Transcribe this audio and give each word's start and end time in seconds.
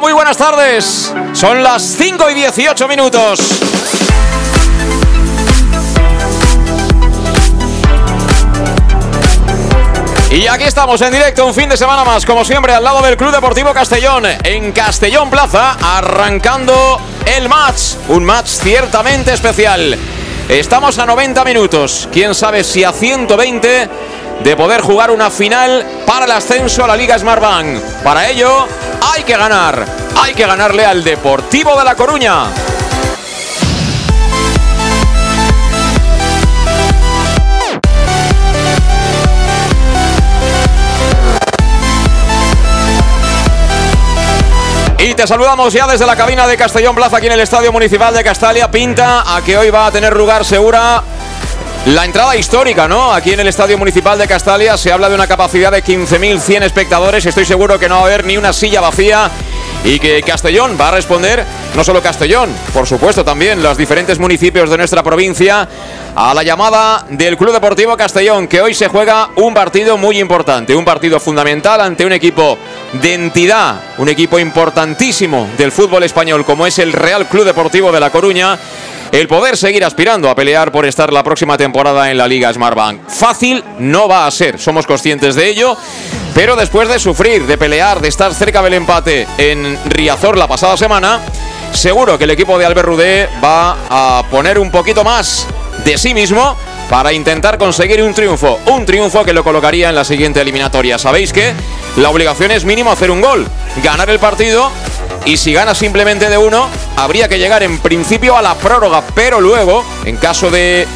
Muy 0.00 0.12
buenas 0.12 0.36
tardes. 0.36 1.14
Son 1.32 1.62
las 1.62 1.82
5 1.82 2.30
y 2.30 2.34
18 2.34 2.88
minutos. 2.88 3.40
Y 10.30 10.46
aquí 10.48 10.64
estamos 10.64 11.00
en 11.00 11.12
directo, 11.12 11.46
un 11.46 11.54
fin 11.54 11.68
de 11.68 11.76
semana 11.76 12.04
más, 12.04 12.26
como 12.26 12.44
siempre, 12.44 12.74
al 12.74 12.82
lado 12.82 13.02
del 13.02 13.16
Club 13.16 13.30
Deportivo 13.30 13.72
Castellón, 13.72 14.24
en 14.42 14.72
Castellón 14.72 15.30
Plaza, 15.30 15.76
arrancando 15.80 17.00
el 17.36 17.48
match. 17.48 17.94
Un 18.08 18.24
match 18.24 18.48
ciertamente 18.48 19.32
especial. 19.32 19.96
Estamos 20.48 20.98
a 20.98 21.06
90 21.06 21.44
minutos, 21.44 22.08
quién 22.12 22.34
sabe 22.34 22.64
si 22.64 22.82
a 22.84 22.92
120 22.92 23.88
de 24.42 24.56
poder 24.56 24.80
jugar 24.80 25.10
una 25.10 25.30
final 25.30 25.86
para 26.04 26.24
el 26.24 26.32
ascenso 26.32 26.84
a 26.84 26.88
la 26.88 26.96
Liga 26.96 27.18
Smartbank. 27.18 27.80
Para 28.02 28.28
ello, 28.28 28.66
hay 29.24 29.32
que 29.32 29.38
ganar, 29.38 29.86
hay 30.22 30.34
que 30.34 30.46
ganarle 30.46 30.84
al 30.84 31.02
Deportivo 31.02 31.78
de 31.78 31.82
La 31.82 31.94
Coruña. 31.94 32.44
Y 44.98 45.14
te 45.14 45.26
saludamos 45.26 45.72
ya 45.72 45.86
desde 45.86 46.04
la 46.04 46.16
cabina 46.16 46.46
de 46.46 46.58
Castellón 46.58 46.94
Plaza 46.94 47.16
aquí 47.16 47.26
en 47.26 47.32
el 47.32 47.40
Estadio 47.40 47.72
Municipal 47.72 48.12
de 48.12 48.22
Castalia. 48.22 48.70
Pinta 48.70 49.34
a 49.34 49.40
que 49.40 49.56
hoy 49.56 49.70
va 49.70 49.86
a 49.86 49.90
tener 49.90 50.14
lugar 50.14 50.44
segura 50.44 51.02
la 51.86 52.06
entrada 52.06 52.34
histórica, 52.34 52.88
¿no? 52.88 53.12
Aquí 53.12 53.32
en 53.32 53.40
el 53.40 53.48
Estadio 53.48 53.76
Municipal 53.76 54.18
de 54.18 54.26
Castalia 54.26 54.76
se 54.78 54.90
habla 54.90 55.10
de 55.10 55.14
una 55.14 55.26
capacidad 55.26 55.70
de 55.70 55.84
15.100 55.84 56.62
espectadores. 56.62 57.26
Estoy 57.26 57.44
seguro 57.44 57.78
que 57.78 57.90
no 57.90 57.96
va 57.96 58.00
a 58.02 58.04
haber 58.06 58.24
ni 58.24 58.38
una 58.38 58.54
silla 58.54 58.80
vacía 58.80 59.30
y 59.84 59.98
que 59.98 60.22
Castellón 60.22 60.78
va 60.80 60.88
a 60.88 60.92
responder, 60.92 61.44
no 61.76 61.84
solo 61.84 62.00
Castellón, 62.00 62.48
por 62.72 62.86
supuesto 62.86 63.22
también 63.22 63.62
los 63.62 63.76
diferentes 63.76 64.18
municipios 64.18 64.70
de 64.70 64.78
nuestra 64.78 65.02
provincia, 65.02 65.68
a 66.16 66.32
la 66.32 66.42
llamada 66.42 67.04
del 67.10 67.36
Club 67.36 67.52
Deportivo 67.52 67.94
Castellón, 67.96 68.48
que 68.48 68.62
hoy 68.62 68.72
se 68.72 68.88
juega 68.88 69.28
un 69.36 69.52
partido 69.52 69.98
muy 69.98 70.20
importante, 70.20 70.74
un 70.74 70.86
partido 70.86 71.20
fundamental 71.20 71.82
ante 71.82 72.06
un 72.06 72.12
equipo 72.12 72.56
de 72.94 73.12
entidad, 73.12 73.78
un 73.98 74.08
equipo 74.08 74.38
importantísimo 74.38 75.50
del 75.58 75.70
fútbol 75.70 76.04
español 76.04 76.46
como 76.46 76.66
es 76.66 76.78
el 76.78 76.94
Real 76.94 77.26
Club 77.26 77.44
Deportivo 77.44 77.92
de 77.92 78.00
La 78.00 78.10
Coruña 78.10 78.58
el 79.14 79.28
poder 79.28 79.56
seguir 79.56 79.84
aspirando 79.84 80.28
a 80.28 80.34
pelear 80.34 80.72
por 80.72 80.84
estar 80.84 81.12
la 81.12 81.22
próxima 81.22 81.56
temporada 81.56 82.10
en 82.10 82.18
la 82.18 82.26
Liga 82.26 82.52
Smartbank. 82.52 83.08
Fácil 83.08 83.62
no 83.78 84.08
va 84.08 84.26
a 84.26 84.30
ser, 84.32 84.58
somos 84.58 84.88
conscientes 84.88 85.36
de 85.36 85.48
ello, 85.48 85.76
pero 86.34 86.56
después 86.56 86.88
de 86.88 86.98
sufrir, 86.98 87.46
de 87.46 87.56
pelear, 87.56 88.00
de 88.00 88.08
estar 88.08 88.34
cerca 88.34 88.60
del 88.60 88.74
empate 88.74 89.28
en 89.38 89.78
Riazor 89.84 90.36
la 90.36 90.48
pasada 90.48 90.76
semana, 90.76 91.20
seguro 91.72 92.18
que 92.18 92.24
el 92.24 92.32
equipo 92.32 92.58
de 92.58 92.66
Albert 92.66 92.88
Rudé 92.88 93.28
va 93.42 93.76
a 93.88 94.24
poner 94.32 94.58
un 94.58 94.72
poquito 94.72 95.04
más 95.04 95.46
de 95.84 95.96
sí 95.96 96.12
mismo 96.12 96.56
para 96.88 97.12
intentar 97.12 97.58
conseguir 97.58 98.02
un 98.02 98.14
triunfo. 98.14 98.58
Un 98.66 98.86
triunfo 98.86 99.24
que 99.24 99.32
lo 99.32 99.44
colocaría 99.44 99.88
en 99.88 99.94
la 99.94 100.04
siguiente 100.04 100.40
eliminatoria. 100.40 100.98
Sabéis 100.98 101.32
que 101.32 101.52
la 101.96 102.10
obligación 102.10 102.50
es 102.50 102.64
mínimo 102.64 102.90
hacer 102.90 103.10
un 103.10 103.20
gol, 103.20 103.46
ganar 103.82 104.10
el 104.10 104.18
partido 104.18 104.70
y 105.24 105.36
si 105.36 105.52
gana 105.52 105.74
simplemente 105.74 106.28
de 106.28 106.36
uno, 106.36 106.68
habría 106.96 107.28
que 107.28 107.38
llegar 107.38 107.62
en 107.62 107.78
principio 107.78 108.36
a 108.36 108.42
la 108.42 108.54
prórroga, 108.54 109.02
pero 109.14 109.40
luego, 109.40 109.82
en 110.04 110.16
caso 110.16 110.50
de 110.50 110.86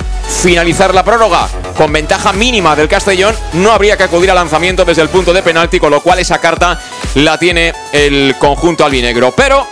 finalizar 0.43 0.95
la 0.95 1.03
prórroga 1.03 1.49
con 1.77 1.93
ventaja 1.93 2.33
mínima 2.33 2.77
del 2.77 2.89
Castellón, 2.89 3.35
no 3.55 3.73
habría 3.73 3.97
que 3.97 4.03
acudir 4.03 4.31
al 4.31 4.37
lanzamiento 4.37 4.85
desde 4.85 5.03
el 5.03 5.09
punto 5.09 5.33
de 5.33 5.43
penalti, 5.43 5.81
con 5.81 5.91
lo 5.91 6.03
cual 6.03 6.19
esa 6.19 6.39
carta 6.39 6.79
la 7.15 7.39
tiene 7.39 7.73
el 7.93 8.35
conjunto 8.39 8.85
albinegro. 8.85 9.33
Pero 9.33 9.67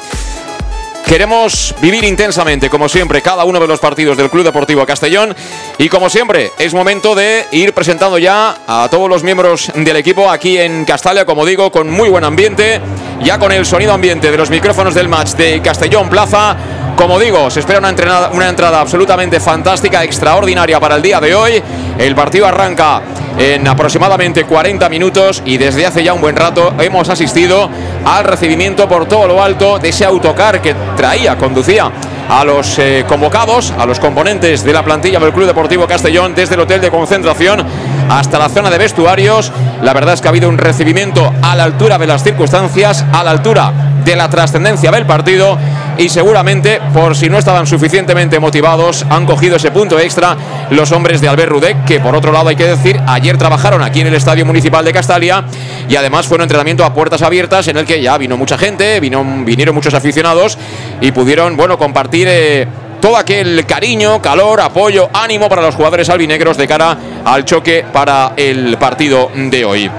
Queremos 1.07 1.73
vivir 1.81 2.03
intensamente, 2.03 2.69
como 2.69 2.89
siempre, 2.89 3.23
cada 3.23 3.45
uno 3.45 3.61
de 3.61 3.69
los 3.69 3.79
partidos 3.79 4.17
del 4.17 4.29
Club 4.29 4.43
Deportivo 4.43 4.85
Castellón. 4.85 5.37
Y 5.79 5.89
como 5.89 6.11
siempre, 6.11 6.51
es 6.59 6.75
momento 6.75 7.15
de 7.15 7.47
ir 7.53 7.73
presentando 7.73 8.19
ya 8.19 8.59
a 8.67 8.89
todos 8.91 9.09
los 9.09 9.23
miembros 9.23 9.71
del 9.73 9.95
equipo 9.95 10.29
aquí 10.29 10.59
en 10.59 10.85
Castalia, 10.85 11.25
como 11.25 11.47
digo, 11.47 11.71
con 11.71 11.89
muy 11.89 12.09
buen 12.09 12.25
ambiente, 12.25 12.81
ya 13.23 13.39
con 13.39 13.53
el 13.53 13.65
sonido 13.65 13.93
ambiente 13.93 14.33
de 14.33 14.37
los 14.37 14.51
micrófonos 14.51 14.97
del 14.97 15.09
match 15.09 15.35
de 15.35 15.63
Castellón 15.63 16.11
Plaza. 16.11 16.57
Como 16.97 17.21
digo, 17.21 17.51
se 17.51 17.61
espera 17.61 17.79
una 17.79 17.91
entrada, 17.91 18.31
una 18.33 18.49
entrada 18.49 18.81
absolutamente 18.81 19.39
fantástica, 19.39 20.03
extraordinaria 20.03 20.81
para 20.81 20.97
el 20.97 21.03
día 21.03 21.21
de 21.21 21.35
hoy. 21.35 21.63
El 21.99 22.15
partido 22.15 22.47
arranca 22.47 23.03
en 23.39 23.69
aproximadamente 23.69 24.45
40 24.45 24.89
minutos 24.89 25.43
y 25.45 25.59
desde 25.59 25.85
hace 25.85 26.03
ya 26.03 26.15
un 26.15 26.23
buen 26.23 26.35
rato 26.35 26.73
hemos 26.79 27.11
asistido 27.11 27.69
al 28.03 28.25
recibimiento 28.25 28.89
por 28.89 29.07
todo 29.07 29.29
lo 29.29 29.43
alto 29.43 29.79
de 29.79 29.91
ese 29.91 30.07
autocar 30.07 30.63
que 30.63 30.75
traía, 30.97 31.37
conducía 31.37 31.93
a 32.29 32.45
los 32.45 32.79
eh, 32.79 33.05
convocados, 33.07 33.73
a 33.79 33.85
los 33.85 34.01
componentes 34.01 34.65
de 34.65 34.73
la 34.73 34.83
plantilla 34.83 35.21
del 35.21 35.33
Club 35.33 35.47
Deportivo 35.47 35.87
Castellón 35.87 36.35
desde 36.35 36.55
el 36.55 36.63
hotel 36.63 36.81
de 36.81 36.91
concentración 36.91 37.63
hasta 38.09 38.39
la 38.39 38.49
zona 38.49 38.71
de 38.71 38.79
vestuarios. 38.79 39.53
La 39.83 39.93
verdad 39.93 40.15
es 40.15 40.21
que 40.21 40.29
ha 40.29 40.31
habido 40.31 40.49
un 40.49 40.59
recibimiento 40.59 41.33
a 41.43 41.55
la 41.55 41.65
altura 41.65 41.99
de 41.99 42.07
las 42.07 42.23
circunstancias, 42.23 43.05
a 43.13 43.23
la 43.23 43.31
altura 43.31 43.73
de 44.05 44.17
la 44.17 44.31
trascendencia 44.31 44.91
del 44.93 45.05
partido 45.05 45.59
y 45.99 46.09
seguramente 46.09 46.81
por 46.95 47.17
si 47.17 47.29
no 47.29 47.39
estaban 47.39 47.67
suficientemente 47.67 48.39
motivados 48.39 49.05
han 49.11 49.27
cogido 49.27 49.57
ese 49.57 49.73
punto 49.73 49.99
extra 49.99 50.37
los 50.71 50.93
hombres 50.93 51.21
de 51.21 51.29
Albert 51.29 51.51
Rudek 51.51 51.85
que 51.85 51.99
por 51.99 52.15
otro 52.15 52.31
lado 52.31 52.49
hay 52.49 52.57
que 52.57 52.67
decir 52.67 53.01
ayer 53.07 53.37
trabajaron 53.37 53.83
aquí 53.83 54.03
en 54.03 54.07
el 54.07 54.15
Estadio 54.15 54.47
Municipal 54.47 54.85
de 54.85 54.93
Castalia 54.93 55.45
y 55.89 55.97
además 55.97 56.27
fue 56.27 56.37
un 56.37 56.43
entrenamiento 56.43 56.85
a 56.85 56.95
puertas 56.95 57.23
abiertas 57.23 57.67
en 57.67 57.79
el 57.79 57.85
que 57.85 58.01
ya 58.01 58.17
vino 58.17 58.37
mucha 58.37 58.57
gente, 58.57 59.01
vinieron 59.01 59.75
muchos 59.75 59.95
aficionados 59.95 60.57
y 61.01 61.11
pudieron 61.11 61.57
bueno 61.57 61.77
compartir 61.79 62.29
eh, 62.31 62.69
todo 63.01 63.17
aquel 63.17 63.65
cariño, 63.67 64.21
calor, 64.21 64.61
apoyo, 64.61 65.09
ánimo 65.13 65.49
para 65.49 65.63
los 65.63 65.75
jugadores 65.75 66.09
albinegros 66.09 66.57
de 66.57 66.67
cara 66.67 66.97
al 67.25 67.45
choque 67.45 67.85
para 67.93 68.33
el 68.37 68.77
partido 68.79 69.31
de 69.35 69.65
hoy. 69.65 69.91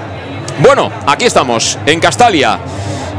Bueno, 0.59 0.91
aquí 1.05 1.25
estamos, 1.25 1.77
en 1.85 1.99
Castalia. 1.99 2.59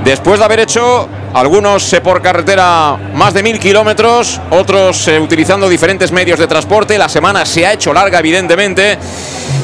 Después 0.05 0.38
de 0.38 0.44
haber 0.44 0.61
hecho 0.61 1.09
algunos 1.34 1.93
eh, 1.93 2.00
por 2.00 2.22
carretera 2.22 2.97
más 3.15 3.34
de 3.34 3.43
mil 3.43 3.59
kilómetros, 3.59 4.41
otros 4.50 5.09
eh, 5.09 5.21
utilizando 5.21 5.69
diferentes 5.69 6.12
medios 6.12 6.38
de 6.38 6.47
transporte. 6.47 6.97
La 6.97 7.09
semana 7.09 7.44
se 7.44 7.67
ha 7.67 7.72
hecho 7.72 7.93
larga, 7.93 8.19
evidentemente. 8.21 8.99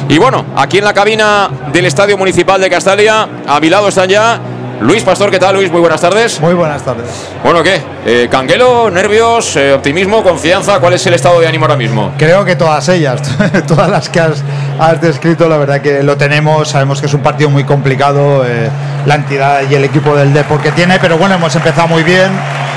Y 0.07 0.17
bueno, 0.17 0.45
aquí 0.55 0.77
en 0.77 0.85
la 0.85 0.93
cabina 0.93 1.49
del 1.71 1.85
Estadio 1.85 2.17
Municipal 2.17 2.61
de 2.61 2.69
Castalia, 2.69 3.27
a 3.47 3.59
mi 3.59 3.69
lado 3.69 3.87
están 3.87 4.07
ya 4.07 4.39
Luis 4.81 5.03
Pastor, 5.03 5.31
¿qué 5.31 5.39
tal 5.39 5.55
Luis? 5.55 5.71
Muy 5.71 5.79
buenas 5.79 6.01
tardes. 6.01 6.39
Muy 6.41 6.53
buenas 6.53 6.83
tardes. 6.83 7.07
Bueno, 7.43 7.63
¿qué? 7.63 7.81
Eh, 8.05 8.27
¿Canguelo, 8.29 8.91
nervios, 8.91 9.55
eh, 9.55 9.73
optimismo, 9.73 10.21
confianza? 10.21 10.79
¿Cuál 10.79 10.93
es 10.93 11.07
el 11.07 11.13
estado 11.13 11.39
de 11.39 11.47
ánimo 11.47 11.63
ahora 11.63 11.77
mismo? 11.77 12.13
Creo 12.17 12.43
que 12.43 12.57
todas 12.57 12.89
ellas, 12.89 13.21
todas 13.67 13.89
las 13.89 14.09
que 14.09 14.19
has, 14.19 14.43
has, 14.79 15.01
descrito, 15.01 15.47
la 15.47 15.57
verdad 15.57 15.81
que 15.81 16.03
lo 16.03 16.17
tenemos. 16.17 16.69
Sabemos 16.69 16.99
que 16.99 17.07
es 17.07 17.13
un 17.13 17.21
partido 17.21 17.49
muy 17.49 17.63
complicado, 17.63 18.45
eh, 18.45 18.69
la 19.05 19.15
entidad 19.15 19.61
y 19.69 19.75
el 19.75 19.83
equipo 19.83 20.15
del 20.15 20.33
Depor 20.33 20.61
que 20.61 20.71
tiene, 20.71 20.99
pero 20.99 21.17
bueno, 21.17 21.35
hemos 21.35 21.55
empezado 21.55 21.87
muy 21.87 22.03
bien. 22.03 22.31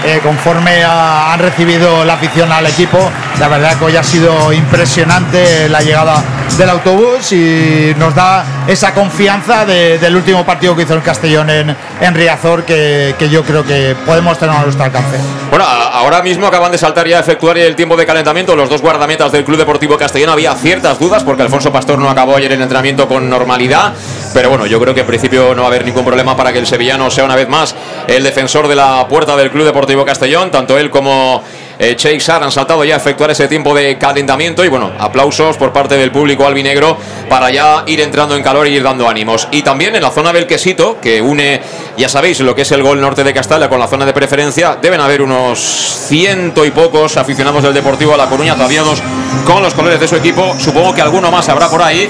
Eh, 0.05 0.21
conforme 0.23 0.85
han 0.85 1.39
recibido 1.41 2.05
la 2.05 2.15
afición 2.15 2.53
al 2.53 2.67
equipo, 2.67 2.99
la 3.41 3.49
verdad 3.49 3.77
que 3.77 3.85
hoy 3.85 3.97
ha 3.97 4.03
sido 4.05 4.53
impresionante 4.53 5.69
la 5.69 5.81
llegada 5.81 6.23
del 6.57 6.71
autobús 6.71 7.33
y 7.33 7.95
nos 7.99 8.15
da 8.15 8.45
esa 8.67 8.95
confianza 8.95 9.65
de, 9.65 9.99
del 9.99 10.17
último 10.17 10.45
partido 10.45 10.75
que 10.77 10.83
hizo 10.83 10.95
el 10.95 11.03
Castellón 11.03 11.51
en, 11.51 11.77
en 12.01 12.15
Riazor 12.15 12.65
que, 12.65 13.15
que, 13.19 13.29
yo 13.29 13.45
creo 13.45 13.65
que 13.65 13.97
podemos 14.07 14.39
tener 14.39 14.57
a 14.57 14.63
nuestro 14.63 14.85
alcance. 14.85 15.19
Bueno, 15.51 15.65
ahora 15.65 16.23
mismo 16.23 16.47
acaban 16.47 16.73
de 16.73 16.79
saltar 16.79 17.07
ya 17.07 17.19
a 17.19 17.21
efectuar 17.21 17.59
el 17.59 17.77
tiempo 17.77 17.97
de 17.97 18.07
calentamiento 18.07 18.57
los 18.57 18.69
dos 18.69 18.81
guardametas 18.81 19.31
del 19.33 19.45
Club 19.45 19.59
Deportivo 19.59 19.97
Castellón. 19.97 20.31
Había 20.31 20.55
ciertas 20.55 20.99
dudas 20.99 21.23
porque 21.23 21.43
Alfonso 21.43 21.73
Pastor 21.73 21.88
no 21.97 22.11
acabó 22.11 22.37
ayer 22.37 22.53
el 22.53 22.61
entrenamiento 22.61 23.09
con 23.09 23.29
normalidad, 23.31 23.95
pero 24.35 24.51
bueno, 24.51 24.67
yo 24.67 24.81
creo 24.81 24.95
que 24.95 25.01
en 25.01 25.07
principio 25.07 25.55
no 25.55 25.63
va 25.63 25.69
a 25.69 25.71
haber 25.71 25.85
ningún 25.85 26.05
problema 26.05 26.37
para 26.37 26.53
que 26.53 26.59
el 26.59 26.67
sevillano 26.67 27.11
sea 27.11 27.25
una 27.25 27.37
vez 27.37 27.49
más 27.49 27.75
el 28.07 28.23
defensor 28.23 28.69
de 28.69 28.75
la 28.75 29.07
puerta 29.09 29.37
del 29.37 29.51
Club 29.51 29.65
Deportivo 29.65 30.05
Castellón, 30.05 30.51
tanto 30.51 30.77
él 30.77 30.91
como 30.91 31.43
eh, 31.79 31.97
Sar 32.19 32.43
han 32.43 32.51
saltado 32.51 32.85
ya 32.85 32.95
a 32.95 32.97
efectuar 32.97 33.31
ese 33.31 33.47
tiempo 33.47 33.73
de 33.75 33.97
calentamiento 33.99 34.65
y 34.65 34.69
bueno, 34.69 34.93
aplausos 34.99 35.57
por 35.57 35.73
parte 35.73 35.97
del 35.97 36.11
público 36.11 36.45
albinegro 36.45 36.97
para 37.29 37.51
ya 37.51 37.85
ir 37.87 38.01
entrando 38.01 38.35
en 38.37 38.43
calor 38.43 38.67
y 38.67 38.75
ir 38.75 38.83
dando 38.83 39.09
ánimos. 39.09 39.47
Y 39.53 39.63
también 39.63 39.95
en 39.95 40.03
la 40.03 40.11
zona 40.11 40.33
del 40.33 40.47
quesito, 40.47 41.01
que 41.01 41.23
une, 41.23 41.61
ya 41.99 42.09
sabéis, 42.09 42.39
lo 42.41 42.55
que 42.55 42.63
es 42.63 42.71
el 42.71 42.83
gol 42.83 43.01
norte 43.01 43.25
de 43.25 43.35
Castalia 43.35 43.69
con 43.69 43.81
la 43.81 43.89
zona 43.89 44.07
de 44.07 44.13
preferencia, 44.13 44.79
deben 44.81 45.01
haber 45.01 45.21
unos 45.21 45.59
ciento 45.59 46.65
y 46.65 46.71
pocos 46.71 47.17
aficionados 47.17 47.63
del 47.65 47.75
Deportivo 47.75 48.15
a 48.15 48.17
La 48.17 48.27
Coruña 48.27 48.53
ataviados 48.53 49.03
con 49.45 49.63
los 49.63 49.75
colores 49.75 49.99
de 49.99 50.07
su 50.07 50.15
equipo. 50.15 50.55
Supongo 50.59 50.95
que 50.95 51.03
alguno 51.03 51.31
más 51.31 51.49
habrá 51.49 51.69
por 51.69 51.83
ahí, 51.83 52.09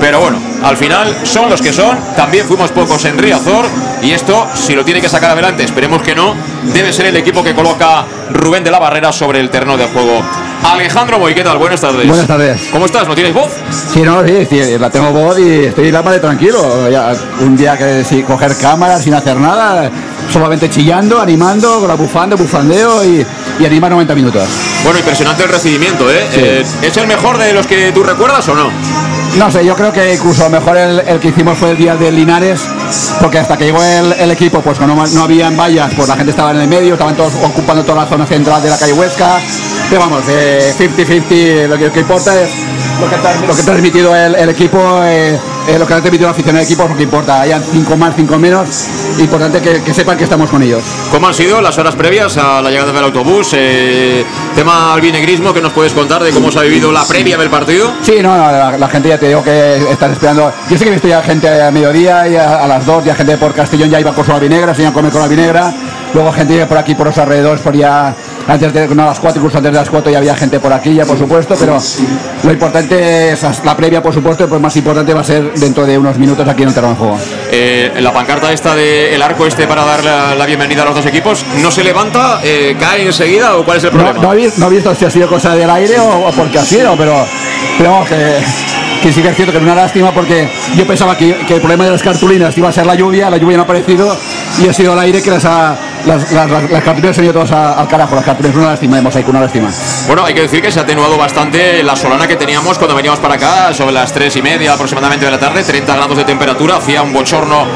pero 0.00 0.20
bueno, 0.20 0.38
al 0.62 0.76
final 0.76 1.14
son 1.24 1.50
los 1.50 1.60
que 1.60 1.72
son. 1.72 1.98
También 2.16 2.46
fuimos 2.46 2.70
pocos 2.70 3.04
en 3.04 3.18
Riazor 3.18 3.66
y 4.02 4.12
esto, 4.12 4.46
si 4.54 4.74
lo 4.74 4.84
tiene 4.84 5.00
que 5.00 5.08
sacar 5.08 5.32
adelante, 5.32 5.64
esperemos 5.64 6.02
que 6.02 6.14
no, 6.14 6.34
debe 6.72 6.92
ser 6.92 7.06
el 7.06 7.16
equipo 7.16 7.44
que 7.44 7.54
coloca 7.54 8.04
Rubén 8.30 8.64
de 8.64 8.70
la 8.70 8.78
Barrera 8.78 9.12
sobre 9.12 9.40
el 9.40 9.50
terreno 9.50 9.76
de 9.76 9.84
juego. 9.86 10.22
Alejandro 10.64 11.18
Boy, 11.18 11.34
¿qué 11.34 11.44
tal? 11.44 11.58
Buenas 11.58 11.80
tardes. 11.80 12.06
Buenas 12.06 12.26
tardes. 12.26 12.68
¿Cómo 12.72 12.86
estás? 12.86 13.06
¿No 13.06 13.14
tienes 13.14 13.34
voz? 13.34 13.52
Sí, 13.92 14.00
no, 14.00 14.24
sí, 14.24 14.46
sí 14.48 14.78
la 14.78 14.90
tengo 14.90 15.10
voz 15.12 15.38
y 15.38 15.66
estoy 15.66 15.92
la 15.92 16.02
de 16.02 16.18
tranquilo. 16.18 16.90
Ya, 16.90 17.14
un 17.40 17.56
día 17.56 17.76
que 17.76 18.04
sin 18.04 18.22
coger 18.22 18.56
cámara, 18.56 18.98
sin 18.98 19.14
hacer 19.14 19.25
nada, 19.34 19.90
solamente 20.32 20.70
chillando, 20.70 21.20
animando, 21.20 21.80
con 21.80 21.88
la 21.88 21.94
bufanda, 21.94 22.36
bufandeo 22.36 23.04
y, 23.04 23.26
y 23.58 23.66
animar 23.66 23.90
90 23.90 24.14
minutos. 24.14 24.44
Bueno, 24.84 24.98
impresionante 24.98 25.42
el 25.42 25.48
recibimiento, 25.48 26.10
¿eh? 26.10 26.26
Sí. 26.30 26.40
Eh, 26.42 26.64
¿Es 26.82 26.96
el 26.96 27.06
mejor 27.06 27.38
de 27.38 27.52
los 27.52 27.66
que 27.66 27.90
tú 27.92 28.02
recuerdas 28.02 28.48
o 28.48 28.54
no? 28.54 28.70
No 29.36 29.50
sé, 29.50 29.66
yo 29.66 29.74
creo 29.76 29.92
que 29.92 30.14
incluso 30.14 30.48
mejor 30.48 30.78
el, 30.78 31.00
el 31.00 31.20
que 31.20 31.28
hicimos 31.28 31.58
fue 31.58 31.72
el 31.72 31.76
día 31.76 31.94
de 31.94 32.10
Linares, 32.10 32.62
porque 33.20 33.38
hasta 33.38 33.58
que 33.58 33.64
llegó 33.66 33.82
el, 33.82 34.12
el 34.12 34.30
equipo, 34.30 34.62
pues 34.62 34.80
no, 34.80 34.86
no 34.86 35.22
había 35.22 35.50
vallas, 35.50 35.92
pues 35.94 36.08
la 36.08 36.16
gente 36.16 36.30
estaba 36.30 36.52
en 36.52 36.60
el 36.62 36.68
medio, 36.68 36.94
estaban 36.94 37.14
todos 37.16 37.34
ocupando 37.42 37.84
toda 37.84 38.04
la 38.04 38.08
zona 38.08 38.24
central 38.24 38.62
de 38.62 38.70
la 38.70 38.78
calle 38.78 38.94
Huesca. 38.94 39.38
Pero 39.90 40.00
vamos, 40.00 40.22
eh, 40.28 40.72
50-50, 40.78 41.66
lo 41.68 41.76
que, 41.76 41.84
lo 41.86 41.92
que 41.92 42.00
importa 42.00 42.40
es 42.40 42.50
lo 43.00 43.08
que, 43.08 43.16
tra- 43.16 43.46
lo 43.46 43.54
que 43.54 43.60
ha 43.60 43.64
transmitido 43.64 44.14
el, 44.14 44.34
el 44.34 44.48
equipo, 44.48 45.00
eh, 45.04 45.38
eh, 45.68 45.78
lo 45.78 45.86
que 45.86 45.94
ha 45.94 46.00
transmitido 46.00 46.26
la 46.28 46.32
afición 46.32 46.54
del 46.56 46.64
equipo, 46.64 46.84
es 46.84 46.90
lo 46.90 46.96
que 46.96 47.02
importa. 47.02 47.40
Hayan 47.40 47.62
cinco 47.62 47.96
más, 47.96 48.14
cinco 48.16 48.38
menos, 48.38 48.68
importante 49.18 49.60
que, 49.60 49.82
que 49.82 49.94
sepan 49.94 50.16
que 50.16 50.24
estamos 50.24 50.50
con 50.50 50.62
ellos. 50.62 50.82
¿Cómo 51.10 51.28
han 51.28 51.34
sido 51.34 51.60
las 51.60 51.76
horas 51.78 51.94
previas 51.94 52.36
a 52.36 52.62
la 52.62 52.70
llegada 52.70 52.92
del 52.92 53.04
autobús? 53.04 53.50
Eh, 53.52 54.24
tema 54.54 54.94
albinegrismo, 54.94 55.52
¿qué 55.52 55.60
nos 55.60 55.72
puedes 55.72 55.92
contar 55.92 56.22
de 56.22 56.30
cómo 56.30 56.50
se 56.50 56.58
ha 56.58 56.62
vivido 56.62 56.90
la 56.92 57.04
previa 57.04 57.36
del 57.36 57.50
partido? 57.50 57.92
Sí, 58.02 58.16
no, 58.22 58.36
no, 58.36 58.50
la, 58.50 58.78
la 58.78 58.88
gente 58.88 59.08
ya 59.08 59.18
te 59.18 59.28
digo 59.28 59.42
que 59.42 59.76
están 59.90 60.12
esperando. 60.12 60.52
Yo 60.70 60.78
sé 60.78 60.84
que 60.84 60.90
he 60.90 60.92
visto 60.92 61.08
ya 61.08 61.22
gente 61.22 61.62
a 61.62 61.70
mediodía 61.70 62.26
y 62.28 62.36
a, 62.36 62.64
a 62.64 62.66
las 62.66 62.84
dos, 62.86 63.04
ya 63.04 63.14
gente 63.14 63.36
por 63.36 63.54
Castellón 63.54 63.90
ya 63.90 64.00
iba 64.00 64.12
con 64.12 64.24
su 64.24 64.32
albinegra, 64.32 64.74
se 64.74 64.82
iban 64.82 64.92
a 64.92 64.94
comer 64.94 65.12
con 65.12 65.28
vinegra. 65.28 65.72
Luego 66.14 66.32
gente 66.32 66.64
por 66.66 66.78
aquí, 66.78 66.94
por 66.94 67.08
los 67.08 67.18
alrededores, 67.18 67.60
por 67.60 67.76
ya 67.76 68.14
antes 68.48 68.72
de 68.72 68.88
no, 68.94 69.02
a 69.02 69.06
las 69.06 69.18
cuatro, 69.20 69.40
incluso 69.40 69.58
antes 69.58 69.72
de 69.72 69.78
las 69.78 69.88
cuatro 69.90 70.10
ya 70.10 70.18
había 70.18 70.34
gente 70.36 70.60
por 70.60 70.72
aquí, 70.72 70.94
ya 70.94 71.04
por 71.04 71.18
supuesto, 71.18 71.54
pero 71.58 71.78
lo 72.44 72.52
importante 72.52 73.32
es 73.32 73.44
la 73.64 73.76
previa, 73.76 74.02
por 74.02 74.14
supuesto, 74.14 74.44
y 74.44 74.46
pues 74.46 74.60
más 74.60 74.76
importante 74.76 75.12
va 75.14 75.20
a 75.20 75.24
ser 75.24 75.52
dentro 75.54 75.84
de 75.86 75.98
unos 75.98 76.16
minutos 76.18 76.46
aquí 76.48 76.62
en 76.62 76.68
el 76.68 76.74
terreno 76.74 76.92
de 76.94 76.98
juego. 76.98 77.18
Eh, 77.50 77.92
la 78.00 78.12
pancarta 78.12 78.52
esta 78.52 78.74
del 78.74 79.20
arco 79.20 79.46
este 79.46 79.66
para 79.66 79.84
dar 79.84 80.04
la, 80.04 80.34
la 80.34 80.46
bienvenida 80.46 80.82
a 80.82 80.86
los 80.86 80.94
dos 80.94 81.06
equipos, 81.06 81.44
¿no 81.62 81.70
se 81.70 81.82
levanta? 81.82 82.40
Eh, 82.44 82.76
¿Cae 82.78 83.06
enseguida 83.06 83.56
o 83.56 83.64
cuál 83.64 83.78
es 83.78 83.84
el 83.84 83.90
problema? 83.90 84.18
no, 84.20 84.32
he, 84.34 84.50
no 84.56 84.66
he 84.66 84.70
visto 84.70 84.94
si 84.94 85.04
ha 85.04 85.10
sido 85.10 85.28
cosa 85.28 85.54
del 85.54 85.68
aire 85.70 85.98
o, 85.98 86.28
o 86.28 86.32
porque 86.32 86.58
ha 86.58 86.64
sido, 86.64 86.96
pero, 86.96 87.24
pero 87.78 87.90
vamos, 87.90 88.08
que, 88.08 88.36
que 89.02 89.12
sí 89.12 89.22
que 89.22 89.28
es 89.28 89.36
cierto 89.36 89.52
que 89.52 89.58
es 89.58 89.64
una 89.64 89.74
lástima 89.74 90.12
porque 90.12 90.48
yo 90.76 90.86
pensaba 90.86 91.16
que, 91.16 91.34
que 91.46 91.54
el 91.54 91.60
problema 91.60 91.84
de 91.84 91.90
las 91.92 92.02
cartulinas 92.02 92.56
iba 92.56 92.68
a 92.68 92.72
ser 92.72 92.86
la 92.86 92.94
lluvia, 92.94 93.28
la 93.30 93.36
lluvia 93.38 93.56
no 93.56 93.62
ha 93.62 93.64
aparecido 93.64 94.16
y 94.62 94.68
ha 94.68 94.72
sido 94.72 94.92
el 94.92 94.98
aire 95.00 95.22
que 95.22 95.30
las, 95.30 95.44
ha- 95.44 95.76
las, 96.06 96.30
las, 96.32 96.50
las- 96.50 96.70
las 96.70 96.82
cartulinas 96.84 97.14
se 97.16 97.20
han 97.20 97.24
ido 97.26 97.32
todas 97.34 97.50
a- 97.52 97.72
al 97.80 97.88
carajo, 97.88 98.14
las 98.14 98.24
cartulinas, 98.24 98.56
una 98.56 98.68
lástima 98.70 98.96
de 98.96 99.02
mosaico, 99.02 99.30
una 99.30 99.40
lástima. 99.40 99.70
Bueno, 100.06 100.24
hay 100.24 100.34
que 100.34 100.42
decir 100.42 100.62
que 100.62 100.70
se 100.72 100.78
ha 100.78 100.82
atenuado 100.82 101.16
bastante 101.18 101.82
la 101.82 101.96
solana 101.96 102.26
que 102.26 102.36
teníamos 102.36 102.78
cuando 102.78 102.94
veníamos 102.94 103.18
para 103.20 103.34
acá, 103.34 103.74
sobre 103.74 103.92
las 103.92 104.12
3 104.12 104.34
y 104.36 104.42
media 104.42 104.72
aproximadamente 104.72 105.24
de 105.24 105.30
la 105.32 105.38
tarde, 105.38 105.62
30 105.62 105.94
grados 105.94 106.16
de 106.16 106.24
temperatura, 106.24 106.76
hacía 106.76 107.02
un 107.02 107.12
bochorno 107.12 107.66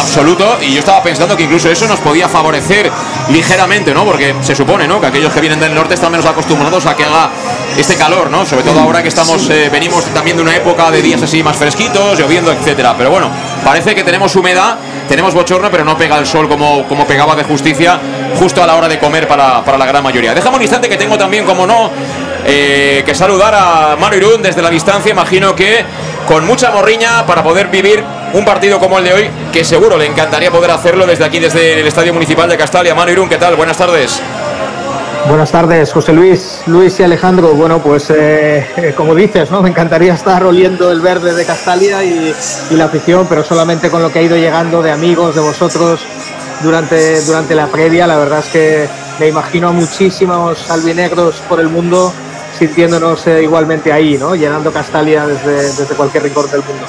absoluto 0.00 0.58
y 0.62 0.72
yo 0.72 0.78
estaba 0.80 1.02
pensando 1.02 1.36
que 1.36 1.44
incluso 1.44 1.68
eso 1.70 1.86
nos 1.86 2.00
podía 2.00 2.28
favorecer 2.28 2.90
ligeramente, 3.30 3.92
¿no? 3.94 4.04
Porque 4.04 4.34
se 4.42 4.54
supone, 4.54 4.86
¿no? 4.86 5.00
Que 5.00 5.06
aquellos 5.08 5.32
que 5.32 5.40
vienen 5.40 5.60
del 5.60 5.74
norte 5.74 5.94
están 5.94 6.10
menos 6.12 6.26
acostumbrados 6.26 6.86
a 6.86 6.94
que 6.96 7.04
haga 7.04 7.30
este 7.76 7.96
calor, 7.96 8.30
¿no? 8.30 8.44
Sobre 8.46 8.62
todo 8.64 8.80
ahora 8.80 9.02
que 9.02 9.08
estamos, 9.08 9.48
eh, 9.50 9.68
venimos 9.70 10.04
también 10.06 10.36
de 10.36 10.42
una 10.42 10.54
época 10.54 10.90
de 10.90 11.02
días 11.02 11.22
así 11.22 11.42
más 11.42 11.56
fresquitos, 11.56 12.18
lloviendo, 12.18 12.52
etcétera. 12.52 12.94
Pero 12.96 13.10
bueno, 13.10 13.30
parece 13.64 13.94
que 13.94 14.02
tenemos 14.04 14.34
humedad, 14.36 14.76
tenemos 15.08 15.34
bochorno, 15.34 15.70
pero 15.70 15.84
no 15.84 15.96
pega 15.96 16.18
el 16.18 16.26
sol 16.26 16.48
como, 16.48 16.86
como 16.88 17.06
pegaba 17.06 17.34
de 17.34 17.44
justicia 17.44 17.98
justo 18.38 18.62
a 18.62 18.66
la 18.66 18.76
hora 18.76 18.88
de 18.88 18.98
comer 18.98 19.26
para, 19.26 19.64
para 19.64 19.78
la 19.78 19.86
gran 19.86 20.02
mayoría. 20.02 20.34
Déjame 20.34 20.56
un 20.56 20.62
instante 20.62 20.88
que 20.88 20.96
tengo 20.96 21.16
también, 21.16 21.44
como 21.44 21.66
no, 21.66 21.90
eh, 22.44 23.02
que 23.04 23.14
saludar 23.14 23.54
a 23.54 23.96
Manu 23.98 24.16
Irún 24.16 24.42
desde 24.42 24.62
la 24.62 24.70
distancia. 24.70 25.10
Imagino 25.10 25.54
que 25.54 25.84
con 26.26 26.46
mucha 26.46 26.70
morriña 26.70 27.24
para 27.26 27.42
poder 27.42 27.68
vivir 27.68 28.04
un 28.32 28.44
partido 28.44 28.78
como 28.78 28.98
el 28.98 29.04
de 29.04 29.12
hoy, 29.12 29.30
que 29.52 29.64
seguro 29.64 29.96
le 29.96 30.06
encantaría 30.06 30.50
poder 30.50 30.70
hacerlo 30.70 31.06
desde 31.06 31.24
aquí, 31.24 31.38
desde 31.38 31.80
el 31.80 31.86
Estadio 31.86 32.12
Municipal 32.12 32.48
de 32.48 32.56
Castalia. 32.56 32.94
Manu 32.94 33.12
Irún, 33.12 33.28
¿qué 33.28 33.36
tal? 33.36 33.56
Buenas 33.56 33.76
tardes. 33.76 34.20
Buenas 35.28 35.50
tardes, 35.50 35.92
José 35.92 36.12
Luis, 36.12 36.60
Luis 36.66 37.00
y 37.00 37.02
Alejandro. 37.02 37.52
Bueno, 37.54 37.82
pues 37.82 38.10
eh, 38.10 38.64
eh, 38.76 38.94
como 38.96 39.12
dices, 39.12 39.50
¿no? 39.50 39.60
Me 39.60 39.70
encantaría 39.70 40.14
estar 40.14 40.44
oliendo 40.44 40.92
el 40.92 41.00
verde 41.00 41.34
de 41.34 41.44
Castalia 41.44 42.04
y, 42.04 42.32
la 42.70 42.84
afición, 42.84 43.26
pero 43.28 43.42
solamente 43.42 43.90
con 43.90 44.02
lo 44.02 44.12
que 44.12 44.20
ha 44.20 44.22
ido 44.22 44.36
llegando 44.36 44.82
de 44.82 44.92
amigos, 44.92 45.34
de 45.34 45.40
vosotros 45.40 46.00
durante, 46.62 47.20
durante 47.22 47.56
la 47.56 47.66
previa. 47.66 48.06
La 48.06 48.18
verdad 48.18 48.38
es 48.38 48.46
que 48.46 48.88
me 49.18 49.26
imagino 49.26 49.68
a 49.68 49.72
muchísimos 49.72 50.70
albinegros 50.70 51.36
por 51.48 51.58
el 51.58 51.68
mundo 51.68 52.12
sintiéndonos 52.56 53.26
eh, 53.26 53.42
igualmente 53.42 53.92
ahí, 53.92 54.16
¿no? 54.16 54.36
Llenando 54.36 54.72
Castalia 54.72 55.26
desde, 55.26 55.56
desde 55.56 55.94
cualquier 55.96 56.22
rincón 56.22 56.48
del 56.50 56.62
mundo. 56.62 56.86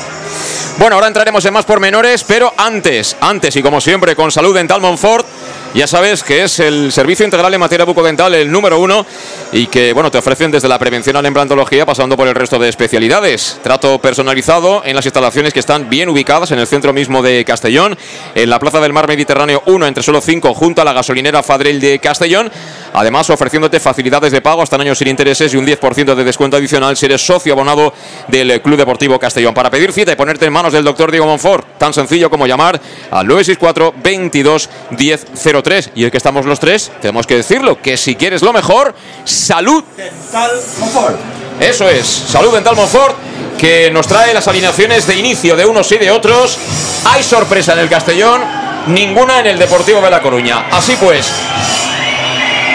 Bueno, 0.78 0.96
ahora 0.96 1.08
entraremos 1.08 1.44
en 1.44 1.54
más 1.54 1.66
pormenores, 1.66 2.24
pero 2.24 2.54
antes, 2.56 3.18
antes 3.20 3.56
y 3.56 3.64
como 3.64 3.82
siempre, 3.82 4.16
con 4.16 4.32
Salud 4.32 4.54
Dental 4.54 4.80
Monfort. 4.80 5.26
Ya 5.74 5.86
sabes 5.86 6.24
que 6.24 6.44
es 6.44 6.60
el 6.60 6.92
servicio 6.92 7.26
integral 7.26 7.54
en 7.54 7.60
materia 7.60 7.86
bucodental 7.86 8.34
el 8.34 8.52
número 8.52 8.80
uno 8.80 9.06
y 9.52 9.68
que 9.68 9.94
bueno 9.94 10.10
te 10.10 10.18
ofrecen 10.18 10.50
desde 10.50 10.68
la 10.68 10.80
prevención 10.80 11.16
a 11.16 11.22
la 11.22 11.28
implantología 11.28 11.86
pasando 11.86 12.18
por 12.18 12.28
el 12.28 12.36
resto 12.36 12.58
de 12.58 12.70
especialidades. 12.70 13.60
Trato 13.62 14.00
personalizado 14.00 14.82
en 14.86 14.96
las 14.96 15.06
instalaciones 15.06 15.54
que 15.54 15.60
están 15.60 15.90
bien 15.90 16.10
ubicadas 16.10 16.52
en 16.52 16.60
el 16.60 16.68
centro 16.68 16.94
mismo 16.94 17.22
de 17.22 17.46
Castellón, 17.46 17.98
en 18.34 18.50
la 18.50 18.60
Plaza 18.60 18.80
del 18.80 18.94
Mar 18.94 19.08
Mediterráneo 19.08 19.62
1 19.66 19.88
entre 19.88 20.04
solo 20.04 20.22
5 20.22 20.54
junto 20.54 20.82
a 20.82 20.86
la 20.86 20.94
gasolinera 20.94 21.44
Fadrell 21.44 21.80
de 21.80 22.00
Castellón. 22.00 22.50
Además 22.98 23.30
ofreciéndote 23.30 23.80
facilidades 23.80 24.32
de 24.32 24.42
pago 24.42 24.64
hasta 24.64 24.76
en 24.76 24.82
años 24.82 24.98
sin 24.98 25.08
intereses 25.08 25.54
y 25.54 25.58
un 25.58 25.68
10% 25.68 26.16
de 26.16 26.24
descuento 26.24 26.58
adicional 26.58 26.98
si 26.98 27.06
eres 27.06 27.24
socio 27.24 27.54
abonado 27.54 27.94
del 28.28 28.60
Club 28.60 28.76
Deportivo 28.76 29.20
Castellón. 29.20 29.54
Para 29.54 29.70
pedir 29.70 29.94
cita 29.94 30.12
y 30.12 30.16
ponerte 30.16 30.46
en 30.48 30.54
manos 30.54 30.74
del 30.74 30.84
doctor 30.84 31.12
Diego 31.12 31.28
Monfort, 31.28 31.78
tan 31.78 31.94
sencillo 31.94 32.32
como 32.32 32.48
llamar 32.48 32.82
al 33.12 33.28
964 33.28 33.94
22 34.04 34.70
10 34.98 35.26
03. 35.64 35.92
Y 35.94 36.06
el 36.06 36.12
que 36.12 36.18
estamos 36.18 36.48
los 36.48 36.60
tres, 36.60 36.92
tenemos 37.00 37.28
que 37.28 37.36
decirlo, 37.36 37.80
que 37.80 37.98
si 37.98 38.16
quieres 38.16 38.42
lo 38.42 38.52
mejor, 38.52 38.96
salud 39.26 39.84
Dental 39.96 40.52
Confort. 40.80 41.18
eso 41.60 41.88
es, 41.88 42.08
Salud 42.08 42.52
Dental 42.52 42.76
Monfort, 42.76 43.16
que 43.60 43.92
nos 43.92 44.08
trae 44.08 44.34
las 44.34 44.48
alineaciones 44.48 45.06
de 45.06 45.18
inicio 45.18 45.56
de 45.56 45.68
unos 45.68 45.92
y 45.92 46.00
de 46.00 46.10
otros. 46.10 46.58
Hay 47.06 47.22
sorpresa 47.22 47.74
en 47.74 47.80
el 47.80 47.90
Castellón, 47.90 48.42
ninguna 48.88 49.40
en 49.40 49.46
el 49.46 49.60
Deportivo 49.60 50.02
de 50.02 50.10
La 50.10 50.22
Coruña. 50.24 50.66
Así 50.72 50.98
pues, 51.00 51.32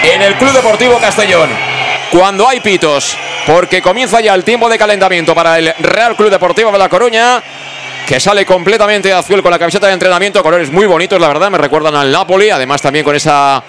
en 0.02 0.20
el 0.22 0.34
Club 0.36 0.52
Deportivo 0.52 0.98
Castellón, 0.98 1.50
cuando 2.10 2.48
hay 2.48 2.60
pitos, 2.60 3.16
porque 3.46 3.80
comienza 3.80 4.20
ya 4.20 4.34
el 4.34 4.44
tiempo 4.44 4.68
de 4.68 4.78
calentamiento 4.78 5.34
para 5.34 5.58
el 5.58 5.72
Real 5.78 6.16
Club 6.16 6.30
Deportivo 6.30 6.72
de 6.72 6.78
La 6.78 6.88
Coruña, 6.88 7.42
que 8.06 8.20
sale 8.20 8.44
completamente 8.44 9.12
azul 9.12 9.42
con 9.42 9.50
la 9.50 9.58
camiseta 9.58 9.86
de 9.86 9.94
entrenamiento, 9.94 10.42
colores 10.42 10.70
muy 10.70 10.86
bonitos, 10.86 11.20
la 11.20 11.28
verdad, 11.28 11.50
me 11.50 11.58
recuerdan 11.58 11.94
al 11.94 12.10
Napoli, 12.10 12.50
además 12.50 12.82
también 12.82 13.04
con 13.04 13.14
esa 13.14 13.62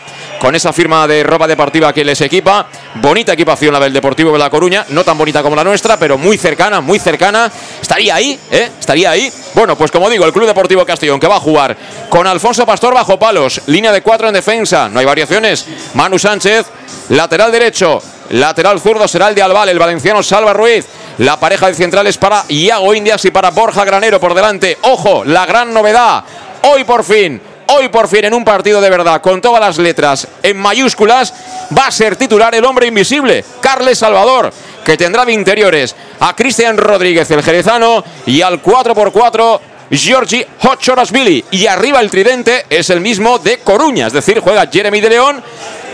con 0.43 0.53
esa 0.55 0.73
firma 0.73 1.07
de 1.07 1.23
ropa 1.23 1.47
deportiva 1.47 1.93
que 1.93 2.03
les 2.03 2.19
equipa. 2.19 2.67
Bonita 2.95 3.31
equipación 3.31 3.71
la 3.71 3.79
del 3.79 3.93
Deportivo 3.93 4.33
de 4.33 4.39
La 4.39 4.49
Coruña, 4.49 4.85
no 4.89 5.05
tan 5.05 5.17
bonita 5.17 5.41
como 5.41 5.55
la 5.55 5.63
nuestra, 5.63 5.97
pero 5.97 6.17
muy 6.17 6.37
cercana, 6.37 6.81
muy 6.81 6.99
cercana. 6.99 7.49
Estaría 7.81 8.15
ahí, 8.15 8.37
¿eh? 8.51 8.69
Estaría 8.77 9.11
ahí. 9.11 9.31
Bueno, 9.53 9.77
pues 9.77 9.89
como 9.89 10.09
digo, 10.09 10.25
el 10.25 10.33
Club 10.33 10.45
Deportivo 10.45 10.85
Castellón 10.85 11.17
que 11.17 11.27
va 11.27 11.37
a 11.37 11.39
jugar 11.39 11.77
con 12.09 12.27
Alfonso 12.27 12.65
Pastor 12.65 12.93
bajo 12.93 13.17
palos, 13.17 13.61
línea 13.67 13.93
de 13.93 14.01
cuatro 14.01 14.27
en 14.27 14.33
defensa, 14.33 14.89
no 14.89 14.99
hay 14.99 15.05
variaciones. 15.05 15.65
Manu 15.93 16.19
Sánchez, 16.19 16.65
lateral 17.07 17.49
derecho, 17.49 18.01
lateral 18.29 18.79
zurdo 18.79 19.07
será 19.07 19.29
el 19.29 19.35
de 19.35 19.41
Albal, 19.41 19.69
el 19.69 19.79
valenciano 19.79 20.23
Salva 20.23 20.53
Ruiz. 20.53 20.85
La 21.19 21.39
pareja 21.39 21.67
de 21.67 21.75
centrales 21.75 22.17
para 22.17 22.43
Iago 22.47 22.93
Indias 22.93 23.23
y 23.25 23.31
para 23.31 23.51
Borja 23.51 23.85
Granero 23.85 24.19
por 24.19 24.33
delante. 24.33 24.79
Ojo, 24.81 25.23
la 25.23 25.45
gran 25.45 25.71
novedad. 25.71 26.23
Hoy 26.63 26.83
por 26.85 27.03
fin, 27.03 27.39
hoy 27.67 27.89
por 27.89 28.07
fin 28.07 28.25
en 28.25 28.33
un 28.33 28.43
partido 28.43 28.81
de 28.81 28.89
verdad, 28.89 29.21
con 29.21 29.41
todas 29.41 29.59
las 29.59 29.77
letras 29.77 30.27
en 30.41 30.57
mayúsculas, 30.57 31.33
va 31.77 31.87
a 31.87 31.91
ser 31.91 32.15
titular 32.15 32.55
el 32.55 32.65
hombre 32.65 32.87
invisible, 32.87 33.43
Carles 33.61 33.99
Salvador, 33.99 34.51
que 34.83 34.97
tendrá 34.97 35.25
de 35.25 35.33
interiores 35.33 35.95
a 36.19 36.35
Cristian 36.35 36.77
Rodríguez, 36.77 37.29
el 37.31 37.43
jerezano, 37.43 38.03
y 38.25 38.41
al 38.41 38.61
4x4 38.61 39.59
Giorgi 39.91 40.45
Hochorasvili. 40.61 41.45
Y 41.51 41.67
arriba 41.67 41.99
el 41.99 42.09
tridente 42.09 42.65
es 42.69 42.89
el 42.89 43.01
mismo 43.01 43.39
de 43.39 43.59
Coruña, 43.59 44.07
es 44.07 44.13
decir, 44.13 44.39
juega 44.39 44.67
Jeremy 44.71 45.01
de 45.01 45.09
León, 45.09 45.43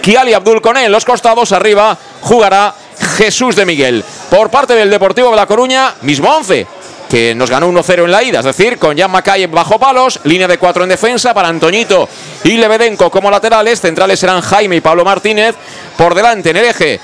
Kiali 0.01 0.33
Abdul 0.33 0.61
Koné 0.61 0.85
en 0.85 0.91
los 0.91 1.05
costados, 1.05 1.51
arriba 1.51 1.97
jugará 2.21 2.73
Jesús 3.17 3.55
de 3.55 3.65
Miguel. 3.65 4.03
Por 4.29 4.49
parte 4.49 4.73
del 4.73 4.89
Deportivo 4.89 5.29
de 5.29 5.35
La 5.35 5.45
Coruña, 5.45 5.93
mismo 6.01 6.29
11 6.29 6.67
que 7.09 7.33
nos 7.33 7.49
ganó 7.49 7.67
1-0 7.67 8.05
en 8.05 8.11
la 8.11 8.23
ida, 8.23 8.39
es 8.39 8.45
decir, 8.45 8.77
con 8.77 8.95
Jan 8.95 9.09
Macay 9.09 9.47
bajo 9.47 9.79
palos, 9.79 10.19
línea 10.25 10.47
de 10.47 10.59
4 10.59 10.83
en 10.83 10.89
defensa 10.89 11.33
para 11.33 11.47
Antoñito 11.47 12.07
y 12.43 12.51
Lebedenko 12.51 13.09
como 13.09 13.31
laterales, 13.31 13.81
centrales 13.81 14.19
serán 14.19 14.41
Jaime 14.41 14.75
y 14.75 14.81
Pablo 14.81 15.03
Martínez, 15.03 15.55
por 15.97 16.13
delante 16.13 16.51
en 16.51 16.57
el 16.57 16.65
eje. 16.65 16.99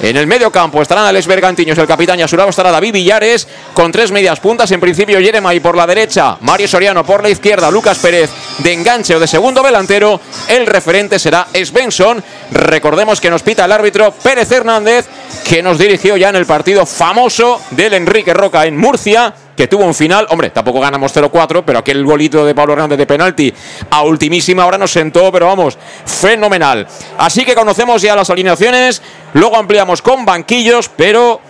En 0.00 0.16
el 0.16 0.28
medio 0.28 0.52
campo 0.52 0.80
estarán 0.80 1.06
Alex 1.06 1.26
Bergantiños, 1.26 1.76
el 1.76 1.86
capitán 1.86 2.20
y 2.20 2.22
a 2.22 2.28
su 2.28 2.36
lado 2.36 2.50
estará 2.50 2.70
David 2.70 2.92
Villares 2.92 3.48
con 3.74 3.90
tres 3.90 4.12
medias 4.12 4.38
puntas. 4.38 4.70
En 4.70 4.78
principio 4.80 5.18
Jeremai 5.18 5.58
por 5.58 5.76
la 5.76 5.88
derecha, 5.88 6.36
Mario 6.40 6.68
Soriano 6.68 7.04
por 7.04 7.20
la 7.20 7.30
izquierda, 7.30 7.68
Lucas 7.68 7.98
Pérez 7.98 8.30
de 8.58 8.72
enganche 8.72 9.16
o 9.16 9.20
de 9.20 9.26
segundo 9.26 9.60
delantero. 9.60 10.20
El 10.46 10.66
referente 10.66 11.18
será 11.18 11.48
Svensson. 11.52 12.22
Recordemos 12.52 13.20
que 13.20 13.28
nos 13.28 13.42
pita 13.42 13.64
el 13.64 13.72
árbitro 13.72 14.12
Pérez 14.22 14.50
Hernández, 14.52 15.06
que 15.44 15.64
nos 15.64 15.78
dirigió 15.78 16.16
ya 16.16 16.28
en 16.28 16.36
el 16.36 16.46
partido 16.46 16.86
famoso 16.86 17.60
del 17.72 17.94
Enrique 17.94 18.32
Roca 18.32 18.66
en 18.66 18.76
Murcia 18.76 19.34
que 19.58 19.66
tuvo 19.66 19.84
un 19.84 19.94
final, 19.94 20.24
hombre, 20.30 20.50
tampoco 20.50 20.78
ganamos 20.78 21.12
0-4, 21.12 21.64
pero 21.66 21.80
aquel 21.80 22.04
golito 22.04 22.46
de 22.46 22.54
Pablo 22.54 22.74
Hernández 22.74 22.96
de 22.96 23.06
penalti 23.08 23.52
a 23.90 24.04
ultimísima 24.04 24.64
hora 24.64 24.78
nos 24.78 24.92
sentó, 24.92 25.32
pero 25.32 25.46
vamos, 25.46 25.76
fenomenal. 26.06 26.86
Así 27.18 27.44
que 27.44 27.56
conocemos 27.56 28.00
ya 28.00 28.14
las 28.14 28.30
alineaciones, 28.30 29.02
luego 29.34 29.56
ampliamos 29.56 30.02
con 30.02 30.24
banquillos, 30.24 30.88
pero 30.88 31.40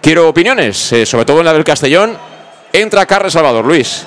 quiero 0.00 0.28
opiniones, 0.28 0.92
eh, 0.92 1.06
sobre 1.06 1.24
todo 1.24 1.40
en 1.40 1.46
la 1.46 1.52
del 1.52 1.64
Castellón. 1.64 2.16
Entra 2.72 3.06
Carles 3.06 3.32
Salvador, 3.32 3.64
Luis. 3.64 4.04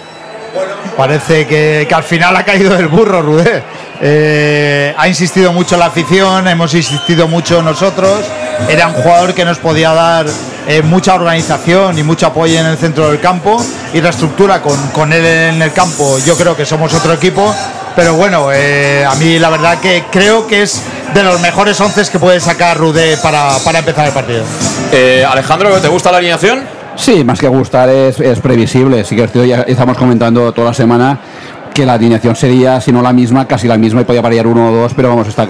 Parece 0.96 1.48
que, 1.48 1.86
que, 1.88 1.96
al 1.96 2.04
final 2.04 2.36
ha 2.36 2.44
caído 2.44 2.76
del 2.76 2.88
burro, 2.88 3.22
Rudé. 3.22 3.64
Eh, 4.02 4.94
ha 4.98 5.08
insistido 5.08 5.52
mucho 5.52 5.76
la 5.78 5.88
afición, 5.88 6.48
hemos 6.48 6.74
insistido 6.74 7.28
mucho 7.28 7.62
nosotros. 7.62 8.22
Era 8.70 8.88
un 8.88 8.94
jugador 8.94 9.34
que 9.34 9.46
nos 9.46 9.58
podía 9.58 9.92
dar 9.94 10.26
eh, 10.68 10.82
mucha 10.82 11.16
organización 11.16 11.98
y 11.98 12.04
mucho 12.04 12.28
apoyo 12.28 12.60
en 12.60 12.66
el 12.66 12.78
centro 12.78 13.10
del 13.10 13.20
campo 13.20 13.64
y 13.94 14.02
la 14.02 14.10
estructura 14.10 14.62
con, 14.62 14.78
con 14.90 15.12
él 15.12 15.26
en 15.26 15.62
el 15.62 15.74
campo. 15.74 16.18
Yo 16.26 16.36
creo 16.38 16.56
que 16.56 16.66
somos 16.66 16.94
otro 16.94 17.14
equipo, 17.14 17.54
pero 17.96 18.16
bueno, 18.16 18.50
eh, 18.54 19.06
a 19.06 19.16
mí 19.16 19.40
la 19.40 19.50
verdad 19.50 19.80
que 19.80 20.06
creo 20.12 20.48
que 20.48 20.62
es 20.62 20.82
de 21.14 21.24
los 21.24 21.40
mejores 21.42 21.80
once 21.82 22.04
que 22.10 22.20
puede 22.20 22.40
sacar 22.40 22.78
Rudé 22.78 23.18
para, 23.18 23.58
para 23.66 23.80
empezar 23.80 24.08
el 24.08 24.14
partido. 24.14 24.44
Eh, 24.92 25.26
Alejandro, 25.30 25.72
¿te 25.82 25.88
gusta 25.88 26.12
la 26.12 26.20
alineación? 26.20 26.62
Sí, 26.96 27.24
más 27.24 27.40
que 27.40 27.48
gustar 27.48 27.90
es, 27.90 28.20
es 28.20 28.40
previsible. 28.40 29.04
Sí 29.06 29.16
que 29.16 29.48
ya 29.48 29.62
estamos 29.62 29.98
comentando 29.98 30.52
toda 30.52 30.70
la 30.70 30.74
semana 30.74 31.20
que 31.80 31.86
la 31.86 31.94
alineación 31.94 32.36
sería, 32.36 32.82
si 32.82 32.92
no 32.92 33.02
la 33.02 33.14
misma, 33.14 33.48
casi 33.48 33.66
la 33.66 33.78
misma 33.78 34.02
y 34.02 34.04
podía 34.04 34.20
variar 34.22 34.46
uno 34.48 34.68
o 34.68 34.72
dos, 34.74 34.94
pero 34.94 35.08
vamos, 35.08 35.30
está 35.30 35.48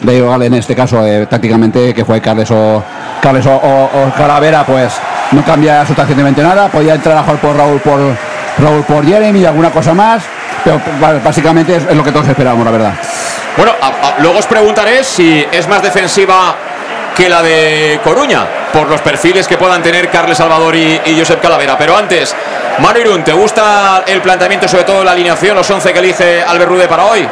da 0.00 0.12
igual 0.12 0.40
en 0.44 0.54
este 0.54 0.76
caso 0.76 1.04
eh, 1.04 1.26
tácticamente 1.26 1.92
que 1.92 2.04
fue 2.04 2.20
Carles 2.20 2.52
o 2.52 2.84
Carles 3.20 3.44
o, 3.46 3.50
o, 3.50 3.84
o, 3.84 4.12
Calavera, 4.16 4.64
pues 4.64 4.92
no 5.32 5.44
cambia 5.44 5.84
sustancialmente 5.84 6.40
nada. 6.40 6.68
Podía 6.68 6.94
entrar 6.94 7.16
a 7.18 7.22
jugar 7.24 7.40
por 7.40 7.56
Raúl 7.56 7.80
por 7.80 7.98
Raúl 8.58 8.84
por 8.84 9.04
Jeremy 9.04 9.40
y 9.40 9.44
alguna 9.44 9.70
cosa 9.70 9.92
más, 9.92 10.22
pero 10.62 10.80
básicamente 11.24 11.74
es, 11.74 11.84
es 11.84 11.96
lo 11.96 12.04
que 12.04 12.12
todos 12.12 12.28
esperábamos, 12.28 12.64
la 12.64 12.70
verdad. 12.70 12.94
Bueno, 13.56 13.72
a, 13.80 13.86
a, 13.88 14.20
luego 14.20 14.38
os 14.38 14.46
preguntaré 14.46 15.02
si 15.02 15.44
es 15.50 15.66
más 15.66 15.82
defensiva 15.82 16.54
que 17.16 17.28
la 17.28 17.42
de 17.42 17.98
Coruña, 18.04 18.46
por 18.72 18.88
los 18.88 19.00
perfiles 19.00 19.48
que 19.48 19.58
puedan 19.58 19.82
tener 19.82 20.10
Carles 20.10 20.38
Salvador 20.38 20.76
y, 20.76 21.00
y 21.06 21.18
Josep 21.18 21.40
Calavera. 21.40 21.76
Pero 21.76 21.96
antes, 21.96 22.34
Manu 22.80 23.00
Irún, 23.00 23.22
¿te 23.22 23.32
gusta 23.32 24.02
el 24.06 24.20
planteamiento, 24.22 24.66
sobre 24.66 24.84
todo 24.84 25.04
la 25.04 25.12
alineación, 25.12 25.54
los 25.54 25.70
11 25.70 25.92
que 25.92 25.98
elige 25.98 26.42
Albert 26.42 26.70
Rude 26.70 26.88
para 26.88 27.04
hoy? 27.04 27.28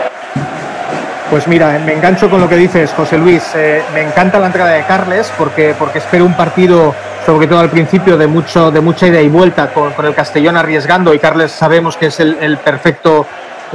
Pues 1.31 1.49
mira, 1.49 1.79
me 1.85 1.95
engancho 1.95 2.29
con 2.29 2.41
lo 2.41 2.49
que 2.49 2.57
dices, 2.57 2.93
José 2.93 3.17
Luis. 3.17 3.43
Eh, 3.55 3.83
me 3.95 4.03
encanta 4.03 4.39
la 4.39 4.47
entrada 4.47 4.73
de 4.73 4.83
Carles 4.83 5.33
porque, 5.39 5.75
porque 5.79 5.99
espero 5.99 6.25
un 6.25 6.35
partido, 6.35 6.95
sobre 7.25 7.47
todo 7.47 7.61
al 7.61 7.71
principio, 7.71 8.19
de, 8.19 8.27
mucho, 8.27 8.71
de 8.71 8.81
mucha 8.81 9.07
ida 9.07 9.21
y 9.21 9.29
vuelta 9.29 9.73
con, 9.73 9.93
con 9.93 10.05
el 10.07 10.15
Castellón 10.15 10.57
arriesgando 10.57 11.15
y 11.15 11.19
Carles 11.19 11.53
sabemos 11.53 11.97
que 11.97 12.07
es 12.07 12.21
el, 12.21 12.37
el 12.41 12.59
perfecto 12.59 13.27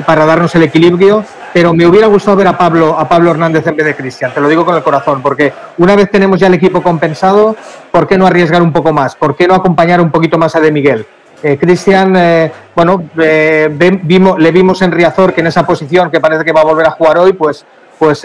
para 0.05 0.25
darnos 0.25 0.53
el 0.55 0.63
equilibrio 0.63 1.23
pero 1.55 1.73
me 1.73 1.87
hubiera 1.87 2.07
gustado 2.07 2.35
ver 2.35 2.49
a 2.49 2.57
Pablo, 2.57 2.99
a 2.99 3.07
Pablo 3.07 3.31
Hernández 3.31 3.65
en 3.65 3.77
vez 3.77 3.85
de 3.85 3.95
Cristian, 3.95 4.33
te 4.33 4.41
lo 4.41 4.49
digo 4.49 4.65
con 4.65 4.75
el 4.75 4.83
corazón, 4.83 5.21
porque 5.21 5.53
una 5.77 5.95
vez 5.95 6.11
tenemos 6.11 6.37
ya 6.37 6.47
el 6.47 6.53
equipo 6.53 6.83
compensado, 6.83 7.55
¿por 7.91 8.05
qué 8.05 8.17
no 8.17 8.27
arriesgar 8.27 8.61
un 8.61 8.73
poco 8.73 8.91
más? 8.91 9.15
¿Por 9.15 9.37
qué 9.37 9.47
no 9.47 9.55
acompañar 9.55 10.01
un 10.01 10.11
poquito 10.11 10.37
más 10.37 10.53
a 10.57 10.59
De 10.59 10.69
Miguel? 10.69 11.07
Eh, 11.43 11.57
Cristian, 11.59 12.15
eh, 12.15 12.51
bueno, 12.75 13.03
eh, 13.17 13.69
vimos, 14.03 14.39
le 14.39 14.51
vimos 14.51 14.81
en 14.81 14.91
Riazor 14.91 15.33
que 15.33 15.41
en 15.41 15.47
esa 15.47 15.65
posición, 15.65 16.09
que 16.09 16.19
parece 16.19 16.43
que 16.43 16.51
va 16.51 16.61
a 16.61 16.65
volver 16.65 16.87
a 16.87 16.91
jugar 16.91 17.17
hoy, 17.19 17.33
pues, 17.33 17.65
pues 17.99 18.23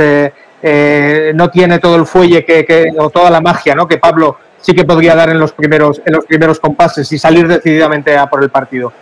no 1.35 1.51
tiene 1.51 1.79
todo 1.79 1.97
el 1.97 2.07
fuelle 2.07 2.45
que, 2.45 2.93
o 2.99 3.09
toda 3.11 3.31
la 3.31 3.41
magia 3.41 3.75
¿no? 3.75 3.89
que 3.89 3.97
Pablo 3.97 4.37
sí 4.61 4.75
que 4.75 4.85
podría 4.85 5.15
dar 5.15 5.31
en 5.31 5.39
los 5.39 5.53
primeros, 5.53 6.03
en 6.05 6.15
los 6.15 6.25
primeros 6.27 6.61
compases 6.61 7.11
y 7.13 7.19
salir 7.19 7.49
decididamente 7.49 8.17
a 8.17 8.29
por 8.29 8.43
el 8.43 8.51
partido. 8.51 8.93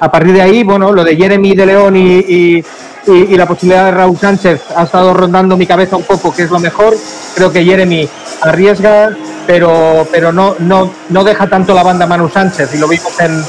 A 0.00 0.10
partir 0.10 0.32
de 0.32 0.42
ahí, 0.42 0.62
bueno, 0.62 0.92
lo 0.92 1.02
de 1.02 1.16
Jeremy 1.16 1.54
de 1.54 1.66
León 1.66 1.96
y, 1.96 2.62
y, 3.06 3.36
la 3.36 3.46
posibilidad 3.46 3.86
de 3.86 3.90
Raúl 3.92 4.18
Sánchez 4.18 4.62
ha 4.76 4.84
estado 4.84 5.14
rondando 5.14 5.56
mi 5.56 5.66
cabeza 5.66 5.96
un 5.96 6.02
poco, 6.02 6.34
que 6.34 6.42
es 6.42 6.50
lo 6.50 6.58
mejor. 6.58 6.94
Creo 7.34 7.50
que 7.50 7.64
Jeremy 7.64 8.08
arriesga, 8.42 9.10
pero, 9.46 10.06
pero 10.12 10.30
no, 10.30 10.56
no, 10.58 10.92
no 11.08 11.24
deja 11.24 11.48
tanto 11.48 11.74
la 11.74 11.82
banda 11.82 12.06
Manu 12.06 12.28
Sánchez 12.28 12.74
y 12.74 12.78
lo 12.78 12.86
vimos 12.86 13.18
en, 13.20 13.42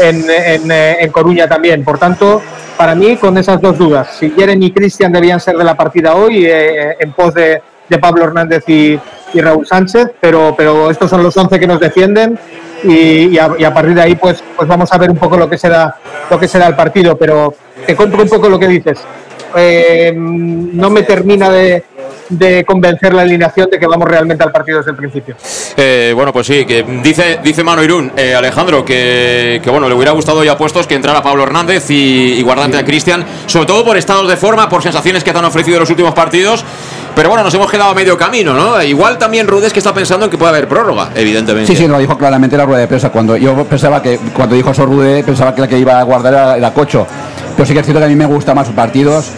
en, 0.00 0.24
en, 0.28 0.70
en 0.70 1.12
Coruña 1.12 1.48
también. 1.48 1.84
Por 1.84 1.98
tanto, 1.98 2.42
para 2.76 2.94
mí, 2.94 3.16
con 3.16 3.38
esas 3.38 3.60
dos 3.60 3.78
dudas, 3.78 4.16
si 4.18 4.30
Jeremy 4.30 4.66
y 4.66 4.70
Cristian 4.72 5.12
debían 5.12 5.40
ser 5.40 5.56
de 5.56 5.64
la 5.64 5.76
partida 5.76 6.14
hoy, 6.14 6.44
eh, 6.46 6.96
en 6.98 7.12
pos 7.12 7.34
de, 7.34 7.62
de 7.88 7.98
Pablo 7.98 8.24
Hernández 8.24 8.64
y, 8.66 8.98
y, 9.32 9.40
Raúl 9.40 9.66
Sánchez, 9.66 10.12
pero, 10.20 10.54
pero 10.56 10.90
estos 10.90 11.08
son 11.08 11.22
los 11.22 11.36
11 11.36 11.60
que 11.60 11.66
nos 11.66 11.78
defienden 11.78 12.38
y, 12.82 13.28
y, 13.28 13.38
a, 13.38 13.72
partir 13.72 13.94
de 13.94 14.02
ahí 14.02 14.14
pues, 14.16 14.42
pues 14.56 14.68
vamos 14.68 14.92
a 14.92 14.98
ver 14.98 15.10
un 15.10 15.16
poco 15.16 15.36
lo 15.36 15.48
que 15.48 15.56
será, 15.56 15.94
lo 16.30 16.38
que 16.38 16.48
será 16.48 16.66
el 16.66 16.74
partido, 16.74 17.16
pero 17.16 17.54
te 17.86 17.94
compro 17.94 18.22
un 18.22 18.28
poco 18.28 18.48
lo 18.48 18.58
que 18.58 18.68
dices. 18.68 18.98
Eh, 19.56 20.12
no 20.16 20.90
me 20.90 21.02
termina 21.02 21.48
de, 21.50 21.84
de, 22.28 22.64
convencer 22.64 23.14
la 23.14 23.22
alineación 23.22 23.68
de 23.70 23.78
que 23.78 23.86
vamos 23.86 24.08
realmente 24.08 24.42
al 24.44 24.52
partido 24.52 24.78
desde 24.78 24.90
el 24.90 24.96
principio. 24.96 25.36
Eh, 25.76 26.12
bueno, 26.14 26.32
pues 26.32 26.46
sí, 26.46 26.64
que 26.64 26.82
dice, 27.02 27.40
dice 27.42 27.64
Mano 27.64 27.82
Irún, 27.82 28.12
eh, 28.16 28.34
Alejandro, 28.34 28.84
que, 28.84 29.60
que, 29.62 29.70
bueno, 29.70 29.88
le 29.88 29.94
hubiera 29.94 30.12
gustado 30.12 30.44
ya 30.44 30.56
puestos 30.56 30.86
que 30.86 30.94
entrara 30.94 31.22
Pablo 31.22 31.42
Hernández 31.42 31.90
y, 31.90 32.34
y 32.34 32.42
guardante 32.42 32.76
sí. 32.76 32.82
a 32.82 32.86
Cristian, 32.86 33.24
sobre 33.46 33.66
todo 33.66 33.84
por 33.84 33.96
estados 33.96 34.28
de 34.28 34.36
forma, 34.36 34.68
por 34.68 34.82
sensaciones 34.82 35.24
que 35.24 35.32
te 35.32 35.38
han 35.38 35.44
ofrecido 35.44 35.76
en 35.76 35.80
los 35.80 35.90
últimos 35.90 36.14
partidos. 36.14 36.64
Pero 37.14 37.28
bueno, 37.28 37.44
nos 37.44 37.54
hemos 37.54 37.70
quedado 37.70 37.90
a 37.90 37.94
medio 37.94 38.18
camino, 38.18 38.54
¿no? 38.54 38.82
Igual 38.82 39.18
también 39.18 39.46
Rudes 39.46 39.72
que 39.72 39.78
está 39.78 39.94
pensando 39.94 40.24
en 40.24 40.30
que 40.30 40.36
puede 40.36 40.50
haber 40.50 40.66
prórroga, 40.66 41.10
evidentemente. 41.14 41.70
Sí, 41.72 41.76
sí, 41.76 41.86
lo 41.86 41.98
dijo 41.98 42.18
claramente 42.18 42.56
la 42.56 42.66
rueda 42.66 42.80
de 42.80 42.88
prensa. 42.88 43.10
Cuando 43.10 43.36
yo 43.36 43.64
pensaba 43.64 44.02
que, 44.02 44.18
cuando 44.34 44.56
dijo 44.56 44.72
eso 44.72 44.84
Rude, 44.84 45.22
pensaba 45.22 45.54
que 45.54 45.60
la 45.60 45.68
que 45.68 45.78
iba 45.78 46.00
a 46.00 46.02
guardar 46.02 46.32
era, 46.32 46.56
era 46.56 46.72
Cocho. 46.72 47.06
Pero 47.54 47.66
sí 47.66 47.72
que 47.72 47.80
es 47.80 47.86
cierto 47.86 48.00
que 48.00 48.06
a 48.06 48.08
mí 48.08 48.16
me 48.16 48.26
gusta 48.26 48.52
más 48.52 48.68
partidos 48.70 49.30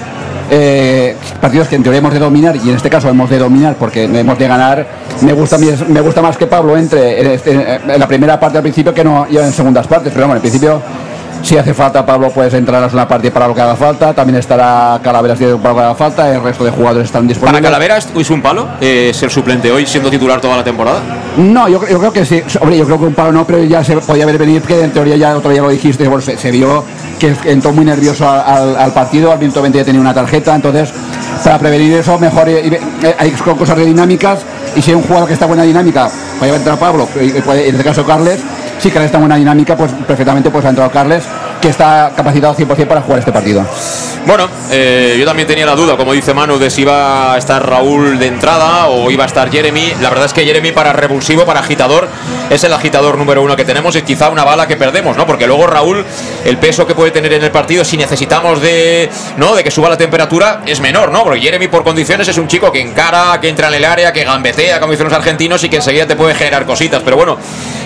eh, 0.51 1.17
partidos 1.41 1.69
que 1.69 1.77
en 1.77 1.83
teoría 1.83 1.99
hemos 1.99 2.13
de 2.13 2.19
dominar 2.19 2.57
y 2.57 2.69
en 2.69 2.77
este 2.77 2.91
caso 2.91 3.09
hemos 3.09 3.29
de 3.31 3.39
dominar 3.39 3.77
porque 3.77 4.05
hemos 4.05 4.39
de 4.39 4.49
ganar 4.49 4.87
me 5.23 5.33
gusta 5.33 5.59
me 5.59 6.01
gusta 6.01 6.23
más 6.23 6.37
que 6.37 6.47
Pablo 6.47 6.77
entre 6.77 7.21
en, 7.21 7.27
este, 7.33 7.53
en 7.53 7.99
la 7.99 8.07
primera 8.07 8.39
parte 8.39 8.59
al 8.59 8.63
principio 8.63 8.95
que 8.95 9.03
no 9.05 9.27
en 9.27 9.53
segundas 9.53 9.87
partes 9.87 10.13
pero 10.13 10.27
bueno 10.27 10.37
en 10.37 10.43
principio 10.43 10.81
si 11.43 11.57
hace 11.57 11.75
falta 11.75 12.05
Pablo 12.05 12.31
puedes 12.31 12.55
entrar 12.55 12.83
a 12.83 12.87
una 12.87 13.07
parte 13.07 13.31
para 13.31 13.47
lo 13.47 13.55
que 13.55 13.61
haga 13.61 13.77
falta 13.77 14.15
también 14.15 14.39
estará 14.39 14.99
Calaveras 15.03 15.39
para 15.39 15.53
lo 15.53 15.61
que 15.61 15.83
haga 15.83 15.95
falta 15.95 16.35
el 16.35 16.43
resto 16.43 16.65
de 16.65 16.71
jugadores 16.71 17.07
están 17.07 17.27
disponibles 17.27 17.61
¿Para 17.61 17.63
Calaveras 17.63 18.09
es 18.17 18.31
un 18.31 18.43
palo 18.43 18.69
eh, 18.81 19.13
ser 19.15 19.31
suplente 19.31 19.71
hoy 19.71 19.87
siendo 19.87 20.11
titular 20.11 20.41
toda 20.41 20.57
la 20.57 20.65
temporada? 20.65 21.01
No, 21.37 21.69
yo, 21.69 21.87
yo, 21.89 21.99
creo 21.99 22.13
que 22.13 22.25
sí 22.25 22.43
hombre 22.61 22.79
yo 22.79 22.85
creo 22.85 22.99
que 22.99 23.05
un 23.05 23.15
palo 23.15 23.33
no 23.33 23.47
pero 23.47 23.63
ya 23.63 23.85
se 23.85 23.97
podía 23.97 24.25
haber 24.25 24.39
venido 24.39 24.63
que 24.63 24.83
en 24.83 24.93
teoría 24.93 25.17
ya 25.17 25.37
otro 25.37 25.51
día 25.51 25.63
lo 25.63 25.69
dijiste 25.69 26.09
bueno, 26.09 26.23
se, 26.23 26.37
se 26.37 26.51
vio 26.51 26.85
que 27.19 27.35
entró 27.47 27.73
muy 27.73 27.85
nervioso 27.85 28.29
al, 28.29 28.93
partido 28.93 29.33
al 29.33 29.39
minuto 29.39 29.63
20 29.63 29.79
ya 29.79 29.85
tenía 29.85 30.01
una 30.01 30.15
tarjeta 30.15 30.55
entonces 30.55 30.93
para 31.43 31.59
prevenir 31.59 31.95
eso 31.95 32.19
mejor 32.19 32.49
y, 32.49 32.77
hay 33.19 33.31
cosas 33.31 33.77
de 33.77 33.87
dinámicas 33.87 34.41
y 34.75 34.83
si 34.83 34.91
hay 34.91 34.97
un 34.97 35.03
jugador 35.03 35.27
que 35.27 35.35
está 35.35 35.47
en 35.47 35.51
buena 35.51 35.63
dinámica 35.63 36.11
puede 36.39 36.55
entrar 36.55 36.79
Pablo 36.79 37.09
en 37.15 37.37
este 37.37 37.85
caso 37.85 38.05
Carles 38.05 38.41
si 38.79 38.91
Carles 38.91 39.07
está 39.07 39.19
en 39.19 39.23
buena 39.23 39.37
dinámica 39.37 39.77
pues 39.77 39.93
perfectamente 40.07 40.51
pues 40.51 40.65
ha 40.65 40.71
entrado 40.71 40.91
Carles 40.91 41.25
que 41.67 41.71
está 41.71 42.13
capacitado 42.15 42.55
100% 42.55 42.87
para 42.87 43.01
jugar 43.03 43.19
este 43.19 43.33
partido. 43.33 43.67
Bueno, 44.25 44.49
eh, 44.71 45.17
yo 45.19 45.25
también 45.25 45.49
tenía 45.49 45.67
la 45.67 45.75
duda, 45.75 45.97
como 45.97 46.13
dice 46.13 46.33
Manu, 46.33 46.59
de 46.59 46.71
si 46.71 46.83
iba 46.83 47.35
a 47.35 47.39
estar 47.39 47.69
Raúl 47.69 48.21
de 48.21 48.29
entrada 48.29 48.87
o 48.87 49.11
iba 49.11 49.25
a 49.25 49.27
estar 49.27 49.51
Jeremy. 49.51 49.95
La 50.01 50.09
verdad 50.09 50.27
es 50.27 50.33
que 50.33 50.45
Jeremy 50.45 50.71
para 50.71 50.93
revulsivo, 50.93 51.45
para 51.45 51.61
agitador, 51.61 52.09
es 52.51 52.63
el 52.63 52.73
agitador 52.73 53.19
número 53.19 53.43
uno 53.43 53.57
que 53.57 53.65
tenemos 53.65 53.97
y 53.97 54.03
quizá 54.03 54.29
una 54.29 54.45
bala 54.45 54.69
que 54.69 54.77
perdemos, 54.77 55.17
¿no? 55.17 55.27
Porque 55.27 55.49
luego 55.49 55.67
Raúl, 55.67 56.05
el 56.45 56.57
peso 56.59 56.87
que 56.87 56.95
puede 56.95 57.11
tener 57.11 57.33
en 57.33 57.43
el 57.43 57.51
partido, 57.51 57.85
si 57.85 57.97
necesitamos 57.97 58.61
de, 58.61 59.11
¿no? 59.37 59.57
de 59.57 59.65
que 59.65 59.73
suba 59.73 59.89
la 59.89 59.97
temperatura, 59.97 60.63
es 60.67 60.79
menor, 60.79 61.11
¿no? 61.11 61.25
Porque 61.25 61.41
Jeremy 61.41 61.67
por 61.67 61.83
condiciones 61.83 62.29
es 62.29 62.39
un 62.39 62.47
chico 62.47 62.71
que 62.71 62.81
encara, 62.81 63.41
que 63.41 63.49
entra 63.49 63.69
en 63.69 63.75
el 63.75 63.85
área, 63.85 64.13
que 64.13 64.23
gambetea, 64.23 64.79
como 64.79 64.93
dicen 64.93 65.07
los 65.07 65.15
argentinos, 65.15 65.65
y 65.65 65.69
que 65.69 65.77
enseguida 65.77 66.07
te 66.07 66.15
puede 66.15 66.35
generar 66.37 66.65
cositas. 66.65 67.03
Pero 67.05 67.17
bueno, 67.17 67.39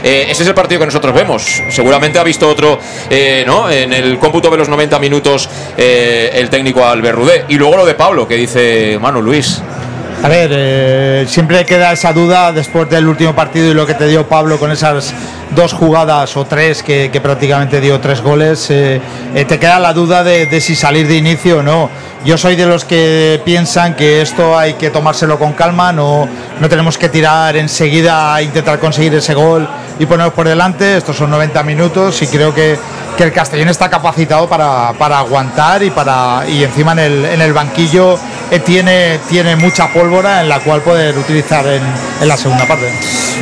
eh, 0.02 0.26
ese 0.28 0.42
es 0.42 0.48
el 0.48 0.54
partido 0.54 0.80
que 0.80 0.86
nosotros 0.86 1.14
vemos. 1.14 1.62
Seguramente 1.70 2.18
ha 2.18 2.22
visto 2.22 2.46
otro, 2.46 2.78
eh, 3.08 3.44
¿no? 3.46 3.69
En 3.70 3.92
el 3.92 4.18
cómputo 4.18 4.50
de 4.50 4.56
los 4.56 4.68
90 4.68 4.98
minutos 4.98 5.48
eh, 5.76 6.30
el 6.34 6.50
técnico 6.50 6.84
Albert 6.84 7.16
Rudé. 7.16 7.44
Y 7.48 7.56
luego 7.56 7.76
lo 7.76 7.86
de 7.86 7.94
Pablo, 7.94 8.26
que 8.26 8.36
dice 8.36 8.98
Manu 9.00 9.22
Luis. 9.22 9.62
A 10.22 10.28
ver, 10.28 10.50
eh, 10.52 11.24
siempre 11.26 11.64
queda 11.64 11.92
esa 11.92 12.12
duda 12.12 12.52
después 12.52 12.90
del 12.90 13.08
último 13.08 13.34
partido 13.34 13.70
y 13.70 13.74
lo 13.74 13.86
que 13.86 13.94
te 13.94 14.06
dio 14.06 14.28
Pablo 14.28 14.58
con 14.58 14.70
esas 14.70 15.14
dos 15.56 15.72
jugadas 15.72 16.36
o 16.36 16.44
tres 16.44 16.82
que, 16.82 17.10
que 17.10 17.22
prácticamente 17.22 17.80
dio 17.80 17.98
tres 18.00 18.20
goles, 18.20 18.66
eh, 18.70 19.00
te 19.48 19.58
queda 19.58 19.78
la 19.78 19.94
duda 19.94 20.22
de, 20.22 20.44
de, 20.44 20.60
si 20.60 20.76
salir 20.76 21.08
de 21.08 21.16
inicio 21.16 21.60
o 21.60 21.62
no. 21.62 21.88
Yo 22.22 22.36
soy 22.36 22.54
de 22.54 22.66
los 22.66 22.84
que 22.84 23.40
piensan 23.46 23.96
que 23.96 24.20
esto 24.20 24.58
hay 24.58 24.74
que 24.74 24.90
tomárselo 24.90 25.38
con 25.38 25.54
calma, 25.54 25.90
no, 25.90 26.28
no 26.60 26.68
tenemos 26.68 26.98
que 26.98 27.08
tirar 27.08 27.56
enseguida 27.56 28.34
a 28.34 28.42
intentar 28.42 28.78
conseguir 28.78 29.14
ese 29.14 29.32
gol 29.32 29.66
y 29.98 30.04
ponernos 30.04 30.34
por 30.34 30.46
delante. 30.46 30.98
Estos 30.98 31.16
son 31.16 31.30
90 31.30 31.62
minutos 31.62 32.20
y 32.20 32.26
creo 32.26 32.54
que, 32.54 32.76
que 33.20 33.24
el 33.24 33.32
Castellón 33.34 33.68
está 33.68 33.90
capacitado 33.90 34.48
para, 34.48 34.94
para 34.94 35.18
aguantar 35.18 35.82
y, 35.82 35.90
para, 35.90 36.42
y 36.48 36.64
encima 36.64 36.92
en 36.92 37.00
el, 37.00 37.24
en 37.26 37.42
el 37.42 37.52
banquillo 37.52 38.18
eh, 38.50 38.60
tiene, 38.60 39.18
tiene 39.28 39.56
mucha 39.56 39.92
pólvora 39.92 40.40
en 40.40 40.48
la 40.48 40.60
cual 40.60 40.80
poder 40.80 41.18
utilizar 41.18 41.66
en, 41.66 41.82
en 42.18 42.26
la 42.26 42.38
segunda 42.38 42.64
parte. 42.64 42.90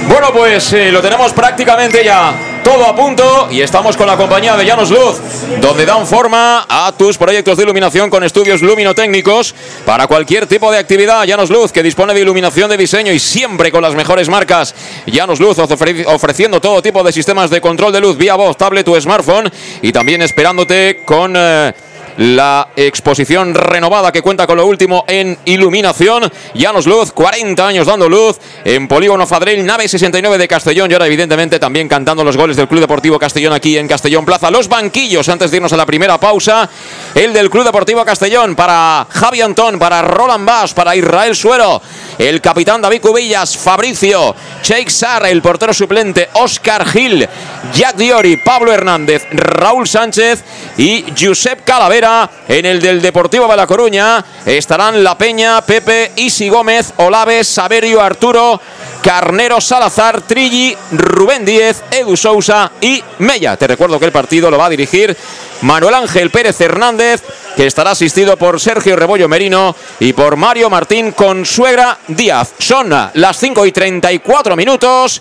Bueno, 0.09 0.33
pues 0.33 0.73
eh, 0.73 0.91
lo 0.91 1.01
tenemos 1.01 1.33
prácticamente 1.33 2.05
ya 2.05 2.33
todo 2.63 2.87
a 2.87 2.95
punto 2.95 3.49
y 3.51 3.61
estamos 3.61 3.97
con 3.97 4.07
la 4.07 4.17
compañía 4.17 4.57
de 4.57 4.65
Llanos 4.65 4.91
Luz, 4.91 5.21
donde 5.61 5.87
dan 5.87 6.07
forma 6.07 6.67
a 6.69 6.93
tus 6.97 7.19
proyectos 7.19 7.57
de 7.57 7.65
iluminación 7.65 8.11
con 8.11 8.25
estudios 8.25 8.63
luminotécnicos 8.63 9.55
para 9.85 10.07
cualquier 10.07 10.47
tipo 10.47 10.71
de 10.71 10.79
actividad. 10.79 11.25
Llanos 11.25 11.51
Luz, 11.51 11.73
que 11.73 11.83
dispone 11.83 12.15
de 12.15 12.21
iluminación 12.21 12.71
de 12.71 12.77
diseño 12.77 13.13
y 13.13 13.19
siempre 13.19 13.71
con 13.71 13.83
las 13.83 13.95
mejores 13.95 14.29
marcas. 14.29 14.75
Llanos 15.07 15.41
Luz 15.41 15.59
ofreciendo 15.59 16.61
todo 16.61 16.83
tipo 16.83 17.03
de 17.03 17.13
sistemas 17.13 17.51
de 17.51 17.61
control 17.61 17.93
de 17.93 18.01
luz 18.01 18.17
vía 18.17 18.35
voz, 18.35 18.57
tablet 18.57 18.87
o 18.89 19.01
smartphone 19.01 19.51
y 19.83 19.93
también 19.93 20.23
esperándote 20.23 21.03
con... 21.05 21.35
Eh, 21.37 21.73
la 22.19 22.71
exposición 22.75 23.55
renovada 23.55 24.11
que 24.11 24.23
cuenta 24.23 24.47
con 24.47 24.57
lo 24.57 24.67
último 24.67 25.05
en 25.07 25.39
iluminación. 25.45 26.31
Llanos 26.53 26.87
Luz, 26.87 27.13
40 27.13 27.67
años 27.67 27.87
dando 27.87 28.09
luz 28.09 28.39
en 28.65 28.89
Polígono 28.89 29.25
Fadril, 29.25 29.65
nave 29.65 29.87
69 29.87 30.37
de 30.37 30.49
Castellón 30.49 30.91
y 30.91 30.95
ahora 30.95 31.07
evidentemente 31.07 31.61
también 31.61 31.89
cantando 31.89 32.25
los 32.25 32.37
goles 32.37 32.57
del 32.57 32.67
Club 32.67 32.81
Deportivo 32.81 33.21
Castellón 33.21 33.53
aquí 33.53 33.79
en 33.79 33.87
Castellón 33.87 34.25
Plaza. 34.25 34.51
Los 34.51 34.69
banquillos 34.69 35.29
antes 35.29 35.51
de 35.51 35.59
irnos 35.59 35.73
a 35.73 35.77
la 35.77 35.87
primera 35.87 36.19
pausa. 36.19 36.69
El 37.15 37.33
del 37.33 37.51
Club 37.51 37.65
Deportivo 37.65 38.05
Castellón 38.05 38.57
para 38.57 39.07
Javi 39.09 39.41
Antón, 39.41 39.79
para 39.79 40.03
Roland 40.03 40.45
Bass, 40.45 40.75
para 40.75 40.97
Israel 40.97 41.37
Suero, 41.37 41.81
el 42.19 42.41
capitán 42.41 42.83
David 42.83 43.01
Cubillas, 43.01 43.57
Fabricio, 43.57 44.35
Sheikh 44.63 44.91
Sar, 44.91 45.27
el 45.27 45.41
portero 45.41 45.73
suplente, 45.73 46.29
Oscar 46.33 46.85
Gil, 46.85 47.29
Jack 47.73 47.95
Diori, 47.97 48.39
Pablo 48.39 48.73
Hernández, 48.73 49.25
Raúl 49.31 49.87
Sánchez 49.87 50.43
y 50.77 51.05
Josep 51.17 51.65
Calavera 51.65 52.08
en 52.49 52.67
el 52.67 52.81
del 52.81 53.03
Deportivo 53.03 53.47
de 53.47 53.57
La 53.57 53.67
Coruña 53.67 54.25
estarán 54.47 55.03
La 55.05 55.17
Peña, 55.19 55.61
Pepe, 55.63 56.13
Isi 56.17 56.49
Gómez, 56.49 56.93
Olaves, 56.97 57.47
Saberio, 57.49 58.01
Arturo, 58.01 58.61
Carnero, 59.03 59.61
Salazar, 59.61 60.23
Trilli, 60.23 60.77
Rubén 60.93 61.45
Díez, 61.45 61.83
Edu 61.91 62.17
Sousa 62.17 62.73
y 62.81 63.03
Mella. 63.19 63.57
Te 63.57 63.67
recuerdo 63.67 63.99
que 63.99 64.07
el 64.07 64.13
partido 64.13 64.51
lo 64.51 64.59
va 64.59 64.67
a 64.67 64.71
dirigir 64.71 65.17
Manuel 65.63 65.95
Ángel 65.95 66.31
Pérez 66.31 66.61
Hernández, 66.61 67.23
que 67.57 67.67
estará 67.67 67.91
asistido 67.91 68.37
por 68.37 68.61
Sergio 68.61 68.97
Rebollo 68.97 69.29
Merino 69.29 69.75
y 70.01 70.13
por 70.13 70.37
Mario 70.37 70.71
Martín 70.71 71.13
Consuegra 71.13 71.99
Díaz. 72.07 72.55
Son 72.59 72.89
las 72.89 73.37
5 73.37 73.67
y 73.67 73.73
34 73.73 74.57
minutos 74.57 75.21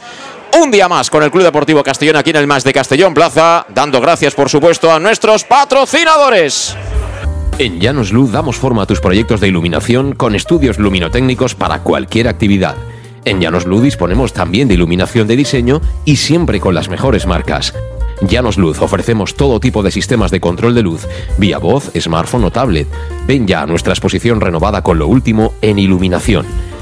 un 0.62 0.72
día 0.72 0.88
más 0.88 1.10
con 1.10 1.24
el 1.24 1.32
Club 1.32 1.44
Deportivo 1.44 1.84
Castellón 1.84 2.16
aquí 2.16 2.30
en 2.30 2.38
el 2.38 2.48
Más 2.48 2.64
de 2.64 2.74
Castellón 2.74 3.14
Plaza, 3.14 3.66
dando 3.70 4.02
gracias 4.02 4.36
por 4.36 4.50
supuesto 4.50 4.92
a 4.92 5.00
nuestros 5.00 5.44
patrocinadores. 5.44 6.76
En 7.60 7.80
Llanos 7.80 8.12
Luz 8.12 8.32
damos 8.32 8.58
forma 8.58 8.84
a 8.84 8.86
tus 8.86 9.00
proyectos 9.00 9.40
de 9.40 9.48
iluminación 9.48 10.14
con 10.14 10.36
estudios 10.36 10.78
luminotécnicos 10.78 11.56
para 11.56 11.80
cualquier 11.80 12.28
actividad. 12.28 12.76
En 13.26 13.42
Llanos 13.42 13.66
Luz 13.66 13.82
disponemos 13.82 14.32
también 14.34 14.68
de 14.68 14.76
iluminación 14.76 15.28
de 15.28 15.36
diseño 15.36 15.82
y 16.06 16.18
siempre 16.18 16.60
con 16.60 16.76
las 16.76 16.88
mejores 16.88 17.26
marcas. 17.26 17.74
Llanos 18.22 18.58
Luz 18.58 18.82
ofrecemos 18.82 19.36
todo 19.36 19.60
tipo 19.60 19.84
de 19.84 19.92
sistemas 19.92 20.32
de 20.32 20.40
control 20.40 20.74
de 20.76 20.82
luz, 20.82 21.08
vía 21.38 21.58
voz, 21.58 21.92
smartphone 22.00 22.46
o 22.46 22.52
tablet. 22.52 22.88
Ven 23.28 23.48
ya 23.48 23.62
a 23.62 23.66
nuestra 23.66 23.94
exposición 23.94 24.42
renovada 24.42 24.82
con 24.82 24.98
lo 24.98 25.08
último 25.08 25.54
en 25.62 25.78
iluminación. 25.78 26.46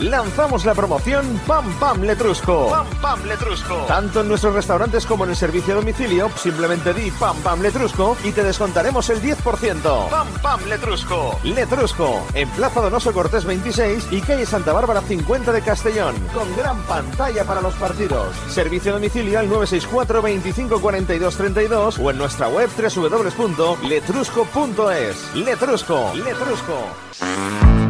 Lanzamos 0.00 0.64
la 0.64 0.74
promoción 0.74 1.40
Pam 1.46 1.64
Pam 1.78 2.02
Letrusco. 2.02 2.70
Pam 2.70 2.86
Pam 3.00 3.24
Letrusco. 3.24 3.74
Tanto 3.86 4.20
en 4.20 4.28
nuestros 4.28 4.54
restaurantes 4.54 5.06
como 5.06 5.24
en 5.24 5.30
el 5.30 5.36
servicio 5.36 5.74
a 5.74 5.76
domicilio, 5.76 6.30
simplemente 6.36 6.94
di 6.94 7.10
Pam 7.10 7.36
Pam 7.38 7.60
Letrusco 7.60 8.16
y 8.24 8.32
te 8.32 8.42
descontaremos 8.42 9.08
el 9.10 9.22
10%. 9.22 10.08
Pam 10.08 10.28
Pam 10.42 10.64
Letrusco. 10.66 11.38
Letrusco, 11.44 12.26
en 12.34 12.48
Plaza 12.50 12.80
Donoso 12.80 13.12
Cortés 13.12 13.44
26 13.44 14.08
y 14.10 14.20
calle 14.20 14.46
Santa 14.46 14.72
Bárbara 14.72 15.00
50 15.00 15.52
de 15.52 15.62
Castellón, 15.62 16.14
con 16.32 16.56
gran 16.56 16.80
pantalla 16.82 17.44
para 17.44 17.60
los 17.60 17.74
partidos. 17.74 18.34
Servicio 18.48 18.92
a 18.92 18.94
domicilio 18.94 19.38
al 19.38 19.48
964 19.48 20.22
25 20.22 20.80
42 20.80 21.36
32 21.36 21.98
o 21.98 22.10
en 22.10 22.18
nuestra 22.18 22.48
web 22.48 22.68
www.letrusco.es. 22.76 25.34
Letrusco. 25.34 26.12
Letrusco. 26.14 27.89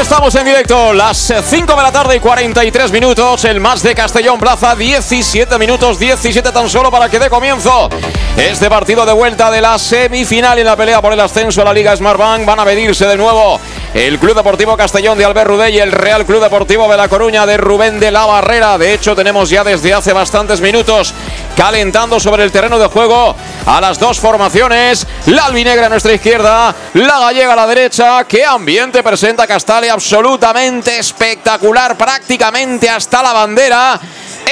Estamos 0.00 0.34
en 0.34 0.46
directo, 0.46 0.94
las 0.94 1.32
5 1.44 1.76
de 1.76 1.82
la 1.82 1.92
tarde 1.92 2.16
y 2.16 2.20
43 2.20 2.90
minutos, 2.90 3.44
el 3.44 3.60
más 3.60 3.82
de 3.82 3.94
Castellón 3.94 4.40
Plaza, 4.40 4.74
17 4.74 5.58
minutos, 5.58 5.98
17 5.98 6.52
tan 6.52 6.70
solo 6.70 6.90
para 6.90 7.10
que 7.10 7.18
dé 7.18 7.28
comienzo 7.28 7.90
este 8.36 8.70
partido 8.70 9.04
de 9.04 9.12
vuelta 9.12 9.50
de 9.50 9.60
la 9.60 9.78
semifinal 9.78 10.58
en 10.58 10.64
la 10.64 10.76
pelea 10.76 11.02
por 11.02 11.12
el 11.12 11.20
ascenso 11.20 11.60
a 11.60 11.64
la 11.66 11.74
Liga 11.74 11.94
Smartbank 11.94 12.46
van 12.46 12.60
a 12.60 12.64
medirse 12.64 13.06
de 13.06 13.16
nuevo 13.16 13.60
el 13.94 14.18
Club 14.18 14.36
Deportivo 14.36 14.76
Castellón 14.76 15.18
de 15.18 15.24
Albert 15.24 15.48
Rudé 15.48 15.70
y 15.70 15.78
el 15.78 15.90
Real 15.90 16.24
Club 16.24 16.40
Deportivo 16.40 16.88
de 16.88 16.96
La 16.96 17.08
Coruña 17.08 17.44
de 17.46 17.56
Rubén 17.56 17.98
de 17.98 18.10
la 18.10 18.24
Barrera. 18.24 18.78
De 18.78 18.94
hecho, 18.94 19.16
tenemos 19.16 19.50
ya 19.50 19.64
desde 19.64 19.92
hace 19.92 20.12
bastantes 20.12 20.60
minutos 20.60 21.12
calentando 21.56 22.20
sobre 22.20 22.44
el 22.44 22.52
terreno 22.52 22.78
de 22.78 22.86
juego 22.86 23.34
a 23.66 23.80
las 23.80 23.98
dos 23.98 24.20
formaciones. 24.20 25.06
La 25.26 25.46
albinegra 25.46 25.86
a 25.86 25.88
nuestra 25.88 26.12
izquierda, 26.12 26.74
la 26.94 27.18
gallega 27.18 27.52
a 27.52 27.56
la 27.56 27.66
derecha. 27.66 28.24
¿Qué 28.24 28.44
ambiente 28.44 29.02
presenta 29.02 29.46
Castalia? 29.46 29.92
Absolutamente 29.92 30.98
espectacular, 30.98 31.96
prácticamente 31.96 32.88
hasta 32.88 33.22
la 33.22 33.32
bandera. 33.32 34.00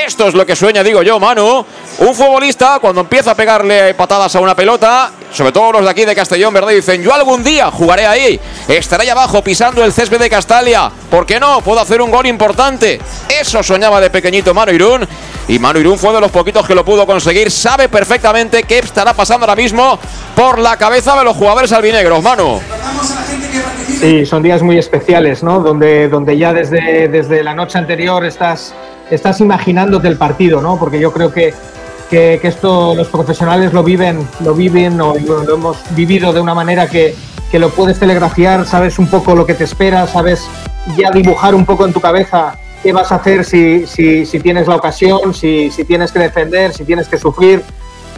Esto 0.06 0.28
es 0.28 0.34
lo 0.34 0.46
que 0.46 0.54
sueña, 0.54 0.82
digo 0.82 1.02
yo, 1.02 1.18
Manu. 1.18 1.64
Un 1.98 2.14
futbolista 2.14 2.78
cuando 2.80 3.00
empieza 3.00 3.32
a 3.32 3.34
pegarle 3.34 3.94
patadas 3.94 4.34
a 4.36 4.40
una 4.40 4.54
pelota, 4.54 5.10
sobre 5.32 5.50
todo 5.50 5.72
los 5.72 5.84
de 5.84 5.90
aquí 5.90 6.04
de 6.04 6.14
Castellón, 6.14 6.54
¿verdad? 6.54 6.70
Dicen, 6.70 7.02
yo 7.02 7.12
algún 7.12 7.42
día 7.42 7.70
jugaré 7.70 8.06
ahí, 8.06 8.40
estaré 8.68 9.04
ahí 9.04 9.08
abajo 9.08 9.42
pisando 9.42 9.84
el 9.84 9.92
césped 9.92 10.18
de 10.18 10.30
Castalia. 10.30 10.90
¿Por 11.10 11.26
qué 11.26 11.40
no? 11.40 11.60
Puedo 11.62 11.80
hacer 11.80 12.00
un 12.00 12.10
gol 12.10 12.26
importante. 12.26 13.00
Eso 13.40 13.62
soñaba 13.62 14.00
de 14.00 14.10
pequeñito 14.10 14.54
Manu 14.54 14.72
Irún. 14.72 15.08
Y 15.48 15.58
Manu 15.58 15.80
Irún 15.80 15.98
fue 15.98 16.12
de 16.12 16.20
los 16.20 16.30
poquitos 16.30 16.66
que 16.66 16.74
lo 16.74 16.84
pudo 16.84 17.04
conseguir. 17.04 17.50
Sabe 17.50 17.88
perfectamente 17.88 18.62
qué 18.62 18.78
estará 18.78 19.14
pasando 19.14 19.46
ahora 19.46 19.56
mismo 19.56 19.98
por 20.36 20.58
la 20.58 20.76
cabeza 20.76 21.16
de 21.18 21.24
los 21.24 21.36
jugadores 21.36 21.72
albinegros. 21.72 22.22
Manu. 22.22 22.60
Sí, 24.00 24.24
son 24.24 24.42
días 24.44 24.62
muy 24.62 24.78
especiales, 24.78 25.42
¿no? 25.42 25.58
Donde, 25.58 26.08
donde 26.08 26.38
ya 26.38 26.52
desde, 26.52 27.08
desde 27.08 27.42
la 27.42 27.54
noche 27.54 27.78
anterior 27.78 28.24
estás, 28.24 28.72
estás 29.10 29.40
imaginándote 29.40 30.08
el 30.08 30.16
partido, 30.16 30.60
¿no? 30.60 30.78
Porque 30.78 31.00
yo 31.00 31.12
creo 31.12 31.32
que, 31.32 31.54
que, 32.10 32.40
esto 32.42 32.94
los 32.94 33.08
profesionales 33.08 33.72
lo 33.72 33.82
viven, 33.82 34.26
lo 34.40 34.54
viven 34.54 34.98
lo, 34.98 35.14
hemos 35.16 35.78
vivido 35.94 36.32
de 36.32 36.40
una 36.40 36.54
manera 36.54 36.88
que, 36.88 37.14
que, 37.50 37.58
lo 37.58 37.70
puedes 37.70 37.98
telegrafiar, 37.98 38.66
sabes 38.66 38.98
un 38.98 39.08
poco 39.08 39.34
lo 39.34 39.46
que 39.46 39.54
te 39.54 39.64
espera, 39.64 40.06
sabes 40.06 40.48
ya 40.96 41.10
dibujar 41.10 41.54
un 41.54 41.64
poco 41.64 41.86
en 41.86 41.92
tu 41.92 42.00
cabeza 42.00 42.56
qué 42.82 42.92
vas 42.92 43.10
a 43.12 43.16
hacer 43.16 43.44
si, 43.44 43.86
si, 43.86 44.24
si 44.24 44.40
tienes 44.40 44.68
la 44.68 44.76
ocasión, 44.76 45.34
si, 45.34 45.70
si 45.70 45.84
tienes 45.84 46.12
que 46.12 46.20
defender, 46.20 46.72
si 46.72 46.84
tienes 46.84 47.08
que 47.08 47.18
sufrir. 47.18 47.62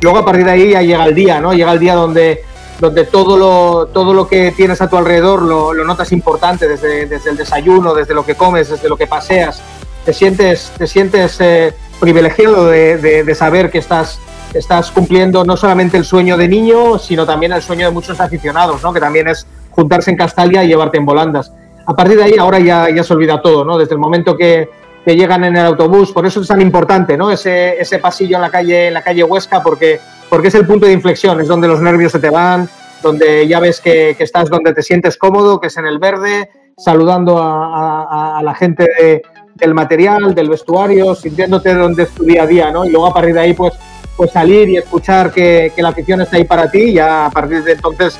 Luego 0.03 0.19
a 0.19 0.25
partir 0.25 0.45
de 0.45 0.51
ahí 0.51 0.71
ya 0.71 0.83
llega 0.83 1.05
el 1.05 1.15
día, 1.15 1.41
¿no? 1.41 1.53
Llega 1.53 1.73
el 1.73 1.79
día 1.79 1.95
donde 1.95 2.43
donde 2.81 3.05
todo 3.05 3.37
lo, 3.37 3.89
todo 3.89 4.15
lo 4.15 4.27
que 4.27 4.53
tienes 4.53 4.81
a 4.81 4.89
tu 4.89 4.97
alrededor 4.97 5.43
lo, 5.43 5.75
notas 5.85 6.13
importante, 6.13 6.67
desde, 6.67 7.07
desde, 7.07 7.31
el 7.31 7.37
desayuno, 7.37 7.95
desde 7.95 8.15
lo 8.15 8.25
que 8.25 8.35
comes, 8.35 8.71
desde 8.71 8.89
lo 8.89 8.97
que 8.97 9.07
paseas. 9.07 9.63
Te 10.05 10.13
sientes, 10.13 10.73
te 10.77 10.87
sientes 10.87 11.41
eh, 11.41 11.75
privilegiado 12.01 12.67
de, 12.67 12.99
de, 12.99 13.35
saber 13.35 13.71
que 13.71 13.79
estás, 13.79 14.19
estás 14.55 14.91
cumpliendo 14.91 15.45
no 15.45 15.57
solamente 15.57 15.97
el 15.97 16.05
sueño 16.05 16.37
de 16.37 16.49
niño, 16.49 16.99
sino 16.99 17.27
también 17.27 17.53
el 17.53 17.63
sueño 17.63 17.87
de 17.87 17.93
muchos 17.93 18.21
aficionados, 18.21 18.83
¿no? 18.83 18.93
que 18.93 19.01
también 19.01 19.29
es 19.29 19.47
juntarse 19.71 20.11
en 20.11 20.17
Castalia 20.17 20.65
y 20.65 20.69
llevarte 20.69 20.99
en 20.99 21.07
volandas. 21.07 21.53
A 21.87 21.95
partir 21.95 22.17
de 22.17 22.25
ahí 22.25 22.35
ahora 22.39 22.59
ya, 22.59 22.89
ya 22.89 23.05
se 23.05 23.13
olvida 23.13 23.43
todo, 23.43 23.65
¿no? 23.65 23.77
desde 23.77 23.95
el 23.95 24.01
momento 24.01 24.37
que, 24.37 24.69
que 25.05 25.17
llegan 25.17 25.45
en 25.45 25.57
el 25.57 25.67
autobús, 25.67 26.13
por 26.13 26.27
eso 26.27 26.41
es 26.41 26.49
tan 26.49 26.63
importante 26.63 27.17
¿no? 27.17 27.31
ese, 27.31 27.81
ese 27.81 27.99
pasillo 27.99 28.37
en 28.37 28.43
la 28.43 28.51
calle, 28.51 28.89
en 28.89 28.95
la 28.95 29.03
calle 29.03 29.25
Huesca, 29.25 29.63
porque 29.63 30.01
porque 30.31 30.49
es 30.49 30.55
el 30.55 30.65
punto 30.65 30.87
de 30.87 30.93
inflexión, 30.93 31.41
es 31.41 31.49
donde 31.49 31.69
los 31.69 31.83
nervios 31.83 32.13
se 32.13 32.21
te 32.21 32.31
van, 32.31 32.71
donde 33.03 33.47
ya 33.49 33.59
ves 33.59 33.81
que, 33.81 34.17
estás 34.19 34.49
donde 34.49 34.73
te 34.73 34.81
sientes 34.81 35.19
cómodo, 35.19 35.61
que 35.61 35.67
es 35.67 35.77
en 35.77 35.87
el 35.87 35.99
verde, 35.99 36.49
saludando 36.79 37.39
a, 37.43 38.41
la 38.43 38.55
gente 38.55 39.23
del 39.61 39.75
material, 39.75 40.35
del 40.35 40.49
vestuario, 40.49 41.15
sintiéndote 41.15 41.75
donde 41.75 42.05
es 42.05 42.11
tu 42.11 42.25
día 42.25 42.45
a 42.45 42.47
día, 42.47 42.71
¿no? 42.71 42.85
Y 42.85 42.91
luego 42.91 43.07
a 43.07 43.15
partir 43.15 43.35
de 43.35 43.41
ahí, 43.41 43.53
pues, 43.53 43.75
pues 44.17 44.33
salir 44.33 44.69
y 44.69 44.77
escuchar 44.77 45.31
que, 45.33 45.73
la 45.77 45.91
afición 45.91 46.21
está 46.21 46.37
ahí 46.37 46.45
para 46.45 46.71
ti, 46.71 46.83
y 46.83 46.93
ya 46.95 47.27
a 47.27 47.31
partir 47.31 47.63
de 47.63 47.73
entonces 47.73 48.19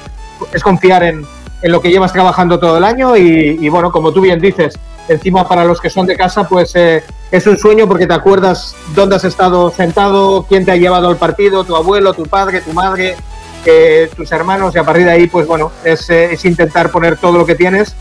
es 0.53 0.63
confiar 0.63 1.03
en, 1.03 1.27
lo 1.63 1.81
que 1.83 1.91
llevas 1.91 2.13
trabajando 2.13 2.59
todo 2.59 2.79
el 2.79 2.85
año 2.85 3.19
y, 3.19 3.69
bueno, 3.69 3.93
como 3.93 4.13
tú 4.13 4.23
bien 4.23 4.41
dices, 4.41 4.79
encima 5.09 5.47
para 5.47 5.63
los 5.63 5.79
que 5.79 5.91
son 5.91 6.07
de 6.07 6.17
casa, 6.17 6.49
pues 6.49 6.75
eh, 6.75 7.03
es 7.31 7.47
un 7.47 7.59
sueño 7.59 7.87
porque 7.87 8.07
te 8.07 8.15
acuerdas 8.15 8.75
dónde 8.95 9.17
has 9.17 9.25
estado 9.25 9.71
sentado, 9.71 10.47
quién 10.49 10.65
te 10.65 10.71
ha 10.71 10.77
llevado 10.77 11.09
al 11.09 11.17
partido, 11.17 11.65
tu 11.65 11.77
abuelo, 11.77 12.15
tu 12.15 12.23
padre, 12.23 12.63
tu 12.63 12.73
madre, 12.73 13.15
eh, 13.67 14.09
tus 14.17 14.33
hermanos, 14.33 14.75
y 14.75 14.79
a 14.79 14.85
partir 14.85 15.05
de 15.05 15.11
ahí, 15.11 15.27
pues 15.27 15.47
bueno, 15.47 15.71
es, 15.85 16.09
eh, 16.09 16.33
es, 16.33 16.43
intentar 16.47 16.91
poner 16.91 17.19
todo 17.19 17.37
lo 17.37 17.45
que 17.45 17.55
tienes, 17.55 17.95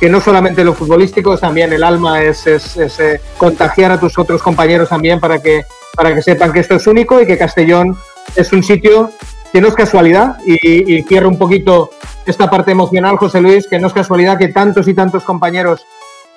que 0.00 0.08
no 0.08 0.20
solamente 0.20 0.64
lo 0.64 0.72
futbolístico, 0.72 1.36
también 1.36 1.72
el 1.74 1.84
alma, 1.84 2.22
es, 2.22 2.46
es, 2.46 2.98
contagiar 3.36 3.92
a 3.92 4.00
tus 4.00 4.18
otros 4.18 4.42
compañeros 4.42 4.88
también 4.88 5.20
para 5.20 5.40
que, 5.40 5.64
para 5.94 6.14
que 6.14 6.22
sepan 6.22 6.52
que 6.52 6.60
esto 6.60 6.76
es 6.76 6.86
único 6.86 7.20
y 7.20 7.26
que 7.26 7.36
Castellón 7.36 7.96
es 8.34 8.50
un 8.52 8.62
sitio 8.62 9.10
que 9.52 9.60
no 9.60 9.68
es 9.68 9.74
casualidad, 9.74 10.38
y, 10.46 10.94
y 10.94 11.02
cierro 11.02 11.28
un 11.28 11.36
poquito 11.36 11.90
esta 12.24 12.48
parte 12.48 12.70
emocional, 12.70 13.16
José 13.16 13.40
Luis, 13.40 13.66
que 13.66 13.78
no 13.78 13.88
es 13.88 13.92
casualidad 13.92 14.38
que 14.38 14.48
tantos 14.48 14.88
y 14.88 14.94
tantos 14.94 15.24
compañeros 15.24 15.84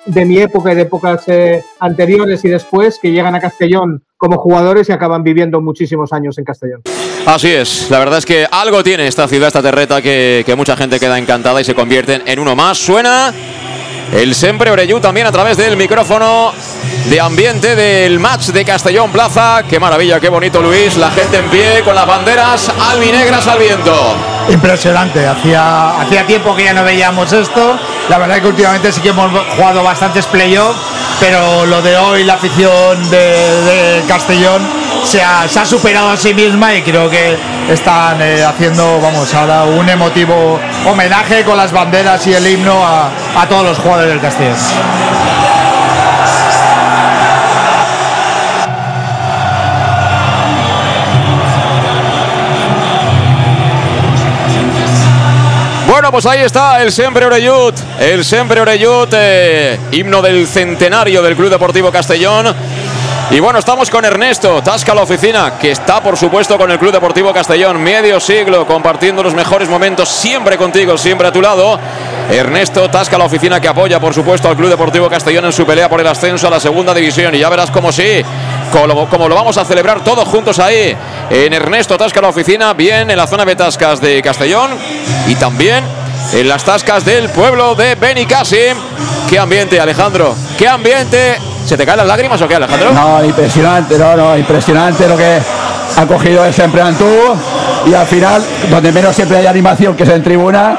de 0.06 0.24
mi 0.24 0.38
época 0.38 0.72
y 0.72 0.76
de 0.76 0.82
épocas 0.82 1.24
eh, 1.28 1.64
anteriores 1.78 2.44
y 2.44 2.48
después 2.48 2.98
que 2.98 3.12
llegan 3.12 3.34
a 3.34 3.40
Castellón 3.40 4.04
como 4.16 4.38
jugadores 4.38 4.88
y 4.88 4.92
acaban 4.92 5.22
viviendo 5.22 5.60
muchísimos 5.60 6.12
años 6.12 6.38
en 6.38 6.44
Castellón. 6.44 6.82
Así 7.26 7.50
es, 7.50 7.86
la 7.88 7.98
verdad 7.98 8.18
es 8.18 8.26
que 8.26 8.46
algo 8.50 8.84
tiene 8.84 9.06
esta 9.06 9.26
ciudad, 9.26 9.48
esta 9.48 9.62
terreta, 9.62 10.02
que, 10.02 10.42
que 10.44 10.54
mucha 10.54 10.76
gente 10.76 11.00
queda 11.00 11.18
encantada 11.18 11.58
y 11.58 11.64
se 11.64 11.74
convierten 11.74 12.22
en 12.26 12.38
uno 12.38 12.54
más. 12.54 12.76
Suena 12.76 13.32
el 14.12 14.34
Sempre 14.34 14.70
Oreyú 14.70 15.00
también 15.00 15.26
a 15.26 15.32
través 15.32 15.56
del 15.56 15.76
micrófono 15.76 16.52
de 17.06 17.20
ambiente 17.20 17.74
del 17.74 18.20
match 18.20 18.48
de 18.48 18.64
Castellón 18.64 19.10
Plaza. 19.10 19.64
Qué 19.68 19.80
maravilla, 19.80 20.20
qué 20.20 20.28
bonito 20.28 20.60
Luis, 20.60 20.96
la 20.96 21.10
gente 21.10 21.38
en 21.38 21.48
pie 21.48 21.80
con 21.82 21.94
las 21.94 22.06
banderas 22.06 22.70
albinegras 22.78 23.46
al 23.46 23.58
viento. 23.58 24.14
Impresionante, 24.48 25.26
hacía, 25.26 26.00
hacía 26.00 26.26
tiempo 26.26 26.54
que 26.54 26.64
ya 26.64 26.74
no 26.74 26.84
veíamos 26.84 27.32
esto. 27.32 27.78
La 28.08 28.18
verdad 28.18 28.36
es 28.36 28.42
que 28.42 28.48
últimamente 28.48 28.92
sí 28.92 29.00
que 29.00 29.08
hemos 29.08 29.30
jugado 29.56 29.82
bastantes 29.82 30.26
playoffs, 30.26 30.78
pero 31.20 31.64
lo 31.66 31.80
de 31.80 31.96
hoy, 31.96 32.24
la 32.24 32.34
afición 32.34 33.10
de, 33.10 34.02
Castellón 34.06 34.62
se 35.02 35.22
ha, 35.22 35.46
superado 35.64 36.10
a 36.10 36.16
sí 36.16 36.34
misma 36.34 36.74
y 36.74 36.82
creo 36.82 37.08
que 37.08 37.38
están 37.70 38.20
eh, 38.20 38.44
haciendo, 38.44 39.00
vamos, 39.00 39.32
ahora 39.34 39.64
un 39.64 39.88
emotivo 39.88 40.60
homenaje 40.86 41.44
con 41.44 41.56
las 41.56 41.72
banderas 41.72 42.26
y 42.26 42.34
el 42.34 42.46
himno 42.46 42.84
a, 42.84 43.10
a 43.36 43.48
todos 43.48 43.64
los 43.64 43.78
jugadores 43.78 44.10
del 44.10 44.20
Castellón. 44.20 44.56
Pues 56.14 56.26
ahí 56.26 56.42
está 56.42 56.80
el 56.80 56.92
Siempre 56.92 57.26
Oreyut, 57.26 57.74
el 57.98 58.24
Siempre 58.24 58.60
Oreyut, 58.60 59.12
eh, 59.14 59.80
himno 59.90 60.22
del 60.22 60.46
centenario 60.46 61.20
del 61.20 61.34
Club 61.34 61.50
Deportivo 61.50 61.90
Castellón. 61.90 62.54
Y 63.32 63.40
bueno, 63.40 63.58
estamos 63.58 63.90
con 63.90 64.04
Ernesto, 64.04 64.62
Tasca 64.62 64.94
la 64.94 65.02
oficina, 65.02 65.58
que 65.58 65.72
está 65.72 66.00
por 66.00 66.16
supuesto 66.16 66.56
con 66.56 66.70
el 66.70 66.78
Club 66.78 66.92
Deportivo 66.92 67.32
Castellón, 67.32 67.82
medio 67.82 68.20
siglo, 68.20 68.64
compartiendo 68.64 69.24
los 69.24 69.34
mejores 69.34 69.68
momentos, 69.68 70.08
siempre 70.08 70.56
contigo, 70.56 70.96
siempre 70.96 71.26
a 71.26 71.32
tu 71.32 71.42
lado. 71.42 71.80
Ernesto 72.30 72.88
Tasca 72.88 73.18
la 73.18 73.24
oficina 73.24 73.60
que 73.60 73.66
apoya 73.66 73.98
por 73.98 74.14
supuesto 74.14 74.48
al 74.48 74.56
Club 74.56 74.70
Deportivo 74.70 75.10
Castellón 75.10 75.46
en 75.46 75.52
su 75.52 75.66
pelea 75.66 75.88
por 75.88 76.00
el 76.00 76.06
ascenso 76.06 76.46
a 76.46 76.50
la 76.50 76.60
segunda 76.60 76.94
división. 76.94 77.34
Y 77.34 77.38
ya 77.38 77.48
verás 77.48 77.72
cómo 77.72 77.90
sí, 77.90 78.22
como, 78.70 79.28
lo 79.28 79.34
vamos 79.34 79.56
a 79.58 79.64
celebrar 79.64 80.04
todos 80.04 80.28
juntos 80.28 80.60
ahí 80.60 80.96
en 81.30 81.52
Ernesto 81.52 81.96
Tasca 81.96 82.20
la 82.20 82.28
oficina, 82.28 82.72
bien 82.72 83.10
en 83.10 83.16
la 83.16 83.26
zona 83.26 83.44
de 83.44 83.56
Tascas 83.56 84.00
de 84.00 84.22
Castellón 84.22 84.70
y 85.26 85.34
también 85.34 85.84
en 86.32 86.48
las 86.48 86.64
tascas 86.64 87.04
del 87.04 87.28
pueblo 87.30 87.74
de 87.74 87.94
Benicassim. 87.94 88.76
Qué 89.28 89.38
ambiente, 89.38 89.80
Alejandro, 89.80 90.34
qué 90.58 90.68
ambiente. 90.68 91.38
¿Se 91.66 91.76
te 91.76 91.86
caen 91.86 91.98
las 91.98 92.06
lágrimas 92.06 92.40
o 92.42 92.48
qué, 92.48 92.56
Alejandro? 92.56 92.92
No, 92.92 93.24
impresionante, 93.24 93.98
no, 93.98 94.16
no, 94.16 94.36
impresionante 94.36 95.08
lo 95.08 95.16
que 95.16 95.38
ha 95.96 96.06
cogido 96.06 96.50
Siempre 96.52 96.82
Antú 96.82 97.06
y 97.86 97.94
al 97.94 98.06
final, 98.06 98.44
donde 98.70 98.92
menos 98.92 99.14
siempre 99.14 99.38
hay 99.38 99.46
animación, 99.46 99.96
que 99.96 100.04
es 100.04 100.08
en 100.08 100.22
tribuna, 100.22 100.78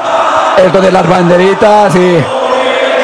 es 0.56 0.72
donde 0.72 0.90
las 0.90 1.08
banderitas 1.08 1.94
y 1.94 2.18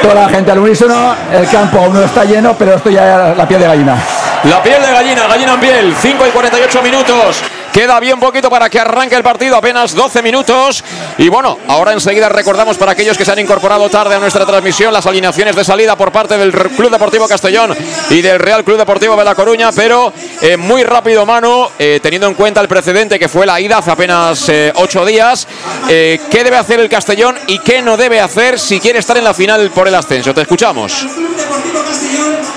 toda 0.02 0.14
la 0.14 0.28
gente 0.28 0.50
al 0.50 0.58
unísono, 0.58 1.14
el 1.32 1.48
campo 1.48 1.78
aún 1.78 1.94
no 1.94 2.02
está 2.02 2.24
lleno, 2.24 2.54
pero 2.58 2.74
esto 2.74 2.90
ya 2.90 3.30
es 3.30 3.36
la 3.36 3.46
piel 3.46 3.60
de 3.60 3.66
gallina. 3.66 3.96
La 4.44 4.62
piel 4.62 4.82
de 4.82 4.90
gallina, 4.90 5.26
gallina 5.28 5.54
en 5.54 5.60
piel, 5.60 5.94
5 6.00 6.26
y 6.26 6.30
48 6.30 6.82
minutos. 6.82 7.42
Queda 7.72 7.98
bien 8.00 8.20
poquito 8.20 8.50
para 8.50 8.68
que 8.68 8.78
arranque 8.78 9.16
el 9.16 9.22
partido, 9.22 9.56
apenas 9.56 9.94
12 9.94 10.20
minutos. 10.20 10.84
Y 11.16 11.28
bueno, 11.28 11.58
ahora 11.68 11.94
enseguida 11.94 12.28
recordamos 12.28 12.76
para 12.76 12.92
aquellos 12.92 13.16
que 13.16 13.24
se 13.24 13.32
han 13.32 13.38
incorporado 13.38 13.88
tarde 13.88 14.14
a 14.14 14.18
nuestra 14.18 14.44
transmisión 14.44 14.92
las 14.92 15.06
alineaciones 15.06 15.56
de 15.56 15.64
salida 15.64 15.96
por 15.96 16.12
parte 16.12 16.36
del 16.36 16.52
Club 16.52 16.90
Deportivo 16.90 17.26
Castellón 17.26 17.74
y 18.10 18.20
del 18.20 18.38
Real 18.38 18.62
Club 18.62 18.76
Deportivo 18.76 19.16
de 19.16 19.24
La 19.24 19.34
Coruña. 19.34 19.72
Pero 19.72 20.12
eh, 20.42 20.58
muy 20.58 20.82
rápido, 20.82 21.24
Manu, 21.24 21.68
eh, 21.78 21.98
teniendo 22.02 22.28
en 22.28 22.34
cuenta 22.34 22.60
el 22.60 22.68
precedente 22.68 23.18
que 23.18 23.28
fue 23.28 23.46
la 23.46 23.58
ida 23.58 23.78
hace 23.78 23.90
apenas 23.90 24.50
8 24.74 25.02
eh, 25.02 25.06
días. 25.10 25.48
¿Qué 25.88 26.44
debe 26.44 26.58
hacer 26.58 26.78
el 26.78 26.90
Castellón 26.90 27.38
y 27.46 27.58
qué 27.60 27.80
no 27.80 27.96
debe 27.96 28.20
hacer 28.20 28.58
si 28.58 28.80
quiere 28.80 28.98
estar 28.98 29.16
en 29.16 29.24
la 29.24 29.32
final 29.32 29.70
por 29.70 29.88
el 29.88 29.94
ascenso? 29.94 30.34
Te 30.34 30.42
escuchamos. 30.42 31.06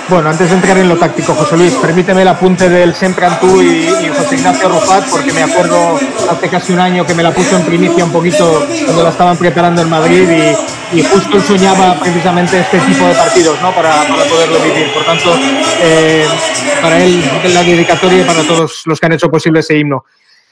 Bueno, 0.08 0.30
antes 0.30 0.48
de 0.48 0.54
entrar 0.54 0.78
en 0.78 0.88
lo 0.88 0.96
táctico, 0.96 1.34
José 1.34 1.56
Luis, 1.56 1.74
permíteme 1.74 2.22
el 2.22 2.28
apunte 2.28 2.68
del 2.68 2.94
Sempre 2.94 3.26
Antú 3.26 3.60
y, 3.60 3.88
José 4.16 4.36
Ignacio 4.36 4.68
Rufat, 4.68 5.10
porque 5.10 5.32
me 5.32 5.42
acuerdo 5.42 5.98
hace 6.30 6.48
casi 6.48 6.72
un 6.72 6.78
año 6.78 7.04
que 7.04 7.12
me 7.12 7.24
la 7.24 7.32
puso 7.32 7.56
en 7.56 7.64
primicia 7.64 8.04
un 8.04 8.12
poquito 8.12 8.64
cuando 8.84 9.02
la 9.02 9.10
estaban 9.10 9.36
preparando 9.36 9.82
en 9.82 9.90
Madrid 9.90 10.28
y, 10.92 11.02
justo 11.02 11.40
soñaba 11.40 11.98
precisamente 11.98 12.60
este 12.60 12.78
tipo 12.78 13.04
de 13.04 13.14
partidos 13.14 13.60
¿no? 13.60 13.74
para, 13.74 14.04
poderlo 14.30 14.60
vivir. 14.60 14.92
Por 14.94 15.04
tanto, 15.04 15.34
eh, 15.82 16.24
para 16.80 17.02
él 17.02 17.20
la 17.52 17.64
dedicatoria 17.64 18.20
y 18.20 18.24
para 18.24 18.44
todos 18.44 18.84
los 18.86 19.00
que 19.00 19.06
han 19.06 19.12
hecho 19.12 19.28
posible 19.28 19.58
ese 19.58 19.76
himno. 19.76 20.04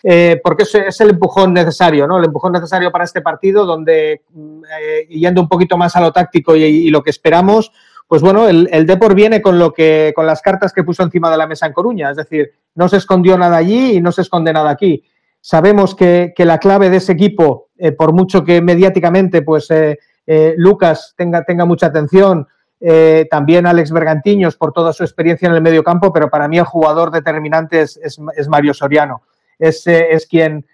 Eh, 0.02 0.40
porque 0.42 0.64
es, 0.64 1.00
el 1.00 1.10
empujón 1.10 1.54
necesario, 1.54 2.08
¿no? 2.08 2.18
El 2.18 2.24
empujón 2.24 2.52
necesario 2.52 2.90
para 2.90 3.04
este 3.04 3.22
partido, 3.22 3.64
donde, 3.64 4.22
mm, 4.34 4.62
eh, 4.80 5.06
yendo 5.08 5.40
un 5.40 5.48
poquito 5.48 5.78
más 5.78 5.94
a 5.94 6.00
lo 6.00 6.12
táctico 6.12 6.56
y 6.56 6.90
lo 6.90 7.02
que 7.02 7.10
esperamos, 7.10 7.70
pues 8.06 8.22
bueno, 8.22 8.48
el, 8.48 8.68
el 8.70 8.86
viene 9.14 9.40
con 9.40 9.58
lo 9.58 9.72
que, 9.72 10.12
con 10.14 10.26
las 10.26 10.42
cartas 10.42 10.72
que 10.72 10.84
puso 10.84 11.02
encima 11.02 11.30
de 11.30 11.38
la 11.38 11.46
mesa 11.46 11.66
en 11.66 11.72
Coruña, 11.72 12.10
es 12.10 12.16
decir, 12.16 12.52
no 12.74 12.88
se 12.88 12.98
escondió 12.98 13.38
nada 13.38 13.56
allí 13.56 13.96
y 13.96 14.00
no 14.00 14.12
se 14.12 14.22
esconde 14.22 14.52
nada 14.52 14.70
aquí. 14.70 15.04
Sabemos 15.40 15.94
que, 15.94 16.32
la 16.38 16.58
clave 16.58 16.90
de 16.90 16.96
ese 16.96 17.12
equipo, 17.12 17.68
eh, 17.76 17.92
por 17.92 18.12
mucho 18.12 18.44
que 18.44 18.62
mediáticamente, 18.62 19.42
pues 19.42 19.70
eh, 19.70 19.98
eh, 20.26 20.54
Lucas 20.56 21.14
tenga, 21.16 21.44
tenga 21.44 21.64
mucha 21.64 21.86
atención, 21.86 22.48
también 23.30 23.66
Alex 23.66 23.90
Bergantiños 23.92 24.56
por 24.56 24.72
toda 24.72 24.92
su 24.92 25.04
experiencia 25.04 25.48
en 25.48 25.54
el 25.54 25.62
medio 25.62 25.82
campo, 25.82 26.12
pero 26.12 26.28
para 26.28 26.48
mí 26.48 26.58
el 26.58 26.64
jugador 26.64 27.10
determinante 27.10 27.80
es, 27.80 28.18
Mario 28.46 28.74
Soriano. 28.74 29.22
Es, 29.58 29.86
es 29.86 30.26
quien, 30.26 30.66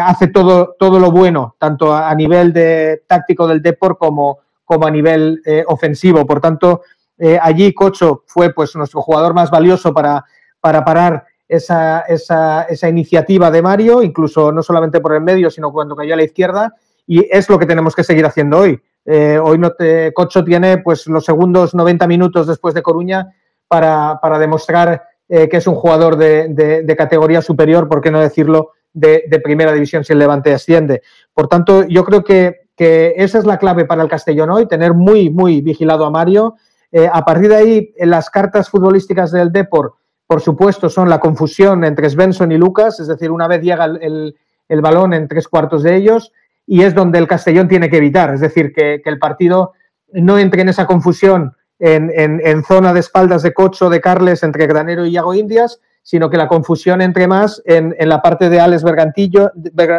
hace 0.00 0.26
todo, 0.26 0.74
todo 0.76 0.98
lo 0.98 1.12
bueno, 1.12 1.54
tanto 1.60 1.94
a, 1.94 2.12
nivel 2.16 2.52
de 2.52 3.04
táctico 3.06 3.46
del 3.46 3.62
Depor 3.62 3.96
como, 3.96 4.40
como 4.66 4.86
a 4.86 4.90
nivel 4.90 5.40
eh, 5.46 5.64
ofensivo. 5.66 6.26
Por 6.26 6.42
tanto, 6.42 6.82
eh, 7.16 7.38
allí 7.40 7.72
Cocho 7.72 8.24
fue 8.26 8.52
pues 8.52 8.76
nuestro 8.76 9.00
jugador 9.00 9.32
más 9.32 9.50
valioso 9.50 9.94
para, 9.94 10.22
para 10.60 10.84
parar 10.84 11.24
esa, 11.48 12.00
esa, 12.00 12.64
esa, 12.64 12.88
iniciativa 12.90 13.50
de 13.50 13.62
Mario, 13.62 14.02
incluso 14.02 14.52
no 14.52 14.62
solamente 14.62 15.00
por 15.00 15.14
el 15.14 15.22
medio, 15.22 15.50
sino 15.50 15.72
cuando 15.72 15.96
cayó 15.96 16.12
a 16.12 16.18
la 16.18 16.24
izquierda, 16.24 16.74
y 17.06 17.26
es 17.34 17.48
lo 17.48 17.58
que 17.58 17.64
tenemos 17.64 17.94
que 17.94 18.04
seguir 18.04 18.26
haciendo 18.26 18.58
hoy. 18.58 18.78
hoy 19.06 19.58
no 19.58 19.72
Cocho 20.12 20.44
tiene 20.44 20.78
pues 20.78 21.06
los 21.06 21.24
segundos 21.24 21.74
90 21.74 22.06
minutos 22.06 22.46
después 22.46 22.74
de 22.74 22.82
Coruña 22.82 23.32
para, 23.68 24.18
para 24.20 24.38
demostrar 24.38 25.02
eh, 25.28 25.48
que 25.48 25.56
es 25.56 25.66
un 25.66 25.74
jugador 25.74 26.16
de, 26.16 26.94
categoría 26.96 27.42
superior, 27.42 27.88
por 27.88 28.00
qué 28.00 28.12
no 28.12 28.20
decirlo, 28.20 28.70
de, 28.92 29.28
primera 29.42 29.72
división 29.72 30.04
si 30.04 30.12
el 30.12 30.20
Levante 30.20 30.54
asciende. 30.54 31.02
Por 31.34 31.48
tanto, 31.48 31.84
yo 31.88 32.04
creo 32.04 32.22
que, 32.22 32.65
esa 32.78 33.38
es 33.38 33.44
la 33.44 33.58
clave 33.58 33.84
para 33.84 34.02
el 34.02 34.08
Castellón 34.08 34.50
hoy, 34.50 34.66
tener 34.66 34.94
muy, 34.94 35.30
muy 35.30 35.60
vigilado 35.60 36.04
a 36.04 36.10
Mario. 36.10 36.56
Eh, 36.92 37.08
a 37.10 37.24
partir 37.24 37.48
de 37.48 37.56
ahí, 37.56 37.94
en 37.96 38.10
las 38.10 38.30
cartas 38.30 38.68
futbolísticas 38.68 39.32
del 39.32 39.52
Depor, 39.52 39.94
por 40.26 40.40
supuesto, 40.40 40.88
son 40.88 41.08
la 41.08 41.20
confusión 41.20 41.84
entre 41.84 42.10
Svensson 42.10 42.52
y 42.52 42.58
Lucas, 42.58 43.00
es 43.00 43.06
decir, 43.06 43.30
una 43.30 43.48
vez 43.48 43.62
llega 43.62 43.84
el, 43.84 44.34
balón 44.82 45.14
en 45.14 45.28
tres 45.28 45.48
cuartos 45.48 45.82
de 45.82 45.96
ellos, 45.96 46.32
y 46.66 46.82
es 46.82 46.94
donde 46.94 47.18
el 47.18 47.28
Castellón 47.28 47.68
tiene 47.68 47.88
que 47.88 47.98
evitar, 47.98 48.34
es 48.34 48.40
decir, 48.40 48.72
que, 48.72 49.00
que 49.02 49.10
el 49.10 49.18
partido 49.18 49.72
no 50.12 50.38
entre 50.38 50.62
en 50.62 50.68
esa 50.68 50.86
confusión 50.86 51.54
en, 51.78 52.64
zona 52.64 52.92
de 52.92 53.00
espaldas 53.00 53.42
de 53.42 53.52
Cocho, 53.52 53.90
de 53.90 54.00
Carles, 54.00 54.42
entre 54.42 54.66
Granero 54.66 55.04
y 55.04 55.12
Iago 55.12 55.34
Indias, 55.34 55.80
sino 56.06 56.30
que 56.30 56.36
la 56.36 56.46
confusión 56.46 57.02
entre 57.02 57.26
más 57.26 57.60
en, 57.64 57.92
la 57.98 58.22
parte 58.22 58.48
de 58.48 58.60
Alex 58.60 58.84
Bergantillo, 58.84 59.50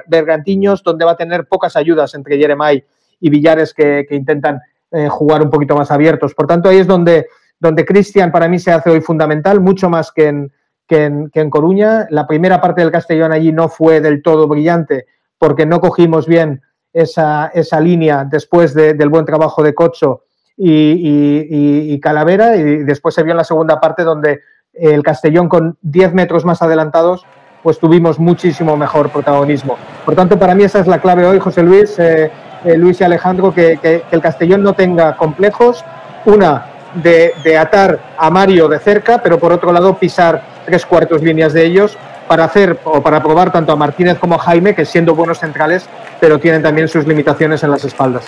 Bergantiños, 0.07 0.81
donde 0.81 1.03
va 1.03 1.11
a 1.11 1.17
tener 1.17 1.47
pocas 1.47 1.75
ayudas 1.75 2.13
entre 2.15 2.37
Jeremai 2.37 2.81
y 3.19 3.29
Villares 3.29 3.73
que, 3.73 4.07
intentan 4.11 4.61
eh, 4.89 5.09
jugar 5.09 5.41
un 5.41 5.49
poquito 5.49 5.75
más 5.75 5.91
abiertos. 5.91 6.33
Por 6.33 6.47
tanto, 6.47 6.69
ahí 6.69 6.77
es 6.77 6.87
donde, 6.87 7.27
donde 7.59 7.83
Cristian 7.83 8.31
para 8.31 8.47
mí 8.47 8.57
se 8.57 8.71
hace 8.71 8.89
hoy 8.89 9.01
fundamental, 9.01 9.59
mucho 9.59 9.89
más 9.89 10.13
que 10.13 10.27
en, 10.27 10.53
que 10.87 11.03
en, 11.33 11.49
Coruña. 11.49 12.07
La 12.09 12.25
primera 12.25 12.61
parte 12.61 12.79
del 12.79 12.91
Castellón 12.91 13.33
allí 13.33 13.51
no 13.51 13.67
fue 13.67 13.99
del 13.99 14.21
todo 14.23 14.47
brillante 14.47 15.07
porque 15.37 15.65
no 15.65 15.81
cogimos 15.81 16.25
bien 16.25 16.61
esa, 16.93 17.47
esa 17.47 17.81
línea 17.81 18.23
después 18.23 18.73
del 18.73 19.09
buen 19.09 19.25
trabajo 19.25 19.61
de 19.61 19.75
Cocho 19.75 20.23
y, 20.55 21.99
Calavera, 21.99 22.55
y 22.55 22.83
después 22.85 23.13
se 23.13 23.23
vio 23.23 23.31
en 23.31 23.37
la 23.37 23.43
segunda 23.43 23.81
parte 23.81 24.03
donde 24.03 24.39
el 24.79 25.03
Castellón 25.03 25.49
con 25.49 25.77
10 25.81 26.13
metros 26.13 26.45
más 26.45 26.61
adelantados, 26.61 27.25
pues 27.63 27.79
tuvimos 27.79 28.19
muchísimo 28.19 28.77
mejor 28.77 29.09
protagonismo. 29.09 29.77
Por 30.05 30.15
tanto, 30.15 30.39
para 30.39 30.55
mí 30.55 30.63
esa 30.63 30.79
es 30.79 30.87
la 30.87 30.99
clave 30.99 31.25
hoy, 31.25 31.39
José 31.39 31.63
Luis, 31.63 31.97
eh, 31.99 32.31
eh, 32.63 32.77
Luis 32.77 33.01
y 33.01 33.03
Alejandro, 33.03 33.53
que, 33.53 34.03
el 34.11 34.21
Castellón 34.21 34.63
no 34.63 34.73
tenga 34.73 35.17
complejos, 35.17 35.83
una 36.25 36.65
de, 36.95 37.57
atar 37.57 37.99
a 38.17 38.29
Mario 38.29 38.67
de 38.67 38.79
cerca, 38.79 39.21
pero 39.21 39.37
por 39.37 39.51
otro 39.51 39.71
lado 39.71 39.97
pisar 39.97 40.41
tres 40.65 40.85
cuartos 40.85 41.21
líneas 41.21 41.53
de 41.53 41.65
ellos 41.65 41.97
para 42.27 42.43
hacer 42.43 42.79
o 42.83 43.01
para 43.01 43.21
probar 43.21 43.51
tanto 43.51 43.71
a 43.71 43.75
Martínez 43.75 44.17
como 44.17 44.35
a 44.35 44.39
Jaime, 44.39 44.75
que 44.75 44.85
siendo 44.85 45.15
buenos 45.15 45.39
centrales, 45.39 45.87
pero 46.19 46.39
tienen 46.39 46.61
también 46.61 46.87
sus 46.87 47.07
limitaciones 47.07 47.63
en 47.63 47.71
las 47.71 47.83
espaldas. 47.85 48.25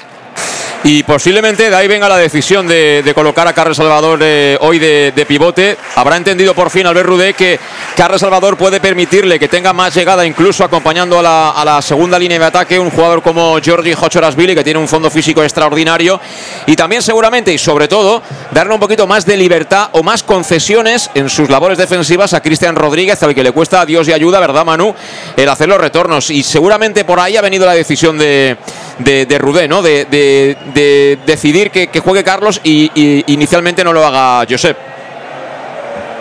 Y 0.84 1.04
posiblemente 1.04 1.70
de 1.70 1.76
ahí 1.76 1.90
venga 1.90 2.08
la 2.08 2.16
decisión 2.16 2.66
de, 2.66 3.12
colocar 3.14 3.46
a 3.48 3.54
Carlos 3.54 3.76
Salvador 3.76 4.20
eh, 4.22 4.58
hoy 4.62 4.80
de, 4.80 5.26
pivote. 5.28 5.78
Habrá 5.96 6.16
entendido 6.16 6.54
por 6.54 6.70
fin 6.70 6.88
Albert 6.88 7.06
Rudé 7.06 7.34
que 7.34 7.60
Carlos 7.98 8.22
Salvador 8.22 8.56
puede 8.56 8.80
permitirle 8.80 9.38
que 9.38 9.50
tenga 9.50 9.74
más 9.74 9.94
llegada, 9.94 10.26
incluso 10.26 10.64
acompañando 10.64 11.20
a 11.20 11.66
la, 11.66 11.82
segunda 11.82 12.18
línea 12.18 12.40
de 12.40 12.46
ataque, 12.46 12.80
un 12.80 12.92
jugador 12.92 13.22
como 13.22 13.60
Georgi 13.62 13.94
Hochorasvili, 13.94 14.56
que 14.56 14.64
tiene 14.64 14.80
un 14.80 14.88
fondo 14.88 15.10
físico 15.10 15.44
extraordinario. 15.44 16.20
Y 16.66 16.78
también 16.78 17.02
seguramente 17.02 17.52
y 17.52 17.58
sobre 17.58 17.90
todo 17.90 18.24
darle 18.52 18.74
un 18.74 18.80
poquito 18.80 19.06
más 19.06 19.26
de 19.26 19.36
libertad 19.36 19.90
o 19.92 20.02
más 20.02 20.24
concesiones 20.24 21.12
en 21.14 21.30
sus 21.30 21.50
labores 21.50 21.78
defensivas 21.78 22.34
a 22.34 22.42
Cristian 22.42 22.76
Rodríguez, 22.76 23.22
al 23.22 23.36
que 23.36 23.44
le 23.44 23.52
cuesta 23.52 23.82
a 23.82 23.86
Dios 23.86 24.08
y 24.08 24.14
ayuda, 24.14 24.40
¿verdad, 24.40 24.64
Manu? 24.64 24.96
El 25.36 25.50
hacer 25.50 25.68
los 25.68 25.80
retornos. 25.80 26.30
Y 26.30 26.42
seguramente 26.42 27.04
por 27.04 27.20
ahí 27.20 27.36
ha 27.36 27.42
venido 27.42 27.66
la 27.66 27.74
decisión 27.74 28.18
de, 28.18 28.58
de, 29.00 29.38
Rudé, 29.40 29.68
¿no? 29.68 29.82
De, 29.82 30.06
de 30.06 31.18
decidir 31.26 31.72
que, 31.72 32.00
juegue 32.00 32.24
Carlos 32.24 32.62
y, 32.64 33.24
inicialmente 33.28 33.84
no 33.84 33.94
lo 33.94 34.06
haga 34.06 34.46
Josep. 34.50 34.78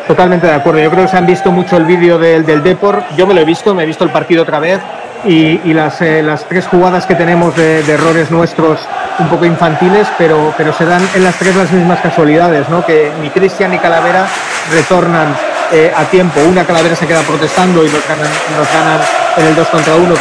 Totalmente 0.07 0.47
de 0.47 0.55
acuerdo. 0.55 0.81
Yo 0.81 0.91
creo 0.91 1.05
que 1.05 1.11
se 1.11 1.19
han 1.19 1.27
visto 1.27 1.53
mucho 1.53 1.77
el 1.77 1.85
vídeo 1.85 2.19
del, 2.19 2.47
del 2.47 2.63
Depor. 2.63 3.03
Yo 3.17 3.27
me 3.27 3.35
lo 3.35 3.43
he 3.43 3.45
visto, 3.45 3.75
me 3.75 3.83
he 3.83 3.87
visto 3.87 4.05
el 4.05 4.11
partido 4.11 4.43
otra 4.43 4.59
vez. 4.59 4.81
Y, 5.25 5.75
las, 5.75 6.01
eh, 6.01 6.23
las, 6.23 6.45
tres 6.45 6.67
jugadas 6.69 7.05
que 7.05 7.15
tenemos 7.15 7.55
de, 7.57 7.81
errores 7.81 8.31
nuestros 8.31 8.81
un 9.19 9.29
poco 9.29 9.45
infantiles, 9.45 10.07
pero, 10.17 10.55
pero 10.57 10.73
se 10.73 10.85
dan 10.85 11.03
en 11.15 11.25
las 11.25 11.37
tres 11.37 11.57
las 11.57 11.73
mismas 11.73 12.01
casualidades, 12.01 12.69
¿no? 12.69 12.87
Que 12.87 13.11
ni 13.21 13.29
Cristian 13.31 13.73
ni 13.73 13.79
Calavera 13.79 14.29
retornan 14.73 15.37
eh, 15.73 15.93
a 15.95 16.05
tiempo. 16.05 16.41
Una 16.49 16.65
Calavera 16.65 16.97
se 16.97 17.07
queda 17.07 17.21
protestando 17.21 17.85
y 17.85 17.89
nos 17.89 18.07
ganan, 18.09 18.31
nos 18.57 18.73
ganan 18.73 19.01
en 19.37 19.47
el 19.47 19.55
2 19.55 19.69
contra 19.69 19.95
1 19.97 20.15
que, 20.15 20.21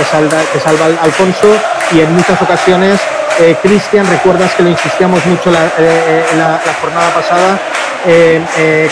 que 0.54 0.60
salva 0.60 0.86
Alfonso 1.02 1.56
y 1.92 2.02
en 2.02 2.14
muchas 2.14 2.42
ocasiones 2.42 3.00
eh, 3.40 3.56
Cristian, 3.62 4.06
recuerdas 4.08 4.54
que 4.56 4.64
lo 4.64 4.70
insistíamos 4.70 5.26
mucho 5.26 5.50
la, 5.50 5.60
eh, 5.78 6.26
la, 6.38 6.60
jornada 6.82 7.10
pasada, 7.14 7.60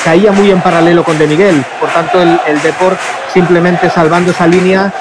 caía 0.03 0.31
muy 0.31 0.51
en 0.51 0.61
paralelo 0.61 1.03
con 1.03 1.17
De 1.17 1.27
Miguel. 1.27 1.63
Por 1.79 1.89
tanto, 1.89 2.21
el, 2.21 2.39
el 2.47 2.61
Deport 2.61 2.97
simplemente 3.33 3.89
salvando 3.89 4.31
esa 4.31 4.47
línea 4.47 4.93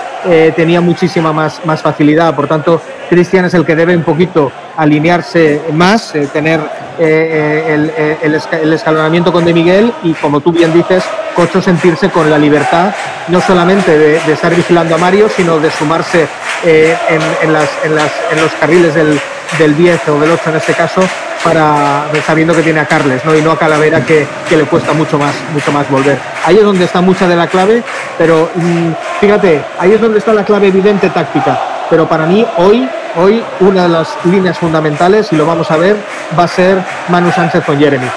tenía 0.57 0.81
muchísima 0.81 1.33
más, 1.33 1.61
más 1.64 1.83
facilidad. 1.83 2.35
Por 2.35 2.47
tanto, 2.47 2.81
Cristian 3.11 3.45
es 3.45 3.55
el 3.55 3.67
que 3.67 3.77
debe 3.77 3.97
un 3.97 4.03
poquito 4.03 4.51
alinearse 4.77 5.61
más, 5.73 6.14
tener 6.33 6.61
el, 6.99 7.93
el, 8.23 8.73
escalonamiento 8.73 9.33
con 9.33 9.45
De 9.45 9.53
Miguel 9.53 9.93
y, 10.03 10.13
como 10.15 10.41
tú 10.41 10.53
bien 10.53 10.73
dices, 10.73 11.05
Cocho 11.35 11.61
sentirse 11.61 12.11
con 12.11 12.31
la 12.31 12.39
libertad 12.39 12.95
no 13.29 13.41
solamente 13.41 13.99
de, 13.99 14.33
estar 14.33 14.55
vigilando 14.55 14.95
a 14.95 14.99
Mario, 14.99 15.29
sino 15.29 15.59
de 15.59 15.71
sumarse 15.71 16.27
en, 16.65 17.53
los 17.53 18.53
carriles 18.61 18.95
del, 18.95 19.21
del 19.59 19.77
10 19.77 20.09
o 20.09 20.21
del 20.21 20.31
8 20.33 20.51
en 20.51 20.57
este 20.57 20.75
caso, 20.75 21.01
para 21.43 22.07
sabiendo 22.27 22.55
que 22.55 22.63
tiene 22.63 22.81
a 22.81 22.87
Carles 22.87 23.25
¿no? 23.25 23.35
y 23.37 23.43
no 23.43 23.51
a 23.53 23.59
Calavera 23.59 24.05
que, 24.05 24.27
que, 24.49 24.57
le 24.57 24.65
cuesta 24.65 24.93
mucho 24.93 25.19
más, 25.19 25.35
mucho 25.53 25.71
más 25.73 25.89
volver. 25.91 26.19
Ahí 26.45 26.57
es 26.57 26.65
donde 26.65 26.85
está 26.85 27.01
mucha 27.01 27.29
de 27.29 27.37
la 27.37 27.47
clave, 27.47 27.83
pero 28.17 28.49
mm, 28.55 28.93
fíjate, 29.21 29.63
ahí 29.79 29.93
es 29.93 30.01
donde 30.01 30.19
está 30.19 30.33
la 30.33 30.45
clave 30.45 30.69
evidente 30.69 31.11
táctica. 31.11 31.74
Pero 31.95 32.09
para 32.09 32.27
mí 32.27 32.45
hoy, 32.57 32.89
hoy 33.15 33.41
una 33.61 33.85
de 33.85 33.89
las 33.89 34.17
líneas 34.25 34.59
fundamentales, 34.59 35.33
y 35.33 35.37
lo 35.37 35.47
vamos 35.47 35.71
a 35.71 35.77
ver, 35.77 35.95
va 36.37 36.43
a 36.43 36.49
ser 36.49 36.83
Manu 37.09 37.31
Sánchez 37.31 37.65
con 37.65 37.79
Jeremy. 37.79 38.09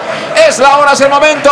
Es 0.48 0.58
la 0.58 0.78
hora, 0.78 0.92
es 0.92 1.00
el 1.00 1.08
momento. 1.08 1.50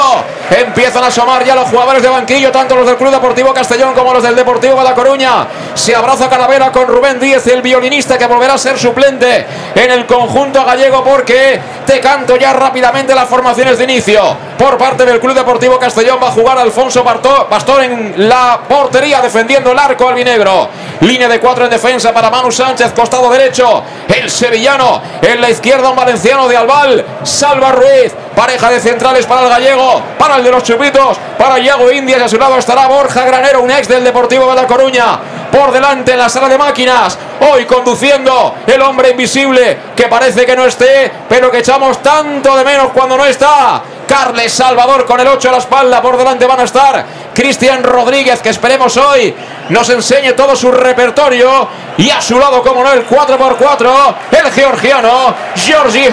Empiezan 0.51 1.05
a 1.05 1.07
asomar 1.07 1.45
ya 1.45 1.55
los 1.55 1.69
jugadores 1.69 2.03
de 2.03 2.09
banquillo, 2.09 2.51
tanto 2.51 2.77
los 2.77 2.87
del 2.87 2.97
Club 2.97 3.11
Deportivo 3.11 3.55
Castellón 3.55 3.95
como 3.95 4.13
los 4.13 4.23
del 4.23 4.35
Deportivo 4.35 4.77
de 4.77 4.85
La 4.85 4.95
Coruña. 4.95 5.47
Se 5.75 5.95
abraza 5.95 6.29
Calavera 6.29 6.73
con 6.73 6.87
Rubén 6.89 7.21
Díez, 7.21 7.47
el 7.47 7.63
violinista 7.63 8.19
que 8.19 8.27
volverá 8.27 8.55
a 8.55 8.59
ser 8.59 8.79
suplente 8.79 9.47
en 9.75 9.91
el 9.91 10.07
conjunto 10.07 10.65
gallego 10.65 11.05
porque 11.05 11.61
te 11.87 12.01
canto 12.01 12.37
ya 12.37 12.53
rápidamente 12.53 13.15
las 13.15 13.29
formaciones 13.29 13.79
de 13.79 13.85
inicio. 13.85 14.37
Por 14.59 14.77
parte 14.77 15.05
del 15.05 15.21
Club 15.21 15.35
Deportivo 15.35 15.79
Castellón 15.79 16.19
va 16.23 16.29
a 16.29 16.33
jugar 16.33 16.59
Alfonso 16.59 17.05
Pastor 17.05 17.85
en 17.85 18.29
la 18.29 18.61
portería 18.69 19.21
defendiendo 19.21 19.73
el 19.73 19.79
arco 19.79 20.09
albinegro. 20.09 20.69
Línea 21.01 21.29
de 21.29 21.41
cuatro 21.41 21.65
en 21.65 21.71
defensa 21.71 22.13
para 22.13 22.31
Manu 22.31 22.51
Sánchez, 22.51 22.93
costado 22.93 23.31
derecho. 23.31 23.83
El 24.09 24.31
sevillano 24.31 25.03
en 25.21 25.41
la 25.41 25.51
izquierda, 25.51 25.91
un 25.91 25.97
valenciano 25.97 26.49
de 26.49 26.57
Albal. 26.57 27.05
Salva 27.23 27.73
Ruiz, 27.73 28.15
pareja 28.35 28.71
de 28.71 28.81
centrales 28.81 29.27
para 29.27 29.43
el 29.43 29.49
gallego, 29.49 30.03
para 30.19 30.37
el 30.37 30.45
de 30.45 30.51
los 30.51 30.63
chupitos, 30.63 31.19
para 31.39 31.59
Iago 31.59 31.91
Indias. 31.93 32.23
A 32.23 32.29
su 32.29 32.39
lado 32.39 32.59
estará 32.59 32.87
Borja 32.87 33.25
Granero, 33.25 33.63
un 33.63 33.71
ex 33.71 33.89
del 33.89 34.05
Deportivo 34.05 34.49
de 34.49 34.55
La 34.55 34.67
Coruña. 34.67 35.19
Por 35.51 35.71
delante 35.71 36.13
en 36.13 36.19
la 36.19 36.29
sala 36.29 36.49
de 36.49 36.59
máquinas, 36.59 37.19
hoy 37.41 37.65
conduciendo 37.65 38.55
el 38.67 38.81
hombre 38.83 39.11
invisible 39.11 39.79
que 39.95 40.09
parece 40.09 40.45
que 40.45 40.57
no 40.57 40.65
esté, 40.65 41.11
pero 41.29 41.51
que 41.51 41.59
echamos 41.59 42.03
tanto 42.03 42.57
de 42.57 42.65
menos 42.65 42.89
cuando 42.93 43.17
no 43.17 43.25
está. 43.25 43.83
Carles 44.07 44.53
Salvador 44.53 45.05
con 45.05 45.19
el 45.21 45.27
8 45.27 45.49
a 45.49 45.53
la 45.53 45.59
espalda. 45.59 46.01
Por 46.01 46.17
delante 46.17 46.47
van 46.47 46.61
a 46.61 46.65
estar 46.65 47.05
Cristian 47.37 47.85
Rodríguez, 47.85 48.41
que 48.41 48.49
esperemos 48.49 48.97
hoy 48.97 49.35
nos 49.69 49.91
enseñe 49.91 50.33
todo 50.33 50.57
su 50.57 50.73
repertorio. 50.73 51.69
Y 51.99 52.09
a 52.09 52.23
su 52.23 52.39
lado, 52.39 52.63
como 52.63 52.83
no, 52.83 52.91
el 52.93 53.07
4x4, 53.07 54.15
el 54.31 54.53
georgiano 54.53 55.35
Georgi 55.55 56.09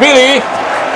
Billy 0.00 0.42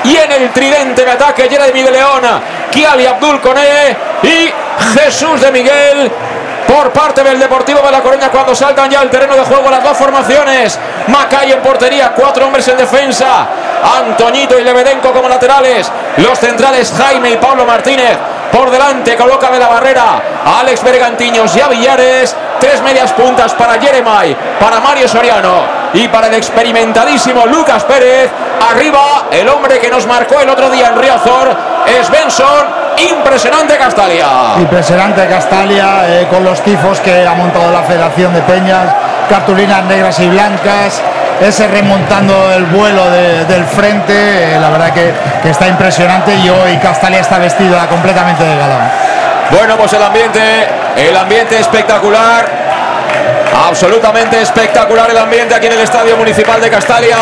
Y 0.04 0.16
en 0.16 0.32
el 0.32 0.50
tridente 0.52 1.04
de 1.04 1.10
ataque, 1.10 1.48
Jeremy 1.50 1.82
de 1.82 1.90
León, 1.90 2.22
Kiali 2.70 3.06
Abdul 3.06 3.40
Kone 3.40 3.96
y 4.22 4.52
Jesús 4.98 5.40
de 5.40 5.50
Miguel 5.50 6.12
por 6.68 6.92
parte 6.92 7.24
del 7.24 7.38
Deportivo 7.38 7.80
de 7.80 7.90
La 7.90 8.02
Coruña 8.02 8.30
cuando 8.30 8.54
saltan 8.54 8.90
ya 8.90 9.00
al 9.00 9.10
terreno 9.10 9.34
de 9.34 9.42
juego 9.42 9.68
las 9.68 9.82
dos 9.82 9.96
formaciones. 9.96 10.78
Macay 11.08 11.52
en 11.52 11.60
portería, 11.60 12.12
cuatro 12.14 12.46
hombres 12.46 12.68
en 12.68 12.76
defensa. 12.76 13.48
Antoñito 13.98 14.58
y 14.58 14.62
Lebedenko 14.62 15.12
como 15.12 15.28
laterales. 15.28 15.90
Los 16.18 16.38
centrales 16.38 16.92
Jaime 16.96 17.30
y 17.30 17.36
Pablo 17.36 17.64
Martínez. 17.64 18.16
Por 18.52 18.70
delante 18.70 19.16
coloca 19.16 19.50
de 19.50 19.58
la 19.58 19.68
barrera 19.68 20.22
a 20.44 20.60
Alex 20.60 20.82
Bergantiños 20.82 21.54
y 21.56 21.60
a 21.60 21.68
Villares. 21.68 22.36
Tres 22.58 22.80
medias 22.82 23.12
puntas 23.12 23.52
para 23.52 23.78
Jeremai, 23.80 24.34
para 24.58 24.80
Mario 24.80 25.06
Soriano 25.06 25.64
y 25.92 26.08
para 26.08 26.28
el 26.28 26.34
experimentadísimo 26.34 27.46
Lucas 27.46 27.84
Pérez. 27.84 28.30
Arriba 28.70 29.26
el 29.30 29.48
hombre 29.48 29.78
que 29.78 29.90
nos 29.90 30.06
marcó 30.06 30.40
el 30.40 30.48
otro 30.48 30.70
día 30.70 30.88
en 30.88 30.98
Riazor, 30.98 31.54
Svensson. 32.02 32.86
Impresionante 33.10 33.76
Castalia. 33.76 34.26
Impresionante 34.58 35.26
Castalia 35.28 36.04
eh, 36.08 36.26
con 36.30 36.42
los 36.42 36.62
tifos 36.62 36.98
que 37.00 37.26
ha 37.26 37.34
montado 37.34 37.70
la 37.70 37.82
Federación 37.82 38.32
de 38.32 38.40
Peñas. 38.40 38.94
Cartulinas 39.28 39.84
negras 39.84 40.18
y 40.20 40.28
blancas 40.28 41.02
ese 41.40 41.68
remontando 41.68 42.52
el 42.52 42.64
vuelo 42.66 43.10
del 43.10 43.64
frente, 43.64 44.54
eh, 44.54 44.58
la 44.60 44.70
verdad 44.70 44.92
que, 44.92 45.12
está 45.48 45.68
impresionante 45.68 46.34
y 46.34 46.48
hoy 46.48 46.76
Castalia 46.78 47.20
está 47.20 47.38
vestida 47.38 47.86
completamente 47.86 48.42
de 48.42 48.56
galán. 48.56 48.90
Bueno, 49.50 49.76
pues 49.76 49.92
el 49.92 50.02
ambiente, 50.02 50.40
el 50.96 51.16
ambiente 51.16 51.58
espectacular, 51.58 52.44
absolutamente 53.68 54.40
espectacular 54.40 55.10
el 55.10 55.18
ambiente 55.18 55.54
aquí 55.54 55.66
en 55.66 55.74
el 55.74 55.80
Estadio 55.80 56.16
Municipal 56.16 56.60
de 56.60 56.68
Castalia. 56.68 57.16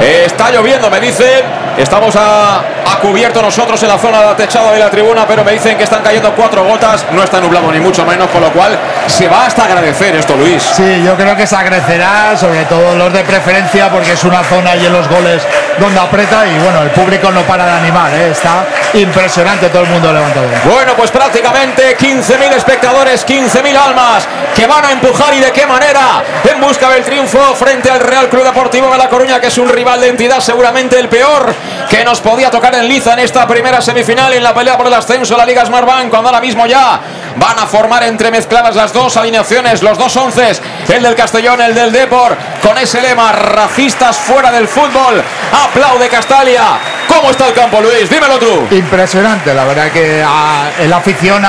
está 0.00 0.50
lloviendo, 0.50 0.90
me 0.90 1.00
dicen. 1.00 1.60
Estamos 1.78 2.14
a, 2.16 2.62
cubierto 3.00 3.40
nosotros 3.42 3.82
en 3.82 3.88
la 3.88 3.98
zona 3.98 4.22
de 4.22 4.34
techado 4.34 4.72
de 4.72 4.78
la 4.78 4.90
tribuna, 4.90 5.26
pero 5.26 5.44
me 5.44 5.52
dicen 5.52 5.76
que 5.76 5.84
están 5.84 6.02
cayendo 6.02 6.32
cuatro 6.34 6.64
gotas. 6.64 7.06
No 7.12 7.22
está 7.22 7.40
nublado 7.40 7.70
ni 7.72 7.80
mucho 7.80 8.04
menos, 8.04 8.28
con 8.28 8.40
lo 8.40 8.52
cual 8.52 8.78
se 9.06 9.28
va 9.28 9.46
hasta 9.46 9.64
agradecer 9.64 10.14
esto, 10.16 10.36
Luis. 10.36 10.62
Sí, 10.62 11.02
yo 11.04 11.16
creo 11.16 11.34
que 11.36 11.46
se 11.46 11.56
agradecerá, 11.56 12.36
sobre 12.36 12.64
todo 12.64 12.94
los 12.96 13.12
de 13.12 13.24
preferencia, 13.24 13.90
porque 13.90 14.12
es 14.12 14.24
una 14.24 14.42
zona 14.44 14.76
y 14.76 14.86
en 14.86 14.92
los 14.92 15.08
goles 15.08 15.42
donde 15.78 15.98
aprieta 15.98 16.46
y 16.46 16.58
bueno, 16.58 16.82
el 16.82 16.90
público 16.90 17.30
no 17.30 17.42
para 17.42 17.64
de 17.64 17.72
animar, 17.72 18.12
¿eh? 18.12 18.30
está 18.30 18.66
impresionante 18.94 19.68
todo 19.68 19.82
el 19.82 19.88
mundo 19.88 20.12
levantado. 20.12 20.46
Bueno, 20.64 20.92
pues 20.96 21.10
prácticamente 21.10 21.96
15.000 21.96 22.52
espectadores, 22.54 23.26
15.000 23.26 23.76
almas 23.76 24.28
que 24.54 24.66
van 24.66 24.84
a 24.84 24.92
empujar 24.92 25.32
y 25.34 25.40
de 25.40 25.52
qué 25.52 25.66
manera 25.66 26.22
en 26.44 26.60
busca 26.60 26.90
del 26.90 27.04
triunfo 27.04 27.54
frente 27.54 27.90
al 27.90 28.00
Real 28.00 28.28
Club 28.28 28.44
Deportivo 28.44 28.90
de 28.90 28.98
La 28.98 29.08
Coruña, 29.08 29.40
que 29.40 29.46
es 29.46 29.58
un 29.58 29.68
rival 29.68 30.00
de 30.00 30.08
entidad 30.08 30.40
seguramente 30.40 30.98
el 30.98 31.08
peor 31.08 31.54
que 31.88 32.04
nos 32.04 32.20
podía 32.20 32.50
tocar 32.50 32.69
en 32.74 32.88
liza 32.88 33.12
en 33.14 33.20
esta 33.20 33.46
primera 33.46 33.80
semifinal 33.80 34.32
en 34.32 34.42
la 34.42 34.54
pelea 34.54 34.76
por 34.76 34.86
el 34.86 34.94
ascenso 34.94 35.34
a 35.34 35.38
la 35.38 35.46
Liga 35.46 35.64
Smartbank, 35.64 36.10
cuando 36.10 36.28
ahora 36.28 36.40
mismo 36.40 36.66
ya 36.66 37.00
van 37.36 37.58
a 37.58 37.66
formar 37.66 38.02
entremezcladas 38.02 38.74
las 38.74 38.92
dos 38.92 39.16
alineaciones, 39.16 39.82
los 39.82 39.96
dos 39.98 40.16
once, 40.16 40.52
el 40.88 41.02
del 41.02 41.14
Castellón, 41.14 41.60
el 41.60 41.74
del 41.74 41.92
Depor, 41.92 42.36
con 42.62 42.76
ese 42.78 43.00
lema, 43.00 43.32
racistas 43.32 44.16
fuera 44.18 44.50
del 44.50 44.68
fútbol. 44.68 45.22
Aplaude 45.64 46.08
Castalia. 46.08 46.78
¿Cómo 47.08 47.30
está 47.30 47.48
el 47.48 47.54
campo, 47.54 47.80
Luis? 47.80 48.08
Dímelo 48.08 48.38
tú. 48.38 48.68
Impresionante, 48.70 49.52
la 49.54 49.64
verdad 49.64 49.90
que 49.90 50.22
ah, 50.26 50.70
el 50.78 50.92
afición 50.92 51.44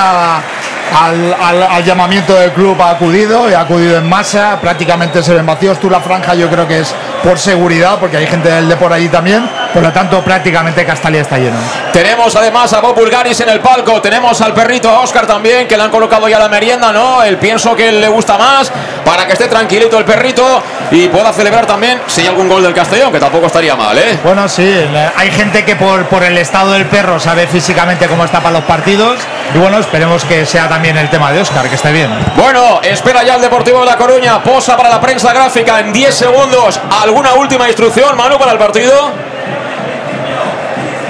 al, 0.94 1.84
llamamiento 1.84 2.34
del 2.34 2.52
club 2.52 2.80
ha 2.80 2.90
acudido 2.90 3.50
y 3.50 3.54
ha 3.54 3.60
acudido 3.60 3.96
en 3.96 4.08
masa, 4.08 4.58
prácticamente 4.60 5.22
se 5.22 5.34
ven 5.34 5.46
vacíos. 5.46 5.78
Tú 5.80 5.90
la 5.90 6.00
franja 6.00 6.34
yo 6.34 6.48
creo 6.48 6.66
que 6.66 6.80
es 6.80 6.94
por 7.22 7.38
seguridad, 7.38 7.98
porque 7.98 8.16
hay 8.16 8.26
gente 8.26 8.50
del 8.50 8.68
Depor 8.68 8.92
allí 8.92 9.08
también, 9.08 9.48
por 9.72 9.82
lo 9.82 9.92
tanto 9.92 10.22
prácticamente 10.22 10.84
Castalia 10.84 11.20
está 11.20 11.38
lleno. 11.38 11.56
Tenemos 11.92 12.34
además 12.34 12.72
a 12.72 12.80
Bob 12.80 12.96
Bulgaris 12.96 13.40
en 13.40 13.48
el 13.48 13.60
palco, 13.60 14.00
tenemos 14.00 14.40
al 14.40 14.52
perrito 14.52 14.90
a 14.90 15.00
Oscar 15.00 15.26
también, 15.26 15.68
que 15.68 15.76
le 15.76 15.84
han 15.84 15.90
colocado 15.90 16.28
ya 16.28 16.38
la 16.38 16.48
merienda, 16.48 16.92
¿no? 16.92 17.22
El 17.22 17.38
pienso 17.38 17.76
que 17.76 17.92
le 17.92 18.08
gusta 18.08 18.36
más, 18.36 18.72
para 19.04 19.26
que 19.26 19.34
esté 19.34 19.46
tranquilito 19.46 19.98
el 19.98 20.04
perrito 20.04 20.62
y 20.90 21.08
pueda 21.08 21.32
celebrar 21.32 21.66
también 21.66 22.00
si 22.06 22.22
hay 22.22 22.28
algún 22.28 22.48
gol 22.48 22.62
del 22.62 22.74
Castellón, 22.74 23.12
que 23.12 23.20
tampoco 23.20 23.46
estaría 23.46 23.76
mal, 23.76 23.96
¿eh? 23.96 24.18
Bueno, 24.24 24.48
sí, 24.48 24.74
hay 25.16 25.30
gente 25.30 25.64
que 25.64 25.76
por, 25.76 26.06
por 26.06 26.24
el 26.24 26.36
estado 26.38 26.72
del 26.72 26.86
perro 26.86 27.20
sabe 27.20 27.46
físicamente 27.46 28.08
cómo 28.08 28.24
está 28.24 28.40
para 28.40 28.58
los 28.58 28.64
partidos, 28.64 29.18
y 29.54 29.58
bueno, 29.58 29.78
esperemos 29.78 30.24
que 30.24 30.44
sea 30.44 30.68
también 30.68 30.81
el 30.84 31.08
tema 31.10 31.30
de 31.30 31.40
Oscar, 31.40 31.68
que 31.68 31.76
esté 31.76 31.92
bien. 31.92 32.10
Bueno, 32.36 32.80
espera 32.82 33.22
ya 33.22 33.36
el 33.36 33.40
Deportivo 33.40 33.80
de 33.80 33.86
La 33.86 33.96
Coruña, 33.96 34.42
posa 34.42 34.76
para 34.76 34.88
la 34.88 35.00
prensa 35.00 35.32
gráfica 35.32 35.78
en 35.80 35.92
10 35.92 36.14
segundos. 36.14 36.80
¿Alguna 37.02 37.34
última 37.34 37.68
instrucción, 37.68 38.16
Manu, 38.16 38.36
para 38.36 38.52
el 38.52 38.58
partido? 38.58 39.12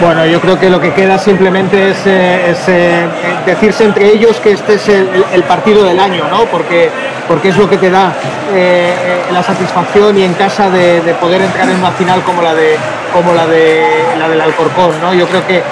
Bueno, 0.02 0.26
yo 0.26 0.40
creo 0.40 0.58
que 0.58 0.68
lo 0.68 0.80
que 0.80 0.92
queda 0.92 1.16
simplemente 1.16 1.90
es, 1.90 2.06
eh, 2.06 2.52
eh, 2.66 3.06
decirse 3.46 3.84
entre 3.84 4.08
ellos 4.08 4.40
que 4.40 4.50
este 4.50 4.74
es 4.74 4.88
el, 4.88 5.44
partido 5.44 5.84
del 5.84 6.00
año, 6.00 6.24
¿no? 6.28 6.44
Porque, 6.46 6.90
porque 7.28 7.50
es 7.50 7.56
lo 7.56 7.70
que 7.70 7.76
te 7.76 7.88
da 7.88 8.12
eh, 8.52 8.92
la 9.32 9.44
satisfacción 9.44 10.18
y 10.18 10.24
en 10.24 10.34
casa 10.34 10.68
de, 10.70 11.00
poder 11.20 11.42
entrar 11.42 11.68
en 11.68 11.76
una 11.76 11.92
final 11.92 12.20
como 12.22 12.42
la 12.42 12.52
de 12.52 12.76
como 13.12 13.32
la 13.32 13.46
de 13.46 13.84
la 14.18 14.28
del 14.28 14.40
Alcorcón, 14.40 15.00
¿no? 15.00 15.14
Yo 15.14 15.28
creo 15.28 15.46
que, 15.46 15.62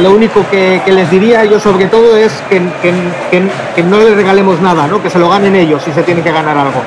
lo 0.00 0.10
único 0.10 0.44
que, 0.50 0.82
les 0.84 1.08
diría 1.08 1.44
yo 1.44 1.60
sobre 1.60 1.86
todo 1.86 2.16
es 2.16 2.32
que, 2.50 2.60
que, 3.30 3.82
no 3.84 4.00
les 4.00 4.16
regalemos 4.16 4.60
nada, 4.60 4.88
¿no? 4.88 5.00
Que 5.00 5.10
se 5.10 5.20
lo 5.20 5.28
ganen 5.28 5.54
ellos 5.54 5.80
si 5.84 5.92
se 5.92 6.02
tiene 6.02 6.22
que 6.22 6.32
ganar 6.32 6.58
algo. 6.58 6.82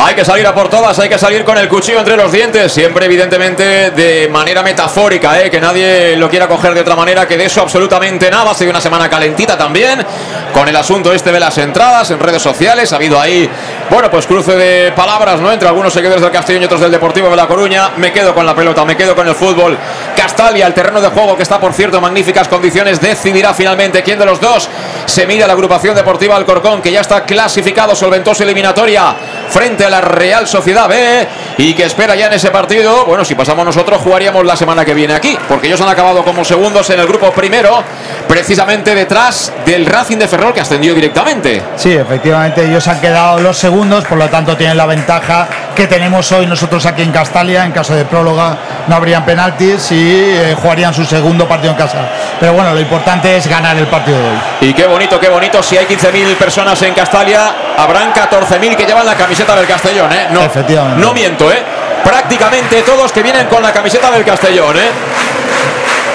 Hay 0.00 0.14
que 0.14 0.24
salir 0.24 0.46
a 0.46 0.54
por 0.54 0.68
todas, 0.68 0.96
hay 1.00 1.08
que 1.08 1.18
salir 1.18 1.44
con 1.44 1.58
el 1.58 1.68
cuchillo 1.68 1.98
entre 1.98 2.16
los 2.16 2.30
dientes, 2.30 2.72
siempre 2.72 3.06
evidentemente 3.06 3.90
de 3.90 4.28
manera 4.28 4.62
metafórica, 4.62 5.42
¿eh? 5.42 5.50
que 5.50 5.60
nadie 5.60 6.16
lo 6.16 6.30
quiera 6.30 6.46
coger 6.46 6.72
de 6.72 6.82
otra 6.82 6.94
manera, 6.94 7.26
que 7.26 7.36
de 7.36 7.46
eso 7.46 7.62
absolutamente 7.62 8.30
nada. 8.30 8.52
Ha 8.52 8.54
sido 8.54 8.70
una 8.70 8.80
semana 8.80 9.10
calentita 9.10 9.58
también, 9.58 10.06
con 10.54 10.68
el 10.68 10.76
asunto 10.76 11.12
este 11.12 11.32
de 11.32 11.40
las 11.40 11.58
entradas 11.58 12.12
en 12.12 12.20
redes 12.20 12.40
sociales. 12.40 12.92
Ha 12.92 12.96
habido 12.96 13.20
ahí, 13.20 13.50
bueno, 13.90 14.08
pues 14.08 14.28
cruce 14.28 14.54
de 14.54 14.92
palabras, 14.92 15.40
¿no? 15.40 15.50
Entre 15.50 15.66
algunos 15.66 15.92
seguidores 15.92 16.22
del 16.22 16.30
Castellón 16.30 16.62
y 16.62 16.66
otros 16.66 16.80
del 16.80 16.92
Deportivo 16.92 17.28
de 17.28 17.36
La 17.36 17.48
Coruña. 17.48 17.90
Me 17.96 18.12
quedo 18.12 18.32
con 18.32 18.46
la 18.46 18.54
pelota, 18.54 18.84
me 18.84 18.96
quedo 18.96 19.16
con 19.16 19.26
el 19.26 19.34
fútbol. 19.34 19.76
Castalia, 20.16 20.68
el 20.68 20.74
terreno 20.74 21.00
de 21.00 21.08
juego 21.08 21.36
que 21.36 21.42
está, 21.42 21.58
por 21.58 21.72
cierto, 21.72 21.96
en 21.96 22.04
magníficas 22.04 22.46
condiciones, 22.46 23.00
decidirá 23.00 23.52
finalmente 23.52 24.04
quién 24.04 24.20
de 24.20 24.26
los 24.26 24.40
dos 24.40 24.68
se 25.06 25.26
mide 25.26 25.42
a 25.42 25.46
la 25.48 25.54
agrupación 25.54 25.96
deportiva 25.96 26.36
Alcorcón, 26.36 26.82
que 26.82 26.92
ya 26.92 27.00
está 27.00 27.24
clasificado, 27.24 27.96
solventosa 27.96 28.44
eliminatoria 28.44 29.16
frente 29.48 29.84
a 29.84 29.87
la 29.90 30.00
Real 30.00 30.46
Sociedad 30.46 30.88
B 30.88 31.26
y 31.58 31.74
que 31.74 31.84
espera 31.84 32.14
ya 32.14 32.26
en 32.26 32.34
ese 32.34 32.50
partido. 32.50 33.04
Bueno, 33.06 33.24
si 33.24 33.34
pasamos 33.34 33.64
nosotros, 33.64 34.00
jugaríamos 34.02 34.44
la 34.44 34.56
semana 34.56 34.84
que 34.84 34.94
viene 34.94 35.14
aquí, 35.14 35.36
porque 35.48 35.66
ellos 35.66 35.80
han 35.80 35.88
acabado 35.88 36.24
como 36.24 36.44
segundos 36.44 36.88
en 36.90 37.00
el 37.00 37.06
grupo 37.06 37.30
primero, 37.32 37.82
precisamente 38.28 38.94
detrás 38.94 39.52
del 39.66 39.86
Racing 39.86 40.18
de 40.18 40.28
Ferrol 40.28 40.52
que 40.52 40.60
ascendió 40.60 40.94
directamente. 40.94 41.62
Sí, 41.76 41.92
efectivamente, 41.92 42.64
ellos 42.64 42.86
han 42.88 43.00
quedado 43.00 43.40
los 43.40 43.56
segundos, 43.56 44.04
por 44.04 44.18
lo 44.18 44.28
tanto 44.28 44.56
tienen 44.56 44.76
la 44.76 44.86
ventaja 44.86 45.48
que 45.78 45.86
tenemos 45.86 46.32
hoy 46.32 46.44
nosotros 46.44 46.84
aquí 46.86 47.02
en 47.02 47.12
Castalia. 47.12 47.64
En 47.64 47.70
caso 47.70 47.94
de 47.94 48.04
próloga 48.04 48.58
no 48.88 48.96
habrían 48.96 49.24
penaltis 49.24 49.92
y 49.92 50.10
eh, 50.10 50.56
jugarían 50.60 50.92
su 50.92 51.04
segundo 51.04 51.46
partido 51.46 51.70
en 51.70 51.78
casa. 51.78 52.08
Pero 52.40 52.52
bueno, 52.52 52.74
lo 52.74 52.80
importante 52.80 53.36
es 53.36 53.46
ganar 53.46 53.76
el 53.76 53.86
partido 53.86 54.18
de 54.18 54.24
hoy. 54.24 54.38
Y 54.60 54.74
qué 54.74 54.86
bonito, 54.86 55.20
qué 55.20 55.28
bonito. 55.28 55.62
Si 55.62 55.76
hay 55.76 55.86
15.000 55.86 56.34
personas 56.34 56.82
en 56.82 56.94
Castalia, 56.94 57.54
habrán 57.76 58.12
14.000 58.12 58.74
que 58.74 58.86
llevan 58.86 59.06
la 59.06 59.14
camiseta 59.14 59.54
del 59.54 59.67
Castellón, 59.68 60.12
¿eh? 60.12 60.26
No, 60.30 60.42
Efectivamente. 60.44 61.00
no 61.00 61.12
miento, 61.12 61.52
¿eh? 61.52 61.62
Prácticamente 62.02 62.82
todos 62.82 63.12
que 63.12 63.22
vienen 63.22 63.46
con 63.46 63.62
la 63.62 63.72
camiseta 63.72 64.10
del 64.10 64.24
Castellón, 64.24 64.76
¿eh? 64.76 64.90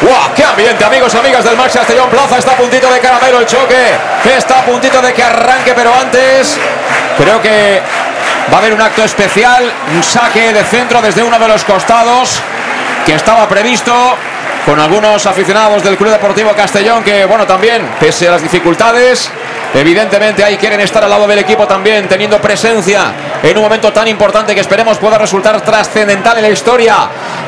¡Guau! 0.02 0.34
¡Qué 0.36 0.44
ambiente, 0.44 0.84
amigos, 0.84 1.16
amigas 1.16 1.46
del 1.46 1.56
Max 1.56 1.74
Castellón 1.74 2.10
Plaza! 2.10 2.38
Está 2.38 2.52
a 2.52 2.58
puntito 2.58 2.92
de 2.92 3.00
caramelo 3.00 3.40
el 3.40 3.46
choque. 3.46 3.94
Está 4.36 4.60
a 4.60 4.66
puntito 4.66 5.02
de 5.02 5.14
que 5.14 5.24
arranque, 5.24 5.74
pero 5.74 5.94
antes 5.94 6.58
creo 7.18 7.42
que 7.42 7.82
va 8.52 8.58
a 8.58 8.60
haber 8.60 8.74
un 8.74 8.82
acto 8.82 9.04
especial. 9.04 9.72
Un 9.96 10.04
saque 10.04 10.52
de 10.52 10.64
centro 10.66 11.02
desde 11.02 11.24
uno 11.24 11.40
de 11.40 11.48
los 11.48 11.64
costados 11.64 12.42
que 13.06 13.16
estaba 13.16 13.48
previsto 13.48 13.94
con 14.66 14.80
algunos 14.80 15.26
aficionados 15.26 15.84
del 15.84 15.98
Club 15.98 16.12
Deportivo 16.12 16.52
Castellón 16.56 17.04
que, 17.04 17.26
bueno, 17.26 17.46
también, 17.46 17.82
pese 18.00 18.28
a 18.28 18.32
las 18.32 18.42
dificultades, 18.42 19.30
evidentemente 19.74 20.44
ahí 20.44 20.58
quieren 20.58 20.80
estar 20.80 21.04
al 21.04 21.10
lado 21.10 21.28
del 21.28 21.40
equipo 21.40 21.68
también, 21.68 22.08
teniendo 22.08 22.40
presencia 22.40 23.12
en 23.42 23.58
un 23.58 23.64
momento 23.64 23.92
tan 23.92 24.08
importante 24.08 24.56
que 24.56 24.62
esperemos 24.62 24.98
pueda 25.00 25.18
resultar 25.18 25.60
trascendental 25.62 26.38
en 26.38 26.44
la 26.44 26.50
historia 26.50 26.96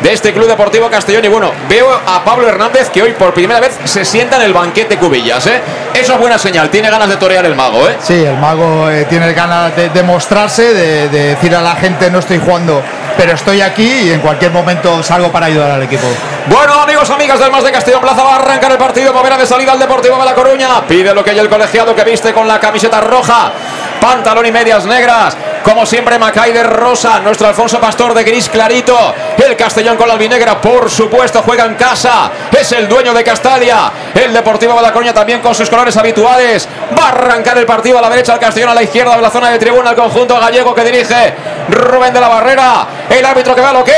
de 0.01 0.11
este 0.11 0.33
Club 0.33 0.47
Deportivo 0.47 0.89
Castellón. 0.89 1.23
Y 1.23 1.29
bueno, 1.29 1.53
veo 1.69 1.89
a 2.05 2.23
Pablo 2.23 2.49
Hernández 2.49 2.89
que 2.89 3.01
hoy 3.01 3.13
por 3.13 3.33
primera 3.33 3.61
vez 3.61 3.77
se 3.85 4.03
sienta 4.03 4.35
en 4.35 4.41
el 4.41 4.53
banquete 4.53 4.97
Cubillas, 4.97 5.47
¿eh? 5.47 5.61
Eso 5.93 6.13
es 6.13 6.19
buena 6.19 6.37
señal, 6.37 6.69
tiene 6.69 6.89
ganas 6.89 7.07
de 7.07 7.15
torear 7.15 7.45
el 7.45 7.55
mago, 7.55 7.87
¿eh? 7.87 7.95
Sí, 8.01 8.25
el 8.25 8.37
mago 8.37 8.89
eh, 8.89 9.05
tiene 9.05 9.31
ganas 9.31 9.73
de, 9.75 9.87
de 9.89 10.03
mostrarse, 10.03 10.73
de, 10.73 11.07
de 11.07 11.27
decir 11.27 11.55
a 11.55 11.61
la 11.61 11.75
gente 11.77 12.11
no 12.11 12.19
estoy 12.19 12.39
jugando, 12.43 12.81
pero 13.15 13.33
estoy 13.33 13.61
aquí 13.61 13.87
y 13.87 14.11
en 14.11 14.19
cualquier 14.19 14.51
momento 14.51 15.01
salgo 15.01 15.31
para 15.31 15.45
ayudar 15.45 15.71
al 15.71 15.83
equipo. 15.83 16.05
Bueno, 16.47 16.73
amigos, 16.81 17.04
amigas 17.09 17.39
del 17.39 17.51
Más 17.51 17.63
de 17.63 17.71
Castellón 17.71 18.01
Plaza, 18.01 18.23
va 18.23 18.33
a 18.33 18.35
arrancar 18.37 18.71
el 18.71 18.77
partido. 18.77 19.13
Moverá 19.13 19.37
de 19.37 19.45
salida 19.45 19.71
al 19.71 19.79
Deportivo 19.79 20.17
de 20.17 20.25
La 20.25 20.33
Coruña. 20.33 20.81
Pide 20.87 21.13
lo 21.13 21.23
que 21.23 21.31
hay 21.31 21.39
el 21.39 21.49
colegiado 21.49 21.95
que 21.95 22.03
viste 22.03 22.33
con 22.33 22.47
la 22.47 22.59
camiseta 22.59 23.01
roja, 23.01 23.51
pantalón 23.99 24.45
y 24.45 24.51
medias 24.51 24.85
negras. 24.85 25.37
Como 25.65 25.83
siempre, 25.83 26.19
Macay 26.19 26.51
de 26.53 26.61
rosa. 26.61 27.19
Nuestro 27.21 27.47
Alfonso 27.47 27.79
Pastor 27.79 28.13
de 28.13 28.23
gris 28.23 28.49
clarito. 28.49 28.95
El 29.35 29.57
Castellón 29.57 29.97
con 29.97 30.07
la 30.07 30.13
albinegra, 30.13 30.61
por 30.61 30.91
supuesto, 30.91 31.41
juega 31.43 31.65
en 31.65 31.73
casa. 31.73 32.29
Es 32.51 32.71
el 32.71 32.87
dueño 32.87 33.15
de 33.15 33.23
Castalia. 33.23 33.91
El 34.13 34.31
Deportivo 34.31 34.75
de 34.75 34.83
La 34.83 34.93
Coruña 34.93 35.11
también 35.11 35.41
con 35.41 35.55
sus 35.55 35.67
colores 35.67 35.97
habituales. 35.97 36.69
Va 36.97 37.05
a 37.05 37.09
arrancar 37.09 37.57
el 37.57 37.65
partido 37.65 37.97
a 37.97 38.01
la 38.03 38.11
derecha, 38.11 38.33
el 38.35 38.39
Castellón 38.39 38.69
a 38.69 38.75
la 38.75 38.83
izquierda 38.83 39.15
de 39.15 39.23
la 39.23 39.31
zona 39.31 39.49
de 39.49 39.57
tribuna. 39.57 39.89
El 39.89 39.95
conjunto 39.95 40.39
gallego 40.39 40.75
que 40.75 40.83
dirige 40.83 41.33
Rubén 41.69 42.13
de 42.13 42.21
la 42.21 42.27
Barrera. 42.27 42.87
El 43.09 43.25
árbitro 43.25 43.55
que 43.55 43.61
va 43.61 43.71
a 43.71 43.73
lo 43.73 43.83
que 43.83 43.95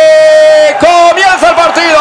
comienza 0.80 1.50
el 1.50 1.56
partido. 1.56 2.00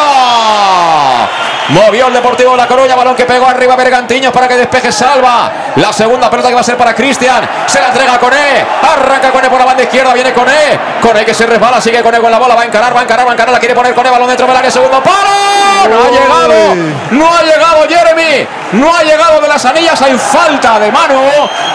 Movió 1.69 2.07
el 2.07 2.13
Deportivo 2.13 2.51
de 2.51 2.57
La 2.57 2.67
Coruña, 2.67 2.95
balón 2.95 3.15
que 3.15 3.25
pegó 3.25 3.45
arriba 3.45 3.75
Bergantiños 3.75 4.31
para 4.31 4.47
que 4.47 4.55
despeje 4.55 4.89
Salva. 4.89 5.51
La 5.75 5.91
segunda 5.91 6.29
pelota 6.29 6.47
que 6.47 6.55
va 6.55 6.61
a 6.61 6.63
ser 6.63 6.77
para 6.77 6.95
Cristian. 6.95 7.47
Se 7.65 7.81
la 7.81 7.87
entrega 7.87 8.17
con 8.17 8.31
E. 8.31 8.65
Arranca 8.81 9.31
con 9.31 9.43
E 9.43 9.49
por 9.57 9.65
la 9.65 9.65
banda 9.65 9.83
izquierda, 9.83 10.13
viene 10.13 10.33
con 10.33 10.47
E. 10.47 10.79
Con 11.01 11.17
E 11.17 11.25
que 11.25 11.33
se 11.33 11.45
resbala, 11.47 11.81
sigue 11.81 12.03
con 12.03 12.13
E 12.13 12.19
con 12.19 12.29
la 12.29 12.37
bola, 12.37 12.53
va 12.53 12.61
a 12.61 12.65
encarar, 12.65 12.95
va 12.95 12.99
a 12.99 13.03
encarar, 13.03 13.25
va 13.25 13.31
a 13.31 13.33
encarar, 13.33 13.51
la 13.51 13.59
quiere 13.59 13.73
poner 13.73 13.93
con 13.95 14.05
E, 14.05 14.09
balón 14.09 14.27
dentro 14.27 14.45
del 14.45 14.55
área, 14.55 14.69
segundo 14.69 15.01
palo. 15.01 15.89
No 15.89 16.03
ha 16.03 16.09
llegado, 16.11 16.75
no 17.11 17.33
ha 17.33 17.41
llegado 17.41 17.87
Jeremy. 17.87 18.47
No 18.73 18.93
ha 18.93 19.03
llegado 19.03 19.39
de 19.39 19.47
las 19.47 19.63
anillas, 19.65 20.01
hay 20.01 20.17
falta 20.17 20.79
de 20.79 20.91
mano, 20.91 21.15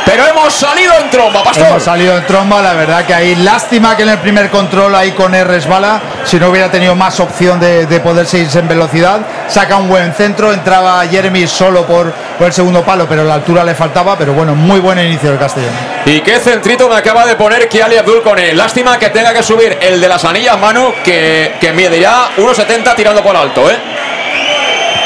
pero 0.04 0.26
hemos 0.26 0.52
salido 0.52 0.92
en 1.00 1.10
tromba, 1.10 1.42
Pastor. 1.42 1.68
Hemos 1.68 1.82
salido 1.82 2.16
en 2.16 2.26
tromba, 2.26 2.60
la 2.60 2.74
verdad 2.74 3.04
que 3.04 3.14
hay 3.14 3.34
lástima 3.36 3.96
que 3.96 4.02
en 4.02 4.10
el 4.10 4.18
primer 4.18 4.50
control 4.50 4.94
ahí 4.94 5.12
con 5.12 5.34
E 5.34 5.42
resbala, 5.42 6.00
si 6.24 6.38
no 6.38 6.48
hubiera 6.50 6.70
tenido 6.70 6.94
más 6.94 7.18
opción 7.20 7.58
de, 7.58 7.86
de 7.86 8.00
poder 8.00 8.26
seguirse 8.26 8.58
en 8.58 8.68
velocidad, 8.68 9.20
saca 9.48 9.76
un 9.76 9.88
buen 9.88 10.12
centro, 10.12 10.52
entraba 10.52 11.02
Jeremy 11.06 11.46
solo 11.46 11.86
por, 11.86 12.12
por 12.12 12.48
el 12.48 12.52
segundo 12.52 12.82
palo, 12.82 13.06
pero 13.08 13.24
la 13.24 13.34
altura 13.34 13.64
le 13.64 13.74
faltaba, 13.74 14.16
pero 14.18 14.32
bueno, 14.34 14.54
muy 14.54 14.80
buen 14.80 14.98
inicio 14.98 15.30
del 15.30 15.38
Castellón. 15.38 15.72
Y 16.04 16.20
qué 16.20 16.38
centrito 16.40 16.88
me 16.88 16.96
acaba 16.96 17.24
de 17.24 17.36
poner 17.36 17.68
Kiali 17.68 17.96
Abdul 17.96 18.22
con 18.22 18.38
él. 18.38 18.56
Lástima 18.56 18.98
que 18.98 19.08
tenga 19.08 19.32
que 19.32 19.42
subir 19.42 19.78
el 19.80 20.00
de 20.00 20.08
las 20.08 20.24
anillas, 20.24 20.58
Manu, 20.58 20.92
que, 21.04 21.54
que 21.60 21.72
mide 21.72 22.00
ya 22.00 22.30
1,70 22.36 22.94
tirando 22.96 23.22
por 23.22 23.36
alto, 23.36 23.70
¿eh? 23.70 23.91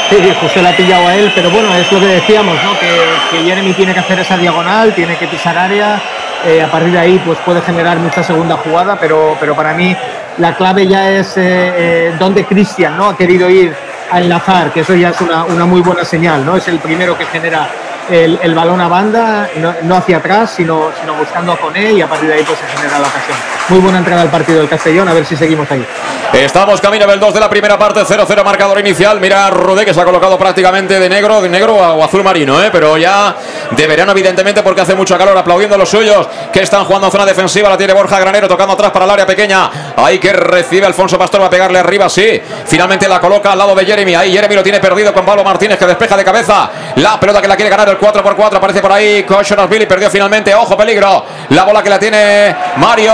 Sí, 0.09 0.15
José 0.39 0.61
la 0.61 0.69
ha 0.69 0.75
pillado 0.75 1.05
a 1.05 1.15
él, 1.15 1.31
pero 1.35 1.49
bueno, 1.49 1.73
es 1.75 1.91
lo 1.91 1.99
que 1.99 2.05
decíamos, 2.05 2.55
¿no? 2.63 2.79
Que, 2.79 3.43
Jeremy 3.43 3.73
tiene 3.73 3.93
que 3.93 3.99
hacer 3.99 4.19
esa 4.19 4.37
diagonal, 4.37 4.93
tiene 4.95 5.17
que 5.17 5.27
pisar 5.27 5.57
área, 5.57 6.01
eh, 6.45 6.61
a 6.61 6.71
partir 6.71 6.91
de 6.93 6.99
ahí 6.99 7.21
pues 7.25 7.37
puede 7.39 7.61
generar 7.61 7.97
mucha 7.97 8.23
segunda 8.23 8.55
jugada, 8.55 8.97
pero, 8.97 9.35
pero 9.37 9.53
para 9.53 9.73
mí 9.73 9.95
la 10.37 10.55
clave 10.55 10.87
ya 10.87 11.11
es 11.11 11.35
eh, 11.35 11.41
eh, 11.43 12.15
dónde 12.17 12.45
Cristian 12.45 12.95
¿no? 12.95 13.09
ha 13.09 13.17
querido 13.17 13.49
ir 13.49 13.75
a 14.09 14.19
enlazar, 14.19 14.71
que 14.71 14.79
eso 14.79 14.95
ya 14.95 15.09
es 15.09 15.19
una, 15.19 15.43
una 15.43 15.65
muy 15.65 15.81
buena 15.81 16.05
señal, 16.05 16.45
¿no? 16.45 16.55
Es 16.55 16.67
el 16.69 16.79
primero 16.79 17.17
que 17.17 17.25
genera 17.25 17.67
el, 18.09 18.55
balón 18.55 18.79
a 18.79 18.87
banda, 18.87 19.49
no, 19.83 19.95
hacia 19.95 20.17
atrás, 20.17 20.53
sino, 20.55 20.91
sino 21.01 21.15
buscando 21.15 21.51
a 21.51 21.57
Coné 21.57 21.91
y 21.91 22.01
a 22.01 22.07
partir 22.07 22.29
de 22.29 22.35
ahí 22.35 22.43
pues 22.43 22.57
se 22.57 22.77
genera 22.77 22.99
la 22.99 23.07
ocasión. 23.07 23.56
Muy 23.69 23.79
buena 23.79 23.97
entrada 23.97 24.21
al 24.21 24.29
partido 24.29 24.59
del 24.59 24.69
Castellón, 24.69 25.09
a 25.09 25.13
ver 25.13 25.25
si 25.25 25.35
seguimos 25.35 25.69
ahí. 25.69 25.85
Estamos 26.31 26.79
camino 26.79 27.05
del 27.05 27.19
2 27.19 27.33
de 27.33 27.39
la 27.39 27.49
primera 27.49 27.77
parte, 27.77 28.01
0-0 28.01 28.43
marcador 28.43 28.79
inicial. 28.79 29.19
Mira 29.19 29.49
Rodé 29.49 29.85
que 29.85 29.93
se 29.93 29.99
ha 29.99 30.05
colocado 30.05 30.37
prácticamente 30.37 30.99
de 30.99 31.09
negro, 31.09 31.41
de 31.41 31.49
negro 31.49 31.75
o 31.75 32.03
azul 32.03 32.23
marino, 32.23 32.63
¿eh? 32.63 32.69
pero 32.71 32.95
ya 32.97 33.35
de 33.71 33.87
verano 33.87 34.13
evidentemente 34.13 34.61
porque 34.63 34.81
hace 34.81 34.95
mucho 34.95 35.17
calor, 35.17 35.37
aplaudiendo 35.37 35.75
a 35.75 35.77
los 35.77 35.89
suyos 35.89 36.27
que 36.53 36.61
están 36.61 36.85
jugando 36.85 37.07
en 37.07 37.11
zona 37.11 37.25
defensiva. 37.25 37.69
La 37.69 37.77
tiene 37.77 37.93
Borja 37.93 38.19
Granero 38.19 38.47
tocando 38.47 38.73
atrás 38.73 38.91
para 38.91 39.03
el 39.05 39.11
área 39.11 39.25
pequeña. 39.25 39.93
Ahí 39.97 40.19
que 40.19 40.31
recibe 40.31 40.85
Alfonso 40.85 41.17
Pastor, 41.17 41.41
va 41.41 41.47
a 41.47 41.49
pegarle 41.49 41.79
arriba, 41.79 42.07
sí. 42.07 42.41
Finalmente 42.65 43.07
la 43.07 43.19
coloca 43.19 43.51
al 43.51 43.57
lado 43.57 43.75
de 43.75 43.85
Jeremy. 43.85 44.15
Ahí 44.15 44.31
Jeremy 44.31 44.55
lo 44.55 44.63
tiene 44.63 44.79
perdido 44.79 45.13
con 45.13 45.25
Pablo 45.25 45.43
Martínez 45.43 45.77
que 45.77 45.85
despeja 45.85 46.15
de 46.15 46.23
cabeza. 46.23 46.69
La 46.97 47.19
pelota 47.19 47.41
que 47.41 47.47
la 47.47 47.55
quiere 47.55 47.69
ganar 47.69 47.89
el 47.89 47.99
4x4 47.99 48.55
aparece 48.55 48.81
por 48.81 48.91
ahí. 48.93 49.25
Billy 49.69 49.85
perdió 49.85 50.09
finalmente. 50.09 50.53
Ojo, 50.55 50.77
peligro. 50.77 51.25
La 51.49 51.63
bola 51.63 51.83
que 51.83 51.89
la 51.89 51.99
tiene 51.99 52.55
Mario. 52.77 53.13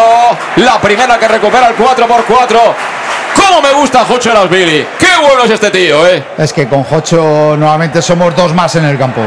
La 0.58 0.80
primera 0.80 1.18
que 1.18 1.28
recupera 1.28 1.68
el 1.70 1.76
4x4. 1.76 2.60
¿Cómo 3.36 3.62
me 3.62 3.72
gusta 3.74 4.06
Jocho 4.06 4.48
Billy? 4.48 4.88
¡Qué 5.00 5.18
bueno 5.22 5.44
es 5.44 5.52
este 5.52 5.72
tío, 5.72 6.08
eh! 6.08 6.24
Es 6.38 6.54
que 6.54 6.68
con 6.68 6.84
Jocho 6.84 7.56
nuevamente 7.58 8.02
somos 8.02 8.36
dos 8.36 8.54
más 8.54 8.76
en 8.76 8.86
el 8.86 8.98
campo. 8.98 9.22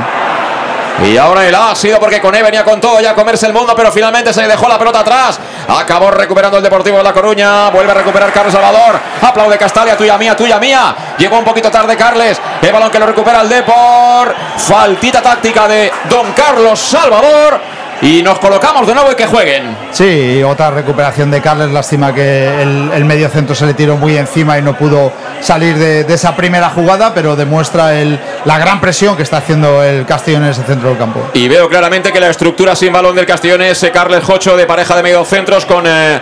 Y 1.04 1.16
ahora 1.18 1.46
el 1.46 1.54
A 1.54 1.72
ha 1.72 1.76
sido 1.76 2.00
porque 2.00 2.20
Coné 2.20 2.42
venía 2.42 2.64
con 2.64 2.80
todo 2.80 3.00
ya 3.00 3.10
a 3.10 3.14
comerse 3.14 3.46
el 3.46 3.52
mundo, 3.52 3.74
pero 3.76 3.92
finalmente 3.92 4.32
se 4.32 4.40
le 4.40 4.48
dejó 4.48 4.66
la 4.66 4.78
pelota 4.78 5.00
atrás. 5.00 5.38
Acabó 5.68 6.10
recuperando 6.10 6.56
el 6.56 6.62
Deportivo 6.62 6.96
de 6.96 7.02
La 7.02 7.12
Coruña. 7.12 7.68
Vuelve 7.68 7.90
a 7.90 7.94
recuperar 7.94 8.32
Carlos 8.32 8.52
Salvador. 8.52 8.98
Aplaude 9.20 9.58
Castalia, 9.58 9.96
tuya 9.96 10.16
mía, 10.16 10.34
tuya 10.34 10.58
mía. 10.58 10.96
Llegó 11.18 11.38
un 11.38 11.44
poquito 11.44 11.70
tarde 11.70 11.96
Carles. 11.96 12.40
El 12.62 12.72
balón 12.72 12.90
que 12.90 12.98
lo 12.98 13.06
recupera 13.06 13.42
el 13.42 13.48
Depor. 13.48 14.34
Faltita 14.56 15.20
táctica 15.20 15.68
de 15.68 15.92
Don 16.08 16.32
Carlos 16.32 16.78
Salvador. 16.78 17.60
Y 18.02 18.22
nos 18.22 18.38
colocamos 18.38 18.86
de 18.86 18.94
nuevo 18.94 19.10
y 19.10 19.14
que 19.14 19.26
jueguen. 19.26 19.76
Sí, 19.90 20.42
otra 20.42 20.70
recuperación 20.70 21.30
de 21.30 21.40
Carles. 21.40 21.70
Lástima 21.70 22.14
que 22.14 22.62
el, 22.62 22.90
el 22.94 23.04
medio 23.04 23.28
centro 23.28 23.54
se 23.54 23.64
le 23.64 23.74
tiró 23.74 23.96
muy 23.96 24.16
encima 24.16 24.58
y 24.58 24.62
no 24.62 24.76
pudo 24.76 25.12
salir 25.40 25.76
de, 25.76 26.04
de 26.04 26.14
esa 26.14 26.36
primera 26.36 26.68
jugada, 26.70 27.14
pero 27.14 27.36
demuestra 27.36 27.98
el, 27.98 28.18
la 28.44 28.58
gran 28.58 28.80
presión 28.80 29.16
que 29.16 29.22
está 29.22 29.38
haciendo 29.38 29.82
el 29.82 30.04
Castellón 30.04 30.44
en 30.44 30.50
ese 30.50 30.62
centro 30.64 30.90
del 30.90 30.98
campo. 30.98 31.20
Y 31.32 31.48
veo 31.48 31.68
claramente 31.68 32.12
que 32.12 32.20
la 32.20 32.28
estructura 32.30 32.76
sin 32.76 32.92
balón 32.92 33.16
del 33.16 33.26
Castellón 33.26 33.62
es 33.62 33.82
eh, 33.82 33.90
Carles 33.90 34.24
Jocho 34.24 34.56
de 34.56 34.66
pareja 34.66 34.94
de 34.94 35.02
medio 35.02 35.24
centros 35.24 35.64
con 35.64 35.84
eh, 35.86 36.20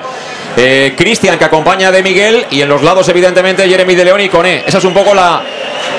eh, 0.57 0.95
Cristian 0.97 1.39
que 1.39 1.45
acompaña 1.45 1.91
de 1.91 2.03
Miguel 2.03 2.47
y 2.51 2.61
en 2.61 2.69
los 2.69 2.83
lados 2.83 3.09
evidentemente 3.09 3.69
Jeremy 3.69 3.95
de 3.95 4.05
León 4.05 4.21
y 4.21 4.29
Coné. 4.29 4.63
Esa 4.67 4.79
es 4.79 4.85
un 4.85 4.95
poco 4.95 5.15
la, 5.15 5.43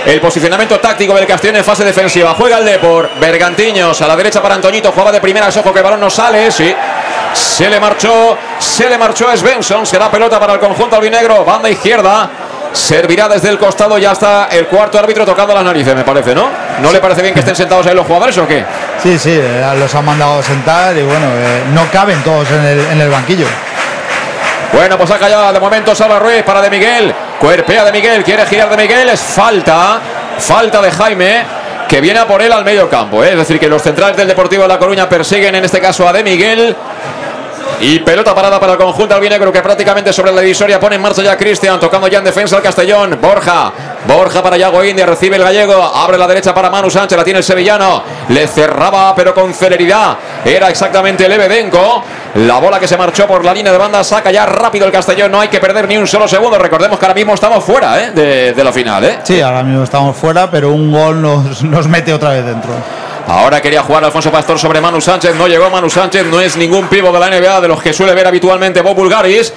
el 0.06 0.22
posicionamiento 0.22 0.80
táctico 0.80 1.14
del 1.14 1.26
Castellón 1.26 1.58
en 1.58 1.64
fase 1.64 1.84
defensiva. 1.84 2.36
Juega 2.38 2.58
el 2.60 2.66
Depor, 2.66 3.10
Bergantiños 3.20 4.02
a 4.02 4.08
la 4.08 4.16
derecha 4.16 4.42
para 4.42 4.56
Antoñito, 4.56 4.92
jugaba 4.92 5.12
de 5.12 5.20
primera, 5.20 5.48
ojo 5.50 5.74
que 5.74 5.80
el 5.80 5.84
balón 5.84 6.00
no 6.00 6.10
sale, 6.10 6.52
sí. 6.52 6.74
Se 7.36 7.70
le 7.70 7.80
marchó 7.82 8.38
Se 8.60 8.90
le 8.90 8.98
marchó 8.98 9.28
a 9.30 9.36
Svensson. 9.36 9.86
Será 9.86 10.10
pelota 10.10 10.40
para 10.40 10.54
el 10.54 10.60
conjunto 10.60 10.96
albinegro. 10.96 11.44
Banda 11.44 11.70
izquierda. 11.70 12.30
Servirá 12.72 13.28
desde 13.28 13.50
el 13.50 13.58
costado. 13.58 13.98
Ya 13.98 14.14
está 14.14 14.48
el 14.52 14.68
cuarto 14.68 14.98
árbitro 14.98 15.26
tocando 15.26 15.54
las 15.54 15.64
narices, 15.64 15.96
me 15.96 16.04
parece, 16.04 16.34
¿no? 16.34 16.50
¿No 16.82 16.92
le 16.92 17.00
parece 17.00 17.22
bien 17.22 17.34
que 17.34 17.42
estén 17.42 17.56
sentados 17.56 17.86
ahí 17.88 17.96
los 17.96 18.06
jugadores 18.06 18.38
o 18.38 18.48
qué? 18.48 18.66
Sí, 19.02 19.18
sí, 19.20 19.32
eh, 19.32 19.74
los 19.78 19.94
han 19.94 20.06
mandado 20.06 20.40
a 20.40 20.44
sentar 20.44 20.98
y 20.98 21.04
bueno, 21.04 21.26
eh, 21.28 21.64
no 21.74 21.90
caben 21.92 22.22
todos 22.24 22.50
en 22.52 22.66
el, 22.66 22.80
en 22.80 23.02
el 23.02 23.10
banquillo. 23.10 23.48
Bueno, 24.74 24.98
pues 24.98 25.10
ha 25.12 25.20
callado 25.20 25.54
de 25.54 25.60
momento 25.60 25.96
Salva 25.96 26.20
Ruiz 26.20 26.44
para 26.44 26.62
De 26.62 26.70
Miguel. 26.70 27.14
Cuerpea 27.46 27.86
de 27.86 27.92
Miguel, 27.92 28.24
quiere 28.24 28.44
girar 28.48 28.72
de 28.72 28.76
Miguel. 28.76 29.08
Es 29.08 29.22
falta. 29.22 30.02
Falta 30.40 30.82
de 30.82 30.90
Jaime. 30.90 31.44
Que 31.88 32.02
viene 32.02 32.18
a 32.18 32.26
por 32.26 32.42
él 32.42 32.52
al 32.52 32.66
medio 32.66 32.90
campo. 32.90 33.24
¿eh? 33.24 33.34
Es 33.34 33.38
decir, 33.38 33.60
que 33.60 33.70
los 33.70 33.84
centrales 33.84 34.18
del 34.18 34.28
Deportivo 34.28 34.64
de 34.64 34.68
La 34.68 34.80
Coruña 34.80 35.08
persiguen 35.08 35.54
en 35.54 35.64
este 35.64 35.80
caso 35.80 36.08
a 36.10 36.12
De 36.12 36.24
Miguel. 36.24 36.76
Y 37.82 38.00
pelota 38.00 38.34
parada 38.34 38.60
para 38.60 38.74
el 38.74 38.78
conjunto 38.78 39.16
albinegro 39.16 39.52
que 39.52 39.62
prácticamente 39.62 40.14
sobre 40.14 40.32
la 40.32 40.42
divisoria 40.42 40.80
pone 40.80 40.96
en 40.96 41.02
marcha 41.02 41.22
ya 41.22 41.36
Cristian, 41.38 41.80
tocando 41.80 42.08
ya 42.08 42.20
en 42.20 42.24
defensa 42.24 42.56
el 42.56 42.64
Castellón. 42.64 43.20
Borja, 43.22 43.72
Borja 44.08 44.42
para 44.42 44.58
Yago 44.58 44.84
India, 44.84 45.06
recibe 45.06 45.36
el 45.36 45.44
gallego, 45.44 45.84
abre 45.84 46.18
la 46.18 46.28
derecha 46.28 46.54
para 46.54 46.70
Manu 46.70 46.90
Sánchez, 46.90 47.18
la 47.18 47.24
tiene 47.24 47.40
el 47.40 47.44
sevillano, 47.44 48.02
le 48.30 48.48
cerraba 48.48 49.14
pero 49.16 49.34
con 49.34 49.54
celeridad. 49.54 50.18
Era 50.44 50.70
exactamente 50.70 51.26
el. 51.26 51.36
La 52.36 52.60
bola 52.60 52.80
que 52.80 52.88
se 52.88 52.98
marchó 52.98 53.28
por 53.28 53.46
la 53.46 53.54
línea 53.54 53.72
de 53.72 53.78
banda 53.78 54.04
saca 54.04 54.32
ya 54.32 54.46
rápido 54.46 54.86
el 54.86 54.92
Castellón, 54.92 55.32
no 55.32 55.40
hay 55.40 55.48
que 55.48 55.60
perder 55.60 55.88
ni 55.88 55.98
un 55.98 56.08
solo 56.08 56.28
segundo. 56.28 56.58
Recordemos 56.58 57.00
que 57.00 57.06
ahora 57.06 57.16
mismo 57.16 57.34
estamos 57.34 57.64
fuera 57.64 58.04
¿eh? 58.04 58.12
de, 58.12 58.54
de 58.54 58.64
la 58.64 58.74
final. 58.74 59.04
¿eh? 59.06 59.20
Sí, 59.24 59.40
ahora 59.42 59.64
mismo 59.64 59.84
estamos 59.84 60.18
fuera, 60.18 60.50
pero 60.52 60.72
un 60.72 60.92
gol 60.92 61.22
nos 61.22 61.88
mete 61.88 62.14
otra 62.14 62.32
vez 62.32 62.46
dentro. 62.46 62.72
Ahora 63.28 63.62
quería 63.62 63.82
jugar 63.82 64.04
Alfonso 64.04 64.32
Pastor 64.32 64.60
sobre 64.60 64.80
Manu 64.80 65.02
Sánchez. 65.02 65.36
No 65.36 65.48
llegó 65.48 65.70
Manu 65.70 65.90
Sánchez. 65.90 66.26
No 66.26 66.40
es 66.40 66.58
ningún 66.58 66.88
pivo 66.88 67.12
de 67.12 67.20
la 67.20 67.30
NBA 67.30 67.62
de 67.62 67.68
los 67.68 67.82
que 67.82 67.92
suele 67.92 68.14
ver 68.14 68.28
habitualmente 68.28 68.82
Bob 68.82 68.96
Bulgaris. 68.96 69.52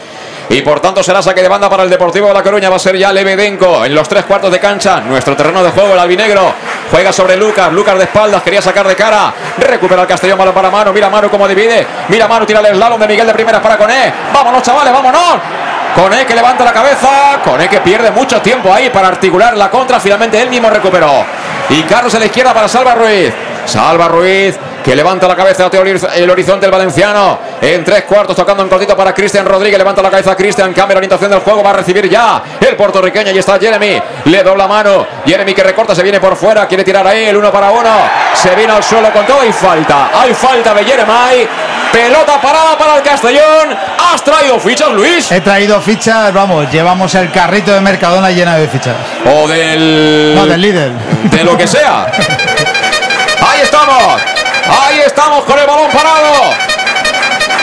Y 0.50 0.62
por 0.62 0.80
tanto 0.80 1.02
será 1.02 1.20
saque 1.20 1.42
de 1.42 1.48
banda 1.48 1.68
para 1.68 1.82
el 1.82 1.90
Deportivo 1.90 2.28
de 2.28 2.34
La 2.34 2.42
Coruña. 2.42 2.70
Va 2.70 2.76
a 2.76 2.78
ser 2.78 2.96
ya 2.96 3.12
Lebedenko 3.12 3.84
en 3.84 3.94
los 3.94 4.08
tres 4.08 4.24
cuartos 4.24 4.50
de 4.50 4.58
cancha. 4.58 5.00
Nuestro 5.00 5.36
terreno 5.36 5.62
de 5.62 5.70
juego, 5.70 5.92
el 5.92 5.98
albinegro. 5.98 6.54
Juega 6.90 7.12
sobre 7.12 7.36
Lucas. 7.36 7.70
Lucas 7.70 7.98
de 7.98 8.04
espaldas. 8.04 8.42
Quería 8.42 8.62
sacar 8.62 8.88
de 8.88 8.96
cara. 8.96 9.34
Recupera 9.58 10.00
el 10.00 10.08
Castellón. 10.08 10.38
Balón 10.38 10.54
para 10.54 10.70
Manu. 10.70 10.92
Mira 10.94 11.10
Manu 11.10 11.28
cómo 11.28 11.46
divide. 11.46 11.86
Mira 12.08 12.26
Manu. 12.26 12.46
Tira 12.46 12.60
el 12.60 12.74
slalom 12.74 12.98
de 12.98 13.06
Miguel 13.06 13.26
de 13.26 13.34
primeras 13.34 13.60
para 13.60 13.76
Coné. 13.76 14.10
Vámonos, 14.32 14.62
chavales. 14.62 14.92
Vámonos. 14.92 15.36
Coné 15.94 16.24
que 16.24 16.34
levanta 16.34 16.64
la 16.64 16.72
cabeza. 16.72 17.40
Coné 17.44 17.68
que 17.68 17.80
pierde 17.82 18.10
mucho 18.12 18.40
tiempo 18.40 18.72
ahí 18.72 18.88
para 18.88 19.08
articular 19.08 19.54
la 19.54 19.68
contra. 19.68 20.00
Finalmente 20.00 20.40
él 20.40 20.48
mismo 20.48 20.70
recuperó. 20.70 21.26
Y 21.68 21.82
Carlos 21.82 22.14
a 22.14 22.18
la 22.18 22.24
izquierda 22.24 22.54
para 22.54 22.68
Salva 22.68 22.94
Ruiz. 22.94 23.34
Salva 23.68 24.08
Ruiz 24.08 24.56
que 24.82 24.96
levanta 24.96 25.28
la 25.28 25.36
cabeza 25.36 25.66
hacia 25.66 25.80
el 25.80 26.30
horizonte 26.30 26.64
el 26.64 26.72
valenciano. 26.72 27.38
En 27.60 27.84
tres 27.84 28.04
cuartos 28.04 28.34
tocando 28.34 28.62
un 28.62 28.70
cortito 28.70 28.96
para 28.96 29.12
Cristian 29.12 29.44
Rodríguez. 29.44 29.76
Levanta 29.76 30.00
la 30.00 30.10
cabeza 30.10 30.34
Cristian. 30.34 30.72
Cambia 30.72 30.94
la 30.94 30.98
orientación 31.00 31.30
del 31.30 31.40
juego. 31.40 31.62
Va 31.62 31.70
a 31.70 31.74
recibir 31.74 32.08
ya 32.08 32.42
el 32.58 32.74
puertorriqueño. 32.74 33.30
Y 33.32 33.38
está 33.38 33.58
Jeremy. 33.58 34.00
Le 34.24 34.42
dobla 34.42 34.66
mano. 34.66 35.06
Jeremy 35.26 35.52
que 35.52 35.62
recorta. 35.62 35.94
Se 35.94 36.02
viene 36.02 36.20
por 36.20 36.36
fuera. 36.36 36.66
Quiere 36.66 36.84
tirar 36.84 37.06
ahí 37.06 37.26
el 37.26 37.36
uno 37.36 37.52
para 37.52 37.70
uno. 37.70 37.90
Se 38.32 38.54
viene 38.54 38.72
al 38.72 38.82
suelo 38.82 39.12
con 39.12 39.26
todo 39.26 39.44
y 39.44 39.52
falta. 39.52 40.10
Hay 40.14 40.32
falta 40.32 40.72
de 40.72 40.84
Jeremy. 40.84 41.46
Pelota 41.92 42.40
parada 42.40 42.78
para 42.78 42.96
el 42.96 43.02
Castellón. 43.02 43.76
¿Has 44.10 44.24
traído 44.24 44.58
fichas, 44.58 44.90
Luis? 44.92 45.30
He 45.30 45.40
traído 45.42 45.80
fichas, 45.80 46.32
vamos, 46.32 46.70
llevamos 46.70 47.14
el 47.14 47.30
carrito 47.30 47.72
de 47.72 47.80
Mercadona 47.80 48.30
lleno 48.30 48.54
de 48.56 48.68
fichas. 48.68 48.94
O 49.26 49.48
del. 49.48 50.34
No, 50.34 50.46
del 50.46 50.60
líder. 50.60 50.92
De 51.30 51.44
lo 51.44 51.56
que 51.56 51.66
sea. 51.66 52.10
Ahí 53.40 53.60
estamos. 53.62 54.22
Ahí 54.82 55.00
estamos 55.00 55.44
con 55.44 55.58
el 55.58 55.66
balón 55.66 55.90
parado. 55.90 56.54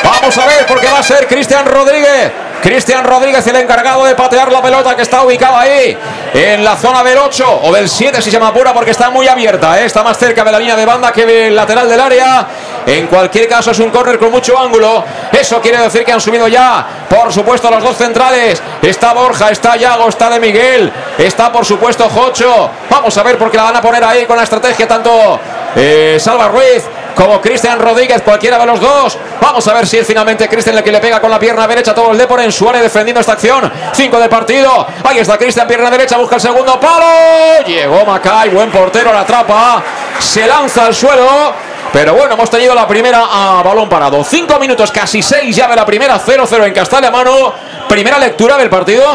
Vamos 0.03 0.37
a 0.37 0.45
ver 0.45 0.65
porque 0.65 0.87
va 0.87 0.99
a 0.99 1.03
ser 1.03 1.27
Cristian 1.27 1.65
Rodríguez. 1.65 2.44
Cristian 2.65 3.03
Rodríguez, 3.03 3.45
el 3.45 3.57
encargado 3.57 4.03
de 4.05 4.15
patear 4.15 4.51
la 4.51 4.59
pelota 4.59 4.95
que 4.95 5.03
está 5.03 5.21
ubicada 5.21 5.61
ahí 5.61 5.95
en 6.33 6.63
la 6.63 6.75
zona 6.75 7.03
del 7.03 7.19
8 7.19 7.59
o 7.61 7.71
del 7.71 7.87
7 7.87 8.19
si 8.23 8.31
se 8.31 8.39
me 8.39 8.47
apura 8.47 8.73
porque 8.73 8.89
está 8.89 9.11
muy 9.11 9.27
abierta. 9.27 9.79
¿eh? 9.79 9.85
Está 9.85 10.01
más 10.01 10.17
cerca 10.17 10.43
de 10.43 10.51
la 10.51 10.57
línea 10.57 10.75
de 10.75 10.83
banda 10.83 11.11
que 11.11 11.45
el 11.45 11.55
lateral 11.55 11.87
del 11.87 11.99
área. 11.99 12.47
En 12.87 13.05
cualquier 13.05 13.47
caso 13.47 13.69
es 13.69 13.77
un 13.77 13.91
córner 13.91 14.17
con 14.17 14.31
mucho 14.31 14.57
ángulo. 14.57 15.05
Eso 15.31 15.61
quiere 15.61 15.77
decir 15.77 16.03
que 16.03 16.11
han 16.11 16.19
subido 16.19 16.47
ya, 16.47 16.83
por 17.07 17.31
supuesto, 17.31 17.69
los 17.69 17.83
dos 17.83 17.97
centrales. 17.97 18.59
Está 18.81 19.13
Borja, 19.13 19.51
está 19.51 19.75
Yago, 19.75 20.09
está 20.09 20.31
de 20.31 20.39
Miguel, 20.39 20.91
está 21.19 21.51
por 21.51 21.65
supuesto 21.65 22.09
Jocho. 22.09 22.71
Vamos 22.89 23.15
a 23.15 23.21
ver 23.21 23.37
porque 23.37 23.57
la 23.57 23.63
van 23.63 23.75
a 23.75 23.81
poner 23.81 24.03
ahí 24.03 24.25
con 24.25 24.37
la 24.37 24.43
estrategia 24.43 24.87
tanto 24.87 25.39
eh, 25.75 26.17
Salva 26.19 26.47
Ruiz 26.47 26.83
como 27.15 27.41
Cristian 27.41 27.79
Rodríguez, 27.79 28.21
cualquiera 28.21 28.57
de 28.59 28.65
los 28.65 28.79
dos. 28.79 29.17
Vamos 29.41 29.67
a 29.67 29.73
ver 29.73 29.87
si 29.87 29.97
es 29.97 30.05
finalmente 30.05 30.47
Cristian 30.47 30.77
el 30.77 30.83
que 30.83 30.91
le 30.91 30.99
pega 30.99 31.19
con 31.19 31.31
la 31.31 31.39
pierna 31.39 31.67
derecha 31.67 31.93
todo 31.93 32.11
el 32.11 32.17
Depor 32.17 32.41
en 32.41 32.51
Suárez 32.51 32.81
defendiendo 32.81 33.21
esta 33.21 33.33
acción. 33.33 33.71
Cinco 33.93 34.19
de 34.19 34.29
partido. 34.29 34.85
Ahí 35.03 35.19
está 35.19 35.37
Cristian, 35.37 35.67
pierna 35.67 35.89
derecha, 35.89 36.17
busca 36.17 36.35
el 36.35 36.41
segundo 36.41 36.79
palo. 36.79 37.65
Llegó 37.65 38.05
Macay, 38.05 38.49
buen 38.49 38.69
portero, 38.69 39.11
la 39.11 39.21
atrapa. 39.21 39.81
Se 40.19 40.45
lanza 40.45 40.85
al 40.85 40.95
suelo. 40.95 41.53
Pero 41.93 42.13
bueno, 42.13 42.33
hemos 42.33 42.49
tenido 42.49 42.75
la 42.75 42.85
primera 42.85 43.23
a 43.31 43.63
balón 43.63 43.87
parado. 43.87 44.21
Cinco 44.23 44.59
minutos, 44.59 44.91
casi 44.91 45.21
seis 45.21 45.55
de 45.55 45.75
la 45.75 45.85
primera, 45.85 46.19
0-0 46.19 46.65
en 46.65 46.73
Castalia 46.73 47.09
Mano. 47.09 47.53
Primera 47.87 48.19
lectura 48.19 48.57
del 48.57 48.69
partido. 48.69 49.05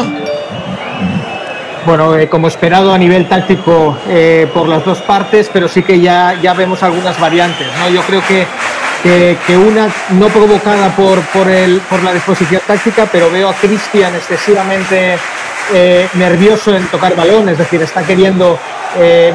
Bueno, 1.85 2.15
eh, 2.15 2.29
como 2.29 2.47
esperado 2.47 2.93
a 2.93 2.97
nivel 2.97 3.27
táctico 3.27 3.97
eh, 4.07 4.47
por 4.53 4.67
las 4.67 4.85
dos 4.85 4.99
partes, 5.01 5.49
pero 5.51 5.67
sí 5.67 5.81
que 5.81 5.99
ya, 5.99 6.39
ya 6.41 6.53
vemos 6.53 6.83
algunas 6.83 7.19
variantes. 7.19 7.67
¿no? 7.79 7.89
Yo 7.89 8.01
creo 8.01 8.21
que, 8.27 8.45
que, 9.47 9.57
una 9.57 9.87
no 10.11 10.27
provocada 10.27 10.95
por, 10.95 11.19
por, 11.27 11.49
el, 11.49 11.79
por 11.81 12.03
la 12.03 12.13
disposición 12.13 12.61
táctica, 12.67 13.07
pero 13.11 13.31
veo 13.31 13.49
a 13.49 13.53
Cristian 13.55 14.13
excesivamente 14.13 15.17
eh, 15.73 16.07
nervioso 16.13 16.75
en 16.75 16.85
tocar 16.87 17.15
balón, 17.15 17.49
es 17.49 17.57
decir, 17.57 17.81
está 17.81 18.03
queriendo 18.03 18.59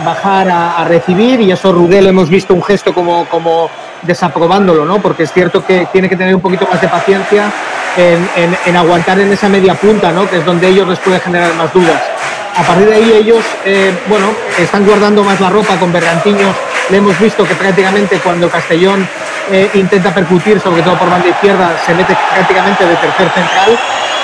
bajar 0.05 0.51
a, 0.51 0.77
a, 0.77 0.85
recibir 0.85 1.41
y 1.41 1.51
eso 1.51 1.73
Rudel 1.73 2.07
hemos 2.09 2.29
visto 2.29 2.53
un 2.53 2.63
gesto 2.63 2.93
como, 2.93 3.25
como 3.25 3.71
desaprobándolo, 4.03 4.85
¿no? 4.85 4.99
porque 4.99 5.25
es 5.25 5.33
cierto 5.33 5.65
que 5.65 5.87
tiene 5.93 6.09
que 6.09 6.17
tener 6.17 6.35
un 6.35 6.41
poquito 6.41 6.67
más 6.71 6.81
de 6.81 6.89
paciencia 6.89 7.51
en, 7.97 8.29
en, 8.37 8.57
en 8.67 8.77
aguantar 8.77 9.19
en 9.21 9.33
esa 9.33 9.49
media 9.49 9.75
punta, 9.75 10.13
¿no? 10.13 10.29
que 10.29 10.39
es 10.39 10.45
donde 10.45 10.69
ellos 10.69 10.89
les 10.89 10.99
puede 10.99 11.21
generar 11.21 11.55
más 11.55 11.73
dudas 11.73 12.03
a 12.57 12.63
partir 12.63 12.87
de 12.89 12.95
ahí 12.95 13.13
ellos, 13.13 13.45
eh, 13.65 13.93
bueno, 14.09 14.33
están 14.59 14.87
guardando 14.87 15.23
más 15.23 15.39
la 15.41 15.51
ropa 15.51 15.77
con 15.77 15.93
Bergantiños. 15.93 16.57
Le 16.89 16.97
hemos 16.99 17.19
visto 17.21 17.45
que 17.45 17.55
prácticamente 17.55 18.19
cuando 18.19 18.49
Castellón 18.49 19.07
eh, 19.51 19.69
intenta 19.75 20.15
percutir, 20.15 20.59
sobre 20.61 20.83
todo 20.83 20.99
por 20.99 21.11
banda 21.11 21.29
izquierda, 21.29 21.77
se 21.85 21.95
mete 21.95 22.17
prácticamente 22.33 22.87
de 22.87 22.97
tercer 22.97 23.29
central, 23.31 23.79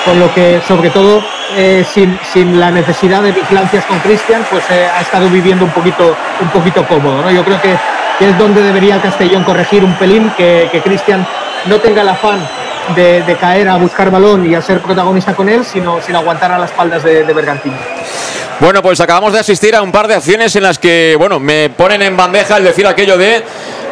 con 0.06 0.18
lo 0.18 0.32
que 0.32 0.62
sobre 0.66 0.88
todo 0.88 1.22
eh, 1.56 1.84
sin, 1.92 2.18
sin, 2.32 2.58
la 2.58 2.70
necesidad 2.70 3.22
de 3.22 3.32
vigilancias 3.32 3.84
con 3.84 3.98
Cristian, 3.98 4.46
pues 4.50 4.64
ha 4.70 5.00
estado 5.00 5.28
viviendo 5.28 5.66
un 5.66 5.72
poquito, 5.72 6.16
un 6.40 6.48
poquito 6.48 6.86
cómodo. 6.86 7.22
¿no? 7.22 7.30
Yo 7.30 7.44
creo 7.44 7.60
que, 7.60 7.76
que, 8.22 8.30
es 8.30 8.38
donde 8.38 8.62
debería 8.62 8.96
el 8.96 9.00
Castellón 9.00 9.42
corregir 9.42 9.84
un 9.84 9.94
pelín, 9.94 10.30
que, 10.36 10.68
que 10.70 10.80
Cristian 10.80 11.26
no 11.66 11.80
tenga 11.80 12.02
el 12.02 12.08
afán 12.08 12.38
de, 12.94 13.36
caer 13.40 13.68
a 13.68 13.76
buscar 13.76 14.10
balón 14.12 14.48
y 14.48 14.54
a 14.54 14.62
ser 14.62 14.80
protagonista 14.80 15.34
con 15.34 15.48
él, 15.48 15.64
sino 15.64 16.00
sin 16.00 16.14
aguantar 16.14 16.52
a 16.52 16.58
las 16.58 16.70
espaldas 16.70 17.02
de, 17.02 17.24
de. 17.24 17.34
Bueno, 18.60 18.80
pues 18.80 19.00
acabamos 19.00 19.32
de 19.32 19.40
asistir 19.40 19.74
a 19.74 19.82
un 19.82 19.90
par 19.90 20.06
de 20.06 20.14
acciones 20.14 20.54
en 20.54 20.62
las 20.62 20.78
que, 20.78 21.16
bueno, 21.18 21.40
me 21.40 21.70
ponen 21.70 22.00
en 22.02 22.16
bandeja 22.16 22.58
el 22.58 22.64
decir 22.64 22.86
aquello 22.86 23.18
de 23.18 23.42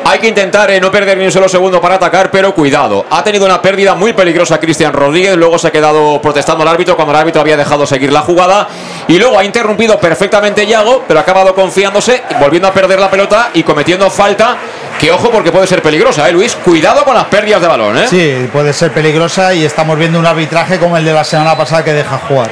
hay 0.04 0.18
que 0.18 0.28
intentar 0.28 0.70
eh, 0.70 0.80
no 0.80 0.90
perder 0.90 1.18
ni 1.18 1.24
un 1.24 1.32
solo 1.32 1.48
segundo 1.48 1.80
para 1.80 1.96
atacar, 1.96 2.30
pero 2.30 2.54
cuidado. 2.54 3.06
Ha 3.10 3.22
tenido 3.22 3.46
una 3.46 3.60
pérdida 3.60 3.94
muy 3.94 4.12
peligrosa 4.12 4.58
Cristian 4.58 4.92
Rodríguez, 4.92 5.36
luego 5.36 5.58
se 5.58 5.68
ha 5.68 5.70
quedado 5.70 6.20
protestando 6.20 6.62
al 6.62 6.68
árbitro 6.68 6.96
cuando 6.96 7.12
el 7.12 7.20
árbitro 7.20 7.40
había 7.40 7.56
dejado 7.56 7.86
seguir 7.86 8.12
la 8.12 8.20
jugada 8.22 8.68
y 9.08 9.18
luego 9.18 9.38
ha 9.38 9.44
interrumpido 9.44 9.98
perfectamente 9.98 10.66
Yago, 10.66 11.04
pero 11.06 11.20
ha 11.20 11.22
acabado 11.22 11.54
confiándose, 11.54 12.22
volviendo 12.40 12.68
a 12.68 12.72
perder 12.72 12.98
la 12.98 13.10
pelota 13.10 13.50
y 13.54 13.62
cometiendo 13.62 14.10
falta. 14.10 14.56
Que 14.98 15.10
ojo 15.10 15.30
porque 15.30 15.50
puede 15.50 15.66
ser 15.66 15.80
peligrosa, 15.80 16.28
¿eh, 16.28 16.32
Luis? 16.32 16.54
Cuidado 16.56 17.04
con 17.04 17.14
las 17.14 17.24
pérdidas 17.24 17.62
de 17.62 17.68
balón, 17.68 17.96
¿eh? 17.96 18.06
Sí, 18.06 18.48
puede 18.52 18.74
ser 18.74 18.92
peligrosa 18.92 19.54
y 19.54 19.64
estamos 19.64 19.96
viendo 19.96 20.18
un 20.18 20.26
arbitraje 20.26 20.78
como 20.78 20.96
el 20.96 21.04
de 21.04 21.14
la 21.14 21.24
semana 21.24 21.56
pasada 21.56 21.82
que 21.82 21.94
deja 21.94 22.18
jugar. 22.28 22.50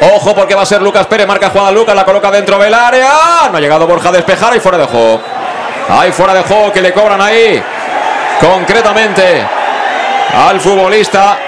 Ojo 0.00 0.34
porque 0.34 0.54
va 0.54 0.62
a 0.62 0.66
ser 0.66 0.80
Lucas 0.80 1.06
Pérez, 1.06 1.26
marca 1.26 1.50
jugada 1.50 1.72
Lucas, 1.72 1.94
la 1.94 2.04
coloca 2.04 2.30
dentro 2.30 2.58
del 2.58 2.72
área. 2.72 3.48
No 3.50 3.58
ha 3.58 3.60
llegado 3.60 3.86
Borja 3.86 4.08
a 4.08 4.12
despejar 4.12 4.56
y 4.56 4.60
fuera 4.60 4.78
de 4.78 4.84
juego. 4.84 5.20
Hay 5.88 6.12
fuera 6.12 6.34
de 6.34 6.42
juego 6.42 6.72
que 6.72 6.80
le 6.80 6.92
cobran 6.92 7.20
ahí. 7.20 7.62
Concretamente 8.40 9.42
al 10.36 10.60
futbolista 10.60 11.38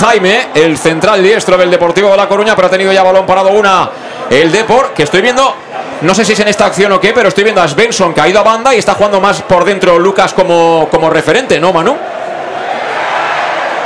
Jaime, 0.00 0.48
el 0.54 0.76
central 0.76 1.22
diestro 1.22 1.56
del 1.56 1.70
Deportivo 1.70 2.10
de 2.10 2.16
La 2.16 2.28
Coruña, 2.28 2.54
pero 2.54 2.68
ha 2.68 2.70
tenido 2.70 2.92
ya 2.92 3.02
balón 3.02 3.26
parado 3.26 3.50
una. 3.50 3.90
El 4.28 4.50
Depor, 4.52 4.92
que 4.92 5.04
estoy 5.04 5.22
viendo, 5.22 5.54
no 6.02 6.14
sé 6.14 6.24
si 6.24 6.32
es 6.32 6.40
en 6.40 6.48
esta 6.48 6.66
acción 6.66 6.90
o 6.92 7.00
qué, 7.00 7.12
pero 7.12 7.28
estoy 7.28 7.44
viendo 7.44 7.62
a 7.62 7.68
Svensson 7.68 8.12
que 8.12 8.20
ha 8.20 8.28
ido 8.28 8.40
a 8.40 8.42
banda 8.42 8.74
y 8.74 8.78
está 8.78 8.94
jugando 8.94 9.20
más 9.20 9.42
por 9.42 9.64
dentro 9.64 9.98
Lucas 9.98 10.34
como, 10.34 10.88
como 10.90 11.08
referente, 11.08 11.60
¿no, 11.60 11.72
Manu? 11.72 11.96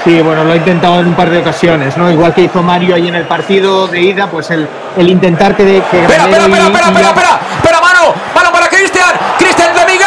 Sí, 0.02 0.22
bueno, 0.22 0.44
lo 0.44 0.52
ha 0.52 0.56
intentado 0.56 1.00
en 1.00 1.08
un 1.08 1.14
par 1.14 1.28
de 1.28 1.38
ocasiones, 1.38 1.94
¿no? 1.98 2.10
Igual 2.10 2.32
que 2.32 2.40
hizo 2.40 2.62
Mario 2.62 2.94
ahí 2.94 3.08
en 3.08 3.16
el 3.16 3.24
partido 3.24 3.86
de 3.86 4.00
ida, 4.00 4.28
pues 4.28 4.50
el, 4.50 4.66
el 4.96 5.08
intentar 5.08 5.54
que... 5.54 5.62
De, 5.62 5.82
que 5.90 6.00
espera, 6.00 6.24
espera, 6.24 6.44
espera, 6.44 6.66
espera, 6.66 6.86
espera, 6.86 7.08
espera, 7.10 7.40
espera, 7.56 7.80
mano, 7.82 8.14
mano 8.34 8.50
para 8.50 8.68
Cristian, 8.68 9.10
Cristian 9.38 9.74
de 9.74 9.84
Miguel. 9.84 10.06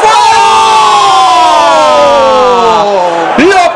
¡Fuera! 0.00 0.38
Lo 3.36 3.74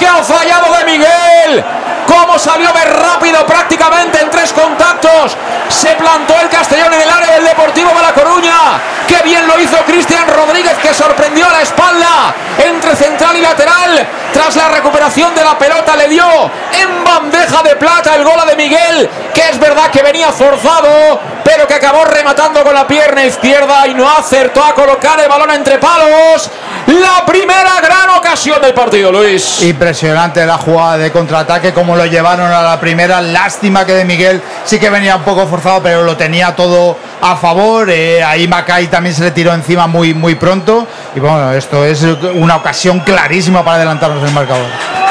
salió 2.38 2.72
ver 2.72 2.88
rápido 2.88 3.44
prácticamente 3.46 4.20
en 4.20 4.30
tres 4.30 4.52
contactos. 4.52 5.36
Se 5.68 5.94
plantó 5.96 6.34
el 6.40 6.48
Castellón 6.48 6.92
en 6.94 7.00
el 7.02 7.10
área 7.10 7.34
del 7.34 7.44
Deportivo 7.44 7.90
de 7.90 8.02
La 8.02 8.12
Coruña. 8.12 8.80
Qué 9.06 9.20
bien 9.24 9.46
lo 9.46 9.58
hizo 9.60 9.76
Cristian 9.84 10.26
Rodríguez 10.28 10.76
que 10.78 10.94
sorprendió 10.94 11.48
a 11.48 11.52
la 11.52 11.62
espalda 11.62 12.34
entre 12.58 12.96
central 12.96 13.36
y 13.36 13.40
lateral. 13.40 14.06
Tras 14.32 14.56
la 14.56 14.68
recuperación 14.68 15.34
de 15.34 15.44
la 15.44 15.58
pelota 15.58 15.96
le 15.96 16.08
dio 16.08 16.24
en 16.72 17.04
bandeja 17.04 17.62
de 17.62 17.76
plata 17.76 18.14
el 18.14 18.24
gol 18.24 18.40
de 18.46 18.56
Miguel, 18.56 19.10
que 19.34 19.48
es 19.48 19.58
verdad 19.58 19.90
que 19.90 20.02
venía 20.02 20.32
forzado, 20.32 21.20
pero 21.44 21.66
que 21.66 21.74
acabó 21.74 22.04
rematando 22.04 22.62
con 22.62 22.74
la 22.74 22.86
pierna 22.86 23.24
izquierda 23.24 23.86
y 23.86 23.94
no 23.94 24.08
acertó 24.08 24.62
a 24.64 24.74
colocar 24.74 25.20
el 25.20 25.28
balón 25.28 25.50
entre 25.50 25.78
palos. 25.78 26.50
La 26.86 27.24
primera 27.24 27.80
gran 27.80 28.10
ocasión 28.10 28.60
del 28.60 28.74
partido, 28.74 29.12
Luis. 29.12 29.62
Impresionante 29.62 30.44
la 30.44 30.58
jugada 30.58 30.98
de 30.98 31.12
contraataque, 31.12 31.72
como 31.72 31.96
lo 31.96 32.06
llevaron 32.06 32.50
a 32.50 32.62
la 32.62 32.80
primera. 32.80 33.20
Lástima 33.20 33.86
que 33.86 33.94
de 33.94 34.04
Miguel 34.04 34.42
sí 34.64 34.78
que 34.78 34.90
venía 34.90 35.16
un 35.16 35.22
poco 35.22 35.46
forzado, 35.46 35.82
pero 35.82 36.02
lo 36.02 36.16
tenía 36.16 36.54
todo 36.54 36.96
a 37.20 37.36
favor. 37.36 37.88
Eh, 37.90 38.22
ahí 38.22 38.48
Macay 38.48 38.88
también 38.88 39.14
se 39.14 39.22
le 39.22 39.30
tiró 39.30 39.52
encima 39.52 39.86
muy, 39.86 40.12
muy 40.14 40.34
pronto. 40.34 40.86
Y 41.14 41.20
bueno, 41.20 41.52
esto 41.52 41.84
es 41.84 42.02
una 42.34 42.56
ocasión 42.56 43.00
clarísima 43.00 43.64
para 43.64 43.76
adelantarnos 43.76 44.22
el 44.26 44.34
marcador. 44.34 44.66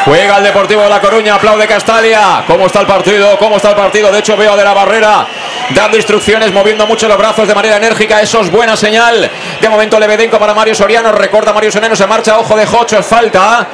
Juega 0.05 0.37
el 0.37 0.43
Deportivo 0.43 0.81
de 0.81 0.89
La 0.89 0.99
Coruña, 0.99 1.35
aplaude 1.35 1.67
Castalia. 1.67 2.43
¿Cómo 2.47 2.65
está 2.65 2.81
el 2.81 2.87
partido? 2.87 3.37
¿Cómo 3.37 3.57
está 3.57 3.69
el 3.69 3.75
partido? 3.75 4.11
De 4.11 4.19
hecho, 4.19 4.35
veo 4.35 4.53
a 4.53 4.57
de 4.57 4.63
la 4.63 4.73
barrera 4.73 5.27
dando 5.73 5.97
instrucciones, 5.97 6.51
moviendo 6.51 6.85
mucho 6.87 7.07
los 7.07 7.17
brazos 7.17 7.47
de 7.47 7.55
manera 7.55 7.77
enérgica. 7.77 8.21
Eso 8.21 8.41
es 8.41 8.51
buena 8.51 8.75
señal. 8.75 9.29
De 9.59 9.69
momento, 9.69 9.99
Lebedenco 9.99 10.39
para 10.39 10.53
Mario 10.53 10.75
Soriano. 10.75 11.11
Recorta 11.11 11.53
Mario 11.53 11.71
Soriano, 11.71 11.95
se 11.95 12.07
marcha. 12.07 12.37
Ojo 12.39 12.55
de 12.55 12.65
Jocho, 12.65 12.99
es 12.99 13.05
falta. 13.05 13.67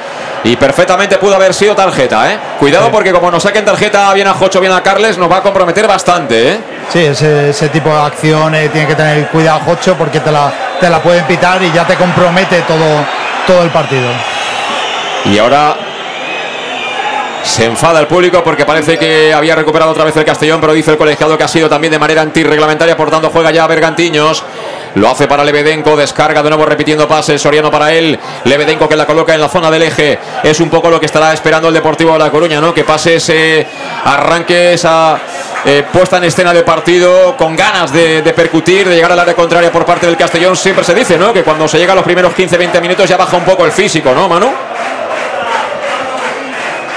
Y 0.44 0.56
perfectamente 0.56 1.18
pudo 1.18 1.34
haber 1.34 1.52
sido 1.52 1.74
tarjeta, 1.74 2.32
¿eh? 2.32 2.38
Cuidado 2.58 2.90
porque 2.90 3.12
como 3.12 3.30
nos 3.30 3.42
saquen 3.42 3.64
tarjeta 3.64 4.12
bien 4.14 4.28
a 4.28 4.34
Jocho, 4.34 4.60
bien 4.60 4.72
a 4.72 4.82
Carles, 4.82 5.18
nos 5.18 5.30
va 5.30 5.38
a 5.38 5.42
comprometer 5.42 5.86
bastante, 5.88 6.52
¿eh? 6.52 6.58
Sí, 6.92 7.00
ese, 7.00 7.68
tipo 7.70 7.90
de 7.90 8.00
acción 8.00 8.54
eh, 8.54 8.68
tiene 8.68 8.86
que 8.86 8.94
tener 8.94 9.26
cuidado 9.28 9.60
Jocho 9.66 9.96
porque 9.96 10.20
te 10.20 10.30
la, 10.30 10.52
te 10.80 10.88
la 10.88 11.02
pueden 11.02 11.24
pitar 11.24 11.60
y 11.62 11.72
ya 11.72 11.84
te 11.84 11.96
compromete 11.96 12.62
todo, 12.62 13.04
todo 13.46 13.62
el 13.62 13.70
partido. 13.70 14.08
Y 15.24 15.36
ahora 15.38 15.76
se 17.48 17.64
enfada 17.64 17.98
el 17.98 18.06
público 18.06 18.44
porque 18.44 18.66
parece 18.66 18.98
que 18.98 19.32
había 19.32 19.54
recuperado 19.54 19.90
otra 19.90 20.04
vez 20.04 20.14
el 20.16 20.24
Castellón, 20.24 20.60
pero 20.60 20.74
dice 20.74 20.90
el 20.90 20.98
colegiado 20.98 21.36
que 21.38 21.44
ha 21.44 21.48
sido 21.48 21.68
también 21.68 21.90
de 21.90 21.98
manera 21.98 22.20
antirreglamentaria, 22.20 22.96
por 22.96 23.10
tanto 23.10 23.30
juega 23.30 23.50
ya 23.50 23.66
Bergantiños. 23.66 24.44
Lo 24.94 25.08
hace 25.08 25.26
para 25.26 25.44
Lebedenko, 25.44 25.96
descarga 25.96 26.42
de 26.42 26.50
nuevo 26.50 26.66
repitiendo 26.66 27.08
pases, 27.08 27.40
Soriano 27.40 27.70
para 27.70 27.92
él, 27.92 28.18
Lebedenko 28.44 28.88
que 28.88 28.96
la 28.96 29.06
coloca 29.06 29.34
en 29.34 29.40
la 29.40 29.48
zona 29.48 29.70
del 29.70 29.82
eje, 29.82 30.18
es 30.42 30.60
un 30.60 30.68
poco 30.68 30.90
lo 30.90 31.00
que 31.00 31.06
estará 31.06 31.32
esperando 31.32 31.68
el 31.68 31.74
Deportivo 31.74 32.12
de 32.12 32.18
La 32.18 32.30
Coruña, 32.30 32.60
¿no? 32.60 32.74
Que 32.74 32.84
pase 32.84 33.16
ese 33.16 33.66
arranque, 34.04 34.74
esa 34.74 35.18
eh, 35.64 35.84
puesta 35.90 36.18
en 36.18 36.24
escena 36.24 36.52
de 36.52 36.62
partido 36.62 37.36
con 37.36 37.56
ganas 37.56 37.92
de, 37.92 38.22
de, 38.22 38.32
percutir, 38.32 38.88
de 38.88 38.94
llegar 38.94 39.12
al 39.12 39.20
área 39.20 39.34
contraria 39.34 39.72
por 39.72 39.84
parte 39.84 40.06
del 40.06 40.16
Castellón, 40.16 40.56
siempre 40.56 40.84
se 40.84 40.94
dice, 40.94 41.16
¿no? 41.16 41.32
Que 41.32 41.42
cuando 41.42 41.66
se 41.68 41.78
llega 41.78 41.92
a 41.92 41.96
los 41.96 42.04
primeros 42.04 42.34
15-20 42.34 42.80
minutos 42.80 43.08
ya 43.08 43.16
baja 43.16 43.36
un 43.36 43.44
poco 43.44 43.64
el 43.64 43.72
físico, 43.72 44.12
¿no, 44.14 44.28
Manu? 44.28 44.50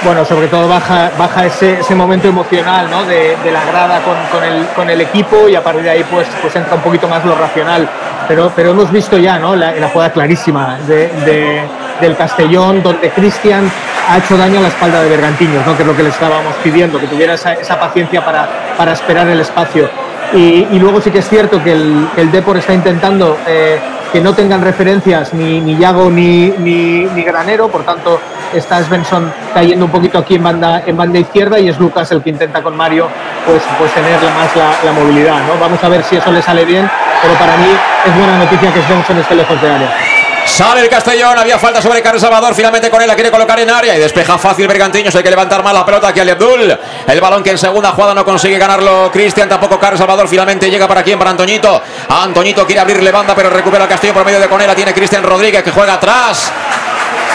Bueno, 0.04 0.24
sobre 0.24 0.48
todo 0.48 0.68
baja, 0.68 1.10
baja 1.16 1.46
ese, 1.46 1.80
ese 1.80 1.94
momento 1.94 2.28
emocional 2.28 2.90
¿no? 2.90 3.04
de, 3.04 3.36
la 3.52 3.64
grada 3.64 4.00
con, 4.02 4.42
el, 4.42 4.66
con, 4.68 4.90
el, 4.90 5.00
equipo 5.00 5.48
y 5.48 5.54
a 5.54 5.62
partir 5.62 5.82
de 5.82 5.90
ahí 5.90 6.04
pues, 6.10 6.26
pues 6.40 6.54
entra 6.56 6.74
un 6.74 6.82
poquito 6.82 7.08
más 7.08 7.24
lo 7.24 7.34
racional. 7.34 7.88
Pero, 8.26 8.52
pero 8.54 8.70
hemos 8.70 8.90
visto 8.90 9.18
ya 9.18 9.38
¿no? 9.38 9.54
la, 9.54 9.88
jugada 9.92 10.12
clarísima 10.12 10.78
de, 10.86 11.08
de, 11.24 11.62
del 12.00 12.16
Castellón, 12.16 12.82
donde 12.82 13.10
Cristian 13.10 13.70
ha 14.08 14.18
hecho 14.18 14.36
daño 14.36 14.58
a 14.58 14.62
la 14.62 14.68
espalda 14.68 15.02
de 15.02 15.08
Bergantiños, 15.08 15.66
¿no? 15.66 15.76
que 15.76 15.82
es 15.82 15.88
lo 15.88 15.96
que 15.96 16.02
le 16.02 16.08
estábamos 16.10 16.54
pidiendo, 16.62 16.98
que 16.98 17.06
tuviera 17.06 17.34
esa, 17.34 17.52
esa 17.54 17.78
paciencia 17.78 18.24
para, 18.24 18.48
para 18.76 18.92
esperar 18.92 19.28
el 19.28 19.40
espacio. 19.40 19.88
Y, 20.32 20.66
y, 20.70 20.78
luego 20.78 21.00
sí 21.00 21.10
que 21.10 21.18
es 21.18 21.28
cierto 21.28 21.62
que 21.62 21.72
el, 21.72 22.08
el 22.16 22.32
Depor 22.32 22.56
está 22.56 22.72
intentando 22.72 23.36
eh, 23.46 23.78
que 24.12 24.20
no 24.20 24.34
tengan 24.34 24.60
referencias 24.60 25.32
ni, 25.32 25.60
ni 25.60 25.76
Yago 25.76 26.10
ni, 26.10 26.50
ni, 26.58 27.22
Granero, 27.22 27.68
por 27.68 27.82
tanto 27.82 28.20
está 28.52 28.82
Svensson 28.84 29.32
cayendo 29.54 29.86
un 29.86 29.90
poquito 29.90 30.18
aquí 30.18 30.34
en 30.34 30.42
banda, 30.42 30.82
en 30.86 30.96
banda 30.96 31.18
izquierda 31.18 31.58
y 31.58 31.70
es 31.70 31.78
Lucas 31.78 32.12
el 32.12 32.22
que 32.22 32.28
intenta 32.30 32.62
con 32.62 32.76
Mario 32.76 33.08
pues, 33.46 33.62
pues 33.78 33.90
tener 33.94 34.20
más 34.20 34.54
la, 34.54 34.74
la 34.84 34.92
movilidad. 34.92 35.38
¿no? 35.46 35.58
Vamos 35.58 35.82
a 35.82 35.88
ver 35.88 36.02
si 36.04 36.16
eso 36.16 36.30
le 36.30 36.42
sale 36.42 36.66
bien, 36.66 36.88
pero 37.22 37.34
para 37.34 37.56
mí 37.56 37.68
es 38.06 38.16
buena 38.16 38.36
noticia 38.38 38.72
que 38.72 38.82
Svensson 38.82 39.18
esté 39.18 39.34
lejos 39.34 39.60
de 39.62 39.70
área. 39.70 40.21
Sale 40.46 40.82
el 40.82 40.88
Castellón, 40.88 41.38
había 41.38 41.58
falta 41.58 41.80
sobre 41.80 42.02
Carlos 42.02 42.20
Salvador, 42.20 42.54
finalmente 42.54 42.90
con 42.90 43.00
él 43.00 43.08
la 43.08 43.14
quiere 43.14 43.30
colocar 43.30 43.58
en 43.58 43.70
área 43.70 43.96
y 43.96 43.98
despeja 43.98 44.36
fácil 44.36 44.68
Bergantiños, 44.68 45.14
hay 45.14 45.22
que 45.22 45.30
levantar 45.30 45.62
más 45.62 45.72
la 45.72 45.84
pelota 45.84 46.08
aquí 46.08 46.20
Ali 46.20 46.30
Abdul. 46.30 46.78
El 47.06 47.20
balón 47.20 47.42
que 47.42 47.50
en 47.50 47.58
segunda 47.58 47.92
jugada 47.92 48.14
no 48.14 48.24
consigue 48.24 48.58
ganarlo 48.58 49.10
Cristian, 49.10 49.48
tampoco 49.48 49.78
Carlos 49.78 49.98
Salvador, 49.98 50.28
finalmente 50.28 50.70
llega 50.70 50.86
para 50.86 51.02
quién, 51.02 51.18
para 51.18 51.30
Antoñito. 51.30 51.82
Antoñito 52.08 52.66
quiere 52.66 52.80
abrirle 52.80 53.10
banda, 53.10 53.34
pero 53.34 53.50
recupera 53.50 53.84
el 53.84 53.90
Castellón 53.90 54.14
por 54.14 54.26
medio 54.26 54.40
de 54.40 54.48
Conera, 54.48 54.74
tiene 54.74 54.92
Cristian 54.92 55.22
Rodríguez 55.22 55.62
que 55.62 55.70
juega 55.70 55.94
atrás. 55.94 56.52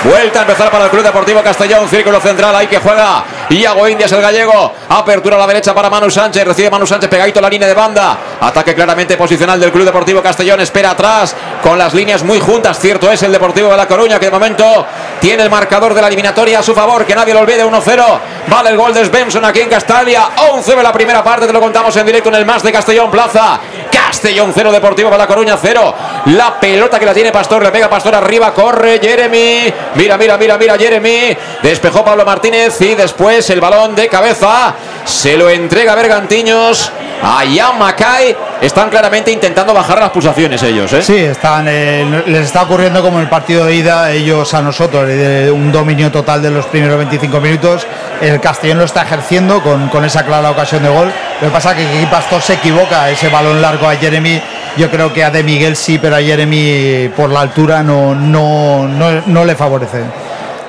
Vuelta 0.04 0.40
a 0.40 0.42
empezar 0.44 0.70
para 0.70 0.86
el 0.86 0.92
Club 0.92 1.04
Deportivo 1.04 1.42
Castellón, 1.42 1.90
círculo 1.90 2.22
central 2.22 2.56
ahí 2.56 2.68
que 2.68 2.78
juega 2.78 3.24
Iago 3.50 3.88
Indias 3.88 4.12
el 4.12 4.22
gallego. 4.22 4.72
Apertura 4.90 5.36
a 5.36 5.40
la 5.40 5.48
derecha 5.48 5.74
para 5.74 5.90
Manu 5.90 6.10
Sánchez, 6.10 6.46
recibe 6.46 6.70
Manu 6.70 6.86
Sánchez 6.86 7.10
pegadito 7.10 7.40
a 7.40 7.42
la 7.42 7.50
línea 7.50 7.68
de 7.68 7.74
banda. 7.74 8.18
Ataque 8.40 8.76
claramente 8.76 9.18
posicional 9.18 9.60
del 9.60 9.72
Club 9.72 9.86
Deportivo 9.86 10.22
Castellón, 10.22 10.62
espera 10.62 10.92
atrás 10.92 11.36
con 11.64 11.80
las 11.80 11.96
líneas 11.96 12.24
muy 12.24 12.40
juntas. 12.40 12.80
Cierto 12.80 13.12
es 13.12 13.24
el 13.24 13.32
Deportivo 13.32 13.70
de 13.70 13.78
La 13.78 13.88
Coruña 13.88 14.20
que 14.20 14.28
de 14.28 14.32
momento 14.32 14.86
tiene 15.20 15.44
el 15.44 15.50
marcador 15.50 15.96
de 15.96 16.02
la 16.02 16.08
eliminatoria 16.08 16.60
a 16.60 16.64
su 16.64 16.76
favor, 16.76 17.04
que 17.04 17.16
nadie 17.16 17.34
lo 17.34 17.40
olvide 17.40 17.66
1-0. 17.66 18.20
Vale 18.48 18.70
el 18.70 18.78
gol 18.78 18.94
de 18.94 19.04
Svensson 19.04 19.44
aquí 19.46 19.62
en 19.62 19.70
Castalia. 19.70 20.30
11 20.52 20.76
de 20.76 20.84
la 20.84 20.94
primera 20.94 21.24
parte, 21.24 21.48
te 21.48 21.54
lo 21.54 21.60
contamos 21.60 21.96
en 21.98 22.06
directo 22.06 22.30
en 22.30 22.36
el 22.36 22.46
más 22.46 22.62
de 22.62 22.72
Castellón 22.72 23.10
Plaza. 23.10 23.60
Castellón 24.08 24.54
0, 24.56 24.72
Deportivo 24.72 25.10
de 25.10 25.18
La 25.18 25.28
Coruña 25.28 25.58
0. 25.62 25.96
La 26.28 26.58
pelota 26.58 26.98
que 26.98 27.06
la 27.06 27.14
tiene 27.14 27.30
Pastor, 27.30 27.62
le 27.62 27.72
pega 27.72 27.90
Pastor 27.90 28.16
arriba, 28.16 28.54
corre 28.54 29.00
Jeremy. 29.02 29.74
Mira, 29.96 30.18
mira, 30.18 30.38
mira, 30.38 30.58
mira 30.58 30.78
Jeremy. 30.78 31.36
Despejó 31.62 32.06
Pablo 32.06 32.24
Martínez 32.24 32.80
y 32.80 32.96
después 32.96 33.50
el 33.50 33.60
balón 33.60 33.96
de 33.96 34.08
cabeza 34.08 34.74
se 35.04 35.36
lo 35.36 35.50
entrega 35.50 35.94
Bergantiños 35.94 36.90
a 37.22 37.44
Jan 37.54 37.78
Macay. 37.78 38.36
Están 38.62 38.90
claramente 38.90 39.30
intentando 39.30 39.74
bajar 39.74 40.00
las 40.00 40.10
pulsaciones 40.10 40.64
ellos. 40.64 40.92
¿eh? 40.94 41.02
Sí, 41.02 41.18
están, 41.18 41.68
eh, 41.68 42.24
les 42.28 42.46
está 42.46 42.64
ocurriendo 42.64 43.02
como 43.02 43.20
el 43.20 43.30
partido 43.30 43.66
de 43.66 43.76
ida, 43.76 44.12
ellos 44.12 44.54
a 44.54 44.62
nosotros, 44.62 45.06
de 45.08 45.52
un 45.52 45.72
dominio 45.72 46.12
total 46.12 46.42
de 46.42 46.50
los 46.50 46.66
primeros 46.66 46.98
25 46.98 47.40
minutos. 47.40 47.86
El 48.20 48.40
Castellón 48.40 48.80
lo 48.80 48.86
está 48.86 49.04
ejerciendo 49.04 49.62
con, 49.62 49.90
con 49.90 50.04
esa 50.06 50.26
clara 50.26 50.50
ocasión 50.50 50.82
de 50.82 50.90
gol. 50.90 51.12
Lo 51.40 51.48
que 51.48 51.54
pasa 51.54 51.78
es 51.78 51.78
que 51.78 52.08
Pastor 52.08 52.42
se 52.42 52.54
equivoca, 52.54 53.12
ese 53.12 53.30
balón 53.30 53.62
largo 53.62 53.88
a 53.88 53.97
Jeremy. 53.98 54.42
Yo 54.78 54.90
creo 54.90 55.12
que 55.14 55.24
a 55.24 55.32
De 55.32 55.44
Miguel 55.44 55.76
sí, 55.76 55.98
pero 55.98 56.16
a 56.16 56.22
Jeremy 56.22 57.10
por 57.16 57.30
la 57.30 57.42
altura 57.42 57.84
no, 57.84 58.14
no, 58.14 58.88
no, 58.88 59.22
no 59.26 59.46
le 59.46 59.56
favorece. 59.56 60.04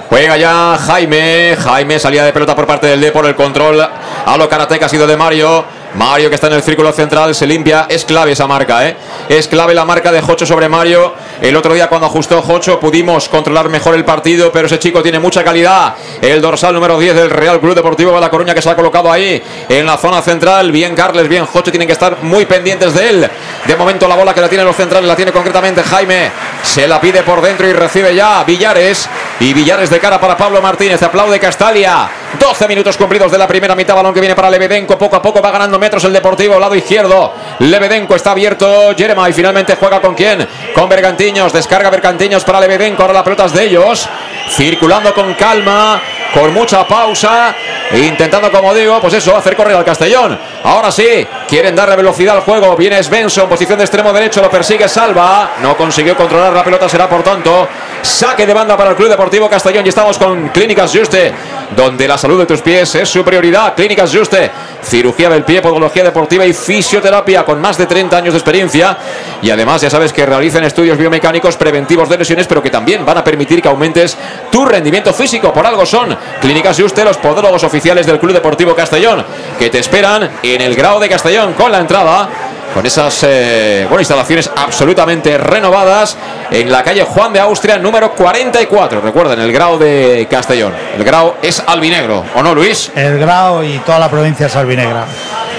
Juega 0.09 0.37
ya 0.37 0.79
Jaime. 0.79 1.57
Jaime 1.57 1.99
salía 1.99 2.25
de 2.25 2.33
pelota 2.33 2.57
por 2.57 2.67
parte 2.67 2.87
del 2.87 3.01
D 3.01 3.13
por 3.13 3.27
el 3.27 3.35
control. 3.35 3.81
A 3.81 4.37
lo 4.37 4.49
karate 4.49 4.79
que 4.79 4.85
ha 4.85 4.89
sido 4.89 5.07
de 5.07 5.17
Mario. 5.17 5.65
Mario 5.99 6.29
que 6.29 6.37
está 6.37 6.47
en 6.47 6.53
el 6.53 6.63
círculo 6.63 6.93
central 6.93 7.35
se 7.35 7.45
limpia. 7.45 7.87
Es 7.89 8.05
clave 8.05 8.31
esa 8.31 8.47
marca, 8.47 8.87
¿eh? 8.87 8.97
Es 9.29 9.49
clave 9.49 9.75
la 9.75 9.85
marca 9.85 10.13
de 10.13 10.21
Jocho 10.21 10.47
sobre 10.47 10.69
Mario. 10.69 11.13
El 11.43 11.57
otro 11.57 11.75
día 11.75 11.89
cuando 11.89 12.07
ajustó 12.07 12.41
Jocho 12.41 12.79
pudimos 12.79 13.29
controlar 13.29 13.69
mejor 13.69 13.97
el 13.97 14.05
partido, 14.05 14.53
pero 14.53 14.69
ese 14.69 14.79
chico 14.79 15.03
tiene 15.03 15.19
mucha 15.19 15.43
calidad. 15.43 15.97
El 16.23 16.41
dorsal 16.41 16.73
número 16.73 17.01
10 17.01 17.17
del 17.17 17.31
Real 17.31 17.59
Club 17.59 17.75
Deportivo 17.75 18.13
de 18.13 18.21
La 18.21 18.31
Coruña 18.31 18.55
que 18.55 18.63
se 18.63 18.71
ha 18.71 18.77
colocado 18.77 19.11
ahí 19.11 19.43
en 19.69 19.87
la 19.87 19.97
zona 19.97 20.23
central. 20.23 20.71
Bien 20.71 20.95
Carles, 20.95 21.29
bien 21.29 21.45
Jocho, 21.47 21.73
tienen 21.73 21.89
que 21.89 21.95
estar 21.95 22.23
muy 22.23 22.47
pendientes 22.47 22.95
de 22.95 23.09
él. 23.09 23.31
De 23.67 23.77
momento 23.77 24.07
la 24.07 24.15
bola 24.15 24.33
que 24.33 24.41
la 24.41 24.49
tienen 24.49 24.69
los 24.69 24.77
centrales 24.77 25.09
la 25.09 25.17
tiene 25.17 25.33
concretamente 25.33 25.83
Jaime. 25.83 26.31
Se 26.63 26.87
la 26.87 27.01
pide 27.01 27.25
por 27.25 27.41
dentro 27.41 27.67
y 27.67 27.73
recibe 27.73 28.15
ya 28.15 28.45
Villares. 28.45 29.09
Y 29.41 29.53
Villares 29.53 29.91
de 29.91 29.99
cara 29.99 30.21
para 30.21 30.37
Pablo 30.37 30.63
Martínez. 30.63 31.03
Aplaude 31.03 31.41
Castalia. 31.41 32.09
12 32.39 32.69
minutos 32.69 32.97
cumplidos 32.97 33.33
de 33.33 33.39
la 33.39 33.49
primera 33.49 33.75
mitad. 33.75 33.97
Balón 33.97 34.15
que 34.15 34.21
viene 34.21 34.37
para 34.37 34.49
Lebedenko. 34.49 34.97
Poco 34.97 35.17
a 35.17 35.23
poco 35.23 35.43
va 35.43 35.51
ganando 35.51 35.79
el 35.97 36.13
Deportivo. 36.13 36.59
Lado 36.59 36.75
izquierdo. 36.75 37.33
Lebedenko 37.61 38.15
está 38.15 38.33
abierto. 38.33 38.95
Jerema 38.97 39.29
y 39.29 39.33
finalmente 39.33 39.77
juega 39.77 40.01
con 40.01 40.15
quién? 40.15 40.47
Con 40.75 40.89
Bergantiños. 40.89 41.53
Descarga 41.53 41.91
Bergantiños 41.91 42.45
para 42.45 42.61
Lebedenko. 42.61 43.03
Ahora 43.03 43.15
la 43.15 43.25
pelota 43.25 43.47
es 43.47 43.53
de 43.53 43.65
ellos. 43.65 44.09
Circulando 44.51 45.15
con 45.15 45.35
calma. 45.35 46.01
Con 46.35 46.53
mucha 46.53 46.87
pausa. 46.87 47.55
Intentando, 47.93 48.51
como 48.51 48.75
digo, 48.75 49.01
pues 49.01 49.15
eso, 49.15 49.37
hacer 49.37 49.57
correr 49.57 49.77
al 49.77 49.85
Castellón. 49.85 50.39
Ahora 50.65 50.93
sí, 50.93 51.27
quieren 51.49 51.75
darle 51.75 51.97
velocidad 51.97 52.37
al 52.37 52.43
juego. 52.43 52.77
Viene 52.77 53.03
Svensson, 53.03 53.49
posición 53.49 53.79
de 53.79 53.85
extremo 53.85 54.13
derecho, 54.13 54.43
lo 54.43 54.51
persigue 54.51 54.89
Salva. 54.89 55.53
No 55.63 55.77
consiguió 55.77 56.17
controlar 56.17 56.53
la 56.53 56.65
pelota, 56.65 56.89
será 56.89 57.09
por 57.09 57.23
tanto 57.23 57.67
saque 58.03 58.47
de 58.47 58.55
banda 58.55 58.77
para 58.77 58.91
el 58.91 58.97
Club 58.97 59.09
Deportivo 59.09 59.49
Castellón. 59.49 59.85
Y 59.87 59.89
estamos 59.89 60.19
con 60.19 60.49
Clínicas 60.49 60.93
Juste 60.93 61.33
donde 61.77 62.09
la 62.09 62.17
salud 62.17 62.39
de 62.39 62.47
tus 62.47 62.63
pies 62.63 62.95
es 62.95 63.09
su 63.09 63.23
prioridad. 63.25 63.75
Clínicas 63.75 64.15
Juste, 64.15 64.51
cirugía 64.83 65.29
del 65.29 65.45
pie, 65.45 65.61
podología 65.61 66.03
deportiva 66.03 66.47
y 66.47 66.53
fisioterapia 66.53 67.45
con 67.45 67.61
más 67.61 67.77
de 67.77 67.87
30 67.87 68.17
años 68.17 68.35
de 68.35 68.39
experiencia. 68.39 68.97
Y 69.43 69.51
además 69.51 69.83
ya 69.83 69.91
sabes 69.91 70.13
que 70.13 70.25
realizan 70.25 70.65
estudios 70.65 70.97
biomecánicos 70.97 71.57
preventivos 71.57 72.09
de 72.09 72.19
lesiones, 72.19 72.47
pero 72.47 72.63
que 72.63 72.71
también 72.71 73.05
van 73.05 73.19
a 73.19 73.25
permitir 73.25 73.61
que 73.61 73.69
aumentes 73.69 74.17
tu 74.51 74.65
rendimiento 74.65 75.13
físico. 75.13 75.53
Por 75.53 75.67
algo 75.67 75.85
son 75.85 76.17
Clínicas 76.41 76.81
Juste, 76.81 77.05
los 77.05 77.17
podólogos 77.17 77.65
oficiales 77.65 78.07
del 78.07 78.19
Club 78.19 78.33
Deportivo 78.33 78.75
Castellón, 78.75 79.25
que 79.59 79.71
te 79.71 79.79
esperan 79.79 80.31
en 80.43 80.61
el 80.61 80.75
grado 80.75 81.01
de 81.01 81.09
Castellón 81.09 81.55
con 81.55 81.73
la 81.73 81.79
entrada 81.79 82.29
con 82.75 82.85
esas 82.85 83.25
eh, 83.27 83.89
instalaciones 83.99 84.51
absolutamente 84.55 85.37
renovadas 85.39 86.17
en 86.51 86.71
la 86.71 86.83
calle 86.83 87.03
Juan 87.03 87.33
de 87.33 87.41
Austria 87.41 87.79
número 87.79 88.13
44. 88.13 89.01
Recuerden, 89.01 89.41
el 89.41 89.53
grado 89.53 89.79
de 89.79 90.27
Castellón. 90.31 90.75
El 90.97 91.03
grado 91.03 91.37
es 91.43 91.63
albinegro, 91.67 92.25
¿o 92.35 92.43
no, 92.43 92.55
Luis? 92.55 92.93
El 92.95 93.19
grado 93.19 93.65
y 93.65 93.79
toda 93.79 93.99
la 93.99 94.09
provincia 94.09 94.47
es 94.47 94.57
albinegra. 94.57 95.07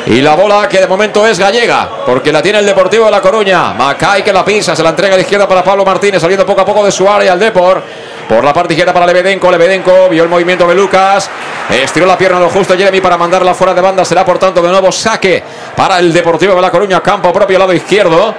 Y 0.09 0.21
la 0.21 0.33
bola 0.33 0.67
que 0.67 0.79
de 0.79 0.87
momento 0.87 1.27
es 1.27 1.37
gallega, 1.37 1.87
porque 2.03 2.31
la 2.31 2.41
tiene 2.41 2.57
el 2.57 2.65
Deportivo 2.65 3.05
de 3.05 3.11
La 3.11 3.21
Coruña. 3.21 3.73
Macay 3.73 4.23
que 4.23 4.33
la 4.33 4.43
pisa, 4.43 4.75
se 4.75 4.81
la 4.81 4.89
entrega 4.89 5.13
a 5.13 5.17
la 5.17 5.21
izquierda 5.21 5.47
para 5.47 5.63
Pablo 5.63 5.85
Martínez, 5.85 6.19
saliendo 6.19 6.47
poco 6.47 6.61
a 6.61 6.65
poco 6.65 6.83
de 6.83 6.91
su 6.91 7.07
área 7.07 7.31
al 7.31 7.39
Depor. 7.39 7.83
Por 8.27 8.43
la 8.43 8.51
parte 8.51 8.73
izquierda 8.73 8.91
para 8.91 9.05
Lebedenko. 9.05 9.51
Lebedenko 9.51 10.09
vio 10.09 10.23
el 10.23 10.29
movimiento 10.29 10.67
de 10.67 10.73
Lucas. 10.73 11.29
Estiró 11.69 12.07
la 12.07 12.17
pierna 12.17 12.39
lo 12.39 12.49
justo 12.49 12.75
Jeremy 12.75 13.01
para 13.01 13.19
mandarla 13.19 13.53
fuera 13.53 13.75
de 13.75 13.81
banda. 13.81 14.03
Será 14.03 14.25
por 14.25 14.39
tanto 14.39 14.63
de 14.63 14.69
nuevo 14.69 14.91
saque 14.91 15.43
para 15.75 15.99
el 15.99 16.11
Deportivo 16.11 16.55
de 16.55 16.61
La 16.61 16.71
Coruña. 16.71 17.01
Campo 17.01 17.31
propio 17.31 17.59
lado 17.59 17.73
izquierdo. 17.73 18.33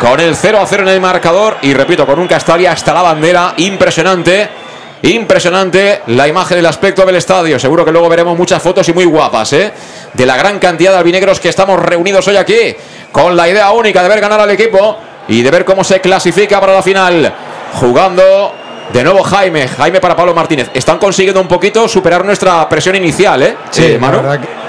Con 0.00 0.20
el 0.20 0.36
0 0.36 0.60
a 0.60 0.66
0 0.66 0.82
en 0.84 0.88
el 0.88 1.00
marcador. 1.00 1.56
Y 1.62 1.74
repito, 1.74 2.06
con 2.06 2.20
un 2.20 2.28
Castalia 2.28 2.70
hasta 2.70 2.94
la 2.94 3.02
bandera. 3.02 3.54
Impresionante. 3.56 4.67
Impresionante 5.02 6.02
la 6.08 6.26
imagen 6.26 6.56
del 6.56 6.66
aspecto 6.66 7.04
del 7.06 7.16
estadio. 7.16 7.58
Seguro 7.58 7.84
que 7.84 7.92
luego 7.92 8.08
veremos 8.08 8.36
muchas 8.36 8.62
fotos 8.62 8.88
y 8.88 8.92
muy 8.92 9.04
guapas, 9.04 9.52
¿eh? 9.52 9.72
De 10.12 10.26
la 10.26 10.36
gran 10.36 10.58
cantidad 10.58 10.92
de 10.92 10.98
albinegros 10.98 11.38
que 11.40 11.48
estamos 11.48 11.78
reunidos 11.80 12.26
hoy 12.28 12.36
aquí. 12.36 12.74
Con 13.12 13.36
la 13.36 13.48
idea 13.48 13.70
única 13.70 14.02
de 14.02 14.08
ver 14.08 14.20
ganar 14.20 14.40
al 14.40 14.50
equipo 14.50 14.98
y 15.28 15.42
de 15.42 15.50
ver 15.50 15.64
cómo 15.64 15.84
se 15.84 16.00
clasifica 16.00 16.60
para 16.60 16.74
la 16.74 16.82
final. 16.82 17.32
Jugando 17.74 18.52
de 18.92 19.04
nuevo 19.04 19.22
Jaime, 19.22 19.68
Jaime 19.68 20.00
para 20.00 20.16
Pablo 20.16 20.34
Martínez. 20.34 20.70
Están 20.74 20.98
consiguiendo 20.98 21.40
un 21.40 21.48
poquito 21.48 21.86
superar 21.86 22.24
nuestra 22.24 22.68
presión 22.68 22.96
inicial, 22.96 23.42
¿eh? 23.42 23.56
Sí, 23.70 23.84
Eh, 23.84 23.92
la 23.94 23.98
Manu? 24.00 24.16
verdad 24.22 24.40
que- 24.40 24.67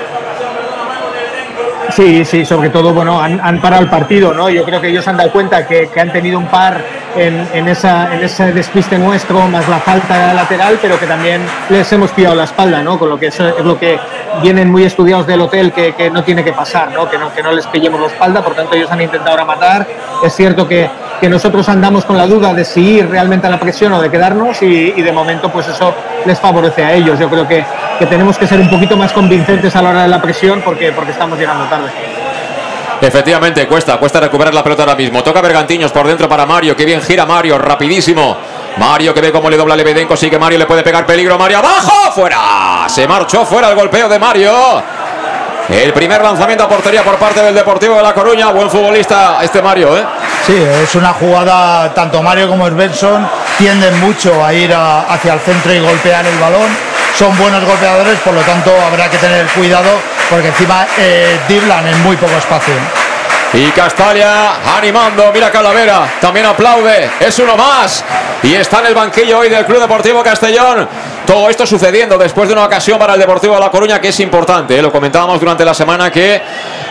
Sí, 1.92 2.24
sí, 2.26 2.46
sobre 2.46 2.70
todo, 2.70 2.94
bueno, 2.94 3.20
han, 3.22 3.40
han 3.42 3.60
parado 3.62 3.84
el 3.84 3.90
partido, 3.90 4.34
¿no? 4.34 4.50
Yo 4.50 4.64
creo 4.64 4.80
que 4.80 4.90
ellos 4.90 5.08
han 5.08 5.18
dado 5.18 5.32
cuenta 5.32 5.68
que, 5.68 5.90
que 5.90 6.00
han 6.00 6.12
tenido 6.12 6.38
un 6.38 6.48
par 6.48 6.82
en, 7.16 7.48
en, 7.54 7.68
esa, 7.68 8.14
en 8.14 8.24
ese 8.24 8.52
despiste 8.52 8.98
nuestro, 8.98 9.48
más 9.48 9.68
la 9.68 9.80
falta 9.80 10.34
lateral, 10.34 10.78
pero 10.82 11.00
que 11.00 11.08
también 11.08 11.42
les 11.70 11.92
hemos 11.92 12.12
pillado 12.12 12.36
la 12.36 12.44
espalda, 12.44 12.82
¿no? 12.82 13.00
Con 13.00 13.10
lo 13.10 13.20
que 13.20 13.28
eso 13.28 13.48
es 13.48 13.66
lo 13.66 13.80
que 13.80 14.00
vienen 14.42 14.70
muy 14.70 14.84
estudiados 14.84 15.26
del 15.26 15.42
hotel, 15.42 15.72
que, 15.72 15.94
que 15.94 16.10
no 16.10 16.24
tiene 16.24 16.44
que 16.44 16.54
pasar, 16.54 16.92
¿no? 16.92 17.10
Que, 17.10 17.18
¿no? 17.18 17.34
que 17.34 17.42
no 17.42 17.52
les 17.52 17.66
pillemos 17.68 18.00
la 18.00 18.08
espalda, 18.08 18.44
por 18.44 18.54
tanto 18.56 18.76
ellos 18.76 18.92
han 18.92 19.02
intentado 19.02 19.32
ahora 19.32 19.46
matar. 19.46 19.88
Es 20.24 20.34
cierto 20.36 20.68
que, 20.68 20.90
que 21.20 21.30
nosotros 21.30 21.68
andamos 21.70 22.06
con 22.06 22.18
la 22.18 22.26
duda 22.26 22.54
de 22.54 22.66
si 22.66 22.82
ir 22.98 23.10
realmente 23.10 23.48
a 23.48 23.50
la 23.50 23.60
presión 23.60 23.94
o 23.94 24.02
de 24.02 24.10
quedarnos 24.10 24.62
y, 24.62 25.02
de 25.02 25.12
momento 25.12 25.50
pues 25.50 25.68
eso 25.68 25.94
les 26.26 26.40
favorece 26.40 26.84
a 26.84 26.94
ellos. 26.94 27.20
Yo 27.20 27.30
creo 27.30 27.48
que, 27.48 27.66
que 27.98 28.06
tenemos 28.06 28.38
que 28.38 28.48
ser 28.48 28.60
un 28.60 28.70
poquito 28.70 28.96
más 28.98 29.12
convincentes 29.14 29.76
a 29.76 29.82
la 29.82 29.90
hora 29.90 30.02
de 30.04 30.10
la 30.10 30.22
presión 30.22 30.62
porque, 30.64 30.92
porque 30.92 31.12
estamos 31.12 31.38
llegando 31.38 31.66
tarde. 31.66 31.90
Efectivamente, 33.02 33.66
cuesta, 33.66 33.98
cuesta 33.98 34.20
recuperar 34.20 34.54
la 34.54 34.64
pelota 34.64 34.84
ahora 34.84 34.96
mismo. 34.96 35.24
Toca 35.24 35.42
Bergantiños 35.42 35.92
por 35.92 36.06
dentro 36.06 36.28
para 36.28 36.46
Mario. 36.46 36.76
Que 36.76 36.86
bien 36.86 37.02
gira 37.02 37.26
Mario, 37.26 37.58
rapidísimo. 37.58 38.38
Mario 38.78 39.14
que 39.14 39.22
ve 39.22 39.32
cómo 39.32 39.50
le 39.50 39.58
dobla 39.58 39.76
Lebedenko. 39.76 40.18
Sí 40.18 40.30
que 40.30 40.38
Mario 40.38 40.60
le 40.60 40.66
puede 40.66 40.84
pegar 40.84 41.06
peligro. 41.06 41.38
Mario 41.38 41.60
abajo, 41.60 42.12
fuera. 42.12 42.86
Se 42.88 43.08
marchó 43.08 43.46
fuera 43.46 43.70
el 43.70 43.76
golpeo 43.76 44.10
de 44.10 44.20
Mario. 44.20 44.52
El 45.70 45.94
primer 45.94 46.20
lanzamiento 46.24 46.64
a 46.64 46.68
portería 46.68 47.04
por 47.04 47.18
parte 47.18 47.44
del 47.44 47.54
Deportivo 47.54 47.96
de 47.96 48.02
La 48.02 48.12
Coruña. 48.12 48.50
Buen 48.50 48.72
futbolista 48.72 49.38
este 49.44 49.62
Mario, 49.62 49.96
¿eh? 49.96 50.04
Sí, 50.46 50.56
es 50.56 50.96
una 50.96 51.14
jugada, 51.14 51.94
tanto 51.94 52.24
Mario 52.24 52.50
como 52.50 52.68
Svensson 52.68 53.30
tienden 53.60 54.00
mucho 54.00 54.44
a 54.44 54.52
ir 54.52 54.74
hacia 54.74 55.34
el 55.34 55.40
centro 55.40 55.72
y 55.72 55.80
golpear 55.80 56.26
el 56.26 56.40
balón. 56.40 56.68
Son 57.16 57.38
buenos 57.38 57.64
golpeadores, 57.64 58.18
por 58.20 58.34
lo 58.34 58.42
tanto 58.42 58.72
habrá 58.82 59.12
que 59.12 59.18
tener 59.18 59.46
cuidado 59.48 59.90
porque 60.32 60.48
encima 60.48 60.88
eh, 60.98 61.40
driblan 61.48 61.88
en 61.88 62.02
muy 62.02 62.16
poco 62.18 62.34
espacio. 62.36 62.74
Y 63.54 63.72
Castalia 63.72 64.78
animando, 64.78 65.32
mira 65.34 65.50
Calavera, 65.50 66.08
también 66.22 66.46
aplaude, 66.46 67.10
es 67.20 67.40
uno 67.40 67.58
más. 67.58 68.04
Y 68.44 68.54
está 68.54 68.80
en 68.82 68.88
el 68.88 68.94
banquillo 68.94 69.40
hoy 69.40 69.50
del 69.50 69.66
Club 69.66 69.80
Deportivo 69.80 70.22
Castellón. 70.22 70.88
Todo 71.26 71.50
esto 71.50 71.66
sucediendo 71.66 72.16
después 72.18 72.48
de 72.48 72.54
una 72.54 72.66
ocasión 72.66 73.00
para 73.00 73.14
el 73.14 73.20
Deportivo 73.20 73.56
de 73.56 73.60
La 73.60 73.72
Coruña 73.72 74.00
que 74.00 74.10
es 74.10 74.20
importante. 74.20 74.78
¿eh? 74.78 74.82
Lo 74.82 74.92
comentábamos 74.92 75.40
durante 75.40 75.66
la 75.66 75.74
semana 75.74 76.12
que 76.12 76.40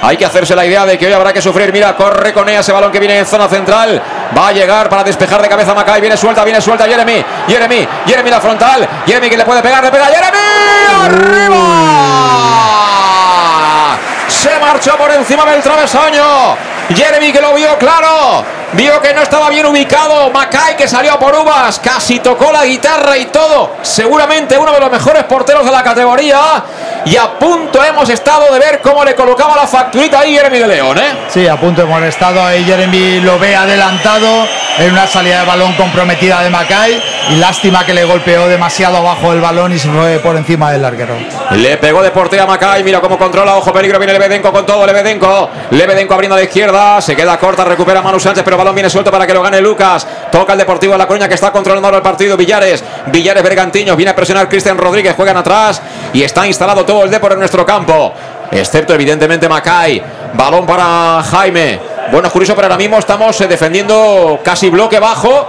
hay 0.02 0.16
que 0.16 0.24
hacerse 0.24 0.56
la 0.56 0.66
idea 0.66 0.84
de 0.84 0.98
que 0.98 1.06
hoy 1.06 1.12
habrá 1.12 1.32
que 1.32 1.40
sufrir. 1.40 1.72
Mira, 1.72 1.94
corre 1.94 2.32
con 2.32 2.48
ella 2.48 2.60
ese 2.60 2.72
balón 2.72 2.90
que 2.90 2.98
viene 2.98 3.18
en 3.18 3.26
zona 3.26 3.48
central. 3.48 4.02
Va 4.36 4.48
a 4.48 4.52
llegar 4.52 4.88
para 4.88 5.04
despejar 5.04 5.40
de 5.40 5.48
cabeza 5.48 5.74
Macay. 5.74 6.00
Viene 6.00 6.16
suelta, 6.16 6.42
viene 6.44 6.60
suelta 6.60 6.86
Jeremy. 6.86 7.24
Jeremy, 7.46 7.88
Jeremy 8.06 8.30
la 8.30 8.40
frontal. 8.40 8.88
Jeremy 9.06 9.30
que 9.30 9.36
le 9.36 9.44
puede 9.44 9.62
pegar, 9.62 9.82
le 9.82 9.90
pega 9.90 10.06
Jeremy. 10.06 10.38
¡Arriba! 11.04 12.97
Se 14.28 14.58
marchó 14.58 14.96
por 14.96 15.10
encima 15.10 15.44
del 15.46 15.62
travesaño. 15.62 16.56
Jeremy 16.94 17.32
que 17.32 17.40
lo 17.40 17.54
vio 17.54 17.76
claro. 17.78 18.44
Vio 18.72 19.00
que 19.00 19.14
no 19.14 19.22
estaba 19.22 19.48
bien 19.48 19.64
ubicado. 19.64 20.30
Macay 20.30 20.76
que 20.76 20.86
salió 20.86 21.18
por 21.18 21.34
uvas. 21.34 21.78
Casi 21.78 22.20
tocó 22.20 22.52
la 22.52 22.64
guitarra 22.64 23.16
y 23.16 23.26
todo. 23.26 23.76
Seguramente 23.82 24.58
uno 24.58 24.72
de 24.72 24.80
los 24.80 24.90
mejores 24.90 25.24
porteros 25.24 25.64
de 25.64 25.72
la 25.72 25.82
categoría. 25.82 26.38
Y 27.06 27.16
a 27.16 27.38
punto 27.38 27.82
hemos 27.82 28.08
estado 28.10 28.52
de 28.52 28.58
ver 28.58 28.80
cómo 28.82 29.04
le 29.04 29.14
colocaba 29.14 29.56
la 29.56 29.66
facturita 29.66 30.20
ahí 30.20 30.34
Jeremy 30.34 30.58
de 30.58 30.66
León, 30.66 30.98
¿eh? 30.98 31.28
Sí, 31.28 31.48
a 31.48 31.56
punto 31.56 31.80
de 31.80 31.86
molestado. 31.86 32.42
Ahí 32.44 32.64
Jeremy 32.64 33.20
lo 33.20 33.38
ve 33.38 33.56
adelantado 33.56 34.46
en 34.78 34.92
una 34.92 35.06
salida 35.06 35.40
de 35.40 35.46
balón 35.46 35.72
comprometida 35.74 36.42
de 36.42 36.50
Macay. 36.50 37.02
Y 37.30 37.36
lástima 37.36 37.86
que 37.86 37.94
le 37.94 38.04
golpeó 38.04 38.46
demasiado 38.48 38.98
abajo 38.98 39.32
el 39.32 39.40
balón 39.40 39.72
y 39.72 39.78
se 39.78 39.88
fue 39.88 40.18
por 40.18 40.36
encima 40.36 40.70
del 40.70 40.82
larguero. 40.82 41.16
Le 41.52 41.78
pegó 41.78 42.02
de 42.02 42.10
portero 42.10 42.42
a 42.42 42.46
Macay. 42.46 42.84
Mira 42.84 43.00
cómo 43.00 43.16
controla. 43.16 43.56
Ojo, 43.56 43.72
peligro. 43.72 43.98
Viene 43.98 44.12
Lebedenko 44.18 44.52
con 44.52 44.66
todo. 44.66 44.86
Lebedenko. 44.86 45.50
Lebedenko 45.70 46.14
abriendo 46.14 46.34
a 46.34 46.38
la 46.38 46.44
izquierda. 46.44 47.00
Se 47.00 47.14
queda 47.14 47.38
corta. 47.38 47.64
Recupera 47.64 48.02
Manu 48.02 48.18
Sánchez. 48.20 48.44
Pero 48.44 48.56
balón 48.56 48.74
viene 48.74 48.90
suelto 48.90 49.10
para 49.10 49.26
que 49.26 49.34
lo 49.34 49.42
gane 49.42 49.60
Lucas. 49.60 50.06
Toca 50.30 50.52
el 50.52 50.58
Deportivo 50.58 50.92
de 50.92 50.98
La 50.98 51.06
Coruña 51.06 51.28
que 51.28 51.34
está 51.34 51.52
controlando 51.52 51.88
el 51.96 52.02
partido. 52.02 52.36
Villares. 52.36 52.82
Villares 53.06 53.42
Bergantiños. 53.42 53.96
Viene 53.96 54.10
a 54.10 54.16
presionar 54.16 54.48
Cristian 54.48 54.76
Rodríguez. 54.78 55.14
Juegan 55.14 55.36
atrás. 55.36 55.80
Y 56.12 56.22
está 56.22 56.46
instalado 56.46 56.84
todo 56.84 57.04
el 57.04 57.10
Depor 57.10 57.32
en 57.32 57.38
nuestro 57.38 57.64
campo. 57.64 58.12
Excepto 58.50 58.94
evidentemente 58.94 59.48
Macay. 59.48 60.02
Balón 60.34 60.66
para 60.66 61.22
Jaime. 61.22 61.80
Bueno, 62.10 62.26
es 62.26 62.32
curioso, 62.32 62.54
pero 62.54 62.66
ahora 62.66 62.78
mismo 62.78 62.98
estamos 62.98 63.38
eh, 63.42 63.46
defendiendo 63.46 64.40
casi 64.42 64.70
bloque 64.70 64.98
bajo. 64.98 65.46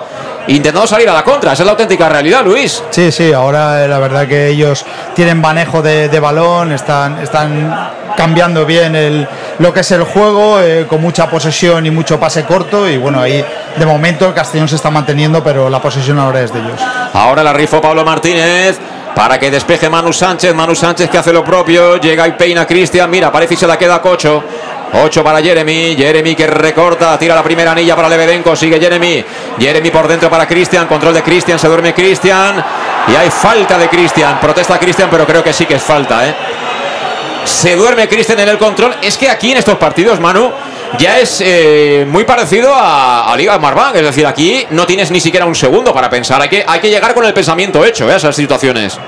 Intentando 0.50 0.88
salir 0.88 1.08
a 1.08 1.14
la 1.14 1.24
contra. 1.24 1.54
Esa 1.54 1.62
es 1.64 1.66
la 1.66 1.72
auténtica 1.72 2.10
realidad, 2.10 2.44
Luis. 2.44 2.84
Sí, 2.90 3.12
sí, 3.12 3.32
ahora 3.32 3.86
eh, 3.86 3.88
la 3.88 4.00
verdad 4.00 4.28
que 4.28 4.48
ellos 4.48 4.84
tienen 5.14 5.40
manejo 5.40 5.82
de, 5.82 6.10
de 6.10 6.20
balón, 6.20 6.72
están, 6.72 7.20
están 7.20 7.92
cambiando 8.18 8.66
bien 8.66 8.96
el, 8.96 9.28
lo 9.60 9.72
que 9.72 9.82
es 9.82 9.92
el 9.92 10.04
juego, 10.04 10.60
eh, 10.60 10.88
con 10.90 11.02
mucha 11.02 11.30
posesión 11.30 11.86
y 11.86 11.92
mucho 11.92 12.20
pase 12.20 12.46
corto. 12.46 12.90
Y 12.90 12.98
bueno, 12.98 13.22
ahí 13.22 13.46
de 13.78 13.86
momento 13.86 14.28
el 14.28 14.34
Castellón 14.34 14.68
se 14.68 14.76
está 14.76 14.90
manteniendo, 14.90 15.44
pero 15.44 15.70
la 15.70 15.80
posesión 15.82 16.18
ahora 16.18 16.42
es 16.42 16.52
de 16.52 16.60
ellos. 16.60 16.82
Ahora 17.14 17.44
la 17.44 17.54
rifó 17.54 17.80
Pablo 17.80 18.04
Martínez 18.04 18.80
para 19.16 19.38
que 19.38 19.52
despeje 19.52 19.88
Manu 19.88 20.12
Sánchez. 20.12 20.56
Manu 20.56 20.74
Sánchez 20.74 21.10
que 21.10 21.18
hace 21.20 21.32
lo 21.32 21.44
propio. 21.44 21.98
Llega 21.98 22.28
y 22.28 22.32
peina 22.32 22.66
Cristian. 22.66 23.10
Mira, 23.10 23.32
parece 23.32 23.54
y 23.54 23.58
se 23.58 23.68
la 23.68 23.78
queda 23.78 24.02
Cocho. 24.02 24.44
8 24.94 25.24
para 25.24 25.42
Jeremy. 25.42 25.96
Jeremy 25.96 26.36
que 26.36 26.48
recorta. 26.48 27.18
Tira 27.18 27.36
la 27.36 27.44
primera 27.44 27.72
anilla 27.72 27.96
para 27.96 28.10
Lebedenko. 28.10 28.56
Sigue 28.56 28.80
Jeremy. 28.80 29.24
Jeremy 29.60 29.92
por 29.92 30.08
dentro 30.08 30.30
para 30.30 30.48
Cristian. 30.48 30.88
Control 30.88 31.14
de 31.14 31.24
Cristian. 31.24 31.60
Se 31.60 31.68
duerme 31.68 31.94
Cristian. 31.94 32.64
Y 33.08 33.16
hay 33.16 33.30
falta 33.30 33.78
de 33.78 33.88
Cristian. 33.90 34.40
Protesta 34.40 34.80
Cristian, 34.80 35.10
pero 35.10 35.26
creo 35.26 35.44
que 35.44 35.54
sí 35.54 35.66
que 35.66 35.76
es 35.76 35.84
falta, 35.84 36.28
¿eh? 36.28 36.36
Se 37.46 37.76
duerme 37.76 38.08
Cristian 38.08 38.40
en 38.40 38.50
el 38.50 38.58
control. 38.58 38.96
Es 39.02 39.18
que 39.18 39.30
aquí 39.30 39.52
en 39.52 39.58
estos 39.58 39.78
partidos, 39.78 40.20
Manu, 40.20 40.52
ya 40.98 41.20
es 41.20 41.42
eh, 41.44 42.06
muy 42.08 42.24
parecido 42.24 42.72
a, 42.76 43.34
Liga 43.38 43.58
Marbank. 43.58 43.96
Es 43.96 44.04
decir, 44.04 44.26
aquí 44.28 44.66
no 44.72 44.86
tienes 44.86 45.12
ni 45.12 45.20
siquiera 45.20 45.46
un 45.46 45.56
segundo 45.56 45.94
para 45.94 46.10
pensar. 46.10 46.42
Hay 46.42 46.50
que, 46.50 46.64
hay 46.68 46.80
que 46.80 46.90
llegar 46.90 47.14
con 47.14 47.26
el 47.26 47.34
pensamiento 47.34 47.84
hecho 47.86 48.10
¿eh? 48.10 48.14
a 48.14 48.18
esas 48.18 48.36
situaciones. 48.36 49.00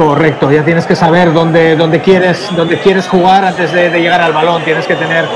Correcto, 0.00 0.50
ya 0.50 0.64
tienes 0.64 0.86
que 0.86 0.96
saber 0.96 1.30
dónde, 1.30 1.76
dónde, 1.76 2.00
quieres, 2.00 2.48
dónde 2.56 2.78
quieres 2.78 3.06
jugar 3.06 3.44
antes 3.44 3.70
de, 3.70 3.90
llegar 4.00 4.22
al 4.22 4.32
balón, 4.32 4.64
tienes 4.64 4.86
que 4.86 4.94
tener 4.94 5.26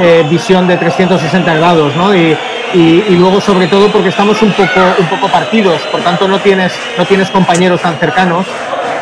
eh, 0.00 0.24
visión 0.30 0.68
de 0.68 0.76
360 0.76 1.54
grados, 1.54 1.96
¿no? 1.96 2.14
Y, 2.14 2.36
y- 2.72 3.04
luego 3.16 3.40
sobre 3.40 3.66
todo 3.66 3.88
porque 3.88 4.10
estamos 4.10 4.40
un 4.40 4.52
poco, 4.52 4.78
un 4.96 5.06
poco 5.06 5.26
partidos, 5.26 5.82
por 5.90 6.02
tanto 6.02 6.28
no 6.28 6.38
tienes, 6.38 6.72
no 6.96 7.04
tienes 7.04 7.30
compañeros 7.30 7.80
tan 7.80 7.96
cercanos 7.96 8.46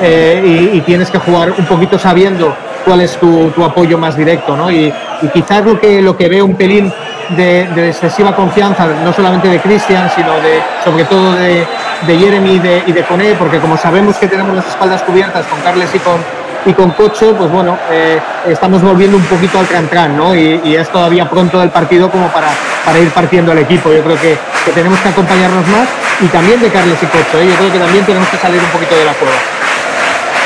eh, 0.00 0.70
y, 0.72 0.78
y 0.78 0.80
tienes 0.80 1.10
que 1.10 1.18
jugar 1.18 1.52
un 1.58 1.66
poquito 1.66 1.98
sabiendo 1.98 2.56
cuál 2.86 3.02
es 3.02 3.18
tu, 3.18 3.50
tu 3.50 3.62
apoyo 3.62 3.98
más 3.98 4.16
directo, 4.16 4.56
¿no? 4.56 4.70
Y, 4.70 4.90
y 5.20 5.28
quizás 5.34 5.62
lo 5.66 5.78
que, 5.78 6.00
lo 6.00 6.16
que 6.16 6.30
veo 6.30 6.46
un 6.46 6.56
pelín 6.56 6.90
de, 7.36 7.88
excesiva 7.88 8.34
confianza, 8.34 8.86
no 9.04 9.12
solamente 9.12 9.48
de 9.48 9.60
Cristian, 9.60 10.10
sino 10.14 10.32
de, 10.40 10.62
sobre 10.84 11.04
todo 11.04 11.34
de, 11.34 11.66
Jeremy 12.06 12.54
y 12.54 12.58
de, 12.58 12.82
y 12.86 13.34
porque 13.38 13.58
como 13.58 13.76
sabemos 13.76 14.16
que 14.16 14.26
tenemos 14.26 14.54
las 14.54 14.66
espaldas 14.66 15.02
cubiertas 15.02 15.46
con 15.46 15.60
Carles 15.60 15.90
y 15.94 15.98
con, 15.98 16.20
y 16.66 16.72
con 16.72 16.90
Cocho, 16.90 17.34
pues 17.36 17.50
bueno, 17.50 17.78
eh, 17.90 18.18
estamos 18.46 18.82
volviendo 18.82 19.16
un 19.16 19.24
poquito 19.24 19.58
al 19.58 19.66
tran 19.66 20.16
¿no? 20.16 20.34
Y, 20.34 20.60
y, 20.64 20.76
es 20.76 20.88
todavía 20.90 21.28
pronto 21.28 21.58
del 21.60 21.70
partido 21.70 22.10
como 22.10 22.28
para, 22.28 22.48
para 22.84 22.98
ir 22.98 23.10
partiendo 23.10 23.52
el 23.52 23.58
equipo. 23.58 23.92
Yo 23.92 24.02
creo 24.02 24.20
que, 24.20 24.36
que 24.64 24.70
tenemos 24.72 24.98
que 25.00 25.08
acompañarnos 25.08 25.66
más 25.68 25.88
y 26.20 26.26
también 26.26 26.60
de 26.60 26.68
Carles 26.68 26.98
y 27.02 27.06
Cocho, 27.06 27.38
¿eh? 27.38 27.48
yo 27.48 27.54
creo 27.56 27.72
que 27.72 27.78
también 27.78 28.04
tenemos 28.04 28.28
que 28.28 28.36
salir 28.36 28.60
un 28.60 28.70
poquito 28.70 28.94
de 28.94 29.04
la 29.04 29.12
cueva. 29.14 29.36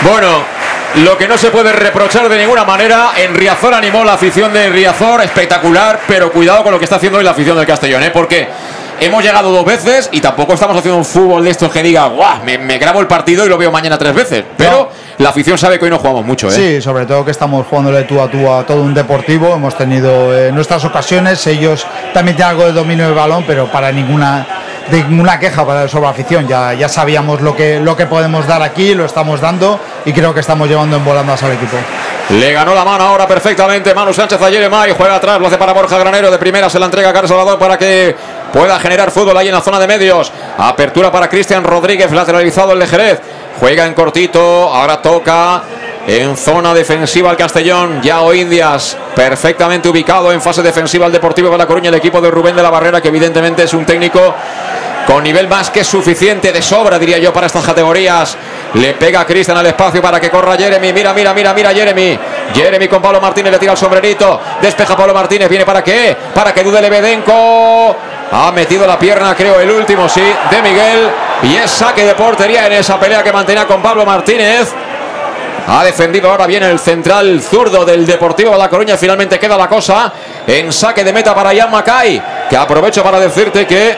Bueno, 0.02 0.53
lo 0.96 1.18
que 1.18 1.26
no 1.26 1.36
se 1.36 1.50
puede 1.50 1.72
reprochar 1.72 2.28
de 2.28 2.38
ninguna 2.38 2.64
manera, 2.64 3.12
en 3.16 3.34
Riazor 3.34 3.74
animó 3.74 4.04
la 4.04 4.14
afición 4.14 4.52
de 4.52 4.68
Riazor, 4.68 5.22
espectacular, 5.22 6.00
pero 6.06 6.30
cuidado 6.30 6.62
con 6.62 6.72
lo 6.72 6.78
que 6.78 6.84
está 6.84 6.96
haciendo 6.96 7.18
hoy 7.18 7.24
la 7.24 7.32
afición 7.32 7.56
del 7.56 7.66
Castellón, 7.66 8.02
¿eh? 8.04 8.10
porque 8.12 8.46
hemos 9.00 9.24
llegado 9.24 9.50
dos 9.50 9.64
veces 9.64 10.08
y 10.12 10.20
tampoco 10.20 10.54
estamos 10.54 10.76
haciendo 10.76 10.98
un 10.98 11.04
fútbol 11.04 11.42
de 11.42 11.50
estos 11.50 11.72
que 11.72 11.82
diga, 11.82 12.06
guau, 12.06 12.44
me, 12.44 12.58
me 12.58 12.78
grabo 12.78 13.00
el 13.00 13.08
partido 13.08 13.44
y 13.44 13.48
lo 13.48 13.58
veo 13.58 13.72
mañana 13.72 13.98
tres 13.98 14.14
veces, 14.14 14.44
pero 14.56 14.88
la 15.18 15.30
afición 15.30 15.58
sabe 15.58 15.80
que 15.80 15.84
hoy 15.86 15.90
no 15.90 15.98
jugamos 15.98 16.24
mucho. 16.24 16.48
¿eh? 16.48 16.52
Sí, 16.52 16.80
sobre 16.80 17.06
todo 17.06 17.24
que 17.24 17.32
estamos 17.32 17.66
jugándole 17.66 18.04
tú 18.04 18.20
a 18.20 18.30
tú 18.30 18.48
a 18.52 18.64
todo 18.64 18.80
un 18.82 18.94
deportivo, 18.94 19.52
hemos 19.52 19.76
tenido 19.76 20.36
eh, 20.36 20.52
nuestras 20.52 20.84
ocasiones, 20.84 21.44
ellos 21.48 21.84
también 22.12 22.36
tienen 22.36 22.52
algo 22.52 22.66
de 22.66 22.72
dominio 22.72 23.06
del 23.06 23.14
balón, 23.14 23.42
pero 23.46 23.66
para 23.66 23.90
ninguna 23.90 24.46
ninguna 24.90 25.38
queja 25.38 25.66
para 25.66 25.88
sobre 25.88 26.08
afición. 26.08 26.46
Ya, 26.46 26.74
ya 26.74 26.88
sabíamos 26.88 27.40
lo 27.40 27.56
que, 27.56 27.80
lo 27.80 27.96
que 27.96 28.06
podemos 28.06 28.46
dar 28.46 28.62
aquí, 28.62 28.94
lo 28.94 29.04
estamos 29.04 29.40
dando 29.40 29.78
y 30.04 30.12
creo 30.12 30.34
que 30.34 30.40
estamos 30.40 30.68
llevando 30.68 30.96
en 30.96 31.04
volandas 31.04 31.42
al 31.42 31.52
equipo. 31.52 31.76
Le 32.30 32.52
ganó 32.52 32.74
la 32.74 32.84
mano 32.84 33.04
ahora 33.04 33.28
perfectamente 33.28 33.94
Manu 33.94 34.12
Sánchez 34.14 34.40
a 34.40 34.50
Jeremai, 34.50 34.92
juega 34.92 35.16
atrás, 35.16 35.38
lo 35.38 35.46
hace 35.46 35.58
para 35.58 35.74
Borja 35.74 35.98
Granero, 35.98 36.30
de 36.30 36.38
primera 36.38 36.70
se 36.70 36.78
la 36.78 36.86
entrega 36.86 37.10
a 37.10 37.12
Carlos 37.12 37.28
Salvador 37.28 37.58
para 37.58 37.76
que 37.76 38.16
pueda 38.50 38.78
generar 38.80 39.10
fútbol 39.10 39.36
ahí 39.36 39.48
en 39.48 39.54
la 39.54 39.60
zona 39.60 39.78
de 39.78 39.86
medios. 39.86 40.32
Apertura 40.56 41.10
para 41.10 41.28
Cristian 41.28 41.64
Rodríguez, 41.64 42.10
lateralizado 42.12 42.72
el 42.72 42.78
de 42.78 42.86
Jerez. 42.86 43.20
Juega 43.60 43.86
en 43.86 43.94
cortito, 43.94 44.40
ahora 44.72 45.00
toca 45.02 45.62
en 46.06 46.36
zona 46.36 46.74
defensiva 46.74 47.30
el 47.30 47.36
Castellón, 47.36 48.02
Yao 48.02 48.34
Indias, 48.34 48.96
perfectamente 49.14 49.88
ubicado 49.88 50.32
en 50.32 50.40
fase 50.40 50.62
defensiva 50.62 51.06
el 51.06 51.12
Deportivo 51.12 51.50
de 51.50 51.58
La 51.58 51.66
Coruña, 51.66 51.88
el 51.88 51.94
equipo 51.94 52.20
de 52.20 52.30
Rubén 52.30 52.56
de 52.56 52.62
la 52.62 52.70
Barrera, 52.70 53.00
que 53.00 53.08
evidentemente 53.08 53.62
es 53.62 53.72
un 53.72 53.86
técnico 53.86 54.34
con 55.06 55.22
nivel 55.22 55.48
más 55.48 55.70
que 55.70 55.84
suficiente, 55.84 56.52
de 56.52 56.62
sobra 56.62 56.98
diría 56.98 57.18
yo 57.18 57.32
para 57.32 57.46
estas 57.46 57.64
categorías. 57.64 58.36
Le 58.74 58.94
pega 58.94 59.20
a 59.20 59.26
Cristian 59.26 59.56
al 59.56 59.66
espacio 59.66 60.02
para 60.02 60.18
que 60.18 60.30
corra 60.30 60.56
Jeremy. 60.56 60.92
Mira, 60.92 61.12
mira, 61.12 61.32
mira, 61.32 61.54
mira 61.54 61.72
Jeremy. 61.72 62.18
Jeremy 62.54 62.88
con 62.88 63.00
Pablo 63.00 63.20
Martínez 63.20 63.52
le 63.52 63.58
tira 63.58 63.72
el 63.72 63.78
sombrerito. 63.78 64.40
Despeja 64.60 64.96
Pablo 64.96 65.14
Martínez. 65.14 65.48
Viene 65.48 65.64
para 65.64 65.84
qué? 65.84 66.16
Para 66.34 66.52
que 66.52 66.64
dude 66.64 66.80
Lebedenko. 66.80 67.96
Ha 68.32 68.50
metido 68.52 68.86
la 68.86 68.98
pierna, 68.98 69.34
creo, 69.36 69.60
el 69.60 69.70
último, 69.70 70.08
sí, 70.08 70.22
de 70.50 70.62
Miguel. 70.62 71.10
Y 71.42 71.54
es 71.56 71.70
saque 71.70 72.04
de 72.04 72.14
portería 72.14 72.66
en 72.66 72.72
esa 72.72 72.98
pelea 72.98 73.22
que 73.22 73.32
mantenía 73.32 73.66
con 73.66 73.80
Pablo 73.80 74.04
Martínez. 74.04 74.74
Ha 75.66 75.82
defendido 75.82 76.30
ahora 76.30 76.46
bien 76.46 76.62
el 76.62 76.78
central 76.78 77.40
zurdo 77.40 77.86
del 77.86 78.04
Deportivo 78.04 78.52
de 78.52 78.58
La 78.58 78.68
Coruña. 78.68 78.98
Finalmente 78.98 79.38
queda 79.38 79.56
la 79.56 79.66
cosa 79.66 80.12
en 80.46 80.70
saque 80.70 81.02
de 81.02 81.12
meta 81.12 81.34
para 81.34 81.56
Jan 81.56 81.70
Macay. 81.70 82.22
Que 82.50 82.56
aprovecho 82.56 83.02
para 83.02 83.18
decirte 83.18 83.66
que 83.66 83.96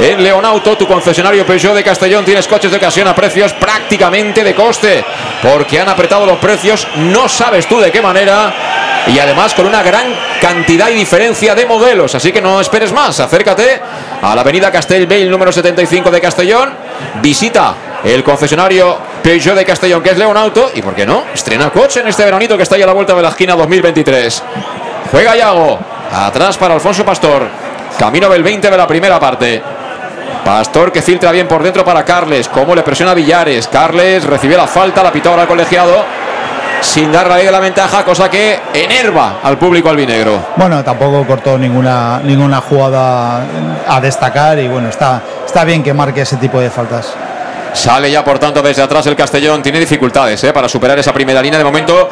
en 0.00 0.24
Leonauto, 0.24 0.76
tu 0.78 0.88
concesionario 0.88 1.44
Peugeot 1.44 1.74
de 1.74 1.84
Castellón, 1.84 2.24
tienes 2.24 2.48
coches 2.48 2.70
de 2.70 2.78
ocasión 2.78 3.06
a 3.06 3.14
precios 3.14 3.52
prácticamente 3.52 4.42
de 4.42 4.54
coste. 4.54 5.04
Porque 5.42 5.78
han 5.78 5.88
apretado 5.90 6.24
los 6.24 6.38
precios, 6.38 6.86
no 6.96 7.28
sabes 7.28 7.66
tú 7.66 7.78
de 7.80 7.92
qué 7.92 8.00
manera. 8.00 8.52
Y 9.06 9.18
además 9.18 9.52
con 9.52 9.66
una 9.66 9.82
gran 9.82 10.06
cantidad 10.40 10.88
y 10.88 10.94
diferencia 10.94 11.54
de 11.54 11.66
modelos. 11.66 12.14
Así 12.14 12.32
que 12.32 12.40
no 12.40 12.62
esperes 12.62 12.92
más. 12.92 13.20
Acércate 13.20 13.78
a 14.22 14.34
la 14.34 14.40
avenida 14.40 14.72
Castellbell 14.72 15.30
número 15.30 15.52
75 15.52 16.10
de 16.10 16.20
Castellón. 16.22 16.70
Visita 17.20 17.74
el 18.04 18.22
concesionario 18.22 18.98
Peugeot 19.22 19.56
de 19.56 19.64
Castellón, 19.64 20.02
que 20.02 20.10
es 20.10 20.18
Leonauto. 20.18 20.70
Y 20.74 20.82
por 20.82 20.94
qué 20.94 21.06
no, 21.06 21.24
estrena 21.32 21.70
coche 21.70 22.00
en 22.00 22.08
este 22.08 22.24
veranito 22.24 22.56
que 22.56 22.62
está 22.62 22.76
ahí 22.76 22.82
a 22.82 22.86
la 22.86 22.92
vuelta 22.92 23.14
de 23.14 23.22
la 23.22 23.30
esquina 23.30 23.54
2023. 23.54 24.42
Juega 25.10 25.36
Yago. 25.36 25.78
Atrás 26.12 26.58
para 26.58 26.74
Alfonso 26.74 27.04
Pastor. 27.04 27.48
Camino 27.98 28.28
del 28.28 28.42
20 28.42 28.70
de 28.70 28.76
la 28.76 28.86
primera 28.86 29.18
parte. 29.18 29.62
Pastor 30.44 30.92
que 30.92 31.00
filtra 31.00 31.32
bien 31.32 31.48
por 31.48 31.62
dentro 31.62 31.84
para 31.84 32.04
Carles. 32.04 32.48
Cómo 32.48 32.74
le 32.74 32.82
presiona 32.82 33.14
Villares. 33.14 33.68
Carles 33.68 34.24
recibió 34.24 34.58
la 34.58 34.66
falta, 34.66 35.02
la 35.02 35.10
pitó 35.10 35.30
ahora 35.30 35.46
colegiado. 35.46 36.04
Sin 36.82 37.10
dar 37.10 37.26
la 37.26 37.36
ley 37.36 37.46
de 37.46 37.52
la 37.52 37.60
ventaja, 37.60 38.04
cosa 38.04 38.28
que 38.28 38.60
enerva 38.74 39.36
al 39.42 39.56
público 39.56 39.88
albinegro. 39.88 40.48
Bueno, 40.56 40.84
tampoco 40.84 41.26
cortó 41.26 41.56
ninguna, 41.56 42.20
ninguna 42.22 42.60
jugada 42.60 43.42
a 43.88 44.00
destacar 44.02 44.58
y 44.58 44.68
bueno, 44.68 44.90
está, 44.90 45.22
está 45.46 45.64
bien 45.64 45.82
que 45.82 45.94
marque 45.94 46.20
ese 46.20 46.36
tipo 46.36 46.60
de 46.60 46.68
faltas. 46.68 47.14
Sale 47.74 48.10
ya, 48.10 48.24
por 48.24 48.38
tanto, 48.38 48.62
desde 48.62 48.82
atrás 48.82 49.06
el 49.06 49.16
Castellón. 49.16 49.62
Tiene 49.62 49.80
dificultades 49.80 50.42
¿eh? 50.44 50.52
para 50.52 50.68
superar 50.68 50.98
esa 50.98 51.12
primera 51.12 51.42
línea. 51.42 51.58
De 51.58 51.64
momento, 51.64 52.08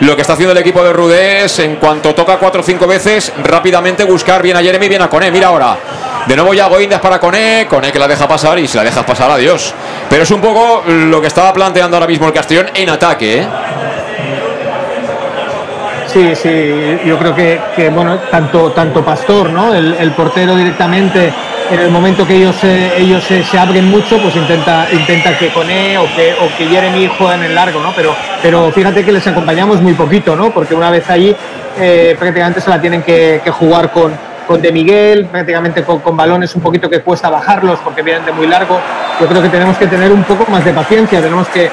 lo 0.00 0.14
que 0.14 0.22
está 0.22 0.34
haciendo 0.34 0.52
el 0.52 0.58
equipo 0.58 0.84
de 0.84 0.92
Rudé 0.92 1.44
es, 1.44 1.58
en 1.58 1.76
cuanto 1.76 2.14
toca 2.14 2.36
cuatro 2.36 2.60
o 2.60 2.64
cinco 2.64 2.86
veces, 2.86 3.32
rápidamente 3.42 4.04
buscar 4.04 4.42
bien 4.42 4.56
a 4.56 4.60
Jeremy, 4.60 4.88
bien 4.88 5.02
a 5.02 5.08
Coné. 5.08 5.30
Mira 5.30 5.48
ahora. 5.48 5.76
De 6.26 6.36
nuevo 6.36 6.52
ya 6.54 6.68
Goindas 6.68 7.00
para 7.00 7.18
Coné. 7.18 7.66
Coné 7.68 7.90
que 7.90 7.98
la 7.98 8.06
deja 8.06 8.28
pasar 8.28 8.58
y 8.58 8.68
si 8.68 8.76
la 8.76 8.84
dejas 8.84 9.04
pasar, 9.04 9.30
adiós. 9.30 9.74
Pero 10.10 10.22
es 10.22 10.30
un 10.30 10.40
poco 10.40 10.84
lo 10.86 11.20
que 11.20 11.28
estaba 11.28 11.52
planteando 11.52 11.96
ahora 11.96 12.06
mismo 12.06 12.26
el 12.26 12.32
Castellón 12.32 12.66
en 12.74 12.90
ataque. 12.90 13.40
¿eh? 13.40 13.46
Sí, 16.16 16.34
sí, 16.34 17.00
yo 17.04 17.18
creo 17.18 17.34
que, 17.34 17.60
que, 17.74 17.90
bueno, 17.90 18.18
tanto, 18.30 18.72
tanto 18.72 19.04
Pastor, 19.04 19.50
¿no? 19.50 19.74
El, 19.74 20.12
portero 20.12 20.56
directamente, 20.56 21.30
en 21.70 21.80
el 21.80 21.90
momento 21.90 22.26
que 22.26 22.36
ellos, 22.36 22.56
ellos 22.64 23.24
se, 23.24 23.58
abren 23.58 23.90
mucho, 23.90 24.20
pues 24.20 24.36
intenta, 24.36 24.86
intenta 24.92 25.36
que 25.38 25.48
Coné 25.48 25.98
o 25.98 26.06
que, 26.14 26.34
o 26.34 26.56
que 26.56 26.66
Jeremy 26.66 27.08
jueguen 27.18 27.44
en 27.44 27.54
largo, 27.54 27.80
¿no? 27.80 27.92
Pero, 27.94 28.14
pero 28.42 28.70
fíjate 28.70 29.04
que 29.04 29.12
les 29.12 29.26
acompañamos 29.26 29.80
muy 29.80 29.94
poquito, 29.94 30.36
¿no? 30.36 30.50
Porque 30.50 30.74
una 30.74 30.90
vez 30.90 31.08
allí 31.10 31.34
eh, 31.78 32.16
prácticamente 32.18 32.60
se 32.60 32.70
la 32.70 32.80
tienen 32.80 33.02
que 33.02 33.40
jugar 33.50 33.90
con, 33.90 34.12
con 34.46 34.62
De 34.62 34.72
Miguel, 34.72 35.26
prácticamente 35.26 35.82
con, 35.82 36.16
balones 36.16 36.54
un 36.54 36.62
poquito 36.62 36.88
que 36.88 37.00
cuesta 37.00 37.28
bajarlos 37.28 37.78
porque 37.80 38.02
vienen 38.02 38.24
de 38.24 38.32
muy 38.32 38.46
largo. 38.46 38.80
Yo 39.20 39.26
creo 39.26 39.42
que 39.42 39.48
tenemos 39.48 39.76
que 39.76 39.86
tener 39.86 40.12
un 40.12 40.22
poco 40.24 40.50
más 40.50 40.64
de 40.64 40.72
paciencia, 40.72 41.20
tenemos 41.20 41.48
que, 41.48 41.70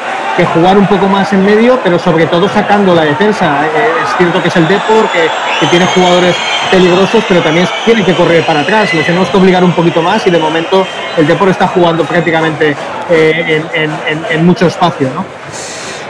jugar 0.54 0.78
un 0.78 0.88
poco 0.88 1.08
más 1.08 1.32
en 1.34 1.46
medio, 1.46 1.80
pero 1.84 2.00
sobre 2.00 2.26
todo 2.26 2.50
sacando 2.50 2.96
la 2.96 3.04
defensa. 3.04 3.66
Eh, 3.66 4.04
es 4.04 4.18
cierto 4.18 4.42
que 4.42 4.48
es 4.48 4.56
el 4.56 4.68
Depor, 4.68 5.08
que, 5.12 5.30
tiene 5.68 5.86
jugadores 5.86 6.36
peligrosos, 6.72 7.24
pero 7.28 7.42
también 7.42 7.68
tiene 7.86 8.04
que 8.04 8.14
correr 8.14 8.46
para 8.46 8.62
atrás. 8.62 8.94
Les 8.94 9.06
tenemos 9.06 9.30
que 9.30 9.38
obligar 9.38 9.64
un 9.64 9.72
poquito 9.72 10.02
más 10.02 10.26
y 10.28 10.32
de 10.32 10.40
momento 10.40 10.86
el 11.16 11.28
Depor 11.28 11.50
está 11.50 11.68
jugando 11.68 12.04
prácticamente 12.04 12.76
eh, 13.10 13.64
en, 13.74 13.92
en, 14.08 14.26
en, 14.30 14.46
mucho 14.46 14.68
espacio. 14.68 15.10
¿no? 15.16 15.24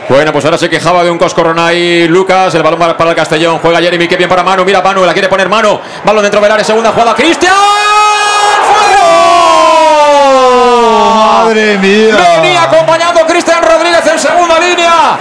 Bueno, 0.10 0.34
pues 0.34 0.44
ahora 0.44 0.58
se 0.58 0.70
quejaba 0.70 1.04
de 1.04 1.10
un 1.10 1.18
Coscoronay 1.18 2.08
Lucas. 2.08 2.54
El 2.56 2.64
balón 2.64 2.80
para 2.80 3.10
el 3.10 3.16
Castellón. 3.16 3.60
Juega 3.60 3.80
Jeremy. 3.80 4.08
Qué 4.08 4.18
bien 4.18 4.30
para 4.30 4.44
Manu. 4.44 4.66
Mira 4.66 4.82
Manu. 4.82 5.06
La 5.06 5.14
quiere 5.14 5.30
poner 5.30 5.48
Manu. 5.48 5.80
Balón 6.04 6.24
dentro 6.24 6.42
del 6.42 6.52
área. 6.52 6.64
Segunda 6.64 6.92
jugada. 6.92 7.16
Cristian. 7.16 7.54
¡Madre 11.44 11.78
mía! 11.78 12.16
Venía 12.16 12.64
acompañando 12.64 13.26
Cristian 13.26 13.62
Rodríguez 13.62 14.06
en 14.08 14.20
segunda 14.20 14.60
línea. 14.60 15.18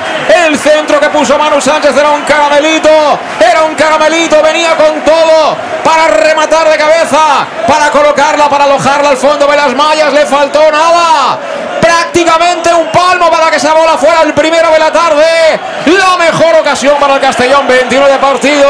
El 0.46 0.56
centro 0.56 0.98
que 1.00 1.08
puso 1.10 1.38
Manu 1.38 1.60
Sánchez 1.60 1.96
era 1.96 2.10
un 2.10 2.22
caramelito. 2.22 3.18
Era 3.40 3.62
un 3.62 3.74
caramelito. 3.74 4.42
Venía 4.42 4.76
con 4.76 5.00
todo 5.02 5.56
para 5.84 6.08
rematar 6.08 6.68
de 6.68 6.76
cabeza. 6.76 7.46
Para 7.66 7.90
colocarla, 7.90 8.48
para 8.48 8.64
alojarla 8.64 9.10
al 9.10 9.16
fondo 9.16 9.46
de 9.46 9.56
las 9.56 9.74
mallas. 9.74 10.12
Le 10.12 10.26
faltó 10.26 10.60
nada 10.70 11.38
prácticamente 11.82 12.72
un 12.72 12.86
palmo 12.92 13.28
para 13.28 13.50
que 13.50 13.56
esa 13.56 13.74
bola 13.74 13.98
fuera 13.98 14.22
el 14.22 14.32
primero 14.32 14.70
de 14.70 14.78
la 14.78 14.92
tarde. 14.92 15.24
La 15.86 16.16
mejor 16.16 16.54
ocasión 16.60 16.96
para 17.00 17.14
el 17.14 17.20
Castellón, 17.20 17.66
21 17.66 18.06
de 18.06 18.18
partido, 18.18 18.68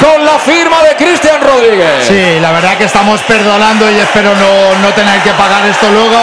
con 0.00 0.24
la 0.24 0.38
firma 0.38 0.82
de 0.82 0.96
Cristian 0.96 1.40
Rodríguez. 1.40 2.06
Sí, 2.06 2.40
la 2.40 2.50
verdad 2.50 2.76
que 2.76 2.84
estamos 2.84 3.20
perdonando 3.22 3.90
y 3.90 3.98
espero 3.98 4.34
no, 4.34 4.78
no 4.82 4.92
tener 4.94 5.20
que 5.22 5.30
pagar 5.30 5.64
esto 5.66 5.88
luego. 5.90 6.18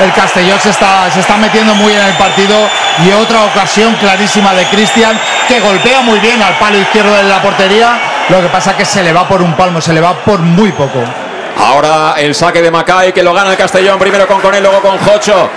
El 0.00 0.12
Castellón 0.12 0.60
se 0.60 0.70
está, 0.70 1.10
se 1.10 1.20
está 1.20 1.36
metiendo 1.36 1.74
muy 1.74 1.92
en 1.92 2.02
el 2.02 2.14
partido 2.14 2.56
y 3.04 3.12
otra 3.12 3.42
ocasión 3.44 3.94
clarísima 3.96 4.54
de 4.54 4.64
Cristian 4.66 5.18
que 5.48 5.60
golpea 5.60 6.00
muy 6.02 6.20
bien 6.20 6.40
al 6.42 6.56
palo 6.58 6.78
izquierdo 6.78 7.14
de 7.16 7.24
la 7.24 7.42
portería. 7.42 7.98
Lo 8.28 8.40
que 8.40 8.48
pasa 8.48 8.76
que 8.76 8.84
se 8.84 9.02
le 9.02 9.12
va 9.12 9.26
por 9.26 9.42
un 9.42 9.54
palmo, 9.54 9.80
se 9.80 9.92
le 9.92 10.00
va 10.00 10.14
por 10.14 10.38
muy 10.38 10.70
poco. 10.72 11.02
Ahora 11.58 12.14
el 12.18 12.34
saque 12.34 12.62
de 12.62 12.70
Macay 12.70 13.12
que 13.12 13.22
lo 13.22 13.32
gana 13.34 13.50
el 13.50 13.56
Castellón 13.56 13.98
primero 13.98 14.26
con 14.26 14.40
Conel, 14.40 14.62
luego 14.62 14.80
con 14.80 14.98
Jocho. 14.98 15.50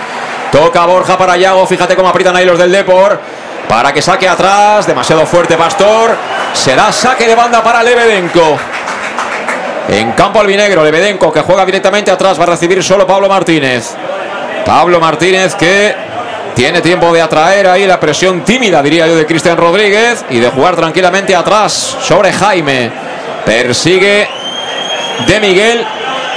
Toca 0.52 0.86
Borja 0.86 1.18
para 1.18 1.36
Yago. 1.36 1.66
Fíjate 1.66 1.96
cómo 1.96 2.08
aprietan 2.08 2.36
ahí 2.36 2.44
los 2.44 2.58
del 2.58 2.72
Depor. 2.72 3.20
Para 3.68 3.92
que 3.92 4.00
saque 4.00 4.28
atrás. 4.28 4.86
Demasiado 4.86 5.26
fuerte 5.26 5.56
Pastor. 5.56 6.16
Será 6.52 6.92
saque 6.92 7.26
de 7.26 7.34
banda 7.34 7.62
para 7.62 7.82
Lebedenko. 7.82 8.56
En 9.88 10.12
campo 10.12 10.40
albinegro. 10.40 10.82
Lebedenko 10.82 11.32
que 11.32 11.40
juega 11.40 11.64
directamente 11.64 12.10
atrás. 12.10 12.38
Va 12.38 12.44
a 12.44 12.46
recibir 12.46 12.82
solo 12.82 13.06
Pablo 13.06 13.28
Martínez. 13.28 13.94
Pablo 14.64 15.00
Martínez 15.00 15.54
que 15.54 15.94
tiene 16.54 16.80
tiempo 16.80 17.12
de 17.12 17.20
atraer 17.20 17.68
ahí 17.68 17.86
la 17.86 18.00
presión 18.00 18.40
tímida, 18.42 18.82
diría 18.82 19.06
yo, 19.06 19.14
de 19.14 19.26
Cristian 19.26 19.58
Rodríguez. 19.58 20.24
Y 20.30 20.38
de 20.38 20.50
jugar 20.50 20.74
tranquilamente 20.74 21.34
atrás 21.34 21.98
sobre 22.00 22.32
Jaime. 22.32 22.90
Persigue 23.44 24.28
de 25.26 25.40
Miguel. 25.40 25.86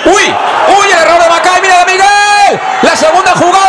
¡Uy! 0.06 0.14
¡Uy! 0.14 0.88
Error 0.92 1.24
de 1.24 1.30
Macay. 1.30 1.62
¡Mira 1.62 1.86
de! 1.86 1.92
Miguel. 1.92 2.60
La 2.82 2.96
segunda 2.96 3.32
jugada 3.32 3.69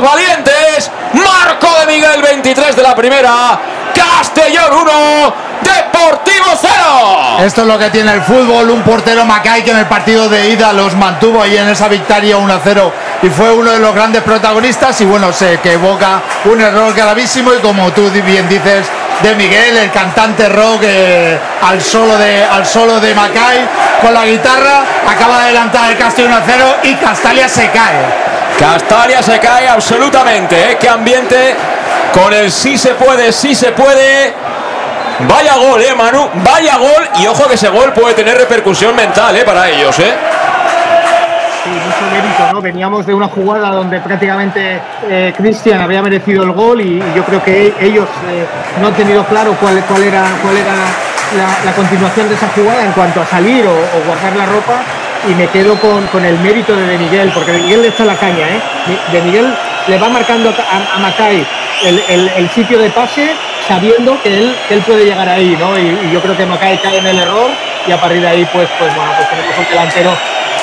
Valientes. 0.00 0.90
Marco 1.12 1.68
de 1.80 1.86
Miguel 1.86 2.22
23 2.22 2.76
de 2.76 2.82
la 2.82 2.94
primera. 2.94 3.58
Castellón 3.94 4.72
1, 4.82 5.34
Deportivo 5.62 6.46
0. 6.60 7.38
Esto 7.44 7.62
es 7.62 7.66
lo 7.66 7.78
que 7.78 7.90
tiene 7.90 8.12
el 8.12 8.22
fútbol, 8.22 8.70
un 8.70 8.82
portero 8.82 9.24
Macay 9.24 9.62
que 9.62 9.70
en 9.70 9.78
el 9.78 9.86
partido 9.86 10.28
de 10.28 10.50
ida 10.50 10.72
los 10.72 10.94
mantuvo 10.94 11.42
ahí 11.42 11.56
en 11.56 11.68
esa 11.68 11.88
victoria 11.88 12.36
1-0 12.36 12.92
y 13.22 13.30
fue 13.30 13.52
uno 13.52 13.72
de 13.72 13.78
los 13.78 13.94
grandes 13.94 14.22
protagonistas 14.22 15.00
y 15.00 15.04
bueno, 15.06 15.32
se 15.32 15.54
equivoca 15.54 16.20
un 16.44 16.60
error 16.60 16.92
gravísimo 16.94 17.54
y 17.54 17.58
como 17.58 17.90
tú 17.92 18.10
bien 18.10 18.48
dices, 18.48 18.86
de 19.22 19.34
Miguel, 19.34 19.78
el 19.78 19.90
cantante 19.90 20.48
rock 20.48 20.80
eh, 20.82 21.38
al, 21.62 21.80
solo 21.80 22.18
de, 22.18 22.44
al 22.44 22.66
solo 22.66 23.00
de 23.00 23.14
Macay 23.14 23.66
con 24.02 24.12
la 24.12 24.26
guitarra, 24.26 24.84
acaba 25.08 25.38
de 25.38 25.44
adelantar 25.44 25.90
el 25.90 25.96
Castellón 25.96 26.32
1-0 26.32 26.76
y 26.84 26.94
Castalia 26.96 27.48
se 27.48 27.70
cae. 27.70 28.25
Castalia 28.58 29.22
se 29.22 29.38
cae 29.38 29.68
absolutamente, 29.68 30.72
¿eh? 30.72 30.78
Qué 30.80 30.88
ambiente 30.88 31.54
con 32.12 32.32
el 32.32 32.50
sí 32.50 32.78
se 32.78 32.94
puede, 32.94 33.30
sí 33.32 33.54
se 33.54 33.72
puede. 33.72 34.32
Vaya 35.28 35.56
gol, 35.56 35.82
eh, 35.82 35.94
Manu. 35.94 36.28
Vaya 36.42 36.76
gol. 36.78 37.08
Y 37.20 37.26
ojo 37.26 37.46
que 37.48 37.54
ese 37.54 37.68
gol 37.68 37.92
puede 37.92 38.14
tener 38.14 38.36
repercusión 38.36 38.96
mental, 38.96 39.36
eh, 39.36 39.44
para 39.44 39.68
ellos, 39.68 39.98
eh. 39.98 40.14
Sí, 41.64 41.70
mucho 41.70 42.12
mérito, 42.12 42.52
¿no? 42.52 42.62
Veníamos 42.62 43.04
de 43.06 43.12
una 43.12 43.28
jugada 43.28 43.70
donde 43.70 44.00
prácticamente 44.00 44.80
eh, 45.08 45.34
Cristian 45.36 45.80
había 45.80 46.00
merecido 46.00 46.44
el 46.44 46.52
gol 46.52 46.80
y, 46.80 46.98
y 46.98 47.12
yo 47.14 47.24
creo 47.24 47.42
que 47.42 47.74
ellos 47.80 48.08
eh, 48.30 48.46
no 48.80 48.86
han 48.86 48.94
tenido 48.94 49.24
claro 49.26 49.54
cuál, 49.60 49.82
cuál 49.84 50.02
era, 50.02 50.24
cuál 50.42 50.56
era 50.56 50.72
la, 51.36 51.64
la 51.64 51.72
continuación 51.72 52.28
de 52.28 52.36
esa 52.36 52.48
jugada 52.54 52.84
en 52.84 52.92
cuanto 52.92 53.20
a 53.20 53.26
salir 53.26 53.66
o, 53.66 53.72
o 53.72 54.06
guardar 54.06 54.36
la 54.36 54.46
ropa 54.46 54.74
y 55.28 55.34
me 55.34 55.46
quedo 55.48 55.78
con, 55.80 56.06
con 56.08 56.24
el 56.24 56.38
mérito 56.40 56.74
de 56.76 56.86
De 56.86 56.98
Miguel, 56.98 57.30
porque 57.34 57.52
De 57.52 57.58
Miguel 57.60 57.82
le 57.82 57.88
echa 57.88 58.04
la 58.04 58.16
caña, 58.16 58.48
¿eh? 58.48 58.60
De 59.12 59.20
Miguel 59.22 59.52
le 59.88 59.98
va 59.98 60.08
marcando 60.08 60.50
a, 60.50 60.94
a 60.96 60.98
Macay 60.98 61.46
el, 61.84 62.02
el- 62.08 62.50
sitio 62.50 62.78
de 62.78 62.90
pase 62.90 63.30
sabiendo 63.68 64.20
que 64.22 64.36
él, 64.36 64.56
que 64.68 64.74
él 64.74 64.80
puede 64.82 65.04
llegar 65.04 65.28
ahí, 65.28 65.56
¿no? 65.58 65.78
Y, 65.78 66.10
yo 66.12 66.20
creo 66.20 66.36
que 66.36 66.46
Macay 66.46 66.78
cae 66.78 66.98
en 66.98 67.06
el 67.06 67.18
error 67.18 67.50
y 67.86 67.92
a 67.92 68.00
partir 68.00 68.20
de 68.20 68.28
ahí, 68.28 68.48
pues, 68.52 68.68
pues 68.78 68.94
bueno, 68.94 69.10
pues 69.16 69.28
tenemos 69.30 69.58
un 69.58 69.64
delantero 69.68 70.10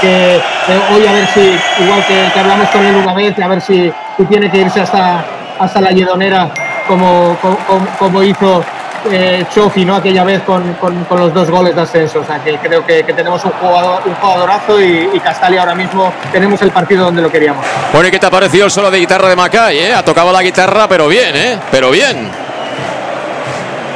que 0.01 0.41
que 0.65 0.73
hoy 0.93 1.05
a 1.07 1.11
ver 1.11 1.27
si, 1.33 1.59
igual 1.83 2.05
que, 2.05 2.31
que 2.33 2.39
hablamos 2.39 2.69
con 2.69 2.85
él 2.85 2.95
una 2.95 3.13
vez, 3.13 3.37
a 3.39 3.47
ver 3.47 3.61
si, 3.61 3.91
si 4.17 4.25
tiene 4.25 4.49
que 4.49 4.57
irse 4.59 4.81
hasta, 4.81 5.23
hasta 5.59 5.81
la 5.81 5.91
Lledonera 5.91 6.49
como, 6.87 7.37
como, 7.41 7.85
como 7.99 8.23
hizo 8.23 8.63
eh, 9.11 9.45
Chofi, 9.53 9.85
¿no? 9.85 9.95
Aquella 9.95 10.23
vez 10.23 10.41
con, 10.43 10.73
con- 10.75 11.03
con 11.05 11.19
los 11.19 11.33
dos 11.33 11.49
goles 11.49 11.75
de 11.75 11.81
ascenso. 11.81 12.19
O 12.21 12.25
sea, 12.25 12.39
que 12.43 12.57
creo 12.57 12.85
que, 12.85 13.03
que 13.03 13.13
tenemos 13.13 13.43
un 13.45 13.51
jugador, 13.51 14.01
un 14.05 14.15
jugadorazo 14.15 14.81
y, 14.81 15.09
y 15.13 15.19
Castalia 15.19 15.61
ahora 15.61 15.75
mismo 15.75 16.11
tenemos 16.31 16.61
el 16.61 16.71
partido 16.71 17.05
donde 17.05 17.21
lo 17.21 17.31
queríamos. 17.31 17.65
Bueno, 17.91 18.07
¿y 18.07 18.11
qué 18.11 18.19
te 18.19 18.25
ha 18.25 18.31
parecido 18.31 18.65
el 18.65 18.71
solo 18.71 18.89
de 18.91 18.99
guitarra 18.99 19.29
de 19.29 19.35
Macay, 19.35 19.77
eh? 19.79 19.93
Ha 19.93 20.03
tocado 20.03 20.31
la 20.31 20.41
guitarra, 20.41 20.87
pero 20.87 21.07
bien, 21.07 21.35
eh. 21.35 21.57
Pero 21.71 21.91
bien. 21.91 22.29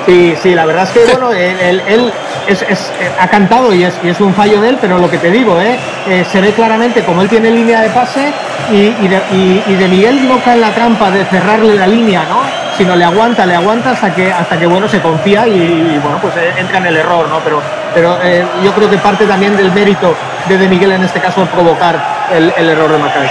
Sí, 0.06 0.36
sí, 0.42 0.56
la 0.56 0.66
verdad 0.66 0.84
es 0.84 0.90
que 0.92 1.12
bueno, 1.12 1.32
él, 1.34 1.58
él- 1.60 1.84
él 1.86 2.14
es- 2.48 2.62
es- 2.62 2.92
ha 3.20 3.28
cantado 3.28 3.74
y 3.74 3.84
es, 3.84 3.94
y 4.04 4.08
es 4.08 4.22
un 4.22 4.34
fallo 4.34 4.62
de 4.62 4.70
él, 4.70 4.78
pero 4.80 4.98
lo 5.00 5.10
que 5.12 5.18
te 5.18 5.30
digo, 5.30 5.60
¿eh? 5.60 5.78
Eh, 6.08 6.26
se 6.32 6.40
ve 6.40 6.54
claramente 6.54 7.04
como 7.04 7.22
él 7.22 7.28
tiene 7.28 7.52
línea 7.52 7.82
de 7.82 7.90
pase 7.90 8.32
y, 8.72 8.76
y 8.76 9.08
de, 9.10 9.64
y 9.68 9.76
de 9.76 9.88
Miguel 9.90 10.26
no 10.30 10.40
cae 10.42 10.54
en 10.56 10.62
la 10.62 10.72
trampa 10.72 11.12
de 11.12 11.26
cerrarle 11.26 11.76
la 11.76 11.88
línea, 11.88 12.24
¿no? 12.30 12.40
Sino 12.78 12.96
le 12.96 13.04
aguanta, 13.04 13.46
le 13.46 13.56
aguanta 13.56 13.92
hasta 13.92 14.14
que 14.14 14.32
hasta 14.32 14.58
que 14.58 14.68
bueno 14.68 14.88
se 14.88 15.02
confía 15.02 15.48
y, 15.48 16.00
bueno 16.02 16.20
pues 16.22 16.36
eh, 16.38 16.54
entra 16.58 16.78
en 16.78 16.86
el 16.86 16.98
error, 16.98 17.28
¿no? 17.28 17.40
Pero 17.40 17.62
pero 17.94 18.20
eh, 18.22 18.46
yo 18.64 18.72
creo 18.74 18.90
que 18.90 18.98
parte 18.98 19.26
también 19.26 19.58
del 19.58 19.72
mérito 19.72 20.16
de 20.48 20.58
De 20.58 20.68
Miguel 20.68 20.92
en 20.92 21.04
este 21.04 21.20
caso 21.20 21.46
provocar 21.48 22.28
el, 22.32 22.54
el 22.56 22.70
error 22.70 22.92
de 22.92 22.98
Macay. 23.00 23.30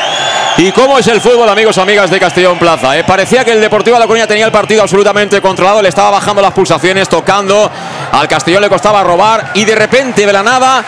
¿Y 0.58 0.72
cómo 0.72 0.98
es 0.98 1.06
el 1.08 1.20
fútbol, 1.20 1.46
amigos, 1.50 1.76
amigas 1.76 2.10
de 2.10 2.18
Castellón 2.18 2.58
Plaza? 2.58 2.96
eh? 2.96 3.04
Parecía 3.04 3.44
que 3.44 3.52
el 3.52 3.60
Deportivo 3.60 3.96
de 3.96 4.00
La 4.00 4.06
Coruña 4.06 4.26
tenía 4.26 4.46
el 4.46 4.52
partido 4.52 4.80
absolutamente 4.80 5.38
controlado, 5.42 5.82
le 5.82 5.90
estaba 5.90 6.10
bajando 6.10 6.40
las 6.40 6.52
pulsaciones, 6.52 7.10
tocando, 7.10 7.70
al 8.10 8.26
Castellón 8.26 8.62
le 8.62 8.70
costaba 8.70 9.02
robar 9.04 9.50
y 9.52 9.66
de 9.66 9.74
repente, 9.74 10.24
de 10.24 10.32
la 10.32 10.42
nada, 10.42 10.82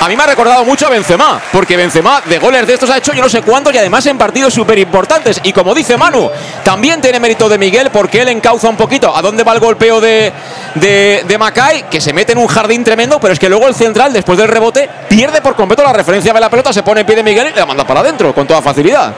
a 0.00 0.08
mí 0.08 0.16
me 0.16 0.22
ha 0.22 0.26
recordado 0.26 0.64
mucho 0.64 0.86
a 0.86 0.90
Benzema, 0.90 1.40
porque 1.52 1.76
Benzema 1.76 2.22
de 2.24 2.38
goles 2.38 2.66
de 2.66 2.74
estos 2.74 2.88
ha 2.88 2.98
hecho 2.98 3.12
yo 3.12 3.20
no 3.20 3.28
sé 3.28 3.42
cuántos 3.42 3.74
y 3.74 3.78
además 3.78 4.06
en 4.06 4.16
partidos 4.16 4.54
súper 4.54 4.78
importantes. 4.78 5.40
Y 5.42 5.52
como 5.52 5.74
dice 5.74 5.96
Manu, 5.96 6.30
también 6.64 7.00
tiene 7.00 7.18
mérito 7.18 7.48
de 7.48 7.58
Miguel 7.58 7.90
porque 7.90 8.22
él 8.22 8.28
encauza 8.28 8.68
un 8.68 8.76
poquito 8.76 9.14
a 9.14 9.20
dónde 9.20 9.42
va 9.42 9.52
el 9.52 9.60
golpeo 9.60 10.00
de, 10.00 10.32
de, 10.74 11.24
de 11.26 11.38
Macay, 11.38 11.84
que 11.84 12.00
se 12.00 12.12
mete 12.12 12.32
en 12.32 12.38
un 12.38 12.46
jardín 12.46 12.84
tremendo, 12.84 13.20
pero 13.20 13.32
es 13.32 13.38
que 13.38 13.48
luego 13.48 13.66
el 13.68 13.74
central, 13.74 14.12
después 14.12 14.38
del 14.38 14.48
rebote, 14.48 14.88
pierde 15.08 15.40
por 15.40 15.56
completo 15.56 15.82
la 15.82 15.92
referencia 15.92 16.32
de 16.32 16.40
la 16.40 16.50
pelota, 16.50 16.72
se 16.72 16.82
pone 16.82 17.00
en 17.00 17.06
pie 17.06 17.16
de 17.16 17.22
Miguel 17.22 17.52
y 17.54 17.58
la 17.58 17.66
manda 17.66 17.86
para 17.86 18.00
adentro 18.00 18.34
con 18.34 18.46
toda 18.46 18.62
facilidad. 18.62 19.12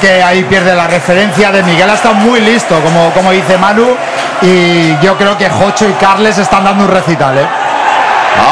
que 0.00 0.22
ahí 0.22 0.42
pierde 0.44 0.74
la 0.74 0.86
referencia 0.86 1.50
de 1.50 1.62
Miguel, 1.62 1.88
ha 1.88 1.94
estado 1.94 2.14
muy 2.14 2.40
listo, 2.40 2.78
como, 2.80 3.10
como 3.12 3.32
dice 3.32 3.56
Manu, 3.56 3.96
y 4.42 4.96
yo 5.00 5.16
creo 5.16 5.36
que 5.38 5.48
Jocho 5.48 5.88
y 5.88 5.92
Carles 5.92 6.36
están 6.38 6.64
dando 6.64 6.84
un 6.84 6.90
recital. 6.90 7.38
¿eh? 7.38 7.46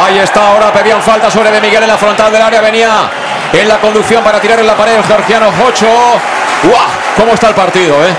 Ahí 0.05 0.19
está, 0.19 0.49
ahora 0.49 0.73
pedían 0.73 1.03
falta 1.03 1.31
sobre 1.31 1.51
de 1.51 1.61
Miguel 1.61 1.83
en 1.83 1.89
la 1.89 1.99
frontal 1.99 2.33
del 2.33 2.41
área, 2.41 2.61
venía 2.61 3.11
en 3.53 3.69
la 3.69 3.79
conducción 3.79 4.25
para 4.25 4.41
tirar 4.41 4.59
en 4.59 4.67
la 4.67 4.75
pared 4.75 4.95
el 4.95 5.05
georgiano 5.05 5.51
Jocho. 5.53 5.87
¡Guau! 6.63 6.89
¿Cómo 7.17 7.35
está 7.35 7.49
el 7.49 7.55
partido, 7.55 7.95
eh? 8.05 8.15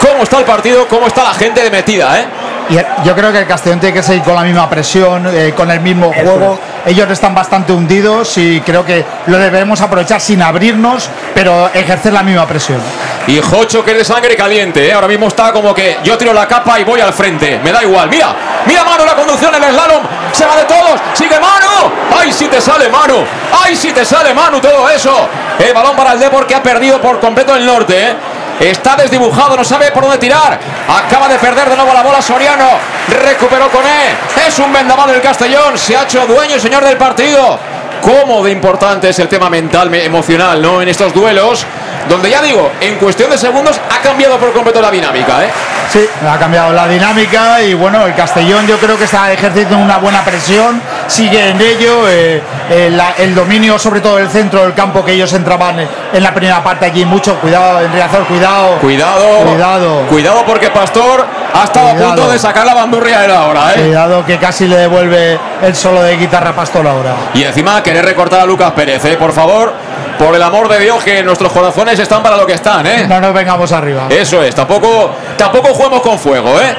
¿Cómo 0.00 0.22
está 0.22 0.38
el 0.38 0.44
partido? 0.44 0.86
¿Cómo 0.86 1.06
está 1.08 1.24
la 1.24 1.34
gente 1.34 1.62
de 1.62 1.70
metida, 1.70 2.20
eh? 2.20 2.24
Y 2.70 2.76
yo 3.04 3.16
creo 3.16 3.32
que 3.32 3.38
el 3.38 3.46
Castellón 3.46 3.80
tiene 3.80 3.94
que 3.94 4.02
seguir 4.02 4.22
con 4.22 4.36
la 4.36 4.42
misma 4.42 4.70
presión, 4.70 5.26
eh, 5.26 5.52
con 5.56 5.68
el 5.70 5.80
mismo 5.80 6.12
juego. 6.12 6.58
Ellos 6.86 7.10
están 7.10 7.34
bastante 7.34 7.72
hundidos 7.72 8.38
y 8.38 8.60
creo 8.60 8.84
que 8.84 9.04
lo 9.26 9.38
debemos 9.38 9.80
aprovechar 9.80 10.20
sin 10.20 10.40
abrirnos, 10.40 11.10
pero 11.34 11.68
ejercer 11.74 12.12
la 12.12 12.22
misma 12.22 12.46
presión. 12.46 12.80
Y 13.26 13.40
Jocho 13.40 13.84
que 13.84 13.90
es 13.90 13.98
de 13.98 14.04
sangre 14.04 14.36
caliente, 14.36 14.86
¿eh? 14.86 14.92
ahora 14.92 15.08
mismo 15.08 15.26
está 15.26 15.52
como 15.52 15.74
que 15.74 15.98
yo 16.04 16.16
tiro 16.16 16.32
la 16.32 16.46
capa 16.46 16.80
y 16.80 16.84
voy 16.84 17.00
al 17.00 17.12
frente, 17.12 17.60
me 17.62 17.70
da 17.72 17.82
igual. 17.82 18.08
Mira, 18.08 18.34
mira 18.66 18.84
Manu 18.84 19.04
la 19.04 19.14
conducción 19.14 19.54
en 19.54 19.62
el 19.62 19.70
slalom, 19.72 20.02
se 20.32 20.46
va 20.46 20.56
de 20.56 20.64
todos, 20.64 21.00
sigue 21.14 21.38
Manu. 21.38 21.92
¡Ay, 22.18 22.32
si 22.32 22.46
te 22.46 22.60
sale 22.60 22.88
Manu! 22.88 23.24
¡Ay, 23.64 23.76
si 23.76 23.92
te 23.92 24.04
sale 24.04 24.32
Manu 24.32 24.60
todo 24.60 24.88
eso! 24.88 25.28
El 25.58 25.74
balón 25.74 25.94
para 25.96 26.12
el 26.12 26.20
Depor 26.20 26.46
que 26.46 26.54
ha 26.54 26.62
perdido 26.62 27.00
por 27.00 27.20
completo 27.20 27.54
el 27.54 27.66
norte, 27.66 28.10
¿eh? 28.10 28.16
Está 28.60 28.94
desdibujado, 28.94 29.56
no 29.56 29.64
sabe 29.64 29.90
por 29.90 30.02
dónde 30.02 30.18
tirar. 30.18 30.58
Acaba 30.88 31.28
de 31.28 31.38
perder 31.38 31.70
de 31.70 31.76
nuevo 31.76 31.92
la 31.94 32.02
bola 32.02 32.20
Soriano. 32.20 32.68
Recuperó 33.08 33.68
con 33.70 33.82
él. 33.82 34.46
Es 34.46 34.58
un 34.58 34.70
vendaval 34.72 35.10
del 35.10 35.22
Castellón. 35.22 35.78
Se 35.78 35.96
ha 35.96 36.02
hecho 36.02 36.26
dueño 36.26 36.56
y 36.56 36.60
señor 36.60 36.84
del 36.84 36.98
partido. 36.98 37.58
Cómo 38.02 38.44
de 38.44 38.50
importante 38.50 39.08
es 39.08 39.18
el 39.18 39.28
tema 39.28 39.48
mental, 39.50 39.88
me- 39.90 40.04
emocional, 40.04 40.60
¿no? 40.60 40.80
En 40.82 40.88
estos 40.88 41.12
duelos, 41.12 41.64
donde 42.08 42.30
ya 42.30 42.42
digo, 42.42 42.70
en 42.80 42.96
cuestión 42.96 43.30
de 43.30 43.38
segundos 43.38 43.80
ha 43.90 44.00
cambiado 44.02 44.38
por 44.38 44.52
completo 44.52 44.80
la 44.80 44.90
dinámica, 44.90 45.44
¿eh? 45.44 45.48
Sí, 45.90 46.06
ha 46.28 46.38
cambiado 46.38 46.72
la 46.72 46.86
dinámica 46.86 47.60
y 47.62 47.74
bueno, 47.74 48.06
el 48.06 48.14
Castellón 48.14 48.66
yo 48.66 48.78
creo 48.78 48.96
que 48.96 49.04
está 49.04 49.32
ejerciendo 49.32 49.76
una 49.76 49.98
buena 49.98 50.22
presión, 50.24 50.80
sigue 51.08 51.48
en 51.50 51.60
ello, 51.60 52.08
eh, 52.08 52.40
eh, 52.70 52.90
la- 52.92 53.14
el 53.18 53.34
dominio 53.34 53.78
sobre 53.78 54.00
todo 54.00 54.16
del 54.16 54.28
centro 54.28 54.62
del 54.62 54.74
campo 54.74 55.04
que 55.04 55.12
ellos 55.12 55.32
entraban 55.32 55.76
en 56.12 56.22
la 56.22 56.32
primera 56.32 56.62
parte 56.62 56.86
aquí, 56.86 57.04
mucho 57.04 57.34
cuidado, 57.40 57.80
en 57.80 57.92
Riazor, 57.92 58.24
cuidado. 58.26 58.76
Cuidado. 58.78 59.38
Cuidado. 59.44 60.00
Cuidado 60.08 60.44
porque 60.46 60.70
Pastor 60.70 61.26
ha 61.52 61.64
estado 61.64 61.88
a 61.88 61.92
Cuidado. 61.92 62.14
punto 62.14 62.30
de 62.32 62.38
sacar 62.38 62.64
la 62.66 62.74
bandurria 62.74 63.24
él 63.24 63.30
ahora, 63.32 63.72
¿eh? 63.74 63.80
Cuidado 63.82 64.24
que 64.24 64.38
casi 64.38 64.68
le 64.68 64.76
devuelve 64.76 65.38
el 65.62 65.74
solo 65.74 66.02
de 66.02 66.16
guitarra 66.16 66.50
a 66.50 66.54
Pastor 66.54 66.86
ahora. 66.86 67.14
Y 67.34 67.42
encima 67.42 67.82
querer 67.82 68.04
recortar 68.04 68.40
a 68.40 68.44
Lucas 68.46 68.70
Pérez, 68.72 69.04
¿eh? 69.04 69.16
Por 69.16 69.32
favor. 69.32 69.72
Por 70.20 70.34
el 70.34 70.42
amor 70.42 70.68
de 70.68 70.78
Dios, 70.78 71.02
que 71.02 71.22
nuestros 71.22 71.50
corazones 71.50 71.98
están 71.98 72.22
para 72.22 72.36
lo 72.36 72.46
que 72.46 72.52
están, 72.52 72.86
¿eh? 72.86 73.06
No 73.08 73.22
nos 73.22 73.32
vengamos 73.32 73.72
arriba. 73.72 74.06
Eso 74.10 74.42
es, 74.42 74.54
tampoco, 74.54 75.12
tampoco 75.38 75.68
juguemos 75.68 76.02
con 76.02 76.18
fuego, 76.18 76.60
¿eh? 76.60 76.76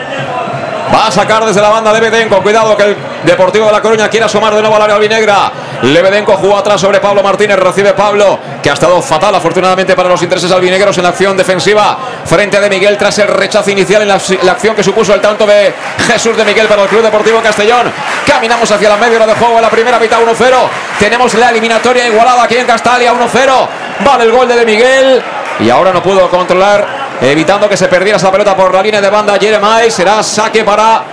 Va 0.93 1.07
a 1.07 1.11
sacar 1.11 1.45
desde 1.45 1.61
la 1.61 1.69
banda 1.69 1.93
Lebedenko. 1.93 2.41
Cuidado 2.41 2.75
que 2.75 2.83
el 2.83 2.97
Deportivo 3.23 3.67
de 3.67 3.71
La 3.71 3.81
Coruña 3.81 4.09
quiere 4.09 4.25
asomar 4.25 4.53
de 4.53 4.61
nuevo 4.61 4.75
al 4.75 4.81
área 4.81 4.95
albinegra. 4.95 5.51
Lebedenko 5.83 6.35
jugó 6.37 6.57
atrás 6.57 6.81
sobre 6.81 6.99
Pablo 6.99 7.23
Martínez. 7.23 7.57
Recibe 7.57 7.93
Pablo, 7.93 8.39
que 8.61 8.69
ha 8.69 8.73
estado 8.73 9.01
fatal, 9.01 9.33
afortunadamente, 9.35 9.95
para 9.95 10.09
los 10.09 10.21
intereses 10.21 10.51
albinegros 10.51 10.97
en 10.97 11.03
la 11.03 11.09
acción 11.09 11.37
defensiva. 11.37 11.97
Frente 12.25 12.59
de 12.59 12.69
Miguel 12.69 12.97
tras 12.97 13.19
el 13.19 13.29
rechazo 13.29 13.71
inicial 13.71 14.01
en 14.01 14.09
la, 14.09 14.19
la 14.43 14.51
acción 14.51 14.75
que 14.75 14.83
supuso 14.83 15.13
el 15.13 15.21
tanto 15.21 15.45
de 15.45 15.73
Jesús 16.07 16.35
de 16.35 16.43
Miguel 16.43 16.67
para 16.67 16.83
el 16.83 16.89
Club 16.89 17.03
Deportivo 17.03 17.39
Castellón. 17.41 17.91
Caminamos 18.27 18.69
hacia 18.69 18.89
la 18.89 18.97
media 18.97 19.15
hora 19.17 19.27
de 19.27 19.35
juego 19.35 19.55
en 19.55 19.61
la 19.61 19.69
primera 19.69 19.97
mitad 19.97 20.19
1-0. 20.19 20.55
Tenemos 20.99 21.33
la 21.35 21.49
eliminatoria 21.49 22.07
igualada 22.07 22.43
aquí 22.43 22.57
en 22.57 22.67
Castalia 22.67 23.13
1-0. 23.13 23.67
Vale 24.03 24.23
el 24.25 24.31
gol 24.31 24.47
de, 24.47 24.55
de 24.55 24.65
Miguel. 24.65 25.23
Y 25.59 25.69
ahora 25.69 25.93
no 25.93 26.01
pudo 26.01 26.27
controlar 26.29 27.00
evitando 27.21 27.69
que 27.69 27.77
se 27.77 27.87
perdiera 27.87 28.17
esa 28.17 28.31
pelota 28.31 28.55
por 28.55 28.73
la 28.73 28.81
línea 28.81 29.01
de 29.01 29.09
banda 29.09 29.37
Jeremiah. 29.39 29.89
Será 29.89 30.23
saque 30.23 30.63
para 30.63 31.03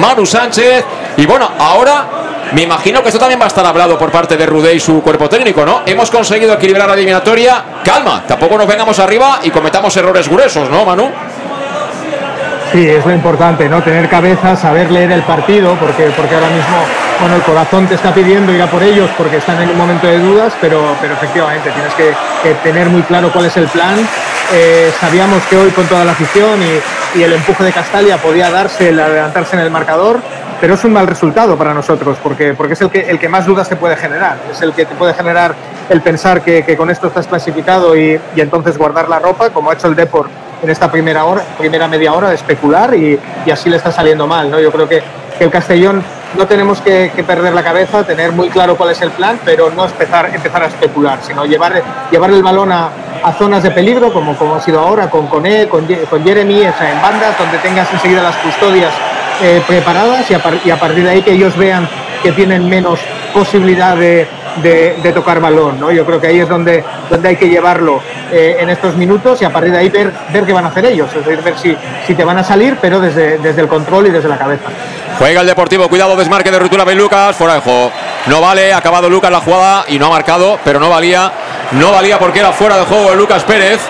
Manu 0.00 0.24
Sánchez. 0.24 0.84
Y 1.16 1.26
bueno, 1.26 1.50
ahora 1.58 2.06
me 2.52 2.62
imagino 2.62 3.02
que 3.02 3.08
esto 3.08 3.18
también 3.18 3.40
va 3.40 3.44
a 3.44 3.48
estar 3.48 3.66
hablado 3.66 3.98
por 3.98 4.10
parte 4.10 4.36
de 4.36 4.46
Rudé 4.46 4.74
y 4.74 4.80
su 4.80 5.02
cuerpo 5.02 5.28
técnico, 5.28 5.66
¿no? 5.66 5.82
Hemos 5.84 6.10
conseguido 6.10 6.54
equilibrar 6.54 6.86
la 6.88 6.94
eliminatoria. 6.94 7.64
Calma, 7.84 8.22
tampoco 8.26 8.56
nos 8.56 8.66
vengamos 8.66 8.98
arriba 8.98 9.40
y 9.42 9.50
cometamos 9.50 9.96
errores 9.96 10.28
gruesos, 10.28 10.70
¿no, 10.70 10.84
Manu? 10.84 11.10
Sí, 12.72 12.86
es 12.88 13.04
lo 13.04 13.12
importante, 13.12 13.68
¿no? 13.68 13.82
Tener 13.82 14.08
cabeza, 14.08 14.56
saber 14.56 14.90
leer 14.90 15.10
el 15.12 15.22
partido, 15.22 15.74
porque, 15.74 16.04
porque 16.16 16.34
ahora 16.34 16.48
mismo, 16.48 16.76
bueno, 17.20 17.36
el 17.36 17.42
corazón 17.42 17.86
te 17.86 17.94
está 17.94 18.12
pidiendo 18.12 18.52
ir 18.52 18.60
a 18.60 18.70
por 18.70 18.82
ellos 18.82 19.10
porque 19.16 19.38
están 19.38 19.60
en 19.62 19.70
un 19.70 19.78
momento 19.78 20.06
de 20.06 20.18
dudas, 20.18 20.52
pero, 20.60 20.96
pero 21.00 21.14
efectivamente 21.14 21.70
tienes 21.70 21.94
que, 21.94 22.14
tener 22.62 22.88
muy 22.88 23.02
claro 23.02 23.32
cuál 23.32 23.46
es 23.46 23.56
el 23.56 23.66
plan. 23.68 23.96
Eh, 24.52 24.92
sabíamos 25.00 25.42
que 25.44 25.56
hoy 25.56 25.70
con 25.70 25.86
toda 25.86 26.04
la 26.04 26.12
afición 26.12 26.60
y, 26.62 27.18
y, 27.18 27.22
el 27.22 27.32
empuje 27.32 27.64
de 27.64 27.72
Castalia 27.72 28.16
podía 28.18 28.50
darse 28.50 28.90
el 28.90 29.00
adelantarse 29.00 29.56
en 29.56 29.62
el 29.62 29.70
marcador, 29.70 30.20
pero 30.60 30.74
es 30.74 30.84
un 30.84 30.92
mal 30.92 31.06
resultado 31.06 31.56
para 31.56 31.74
nosotros, 31.74 32.16
porque, 32.22 32.54
porque 32.54 32.74
es 32.74 32.80
el 32.80 32.90
que, 32.90 33.10
el 33.10 33.18
que 33.18 33.28
más 33.28 33.46
dudas 33.46 33.68
te 33.68 33.76
puede 33.76 33.96
generar, 33.96 34.36
es 34.50 34.62
el 34.62 34.72
que 34.72 34.84
te 34.84 34.94
puede 34.94 35.14
generar 35.14 35.54
el 35.88 36.00
pensar 36.00 36.42
que, 36.42 36.64
que 36.64 36.76
con 36.76 36.90
esto 36.90 37.08
estás 37.08 37.26
clasificado 37.26 37.96
y, 37.96 38.20
y 38.36 38.40
entonces 38.40 38.78
guardar 38.78 39.08
la 39.08 39.18
ropa, 39.18 39.50
como 39.50 39.70
ha 39.70 39.74
hecho 39.74 39.88
el 39.88 39.96
Deport 39.96 40.30
en 40.62 40.70
esta 40.70 40.90
primera 40.90 41.24
hora, 41.24 41.42
primera 41.58 41.88
media 41.88 42.12
hora 42.12 42.28
de 42.28 42.36
especular 42.36 42.94
y, 42.94 43.18
y 43.44 43.50
así 43.50 43.68
le 43.68 43.76
está 43.76 43.90
saliendo 43.90 44.26
mal. 44.26 44.50
¿no? 44.50 44.60
Yo 44.60 44.70
creo 44.70 44.88
que, 44.88 45.02
que 45.38 45.44
el 45.44 45.50
Castellón 45.50 46.02
no 46.36 46.46
tenemos 46.46 46.80
que, 46.80 47.10
perder 47.26 47.54
la 47.54 47.62
cabeza, 47.62 48.04
tener 48.04 48.32
muy 48.32 48.48
claro 48.48 48.76
cuál 48.76 48.90
es 48.90 49.00
el 49.02 49.10
plan, 49.10 49.40
pero 49.44 49.70
no 49.70 49.84
empezar, 49.84 50.30
empezar 50.34 50.62
a 50.62 50.66
especular, 50.66 51.18
sino 51.22 51.44
llevar, 51.44 51.82
llevar 52.10 52.30
el 52.30 52.42
balón 52.42 52.72
a, 52.72 52.90
a 53.22 53.32
zonas 53.32 53.62
de 53.62 53.70
peligro, 53.70 54.12
como, 54.12 54.36
como 54.36 54.56
ha 54.56 54.60
sido 54.60 54.80
ahora 54.80 55.10
con 55.10 55.26
Coné, 55.26 55.68
con, 55.68 55.86
con 56.08 56.24
Jeremy, 56.24 56.62
en 56.62 57.02
bandas 57.02 57.36
donde 57.38 57.58
tengas 57.58 57.92
enseguida 57.92 58.22
las 58.22 58.36
custodias 58.36 58.92
eh, 59.42 59.62
preparadas 59.66 60.30
y 60.30 60.34
a, 60.34 60.40
y 60.64 60.70
a 60.70 60.78
partir 60.78 61.04
de 61.04 61.10
ahí 61.10 61.22
que 61.22 61.32
ellos 61.32 61.56
vean 61.56 61.88
que 62.26 62.32
tienen 62.32 62.68
menos 62.68 62.98
posibilidad 63.32 63.96
de, 63.96 64.26
de, 64.60 65.12
tocar 65.12 65.38
balón. 65.40 65.78
¿no? 65.78 65.92
Yo 65.92 66.04
creo 66.04 66.20
que 66.20 66.26
ahí 66.26 66.40
es 66.40 66.48
donde, 66.48 66.82
donde 67.08 67.28
hay 67.28 67.36
que 67.36 67.48
llevarlo 67.48 68.00
eh, 68.32 68.56
en 68.58 68.68
estos 68.68 68.96
minutos 68.96 69.40
y 69.42 69.44
a 69.44 69.52
partir 69.52 69.70
de 69.70 69.78
ahí 69.78 69.88
ver, 69.90 70.12
ver 70.32 70.44
qué 70.44 70.52
van 70.52 70.64
a 70.64 70.68
hacer 70.68 70.86
ellos, 70.86 71.08
es 71.14 71.24
decir, 71.24 71.44
ver 71.44 71.56
si, 71.56 71.76
si 72.04 72.16
te 72.16 72.24
van 72.24 72.36
a 72.36 72.42
salir, 72.42 72.78
pero 72.80 72.98
desde, 72.98 73.38
desde 73.38 73.60
el 73.60 73.68
control 73.68 74.08
y 74.08 74.10
desde 74.10 74.28
la 74.28 74.38
cabeza. 74.38 74.64
Juega 75.16 75.40
el 75.42 75.46
Deportivo, 75.46 75.88
cuidado, 75.88 76.16
desmarque 76.16 76.50
de 76.50 76.58
ruptura 76.58 76.84
de 76.84 76.96
Lucas, 76.96 77.36
fuera 77.36 77.54
de 77.54 77.60
juego. 77.60 77.92
No 78.26 78.40
vale, 78.40 78.72
ha 78.72 78.78
acabado 78.78 79.08
Lucas 79.08 79.30
la 79.30 79.40
jugada 79.40 79.84
y 79.86 79.96
no 80.00 80.06
ha 80.06 80.10
marcado, 80.10 80.58
pero 80.64 80.80
no 80.80 80.90
valía. 80.90 81.30
No 81.72 81.92
valía 81.92 82.18
porque 82.18 82.40
era 82.40 82.50
fuera 82.50 82.76
de 82.76 82.86
juego 82.86 83.10
de 83.10 83.16
Lucas 83.16 83.44
Pérez. 83.44 83.80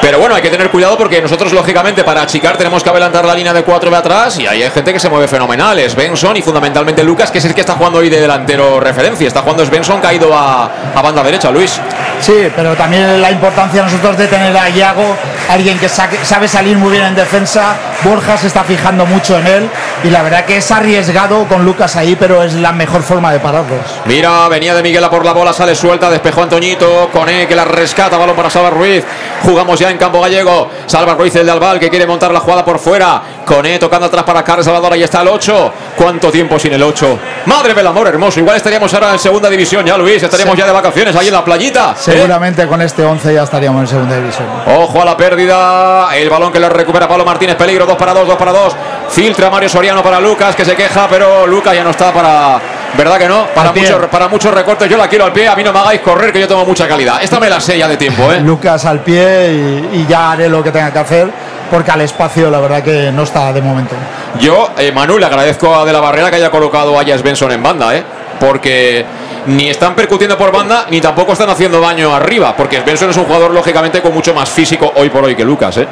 Pero 0.00 0.18
bueno, 0.18 0.34
hay 0.34 0.42
que 0.42 0.50
tener 0.50 0.70
cuidado 0.70 0.96
porque 0.96 1.20
nosotros, 1.20 1.52
lógicamente, 1.52 2.04
para 2.04 2.22
achicar 2.22 2.56
tenemos 2.56 2.82
que 2.82 2.90
adelantar 2.90 3.24
la 3.24 3.34
línea 3.34 3.52
de 3.52 3.62
cuatro 3.62 3.90
de 3.90 3.96
atrás 3.96 4.38
y 4.38 4.46
ahí 4.46 4.62
hay 4.62 4.70
gente 4.70 4.92
que 4.92 5.00
se 5.00 5.08
mueve 5.08 5.28
fenomenal. 5.28 5.78
Es 5.78 5.94
Benson 5.94 6.36
y 6.36 6.42
fundamentalmente 6.42 7.04
Lucas, 7.04 7.30
que 7.30 7.38
es 7.38 7.44
el 7.44 7.54
que 7.54 7.60
está 7.60 7.74
jugando 7.74 7.98
hoy 7.98 8.08
de 8.08 8.20
delantero 8.20 8.80
referencia. 8.80 9.28
Está 9.28 9.42
jugando 9.42 9.62
es 9.62 9.70
Benson, 9.70 10.00
caído 10.00 10.34
a, 10.36 10.70
a 10.94 11.02
banda 11.02 11.22
derecha, 11.22 11.50
Luis. 11.50 11.78
Sí, 12.20 12.48
pero 12.56 12.74
también 12.74 13.20
la 13.20 13.30
importancia 13.30 13.82
nosotros 13.82 14.16
de 14.16 14.26
tener 14.26 14.56
a 14.56 14.68
Iago, 14.70 15.16
alguien 15.48 15.78
que 15.78 15.88
sabe 15.88 16.48
salir 16.48 16.76
muy 16.78 16.92
bien 16.92 17.04
en 17.04 17.14
defensa. 17.14 17.76
Borja 18.04 18.36
se 18.36 18.46
está 18.46 18.64
fijando 18.64 19.04
mucho 19.04 19.38
en 19.38 19.46
él 19.46 19.70
y 20.04 20.08
la 20.08 20.22
verdad 20.22 20.44
que 20.44 20.56
es 20.56 20.70
arriesgado 20.70 21.46
con 21.46 21.64
Lucas 21.64 21.96
ahí, 21.96 22.16
pero 22.16 22.42
es 22.42 22.54
la 22.54 22.72
mejor 22.72 23.02
forma 23.02 23.32
de 23.32 23.40
pararlos. 23.40 23.80
Mira, 24.06 24.48
venía 24.48 24.74
de 24.74 24.82
Miguel 24.82 25.04
a 25.04 25.10
por 25.10 25.24
la 25.24 25.32
bola, 25.32 25.52
sale 25.52 25.74
suelta, 25.74 26.10
despejó 26.10 26.42
Antoñito, 26.42 27.10
Coné 27.12 27.46
que 27.46 27.54
la 27.54 27.64
rescata, 27.64 28.16
balón 28.16 28.36
para 28.36 28.48
Salva 28.48 28.70
Ruiz. 28.70 29.04
Jugamos 29.42 29.78
ya 29.78 29.90
en 29.90 29.98
campo 29.98 30.20
gallego. 30.20 30.70
Salva 30.86 31.14
Ruiz 31.14 31.34
el 31.36 31.46
de 31.46 31.52
Albal 31.52 31.78
que 31.78 31.90
quiere 31.90 32.06
montar 32.06 32.32
la 32.32 32.40
jugada 32.40 32.64
por 32.64 32.78
fuera. 32.78 33.22
Coné 33.50 33.80
tocando 33.80 34.06
atrás 34.06 34.22
para 34.22 34.44
Carles 34.44 34.64
Salvador. 34.64 34.92
Ahí 34.92 35.02
está 35.02 35.22
el 35.22 35.28
8. 35.28 35.72
¿Cuánto 35.96 36.30
tiempo 36.30 36.56
sin 36.56 36.72
el 36.72 36.84
8? 36.84 37.18
Madre 37.46 37.74
del 37.74 37.84
amor 37.84 38.06
hermoso. 38.06 38.38
Igual 38.38 38.56
estaríamos 38.56 38.94
ahora 38.94 39.10
en 39.10 39.18
segunda 39.18 39.50
división 39.50 39.84
ya, 39.84 39.98
Luis. 39.98 40.22
Estaríamos 40.22 40.54
sí. 40.54 40.60
ya 40.60 40.66
de 40.66 40.72
vacaciones 40.72 41.16
ahí 41.16 41.26
en 41.26 41.34
la 41.34 41.44
playita. 41.44 41.96
Seguramente 41.96 42.62
¿eh? 42.62 42.68
con 42.68 42.80
este 42.80 43.04
11 43.04 43.34
ya 43.34 43.42
estaríamos 43.42 43.80
en 43.80 43.88
segunda 43.88 44.14
división. 44.18 44.46
Ojo 44.68 45.02
a 45.02 45.04
la 45.04 45.16
pérdida. 45.16 46.16
El 46.16 46.30
balón 46.30 46.52
que 46.52 46.60
lo 46.60 46.68
recupera 46.68 47.08
Pablo 47.08 47.24
Martínez. 47.24 47.56
Peligro. 47.56 47.86
2 47.86 47.96
para 47.96 48.14
2, 48.14 48.28
2 48.28 48.36
para 48.36 48.52
2. 48.52 48.76
Filtra 49.08 49.50
Mario 49.50 49.68
Soriano 49.68 50.00
para 50.00 50.20
Lucas 50.20 50.54
que 50.54 50.64
se 50.64 50.76
queja, 50.76 51.08
pero 51.10 51.44
Lucas 51.44 51.74
ya 51.74 51.82
no 51.82 51.90
está 51.90 52.12
para. 52.12 52.60
¿Verdad 52.96 53.18
que 53.18 53.26
no? 53.26 53.46
Para, 53.52 53.72
muchos, 53.72 54.06
para 54.06 54.28
muchos 54.28 54.54
recortes 54.54 54.88
yo 54.88 54.96
la 54.96 55.08
quiero 55.08 55.24
al 55.24 55.32
pie, 55.32 55.48
a 55.48 55.56
mí 55.56 55.62
no 55.64 55.72
me 55.72 55.78
hagáis 55.78 56.00
correr 56.00 56.32
que 56.32 56.40
yo 56.40 56.46
tengo 56.46 56.64
mucha 56.64 56.86
calidad. 56.86 57.22
Esta 57.22 57.40
me 57.40 57.48
la 57.48 57.60
sé 57.60 57.78
ya 57.78 57.88
de 57.88 57.96
tiempo, 57.96 58.30
¿eh? 58.32 58.40
Lucas 58.40 58.84
al 58.84 59.00
pie 59.00 59.88
y, 59.92 59.98
y 59.98 60.06
ya 60.08 60.32
haré 60.32 60.48
lo 60.48 60.62
que 60.62 60.70
tenga 60.70 60.92
que 60.92 60.98
hacer 60.98 61.49
porque 61.70 61.90
al 61.90 62.00
espacio 62.00 62.50
la 62.50 62.60
verdad 62.60 62.82
que 62.82 63.12
no 63.12 63.22
está 63.22 63.52
de 63.52 63.62
momento. 63.62 63.94
Yo, 64.38 64.70
eh, 64.76 64.92
Manu, 64.92 65.18
le 65.18 65.26
agradezco 65.26 65.74
a 65.74 65.84
De 65.84 65.92
La 65.92 66.00
Barrera 66.00 66.30
que 66.30 66.36
haya 66.36 66.50
colocado 66.50 66.98
a 66.98 67.02
Jazz 67.02 67.22
Benson 67.22 67.52
en 67.52 67.62
banda, 67.62 67.94
¿eh? 67.94 68.02
Porque 68.38 69.04
ni 69.46 69.68
están 69.68 69.94
percutiendo 69.94 70.36
por 70.36 70.52
banda 70.52 70.86
ni 70.90 71.00
tampoco 71.00 71.32
están 71.32 71.48
haciendo 71.50 71.80
daño 71.80 72.14
arriba, 72.14 72.54
porque 72.56 72.80
Benson 72.80 73.10
es 73.10 73.16
un 73.16 73.24
jugador 73.24 73.52
lógicamente 73.52 74.02
con 74.02 74.12
mucho 74.12 74.34
más 74.34 74.48
físico 74.50 74.92
hoy 74.96 75.10
por 75.10 75.24
hoy 75.24 75.34
que 75.34 75.44
Lucas, 75.44 75.76
¿eh? 75.78 75.86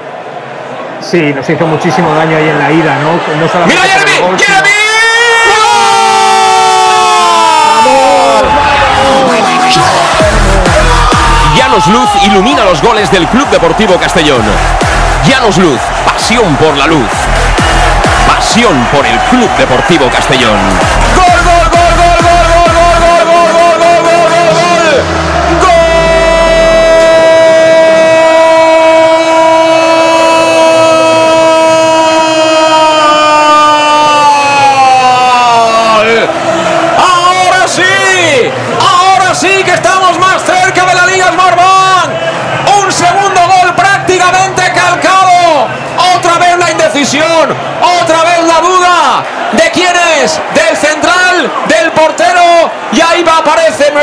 Sí, 1.01 1.33
nos 1.35 1.49
hizo 1.49 1.67
muchísimo 1.67 2.13
daño 2.15 2.37
ahí 2.37 2.49
en 2.49 2.59
la 2.59 2.73
ida, 2.73 2.99
¿no? 2.99 3.13
no 3.13 3.67
¡Mira, 3.67 3.83
Jeremy! 3.83 4.21
Gol, 4.21 4.39
¡Jeremy! 4.39 4.69
Llanos 11.57 11.87
Luz 11.89 12.09
ilumina 12.25 12.65
los 12.65 12.83
goles 12.83 13.11
del 13.11 13.27
Club 13.29 13.49
Deportivo 13.51 13.97
Castellón. 13.97 14.43
Llanos 15.27 15.59
Luz, 15.59 15.81
pasión 16.05 16.57
por 16.57 16.77
la 16.77 16.86
luz. 16.86 17.09
Pasión 18.27 18.86
por 18.93 19.07
el 19.07 19.19
Club 19.31 19.49
Deportivo 19.57 20.09
Castellón. 20.11 20.59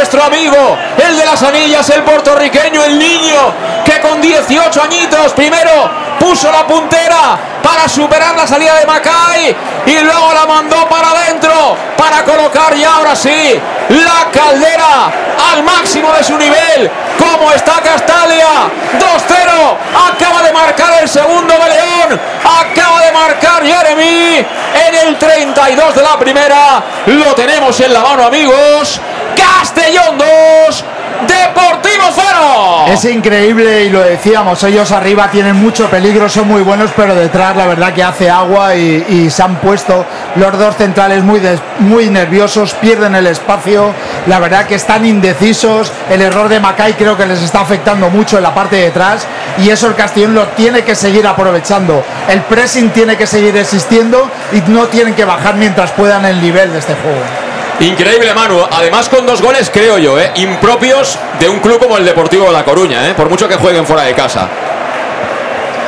Nuestro 0.05 0.23
amigo, 0.23 0.77
el 1.03 1.17
de 1.17 1.25
las 1.25 1.41
anillas, 1.41 1.89
el 1.89 2.03
puertorriqueño, 2.03 2.83
el 2.83 2.99
niño, 2.99 3.37
que 3.83 3.99
con 4.01 4.21
18 4.21 4.83
añitos 4.83 5.33
primero 5.33 5.89
puso 6.19 6.51
la 6.51 6.67
puntera 6.67 7.35
para 7.63 7.89
superar 7.89 8.35
la 8.35 8.45
salida 8.45 8.75
de 8.75 8.85
Macay 8.85 9.55
y 9.87 9.99
luego 10.01 10.31
la 10.31 10.45
mandó 10.45 10.87
para 10.87 11.09
adentro 11.09 11.75
para 11.97 12.23
colocar 12.23 12.75
ya 12.75 12.97
ahora 12.97 13.15
sí 13.15 13.59
la 13.89 14.29
caldera 14.31 15.11
al 15.51 15.63
máximo 15.63 16.11
de 16.13 16.23
su 16.23 16.37
nivel. 16.37 16.91
¿Cómo 17.17 17.51
está 17.51 17.81
Castalia? 17.81 18.69
2-0. 18.99 20.13
Acaba 20.13 20.43
de 20.43 20.53
marcar 20.53 21.01
el 21.01 21.09
segundo 21.09 21.53
de 21.53 21.69
León. 21.69 22.21
Acaba 22.43 23.01
de 23.01 23.11
marcar 23.11 23.63
Jeremy 23.63 24.37
en 24.37 25.07
el 25.07 25.17
32 25.17 25.95
de 25.95 26.01
la 26.01 26.19
primera. 26.19 26.83
Lo 27.07 27.33
tenemos 27.33 27.79
en 27.79 27.93
la 27.93 28.01
mano, 28.01 28.25
amigos. 28.25 28.99
Castellón 29.35 30.17
2, 30.17 30.85
Deportivo 31.27 32.03
0. 32.13 32.85
Es 32.87 33.05
increíble 33.05 33.85
y 33.85 33.89
lo 33.89 34.01
decíamos, 34.01 34.63
ellos 34.63 34.91
arriba 34.91 35.29
tienen 35.31 35.55
mucho 35.55 35.89
peligro, 35.89 36.29
son 36.29 36.47
muy 36.47 36.61
buenos, 36.61 36.91
pero 36.95 37.15
detrás 37.15 37.55
la 37.55 37.65
verdad 37.65 37.93
que 37.93 38.03
hace 38.03 38.29
agua 38.29 38.75
y, 38.75 39.29
se 39.29 39.41
han 39.41 39.55
puesto 39.55 40.05
los 40.35 40.57
dos 40.57 40.75
centrales 40.75 41.23
muy, 41.23 41.41
muy 41.79 42.09
nerviosos, 42.09 42.73
pierden 42.75 43.15
el 43.15 43.27
espacio, 43.27 43.93
la 44.27 44.39
verdad 44.39 44.65
que 44.65 44.75
están 44.75 45.05
indecisos, 45.05 45.91
el 46.09 46.21
error 46.21 46.47
de 46.47 46.59
Macay 46.59 46.93
creo 46.93 47.17
que 47.17 47.25
les 47.25 47.41
está 47.41 47.61
afectando 47.61 48.09
mucho 48.09 48.37
en 48.37 48.43
la 48.43 48.53
parte 48.53 48.75
de 48.75 48.87
atrás 48.87 49.25
y 49.57 49.69
eso 49.69 49.87
el 49.87 49.95
Castellón 49.95 50.35
lo 50.35 50.47
tiene 50.49 50.83
que 50.83 50.95
seguir 50.95 51.25
aprovechando. 51.27 52.03
El 52.29 52.41
pressing 52.41 52.89
tiene 52.91 53.15
que 53.15 53.25
seguir 53.25 53.55
existiendo 53.57 54.29
y 54.51 54.61
no 54.69 54.85
tienen 54.87 55.15
que 55.15 55.25
bajar 55.25 55.55
mientras 55.55 55.91
puedan 55.91 56.25
el 56.25 56.41
nivel 56.41 56.71
de 56.71 56.79
este 56.79 56.93
juego. 56.93 57.44
Increíble, 57.79 58.33
Manu. 58.33 58.59
Además, 58.71 59.09
con 59.09 59.25
dos 59.25 59.41
goles, 59.41 59.69
creo 59.71 59.97
yo, 59.97 60.17
¿eh? 60.19 60.31
impropios 60.35 61.19
de 61.39 61.49
un 61.49 61.59
club 61.59 61.79
como 61.79 61.97
el 61.97 62.05
Deportivo 62.05 62.45
de 62.45 62.53
La 62.53 62.63
Coruña, 62.63 63.07
¿eh? 63.09 63.13
por 63.13 63.29
mucho 63.29 63.47
que 63.49 63.55
jueguen 63.55 63.85
fuera 63.85 64.03
de 64.03 64.13
casa. 64.13 64.47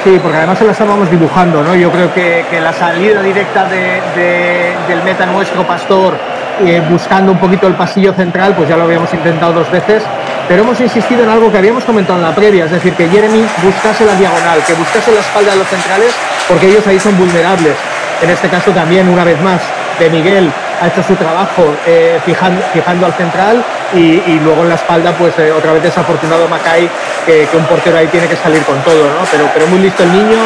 Sí, 0.03 0.19
porque 0.22 0.38
además 0.38 0.57
se 0.59 0.65
la 0.65 0.72
estábamos 0.73 1.09
dibujando, 1.09 1.64
¿no? 1.64 1.76
Yo 1.76 1.89
creo 1.91 2.14
que, 2.14 2.45
que 2.49 2.59
la 2.61 2.72
salida 2.73 3.22
directa 3.22 3.65
de- 3.65 4.01
de- 4.15 4.76
del 4.88 5.01
meta 5.03 5.26
nuestro 5.26 5.65
Pastor, 5.65 6.18
eh, 6.65 6.81
buscando 6.89 7.31
un 7.31 7.38
poquito 7.38 7.68
el 7.68 7.73
pasillo 7.73 8.14
central, 8.14 8.53
pues 8.55 8.69
ya 8.69 8.77
lo 8.77 8.84
habíamos 8.84 9.14
intentado 9.14 9.53
dos 9.53 9.69
veces, 9.72 10.03
pero 10.47 10.64
hemos 10.64 10.80
insistido 10.80 11.23
en 11.23 11.30
algo 11.30 11.51
que 11.51 11.57
habíamos 11.57 11.84
comentado 11.84 12.19
en 12.19 12.26
la 12.26 12.35
previa, 12.35 12.65
es 12.65 12.72
decir, 12.72 12.93
que 12.93 13.07
Jeremy 13.09 13.45
buscase 13.64 14.05
la 14.05 14.14
diagonal, 14.15 14.59
que 14.65 14.73
buscase 14.73 15.11
la 15.11 15.19
espalda 15.22 15.51
de 15.51 15.57
los 15.57 15.68
centrales, 15.68 16.14
porque 16.47 16.68
ellos 16.68 16.85
ahí 16.88 16.99
son 16.99 17.18
vulnerables. 17.18 17.76
En 18.22 18.30
este 18.30 18.47
caso 18.49 18.72
también, 18.72 19.07
una 19.09 19.23
vez 19.23 19.39
más, 19.41 19.61
de 19.99 20.09
Miguel 20.09 20.51
ha 20.81 20.87
hecho 20.87 21.01
su 21.03 21.15
trabajo 21.15 21.63
eh, 21.85 22.19
fijando, 22.25 22.61
fijando 22.73 23.05
al 23.05 23.13
central 23.13 23.63
y, 23.93 24.39
luego 24.43 24.63
en 24.63 24.69
la 24.69 24.75
espalda, 24.75 25.11
pues 25.17 25.33
eh, 25.39 25.51
otra 25.51 25.71
vez 25.73 25.81
desafortunado 25.83 26.47
Macay, 26.47 26.89
que, 27.25 27.47
que 27.49 27.57
un 27.57 27.65
portero 27.65 27.97
ahí 27.97 28.07
tiene 28.07 28.27
que 28.27 28.35
salir 28.35 28.61
con 28.63 28.77
todo, 28.81 29.03
¿no? 29.05 29.25
Pero, 29.31 29.45
pero 29.53 29.67
muy 29.67 29.79
listo 29.79 30.03
el 30.03 30.11
niño, 30.11 30.37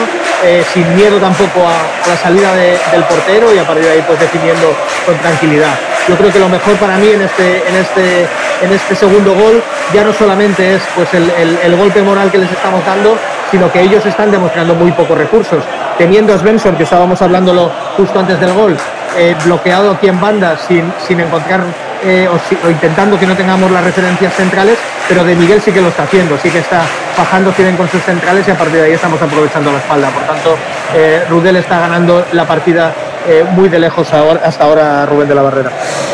eh, 0.44 0.64
sin 0.74 0.96
miedo 0.96 1.18
tampoco 1.18 1.60
a, 1.68 2.08
la 2.10 2.16
salida 2.18 2.54
de- 2.56 2.78
del 2.92 3.04
portero 3.04 3.54
y 3.54 3.58
a 3.60 3.64
partir 3.66 3.86
de 3.86 3.92
ahí 3.92 4.04
pues 4.06 4.20
definiendo 4.20 4.74
con 5.06 5.16
tranquilidad. 5.18 5.74
Yo 6.08 6.16
creo 6.16 6.32
que 6.32 6.40
lo 6.40 6.50
mejor 6.50 6.76
para 6.76 6.98
mí 6.98 7.10
en 7.10 7.22
este, 7.22 7.58
en 7.68 7.76
este, 7.76 8.22
en 8.64 8.72
este 8.74 8.96
segundo 8.96 9.34
gol 9.34 9.62
ya 9.94 10.04
no 10.04 10.14
solamente 10.14 10.76
es 10.76 10.82
pues 10.96 11.14
el, 11.14 11.30
el- 11.32 11.60
el 11.64 11.76
golpe 11.76 12.02
moral 12.02 12.32
que 12.32 12.38
les 12.38 12.52
estamos 12.52 12.86
dando, 12.86 13.18
sino 13.50 13.72
que 13.72 13.82
ellos 13.82 14.06
están 14.06 14.32
demostrando 14.32 14.74
muy 14.76 14.92
pocos 14.92 15.18
recursos. 15.18 15.64
Teniendo 15.98 16.34
a 16.34 16.38
Svensson, 16.38 16.76
que 16.76 16.84
estábamos 16.84 17.22
hablándolo 17.22 17.70
justo 17.98 18.20
antes 18.20 18.40
del 18.40 18.54
gol, 18.54 18.78
eh, 19.18 19.36
bloqueado 19.44 19.92
aquí 19.92 20.08
en 20.08 20.20
banda 20.20 20.58
sin, 20.68 20.92
sin 21.08 21.20
encontrar 21.20 21.62
eh, 22.04 22.28
o, 22.28 22.70
intentando 22.70 23.20
que 23.20 23.28
no 23.28 23.36
tengamos 23.36 23.70
las 23.70 23.84
referencias 23.84 24.34
centrales, 24.34 24.78
pero 25.08 25.24
de 25.24 25.36
Miguel 25.36 25.62
sí 25.62 25.72
que 25.72 25.82
lo 25.82 25.90
está 25.90 26.04
haciendo, 26.04 26.36
sí 26.42 26.50
que 26.50 26.58
está 26.60 26.82
bajando 27.16 27.54
bien 27.56 27.78
con 27.78 27.88
sus 27.90 28.02
centrales 28.02 28.48
y 28.48 28.52
a 28.52 28.58
partir 28.58 28.78
de 28.78 28.86
ahí 28.86 28.94
estamos 28.94 29.22
aprovechando 29.22 29.72
la 29.72 29.78
espalda. 29.78 30.10
Por 30.10 30.24
tanto, 30.24 30.58
eh, 30.96 31.24
Rudel 31.30 31.58
está 31.58 31.80
ganando 31.80 32.26
la 32.32 32.48
partida 32.48 32.92
eh, 33.28 33.46
muy 33.52 33.70
de 33.70 33.78
lejos 33.78 34.08
hasta 34.12 34.64
ahora 34.64 35.06
Rubén 35.06 35.28
de 35.28 35.36
la 35.36 35.44
Barrera. 35.44 35.72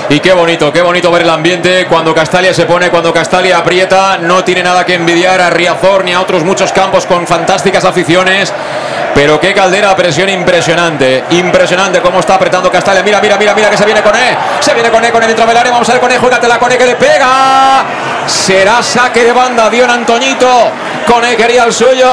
Y 0.09 0.19
qué 0.19 0.33
bonito, 0.33 0.73
qué 0.73 0.81
bonito 0.81 1.09
ver 1.09 1.21
el 1.21 1.29
ambiente 1.29 1.85
cuando 1.87 2.13
Castalia 2.13 2.53
se 2.53 2.65
pone, 2.65 2.89
cuando 2.89 3.13
Castalia 3.13 3.57
aprieta. 3.57 4.17
No 4.17 4.43
tiene 4.43 4.63
nada 4.63 4.85
que 4.85 4.95
envidiar 4.95 5.39
a 5.39 5.49
Riazor 5.49 6.03
ni 6.03 6.13
a 6.13 6.19
otros 6.19 6.43
muchos 6.43 6.73
campos 6.73 7.05
con 7.05 7.25
fantásticas 7.25 7.85
aficiones. 7.85 8.53
Pero 9.17 9.39
qué 9.39 9.51
caldera, 9.51 9.95
presión 9.95 10.29
impresionante. 10.29 11.23
Impresionante 11.31 12.01
cómo 12.01 12.19
está 12.19 12.35
apretando 12.35 12.71
Castalia. 12.71 13.01
Mira, 13.01 13.19
mira, 13.19 13.35
mira, 13.35 13.55
mira 13.55 13.67
que 13.71 13.75
se 13.75 13.83
viene 13.83 14.03
con 14.03 14.15
E. 14.15 14.37
Se 14.59 14.75
viene 14.75 14.91
con 14.91 15.03
E, 15.03 15.09
con 15.11 15.23
E 15.23 15.25
dentro 15.27 15.43
del 15.47 15.57
área. 15.57 15.71
Vamos 15.71 15.89
a 15.89 15.93
ver 15.93 16.01
con 16.01 16.11
E, 16.11 16.19
juégatela 16.19 16.59
con 16.59 16.71
E 16.71 16.77
que 16.77 16.85
le 16.85 16.95
pega. 16.95 17.83
Será 18.27 18.83
saque 18.83 19.23
de 19.23 19.31
banda, 19.31 19.71
Dion 19.71 19.89
Antoñito. 19.89 20.69
Con 21.07 21.25
E 21.25 21.35
quería 21.35 21.63
el 21.63 21.73
suyo. 21.73 22.07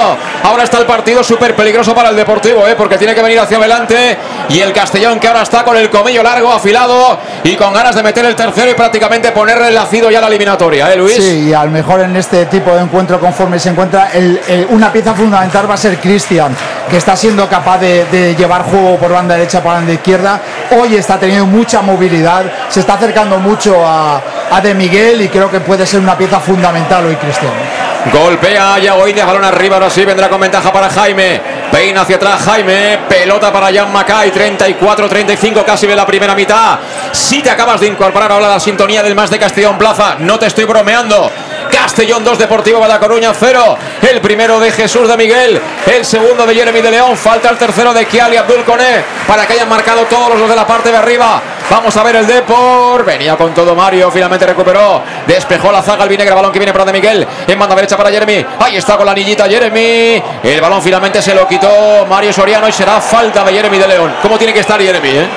Ahora 0.45 0.63
está 0.65 0.79
el 0.79 0.87
partido 0.87 1.23
súper 1.23 1.55
peligroso 1.55 1.95
para 1.95 2.09
el 2.09 2.17
Deportivo, 2.17 2.67
¿eh? 2.67 2.75
porque 2.75 2.97
tiene 2.97 3.15
que 3.15 3.21
venir 3.23 3.39
hacia 3.39 3.59
adelante. 3.59 4.17
Y 4.49 4.61
el 4.61 4.73
Castellón 4.73 5.21
que 5.21 5.29
ahora 5.29 5.43
está 5.43 5.63
con 5.63 5.77
el 5.77 5.91
comillo 5.91 6.23
largo, 6.23 6.51
afilado 6.53 7.19
y 7.43 7.55
con 7.57 7.73
ganas 7.75 7.95
de 7.97 8.03
meter 8.03 8.25
el 8.25 8.35
tercero 8.37 8.71
y 8.71 8.75
prácticamente 8.75 9.31
ponerle 9.33 9.69
el 9.69 9.75
lacido 9.75 10.11
ya 10.11 10.19
a 10.19 10.21
la 10.23 10.29
eliminatoria, 10.29 10.91
¿eh, 10.93 10.97
Luis? 10.97 11.17
Sí, 11.17 11.49
y 11.49 11.53
a 11.55 11.65
lo 11.65 11.71
mejor 11.71 12.01
en 12.01 12.17
este 12.17 12.47
tipo 12.47 12.71
de 12.75 12.81
encuentro, 12.83 13.19
conforme 13.21 13.59
se 13.59 13.71
encuentra, 13.71 14.11
el- 14.13 14.41
el- 14.47 14.67
una 14.71 14.93
pieza 14.93 15.15
fundamental 15.15 15.69
va 15.69 15.75
a 15.75 15.79
ser 15.79 15.99
Cristian, 15.99 16.55
que 16.89 16.97
está 16.97 17.17
siendo 17.17 17.49
capaz 17.49 17.79
de, 17.79 18.35
llevar 18.37 18.63
juego 18.63 18.97
por 18.99 19.13
banda 19.13 19.35
derecha, 19.35 19.63
por 19.63 19.73
banda 19.73 19.93
izquierda. 19.93 20.41
Hoy 20.71 20.97
está 20.97 21.19
teniendo 21.19 21.47
mucha 21.47 21.83
movilidad, 21.83 22.45
se 22.69 22.81
está 22.81 22.95
acercando 22.95 23.39
mucho 23.39 23.87
a, 23.87 24.21
a 24.51 24.61
De 24.61 24.75
Miguel 24.75 25.23
y 25.23 25.29
creo 25.29 25.51
que 25.51 25.61
puede 25.61 25.87
ser 25.87 26.01
una 26.01 26.17
pieza 26.17 26.41
fundamental 26.41 27.07
hoy 27.07 27.17
Cristian. 27.17 27.53
Golpea 28.13 28.79
Yago 28.79 29.09
Indias, 29.09 29.27
balón 29.27 29.45
arriba, 29.45 29.77
ahora 29.77 29.89
sí 29.89 30.05
vendrá 30.05 30.29
con 30.29 30.41
ventaja 30.41 30.73
para 30.73 30.91
Jaime. 30.91 31.41
Peina 31.71 32.03
hacia 32.03 32.17
atrás 32.17 32.43
Jaime, 32.43 32.99
pelota 33.09 33.53
para 33.53 33.73
Jan 33.73 33.91
Macay, 33.93 34.31
34-35 34.31 35.65
casi 35.65 35.87
de 35.87 35.97
la 35.97 36.07
primera 36.07 36.35
mitad. 36.35 36.79
Si 37.13 37.41
te 37.41 37.51
acabas 37.51 37.81
de 37.81 37.87
incorporar 37.87 38.31
ahora 38.31 38.49
la 38.49 38.61
sintonía 38.61 39.03
del 39.03 39.15
más 39.15 39.31
de 39.31 39.39
Castellón 39.39 39.79
Plaza, 39.79 40.17
no 40.19 40.39
te 40.39 40.47
estoy 40.47 40.65
bromeando. 40.65 41.31
Castellón 41.95 42.25
2, 42.25 42.39
Deportivo 42.39 42.85
Coruña 42.99 43.33
0. 43.33 43.79
El 44.11 44.21
primero 44.21 44.59
de 44.59 44.73
Jesús 44.73 45.07
de 45.07 45.17
Miguel, 45.17 45.61
el 45.87 46.05
segundo 46.05 46.45
de 46.45 46.53
Jeremy 46.53 46.81
de 46.81 46.91
León. 46.91 47.17
Falta 47.17 47.51
el 47.51 47.57
tercero 47.57 47.95
de 47.95 48.05
Kiali 48.07 48.37
Abdul 48.37 48.65
Koné 48.65 49.05
para 49.29 49.47
que 49.47 49.53
hayan 49.53 49.69
marcado 49.69 50.03
todos 50.07 50.37
los 50.37 50.49
de 50.49 50.57
la 50.57 50.67
parte 50.67 50.91
de 50.91 50.97
arriba. 50.97 51.41
Vamos 51.71 51.97
a 51.97 52.03
ver 52.03 52.17
el 52.17 52.27
Depor. 52.27 53.05
Venía 53.05 53.37
con 53.37 53.55
todo 53.55 53.77
Mario, 53.77 54.11
finalmente 54.11 54.45
recuperó. 54.45 55.03
Despejó 55.25 55.71
la 55.71 55.83
zaga 55.83 56.03
el 56.03 56.09
Vinegra, 56.09 56.35
balón 56.35 56.51
que 56.51 56.59
viene 56.59 56.73
para 56.73 56.85
de 56.85 56.93
Miguel. 56.93 57.27
En 57.47 57.59
banda 57.61 57.77
derecha 57.77 57.97
para 57.97 58.11
Jeremy. 58.11 58.45
Ahí 58.59 58.77
está 58.77 58.97
con 58.97 59.07
la 59.07 59.13
anillita 59.13 59.49
Jeremy. 59.49 60.21
El 60.43 60.61
balón 60.61 60.83
finalmente 60.83 61.23
se 61.23 61.33
lo 61.33 61.47
quitó 61.47 62.05
Mario 62.09 62.33
Soriano 62.33 62.69
y 62.69 62.73
será 62.73 63.01
falta 63.01 63.45
de 63.45 63.53
Jeremy 63.53 63.79
de 63.79 63.87
León. 63.87 64.17
¿Cómo 64.21 64.37
tiene 64.37 64.53
que 64.53 64.61
estar 64.61 64.81
Jeremy? 64.81 65.11
eh? 65.11 65.29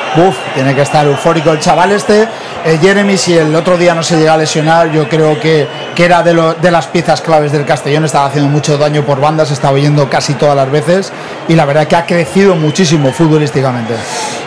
Tiene 0.55 0.73
que 0.73 0.81
estar 0.81 1.05
eufórico 1.05 1.51
el 1.51 1.59
chaval 1.59 1.91
este. 1.91 2.27
Eh, 2.65 2.79
Jeremy, 2.81 3.17
si 3.17 3.37
el 3.37 3.55
otro 3.55 3.77
día 3.77 3.93
no 3.95 4.03
se 4.03 4.17
llega 4.17 4.33
a 4.33 4.37
lesionar, 4.37 4.91
yo 4.91 5.07
creo 5.07 5.39
que, 5.39 5.67
que 5.95 6.03
era 6.03 6.21
de, 6.21 6.33
lo- 6.33 6.53
de 6.53 6.69
las 6.69 6.87
piezas 6.87 7.21
claves 7.21 7.51
del 7.53 7.65
Castellón. 7.65 8.03
Estaba 8.05 8.25
haciendo 8.25 8.49
mucho 8.49 8.77
daño 8.77 9.03
por 9.05 9.21
bandas, 9.21 9.51
estaba 9.51 9.77
yendo 9.79 10.09
casi 10.09 10.33
todas 10.33 10.55
las 10.55 10.69
veces. 10.69 11.11
Y 11.47 11.55
la 11.55 11.63
verdad 11.65 11.87
que 11.87 11.95
ha 11.95 12.05
crecido 12.05 12.55
muchísimo 12.55 13.11
futbolísticamente. 13.13 13.93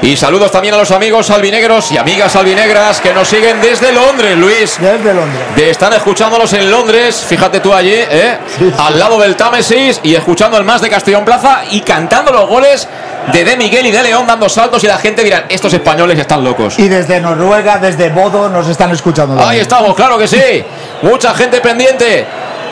Y 0.02 0.16
saludos 0.16 0.50
también 0.50 0.74
a 0.74 0.78
los 0.78 0.90
amigos 0.90 1.30
albinegros 1.30 1.92
y 1.92 1.98
amigas 1.98 2.36
albinegras 2.36 3.00
que 3.00 3.14
nos 3.14 3.26
siguen 3.28 3.60
desde 3.62 3.92
Londres, 3.92 4.36
Luis. 4.36 4.76
Desde 4.80 5.14
Londres. 5.14 5.42
De 5.56 5.70
están 5.70 5.92
escuchándolos 5.94 6.52
en 6.52 6.70
Londres, 6.70 7.24
fíjate 7.26 7.60
tú 7.60 7.72
allí, 7.72 7.92
¿eh? 7.94 8.36
al 8.78 8.98
lado 8.98 9.18
del 9.18 9.34
Támesis 9.36 10.00
y 10.02 10.14
escuchando 10.14 10.58
el 10.58 10.64
más 10.64 10.80
de 10.82 10.90
Castellón 10.90 11.24
Plaza 11.24 11.62
y 11.70 11.80
cantando 11.80 12.32
los 12.32 12.46
goles 12.48 12.86
de 13.32 13.44
De 13.44 13.56
Miguel 13.56 13.86
y 13.86 13.90
de 13.90 14.02
León 14.02 14.26
dando 14.26 14.48
saltos 14.48 14.82
y 14.84 14.86
la 14.86 14.98
gente 14.98 15.22
dirá, 15.22 15.44
estos 15.48 15.72
españoles 15.72 16.18
están 16.18 16.42
locos. 16.42 16.78
Y 16.78 16.88
desde 16.88 17.20
Noruega, 17.20 17.78
desde 17.78 18.08
Bodo, 18.10 18.48
nos 18.48 18.68
están 18.68 18.90
escuchando. 18.90 19.40
Ahí 19.44 19.60
estamos, 19.60 19.94
claro 19.94 20.18
que 20.18 20.26
sí. 20.26 20.64
Mucha 21.02 21.34
gente 21.34 21.60
pendiente 21.60 22.26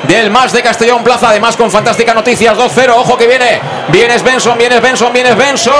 del 0.04 0.30
más 0.30 0.52
de 0.52 0.62
Castellón 0.62 1.02
Plaza, 1.02 1.30
además 1.30 1.56
con 1.56 1.70
fantásticas 1.70 2.14
noticias. 2.14 2.56
2-0, 2.56 2.90
ojo 2.96 3.16
que 3.16 3.26
viene. 3.26 3.60
Vienes 3.88 4.22
Benson, 4.22 4.56
vienes 4.56 4.80
Benson, 4.80 5.12
vienes 5.12 5.36
Benson. 5.36 5.74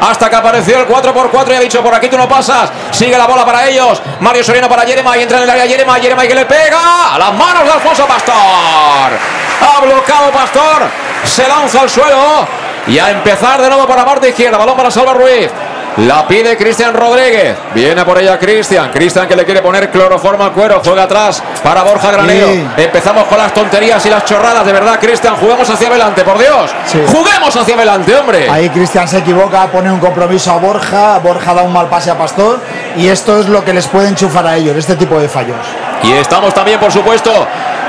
Hasta 0.00 0.28
que 0.28 0.36
apareció 0.36 0.80
el 0.80 0.88
4x4 0.88 1.52
y 1.52 1.54
ha 1.54 1.60
dicho, 1.60 1.82
por 1.82 1.94
aquí 1.94 2.08
tú 2.08 2.18
no 2.18 2.28
pasas. 2.28 2.70
Sigue 2.90 3.16
la 3.16 3.26
bola 3.26 3.44
para 3.44 3.68
ellos. 3.68 4.02
Mario 4.20 4.42
Soriano 4.44 4.68
para 4.68 4.84
Yerema 4.84 5.16
y 5.16 5.22
entra 5.22 5.38
en 5.38 5.44
el 5.44 5.50
área 5.50 5.66
Yerema. 5.66 5.98
Yerema 5.98 6.22
que 6.22 6.34
le 6.34 6.44
pega 6.46 7.14
a 7.14 7.18
las 7.18 7.32
manos 7.34 7.64
de 7.64 7.72
Alfonso 7.72 8.06
Pastor. 8.06 8.34
Ha 8.34 9.80
bloqueado 9.80 10.30
Pastor. 10.32 10.82
Se 11.24 11.46
lanza 11.46 11.80
al 11.82 11.90
suelo. 11.90 12.46
Y 12.86 12.98
a 12.98 13.10
empezar 13.10 13.60
de 13.60 13.68
nuevo 13.68 13.86
para 13.86 14.02
la 14.02 14.06
parte 14.06 14.28
izquierda. 14.28 14.58
Balón 14.58 14.76
para 14.76 14.90
Salva 14.90 15.14
Ruiz. 15.14 15.50
La 15.98 16.26
pide 16.26 16.56
Cristian 16.56 16.94
Rodríguez. 16.94 17.54
Viene 17.74 18.02
por 18.04 18.18
ella 18.18 18.38
Cristian. 18.38 18.90
Cristian 18.90 19.28
que 19.28 19.36
le 19.36 19.44
quiere 19.44 19.60
poner 19.60 19.90
cloroformo 19.90 20.44
al 20.44 20.52
cuero. 20.52 20.80
Juega 20.82 21.02
atrás 21.02 21.42
para 21.62 21.82
Borja 21.82 22.10
Granero. 22.10 22.46
Sí. 22.46 22.66
Empezamos 22.78 23.24
con 23.24 23.36
las 23.36 23.52
tonterías 23.52 24.04
y 24.06 24.08
las 24.08 24.24
chorradas. 24.24 24.64
De 24.64 24.72
verdad, 24.72 24.98
Cristian, 24.98 25.36
juguemos 25.36 25.68
hacia 25.68 25.88
adelante, 25.88 26.24
por 26.24 26.38
Dios. 26.38 26.70
Juguemos 27.08 27.54
hacia 27.54 27.74
adelante, 27.74 28.16
hombre. 28.16 28.48
Ahí 28.48 28.70
Cristian 28.70 29.06
se 29.06 29.18
equivoca, 29.18 29.66
pone 29.66 29.92
un 29.92 30.00
compromiso 30.00 30.52
a 30.52 30.56
Borja, 30.56 31.18
Borja 31.18 31.52
da 31.52 31.62
un 31.62 31.72
mal 31.72 31.88
pase 31.88 32.10
a 32.10 32.16
Pastor 32.16 32.60
y 32.96 33.08
esto 33.08 33.38
es 33.38 33.48
lo 33.48 33.62
que 33.62 33.74
les 33.74 33.86
puede 33.86 34.08
enchufar 34.08 34.46
a 34.46 34.56
ellos, 34.56 34.74
este 34.76 34.96
tipo 34.96 35.20
de 35.20 35.28
fallos. 35.28 35.58
Y 36.02 36.12
estamos 36.12 36.54
también, 36.54 36.80
por 36.80 36.90
supuesto, 36.90 37.30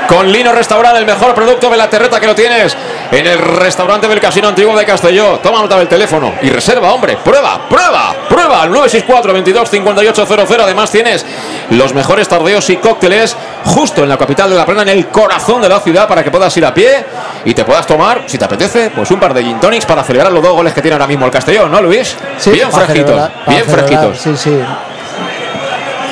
con 0.08 0.30
Lino 0.30 0.52
Restaurant, 0.52 0.96
el 0.96 1.06
mejor 1.06 1.34
producto 1.34 1.70
de 1.70 1.76
la 1.76 1.88
terreta 1.88 2.20
que 2.20 2.26
lo 2.26 2.34
tienes 2.34 2.76
en 3.10 3.26
el 3.26 3.38
restaurante 3.38 4.08
del 4.08 4.20
Casino 4.20 4.48
Antiguo 4.48 4.76
de 4.76 4.84
Castelló. 4.84 5.38
Toma 5.42 5.60
nota 5.60 5.78
del 5.78 5.88
teléfono 5.88 6.32
y 6.42 6.50
reserva, 6.50 6.92
hombre. 6.92 7.16
Prueba, 7.24 7.68
prueba, 7.68 8.14
prueba 8.28 8.62
al 8.62 8.70
964 8.70 9.32
22 9.32 9.70
5800. 9.70 10.50
Además, 10.64 10.90
tienes 10.90 11.24
los 11.70 11.94
mejores 11.94 12.28
tardeos 12.28 12.68
y 12.70 12.76
cócteles 12.76 13.36
justo 13.64 14.02
en 14.02 14.08
la 14.08 14.16
capital 14.16 14.50
de 14.50 14.56
la 14.56 14.66
plena, 14.66 14.82
en 14.82 14.88
el 14.88 15.08
corazón 15.08 15.62
de 15.62 15.68
la 15.68 15.80
ciudad, 15.80 16.06
para 16.06 16.22
que 16.22 16.30
puedas 16.30 16.54
ir 16.56 16.64
a 16.64 16.74
pie 16.74 17.04
y 17.44 17.54
te 17.54 17.64
puedas 17.64 17.86
tomar, 17.86 18.24
si 18.26 18.38
te 18.38 18.44
apetece, 18.44 18.90
pues 18.90 19.10
un 19.10 19.20
par 19.20 19.34
de 19.34 19.42
gin 19.42 19.58
tonics 19.60 19.86
para 19.86 20.02
celebrar 20.04 20.32
los 20.32 20.42
dos 20.42 20.52
goles 20.52 20.74
que 20.74 20.82
tiene 20.82 20.94
ahora 20.94 21.06
mismo 21.06 21.26
el 21.26 21.32
Castellón, 21.32 21.70
¿no, 21.70 21.80
Luis? 21.80 22.16
bien 22.46 22.70
para 22.70 22.86
fresquitos, 22.86 23.30
bien 23.46 23.64
fresquitos. 23.64 24.18
Sí, 24.18 24.36
sí. 24.36 24.58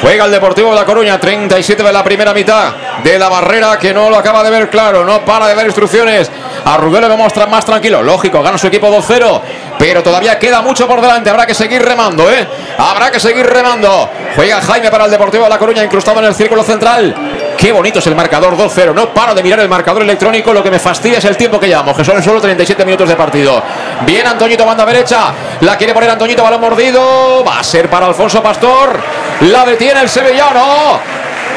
Juega 0.02 0.24
el 0.24 0.32
Deportivo 0.32 0.70
de 0.70 0.74
La 0.76 0.84
Coruña, 0.84 1.18
37 1.20 1.80
de 1.82 1.92
la 1.92 2.02
primera 2.02 2.34
mitad 2.34 2.72
de 3.04 3.18
la 3.18 3.28
barrera 3.28 3.78
que 3.78 3.94
no 3.94 4.10
lo 4.10 4.16
acaba 4.16 4.42
de 4.42 4.50
ver 4.50 4.68
claro, 4.68 5.04
no 5.04 5.24
para 5.24 5.46
de 5.46 5.54
dar 5.54 5.64
instrucciones. 5.64 6.28
A 6.64 6.76
Rubén 6.76 7.02
lo 7.02 7.08
vemos 7.08 7.32
tra- 7.32 7.46
más 7.48 7.64
tranquilo, 7.64 8.02
lógico, 8.02 8.42
gana 8.42 8.58
su 8.58 8.66
equipo 8.66 8.88
2-0, 8.88 9.40
pero 9.78 10.02
todavía 10.02 10.38
queda 10.40 10.60
mucho 10.60 10.88
por 10.88 11.00
delante, 11.00 11.30
habrá 11.30 11.46
que 11.46 11.54
seguir 11.54 11.82
remando, 11.84 12.28
¿eh? 12.30 12.46
Habrá 12.78 13.10
que 13.12 13.20
seguir 13.20 13.46
remando. 13.46 14.08
Juega 14.34 14.60
Jaime 14.60 14.90
para 14.90 15.04
el 15.04 15.10
Deportivo 15.10 15.44
de 15.44 15.50
La 15.50 15.58
Coruña, 15.58 15.84
incrustado 15.84 16.18
en 16.20 16.26
el 16.26 16.34
círculo 16.34 16.62
central. 16.64 17.14
Qué 17.56 17.70
bonito 17.70 18.00
es 18.00 18.06
el 18.08 18.16
marcador 18.16 18.56
2-0. 18.56 18.92
No 18.94 19.08
paro 19.14 19.34
de 19.36 19.42
mirar 19.42 19.60
el 19.60 19.68
marcador 19.68 20.02
electrónico. 20.02 20.52
Lo 20.52 20.64
que 20.64 20.70
me 20.70 20.80
fastidia 20.80 21.18
es 21.18 21.24
el 21.26 21.36
tiempo 21.36 21.60
que 21.60 21.68
llevamos, 21.68 21.96
que 21.96 22.04
son 22.04 22.20
solo 22.22 22.40
37 22.40 22.84
minutos 22.84 23.08
de 23.08 23.14
partido. 23.14 23.62
Bien, 24.04 24.26
Antoñito, 24.26 24.64
banda 24.66 24.84
derecha. 24.84 25.32
La 25.60 25.76
quiere 25.76 25.94
poner 25.94 26.10
Antoñito, 26.10 26.42
balón 26.42 26.60
mordido. 26.60 27.44
Va 27.44 27.60
a 27.60 27.62
ser 27.64 27.88
para 27.88 28.06
Alfonso 28.06 28.42
Pastor. 28.42 28.98
La 29.40 29.64
detiene 29.64 30.00
el 30.02 30.08
sevillano. 30.08 30.98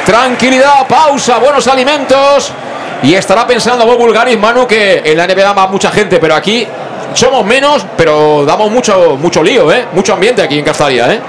Tranquilidad, 0.06 0.88
pausa, 0.88 1.38
buenos 1.40 1.68
alimentos. 1.68 2.52
Y 3.04 3.14
estará 3.14 3.46
pensando 3.46 3.86
Bob 3.86 3.98
Bulgaris, 3.98 4.38
Manu, 4.40 4.66
que 4.66 5.02
en 5.06 5.18
la 5.18 5.28
NBA 5.28 5.54
va 5.54 5.68
mucha 5.68 5.92
gente, 5.92 6.18
pero 6.20 6.36
aquí 6.36 6.68
somos 7.14 7.46
menos, 7.46 7.86
pero 7.96 8.44
damos 8.46 8.72
mucho, 8.72 9.18
mucho 9.20 9.44
lío, 9.44 9.72
¿eh? 9.72 9.86
Mucho 9.94 10.14
ambiente 10.14 10.42
aquí 10.42 10.58
en 10.60 10.66
Castalia, 10.66 11.14
¿eh? 11.14 11.20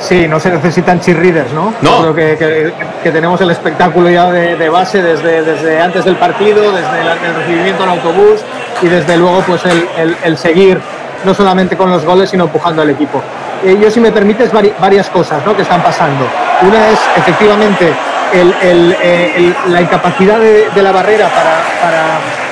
Sí, 0.00 0.26
no 0.26 0.40
se 0.40 0.50
necesitan 0.50 0.98
cheerleaders, 1.00 1.52
¿no? 1.52 1.74
No. 1.82 2.04
Yo 2.06 2.12
creo 2.14 2.14
que, 2.14 2.38
que- 2.38 2.72
que 3.02 3.10
tenemos 3.10 3.40
el 3.42 3.50
espectáculo 3.50 4.08
ya 4.10 4.30
de, 4.30 4.56
de 4.56 4.68
base 4.70 5.02
desde, 5.02 5.42
desde 5.42 5.80
antes 5.80 6.04
del 6.06 6.16
partido, 6.16 6.72
desde 6.72 7.00
el, 7.00 7.08
el 7.28 7.34
recibimiento 7.36 7.84
en 7.84 7.90
autobús 7.90 8.40
y 8.82 8.88
desde 8.88 9.16
luego 9.18 9.42
pues 9.46 9.64
el, 9.66 9.86
el- 9.98 10.16
el 10.24 10.38
seguir 10.38 10.80
no 11.24 11.34
solamente 11.34 11.76
con 11.76 11.90
los 11.90 12.04
goles, 12.04 12.30
sino 12.30 12.44
empujando 12.44 12.80
al 12.82 12.90
equipo. 12.90 13.22
Eh, 13.62 13.76
yo, 13.80 13.90
si 13.90 14.00
me 14.00 14.10
permites, 14.10 14.52
vari- 14.52 14.72
varias 14.80 15.08
cosas 15.10 15.44
¿no? 15.44 15.54
que 15.54 15.62
están 15.62 15.82
pasando. 15.82 16.26
Una 16.62 16.88
es 16.88 16.98
efectivamente 17.16 17.92
el- 18.32 18.54
el, 18.62 18.96
eh, 19.02 19.32
el- 19.36 19.72
la 19.72 19.80
incapacidad 19.82 20.38
de, 20.38 20.70
de 20.74 20.82
la 20.82 20.92
barrera 20.92 21.28
para, 21.28 21.60
para, 21.82 22.02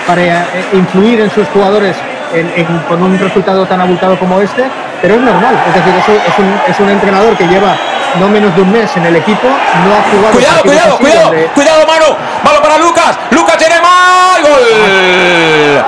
para, 0.07 0.23
eh, 0.23 0.67
influir 0.75 1.21
en 1.21 1.31
sus 1.31 1.47
jugadores 1.49 1.97
en- 2.35 2.53
en- 2.57 2.79
con 2.89 3.03
un 3.03 3.19
resultado 3.19 3.65
tan 3.67 3.81
abultado 3.81 4.19
como 4.19 4.41
este, 4.41 4.65
pero 5.01 5.15
es 5.15 5.21
normal. 5.21 5.57
Es 5.69 5.75
decir, 5.75 5.95
es 6.27 6.39
un, 6.39 6.61
es 6.69 6.81
un 6.81 6.91
entrenador 6.91 7.37
que 7.37 7.47
lleva 7.47 7.75
no 8.21 8.29
menos 8.29 8.55
de 8.55 8.63
un 8.63 8.73
mes 8.73 8.95
en 8.97 9.07
el 9.07 9.17
equipo, 9.17 9.47
no 9.49 9.95
ha 9.95 10.03
jugado. 10.11 10.33
Cuidado, 10.35 10.63
cuidado, 10.63 10.99
cuidado, 10.99 11.31
cuidado, 11.55 11.87
mano. 11.87 12.61
Para 12.63 12.79
Lucas. 12.79 13.19
Lucas 13.31 13.57
Jeremai. 13.59 14.43
Gol. 14.43 15.85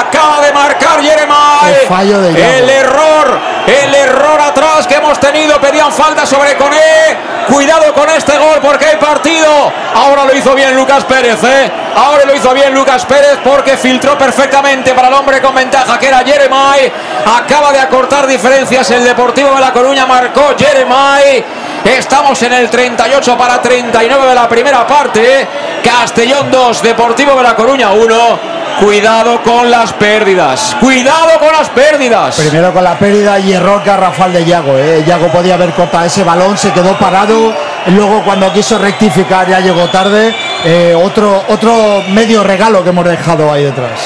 Acaba 0.00 0.40
de 0.40 0.52
marcar 0.52 1.00
Jeremai. 1.00 1.43
El 1.68 1.88
fallo 1.88 2.20
de. 2.20 2.30
El 2.30 2.68
error, 2.70 3.38
el 3.66 3.94
error 3.94 4.40
atrás 4.40 4.86
que 4.86 4.96
hemos 4.96 5.18
tenido. 5.18 5.60
Pedían 5.60 5.92
falta 5.92 6.26
sobre 6.26 6.56
Coné. 6.56 7.34
Cuidado 7.48 7.92
con 7.92 8.08
este 8.10 8.36
gol 8.38 8.58
porque 8.62 8.86
hay 8.86 8.96
partido. 8.96 9.72
Ahora 9.94 10.24
lo 10.24 10.34
hizo 10.34 10.54
bien 10.54 10.74
Lucas 10.74 11.04
Pérez, 11.04 11.42
¿eh? 11.44 11.70
Ahora 11.96 12.24
lo 12.24 12.34
hizo 12.34 12.52
bien 12.54 12.74
Lucas 12.74 13.04
Pérez 13.04 13.38
porque 13.44 13.76
filtró 13.76 14.16
perfectamente 14.18 14.94
para 14.94 15.08
el 15.08 15.14
hombre 15.14 15.40
con 15.40 15.54
ventaja 15.54 15.98
que 15.98 16.08
era 16.08 16.24
Jeremai. 16.24 16.90
Acaba 17.36 17.72
de 17.72 17.80
acortar 17.80 18.26
diferencias 18.26 18.90
el 18.90 19.04
Deportivo 19.04 19.54
de 19.54 19.60
La 19.60 19.72
Coruña. 19.72 20.06
Marcó 20.06 20.54
Jeremai. 20.58 21.44
Estamos 21.84 22.42
en 22.42 22.54
el 22.54 22.70
38 22.70 23.36
para 23.36 23.60
39 23.60 24.26
de 24.26 24.34
la 24.34 24.48
primera 24.48 24.86
parte. 24.86 25.46
Castellón 25.84 26.50
2, 26.50 26.82
Deportivo 26.82 27.36
de 27.36 27.42
La 27.42 27.54
Coruña 27.54 27.90
1. 27.90 28.53
Cuidado 28.80 29.40
con 29.42 29.70
las 29.70 29.92
pérdidas. 29.94 30.76
Cuidado 30.80 31.38
con 31.38 31.52
las 31.52 31.70
pérdidas. 31.70 32.36
Primero 32.36 32.72
con 32.72 32.82
la 32.84 32.98
pérdida 32.98 33.38
y 33.38 33.52
error 33.52 33.82
garrafal 33.84 34.32
de 34.32 34.44
Yago. 34.44 34.76
¿eh? 34.76 35.02
Yago 35.06 35.28
podía 35.28 35.54
haber 35.54 35.70
cortado 35.72 36.04
ese 36.04 36.24
balón, 36.24 36.58
se 36.58 36.72
quedó 36.72 36.98
parado. 36.98 37.54
Luego 37.88 38.22
cuando 38.24 38.52
quiso 38.52 38.78
rectificar 38.78 39.48
ya 39.48 39.60
llegó 39.60 39.88
tarde. 39.88 40.34
Eh, 40.64 40.94
otro, 40.94 41.44
otro 41.48 42.02
medio 42.10 42.42
regalo 42.42 42.82
que 42.82 42.90
hemos 42.90 43.04
dejado 43.06 43.50
ahí 43.52 43.64
detrás. 43.64 44.00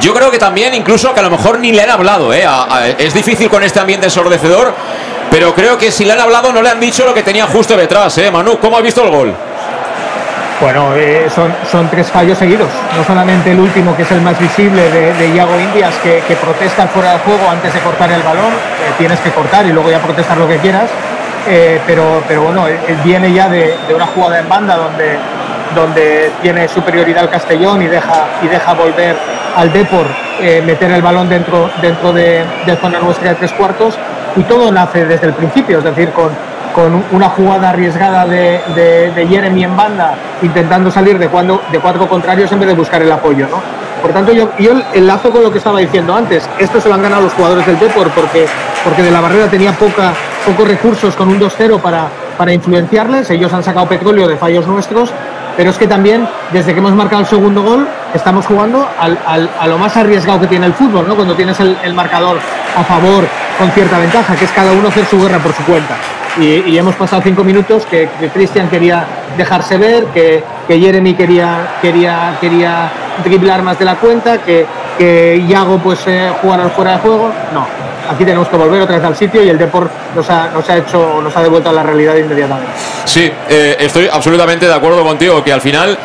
Yo 0.00 0.14
creo 0.14 0.30
que 0.30 0.38
también, 0.38 0.72
incluso 0.74 1.12
que 1.12 1.20
a 1.20 1.24
lo 1.24 1.30
mejor 1.30 1.58
ni 1.58 1.72
le 1.72 1.82
han 1.82 1.90
hablado. 1.90 2.32
¿eh? 2.32 2.46
A- 2.46 2.66
a- 2.74 2.86
es 2.88 3.12
difícil 3.12 3.50
con 3.50 3.62
este 3.62 3.80
ambiente 3.80 4.06
ensordecedor. 4.06 4.72
Pero 5.30 5.54
creo 5.54 5.76
que 5.78 5.90
si 5.90 6.04
le 6.04 6.12
han 6.12 6.20
hablado 6.20 6.52
no 6.52 6.62
le 6.62 6.68
han 6.70 6.78
dicho 6.80 7.04
lo 7.04 7.12
que 7.12 7.22
tenía 7.22 7.46
justo 7.46 7.76
detrás. 7.76 8.16
¿eh? 8.18 8.30
Manu, 8.30 8.58
¿cómo 8.58 8.76
has 8.76 8.82
visto 8.82 9.02
el 9.02 9.10
gol? 9.10 9.34
Bueno, 10.62 10.94
eh, 10.94 11.26
son, 11.28 11.52
son 11.68 11.88
tres 11.88 12.08
fallos 12.08 12.38
seguidos. 12.38 12.68
No 12.96 13.02
solamente 13.02 13.50
el 13.50 13.58
último, 13.58 13.96
que 13.96 14.02
es 14.02 14.12
el 14.12 14.20
más 14.20 14.38
visible 14.38 14.88
de, 14.90 15.12
de 15.12 15.34
Iago 15.34 15.58
Indias, 15.58 15.92
que, 16.04 16.36
protesta 16.36 16.86
fuera 16.86 17.14
de 17.14 17.18
juego 17.18 17.50
antes 17.50 17.74
de 17.74 17.80
cortar 17.80 18.12
el 18.12 18.22
balón. 18.22 18.52
eh, 18.52 18.92
tienes 18.96 19.18
que 19.18 19.30
cortar 19.30 19.66
y 19.66 19.72
luego 19.72 19.90
ya 19.90 19.98
protestar 19.98 20.38
lo 20.38 20.46
que 20.46 20.58
quieras. 20.58 20.88
Eh, 21.48 21.80
pero, 21.84 22.22
pero 22.28 22.42
bueno, 22.42 22.66
viene 23.02 23.32
ya 23.32 23.48
de, 23.48 23.76
una 23.92 24.06
jugada 24.06 24.38
en 24.38 24.48
banda 24.48 24.76
donde, 24.76 25.18
donde 25.74 26.30
tiene 26.40 26.68
superioridad 26.68 27.24
el 27.24 27.30
Castellón 27.30 27.82
y 27.82 27.88
deja, 27.88 28.26
y 28.40 28.46
deja 28.46 28.72
volver 28.74 29.16
al 29.56 29.72
Depor 29.72 30.06
meter 30.64 30.92
el 30.92 31.02
balón 31.02 31.28
dentro, 31.28 31.70
dentro 31.80 32.12
de, 32.12 32.44
de 32.66 32.76
zona 32.76 33.00
nuestra 33.00 33.30
de 33.30 33.34
tres 33.34 33.52
cuartos. 33.52 33.98
Y 34.36 34.44
todo 34.44 34.70
nace 34.70 35.06
desde 35.06 35.26
el 35.26 35.32
principio, 35.32 35.78
es 35.78 35.84
decir, 35.84 36.10
con, 36.10 36.30
con 36.74 37.04
una 37.12 37.28
jugada 37.30 37.70
arriesgada 37.70 38.26
de, 38.26 39.26
Jeremy 39.28 39.64
en 39.64 39.76
banda, 39.76 40.14
intentando 40.42 40.90
salir 40.90 41.18
de, 41.18 41.28
cuatro 41.28 42.08
contrarios 42.08 42.50
en 42.52 42.60
vez 42.60 42.68
de 42.68 42.74
buscar 42.74 43.02
el 43.02 43.12
apoyo. 43.12 43.46
¿no? 43.48 43.60
Por 44.00 44.12
tanto, 44.12 44.32
yo, 44.32 44.50
yo 44.58 44.72
enlazo 44.94 45.30
con 45.30 45.42
lo 45.42 45.52
que 45.52 45.58
estaba 45.58 45.78
diciendo 45.78 46.14
antes. 46.14 46.48
Esto 46.58 46.80
se 46.80 46.88
lo 46.88 46.94
han 46.94 47.02
ganado 47.02 47.22
los 47.22 47.32
jugadores 47.34 47.64
del 47.66 47.78
Depor 47.78 48.10
porque, 48.10 48.46
porque 48.84 49.02
de 49.02 49.10
la 49.10 49.20
barrera 49.20 49.46
tenía 49.46 49.72
poca, 49.72 50.12
pocos 50.44 50.66
recursos 50.66 51.14
con 51.14 51.28
un 51.28 51.38
2-0 51.38 51.80
para, 51.80 52.08
para 52.36 52.52
influenciarles. 52.52 53.30
Ellos 53.30 53.52
han 53.52 53.62
sacado 53.62 53.86
petróleo 53.86 54.26
de 54.26 54.36
fallos 54.36 54.66
nuestros. 54.66 55.10
Pero 55.56 55.68
es 55.68 55.76
que 55.76 55.86
también, 55.86 56.26
desde 56.50 56.72
que 56.72 56.78
hemos 56.78 56.94
marcado 56.94 57.20
el 57.20 57.26
segundo 57.28 57.62
gol, 57.62 57.86
estamos 58.14 58.46
jugando 58.46 58.88
al- 58.98 59.18
a 59.60 59.66
lo 59.66 59.76
más 59.76 59.94
arriesgado 59.98 60.40
que 60.40 60.46
tiene 60.46 60.64
el 60.64 60.72
fútbol, 60.72 61.06
¿no? 61.06 61.14
Cuando 61.14 61.34
tienes 61.34 61.60
el 61.60 61.92
marcador 61.92 62.38
a 62.74 62.82
favor 62.82 63.24
con 63.58 63.70
cierta 63.72 63.98
ventaja, 63.98 64.34
que 64.34 64.46
es 64.46 64.50
cada 64.52 64.72
uno 64.72 64.88
hacer 64.88 65.04
su 65.04 65.20
guerra 65.20 65.38
por 65.38 65.52
su 65.52 65.62
cuenta. 65.64 65.94
Y, 66.40 66.78
hemos 66.78 66.94
pasado 66.94 67.20
cinco 67.22 67.44
minutos 67.44 67.84
que, 67.86 68.08
Cristian 68.32 68.68
quería 68.68 69.04
dejarse 69.36 69.76
ver, 69.76 70.06
que, 70.06 70.42
Jeremy 70.68 71.14
quería, 71.14 71.74
quería, 71.82 72.38
quería 72.40 72.90
driblar 73.22 73.62
más 73.62 73.78
de 73.78 73.84
la 73.84 73.96
cuenta, 73.96 74.38
que, 74.38 74.64
que 74.96 75.44
Iago 75.46 75.78
pues 75.78 76.00
eh, 76.06 76.32
jugar 76.40 76.60
al 76.60 76.70
fuera 76.70 76.92
de 76.92 76.98
juego. 76.98 77.30
No, 77.52 77.66
aquí 78.10 78.24
tenemos 78.24 78.48
que 78.48 78.56
volver 78.56 78.80
otra 78.80 78.96
vez 78.96 79.04
al 79.04 79.16
sitio 79.16 79.42
y 79.42 79.50
el 79.50 79.58
Deport 79.58 79.90
nos 80.14 80.28
ha, 80.30 80.44
ha 80.44 80.76
hecho, 80.76 81.20
nos 81.22 81.36
ha 81.36 81.42
devuelto 81.42 81.68
a 81.68 81.72
la 81.72 81.82
realidad 81.82 82.16
inmediatamente. 82.16 82.72
Sí, 83.04 83.30
eh, 83.48 83.76
estoy 83.80 84.08
absolutamente 84.10 84.66
de 84.66 84.74
acuerdo 84.74 85.04
contigo 85.04 85.44
que 85.44 85.52
al 85.52 85.60
final 85.60 85.98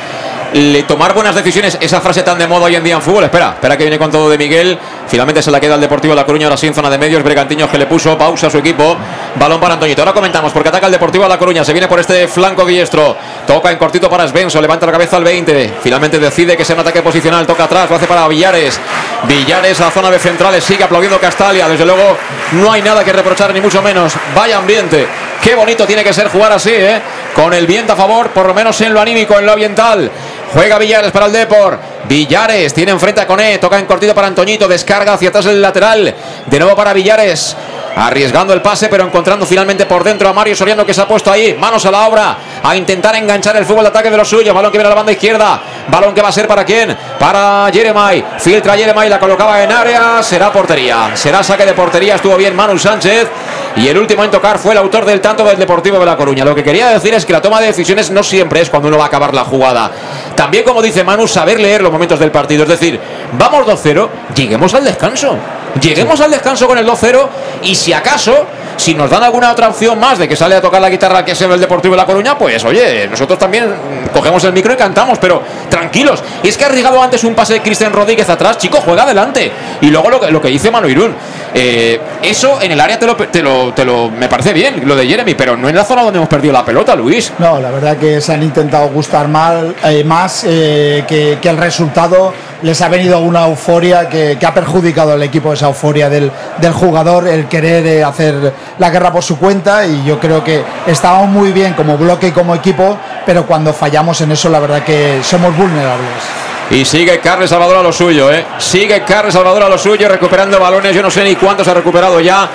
le 0.54 0.84
tomar 0.84 1.14
buenas 1.14 1.36
decisiones, 1.36 1.78
esa 1.82 2.02
frase 2.02 2.24
tan 2.24 2.38
de 2.38 2.48
moda 2.48 2.66
hoy 2.66 2.76
en 2.76 2.84
día 2.84 2.96
en 2.96 3.02
fútbol, 3.02 3.26
espera, 3.26 3.52
espera 3.56 3.78
que 3.78 3.84
viene 3.84 3.98
con 4.00 4.10
todo 4.12 4.30
de 4.30 4.38
Miguel, 4.38 4.78
finalmente 5.08 5.42
se 5.42 5.52
la 5.52 5.60
queda 5.60 5.76
el 5.76 5.82
Deportivo 5.82 6.14
de 6.14 6.16
La 6.16 6.26
Coruña, 6.26 6.48
ahora 6.48 6.58
sí 6.58 6.68
en 6.68 6.74
zona 6.74 6.90
de 6.90 6.98
medios, 6.98 7.24
Bregantiños 7.24 7.70
que 7.70 7.78
le 7.78 7.86
puso 7.86 8.18
pausa 8.18 8.48
a 8.48 8.50
su 8.50 8.58
equipo, 8.58 8.96
balón 9.36 9.60
para 9.60 9.74
Antoñito, 9.74 10.02
ahora 10.02 10.14
comentamos 10.14 10.54
porque 10.54 10.70
ataca 10.70 10.86
el 10.86 10.94
Deportivo 10.94 11.26
de 11.26 11.30
La 11.30 11.38
Coruña, 11.38 11.64
se 11.66 11.74
viene 11.74 11.88
por 11.88 12.00
este 12.00 12.28
flanco 12.28 12.66
diestro, 12.66 13.18
toca 13.46 13.72
en 13.72 13.78
cortito 13.78 14.10
para 14.10 14.28
Svensson, 14.28 14.62
levanta 14.62 14.86
la 14.86 14.92
cabeza 14.92 15.18
al 15.18 15.24
20, 15.24 15.76
finalmente 15.82 16.20
decide 16.20 16.56
que 16.56 16.64
sea 16.64 16.76
un 16.76 16.82
ataque 16.82 17.02
posicional, 17.02 17.46
toca 17.46 17.66
atrás, 17.66 17.90
lo 17.90 17.96
hace 17.98 18.08
para 18.08 18.28
Villares, 18.28 18.80
Villares 19.28 19.82
a 19.82 19.92
zona 19.92 20.10
de 20.10 20.20
centrales, 20.20 20.64
sigue 20.64 20.84
aplaudiendo 20.84 21.20
Castalia, 21.20 21.68
desde 21.68 21.86
luego 21.86 22.18
no 22.54 22.72
hay 22.72 22.82
nada 22.82 23.04
que 23.04 23.12
reprochar 23.12 23.54
ni 23.54 23.62
mucho 23.62 23.82
menos, 23.82 24.14
vaya 24.34 24.58
ambiente, 24.58 25.08
qué 25.44 25.56
bonito 25.56 25.86
tiene 25.86 26.04
que 26.04 26.14
ser 26.14 26.28
jugar 26.28 26.52
así, 26.52 26.72
¿eh? 26.72 27.02
con 27.34 27.54
el 27.54 27.68
viento 27.68 27.94
a 27.94 27.96
favor, 27.96 28.30
por 28.30 28.48
lo 28.48 28.54
menos 28.54 28.80
en 28.82 28.94
lo 28.94 29.00
anímico, 29.00 29.38
en 29.38 29.46
lo 29.46 29.54
ambiental. 29.54 30.12
Juega 30.54 30.78
Villares 30.78 31.12
para 31.12 31.28
el 31.28 31.34
Depor. 31.34 31.78
Villares 32.08 32.74
tiene 32.74 32.92
enfrente 32.92 33.22
a 33.22 33.28
Coné. 33.28 33.58
Toca 33.58 33.78
en 33.78 33.86
cortito 33.86 34.16
para 34.16 34.28
Antoñito. 34.28 34.68
Descarga 34.68 35.14
hacia 35.14 35.30
atrás 35.30 35.46
el 35.46 35.62
lateral. 35.62 36.16
De 36.46 36.60
nuevo 36.60 36.76
para 36.76 36.94
Villares. 36.94 37.56
Arriesgando 37.98 38.54
el 38.54 38.62
pase, 38.62 38.90
pero 38.90 39.04
encontrando 39.04 39.46
finalmente 39.46 39.88
por 39.88 40.04
dentro 40.04 40.30
a 40.30 40.34
Mario 40.34 40.56
Soriano 40.56 40.86
que 40.86 40.94
se 40.94 41.02
ha 41.02 41.08
puesto 41.08 41.32
ahí. 41.32 41.56
Manos 41.60 41.84
a 41.88 41.92
la 41.92 42.08
obra. 42.08 42.38
A 42.62 42.76
intentar 42.76 43.16
enganchar 43.16 43.58
el 43.58 43.66
fútbol 43.66 43.84
de 43.84 43.90
ataque 43.90 44.12
de 44.12 44.18
los 44.18 44.28
suyos. 44.28 44.54
Balón 44.54 44.72
que 44.72 44.78
viene 44.78 44.88
a 44.88 44.90
la 44.90 44.96
banda 44.96 45.12
izquierda. 45.12 45.60
Balón 45.88 46.14
que 46.14 46.22
va 46.22 46.30
a 46.30 46.32
ser 46.32 46.48
para 46.48 46.64
quién? 46.64 46.96
Para 47.20 47.70
Jeremai. 47.74 48.24
Filtra 48.38 48.78
Jeremai. 48.78 49.10
La 49.10 49.20
colocaba 49.20 49.64
en 49.64 49.72
área. 49.72 50.22
Será 50.22 50.52
portería. 50.52 51.16
Será 51.16 51.44
saque 51.44 51.66
de 51.66 51.74
portería. 51.74 52.16
Estuvo 52.16 52.38
bien 52.38 52.56
Manu 52.56 52.78
Sánchez. 52.78 53.30
Y 53.78 53.88
el 53.88 53.98
último 53.98 54.24
en 54.24 54.30
tocar 54.30 54.60
fue 54.60 54.74
el 54.74 54.78
autor 54.78 55.04
del 55.04 55.20
tanto 55.20 55.44
del 55.44 55.58
Deportivo 55.58 56.00
de 56.00 56.06
La 56.06 56.16
Coruña. 56.16 56.46
Lo 56.46 56.54
que 56.54 56.64
quería 56.64 56.90
decir 56.90 57.16
es 57.16 57.26
que 57.26 57.34
la 57.34 57.42
toma 57.42 57.60
de 57.60 57.68
decisiones 57.68 58.12
no 58.12 58.22
siempre 58.22 58.62
es 58.62 58.70
cuando 58.70 58.90
uno 58.90 58.98
va 58.98 59.06
a 59.06 59.08
acabar 59.08 59.34
la 59.34 59.44
jugada. 59.44 59.92
También, 60.36 60.64
como 60.64 60.84
dice 60.84 61.04
Manu, 61.04 61.28
saber 61.28 61.60
leer 61.60 61.82
los 61.82 61.92
momentos 61.92 62.20
del 62.20 62.30
partido. 62.30 62.64
Es 62.64 62.70
decir, 62.70 63.00
vamos 63.34 63.66
2-0, 63.66 64.10
lleguemos 64.36 64.74
al 64.76 64.84
descanso. 64.84 65.38
Lleguemos 65.82 66.20
al 66.22 66.32
descanso 66.32 66.68
con 66.68 66.78
el 66.78 66.86
2-0 66.86 67.28
y 67.64 67.76
si 67.76 67.94
acaso 67.94 68.48
Si 68.78 68.94
nos 68.94 69.10
dan 69.10 69.24
alguna 69.24 69.52
otra 69.52 69.70
opción 69.70 70.00
más 70.00 70.20
de 70.20 70.28
que 70.28 70.36
sale 70.36 70.56
a 70.56 70.62
tocar 70.62 70.80
la 70.80 70.90
guitarra 70.90 71.26
que 71.26 71.34
sea 71.34 71.48
el 71.52 71.60
Deportivo 71.60 71.96
de 71.96 71.98
La 71.98 72.06
Coruña, 72.06 72.38
pues 72.38 72.64
oye, 72.64 73.08
nosotros 73.10 73.40
también 73.40 73.66
cogemos 74.14 74.44
el 74.44 74.54
micro 74.54 74.72
y 74.72 74.76
cantamos, 74.78 75.18
pero 75.18 75.42
tranquilos. 75.68 76.24
Y 76.44 76.48
es 76.48 76.58
que 76.58 76.64
ha 76.64 76.68
arriesgado 76.68 77.02
antes 77.02 77.24
un 77.24 77.34
pase 77.34 77.54
de 77.54 77.62
Cristian 77.62 77.92
Rodríguez 77.92 78.30
atrás, 78.30 78.60
chico, 78.60 78.78
juega 78.86 79.04
adelante. 79.04 79.52
Y 79.82 79.88
luego 79.88 80.12
lo 80.12 80.20
que, 80.20 80.32
lo 80.32 80.40
que 80.40 80.50
dice 80.50 80.70
Manu 80.70 80.88
Irún. 80.88 81.16
Eh, 81.56 82.00
eso 82.22 82.62
en 82.62 82.72
el 82.72 82.80
área 82.80 83.00
te 83.00 83.08
lo, 83.08 83.16
te, 83.16 83.42
lo, 83.42 83.74
te 83.74 83.84
lo 83.84 84.12
me 84.12 84.28
parece 84.28 84.54
bien, 84.54 84.84
lo 84.86 84.96
de 84.96 85.08
Jeremy, 85.08 85.34
pero 85.34 85.58
no 85.58 85.68
en 85.68 85.76
la 85.76 85.84
zona 85.84 86.04
donde 86.04 86.18
hemos 86.18 86.30
perdido 86.30 86.54
la 86.54 86.64
pelota, 86.64 86.96
Luis. 86.96 87.34
No, 87.40 87.60
la 87.60 87.72
verdad 87.72 87.98
que 87.98 88.22
se 88.22 88.32
han 88.34 88.44
intentado 88.44 88.90
gustar 88.90 89.28
mal, 89.28 89.76
eh, 89.86 90.04
más 90.04 90.44
eh, 90.48 91.04
que, 91.08 91.40
que 91.42 91.50
el 91.50 91.58
resultado 91.58 92.32
les 92.64 92.82
ha 92.82 92.90
venido 92.90 93.20
una 93.20 93.46
euforia 93.48 94.10
que, 94.10 94.38
ha 94.46 94.54
perjudicado 94.54 95.14
al 95.14 95.24
equipo 95.24 95.54
esa 95.54 95.68
euforia 95.68 96.10
del, 96.10 96.32
del 96.60 96.74
jugador, 96.74 97.28
el 97.28 97.48
querer 97.48 97.86
eh, 97.86 98.04
hacer 98.04 98.54
la 98.80 98.90
guerra 98.90 99.12
por 99.12 99.24
su 99.24 99.38
cuenta 99.38 99.86
y 99.86 100.04
yo 100.04 100.20
creo 100.20 100.44
que 100.44 100.64
estábamos 100.86 101.30
muy 101.30 101.52
bien 101.52 101.74
como 101.74 101.98
bloque 101.98 102.30
y 102.30 102.32
como 102.32 102.56
equipo, 102.56 102.98
pero 103.26 103.46
cuando 103.46 103.74
fallamos 103.74 104.22
en 104.22 104.32
eso 104.32 104.50
la 104.50 104.60
verdad 104.60 104.84
que 104.84 105.20
somos 105.24 105.56
vulnerables. 105.56 106.48
Y 106.70 106.84
sigue 106.84 107.20
Carles 107.20 107.50
Salvador 107.50 107.78
a 107.78 107.82
lo 107.82 107.94
suyo, 107.94 108.30
¿eh? 108.32 108.46
Sigue 108.58 109.02
Carles 109.04 109.34
Salvador 109.34 109.64
a 109.64 109.70
lo 109.70 109.78
suyo, 109.78 110.10
recuperando 110.10 110.60
balones. 110.60 110.94
Yo 110.94 111.02
no 111.02 111.10
sé 111.10 111.24
ni 111.24 111.36
cuántos 111.38 111.66
ha 111.70 111.74
recuperado 111.74 112.20
ya. 112.20 112.50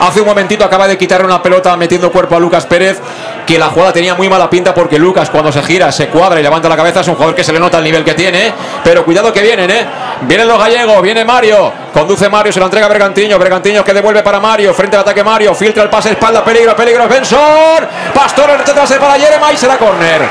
Hace 0.00 0.20
un 0.20 0.26
momentito 0.26 0.64
acaba 0.64 0.88
de 0.88 0.96
quitar 0.96 1.22
una 1.22 1.42
pelota 1.42 1.76
metiendo 1.76 2.10
cuerpo 2.10 2.36
a 2.36 2.40
Lucas 2.40 2.64
Pérez, 2.64 2.98
que 3.46 3.58
la 3.58 3.66
jugada 3.66 3.92
tenía 3.92 4.14
muy 4.14 4.28
mala 4.28 4.48
pinta 4.48 4.72
porque 4.72 4.98
Lucas 4.98 5.28
cuando 5.28 5.52
se 5.52 5.62
gira, 5.62 5.92
se 5.92 6.08
cuadra 6.08 6.40
y 6.40 6.42
levanta 6.42 6.66
la 6.66 6.76
cabeza. 6.76 7.00
Es 7.00 7.08
un 7.08 7.14
jugador 7.14 7.34
que 7.34 7.44
se 7.44 7.52
le 7.52 7.60
nota 7.60 7.76
el 7.76 7.84
nivel 7.84 8.04
que 8.04 8.14
tiene, 8.14 8.54
pero 8.82 9.04
cuidado 9.04 9.32
que 9.34 9.42
vienen, 9.42 9.70
¿eh? 9.70 9.86
Vienen 10.22 10.48
los 10.48 10.58
gallegos, 10.58 11.02
viene 11.02 11.24
Mario. 11.26 11.70
Conduce 11.92 12.28
Mario, 12.30 12.52
se 12.52 12.60
lo 12.60 12.66
entrega 12.66 12.86
a 12.86 12.88
Bergantiño. 12.88 13.38
Bergantiño 13.38 13.84
que 13.84 13.92
devuelve 13.92 14.22
para 14.22 14.40
Mario. 14.40 14.72
Frente 14.72 14.96
al 14.96 15.02
ataque 15.02 15.22
Mario. 15.22 15.54
Filtra 15.54 15.82
el 15.82 15.90
pase, 15.90 16.12
espalda, 16.12 16.42
peligro, 16.42 16.74
peligro. 16.74 17.06
Benson. 17.06 17.86
Pastor 18.14 18.64
detrás 18.64 18.92
para 18.92 19.14
Jeremy 19.14 19.52
y 19.52 19.56
será 19.58 19.76
córner. 19.76 20.22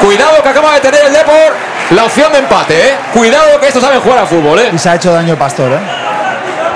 Cuidado 0.00 0.42
que 0.42 0.48
acaba 0.48 0.74
de 0.74 0.80
tener 0.80 1.06
el 1.06 1.12
Depor 1.12 1.74
la 1.90 2.04
opción 2.04 2.32
de 2.32 2.38
empate, 2.38 2.83
¿eh? 2.83 2.83
Cuidado 3.12 3.60
que 3.60 3.68
estos 3.68 3.82
saben 3.82 4.00
jugar 4.00 4.18
a 4.18 4.26
fútbol, 4.26 4.58
¿eh? 4.58 4.70
Y 4.72 4.78
se 4.78 4.88
ha 4.88 4.94
hecho 4.96 5.12
daño 5.12 5.36
Pastor, 5.36 5.72
¿eh? 5.72 5.78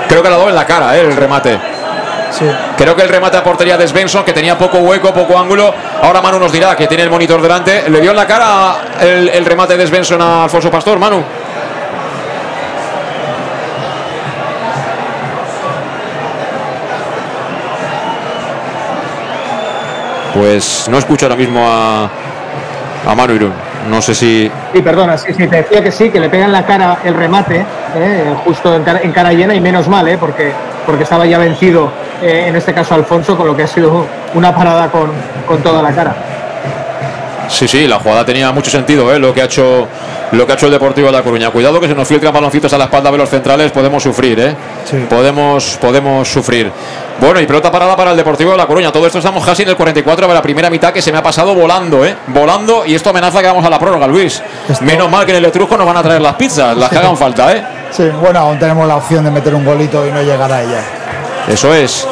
Creo 0.07 0.23
que 0.23 0.29
la 0.29 0.37
dado 0.37 0.49
en 0.49 0.55
la 0.55 0.65
cara, 0.65 0.95
¿eh? 0.97 1.01
El 1.01 1.15
remate. 1.15 1.59
Sí. 2.31 2.45
Creo 2.77 2.95
que 2.95 3.01
el 3.01 3.09
remate 3.09 3.37
a 3.37 3.43
portería 3.43 3.77
de 3.77 3.87
Svensson, 3.87 4.23
que 4.23 4.33
tenía 4.33 4.57
poco 4.57 4.77
hueco, 4.79 5.13
poco 5.13 5.37
ángulo. 5.37 5.73
Ahora 6.01 6.21
Manu 6.21 6.39
nos 6.39 6.51
dirá 6.51 6.75
que 6.75 6.87
tiene 6.87 7.03
el 7.03 7.09
monitor 7.09 7.41
delante. 7.41 7.89
¿Le 7.89 8.01
dio 8.01 8.11
en 8.11 8.17
la 8.17 8.25
cara 8.27 8.75
el, 9.01 9.29
el 9.29 9.45
remate 9.45 9.75
de 9.77 9.85
Svensson 9.87 10.21
a 10.21 10.43
Alfonso 10.43 10.71
Pastor, 10.71 10.99
Manu? 10.99 11.23
Pues 20.33 20.87
no 20.89 20.97
escucho 20.97 21.25
ahora 21.25 21.35
mismo 21.35 21.67
a, 21.67 22.09
a 23.05 23.15
Manu 23.15 23.33
Irún. 23.33 23.68
No 23.87 24.01
sé 24.01 24.13
si. 24.13 24.51
Sí, 24.73 24.81
perdona, 24.81 25.17
sí, 25.17 25.33
sí, 25.33 25.47
te 25.47 25.57
decía 25.57 25.83
que 25.83 25.91
sí, 25.91 26.09
que 26.09 26.19
le 26.19 26.29
pega 26.29 26.45
en 26.45 26.51
la 26.51 26.65
cara 26.65 26.99
el 27.03 27.13
remate, 27.13 27.65
eh, 27.95 28.33
justo 28.43 28.75
en 28.75 28.83
cara, 28.83 28.99
en 29.01 29.11
cara, 29.11 29.31
llena, 29.33 29.55
y 29.55 29.61
menos 29.61 29.87
mal, 29.87 30.07
eh, 30.07 30.17
porque, 30.17 30.51
porque 30.85 31.03
estaba 31.03 31.25
ya 31.25 31.37
vencido, 31.37 31.91
eh, 32.21 32.45
en 32.47 32.55
este 32.55 32.73
caso 32.73 32.95
Alfonso, 32.95 33.37
con 33.37 33.47
lo 33.47 33.55
que 33.55 33.63
ha 33.63 33.67
sido 33.67 34.05
una 34.33 34.53
parada 34.53 34.89
con, 34.89 35.11
con 35.47 35.61
toda 35.61 35.81
la 35.81 35.91
cara. 35.91 36.15
Sí, 37.49 37.67
sí, 37.67 37.87
la 37.87 37.97
jugada 37.99 38.23
tenía 38.23 38.51
mucho 38.51 38.69
sentido, 38.69 39.13
¿eh? 39.13 39.19
lo 39.19 39.33
que 39.33 39.41
ha 39.41 39.45
hecho 39.45 39.87
lo 40.31 40.45
que 40.45 40.51
ha 40.51 40.55
hecho 40.55 40.67
el 40.67 40.71
Deportivo 40.71 41.07
de 41.07 41.13
La 41.13 41.23
Coruña. 41.23 41.49
Cuidado 41.49 41.79
que 41.81 41.87
se 41.87 41.95
nos 41.95 42.07
filtran 42.07 42.31
baloncitos 42.31 42.71
a 42.71 42.77
la 42.77 42.85
espalda 42.85 43.11
de 43.11 43.17
los 43.17 43.29
centrales, 43.29 43.71
podemos 43.71 44.03
sufrir, 44.03 44.39
¿eh? 44.39 44.55
Sí. 44.85 44.97
Podemos, 45.09 45.77
podemos 45.81 46.27
sufrir. 46.27 46.71
Bueno, 47.19 47.39
y 47.39 47.47
pelota 47.47 47.71
parada 47.71 47.95
para 47.95 48.11
el 48.11 48.17
Deportivo 48.17 48.51
de 48.51 48.57
La 48.57 48.67
Coruña. 48.67 48.91
Todo 48.91 49.07
esto 49.07 49.17
estamos 49.17 49.43
casi 49.43 49.63
en 49.63 49.69
el 49.69 49.75
44 49.75 50.27
de 50.27 50.33
la 50.33 50.41
primera 50.41 50.69
mitad 50.69 50.93
que 50.93 51.01
se 51.01 51.11
me 51.11 51.17
ha 51.17 51.23
pasado 51.23 51.55
volando, 51.55 52.05
¿eh? 52.05 52.15
Volando 52.27 52.85
y 52.85 52.93
esto 52.93 53.09
amenaza 53.09 53.41
que 53.41 53.47
vamos 53.47 53.65
a 53.65 53.69
la 53.69 53.79
prórroga, 53.79 54.05
Luis. 54.07 54.41
Menos 54.81 55.09
mal 55.09 55.25
que 55.25 55.31
en 55.31 55.37
el 55.37 55.45
Etrusco 55.45 55.75
nos 55.75 55.87
van 55.87 55.97
a 55.97 56.03
traer 56.03 56.21
las 56.21 56.35
pizzas, 56.35 56.77
las 56.77 56.89
que 56.89 56.97
hagan 56.97 57.17
falta, 57.17 57.51
¿eh? 57.51 57.63
Sí, 57.91 58.03
bueno, 58.21 58.39
aún 58.39 58.59
tenemos 58.59 58.87
la 58.87 58.97
opción 58.97 59.25
de 59.25 59.31
meter 59.31 59.55
un 59.55 59.65
golito 59.65 60.07
y 60.07 60.11
no 60.11 60.21
llegar 60.21 60.51
a 60.51 60.61
ella. 60.61 60.83
Eso 61.47 61.73
es. 61.73 62.07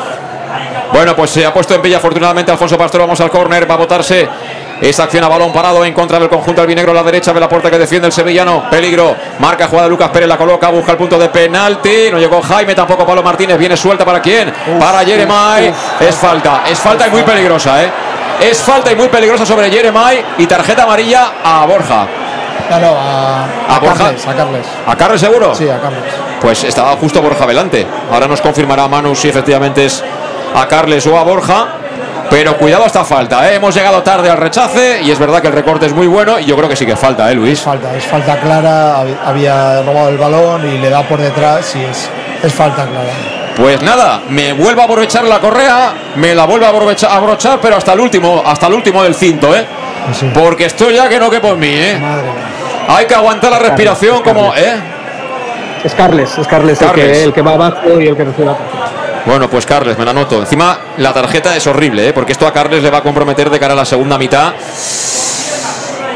Bueno, 0.91 1.15
pues 1.15 1.30
se 1.30 1.45
ha 1.45 1.53
puesto 1.53 1.76
en 1.76 1.81
pilla 1.81 1.97
afortunadamente 1.97 2.51
Alfonso 2.51 2.77
Pastor. 2.77 3.01
Vamos 3.01 3.22
al 3.22 3.30
córner, 3.30 3.69
va 3.69 3.76
a 3.76 3.77
votarse 3.77 4.27
esa 4.82 5.04
acción 5.04 5.24
a 5.24 5.28
balón 5.28 5.52
parado 5.52 5.84
en 5.84 5.94
contra 5.94 6.20
del 6.20 6.30
conjunto 6.30 6.62
albinegro 6.62 6.91
a 6.91 6.95
la 6.95 7.04
derecha 7.04 7.34
de 7.34 7.40
la 7.40 7.49
puerta 7.49 7.70
que 7.70 7.78
defiende 7.78 8.08
el 8.08 8.14
sevillano. 8.14 8.70
Peligro. 8.70 9.16
Marca 9.40 9.68
jugada 9.68 9.86
de 9.86 9.90
Lucas 9.91 10.10
Pérez, 10.10 10.28
la 10.28 10.38
coloca, 10.38 10.70
busca 10.70 10.91
el 10.91 10.98
punto 10.98 11.18
de 11.18 11.30
penalti. 11.30 12.10
No 12.12 12.20
llegó 12.20 12.41
Jaime, 12.41 12.76
tampoco 12.76 13.06
Pablo 13.06 13.24
Martínez. 13.24 13.58
Viene 13.58 13.76
suelta 13.76 14.06
para 14.06 14.22
quién? 14.22 14.54
para 14.80 14.99
Jeremai. 15.04 15.74
Es 15.99 16.16
falta, 16.16 16.64
es 16.70 16.80
falta 16.80 17.08
y 17.08 17.12
muy 17.12 17.24
peligrosa, 17.24 17.84
¿eh? 17.84 17.91
Es 18.41 18.62
falta 18.62 18.91
y 18.91 18.95
muy 18.95 19.08
peligrosa 19.08 19.45
sobre 19.45 19.70
Jeremai 19.72 20.24
y 20.38 20.45
tarjeta 20.45 20.84
amarilla 20.84 21.32
a 21.44 21.66
Borja. 21.66 22.08
No, 22.70 22.80
no, 22.80 22.88
a, 22.98 23.44
¿A 23.44 23.76
a 23.76 23.80
Borja? 23.80 23.98
Carles, 23.98 24.28
a 24.28 24.34
Carles. 24.36 24.66
¿A 24.86 24.95
Carles 24.95 25.22
seguro? 25.22 25.56
Sí, 25.56 25.70
a 25.70 25.80
Carles. 25.80 26.04
Pues 26.41 26.64
estaba 26.64 26.91
justo 26.98 27.22
Borja 27.22 27.45
delante. 27.48 27.88
Ahora 28.12 28.28
nos 28.28 28.41
confirmará 28.41 28.88
Manu 28.88 29.16
si 29.16 29.30
efectivamente 29.30 29.86
es 29.86 30.04
a 30.54 30.68
Carles 30.68 31.08
o 31.08 31.18
a 31.18 31.24
Borja. 31.24 31.77
Pero 32.30 32.58
cuidado 32.58 32.84
a 32.84 32.88
esta 32.88 33.06
falta, 33.06 33.49
¿eh? 33.49 33.56
hemos 33.56 33.74
llegado 33.74 34.04
tarde 34.04 34.30
al 34.30 34.38
rechace 34.38 35.02
y 35.02 35.12
es 35.12 35.18
verdad 35.20 35.41
que 35.41 35.48
el 35.48 35.54
recorte 35.54 35.86
es 35.86 35.94
muy 35.94 36.08
bueno 36.08 36.40
y 36.40 36.45
yo 36.45 36.58
creo 36.58 36.68
que 36.68 36.76
sí 36.76 36.86
que 36.86 36.95
falta, 36.95 37.32
¿eh, 37.32 37.36
Luis? 37.36 37.62
Falta, 37.62 37.95
es 37.95 38.06
falta 38.06 38.38
clara, 38.40 38.98
hab- 39.02 39.18
había 39.26 39.82
robado 39.84 40.10
el 40.10 40.18
balón 40.18 40.68
y 40.68 40.78
le 40.78 40.90
da 40.90 41.04
por 41.04 41.20
detrás 41.20 41.74
y 41.76 41.84
es, 41.84 42.10
es 42.44 42.54
falta 42.54 42.86
clara. 42.86 43.14
Pues 43.56 43.82
nada, 43.82 44.22
me 44.30 44.54
vuelvo 44.54 44.82
a 44.82 44.86
aprovechar 44.86 45.24
la 45.24 45.40
correa, 45.40 45.94
me 46.16 46.36
la 46.36 46.45
vuelvo 46.45 46.66
a 46.66 46.70
abrocha- 46.70 47.08
a 47.10 47.16
abrochar, 47.16 47.60
pero 47.62 47.78
hasta 47.78 47.94
el 47.94 48.02
último, 48.02 48.44
hasta 48.45 48.68
el 48.68 48.74
último 48.74 49.02
del 49.04 49.16
cinto, 49.16 49.56
¿eh? 49.56 49.66
Porque 50.34 50.66
estoy 50.66 50.95
ya 50.95 51.08
que 51.10 51.20
no 51.20 51.30
que 51.30 51.40
por 51.40 51.56
mí, 51.58 51.70
¿eh? 51.72 51.98
Hay 52.90 53.06
que 53.06 53.16
aguantar 53.16 53.52
la 53.52 53.60
respiración 53.60 54.22
como, 54.22 54.54
¿eh? 54.54 54.76
Es 55.84 55.94
Carles, 55.95 56.38
es 56.38 56.48
Carles, 56.48 56.82
El, 56.82 56.88
Carles. 56.88 57.18
que, 57.18 57.24
el 57.24 57.34
que 57.34 57.41
va 57.41 57.52
abajo 57.54 57.99
y 57.99 58.08
el 58.08 58.18
que 58.18 58.26
recibe 58.26 58.45
la 58.48 58.58
Bueno, 59.28 59.49
pues 59.49 59.66
Carles, 59.66 59.98
me 59.98 60.06
la 60.06 60.14
noto. 60.14 60.40
Encima, 60.40 60.80
la 60.95 61.12
tarjeta 61.12 61.54
es 61.54 61.68
horrible, 61.68 62.08
¿eh? 62.08 62.14
porque 62.14 62.32
esto 62.32 62.48
a 62.48 62.54
Carles 62.54 62.82
le 62.82 62.90
va 62.90 62.99
a 62.99 63.04
comprometer 63.04 63.49
de 63.49 63.60
cara 63.60 63.74
a 63.74 63.76
la 63.76 63.84
segunda 63.84 64.18
mitad. 64.18 64.54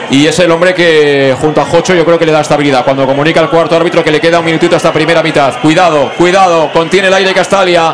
Y 0.09 0.25
es 0.27 0.39
el 0.39 0.49
hombre 0.49 0.73
que, 0.73 1.35
junto 1.37 1.59
a 1.59 1.65
Jocho, 1.65 1.93
yo 1.93 2.05
creo 2.05 2.17
que 2.17 2.25
le 2.25 2.31
da 2.31 2.39
estabilidad. 2.39 2.85
Cuando 2.85 3.05
comunica 3.05 3.41
al 3.41 3.49
cuarto 3.49 3.75
árbitro 3.75 4.01
que 4.01 4.11
le 4.11 4.21
queda 4.21 4.39
un 4.39 4.45
minutito 4.45 4.75
a 4.75 4.77
esta 4.77 4.93
primera 4.93 5.21
mitad. 5.21 5.59
Cuidado, 5.61 6.09
cuidado, 6.17 6.71
contiene 6.71 7.09
el 7.09 7.13
aire 7.13 7.33
Castalia. 7.33 7.93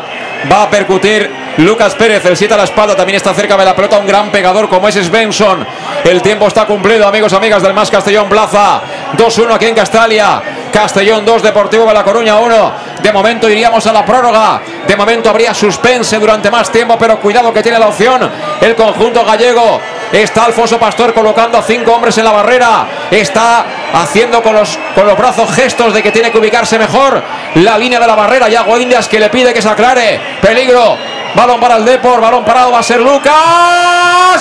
Va 0.50 0.62
a 0.62 0.70
percutir 0.70 1.28
Lucas 1.58 1.96
Pérez, 1.96 2.24
el 2.24 2.36
7 2.36 2.54
a 2.54 2.56
la 2.56 2.64
espalda, 2.64 2.94
también 2.94 3.16
está 3.16 3.34
cerca 3.34 3.56
de 3.56 3.64
la 3.64 3.74
pelota 3.74 3.98
un 3.98 4.06
gran 4.06 4.30
pegador 4.30 4.68
como 4.68 4.86
es 4.86 4.94
Svensson. 4.94 5.66
El 6.04 6.22
tiempo 6.22 6.46
está 6.46 6.64
cumplido, 6.64 7.08
amigos, 7.08 7.32
amigas 7.32 7.60
del 7.60 7.74
Más 7.74 7.90
Castellón 7.90 8.28
Plaza. 8.28 8.80
2-1 9.16 9.52
aquí 9.52 9.66
en 9.66 9.74
Castalia. 9.74 10.40
Castellón 10.72 11.24
2, 11.24 11.42
Deportivo 11.42 11.86
de 11.86 11.94
La 11.94 12.04
Coruña 12.04 12.38
1. 12.38 12.72
De 13.02 13.12
momento 13.12 13.48
iríamos 13.48 13.86
a 13.86 13.92
la 13.92 14.04
prórroga. 14.04 14.60
De 14.86 14.96
momento 14.96 15.30
habría 15.30 15.54
suspense 15.54 16.18
durante 16.18 16.50
más 16.50 16.70
tiempo, 16.70 16.96
pero 16.98 17.18
cuidado 17.20 17.52
que 17.52 17.62
tiene 17.62 17.78
la 17.78 17.88
opción 17.88 18.28
el 18.60 18.74
conjunto 18.74 19.24
gallego. 19.24 19.80
Está 20.12 20.44
Alfonso 20.44 20.78
Pastor 20.78 21.12
colocando 21.12 21.58
a 21.58 21.62
cinco 21.62 21.92
hombres 21.92 22.16
en 22.18 22.24
la 22.24 22.32
barrera. 22.32 22.86
Está 23.10 23.64
haciendo 23.92 24.42
con 24.42 24.54
los, 24.54 24.78
con 24.94 25.06
los 25.06 25.16
brazos 25.16 25.50
gestos 25.52 25.92
de 25.92 26.02
que 26.02 26.10
tiene 26.10 26.30
que 26.30 26.38
ubicarse 26.38 26.78
mejor 26.78 27.22
la 27.56 27.76
línea 27.76 28.00
de 28.00 28.06
la 28.06 28.14
barrera. 28.14 28.48
Yago 28.48 28.78
Indias 28.78 29.06
que 29.06 29.20
le 29.20 29.28
pide 29.28 29.52
que 29.52 29.62
se 29.62 29.68
aclare. 29.68 30.20
Peligro. 30.40 30.96
Balón 31.34 31.60
para 31.60 31.76
el 31.76 31.84
Depor. 31.84 32.20
Balón 32.20 32.44
parado 32.44 32.72
va 32.72 32.78
a 32.78 32.82
ser 32.82 33.00
Lucas. 33.00 33.32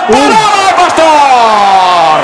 ¡Parado 0.07 0.67
de 0.67 0.73
Pastor! 0.77 2.21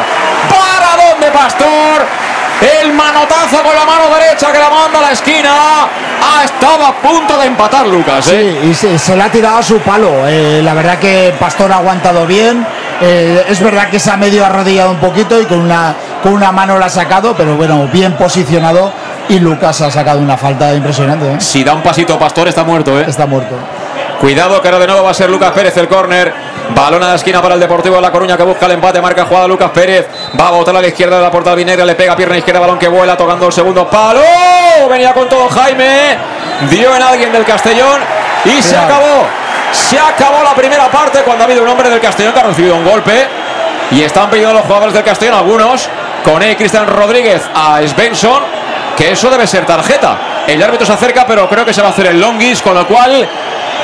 ¡Paradón 0.50 1.20
de 1.20 1.32
Pastor! 1.32 2.23
El 2.64 2.94
manotazo 2.94 3.62
con 3.62 3.76
la 3.76 3.86
mano 3.86 4.06
derecha 4.16 4.52
que 4.52 4.60
la 4.60 4.70
manda 4.70 5.00
a 5.00 5.02
la 5.02 5.12
esquina. 5.12 5.52
Ha 6.22 6.44
estado 6.46 6.86
a 6.86 6.94
punto 6.94 7.38
de 7.38 7.48
empatar 7.48 7.86
Lucas. 7.88 8.28
¿eh? 8.28 8.58
Sí, 8.62 8.70
y 8.70 8.74
se, 8.74 8.98
se 8.98 9.16
le 9.18 9.24
ha 9.24 9.30
tirado 9.30 9.58
a 9.58 9.64
su 9.64 9.80
palo. 9.80 10.26
Eh, 10.28 10.62
la 10.64 10.74
verdad 10.74 10.98
que 10.98 11.34
Pastor 11.38 11.72
ha 11.74 11.78
aguantado 11.78 12.26
bien. 12.26 12.66
Eh, 13.02 13.46
es 13.50 13.60
verdad 13.60 13.90
que 13.90 14.00
se 14.00 14.12
ha 14.12 14.18
medio 14.18 14.46
arrodillado 14.46 14.92
un 14.92 14.98
poquito 15.00 15.42
y 15.42 15.46
con 15.46 15.60
una, 15.60 15.94
con 16.22 16.32
una 16.32 16.54
mano 16.54 16.80
la 16.80 16.86
ha 16.86 16.90
sacado, 16.90 17.36
pero 17.36 17.58
bueno, 17.58 17.90
bien 17.92 18.14
posicionado. 18.14 18.94
Y 19.28 19.40
Lucas 19.40 19.82
ha 19.82 19.92
sacado 19.92 20.20
una 20.20 20.38
falta 20.38 20.74
impresionante. 20.74 21.42
Si 21.42 21.64
da 21.64 21.74
un 21.74 21.82
pasito 21.82 22.18
Pastor 22.18 22.48
está 22.48 22.64
muerto. 22.64 22.98
¿eh? 22.98 23.06
Está 23.08 23.26
muerto. 23.26 23.56
Cuidado 24.24 24.62
que 24.62 24.70
ahora 24.70 24.80
de 24.80 24.88
nuevo 24.88 25.04
va 25.04 25.12
a 25.12 25.14
ser 25.14 25.30
Lucas 25.30 25.52
Pérez 25.52 25.76
el 25.76 25.90
córner. 25.90 26.34
Balón 26.74 27.04
a 27.04 27.10
la 27.10 27.16
esquina 27.16 27.42
para 27.42 27.56
el 27.56 27.60
Deportivo 27.60 27.98
de 27.98 28.02
La 28.02 28.10
Coruña 28.10 28.38
que 28.38 28.44
busca 28.44 28.68
el 28.68 28.72
empate. 28.72 29.02
Marca 29.02 29.26
jugada 29.26 29.50
Lucas 29.50 29.72
Pérez. 29.72 30.08
Va 30.40 30.48
a 30.48 30.52
botar 30.52 30.74
a 30.74 30.80
la 30.80 30.88
izquierda 30.88 31.18
de 31.18 31.24
la 31.24 31.30
portada 31.30 31.58
vinegra. 31.58 31.84
Le 31.84 31.94
pega 31.94 32.16
pierna 32.16 32.38
izquierda. 32.38 32.62
Balón 32.62 32.80
que 32.80 32.88
vuela 32.88 33.18
tocando 33.18 33.48
el 33.48 33.52
segundo 33.52 33.86
palo. 33.90 34.22
Venía 34.90 35.14
con 35.14 35.28
todo 35.28 35.50
Jaime. 35.50 36.18
Dio 36.70 36.96
en 36.96 37.04
alguien 37.04 37.34
del 37.34 37.44
Castellón. 37.44 38.00
Y 38.46 38.62
se 38.62 38.78
acabó. 38.78 39.28
Se 39.74 40.00
acabó 40.00 40.42
la 40.42 40.56
primera 40.56 40.90
parte 40.90 41.20
cuando 41.24 41.44
ha 41.44 41.46
habido 41.46 41.62
un 41.62 41.68
hombre 41.68 41.90
del 41.90 42.00
Castellón 42.00 42.32
que 42.32 42.40
ha 42.40 42.44
recibido 42.44 42.76
un 42.76 42.86
golpe. 42.86 43.28
Y 43.92 44.04
están 44.04 44.30
pidiendo 44.30 44.54
los 44.54 44.64
jugadores 44.64 44.94
del 44.94 45.04
Castellón, 45.04 45.36
algunos, 45.36 45.90
con 46.24 46.42
él 46.42 46.56
Cristian 46.56 46.88
Rodríguez 46.88 47.42
a 47.54 47.82
Svensson, 47.86 48.42
que 48.96 49.12
eso 49.12 49.30
debe 49.30 49.46
ser 49.48 49.66
tarjeta. 49.66 50.46
El 50.48 50.64
árbitro 50.64 50.86
se 50.86 50.94
acerca, 50.94 51.26
pero 51.28 51.50
creo 51.50 51.66
que 51.66 51.74
se 51.74 51.82
va 51.82 51.90
a 51.90 51.92
hacer 51.92 52.06
el 52.06 52.22
longis, 52.22 52.62
con 52.62 52.74
lo 52.74 52.88
cual 52.88 53.28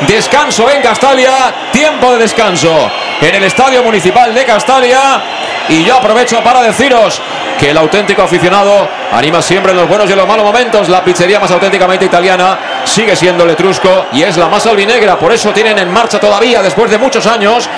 Descanso 0.08 0.70
en 0.70 0.82
Castalia, 0.82 1.54
tiempo 1.72 2.14
de 2.14 2.20
descanso 2.20 2.90
en 3.22 3.36
el 3.36 3.44
Estadio 3.44 3.84
Municipal 3.84 4.34
de 4.34 4.46
Castalia. 4.46 5.22
Y 5.68 5.84
yo 5.84 5.98
aprovecho 5.98 6.42
para 6.42 6.62
deciros 6.62 7.22
que 7.60 7.72
el 7.72 7.78
auténtico 7.78 8.22
aficionado 8.22 8.88
anima 9.12 9.42
siempre 9.42 9.72
en 9.72 9.78
los 9.78 9.88
buenos 9.90 10.10
y 10.10 10.14
en 10.14 10.18
los 10.18 10.28
malos 10.28 10.46
momentos. 10.46 10.88
La 10.88 11.04
pizzería 11.04 11.40
más 11.40 11.52
auténticamente 11.52 12.06
italiana 12.06 12.58
sigue 12.86 13.16
siendo 13.16 13.46
Letrusco 13.46 14.08
y 14.14 14.24
es 14.24 14.38
la 14.38 14.48
más 14.48 14.66
albinegra. 14.66 15.20
Por 15.20 15.34
eso 15.34 15.52
tienen 15.52 15.78
en 15.78 15.92
marcha 15.92 16.20
todavía, 16.20 16.64
después 16.64 16.90
de 16.90 16.98
muchos 16.98 17.28
años, 17.28 17.70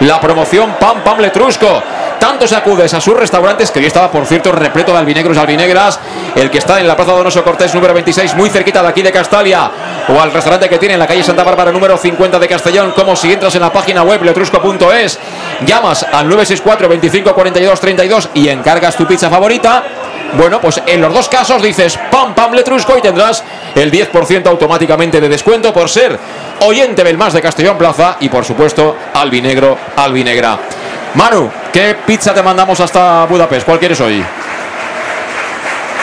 la 0.00 0.18
promoción 0.18 0.76
Pam 0.80 1.02
Pam 1.04 1.20
Letrusco. 1.20 1.82
Tanto 2.26 2.44
se 2.48 2.56
acudes 2.56 2.92
a 2.92 3.00
sus 3.00 3.16
restaurantes 3.16 3.70
que 3.70 3.78
hoy 3.78 3.86
estaba, 3.86 4.10
por 4.10 4.26
cierto, 4.26 4.50
repleto 4.50 4.90
de 4.90 4.98
albinegros 4.98 5.36
y 5.36 5.38
albinegras. 5.38 6.00
El 6.34 6.50
que 6.50 6.58
está 6.58 6.80
en 6.80 6.88
la 6.88 6.96
Plaza 6.96 7.12
Donoso 7.12 7.44
Cortés 7.44 7.72
número 7.72 7.94
26, 7.94 8.34
muy 8.34 8.50
cerquita 8.50 8.82
de 8.82 8.88
aquí 8.88 9.00
de 9.00 9.12
Castalia. 9.12 9.70
O 10.08 10.20
al 10.20 10.32
restaurante 10.32 10.68
que 10.68 10.76
tiene 10.78 10.94
en 10.94 10.98
la 10.98 11.06
calle 11.06 11.22
Santa 11.22 11.44
Bárbara 11.44 11.70
número 11.70 11.96
50 11.96 12.40
de 12.40 12.48
Castellón. 12.48 12.90
Como 12.96 13.14
si 13.14 13.32
entras 13.32 13.54
en 13.54 13.60
la 13.60 13.72
página 13.72 14.02
web 14.02 14.24
letrusco.es, 14.24 15.20
llamas 15.64 16.02
al 16.02 16.28
964 16.28 16.88
25 16.88 17.32
42 17.32 17.80
32 17.80 18.30
y 18.34 18.48
encargas 18.48 18.96
tu 18.96 19.06
pizza 19.06 19.30
favorita. 19.30 19.84
Bueno, 20.36 20.60
pues 20.60 20.82
en 20.84 21.00
los 21.00 21.14
dos 21.14 21.28
casos 21.28 21.62
dices 21.62 21.96
pam 22.10 22.34
pam 22.34 22.54
letrusco 22.54 22.98
y 22.98 23.02
tendrás 23.02 23.44
el 23.76 23.92
10% 23.92 24.48
automáticamente 24.48 25.20
de 25.20 25.28
descuento 25.28 25.72
por 25.72 25.88
ser 25.88 26.18
oyente 26.62 27.04
del 27.04 27.16
más 27.16 27.34
de 27.34 27.40
Castellón 27.40 27.78
Plaza 27.78 28.16
y 28.18 28.28
por 28.28 28.44
supuesto 28.44 28.96
albinegro, 29.14 29.78
albinegra. 29.94 30.58
Manu, 31.16 31.50
¿qué 31.72 31.96
pizza 32.06 32.34
te 32.34 32.42
mandamos 32.42 32.78
hasta 32.78 33.24
Budapest? 33.24 33.64
¿Cuál 33.66 33.78
quieres 33.78 33.98
hoy? 34.00 34.22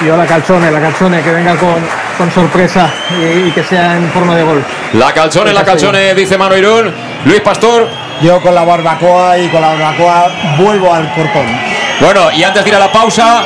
Yo 0.05 0.17
la 0.17 0.25
calzone, 0.25 0.71
la 0.71 0.81
calzone, 0.81 1.21
que 1.21 1.29
venga 1.29 1.55
con, 1.55 1.75
con 2.17 2.31
sorpresa 2.31 2.89
y, 3.21 3.47
y 3.47 3.51
que 3.51 3.63
sea 3.63 3.95
en 3.95 4.09
forma 4.11 4.35
de 4.35 4.43
gol. 4.43 4.65
La 4.93 5.13
calzone, 5.13 5.53
la 5.53 5.63
calzone, 5.63 6.15
dice 6.15 6.37
Manu 6.37 6.55
Irún. 6.55 6.93
Luis 7.25 7.41
Pastor. 7.41 7.87
Yo 8.21 8.41
con 8.41 8.55
la 8.55 8.63
barbacoa 8.63 9.37
y 9.37 9.49
con 9.49 9.61
la 9.61 9.69
barbacoa 9.69 10.31
vuelvo 10.57 10.93
al 10.93 11.13
corcón. 11.13 11.45
Bueno, 11.99 12.31
y 12.31 12.43
antes 12.43 12.63
de 12.63 12.69
ir 12.69 12.75
a 12.75 12.79
la 12.79 12.91
pausa, 12.91 13.43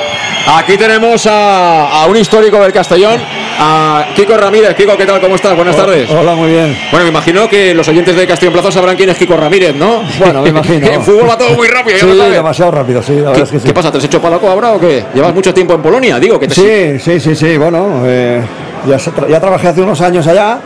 aquí 0.57 0.77
tenemos 0.77 1.25
a, 1.27 2.01
a 2.01 2.05
un 2.05 2.15
histórico 2.17 2.59
del 2.59 2.71
Castellón, 2.73 3.21
a 3.59 4.05
Kiko 4.15 4.37
Ramírez. 4.37 4.75
Kiko, 4.75 4.95
¿qué 4.97 5.05
tal? 5.05 5.19
¿Cómo 5.21 5.35
estás? 5.35 5.55
Buenas 5.55 5.75
tardes. 5.75 6.09
Hola, 6.09 6.35
muy 6.35 6.49
bien. 6.51 6.75
Bueno, 6.91 7.05
me 7.05 7.09
imagino 7.11 7.47
que 7.49 7.73
los 7.73 7.87
oyentes 7.87 8.15
de 8.15 8.27
Castellón 8.27 8.53
Plaza 8.53 8.71
sabrán 8.71 8.95
quién 8.95 9.09
es 9.09 9.17
Kiko 9.17 9.35
Ramírez, 9.35 9.75
¿no? 9.75 10.01
Bueno, 10.19 10.41
me 10.43 10.49
imagino. 10.49 10.87
en 10.91 11.01
fútbol 11.01 11.29
va 11.29 11.37
todo 11.37 11.53
muy 11.55 11.67
rápido. 11.67 11.97
Sí, 11.99 12.07
demasiado 12.31 12.71
rápido, 12.71 13.01
sí, 13.01 13.13
la 13.15 13.29
verdad 13.29 13.43
es 13.43 13.51
que 13.51 13.59
sí. 13.59 13.67
¿Qué 13.67 13.73
pasa? 13.73 13.91
¿Te 13.91 13.97
has 13.97 14.03
hecho 14.03 14.21
palaco 14.21 14.47
ahora 14.49 14.73
o 14.73 14.79
qué? 14.79 15.03
¿Llevas 15.13 15.33
mucho 15.33 15.53
tiempo 15.53 15.73
en 15.73 15.81
Polonia? 15.81 16.19
Digo, 16.19 16.39
que 16.39 16.47
te 16.47 16.55
Sí, 16.55 16.99
sí, 16.99 17.19
sí, 17.19 17.35
sí, 17.35 17.57
bueno, 17.57 18.01
eh, 18.05 18.41
ya, 18.87 18.99
se 18.99 19.11
tra- 19.11 19.27
ya 19.27 19.39
trabajé 19.39 19.67
hace 19.69 19.81
unos 19.81 19.99
años 20.01 20.27
allá 20.27 20.59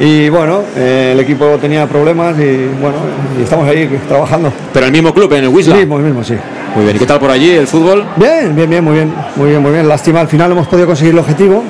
y 0.00 0.28
bueno, 0.28 0.62
eh, 0.76 1.10
el 1.12 1.20
equipo 1.20 1.46
tenía 1.60 1.86
problemas 1.86 2.36
y 2.38 2.66
bueno, 2.80 2.96
y 3.38 3.42
estamos 3.44 3.68
ahí 3.68 3.88
trabajando. 4.08 4.52
Pero 4.72 4.86
el 4.86 4.92
mismo 4.92 5.14
club, 5.14 5.32
en 5.34 5.44
el 5.44 5.48
Wisla. 5.50 5.76
Sí, 5.76 5.82
el 5.82 5.88
mismo, 5.88 6.24
sí. 6.24 6.34
Muy 6.74 6.84
bien, 6.84 6.96
¿y 6.96 6.98
qué 6.98 7.06
tal 7.06 7.20
por 7.20 7.30
allí 7.30 7.50
el 7.52 7.68
fútbol? 7.68 8.04
Bien, 8.16 8.54
bien, 8.56 8.68
bien, 8.68 8.82
muy 8.82 8.94
bien, 8.94 9.14
muy 9.36 9.50
bien, 9.50 9.62
muy 9.62 9.70
bien. 9.70 9.86
Lástima, 9.88 10.20
al 10.20 10.26
final 10.28 10.50
hemos 10.50 10.66
podido 10.66 10.88
conseguir 10.88 11.12
el 11.12 11.20
objetivo, 11.20 11.62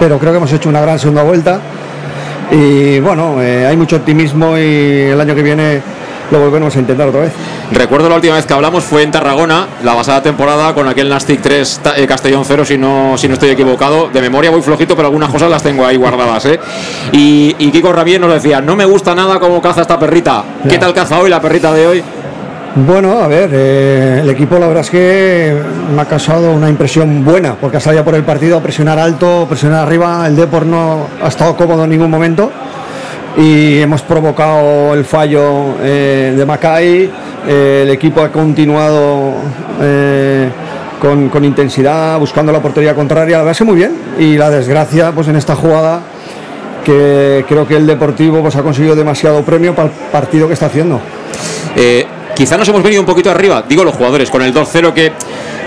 pero 0.00 0.18
creo 0.18 0.32
que 0.32 0.38
hemos 0.38 0.52
hecho 0.52 0.68
una 0.68 0.80
gran 0.80 0.98
segunda 0.98 1.22
vuelta 1.22 1.60
y 2.50 2.98
bueno, 2.98 3.40
eh, 3.40 3.64
hay 3.66 3.76
mucho 3.76 3.96
optimismo 3.96 4.58
y 4.58 4.62
el 5.12 5.20
año 5.20 5.34
que 5.36 5.42
viene 5.42 5.80
lo 6.32 6.38
volveremos 6.40 6.74
a 6.76 6.78
intentar 6.80 7.08
otra 7.08 7.20
vez. 7.22 7.32
Recuerdo 7.72 8.08
la 8.08 8.14
última 8.16 8.34
vez 8.36 8.46
que 8.46 8.52
hablamos 8.54 8.82
fue 8.84 9.02
en 9.02 9.10
Tarragona, 9.10 9.66
la 9.84 9.94
pasada 9.94 10.22
temporada, 10.22 10.72
con 10.74 10.86
aquel 10.88 11.08
Nastic 11.08 11.40
3 11.40 11.80
ta- 11.82 11.94
eh, 11.96 12.06
Castellón 12.06 12.44
0, 12.46 12.64
si 12.64 12.78
no, 12.78 13.16
si 13.18 13.26
no 13.28 13.34
estoy 13.34 13.50
equivocado. 13.50 14.08
De 14.12 14.20
memoria 14.20 14.50
muy 14.50 14.62
flojito, 14.62 14.94
pero 14.96 15.08
algunas 15.08 15.28
cosas 15.30 15.50
las 15.50 15.62
tengo 15.62 15.84
ahí 15.84 15.96
guardadas. 15.96 16.46
¿eh? 16.46 16.58
Y, 17.12 17.54
y 17.58 17.70
Kiko 17.72 17.92
Ramírez 17.92 18.20
nos 18.20 18.32
decía, 18.32 18.60
no 18.60 18.76
me 18.76 18.84
gusta 18.84 19.12
nada 19.14 19.38
cómo 19.40 19.60
caza 19.60 19.82
esta 19.82 19.98
perrita. 19.98 20.44
¿Qué 20.64 20.70
Ya. 20.74 20.78
tal 20.80 20.94
caza 20.94 21.18
hoy 21.18 21.30
la 21.30 21.40
perrita 21.40 21.72
de 21.72 21.86
hoy? 21.86 22.04
Bueno, 22.76 23.18
a 23.18 23.26
ver, 23.26 23.50
eh, 23.52 24.20
el 24.22 24.30
equipo 24.30 24.56
la 24.56 24.68
verdad 24.68 24.82
es 24.82 24.90
que 24.90 25.56
me 25.92 26.02
ha 26.02 26.04
causado 26.04 26.52
una 26.52 26.68
impresión 26.68 27.24
buena, 27.24 27.56
porque 27.60 27.78
ha 27.78 27.80
salido 27.80 28.04
por 28.04 28.14
el 28.14 28.22
partido 28.22 28.58
a 28.58 28.62
presionar 28.62 28.96
alto, 28.96 29.44
presionar 29.48 29.88
arriba, 29.88 30.24
el 30.24 30.36
Depor 30.36 30.66
no 30.66 31.08
ha 31.20 31.26
estado 31.26 31.56
cómodo 31.56 31.82
en 31.82 31.90
ningún 31.90 32.08
momento 32.08 32.48
y 33.36 33.80
hemos 33.80 34.02
provocado 34.02 34.94
el 34.94 35.04
fallo 35.04 35.78
eh, 35.82 36.32
de 36.36 36.46
Macay, 36.46 37.10
eh, 37.48 37.80
el 37.82 37.90
equipo 37.90 38.22
ha 38.22 38.30
continuado 38.30 39.34
con, 41.00 41.44
intensidad, 41.44 42.20
buscando 42.20 42.52
la 42.52 42.62
portería 42.62 42.94
contraria, 42.94 43.38
la 43.38 43.42
verdad 43.42 43.60
es 43.60 43.66
muy 43.66 43.74
bien, 43.74 43.92
y 44.16 44.36
la 44.36 44.48
desgracia 44.48 45.10
pues 45.10 45.26
en 45.26 45.34
esta 45.34 45.56
jugada 45.56 46.02
que 46.84 47.44
creo 47.48 47.66
que 47.66 47.76
el 47.76 47.86
Deportivo 47.86 48.42
pues, 48.42 48.54
ha 48.54 48.62
conseguido 48.62 48.94
demasiado 48.94 49.42
premio 49.42 49.74
para 49.74 49.88
el 49.88 49.94
partido 50.12 50.46
que 50.46 50.54
está 50.54 50.66
haciendo. 50.66 51.00
Quizá 52.34 52.56
nos 52.56 52.68
hemos 52.68 52.82
venido 52.82 53.02
un 53.02 53.06
poquito 53.06 53.30
arriba, 53.30 53.64
digo 53.68 53.84
los 53.84 53.94
jugadores, 53.94 54.30
con 54.30 54.42
el 54.42 54.54
2-0 54.54 54.92
que 54.92 55.12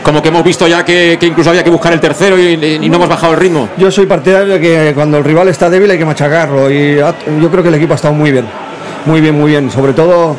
como 0.04 0.22
que 0.22 0.30
hemos 0.30 0.44
visto 0.44 0.68
ya 0.68 0.84
que, 0.84 1.18
incluso 1.22 1.50
había 1.50 1.64
que 1.64 1.70
buscar 1.70 1.94
el 1.94 2.00
tercero 2.00 2.38
y, 2.38 2.58
no 2.90 2.96
hemos 2.96 3.10
bajado 3.10 3.34
el 3.34 3.40
ritmo. 3.40 3.70
Yo 3.78 3.90
soy 3.90 4.06
partidario 4.06 4.54
de 4.54 4.60
que 4.60 4.92
cuando 4.94 5.18
el 5.18 5.24
rival 5.24 5.48
está 5.48 5.70
débil 5.70 5.90
hay 5.90 5.98
que 5.98 6.06
machacarlo 6.06 6.70
y 6.70 6.96
yo 6.98 7.50
creo 7.50 7.64
que 7.64 7.70
el 7.70 7.76
equipo 7.76 7.94
ha 7.94 7.96
estado 7.96 8.14
muy 8.14 8.32
bien, 8.32 8.46
muy 9.06 9.22
bien, 9.22 9.36
muy 9.36 9.52
bien, 9.52 9.72
sobre 9.72 9.94
todo 9.94 10.36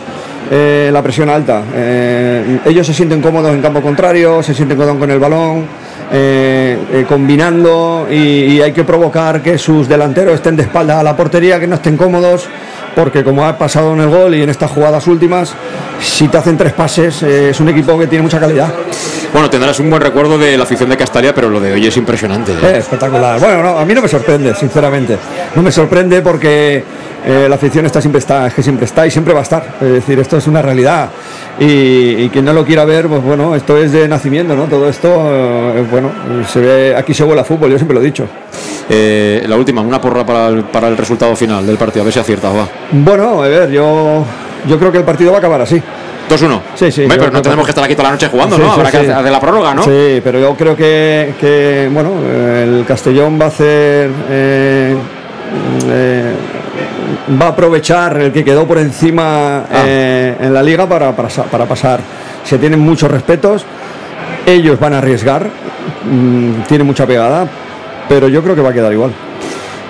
eh, 0.50 0.90
la 0.92 1.02
presión 1.02 1.30
alta. 1.30 1.62
Eh, 1.74 2.58
ellos 2.66 2.86
se 2.86 2.92
sienten 2.92 3.22
cómodos 3.22 3.52
en 3.54 3.62
campo 3.62 3.80
contrario, 3.80 4.42
se 4.42 4.54
sienten 4.54 4.76
cómodos 4.76 4.98
con 4.98 5.10
el 5.10 5.18
balón, 5.18 5.66
eh, 6.12 7.04
combinando 7.08 8.06
y, 8.10 8.16
y 8.16 8.60
hay 8.60 8.72
que 8.72 8.84
provocar 8.84 9.40
que 9.40 9.56
sus 9.56 9.88
delanteros 9.88 10.34
estén 10.34 10.56
de 10.56 10.64
espalda 10.64 11.00
a 11.00 11.02
la 11.02 11.16
portería, 11.16 11.58
que 11.58 11.66
no 11.66 11.76
estén 11.76 11.96
cómodos. 11.96 12.48
Porque 12.94 13.24
como 13.24 13.44
ha 13.44 13.58
pasado 13.58 13.92
en 13.92 14.00
el 14.00 14.08
gol 14.08 14.34
y 14.34 14.42
en 14.42 14.50
estas 14.50 14.70
jugadas 14.70 15.06
últimas, 15.06 15.52
si 16.00 16.28
te 16.28 16.36
hacen 16.36 16.56
tres 16.56 16.72
pases, 16.72 17.22
eh, 17.22 17.50
es 17.50 17.60
un 17.60 17.68
equipo 17.68 17.98
que 17.98 18.06
tiene 18.06 18.22
mucha 18.22 18.38
calidad. 18.38 18.72
Bueno, 19.32 19.50
tendrás 19.50 19.80
un 19.80 19.90
buen 19.90 20.00
recuerdo 20.00 20.38
de 20.38 20.56
la 20.56 20.62
afición 20.62 20.88
de 20.88 20.96
Castalia, 20.96 21.34
pero 21.34 21.50
lo 21.50 21.58
de 21.58 21.72
hoy 21.72 21.84
es 21.84 21.96
impresionante. 21.96 22.52
¿eh? 22.52 22.56
Eh, 22.62 22.78
espectacular. 22.78 23.40
Bueno, 23.40 23.64
no, 23.64 23.78
a 23.78 23.84
mí 23.84 23.92
no 23.92 24.00
me 24.00 24.06
sorprende, 24.06 24.54
sinceramente. 24.54 25.18
No 25.56 25.62
me 25.62 25.72
sorprende 25.72 26.22
porque 26.22 26.84
eh, 27.26 27.46
la 27.48 27.56
afición 27.56 27.84
está 27.84 28.00
siempre 28.00 28.20
está, 28.20 28.46
es 28.46 28.54
que 28.54 28.62
siempre 28.62 28.84
está 28.84 29.04
y 29.04 29.10
siempre 29.10 29.34
va 29.34 29.40
a 29.40 29.42
estar. 29.42 29.74
Es 29.80 29.92
decir, 29.92 30.20
esto 30.20 30.36
es 30.36 30.46
una 30.46 30.62
realidad. 30.62 31.08
Y, 31.58 31.64
y 31.64 32.30
quien 32.32 32.44
no 32.44 32.52
lo 32.52 32.64
quiera 32.64 32.84
ver, 32.84 33.08
pues 33.08 33.24
bueno, 33.24 33.56
esto 33.56 33.76
es 33.76 33.90
de 33.90 34.06
nacimiento, 34.06 34.54
¿no? 34.54 34.66
Todo 34.66 34.88
esto, 34.88 35.08
bueno, 35.90 36.12
se 36.48 36.60
ve, 36.60 36.94
aquí 36.96 37.12
se 37.12 37.24
vuela 37.24 37.42
fútbol, 37.42 37.72
yo 37.72 37.76
siempre 37.76 37.96
lo 37.96 38.02
he 38.02 38.04
dicho. 38.04 38.28
Eh, 38.88 39.44
la 39.48 39.56
última, 39.56 39.80
una 39.80 40.00
porra 40.00 40.24
para 40.26 40.48
el, 40.48 40.64
para 40.64 40.88
el 40.88 40.96
resultado 40.96 41.34
final 41.34 41.66
del 41.66 41.76
partido, 41.76 42.02
a 42.02 42.04
ver 42.04 42.12
si 42.12 42.20
aciertas, 42.20 42.54
va. 42.54 42.68
Bueno, 42.92 43.42
a 43.42 43.48
ver, 43.48 43.70
yo, 43.70 44.24
yo 44.68 44.78
creo 44.78 44.92
que 44.92 44.98
el 44.98 45.04
partido 45.04 45.30
va 45.30 45.38
a 45.38 45.40
acabar 45.40 45.60
así. 45.62 45.80
2-1. 46.28 46.60
Sí, 46.74 46.90
sí. 46.90 47.02
Hombre, 47.02 47.18
pero 47.18 47.30
no 47.30 47.42
tenemos 47.42 47.64
que 47.66 47.70
estar 47.70 47.84
aquí 47.84 47.94
toda 47.94 48.08
la 48.08 48.12
noche 48.14 48.28
jugando, 48.28 48.56
Sí, 48.56 48.62
¿no? 48.62 48.68
sí, 48.68 48.74
Habrá 48.80 48.90
sí. 48.90 48.98
que 49.06 49.12
hacer 49.12 49.30
la 49.32 49.40
prórroga, 49.40 49.74
¿no? 49.74 49.82
Sí, 49.84 50.20
pero 50.24 50.38
yo 50.40 50.54
creo 50.54 50.74
que, 50.76 51.34
que, 51.38 51.88
bueno, 51.92 52.10
el 52.26 52.84
Castellón 52.86 53.38
va 53.40 53.44
a 53.46 53.48
hacer. 53.48 54.10
eh, 54.30 54.96
eh, 55.88 56.32
va 57.40 57.46
a 57.46 57.48
aprovechar 57.50 58.16
el 58.20 58.32
que 58.32 58.44
quedó 58.44 58.66
por 58.66 58.78
encima 58.78 59.58
Ah. 59.70 59.84
eh, 59.86 60.36
en 60.40 60.52
la 60.52 60.62
liga 60.62 60.86
para, 60.86 61.12
para, 61.12 61.28
para 61.28 61.64
pasar. 61.66 62.00
Se 62.44 62.58
tienen 62.58 62.80
muchos 62.80 63.10
respetos, 63.10 63.64
ellos 64.46 64.78
van 64.80 64.94
a 64.94 64.98
arriesgar, 64.98 65.46
mm, 66.10 66.62
tienen 66.66 66.86
mucha 66.86 67.06
pegada, 67.06 67.46
pero 68.08 68.28
yo 68.28 68.42
creo 68.42 68.54
que 68.54 68.62
va 68.62 68.70
a 68.70 68.74
quedar 68.74 68.92
igual. 68.92 69.12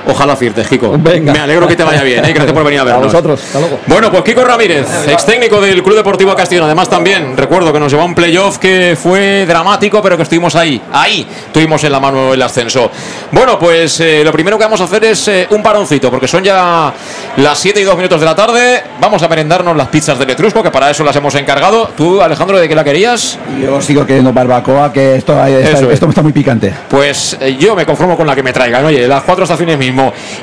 Ojalá 0.07 0.35
aciertes, 0.35 0.69
Kiko. 0.69 0.97
Venga. 0.99 1.33
Me 1.33 1.41
alegro 1.41 1.67
que 1.67 1.77
te 1.77 1.85
vaya 1.85 2.03
bien, 2.03 2.25
¿eh? 2.25 2.33
Gracias 2.35 2.53
por 2.53 2.65
venir 2.65 2.81
a 2.81 2.85
vernos. 2.85 3.07
vosotros, 3.07 3.41
hasta 3.43 3.61
luego. 3.61 3.79
Bueno, 3.87 4.11
pues 4.11 4.23
Kiko 4.25 4.45
Ramírez, 4.45 4.87
ex 5.09 5.25
técnico 5.25 5.61
del 5.61 5.83
Club 5.83 5.97
Deportivo 5.97 6.35
Castellón. 6.35 6.67
Además, 6.67 6.89
también 6.89 7.37
recuerdo 7.37 7.73
que 7.73 7.81
nos 7.81 7.91
llevó 7.91 8.03
a 8.03 8.07
un 8.07 8.15
playoff 8.15 8.59
que 8.59 8.97
fue 9.01 9.47
dramático, 9.47 10.03
pero 10.03 10.17
que 10.17 10.25
estuvimos 10.25 10.55
ahí. 10.57 10.81
Ahí 10.93 11.27
tuvimos 11.53 11.83
en 11.85 11.93
la 11.93 12.01
mano 12.01 12.35
el 12.35 12.43
ascenso. 12.43 12.91
Bueno, 13.33 13.59
pues 13.59 14.01
eh, 14.01 14.23
lo 14.25 14.33
primero 14.33 14.59
que 14.59 14.65
vamos 14.65 14.81
a 14.81 14.85
hacer 14.85 15.05
es 15.05 15.29
eh, 15.29 15.47
un 15.51 15.63
paroncito, 15.63 16.11
porque 16.11 16.29
son 16.29 16.43
ya 16.45 16.93
las 17.37 17.59
7 17.59 17.81
y 17.81 17.85
2 17.85 17.97
minutos 17.97 18.21
de 18.21 18.27
la 18.27 18.35
tarde. 18.35 18.83
Vamos 19.01 19.23
a 19.23 19.29
merendarnos 19.29 19.77
las 19.77 19.89
pizzas 19.89 20.19
de 20.19 20.27
Letrusco, 20.27 20.63
que 20.63 20.71
para 20.71 20.91
eso 20.91 21.03
las 21.05 21.17
hemos 21.17 21.35
encargado. 21.35 21.91
¿Tú, 21.97 22.21
Alejandro, 22.21 22.59
de 22.59 22.69
qué 22.69 22.75
la 22.75 22.85
querías? 22.85 23.39
Yo 23.61 23.81
sigo 23.81 24.05
queriendo 24.07 24.33
barbacoa, 24.33 24.93
que 24.93 25.17
esto, 25.17 25.33
está, 25.33 25.49
Eso 25.49 25.87
es. 25.89 25.95
esto 25.95 26.09
está 26.09 26.23
muy 26.23 26.33
picante. 26.33 26.73
Pues 26.89 27.37
eh, 27.41 27.57
yo 27.59 27.75
me 27.75 27.87
conformo 27.87 28.17
con 28.17 28.27
la 28.27 28.35
que 28.35 28.43
me 28.43 28.53
traigan. 28.53 28.85
Oye, 28.85 29.07
las 29.07 29.23
cuatro 29.23 29.45
estaciones 29.45 29.79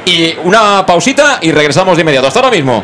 Y 0.06 0.34
una 0.44 0.86
pausita 0.86 1.40
y 1.42 1.52
regresamos 1.52 1.98
de 1.98 2.02
inmediato. 2.02 2.28
Hasta 2.28 2.40
ahora 2.40 2.56
mismo. 2.56 2.84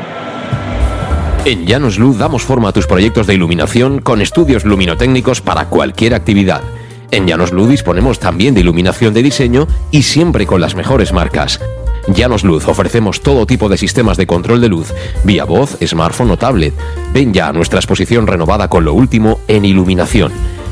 En 1.45 1.65
Llanos 1.65 1.97
Luz 1.97 2.17
damos 2.17 2.43
forma 2.43 2.69
a 2.69 2.73
tus 2.73 2.87
proyectos 2.87 3.25
de 3.25 3.33
iluminación 3.33 3.99
con 4.01 4.21
estudios 4.21 4.65
luminotécnicos 4.65 5.39
para 5.41 5.67
cualquier 5.67 6.13
actividad. 6.13 6.61
En 7.09 7.25
Llanos 7.25 7.53
Luz 7.53 7.69
disponemos 7.69 8.19
también 8.19 8.53
de 8.53 8.59
iluminación 8.59 9.13
de 9.13 9.23
diseño 9.23 9.67
y 9.91 10.03
siempre 10.03 10.45
con 10.45 10.59
las 10.59 10.75
mejores 10.75 11.13
marcas. 11.13 11.61
Llanos 12.07 12.43
Luz 12.43 12.67
ofrecemos 12.67 13.21
todo 13.21 13.45
tipo 13.45 13.69
de 13.69 13.77
sistemas 13.77 14.17
de 14.17 14.27
control 14.27 14.61
de 14.61 14.69
luz, 14.69 14.93
vía 15.23 15.45
voz, 15.45 15.77
smartphone 15.85 16.31
o 16.31 16.37
tablet. 16.37 16.73
Ven 17.13 17.33
ya 17.33 17.47
a 17.47 17.53
nuestra 17.53 17.79
exposición 17.79 18.27
renovada 18.27 18.67
con 18.67 18.83
lo 18.83 18.93
último 18.93 19.39
en 19.47 19.65
iluminación. 19.65 20.31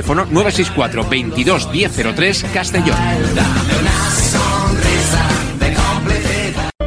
Teléfono 0.00 0.24
964 0.30 1.04
22 1.10 1.68
1003 1.70 2.46
Castellón. 2.54 2.96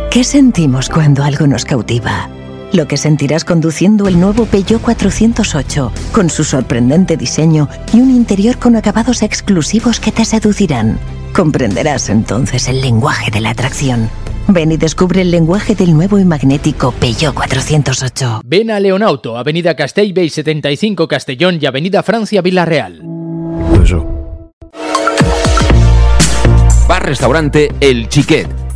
¿Qué 0.10 0.24
sentimos 0.24 0.90
cuando 0.90 1.24
algo 1.24 1.46
nos 1.46 1.64
cautiva? 1.64 2.28
Lo 2.74 2.88
que 2.88 2.98
sentirás 2.98 3.46
conduciendo 3.46 4.08
el 4.08 4.20
nuevo 4.20 4.46
Peugeot 4.46 4.82
408, 4.82 5.92
con 6.12 6.32
su 6.32 6.44
sorprendente 6.44 7.18
diseño 7.18 7.70
y 7.94 8.02
un 8.02 8.10
interior 8.10 8.58
con 8.58 8.76
acabados 8.76 9.22
exclusivos 9.22 10.00
que 10.00 10.12
te 10.12 10.26
seducirán. 10.26 10.98
Comprenderás 11.36 12.10
entonces 12.10 12.68
el 12.68 12.82
lenguaje 12.82 13.30
de 13.30 13.42
la 13.42 13.52
atracción. 13.52 14.10
Ven 14.48 14.72
y 14.72 14.78
descubre 14.78 15.22
el 15.22 15.30
lenguaje 15.30 15.76
del 15.76 15.94
nuevo 15.94 16.18
y 16.18 16.26
magnético 16.26 16.92
Peugeot 16.94 17.36
408. 17.36 18.42
Ven 18.44 18.72
a 18.72 18.80
Leonauto, 18.80 19.38
Avenida 19.38 19.76
Castellbey 19.76 20.30
75 20.30 21.08
Castellón 21.08 21.60
y 21.62 21.68
Avenida 21.68 22.02
Francia 22.02 22.42
Villarreal. 22.42 23.04
Bar 26.88 27.06
Restaurante 27.06 27.72
El 27.80 28.10
Chiquet. 28.10 28.63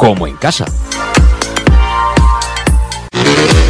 como 0.00 0.26
en 0.26 0.34
casa. 0.36 0.64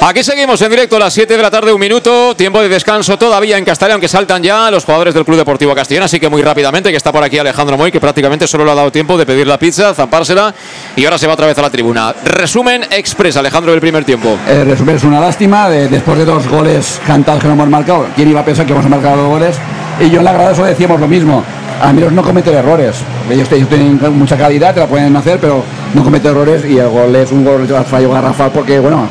Aquí 0.00 0.22
seguimos 0.22 0.60
en 0.62 0.70
directo 0.70 0.96
a 0.96 0.98
las 1.00 1.12
7 1.14 1.36
de 1.36 1.42
la 1.42 1.50
tarde, 1.50 1.72
un 1.72 1.80
minuto, 1.80 2.34
tiempo 2.36 2.62
de 2.62 2.68
descanso 2.68 3.18
todavía 3.18 3.58
en 3.58 3.64
Castellón, 3.64 3.94
aunque 3.94 4.06
saltan 4.06 4.40
ya 4.42 4.70
los 4.70 4.84
jugadores 4.84 5.14
del 5.14 5.24
Club 5.24 5.36
Deportivo 5.38 5.74
Castellón, 5.74 6.04
así 6.04 6.20
que 6.20 6.28
muy 6.28 6.42
rápidamente, 6.42 6.90
que 6.90 6.96
está 6.96 7.10
por 7.10 7.24
aquí 7.24 7.38
Alejandro 7.38 7.76
Moy, 7.76 7.90
que 7.90 7.98
prácticamente 8.00 8.46
solo 8.46 8.64
le 8.64 8.70
ha 8.70 8.74
dado 8.76 8.92
tiempo 8.92 9.18
de 9.18 9.26
pedir 9.26 9.48
la 9.48 9.58
pizza, 9.58 9.92
zampársela 9.94 10.54
y 10.94 11.04
ahora 11.04 11.18
se 11.18 11.26
va 11.26 11.32
otra 11.32 11.46
vez 11.46 11.58
a 11.58 11.62
la 11.62 11.70
tribuna. 11.70 12.14
Resumen 12.24 12.84
express, 12.90 13.36
Alejandro, 13.36 13.72
del 13.72 13.80
primer 13.80 14.04
tiempo. 14.04 14.36
El 14.48 14.66
resumen 14.66 14.94
es 14.96 15.02
una 15.02 15.18
lástima, 15.18 15.68
de- 15.68 15.88
después 15.88 16.16
de 16.18 16.24
dos 16.24 16.46
goles 16.46 17.00
cantados 17.04 17.40
que 17.40 17.48
no 17.48 17.54
hemos 17.54 17.68
marcado, 17.68 18.06
¿quién 18.14 18.28
iba 18.30 18.40
a 18.40 18.44
pensar 18.44 18.64
que 18.64 18.72
hemos 18.74 18.88
marcado 18.88 19.16
dos 19.22 19.28
goles? 19.28 19.56
Y 19.98 20.08
yo 20.10 20.18
en 20.20 20.24
la 20.24 20.32
grada 20.34 20.52
eso 20.52 20.62
decíamos 20.64 21.00
lo 21.00 21.08
mismo, 21.08 21.42
Almiros 21.82 22.12
no 22.12 22.22
comete 22.22 22.52
errores, 22.52 22.96
ellos, 23.28 23.50
ellos 23.50 23.68
tienen 23.68 23.98
mucha 24.16 24.36
calidad, 24.36 24.72
te 24.72 24.80
la 24.80 24.86
pueden 24.86 25.16
hacer, 25.16 25.38
pero 25.40 25.64
no 25.94 26.04
comete 26.04 26.28
errores 26.28 26.64
y 26.64 26.78
el 26.78 26.88
gol 26.90 27.16
es 27.16 27.32
un 27.32 27.44
gol 27.44 27.66
fallo 27.90 28.10
garrafal 28.12 28.50
porque, 28.52 28.78
bueno, 28.78 29.08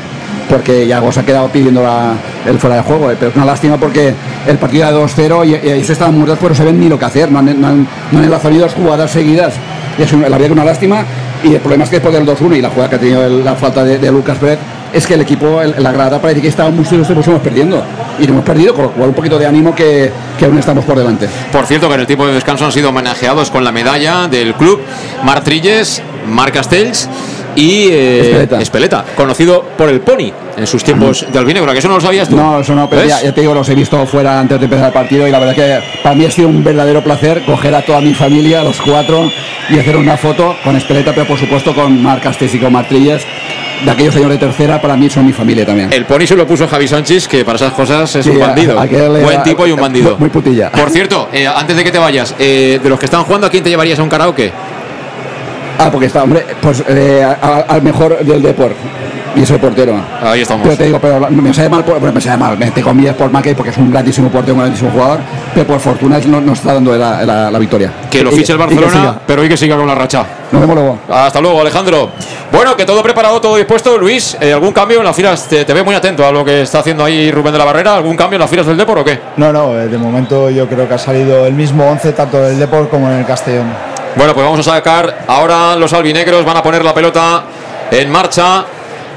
porque 0.50 0.86
Yago 0.88 1.12
se 1.12 1.20
ha 1.22 1.26
quedado 1.26 1.48
pidiendo 1.50 1.84
el 2.46 2.60
fuera 2.60 2.78
de 2.78 2.82
juego, 2.84 3.12
eh, 3.12 3.16
pero 3.20 3.32
es 3.32 3.36
una 3.36 3.46
lástima 3.46 3.78
porque 3.78 4.14
el 4.48 4.58
partido 4.58 4.88
era 4.88 4.98
2-0 4.98 5.46
y, 5.48 5.56
ellos 5.70 5.90
estaban 5.90 6.16
muertos, 6.16 6.38
pero 6.40 6.50
no 6.50 6.56
saben 6.56 6.80
ni 6.80 6.88
lo 6.90 7.00
que 7.00 7.06
hacer, 7.06 7.32
no 7.32 7.40
han, 7.40 7.60
no 7.60 7.68
han, 7.68 7.88
no 8.12 8.20
han 8.20 8.26
enlazado 8.26 8.54
ni 8.54 8.60
dos 8.60 8.74
jugadas 8.74 9.12
seguidas. 9.12 9.54
Y 9.98 10.04
es 10.04 10.12
una- 10.14 10.24
la 10.30 10.38
verdad 10.38 10.48
que 10.48 10.54
una 10.54 10.66
lástima. 10.66 11.04
Y 11.44 11.54
el 11.54 11.60
problema 11.60 11.84
es 11.84 11.90
que 11.90 11.98
después 11.98 12.14
del 12.14 12.26
2-1 12.26 12.58
y 12.58 12.62
la 12.62 12.70
jugada 12.70 12.90
que 12.90 12.96
ha 12.96 13.00
tenido 13.00 13.28
la 13.30 13.56
falta 13.56 13.84
de, 13.84 14.12
Lucas 14.12 14.38
Pérez, 14.38 14.60
es 14.94 15.06
que 15.06 15.14
el 15.14 15.22
equipo, 15.22 15.62
el- 15.62 15.76
la 15.82 15.92
grada 15.92 16.20
parece 16.20 16.42
que 16.42 16.48
estaba 16.48 16.70
muy 16.70 16.86
serios, 16.86 17.08
pues 17.08 17.28
hemos 17.28 17.42
perdiendo. 17.42 17.84
Y 18.20 18.26
hemos 18.26 18.44
perdido, 18.44 18.74
con 18.74 18.86
lo 18.86 18.92
cual 18.92 19.10
un 19.10 19.16
poquito 19.16 19.38
de 19.38 19.46
ánimo 19.46 19.74
que, 19.76 20.12
aún 20.44 20.58
estamos 20.58 20.86
por 20.86 20.98
delante. 20.98 21.28
Por 21.52 21.66
cierto, 21.66 21.88
que 21.88 21.96
en 21.96 22.00
el 22.02 22.08
tiempo 22.08 22.26
de 22.28 22.34
descanso 22.34 22.66
han 22.66 22.72
sido 22.72 22.90
homenajeados 22.90 23.52
con 23.52 23.64
la 23.64 23.72
medalla 23.72 24.28
del 24.28 24.54
club 24.56 24.80
Mar 25.24 25.44
Trilles, 25.44 26.02
Mar 26.28 26.52
Castells 26.52 27.08
y 27.56 27.88
eh, 27.92 28.20
Espeleta. 28.22 28.62
Espeleta, 28.62 29.06
conocido 29.16 29.64
por 29.78 29.90
el 29.90 30.02
Pony 30.02 30.32
en 30.58 30.68
sus 30.68 30.84
tiempos 30.84 31.26
de 31.32 31.38
albinegro, 31.40 31.72
que 31.74 31.80
eso 31.80 31.88
no 31.88 31.96
lo 31.96 32.02
sabías 32.02 32.30
tú. 32.30 32.36
No, 32.36 32.60
eso 32.60 32.74
no, 32.76 32.90
pero 32.90 33.06
ya, 33.06 33.22
ya 33.22 33.34
te 33.34 33.42
digo, 33.42 33.54
los 33.54 33.68
he 33.70 33.76
visto 33.76 34.06
fuera 34.06 34.40
antes 34.40 34.60
de 34.60 34.66
empezar 34.66 34.88
el 34.88 34.94
partido 34.94 35.28
y 35.28 35.32
la 35.32 35.40
verdad 35.40 35.56
que 35.56 35.80
para 36.02 36.16
mí 36.16 36.26
ha 36.26 36.32
sido 36.32 36.48
un 36.48 36.64
verdadero 36.64 37.04
placer 37.04 37.44
coger 37.46 37.76
a 37.76 37.82
toda 37.82 38.02
mi 38.02 38.14
familia, 38.14 38.64
los 38.64 38.80
cuatro, 38.82 39.30
y 39.70 39.80
hacer 39.80 39.98
una 39.98 40.18
foto 40.18 40.56
con 40.64 40.76
Espeleta, 40.76 41.12
pero 41.14 41.26
por 41.28 41.38
supuesto 41.40 41.74
con 41.74 42.02
Marc 42.02 42.24
Castells 42.24 42.56
y 42.56 42.60
con 42.60 42.72
Martrilles, 42.72 43.24
de 43.84 43.92
aquellos 43.92 44.14
señores 44.14 44.40
de 44.40 44.46
tercera, 44.48 44.82
para 44.82 44.96
mí 44.96 45.10
son 45.10 45.26
mi 45.26 45.34
familia 45.34 45.66
también. 45.66 45.92
El 45.92 46.06
Pony 46.06 46.26
se 46.26 46.36
lo 46.36 46.48
puso 46.48 46.66
Javi 46.68 46.88
Sánchez, 46.88 47.28
que 47.28 47.44
para 47.44 47.58
esas 47.58 47.74
cosas 47.74 48.16
es 48.16 48.24
Sí, 48.24 48.32
un 48.32 48.40
bandido. 48.40 48.76
Buen 49.22 49.44
tipo 49.44 49.68
y 49.68 49.72
un 49.72 49.82
bandido. 49.82 50.16
Muy 50.18 50.30
putilla. 50.30 50.72
Por 50.72 50.90
cierto, 50.90 51.28
eh, 51.34 51.46
antes 51.48 51.76
de 51.76 51.84
que 51.84 51.92
te 51.92 51.98
vayas, 52.00 52.34
eh, 52.40 52.80
de 52.82 52.90
los 52.90 52.98
que 52.98 53.06
están 53.06 53.24
jugando, 53.26 53.48
¿a 53.48 53.50
quién 53.50 53.64
te 53.64 53.70
llevarías 53.70 54.00
a 54.00 54.04
un 54.04 54.10
karaoke? 54.10 54.52
Ah, 55.78 55.90
porque 55.92 56.08
está, 56.08 56.24
hombre, 56.24 56.46
pues 56.62 56.84
eh, 56.88 57.24
a- 57.24 57.66
al 57.68 57.82
mejor 57.82 58.18
del 58.20 58.42
deporte. 58.42 58.76
Y 59.36 59.42
es 59.44 59.52
el 59.52 59.60
portero. 59.60 59.94
Ahí 60.24 60.40
estamos. 60.42 60.64
Pero 60.64 60.78
te 60.78 60.86
digo, 60.86 60.98
pero 60.98 61.30
me 61.30 61.54
sabe 61.54 61.68
mal, 61.68 61.84
por- 61.84 62.00
bueno, 62.00 62.14
me 62.16 62.22
sabe 62.22 62.38
mal, 62.38 62.58
me 62.58 62.72
te 62.72 62.82
comillas 62.82 63.16
por 63.16 63.30
Mackey 63.30 63.54
porque 63.54 63.72
es 63.72 63.78
un 63.78 63.92
grandísimo 63.92 64.30
portero, 64.30 64.54
un 64.54 64.60
grandísimo 64.62 64.92
jugador, 64.92 65.20
pero 65.54 65.68
por 65.68 65.80
fortuna 65.82 66.18
no 66.26 66.40
nos 66.40 66.60
está 66.60 66.74
dando 66.76 66.96
la, 66.98 67.22
la- 67.26 67.52
la 67.52 67.60
victoria. 67.60 67.92
Que 68.10 68.24
lo 68.24 68.32
fiche 68.32 68.54
el 68.54 68.58
Barcelona, 68.58 69.20
pero 69.28 69.42
hoy 69.42 69.50
que 69.50 69.58
siga 69.58 69.76
con 69.76 69.86
la 69.88 69.94
racha. 69.96 70.26
Nos 70.54 70.62
vemos 70.62 70.76
luego. 70.76 71.00
Hasta 71.10 71.42
luego, 71.42 71.60
Alejandro. 71.60 72.12
Bueno, 72.50 72.78
que 72.78 72.86
todo 72.86 73.04
preparado, 73.04 73.42
todo 73.42 73.58
dispuesto. 73.58 73.98
Luis, 73.98 74.38
eh, 74.40 74.54
¿algún 74.54 74.72
cambio 74.72 75.00
en 75.00 75.04
las 75.06 75.14
filas? 75.16 75.46
Te, 75.50 75.66
te 75.66 75.74
veo 75.74 75.84
muy 75.84 75.96
atento 75.96 76.26
a 76.26 76.32
lo 76.32 76.46
que 76.46 76.62
está 76.62 76.80
haciendo 76.80 77.04
ahí 77.04 77.30
Rubén 77.30 77.52
de 77.52 77.58
la 77.60 77.66
Barrera. 77.66 77.96
¿Algún 77.98 78.16
cambio 78.16 78.38
en 78.38 78.42
las 78.42 78.50
filas 78.50 78.66
del 78.66 78.78
Depor 78.78 79.00
o 79.00 79.04
qué? 79.04 79.20
No, 79.36 79.52
no, 79.52 79.78
eh, 79.78 79.88
de 79.90 79.98
momento 79.98 80.50
yo 80.50 80.66
creo 80.70 80.88
que 80.88 80.94
ha 80.94 80.98
salido 81.00 81.46
el 81.46 81.54
mismo 81.56 81.86
11 81.90 82.14
tanto 82.14 82.38
en 82.38 82.54
el 82.54 82.60
Deport 82.60 82.90
como 82.90 83.12
en 83.12 83.18
el 83.20 83.26
Castellón. 83.26 83.66
Bueno, 84.16 84.34
pues 84.34 84.46
vamos 84.46 84.66
a 84.66 84.76
sacar 84.76 85.26
ahora 85.28 85.76
los 85.76 85.92
albinegros, 85.92 86.46
van 86.46 86.56
a 86.56 86.64
poner 86.64 86.84
la 86.86 86.94
pelota 86.94 87.44
en 87.92 88.10
marcha. 88.10 88.66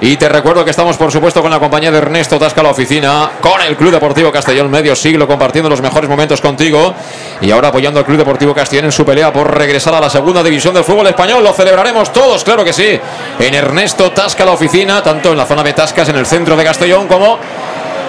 Y 0.01 0.17
te 0.17 0.29
recuerdo 0.29 0.65
que 0.65 0.71
estamos, 0.71 0.97
por 0.97 1.11
supuesto, 1.11 1.43
con 1.43 1.51
la 1.51 1.59
compañía 1.59 1.91
de 1.91 1.99
Ernesto 1.99 2.39
Tasca 2.39 2.63
la 2.63 2.71
oficina, 2.71 3.31
con 3.41 3.61
el 3.61 3.77
Club 3.77 3.91
Deportivo 3.91 4.31
Castellón 4.31 4.71
medio 4.71 4.95
siglo, 4.95 5.27
compartiendo 5.27 5.69
los 5.69 5.81
mejores 5.81 6.09
momentos 6.09 6.41
contigo 6.41 6.95
y 7.41 7.51
ahora 7.51 7.69
apoyando 7.69 7.99
al 7.99 8.07
Club 8.07 8.19
Deportivo 8.19 8.55
Castellón 8.55 8.87
en 8.87 8.93
su 8.93 9.05
pelea 9.05 9.33
por 9.33 9.57
regresar 9.57 9.95
a 9.95 10.01
la 10.01 10.09
segunda 10.09 10.43
división 10.43 10.73
del 10.75 10.85
fútbol 10.85 11.09
español. 11.09 11.43
Lo 11.43 11.53
celebraremos 11.53 12.13
todos, 12.13 12.45
claro 12.45 12.65
que 12.65 12.73
sí, 12.73 12.99
en 13.41 13.55
Ernesto 13.55 14.13
Tasca 14.13 14.45
la 14.45 14.53
oficina, 14.53 15.03
tanto 15.03 15.33
en 15.33 15.37
la 15.37 15.47
zona 15.47 15.65
de 15.65 15.73
Tascas, 15.73 16.09
en 16.09 16.17
el 16.17 16.27
centro 16.27 16.57
de 16.57 16.63
Castellón, 16.63 17.09
como 17.09 17.39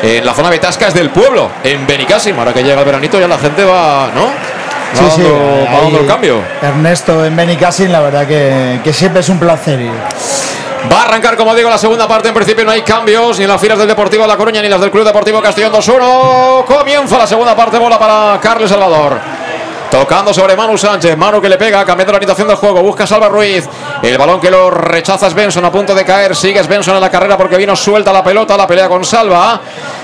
en 0.03 0.23
la 0.23 0.33
zona 0.35 0.51
de 0.51 0.59
Tascas 0.59 0.93
del 0.93 1.09
pueblo, 1.09 1.49
en 1.63 1.87
Benicassim. 1.87 2.37
Ahora 2.37 2.53
que 2.53 2.63
llega 2.63 2.79
el 2.79 2.85
veranito 2.85 3.19
ya 3.19 3.27
la 3.27 3.39
gente 3.39 3.63
va, 3.63 4.11
¿no? 4.13 4.58
Sí, 4.93 5.05
sí, 5.15 6.05
cambio. 6.07 6.41
Ernesto 6.61 7.25
en 7.25 7.35
Benicassim, 7.35 7.91
la 7.91 8.01
verdad 8.01 8.27
que, 8.27 8.79
que 8.83 8.93
siempre 8.93 9.21
es 9.21 9.29
un 9.29 9.39
placer 9.39 9.79
ir. 9.79 9.91
Va 10.91 11.01
a 11.01 11.03
arrancar, 11.03 11.35
como 11.35 11.53
digo, 11.53 11.69
la 11.69 11.77
segunda 11.77 12.07
parte. 12.07 12.29
En 12.29 12.33
principio 12.33 12.63
no 12.63 12.71
hay 12.71 12.81
cambios 12.81 13.37
ni 13.37 13.43
en 13.43 13.49
las 13.49 13.59
filas 13.59 13.77
del 13.77 13.87
Deportivo 13.87 14.25
La 14.25 14.37
Coruña 14.37 14.61
ni 14.61 14.69
las 14.69 14.79
del 14.79 14.89
Club 14.89 15.03
Deportivo 15.03 15.41
Castellón 15.41 15.73
2-1. 15.73 16.65
Comienza 16.65 17.17
la 17.17 17.27
segunda 17.27 17.55
parte. 17.55 17.77
Bola 17.77 17.99
para 17.99 18.39
Carles 18.39 18.69
Salvador. 18.69 19.19
Tocando 19.91 20.33
sobre 20.33 20.55
Manu 20.55 20.77
Sánchez. 20.77 21.17
Manu 21.17 21.41
que 21.41 21.49
le 21.49 21.57
pega, 21.57 21.83
cambiando 21.83 22.13
la 22.13 22.17
orientación 22.17 22.47
del 22.47 22.57
juego. 22.57 22.81
Busca 22.81 23.03
a 23.03 23.07
Salva 23.07 23.27
Ruiz. 23.27 23.67
El 24.01 24.17
balón 24.17 24.39
que 24.39 24.49
lo 24.49 24.69
rechaza 24.69 25.27
es 25.27 25.33
Benson 25.33 25.65
a 25.65 25.71
punto 25.71 25.93
de 25.93 26.05
caer. 26.05 26.35
Sigue 26.35 26.61
Benson 26.63 26.95
en 26.95 27.01
la 27.01 27.09
carrera 27.09 27.37
porque 27.37 27.57
vino 27.57 27.75
suelta 27.75 28.13
la 28.13 28.23
pelota. 28.23 28.55
La 28.55 28.65
pelea 28.65 28.87
con 28.87 29.03
Salva. 29.03 29.59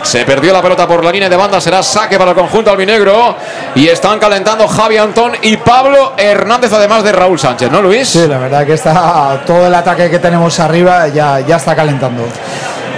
Se 0.06 0.24
perdió 0.24 0.54
la 0.54 0.62
pelota 0.62 0.88
por 0.88 1.04
la 1.04 1.12
línea 1.12 1.28
de 1.28 1.36
banda. 1.36 1.60
Será 1.60 1.82
saque 1.82 2.18
para 2.18 2.32
el 2.32 2.38
conjunto 2.38 2.70
albinegro. 2.70 3.36
Y 3.74 3.88
están 3.88 4.20
calentando 4.20 4.68
Javi 4.68 4.98
Antón 4.98 5.34
y 5.42 5.58
Pablo 5.58 6.14
Hernández, 6.16 6.72
además 6.74 7.04
de 7.04 7.12
Raúl 7.12 7.40
Sánchez, 7.40 7.72
¿no, 7.72 7.82
Luis? 7.82 8.08
Sí, 8.08 8.28
la 8.28 8.38
verdad 8.38 8.66
que 8.66 8.74
está 8.74 9.42
todo 9.48 9.66
el 9.66 9.74
ataque 9.74 10.10
que 10.10 10.20
tenemos 10.20 10.60
arriba 10.60 11.08
ya, 11.08 11.40
ya 11.40 11.56
está 11.56 11.76
calentando. 11.76 12.24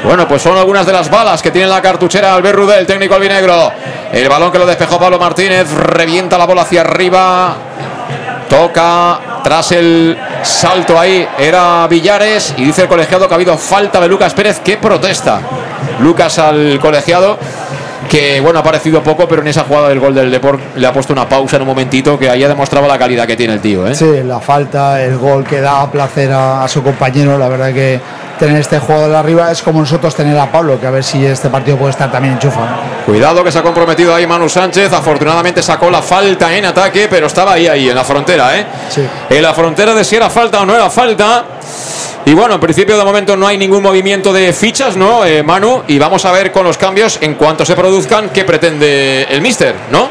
Bueno, 0.03 0.27
pues 0.27 0.41
son 0.41 0.57
algunas 0.57 0.85
de 0.85 0.91
las 0.91 1.09
balas 1.09 1.41
que 1.41 1.49
tiene 1.49 1.67
la 1.67 1.81
cartuchera 1.81 2.35
Albert 2.35 2.57
Rudel, 2.57 2.85
técnico 2.85 3.15
albinegro. 3.15 3.71
El 4.11 4.27
balón 4.27 4.51
que 4.51 4.59
lo 4.59 4.65
despejó 4.65 4.99
Pablo 4.99 5.17
Martínez, 5.17 5.71
revienta 5.71 6.37
la 6.37 6.45
bola 6.45 6.63
hacia 6.63 6.81
arriba. 6.81 7.55
Toca 8.49 9.19
tras 9.43 9.71
el 9.71 10.17
salto 10.43 10.99
ahí, 10.99 11.27
era 11.37 11.87
Villares 11.87 12.53
y 12.57 12.65
dice 12.65 12.81
el 12.81 12.87
colegiado 12.89 13.27
que 13.27 13.33
ha 13.33 13.35
habido 13.35 13.57
falta 13.57 13.99
de 14.01 14.07
Lucas 14.09 14.33
Pérez 14.33 14.59
que 14.59 14.77
protesta. 14.77 15.39
Lucas 15.99 16.39
al 16.39 16.79
colegiado 16.79 17.37
que 18.09 18.39
bueno 18.39 18.59
ha 18.59 18.63
parecido 18.63 19.03
poco, 19.03 19.27
pero 19.27 19.41
en 19.41 19.49
esa 19.49 19.63
jugada 19.63 19.89
del 19.89 19.99
gol 19.99 20.15
del 20.15 20.31
Deport 20.31 20.77
le 20.77 20.87
ha 20.87 20.93
puesto 20.93 21.13
una 21.13 21.27
pausa 21.27 21.57
en 21.57 21.63
un 21.63 21.67
momentito 21.67 22.17
que 22.17 22.29
ahí 22.29 22.43
ha 22.43 22.47
demostrado 22.47 22.87
la 22.87 22.97
calidad 22.97 23.27
que 23.27 23.35
tiene 23.35 23.53
el 23.53 23.59
tío. 23.59 23.85
¿eh? 23.85 23.95
Sí, 23.95 24.23
la 24.23 24.39
falta, 24.39 25.03
el 25.03 25.17
gol 25.17 25.43
que 25.43 25.59
da 25.59 25.89
placer 25.91 26.31
a, 26.31 26.63
a 26.63 26.67
su 26.67 26.81
compañero, 26.83 27.37
la 27.37 27.49
verdad 27.49 27.73
que 27.73 27.99
tener 28.37 28.57
este 28.61 28.79
jugador 28.79 29.15
arriba 29.15 29.51
es 29.51 29.61
como 29.61 29.79
nosotros 29.81 30.15
tener 30.15 30.37
a 30.37 30.49
Pablo, 30.51 30.79
que 30.79 30.87
a 30.87 30.91
ver 30.91 31.03
si 31.03 31.25
este 31.25 31.49
partido 31.49 31.77
puede 31.77 31.91
estar 31.91 32.11
también 32.11 32.35
enchufado. 32.35 32.67
Cuidado 33.05 33.43
que 33.43 33.51
se 33.51 33.59
ha 33.59 33.63
comprometido 33.63 34.13
ahí 34.13 34.25
Manu 34.27 34.47
Sánchez. 34.47 34.93
Afortunadamente 34.93 35.61
sacó 35.61 35.89
la 35.89 36.01
falta 36.01 36.55
en 36.55 36.65
ataque, 36.65 37.07
pero 37.09 37.27
estaba 37.27 37.53
ahí, 37.53 37.67
ahí, 37.67 37.89
en 37.89 37.95
la 37.95 38.03
frontera, 38.03 38.57
¿eh? 38.57 38.65
En 39.29 39.41
la 39.41 39.53
frontera 39.53 39.93
de 39.93 40.03
si 40.03 40.15
era 40.15 40.29
falta 40.29 40.61
o 40.61 40.65
no 40.65 40.75
era 40.75 40.89
falta. 40.89 41.43
Y 42.27 42.33
bueno, 42.33 42.55
en 42.55 42.59
principio 42.59 42.97
de 42.97 43.05
momento 43.05 43.37
no 43.37 43.47
hay 43.47 43.57
ningún 43.57 43.81
movimiento 43.81 44.33
de 44.33 44.51
fichas, 44.51 44.97
¿no, 44.97 45.23
eh, 45.23 45.43
Manu? 45.43 45.83
Y 45.87 45.97
vamos 45.97 46.25
a 46.25 46.31
ver 46.33 46.51
con 46.51 46.65
los 46.65 46.77
cambios, 46.77 47.19
en 47.21 47.35
cuanto 47.35 47.65
se 47.65 47.73
produzcan, 47.73 48.31
qué 48.31 48.43
pretende 48.43 49.23
el 49.29 49.39
Mister, 49.41 49.73
¿no? 49.89 50.09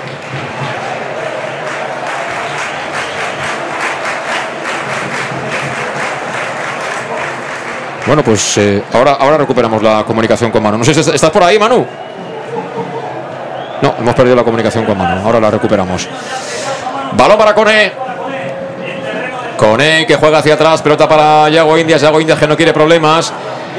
Bueno, 8.07 8.25
pues 8.25 8.57
eh, 8.57 8.83
ahora, 8.95 9.19
ahora 9.21 9.37
recuperamos 9.37 9.83
la 9.83 10.03
comunicación 10.05 10.51
con 10.51 10.63
Manu. 10.63 10.79
No 10.79 10.85
sé 10.85 10.95
si 10.95 11.01
estás 11.01 11.31
por 11.31 11.43
ahí, 11.43 11.59
Manu. 11.59 11.85
No, 13.83 13.95
hemos 13.99 14.15
perdido 14.15 14.37
la 14.37 14.43
comunicación 14.43 14.87
con 14.87 14.97
Manu. 14.97 15.21
Ahora 15.23 15.39
la 15.39 15.51
recuperamos. 15.51 16.09
Balón 17.13 17.37
para 17.37 17.55
Cone. 17.55 18.16
Cone 19.57 20.07
que 20.07 20.17
juega 20.17 20.39
hacia 20.39 20.55
atrás. 20.55 20.83
Pelota 20.83 21.09
para 21.09 21.49
Yago 21.49 21.79
Indias. 21.79 22.03
Yago 22.03 22.21
Indias 22.21 22.39
que 22.39 22.47
no 22.47 22.57
quiere 22.57 22.73
problemas. 22.73 23.33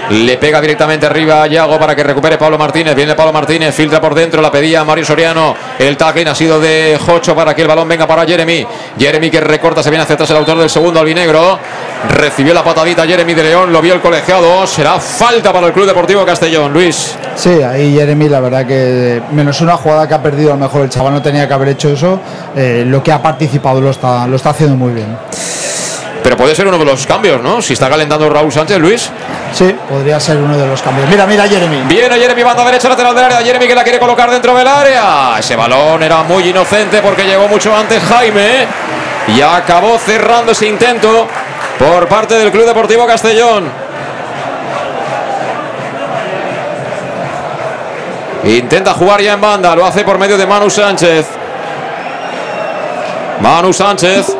Le 0.10 0.38
pega 0.38 0.62
directamente 0.62 1.06
arriba 1.06 1.44
a 1.44 1.48
Yago 1.48 1.78
para 1.78 1.94
que 1.94 2.02
recupere 2.02 2.38
Pablo 2.38 2.58
Martínez. 2.58 2.96
Viene 2.96 3.14
Pablo 3.14 3.34
Martínez, 3.34 3.76
filtra 3.76 4.00
por 4.00 4.16
dentro, 4.16 4.42
la 4.42 4.50
pedía 4.50 4.84
Mario 4.86 5.04
Soriano. 5.04 5.54
El 5.78 5.98
tackling 5.98 6.30
ha 6.30 6.36
sido 6.36 6.62
de 6.62 6.98
Jocho 7.06 7.36
para 7.36 7.54
que 7.54 7.62
el 7.62 7.68
balón 7.68 7.90
venga 7.90 8.08
para 8.08 8.26
Jeremy. 8.26 8.66
Jeremy 8.98 9.30
que 9.30 9.42
recorta, 9.42 9.84
se 9.84 9.90
viene 9.90 10.04
hacia 10.04 10.14
atrás 10.14 10.30
el 10.30 10.38
autor 10.38 10.60
del 10.60 10.70
segundo 10.70 11.02
albinegro. 11.02 11.60
Recibió 12.10 12.54
la 12.54 12.64
patadita 12.64 13.06
Jeremy 13.06 13.34
de 13.34 13.44
León, 13.44 13.74
lo 13.74 13.82
vio 13.82 13.96
el 13.96 14.02
colegiado. 14.02 14.66
Será 14.66 14.98
falta 15.00 15.52
para 15.52 15.68
el 15.68 15.74
Club 15.74 15.86
Deportivo 15.88 16.26
Castellón, 16.26 16.72
Luis. 16.72 17.16
Sí, 17.36 17.62
ahí 17.62 17.94
Jeremy, 17.94 18.30
la 18.30 18.40
verdad 18.40 18.66
que 18.66 19.22
menos 19.32 19.60
una 19.60 19.76
jugada 19.76 20.08
que 20.08 20.14
ha 20.14 20.22
perdido, 20.22 20.52
a 20.54 20.56
lo 20.56 20.62
mejor 20.62 20.84
el 20.84 20.90
chaval 20.90 21.14
no 21.14 21.22
tenía 21.22 21.48
que 21.48 21.54
haber 21.54 21.70
hecho 21.70 21.90
eso. 21.90 22.20
eh, 22.56 22.84
lo 22.88 23.04
que 23.04 23.12
ha 23.12 23.22
participado 23.22 23.82
lo 23.82 23.90
está, 23.90 24.26
lo 24.26 24.38
está 24.38 24.52
haciendo 24.52 24.76
muy 24.78 24.94
bien. 24.94 25.18
Pero 26.28 26.36
puede 26.36 26.54
ser 26.56 26.68
uno 26.68 26.78
de 26.78 26.84
los 26.84 27.08
cambios, 27.08 27.42
¿no? 27.42 27.62
Si 27.62 27.72
está 27.72 27.90
calentando 27.90 28.30
Raúl 28.30 28.52
Sánchez, 28.52 28.80
Luis. 28.80 29.10
Sí, 29.54 29.74
podría 29.88 30.20
ser 30.20 30.36
uno 30.36 30.58
de 30.58 30.68
los 30.68 30.82
cambios. 30.82 31.08
Mira, 31.08 31.26
mira, 31.26 31.48
Jeremy. 31.48 31.84
Viene 31.88 32.20
Jeremy, 32.20 32.44
banda 32.44 32.66
derecha, 32.66 32.90
lateral 32.90 33.16
del 33.16 33.24
área. 33.24 33.38
Jeremy 33.38 33.66
que 33.66 33.74
la 33.74 33.82
quiere 33.82 33.98
colocar 33.98 34.30
dentro 34.30 34.54
del 34.54 34.68
área. 34.68 35.36
Ese 35.40 35.56
balón 35.56 36.04
era 36.04 36.24
muy 36.24 36.50
inocente 36.50 37.02
porque 37.02 37.24
llegó 37.24 37.48
mucho 37.48 37.74
antes 37.74 38.04
Jaime. 38.04 38.68
Y 39.30 39.40
acabó 39.40 39.98
cerrando 40.00 40.52
ese 40.52 40.68
intento 40.68 41.28
por 41.80 42.10
parte 42.10 42.34
del 42.34 42.52
Club 42.52 42.66
Deportivo 42.66 43.08
Castellón. 43.08 43.72
Intenta 48.44 48.94
jugar 48.94 49.22
ya 49.22 49.32
en 49.32 49.40
banda, 49.40 49.74
lo 49.78 49.86
hace 49.86 50.04
por 50.04 50.18
medio 50.18 50.38
de 50.38 50.46
Manu 50.46 50.70
Sánchez. 50.70 51.26
Manu 53.40 53.72
Sánchez, 53.72 54.36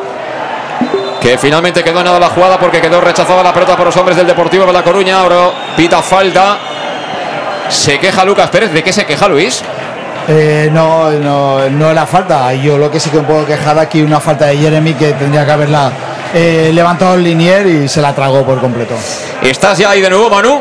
que 1.20 1.36
finalmente 1.38 1.82
quedó 1.82 2.02
nada 2.02 2.18
la 2.18 2.28
jugada 2.28 2.58
porque 2.58 2.80
quedó 2.80 3.00
rechazada 3.00 3.42
la 3.42 3.52
pelota 3.52 3.76
por 3.76 3.86
los 3.86 3.96
hombres 3.96 4.16
del 4.16 4.26
Deportivo 4.26 4.66
de 4.66 4.72
La 4.72 4.82
Coruña. 4.82 5.20
Ahora 5.20 5.50
pita 5.76 6.02
falta. 6.02 6.58
Se 7.68 7.98
queja 7.98 8.24
Lucas 8.24 8.48
Pérez. 8.50 8.72
¿De 8.72 8.82
qué 8.82 8.92
se 8.92 9.04
queja 9.04 9.28
Luis? 9.28 9.62
Eh, 10.28 10.68
no, 10.72 11.10
no, 11.10 11.68
no 11.70 11.92
la 11.92 12.06
falta. 12.06 12.52
Yo 12.54 12.78
lo 12.78 12.90
que 12.90 13.00
sí 13.00 13.10
que 13.10 13.18
me 13.18 13.24
puedo 13.24 13.46
quejar 13.46 13.78
aquí 13.78 14.02
una 14.02 14.20
falta 14.20 14.46
de 14.46 14.56
Jeremy 14.56 14.94
que 14.94 15.12
tendría 15.12 15.44
que 15.44 15.52
haberla 15.52 15.90
eh, 16.34 16.70
levantado 16.72 17.14
el 17.14 17.24
linier 17.24 17.66
y 17.66 17.88
se 17.88 18.00
la 18.00 18.14
tragó 18.14 18.44
por 18.44 18.60
completo. 18.60 18.94
¿Estás 19.42 19.78
ya 19.78 19.90
ahí 19.90 20.00
de 20.00 20.10
nuevo, 20.10 20.30
Manu? 20.30 20.60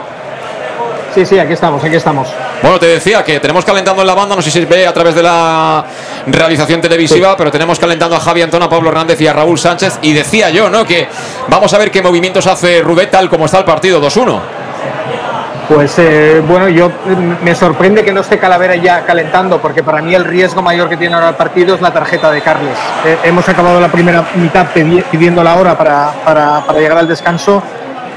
Sí, 1.13 1.25
sí, 1.25 1.39
aquí 1.39 1.53
estamos, 1.53 1.83
aquí 1.83 1.95
estamos. 1.95 2.27
Bueno, 2.61 2.79
te 2.79 2.87
decía 2.87 3.23
que 3.23 3.39
tenemos 3.39 3.63
calentando 3.63 4.01
en 4.01 4.07
la 4.07 4.15
banda, 4.15 4.35
no 4.35 4.41
sé 4.41 4.49
si 4.49 4.59
se 4.59 4.65
ve 4.65 4.87
a 4.87 4.93
través 4.93 5.13
de 5.15 5.21
la 5.23 5.85
realización 6.25 6.81
televisiva, 6.81 7.37
pero 7.37 7.51
tenemos 7.51 7.77
calentando 7.79 8.15
a 8.15 8.19
Javi 8.19 8.41
Antón, 8.41 8.63
a 8.63 8.69
Pablo 8.69 8.89
Hernández 8.89 9.21
y 9.21 9.27
a 9.27 9.33
Raúl 9.33 9.59
Sánchez. 9.59 9.99
Y 10.01 10.13
decía 10.13 10.49
yo, 10.49 10.69
¿no? 10.69 10.83
Que 10.85 11.07
vamos 11.47 11.73
a 11.73 11.77
ver 11.77 11.91
qué 11.91 12.01
movimientos 12.01 12.47
hace 12.47 12.81
Rubet 12.81 13.11
tal 13.11 13.29
como 13.29 13.45
está 13.45 13.59
el 13.59 13.65
partido 13.65 14.01
2-1. 14.01 14.39
Pues 15.69 15.99
eh, 15.99 16.41
bueno, 16.47 16.69
yo 16.69 16.89
mm, 16.89 17.43
me 17.43 17.53
sorprende 17.53 18.03
que 18.03 18.13
no 18.13 18.21
esté 18.21 18.39
Calavera 18.39 18.75
ya 18.77 19.03
calentando, 19.05 19.59
porque 19.61 19.83
para 19.83 20.01
mí 20.01 20.15
el 20.15 20.23
riesgo 20.23 20.61
mayor 20.61 20.87
que 20.89 20.95
tiene 20.97 21.13
ahora 21.13 21.29
el 21.29 21.35
partido 21.35 21.75
es 21.75 21.81
la 21.81 21.91
tarjeta 21.91 22.31
de 22.31 22.41
Carles. 22.41 22.77
Eh, 23.05 23.17
hemos 23.25 23.47
acabado 23.49 23.79
la 23.81 23.89
primera 23.89 24.25
mitad 24.35 24.65
pidiendo 25.11 25.43
la 25.43 25.55
hora 25.55 25.77
para, 25.77 26.11
para- 26.23 26.61
para 26.65 26.79
llegar 26.79 26.97
al 26.97 27.07
descanso 27.07 27.61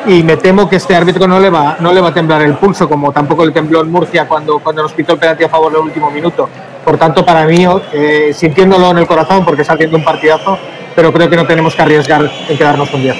y 0.06 0.22
me 0.22 0.36
temo 0.36 0.68
que 0.68 0.76
este 0.76 0.94
árbitro 0.94 1.26
no 1.26 1.38
le 1.38 1.50
va, 1.50 1.76
no 1.80 1.92
le 1.92 2.00
va 2.00 2.08
a 2.08 2.14
temblar 2.14 2.42
el 2.42 2.54
pulso, 2.54 2.88
como 2.88 3.12
tampoco 3.12 3.44
le 3.44 3.52
tembló 3.52 3.82
en 3.82 3.90
Murcia 3.90 4.26
cuando, 4.26 4.58
cuando 4.58 4.82
nos 4.82 4.92
pitó 4.92 5.14
el 5.14 5.18
penalti 5.18 5.44
a 5.44 5.48
favor 5.48 5.72
del 5.72 5.82
último 5.82 6.10
minuto. 6.10 6.48
Por 6.84 6.96
tanto, 6.96 7.24
para 7.24 7.44
mí, 7.46 7.66
eh, 7.92 8.32
sintiéndolo 8.34 8.90
en 8.90 8.98
el 8.98 9.06
corazón, 9.06 9.44
porque 9.44 9.62
está 9.62 9.74
haciendo 9.74 9.96
un 9.96 10.04
partidazo, 10.04 10.58
pero 10.94 11.12
creo 11.12 11.28
que 11.28 11.36
no 11.36 11.46
tenemos 11.46 11.74
que 11.74 11.82
arriesgar 11.82 12.30
en 12.48 12.56
quedarnos 12.56 12.88
con 12.90 13.02
10. 13.02 13.16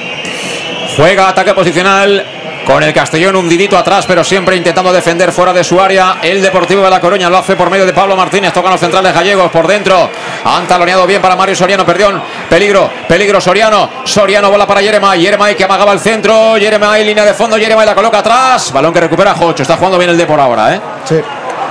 Juega 0.97 1.29
ataque 1.29 1.55
posicional 1.55 2.25
con 2.71 2.85
el 2.85 2.95
Castellón 2.95 3.35
hundidito 3.35 3.77
atrás, 3.77 4.05
pero 4.07 4.23
siempre 4.23 4.55
intentando 4.55 4.93
defender 4.93 5.33
fuera 5.33 5.53
de 5.53 5.65
su 5.65 5.81
área. 5.81 6.19
El 6.23 6.41
Deportivo 6.41 6.85
de 6.85 6.91
La 6.91 7.01
Coruña 7.01 7.29
lo 7.29 7.39
hace 7.39 7.57
por 7.57 7.69
medio 7.69 7.85
de 7.85 7.93
Pablo 7.93 8.15
Martínez. 8.15 8.53
Tocan 8.53 8.71
los 8.71 8.79
centrales 8.79 9.13
gallegos 9.13 9.51
por 9.51 9.67
dentro. 9.67 10.09
Han 10.45 10.69
taloneado 10.69 11.05
bien 11.05 11.21
para 11.21 11.35
Mario 11.35 11.57
Soriano. 11.57 11.85
Perdón. 11.85 12.23
Peligro. 12.49 12.89
Peligro 13.09 13.41
Soriano. 13.41 13.91
Soriano 14.05 14.53
bola 14.53 14.69
para 14.69 14.83
Jeremai. 14.83 15.21
Jeremai 15.21 15.57
que 15.57 15.65
amagaba 15.65 15.93
el 15.93 15.99
centro. 15.99 16.55
Jeremai 16.61 17.05
línea 17.05 17.25
de 17.25 17.35
fondo. 17.35 17.57
Jeremai 17.57 17.85
la 17.85 17.95
coloca 17.97 18.21
atrás. 18.21 18.73
Balón 18.73 18.93
que 18.93 19.01
recupera 19.01 19.35
Jocho. 19.35 19.65
Está 19.65 19.77
jugando 19.77 19.99
bien 19.99 20.11
el 20.11 20.17
Depor 20.17 20.39
ahora, 20.39 20.73
¿eh? 20.73 20.81
Sí. 21.05 21.21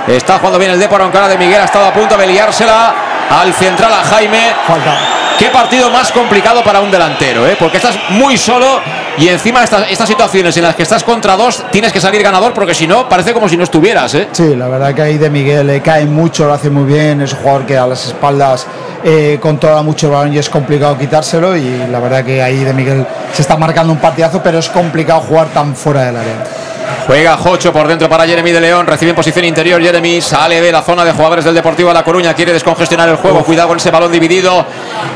Está 0.06 0.36
jugando 0.36 0.58
bien 0.58 0.72
el 0.72 0.78
Depor. 0.78 1.00
En 1.00 1.10
cara 1.10 1.28
de 1.28 1.38
Miguel. 1.38 1.62
Ha 1.62 1.64
estado 1.64 1.86
a 1.86 1.94
punto 1.94 2.14
de 2.14 2.26
liársela 2.26 2.94
al 3.30 3.54
central 3.54 3.90
a 3.90 4.04
Jaime. 4.04 4.52
Falta. 4.66 5.19
Qué 5.40 5.48
partido 5.48 5.88
más 5.88 6.12
complicado 6.12 6.62
para 6.62 6.80
un 6.80 6.90
delantero, 6.90 7.48
¿eh? 7.48 7.56
porque 7.58 7.78
estás 7.78 7.98
muy 8.10 8.36
solo 8.36 8.78
y 9.16 9.26
encima 9.26 9.64
estas, 9.64 9.90
estas 9.90 10.06
situaciones 10.06 10.54
en 10.58 10.64
las 10.64 10.74
que 10.76 10.82
estás 10.82 11.02
contra 11.02 11.34
dos 11.34 11.64
tienes 11.70 11.94
que 11.94 11.98
salir 11.98 12.22
ganador 12.22 12.52
porque 12.52 12.74
si 12.74 12.86
no 12.86 13.08
parece 13.08 13.32
como 13.32 13.48
si 13.48 13.56
no 13.56 13.64
estuvieras. 13.64 14.12
¿eh? 14.16 14.28
Sí, 14.32 14.54
la 14.54 14.68
verdad 14.68 14.94
que 14.94 15.00
ahí 15.00 15.16
de 15.16 15.30
Miguel 15.30 15.66
le 15.66 15.80
cae 15.80 16.04
mucho, 16.04 16.46
lo 16.46 16.52
hace 16.52 16.68
muy 16.68 16.84
bien, 16.84 17.22
es 17.22 17.32
un 17.32 17.38
jugador 17.38 17.64
que 17.64 17.78
a 17.78 17.86
las 17.86 18.08
espaldas 18.08 18.66
eh, 19.02 19.38
controla 19.40 19.80
mucho 19.80 20.10
balón 20.10 20.34
y 20.34 20.36
es 20.36 20.50
complicado 20.50 20.98
quitárselo 20.98 21.56
y 21.56 21.86
la 21.90 22.00
verdad 22.00 22.22
que 22.22 22.42
ahí 22.42 22.62
de 22.62 22.74
Miguel 22.74 23.06
se 23.32 23.40
está 23.40 23.56
marcando 23.56 23.94
un 23.94 23.98
partidazo, 23.98 24.42
pero 24.42 24.58
es 24.58 24.68
complicado 24.68 25.22
jugar 25.22 25.46
tan 25.54 25.74
fuera 25.74 26.02
del 26.02 26.16
área. 26.18 26.59
Juega 27.06 27.36
Jocho 27.36 27.72
por 27.72 27.88
dentro 27.88 28.08
para 28.08 28.26
Jeremy 28.26 28.52
de 28.52 28.60
León. 28.60 28.86
Recibe 28.86 29.10
en 29.10 29.16
posición 29.16 29.44
interior 29.44 29.80
Jeremy. 29.80 30.20
Sale 30.20 30.60
de 30.60 30.72
la 30.72 30.82
zona 30.82 31.04
de 31.04 31.12
jugadores 31.12 31.44
del 31.44 31.54
Deportivo 31.54 31.88
de 31.88 31.94
La 31.94 32.02
Coruña. 32.02 32.34
Quiere 32.34 32.52
descongestionar 32.52 33.08
el 33.08 33.16
juego. 33.16 33.44
Cuidado 33.44 33.68
con 33.68 33.78
ese 33.78 33.90
balón 33.90 34.12
dividido 34.12 34.64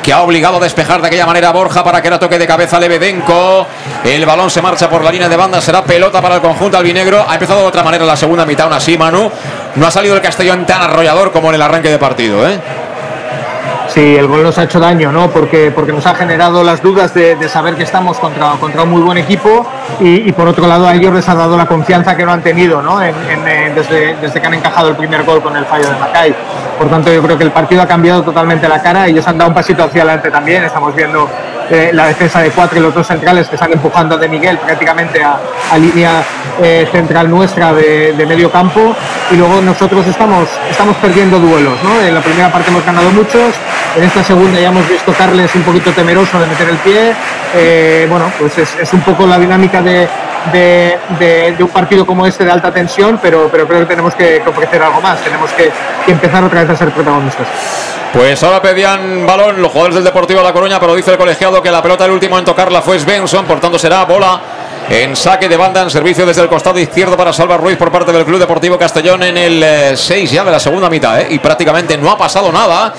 que 0.03 0.13
ha 0.13 0.23
obligado 0.23 0.57
a 0.57 0.61
despejar 0.61 1.01
de 1.01 1.09
aquella 1.09 1.27
manera 1.27 1.51
a 1.51 1.53
Borja 1.53 1.85
para 1.85 2.01
que 2.03 2.09
era 2.09 2.19
toque 2.19 2.39
de 2.39 2.47
cabeza 2.47 2.81
Lebedenko. 2.81 3.67
El 4.05 4.27
balón 4.27 4.51
se 4.51 4.61
marcha 4.61 4.89
por 4.89 5.05
la 5.05 5.11
línea 5.11 5.29
de 5.29 5.37
banda. 5.37 5.61
Será 5.61 5.85
pelota 5.85 6.21
para 6.21 6.37
el 6.37 6.41
conjunto 6.41 6.77
albinegro. 6.77 7.25
Ha 7.29 7.35
empezado 7.35 7.61
de 7.61 7.67
otra 7.67 7.83
manera 7.83 8.05
la 8.05 8.17
segunda 8.17 8.45
mitad. 8.45 8.65
Aún 8.65 8.75
así, 8.75 8.99
Manu. 8.99 9.31
No 9.77 9.87
ha 9.87 9.91
salido 9.91 10.15
el 10.15 10.23
Castellón 10.23 10.65
tan 10.67 10.83
arrollador 10.83 11.33
como 11.33 11.49
en 11.49 11.57
el 11.57 11.63
arranque 11.63 11.91
de 11.91 11.99
partido, 11.99 12.49
¿eh? 12.49 12.59
Sí, 13.95 14.17
el 14.17 14.27
gol 14.27 14.43
nos 14.43 14.59
ha 14.59 14.65
hecho 14.65 14.81
daño, 14.81 15.13
¿no? 15.13 15.31
Porque, 15.31 15.71
porque 15.71 15.93
nos 15.93 16.05
ha 16.05 16.17
generado 16.17 16.65
las 16.65 16.83
dudas 16.83 17.15
de, 17.15 17.37
saber 17.49 17.77
que 17.77 17.85
estamos 17.85 18.19
contra, 18.19 18.51
contra 18.59 18.83
un 18.83 18.91
muy 18.91 19.01
buen 19.03 19.19
equipo 19.19 19.65
y, 20.01 20.29
y, 20.29 20.33
por 20.33 20.49
otro 20.49 20.67
lado 20.67 20.89
a 20.89 20.97
ellos 20.97 21.15
les 21.15 21.29
ha 21.29 21.37
dado 21.37 21.57
la 21.57 21.67
confianza 21.67 22.17
que 22.17 22.25
no 22.25 22.33
han 22.33 22.43
tenido, 22.43 22.83
¿no? 22.83 23.01
Eh, 23.01 23.15
desde, 23.73 24.17
desde, 24.17 24.41
que 24.41 24.47
han 24.49 24.55
encajado 24.55 24.89
el 24.89 24.97
primer 24.97 25.23
gol 25.23 25.41
con 25.41 25.57
el 25.57 25.65
fallo 25.67 25.89
de 25.89 25.95
Macay. 25.95 26.35
Por 26.77 26.91
tanto, 26.91 27.13
yo 27.13 27.23
creo 27.23 27.39
que 27.39 27.45
el 27.45 27.53
partido 27.53 27.83
ha 27.83 27.87
cambiado 27.87 28.25
totalmente 28.25 28.69
la 28.69 28.83
cara. 28.83 29.07
Ellos 29.07 29.29
han 29.29 29.39
dado 29.39 29.51
un 29.51 29.55
pasito 29.55 29.85
hacia 29.85 30.03
adelante 30.03 30.29
también. 30.29 30.65
Estamos 30.65 30.93
viendo 30.97 31.31
eh, 31.71 31.91
la 31.93 32.07
defensa 32.07 32.41
de 32.41 32.51
cuatro 32.51 32.79
y 32.79 32.83
los 32.83 32.95
dos 32.95 33.07
centrales 33.07 33.49
que 33.49 33.57
están 33.57 33.73
empujando 33.73 34.15
a 34.15 34.19
De 34.19 34.29
Miguel 34.29 34.59
prácticamente 34.59 35.23
a, 35.23 35.39
a 35.71 35.79
línea 35.79 36.23
eh, 36.63 36.87
central 36.93 37.31
nuestra 37.31 37.73
de, 37.73 38.13
de, 38.13 38.27
medio 38.27 38.51
campo. 38.51 38.95
Y 39.31 39.37
luego 39.37 39.61
nosotros 39.61 40.07
estamos, 40.07 40.49
estamos 40.71 40.97
perdiendo 40.97 41.39
duelos, 41.39 41.83
¿no? 41.83 42.01
En 42.01 42.15
la 42.15 42.21
primera 42.21 42.51
parte 42.53 42.71
hemos 42.71 42.85
ganado 42.85 43.11
muchos. 43.11 43.55
En 43.97 44.03
esta 44.03 44.23
segunda 44.23 44.61
ya 44.61 44.69
hemos 44.69 44.89
visto 44.89 45.13
Carles 45.13 45.55
un 45.55 45.63
poquito 45.63 45.91
temeroso 45.93 46.39
de 46.39 46.47
meter 46.47 46.69
el 46.69 46.77
pie. 46.79 47.13
Eh, 47.55 48.07
bueno, 48.11 48.31
pues 48.39 48.59
es, 48.59 48.77
es, 48.81 48.93
un 48.93 49.01
poco 49.01 49.27
la 49.27 49.39
dinámica 49.39 49.81
de, 49.81 50.09
de, 50.53 50.99
de, 51.19 51.55
de, 51.57 51.63
un 51.63 51.71
partido 51.71 52.05
como 52.07 52.27
este 52.27 52.45
de 52.45 52.51
alta 52.51 52.73
tensión, 52.73 53.19
pero, 53.23 53.49
pero 53.51 53.67
creo 53.67 53.81
que 53.81 53.87
tenemos 53.87 54.15
que, 54.15 54.43
ofrecer 54.47 54.83
algo 54.83 55.01
más. 55.01 55.21
Tenemos 55.21 55.51
que, 55.53 55.71
que, 56.05 56.13
empezar 56.13 56.45
otra 56.45 56.63
vez 56.63 56.71
a 56.71 56.77
ser 56.77 56.91
protagonistas. 56.91 57.47
Pues 58.13 58.43
ahora 58.43 58.63
pedían 58.63 59.27
balón 59.27 59.61
los 59.61 59.73
jugadores 59.73 59.97
del 59.97 60.05
Deportivo 60.05 60.41
de 60.41 60.47
La 60.47 60.53
Coruña, 60.53 60.79
pero 60.79 60.95
dice 60.95 61.11
el 61.11 61.19
colegiado 61.19 61.63
que 61.63 61.71
la 61.71 61.83
pelota 61.83 62.05
el 62.05 62.13
último 62.13 62.39
en 62.39 62.45
tocarla 62.45 62.81
fue 62.81 62.99
Svensson, 62.99 63.45
por 63.45 63.61
tanto 63.61 63.79
será 63.79 64.05
bola 64.05 64.41
en 64.89 65.17
saque 65.17 65.49
de 65.49 65.57
banda 65.57 65.83
en 65.83 65.91
servicio 65.91 66.27
desde 66.27 66.43
el 66.43 66.49
costado 66.49 66.79
izquierdo 66.79 67.17
para 67.17 67.33
Salva 67.33 67.57
Ruiz 67.57 67.77
por 67.77 67.91
parte 67.91 68.13
del 68.13 68.25
Club 68.25 68.39
Deportivo 68.39 68.79
Castellón 68.79 69.23
en 69.23 69.39
el 69.39 69.97
6 69.97 70.11
eh, 70.11 70.35
ya 70.35 70.45
de 70.45 70.51
la 70.51 70.61
segunda 70.61 70.91
mitad 70.91 71.21
¿eh? 71.21 71.29
y 71.31 71.39
prácticamente 71.39 71.97
no 71.97 72.11
ha 72.11 72.19
pasado 72.19 72.53
nada 72.53 72.93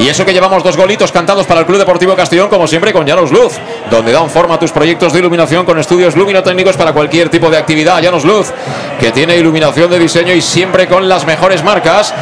y 0.00 0.08
eso 0.08 0.24
que 0.24 0.32
llevamos 0.32 0.62
dos 0.64 0.76
golitos 0.76 1.12
cantados 1.12 1.46
para 1.46 1.60
el 1.60 1.66
Club 1.66 1.78
Deportivo 1.78 2.16
Castellón 2.16 2.48
como 2.48 2.66
siempre 2.66 2.92
con 2.92 3.06
Llanos 3.06 3.30
Luz 3.30 3.52
donde 3.90 4.12
dan 4.12 4.30
forma 4.30 4.54
a 4.54 4.58
tus 4.58 4.72
proyectos 4.72 5.12
de 5.12 5.18
iluminación 5.18 5.64
con 5.66 5.78
estudios 5.78 6.16
luminotécnicos 6.16 6.76
para 6.76 6.92
cualquier 6.92 7.28
tipo 7.28 7.50
de 7.50 7.58
actividad 7.58 8.00
Llanos 8.00 8.24
Luz 8.24 8.52
que 8.98 9.12
tiene 9.12 9.36
iluminación 9.36 9.90
de 9.90 9.98
diseño 9.98 10.34
y 10.34 10.40
siempre 10.40 10.88
con 10.88 11.08
las 11.08 11.26
mejores 11.26 11.62
marcas 11.62 12.14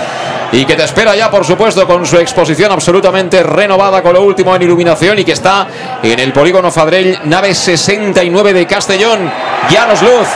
y 0.51 0.65
que 0.65 0.77
te 0.77 0.85
espera 0.85 1.15
ya, 1.15 1.31
por 1.31 1.45
supuesto, 1.45 1.87
con 1.87 2.07
su 2.07 2.17
exposición 2.17 2.73
absolutamente 2.73 3.43
renovada 3.43 4.03
con 4.03 4.15
lo 4.15 4.23
último 4.23 4.57
en 4.57 4.63
iluminación 4.63 5.19
y 5.19 5.25
que 5.25 5.33
está 5.33 5.67
en 6.03 6.19
el 6.19 6.33
polígono 6.33 6.71
Fadrell, 6.71 7.19
nave 7.25 7.55
69 7.55 8.55
de 8.55 8.67
Castellón. 8.67 9.31
Llanos 9.71 10.01
Luz, 10.01 10.29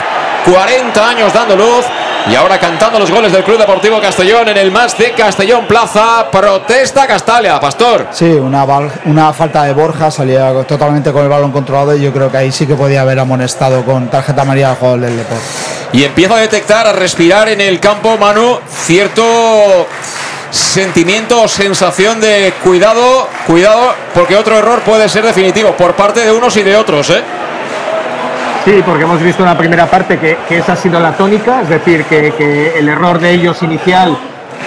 40 0.45 1.09
años 1.09 1.33
dando 1.33 1.55
luz. 1.55 1.85
Y 2.29 2.35
ahora 2.35 2.57
cantando 2.57 2.99
los 2.99 3.11
goles 3.11 3.33
del 3.33 3.43
Club 3.43 3.57
Deportivo 3.57 3.99
Castellón 3.99 4.47
en 4.47 4.57
el 4.57 4.71
más 4.71 4.97
de 4.97 5.11
Castellón 5.11 5.67
Plaza. 5.67 6.31
Protesta 6.31 7.05
Castalia, 7.05 7.59
Pastor. 7.59 8.07
Sí, 8.11 8.25
una, 8.25 8.65
una 9.05 9.33
falta 9.33 9.63
de 9.63 9.73
Borja, 9.73 10.09
salía 10.09 10.63
totalmente 10.63 11.11
con 11.11 11.23
el 11.23 11.29
balón 11.29 11.51
controlado 11.51 11.95
y 11.95 12.01
yo 12.01 12.13
creo 12.13 12.31
que 12.31 12.37
ahí 12.37 12.51
sí 12.51 12.65
que 12.65 12.75
podía 12.75 13.01
haber 13.01 13.19
amonestado 13.19 13.83
con 13.83 14.09
tarjeta 14.09 14.43
amarilla 14.43 14.71
al 14.71 14.75
jugador 14.77 15.01
del 15.01 15.17
deporte. 15.17 15.43
Y 15.91 16.03
empieza 16.05 16.35
a 16.35 16.39
detectar, 16.39 16.87
a 16.87 16.93
respirar 16.93 17.49
en 17.49 17.59
el 17.59 17.79
campo, 17.79 18.17
Manu, 18.17 18.59
cierto 18.69 19.85
sentimiento 20.49 21.41
o 21.41 21.47
sensación 21.47 22.21
de 22.21 22.53
cuidado, 22.63 23.27
cuidado, 23.47 23.93
porque 24.13 24.37
otro 24.37 24.57
error 24.57 24.81
puede 24.81 25.09
ser 25.09 25.25
definitivo 25.25 25.71
por 25.71 25.95
parte 25.95 26.21
de 26.21 26.31
unos 26.31 26.55
y 26.57 26.63
de 26.63 26.77
otros, 26.77 27.09
¿eh? 27.09 27.21
Sí, 28.65 28.81
porque 28.85 29.03
hemos 29.03 29.21
visto 29.21 29.43
una 29.43 29.57
primera 29.57 29.87
parte 29.87 30.17
que, 30.17 30.37
que 30.47 30.59
esa 30.59 30.73
ha 30.73 30.75
sido 30.77 30.97
la 30.97 31.11
tónica, 31.11 31.61
es 31.61 31.69
decir, 31.69 32.05
que, 32.05 32.31
que, 32.31 32.79
el 32.79 32.87
error 32.87 33.19
de 33.19 33.31
ellos 33.31 33.61
inicial 33.61 34.17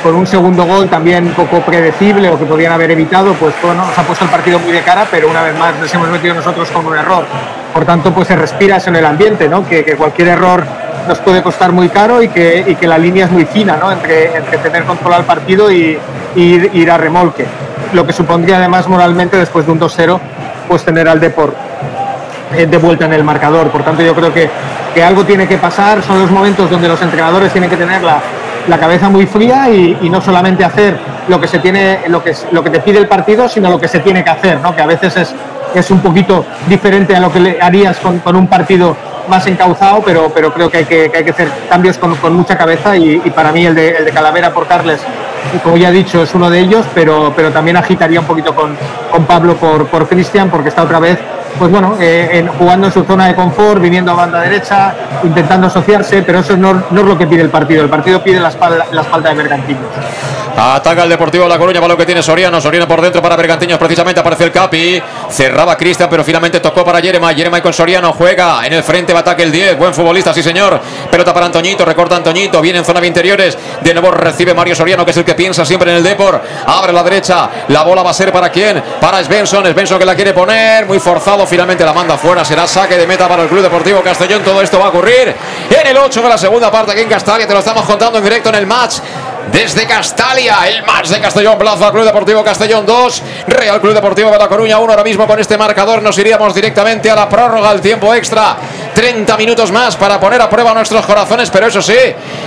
con 0.02 0.14
un 0.14 0.26
segundo 0.26 0.66
gol 0.66 0.86
también 0.90 1.28
poco 1.30 1.60
predecible 1.60 2.28
o 2.28 2.38
que 2.38 2.44
podían 2.44 2.72
haber 2.72 2.90
evitado, 2.90 3.32
pues 3.32 3.54
bueno, 3.62 3.86
nos 3.86 3.98
ha 3.98 4.02
puesto 4.02 4.26
el 4.26 4.30
partido 4.30 4.58
muy 4.58 4.72
de 4.72 4.82
cara, 4.82 5.06
pero 5.10 5.30
una 5.30 5.42
vez 5.42 5.58
más 5.58 5.74
nos 5.80 5.92
hemos 5.94 6.10
metido 6.10 6.34
nosotros 6.34 6.70
con 6.70 6.84
un 6.84 6.94
error. 6.94 7.24
Por 7.72 7.86
tanto, 7.86 8.12
pues 8.12 8.28
se 8.28 8.36
respira 8.36 8.76
eso 8.76 8.90
en 8.90 8.96
el 8.96 9.06
ambiente, 9.06 9.48
¿no? 9.48 9.66
Que, 9.66 9.82
que 9.82 9.96
cualquier 9.96 10.28
error 10.28 10.62
nos 11.08 11.18
puede 11.20 11.42
costar 11.42 11.72
muy 11.72 11.88
caro 11.88 12.22
y 12.22 12.28
que, 12.28 12.64
y 12.66 12.74
que 12.74 12.86
la 12.86 12.98
línea 12.98 13.24
es 13.24 13.30
muy 13.30 13.46
fina, 13.46 13.78
¿no? 13.80 13.90
Entre, 13.90 14.36
entre 14.36 14.58
tener 14.58 14.84
controlado 14.84 15.22
el 15.22 15.26
partido 15.26 15.70
y, 15.70 15.98
y, 16.34 16.78
ir 16.78 16.90
a 16.90 16.98
remolque. 16.98 17.46
Lo 17.94 18.06
que 18.06 18.12
supondría 18.12 18.58
además 18.58 18.88
moralmente 18.88 19.38
después 19.38 19.64
de 19.64 19.72
un 19.72 19.80
2-0, 19.80 20.20
pues 20.68 20.84
tener 20.84 21.08
al 21.08 21.18
Deport 21.18 21.65
de 22.52 22.76
vuelta 22.78 23.06
en 23.06 23.12
el 23.12 23.24
marcador. 23.24 23.70
Por 23.70 23.82
tanto, 23.82 24.02
yo 24.02 24.14
creo 24.14 24.32
que, 24.32 24.48
que, 24.94 25.02
algo 25.02 25.24
tiene 25.24 25.46
que 25.46 25.58
pasar. 25.58 26.02
Son 26.02 26.20
los 26.20 26.30
momentos 26.30 26.70
donde 26.70 26.88
los 26.88 27.00
entrenadores 27.02 27.52
tienen 27.52 27.70
que 27.70 27.76
tener 27.76 28.02
la, 28.02 28.20
la 28.68 28.78
cabeza 28.78 29.08
muy 29.08 29.26
fría 29.26 29.68
y, 29.70 29.98
y, 30.00 30.10
no 30.10 30.20
solamente 30.20 30.64
hacer 30.64 30.98
lo 31.28 31.40
que 31.40 31.48
se 31.48 31.58
tiene, 31.58 32.00
lo 32.08 32.22
que, 32.22 32.34
lo 32.52 32.62
que 32.62 32.70
te 32.70 32.80
pide 32.80 32.98
el 32.98 33.08
partido, 33.08 33.48
sino 33.48 33.70
lo 33.70 33.80
que 33.80 33.88
se 33.88 34.00
tiene 34.00 34.22
que 34.24 34.30
hacer, 34.30 34.60
¿no? 34.60 34.74
que 34.74 34.82
a 34.82 34.86
veces 34.86 35.16
es, 35.16 35.34
es 35.74 35.90
un 35.90 36.00
poquito 36.00 36.44
diferente 36.68 37.14
a 37.14 37.20
lo 37.20 37.32
que 37.32 37.58
harías 37.60 37.98
con, 37.98 38.18
con 38.20 38.36
un 38.36 38.46
partido 38.46 38.96
más 39.28 39.46
encauzado, 39.46 40.02
pero, 40.04 40.30
pero 40.32 40.52
creo 40.52 40.70
que 40.70 40.78
hay 40.78 40.84
que, 40.84 41.10
hay 41.14 41.24
que 41.24 41.30
hacer 41.30 41.50
cambios 41.68 41.98
con, 41.98 42.14
con 42.16 42.34
mucha 42.34 42.56
cabeza 42.56 42.96
y, 42.96 43.20
y, 43.24 43.30
para 43.30 43.52
mí 43.52 43.66
el 43.66 43.74
de, 43.74 43.90
el 43.90 44.04
de 44.04 44.12
Calavera 44.12 44.52
por 44.52 44.66
Carles, 44.66 45.00
como 45.62 45.76
ya 45.76 45.88
he 45.88 45.92
dicho, 45.92 46.22
es 46.22 46.34
uno 46.34 46.50
de 46.50 46.60
ellos, 46.60 46.86
pero, 46.94 47.32
pero 47.34 47.50
también 47.50 47.76
agitaría 47.76 48.20
un 48.20 48.26
poquito 48.26 48.54
con, 48.54 48.76
con 49.10 49.24
Pablo 49.24 49.56
por, 49.56 49.86
por 49.86 50.08
Cristian, 50.08 50.50
porque 50.50 50.68
está 50.68 50.82
otra 50.82 51.00
vez 51.00 51.18
pues 51.58 51.70
bueno, 51.70 51.96
eh, 52.00 52.46
jugando 52.58 52.86
en 52.86 52.92
su 52.92 53.04
zona 53.04 53.26
de 53.26 53.34
confort, 53.34 53.80
viniendo 53.80 54.12
a 54.12 54.14
banda 54.14 54.40
derecha, 54.40 54.94
intentando 55.22 55.66
asociarse, 55.66 56.22
pero 56.22 56.40
eso 56.40 56.56
no, 56.56 56.70
es 56.90 57.04
lo 57.04 57.16
que 57.16 57.26
pide 57.26 57.42
el 57.42 57.50
partido. 57.50 57.82
El 57.82 57.90
partido 57.90 58.22
pide 58.22 58.40
la 58.40 58.48
espalda 58.48 59.30
de 59.30 59.34
Bergantiños. 59.34 59.90
Ataca 60.58 61.02
el 61.02 61.10
Deportivo 61.10 61.44
de 61.44 61.50
La 61.50 61.58
Coruña, 61.58 61.80
para 61.80 61.92
lo 61.92 61.98
que 61.98 62.06
tiene 62.06 62.22
Soriano. 62.22 62.62
Soriano 62.62 62.88
por 62.88 63.02
dentro 63.02 63.20
para 63.20 63.36
Bergantiños, 63.36 63.78
precisamente 63.78 64.20
aparece 64.20 64.44
el 64.44 64.50
Capi. 64.50 65.02
Cerraba 65.28 65.76
Cristian, 65.76 66.08
pero 66.08 66.24
finalmente 66.24 66.60
tocó 66.60 66.82
para 66.82 66.98
Yerema. 66.98 67.30
Yerema 67.32 67.60
con 67.60 67.74
Soriano 67.74 68.14
juega 68.14 68.66
en 68.66 68.72
el 68.72 68.82
frente, 68.82 69.12
va 69.12 69.20
ataque 69.20 69.42
el 69.42 69.52
10. 69.52 69.76
Buen 69.76 69.92
futbolista, 69.92 70.32
sí 70.32 70.42
señor. 70.42 70.80
Pelota 71.10 71.34
para 71.34 71.44
Antoñito, 71.44 71.84
recorta 71.84 72.16
Antoñito. 72.16 72.62
Viene 72.62 72.78
en 72.78 72.86
zona 72.86 73.02
de 73.02 73.06
interiores. 73.06 73.58
De 73.82 73.92
nuevo 73.92 74.10
recibe 74.12 74.54
Mario 74.54 74.74
Soriano, 74.74 75.04
que 75.04 75.10
es 75.10 75.16
el 75.18 75.26
que 75.26 75.34
piensa 75.34 75.62
siempre 75.66 75.90
en 75.90 75.98
el 75.98 76.02
Depor. 76.02 76.40
Abre 76.66 76.94
la 76.94 77.02
derecha. 77.02 77.50
La 77.68 77.82
bola 77.82 78.02
va 78.02 78.10
a 78.12 78.14
ser 78.14 78.32
para 78.32 78.48
quién? 78.48 78.82
Para 78.98 79.22
Svensson. 79.22 79.66
Svensson 79.66 79.98
que 79.98 80.06
la 80.06 80.14
quiere 80.14 80.32
poner. 80.32 80.86
Muy 80.86 80.98
forzado. 80.98 81.45
Finalmente 81.48 81.84
la 81.84 81.92
manda 81.92 82.18
fuera. 82.18 82.44
Será 82.44 82.66
saque 82.66 82.96
de 82.96 83.06
meta 83.06 83.28
para 83.28 83.44
el 83.44 83.48
Club 83.48 83.62
Deportivo 83.62 84.02
Castellón. 84.02 84.42
Todo 84.42 84.60
esto 84.62 84.78
va 84.78 84.86
a 84.86 84.88
ocurrir 84.88 85.34
en 85.70 85.86
el 85.86 85.96
8 85.96 86.22
de 86.22 86.28
la 86.28 86.38
segunda 86.38 86.70
parte 86.70 86.92
aquí 86.92 87.02
en 87.02 87.08
Castalia. 87.08 87.46
Te 87.46 87.52
lo 87.52 87.60
estamos 87.60 87.84
contando 87.84 88.18
en 88.18 88.24
directo 88.24 88.48
en 88.48 88.56
el 88.56 88.66
match. 88.66 88.98
Desde 89.52 89.86
Castalia, 89.86 90.56
el 90.66 90.82
match 90.82 91.06
de 91.06 91.20
Castellón 91.20 91.56
Plaza, 91.56 91.92
Club 91.92 92.04
Deportivo 92.04 92.42
Castellón 92.42 92.84
2, 92.84 93.22
Real 93.46 93.80
Club 93.80 93.94
Deportivo 93.94 94.30
de 94.30 94.38
La 94.38 94.48
Coruña 94.48 94.78
1. 94.78 94.92
Ahora 94.92 95.04
mismo 95.04 95.24
con 95.26 95.38
este 95.38 95.56
marcador 95.56 96.02
nos 96.02 96.18
iríamos 96.18 96.52
directamente 96.52 97.08
a 97.08 97.14
la 97.14 97.28
prórroga, 97.28 97.70
al 97.70 97.80
tiempo 97.80 98.12
extra. 98.12 98.56
30 98.92 99.36
minutos 99.36 99.70
más 99.70 99.94
para 99.94 100.18
poner 100.18 100.42
a 100.42 100.50
prueba 100.50 100.74
nuestros 100.74 101.06
corazones, 101.06 101.48
pero 101.50 101.68
eso 101.68 101.80
sí, 101.80 101.94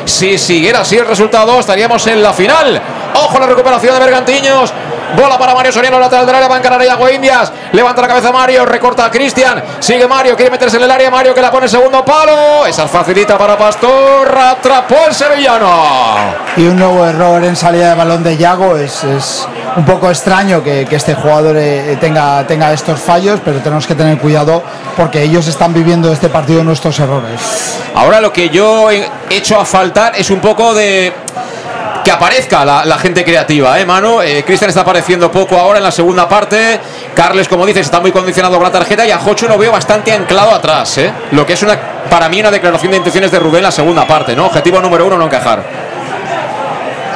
si 0.04 0.38
siguiera 0.38 0.82
así 0.82 0.98
el 0.98 1.08
resultado, 1.08 1.58
estaríamos 1.60 2.06
en 2.08 2.22
la 2.22 2.34
final. 2.34 2.82
Ojo 3.16 3.40
la 3.40 3.48
recuperación 3.48 3.94
de 3.94 4.00
Bergantiños. 4.02 4.74
Bola 5.16 5.38
para 5.38 5.54
Mario 5.56 5.72
Soriano, 5.72 6.00
lateral 6.00 6.26
del 6.26 6.36
área, 6.36 6.48
va 6.48 6.56
a 6.56 6.60
encarar 6.60 6.82
Iago 6.84 7.10
Indias. 7.10 7.52
Levanta 7.72 8.02
la 8.02 8.08
cabeza 8.08 8.32
Mario, 8.32 8.66
recorta 8.66 9.06
a 9.06 9.12
Cristian. 9.12 9.64
Sigue 9.80 10.08
Mario, 10.08 10.36
quiere 10.36 10.52
meterse 10.52 10.78
en 10.78 10.84
el 10.84 10.92
área. 10.92 11.10
Mario 11.10 11.34
que 11.34 11.42
la 11.42 11.52
pone 11.52 11.68
segundo 11.68 12.04
palo. 12.06 12.66
Esa 12.66 12.88
facilita 12.88 13.38
para 13.38 13.58
Pastor. 13.58 14.38
Atrapó 14.38 14.96
el 15.08 15.14
sevillano. 15.14 15.70
Y 16.58 16.68
un 16.68 16.78
nuevo 16.78 17.06
error 17.06 17.44
en 17.44 17.56
salida 17.56 17.90
de 17.90 17.96
balón 17.96 18.24
de 18.24 18.36
Iago. 18.36 18.78
Es, 18.78 19.04
es 19.04 19.48
un 19.76 19.86
poco 19.86 20.10
extraño 20.10 20.64
que, 20.64 20.86
que 20.86 20.96
este 20.96 21.16
jugador 21.16 21.56
eh, 21.58 21.98
tenga, 22.00 22.46
tenga 22.46 22.72
estos 22.74 23.00
fallos, 23.00 23.40
pero 23.44 23.60
tenemos 23.60 23.88
que 23.88 23.96
tener 23.96 24.18
cuidado 24.18 24.64
porque 24.96 25.24
ellos 25.24 25.48
están 25.48 25.74
viviendo 25.74 26.12
este 26.12 26.30
partido 26.30 26.64
nuestros 26.64 27.00
errores. 27.00 27.40
Ahora 27.96 28.22
lo 28.22 28.32
que 28.32 28.50
yo 28.50 28.92
he 28.92 29.10
hecho 29.30 29.60
a 29.60 29.66
faltar 29.66 30.14
es 30.16 30.30
un 30.30 30.40
poco 30.40 30.74
de 30.74 31.14
que 32.04 32.12
aparezca 32.12 32.66
la, 32.66 32.98
gente 32.98 33.24
creativa, 33.24 33.80
¿eh, 33.80 33.86
mano? 33.86 34.22
Eh, 34.22 34.44
Cristian 34.46 34.70
está 34.70 34.82
apareciendo 34.82 35.32
poco 35.32 35.58
ahora 35.58 35.78
en 35.78 35.84
la 35.84 35.92
segunda 35.92 36.28
parte. 36.28 36.80
Carles, 37.16 37.48
como 37.48 37.66
dices, 37.66 37.86
está 37.86 38.00
muy 38.00 38.12
condicionado 38.12 38.56
con 38.56 38.64
la 38.64 38.72
tarjeta 38.72 39.06
y 39.06 39.12
a 39.12 39.18
Jocho 39.18 39.48
lo 39.48 39.58
veo 39.58 39.72
bastante 39.72 40.12
anclado 40.12 40.52
atrás, 40.52 40.98
¿eh? 40.98 41.12
Lo 41.32 41.46
que 41.46 41.54
es 41.54 41.64
una, 41.64 41.78
para 42.10 42.30
mí 42.30 42.40
una 42.40 42.52
declaración 42.52 42.92
de 42.92 42.98
intenciones 42.98 43.32
de 43.32 43.40
Rubén 43.40 43.58
en 43.58 43.64
la 43.64 43.72
segunda 43.72 44.08
parte, 44.08 44.36
¿no? 44.36 44.48
Objetivo 44.48 44.80
número 44.80 45.06
uno, 45.06 45.18
no 45.18 45.26
encajar. 45.26 45.64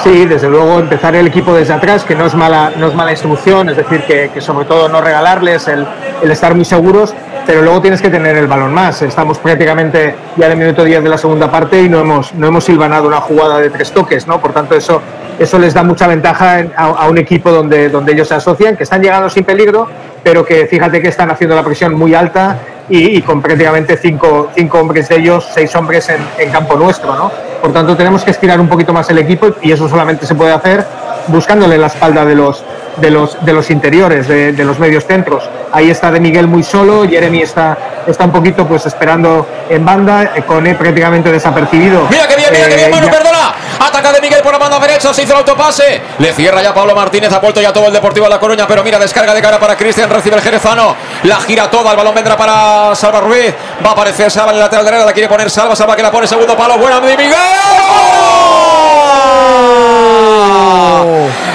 Sí, 0.03 0.26
desde 0.26 0.49
luego 0.49 0.80
empezar 0.80 1.15
el 1.15 1.27
equipo 1.27 1.53
desde 1.53 1.73
atrás, 1.73 2.03
que 2.03 2.15
no 2.15 2.26
es 2.26 2.35
mala, 2.35 2.73
no 2.76 2.88
es 2.88 2.93
mala 2.93 3.11
instrucción, 3.11 3.69
es 3.69 3.77
decir, 3.77 4.03
que, 4.03 4.41
sobre 4.41 4.65
todo 4.65 4.89
no 4.89 4.99
regalarles 4.99 5.68
el 5.68 5.88
estar 6.30 6.55
muy 6.55 6.65
seguros, 6.65 7.14
pero 7.45 7.61
luego 7.61 7.82
tienes 7.82 8.02
que 8.02 8.10
tener 8.10 8.36
el 8.38 8.48
balón 8.48 8.74
más. 8.74 9.02
Estamos 9.02 9.38
prácticamente 9.40 10.15
ya 10.38 10.45
en 10.45 10.52
el 10.53 10.57
minuto 10.57 10.84
10 10.84 11.03
de 11.03 11.10
la 11.10 11.18
segunda 11.18 11.49
parte 11.52 11.82
y 11.82 11.90
no 11.90 11.99
hemos, 11.99 12.34
no 12.36 12.48
hemos 12.48 12.64
silvanado 12.64 13.07
una 13.07 13.22
jugada 13.22 13.60
de 13.60 13.70
tres 13.70 13.91
toques, 13.91 14.28
¿no? 14.28 14.40
Por 14.40 14.53
tanto, 14.53 14.76
eso, 14.76 15.02
eso 15.40 15.60
les 15.60 15.74
da 15.74 15.84
mucha 15.84 16.07
ventaja 16.07 16.60
en- 16.60 16.72
a, 16.76 17.07
un 17.07 17.18
equipo 17.18 17.52
donde, 17.52 17.90
donde 17.90 18.14
ellos 18.14 18.28
se 18.28 18.36
asocian, 18.36 18.78
que 18.78 18.84
están 18.84 19.02
llegando 19.02 19.30
sin 19.30 19.44
peligro, 19.44 19.88
pero 20.24 20.45
que 20.45 20.65
fíjate 20.68 21.02
que 21.02 21.10
están 21.10 21.30
haciendo 21.32 21.56
la 21.56 21.64
presión 21.64 21.94
muy 21.95 22.15
alta 22.15 22.57
y, 22.90 23.18
y 23.18 23.22
con 23.22 23.41
prácticamente 23.41 23.98
cinco, 23.98 24.49
cinco 24.56 24.80
hombres 24.80 25.10
de 25.10 25.18
ellos, 25.18 25.48
seis 25.53 25.76
hombres 25.76 26.07
en, 26.10 26.26
en 26.38 26.52
campo 26.52 26.76
nuestro, 26.76 27.15
¿no? 27.15 27.32
Por 27.61 27.72
tanto, 27.74 27.95
tenemos 27.95 28.24
que 28.24 28.32
estirar 28.32 28.60
un 28.60 28.68
poquito 28.68 28.94
más 28.94 29.10
el 29.10 29.18
equipo 29.18 29.48
y 29.61 29.72
eso 29.72 29.88
solamente 29.88 30.26
se 30.26 30.36
puede 30.36 30.52
hacer 30.53 30.86
buscándole 31.28 31.78
la 31.78 31.88
espalda 31.88 32.26
de 32.26 32.36
los, 32.36 32.64
de 32.98 33.10
los, 33.10 33.44
de 33.45 33.53
los 33.53 33.70
interiores, 33.70 34.28
de, 34.28 34.52
de 34.53 34.64
los 34.64 34.80
medios 34.80 35.06
centros. 35.06 35.44
Ahí 35.72 35.90
está 35.90 36.11
De 36.11 36.20
Miguel 36.20 36.48
muy 36.48 36.61
solo, 36.64 37.07
Jeremy 37.10 37.41
está, 37.41 37.78
está 38.06 38.26
un 38.26 38.32
poquito 38.32 38.68
pues 38.68 38.86
esperando 38.86 39.48
en 39.70 39.84
banda, 39.84 40.34
eh, 40.36 40.44
con 40.44 40.65
él 40.68 40.76
prácticamente 40.76 41.32
desapercibido. 41.32 42.07
Mira 42.10 42.28
que 42.28 42.36
bien, 42.36 42.49
mira 42.52 42.68
que 42.68 42.74
Eh, 42.74 42.78
bien, 42.78 42.91
Manu, 42.91 43.07
ya- 43.07 43.11
perdona. 43.11 43.53
Ataca 43.80 44.11
de 44.14 44.22
Miguel 44.22 44.41
por 44.44 44.52
la 44.53 44.60
banda 44.60 44.80
derecha, 44.80 45.14
se 45.14 45.24
hizo 45.24 45.34
el 45.34 45.40
autopase. 45.40 46.02
Le 46.20 46.32
cierra 46.34 46.61
ya 46.61 46.74
Pablo 46.74 46.95
Martínez, 46.95 47.34
ha 47.34 47.40
vuelto 47.40 47.60
ya 47.61 47.74
todo 47.74 47.88
el 47.88 47.94
Deportivo 47.94 48.26
de 48.26 48.30
La 48.30 48.40
Coruña, 48.40 48.68
pero 48.68 48.84
mira, 48.84 48.99
descarga 48.99 49.34
de 49.34 49.41
cara 49.41 49.60
para 49.60 49.76
Cristian, 49.76 50.10
recibe 50.10 50.36
el 50.36 50.41
Jerezano. 50.41 50.95
La 51.24 51.38
gira 51.38 51.70
toda, 51.72 51.91
el 51.91 51.98
balón 51.98 52.14
vendrá 52.14 52.38
para 52.38 52.94
Salva 52.95 53.20
Ruiz. 53.22 53.53
Va 53.84 53.90
a 53.90 53.94
aparecer 53.94 54.30
Salva 54.30 54.52
en 54.52 54.57
el 54.57 54.61
lateral 54.61 54.86
derecho, 54.86 55.06
la 55.06 55.14
quiere 55.14 55.28
poner 55.28 55.49
Salva, 55.49 55.76
Salva 55.76 55.95
que 55.95 56.03
la 56.03 56.11
pone 56.11 56.28
segundo 56.28 56.56
palo. 56.56 56.78
Buena 56.78 56.99
de 56.99 57.18
Miguel. 57.18 57.34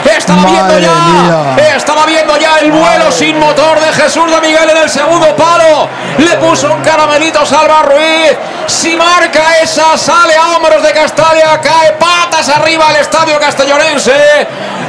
Estaba 0.04 0.44
viendo 0.44 0.78
ya, 0.78 1.56
estaba 1.76 2.06
viendo 2.06 2.36
ya 2.38 2.58
el 2.58 2.70
vuelo 2.70 3.10
sin 3.10 3.38
motor 3.38 3.80
de 3.80 3.92
Jesús 3.92 4.30
de 4.30 4.40
Miguel 4.40 4.70
en 4.70 4.76
el 4.76 4.90
segundo 4.90 5.34
palo. 5.36 5.88
Le 6.18 6.36
puso 6.36 6.72
un 6.72 6.82
caramelito 6.82 7.44
Salva 7.46 7.82
Ruiz. 7.82 8.36
Si 8.66 8.96
marca 8.96 9.58
esa, 9.62 9.96
sale 9.96 10.34
a 10.36 10.56
hombros 10.56 10.82
de 10.82 10.92
Castalia, 10.92 11.60
cae 11.60 11.92
patas 11.92 12.48
arriba 12.48 12.88
al 12.88 12.96
estadio 12.96 13.38
castellonense. 13.38 14.46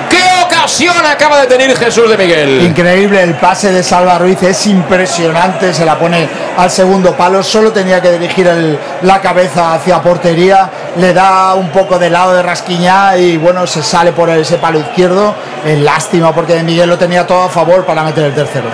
¿Qué 0.10 0.18
ocasión 0.44 0.96
acaba 1.06 1.42
de 1.42 1.48
tener 1.48 1.76
Jesús 1.78 2.10
de 2.10 2.18
Miguel? 2.18 2.62
Increíble 2.62 3.22
el 3.22 3.36
pase 3.36 3.72
de 3.72 3.84
Salva 3.84 4.18
Ruiz, 4.18 4.42
es 4.44 4.66
impresionante, 4.68 5.74
se 5.74 5.86
la 5.86 5.98
pone 5.98 6.28
al 6.58 6.70
segundo 6.72 7.14
palo, 7.16 7.42
solo 7.44 7.72
tenía 7.72 8.02
que 8.02 8.12
dirigir 8.14 8.48
el- 8.48 8.80
la 9.04 9.22
cabeza 9.22 9.74
hacia 9.74 10.02
portería, 10.02 10.70
le 10.98 11.14
da 11.14 11.54
un 11.54 11.70
poco 11.70 11.98
de 12.00 12.10
lado 12.10 12.34
de 12.34 12.42
rasquiñá 12.42 13.16
y 13.18 13.38
bueno, 13.38 13.66
se 13.68 13.82
sale 13.84 14.12
por 14.12 14.30
ese 14.30 14.58
palo 14.58 14.80
izquierdo, 14.80 15.36
Eh, 15.66 15.76
lástima 15.76 16.34
porque 16.34 16.54
de 16.56 16.64
Miguel 16.64 16.88
lo 16.88 16.98
tenía 16.98 17.28
todo 17.28 17.44
a 17.44 17.50
favor 17.50 17.86
para 17.86 18.02
meter 18.02 18.24
el 18.24 18.34
tercero. 18.34 18.68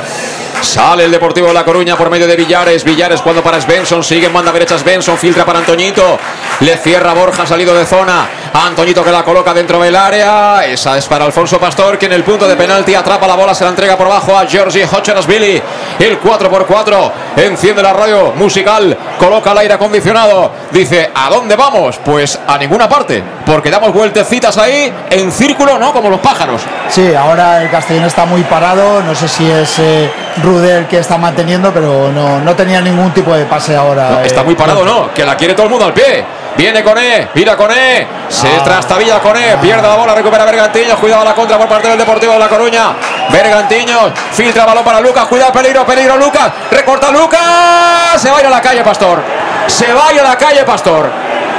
Sale 0.61 1.05
el 1.05 1.11
Deportivo 1.11 1.47
de 1.47 1.53
La 1.55 1.65
Coruña 1.65 1.95
por 1.97 2.11
medio 2.11 2.27
de 2.27 2.35
Villares. 2.35 2.83
Villares 2.83 3.21
cuando 3.21 3.41
para 3.41 3.59
Svensson. 3.59 4.03
Sigue 4.03 4.27
en 4.27 4.33
banda 4.33 4.51
derecha 4.51 4.77
Svensson. 4.77 5.17
Filtra 5.17 5.45
para 5.45 5.59
Antoñito. 5.59 6.19
Le 6.59 6.77
cierra 6.77 7.13
Borja 7.13 7.45
salido 7.47 7.73
de 7.73 7.85
zona. 7.85 8.27
Antoñito 8.63 9.03
que 9.03 9.11
la 9.11 9.21
coloca 9.21 9.53
dentro 9.53 9.81
del 9.81 9.95
área. 9.95 10.65
Esa 10.65 10.97
es 10.97 11.05
para 11.07 11.25
Alfonso 11.25 11.59
Pastor 11.59 11.97
que 11.97 12.05
en 12.05 12.13
el 12.13 12.23
punto 12.23 12.47
de 12.47 12.55
penalti 12.55 12.95
atrapa 12.95 13.27
la 13.27 13.35
bola. 13.35 13.53
Se 13.53 13.65
la 13.65 13.71
entrega 13.71 13.97
por 13.97 14.07
abajo 14.07 14.37
a 14.37 14.45
Georgie 14.47 14.87
Billy 15.27 15.61
El 15.99 16.21
4x4. 16.21 17.11
Enciende 17.35 17.83
la 17.83 17.91
radio 17.91 18.31
musical. 18.35 18.97
Coloca 19.19 19.51
el 19.51 19.57
aire 19.57 19.73
acondicionado. 19.73 20.51
Dice, 20.71 21.11
¿a 21.13 21.29
dónde 21.29 21.57
vamos? 21.57 21.99
Pues 22.03 22.39
a 22.47 22.57
ninguna 22.57 22.87
parte. 22.87 23.21
Porque 23.45 23.69
damos 23.69 23.91
vueltecitas 23.91 24.57
ahí 24.57 24.91
en 25.09 25.31
círculo, 25.33 25.77
¿no? 25.77 25.91
Como 25.91 26.09
los 26.09 26.21
pájaros. 26.21 26.61
Sí, 26.87 27.13
ahora 27.13 27.61
el 27.61 27.69
Castellón 27.69 28.05
está 28.05 28.25
muy 28.25 28.43
parado, 28.43 29.03
no 29.03 29.13
sé 29.15 29.27
si 29.27 29.45
es 29.49 29.79
eh, 29.79 30.09
Rudel 30.41 30.87
que 30.87 30.99
está 30.99 31.17
manteniendo, 31.17 31.73
pero 31.73 32.09
no, 32.11 32.39
no 32.39 32.55
tenía 32.55 32.79
ningún 32.79 33.11
tipo 33.11 33.33
de 33.35 33.45
pase 33.45 33.75
ahora. 33.75 34.09
No, 34.11 34.19
está 34.21 34.41
eh, 34.41 34.45
muy 34.45 34.55
parado, 34.55 34.85
¿no? 34.85 35.13
Que 35.13 35.25
la 35.25 35.35
quiere 35.35 35.53
todo 35.53 35.65
el 35.65 35.71
mundo 35.71 35.85
al 35.85 35.93
pie. 35.93 36.25
Viene 36.57 36.83
con 36.83 36.97
E, 36.97 37.27
mira 37.33 37.55
con 37.57 37.69
E, 37.69 38.07
se 38.29 38.47
Ah. 38.47 38.63
trastabilla 38.63 39.19
con 39.19 39.35
E, 39.35 39.57
pierde 39.61 39.87
la 39.87 39.95
bola, 39.95 40.13
recupera 40.15 40.45
Bergantiño, 40.45 40.95
cuidado 40.97 41.23
a 41.23 41.25
la 41.25 41.35
contra 41.35 41.57
por 41.57 41.67
parte 41.67 41.89
del 41.89 41.97
Deportivo 41.97 42.31
de 42.33 42.39
La 42.39 42.47
Coruña. 42.47 42.93
Bergantiño, 43.29 44.11
filtra 44.31 44.65
balón 44.65 44.83
para 44.85 45.01
Lucas, 45.01 45.25
cuidado, 45.25 45.51
peligro, 45.51 45.85
peligro, 45.85 46.15
Lucas, 46.17 46.49
recorta 46.71 47.11
Lucas, 47.11 47.41
se 48.21 48.29
va 48.31 48.37
a 48.37 48.39
ir 48.41 48.47
a 48.47 48.49
la 48.49 48.61
calle 48.61 48.83
Pastor, 48.83 49.21
se 49.67 49.91
va 49.93 50.07
a 50.07 50.13
ir 50.13 50.19
a 50.21 50.23
la 50.23 50.37
calle 50.37 50.63
Pastor. 50.63 51.09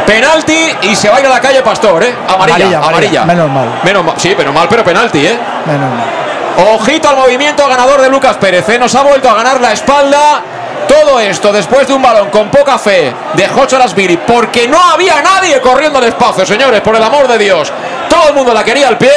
Penalti 0.06 0.77
y 0.82 0.94
se 0.97 1.09
va 1.10 1.16
a 1.16 1.20
ir 1.20 1.27
a 1.27 1.31
la 1.31 1.40
calle 1.40 1.62
Pastor, 1.62 2.02
¿eh? 2.05 2.14
Amarilla, 2.28 2.39
Amarilla, 2.55 2.78
amarilla. 2.78 3.23
amarilla, 3.23 3.24
menos 3.24 3.51
mal. 3.51 3.81
Menos 3.82 4.05
mal, 4.05 4.14
sí, 4.16 4.35
pero 4.36 4.52
mal, 4.52 4.66
pero 4.68 4.82
penalti, 4.85 5.27
¿eh? 5.27 5.36
Menos 5.66 5.90
mal. 5.90 6.68
Ojito 6.74 7.09
al 7.10 7.16
movimiento 7.16 7.66
ganador 7.68 8.01
de 8.01 8.09
Lucas 8.09 8.36
Pérez. 8.39 8.66
¿eh? 8.70 8.78
Nos 8.78 8.94
ha 8.94 9.02
vuelto 9.02 9.28
a 9.28 9.35
ganar 9.35 9.60
la 9.60 9.73
espalda. 9.73 10.40
Todo 10.88 11.18
esto 11.20 11.52
después 11.52 11.86
de 11.88 11.94
un 11.94 12.02
balón 12.02 12.30
con 12.30 12.48
poca 12.50 12.78
fe 12.78 13.12
de 13.34 13.48
Jocho 13.48 13.78
Lasbiri, 13.78 14.16
porque 14.18 14.68
no 14.68 14.78
había 14.80 15.20
nadie 15.22 15.60
corriendo 15.60 15.98
al 15.98 16.04
espacio, 16.04 16.46
señores, 16.46 16.80
por 16.80 16.94
el 16.96 17.02
amor 17.02 17.26
de 17.28 17.38
Dios. 17.38 17.72
Todo 18.08 18.28
el 18.28 18.34
mundo 18.34 18.54
la 18.54 18.62
quería 18.64 18.88
al 18.88 18.96
pie 18.98 19.10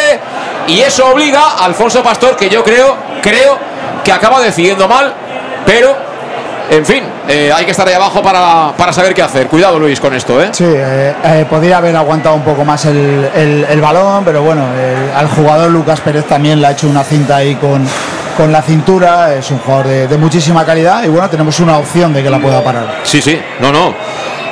y 0.67 0.79
eso 0.81 1.07
obliga 1.07 1.41
a 1.59 1.65
Alfonso 1.65 2.01
Pastor, 2.03 2.35
que 2.35 2.49
yo 2.49 2.63
creo, 2.63 2.95
creo 3.21 3.57
que 4.03 4.11
acaba 4.11 4.39
decidiendo 4.41 4.87
mal, 4.87 5.13
pero, 5.65 5.95
en 6.71 6.85
fin, 6.85 7.03
eh, 7.27 7.51
hay 7.55 7.65
que 7.65 7.71
estar 7.71 7.87
ahí 7.87 7.93
abajo 7.93 8.21
para, 8.23 8.71
para 8.75 8.91
saber 8.91 9.13
qué 9.13 9.21
hacer. 9.21 9.47
Cuidado, 9.47 9.77
Luis, 9.79 9.99
con 9.99 10.13
esto, 10.15 10.41
¿eh? 10.41 10.49
Sí, 10.51 10.65
eh, 10.67 11.13
eh, 11.23 11.45
podría 11.49 11.77
haber 11.77 11.95
aguantado 11.95 12.35
un 12.35 12.43
poco 12.43 12.65
más 12.65 12.85
el, 12.85 13.29
el- 13.69 13.81
balón, 13.81 14.23
pero 14.25 14.41
bueno, 14.41 14.63
al 15.15 15.27
jugador 15.29 15.69
Lucas 15.69 15.99
Pérez 16.01 16.25
también 16.25 16.59
le 16.61 16.67
ha 16.67 16.71
hecho 16.71 16.87
una 16.87 17.03
cinta 17.03 17.37
ahí 17.37 17.55
con, 17.55 17.87
con 18.39 18.53
la 18.53 18.61
cintura, 18.61 19.35
es 19.35 19.51
un 19.51 19.59
jugador 19.59 19.87
de, 20.07 20.17
muchísima 20.17 20.65
calidad 20.65 21.03
y 21.03 21.09
bueno, 21.09 21.29
tenemos 21.29 21.59
una 21.59 21.77
opción 21.77 22.13
de 22.13 22.23
que 22.23 22.29
la 22.29 22.39
pueda 22.39 22.63
parar. 22.63 23.01
Sí, 23.03 23.21
sí, 23.21 23.37
no, 23.59 23.69
no. 23.69 23.93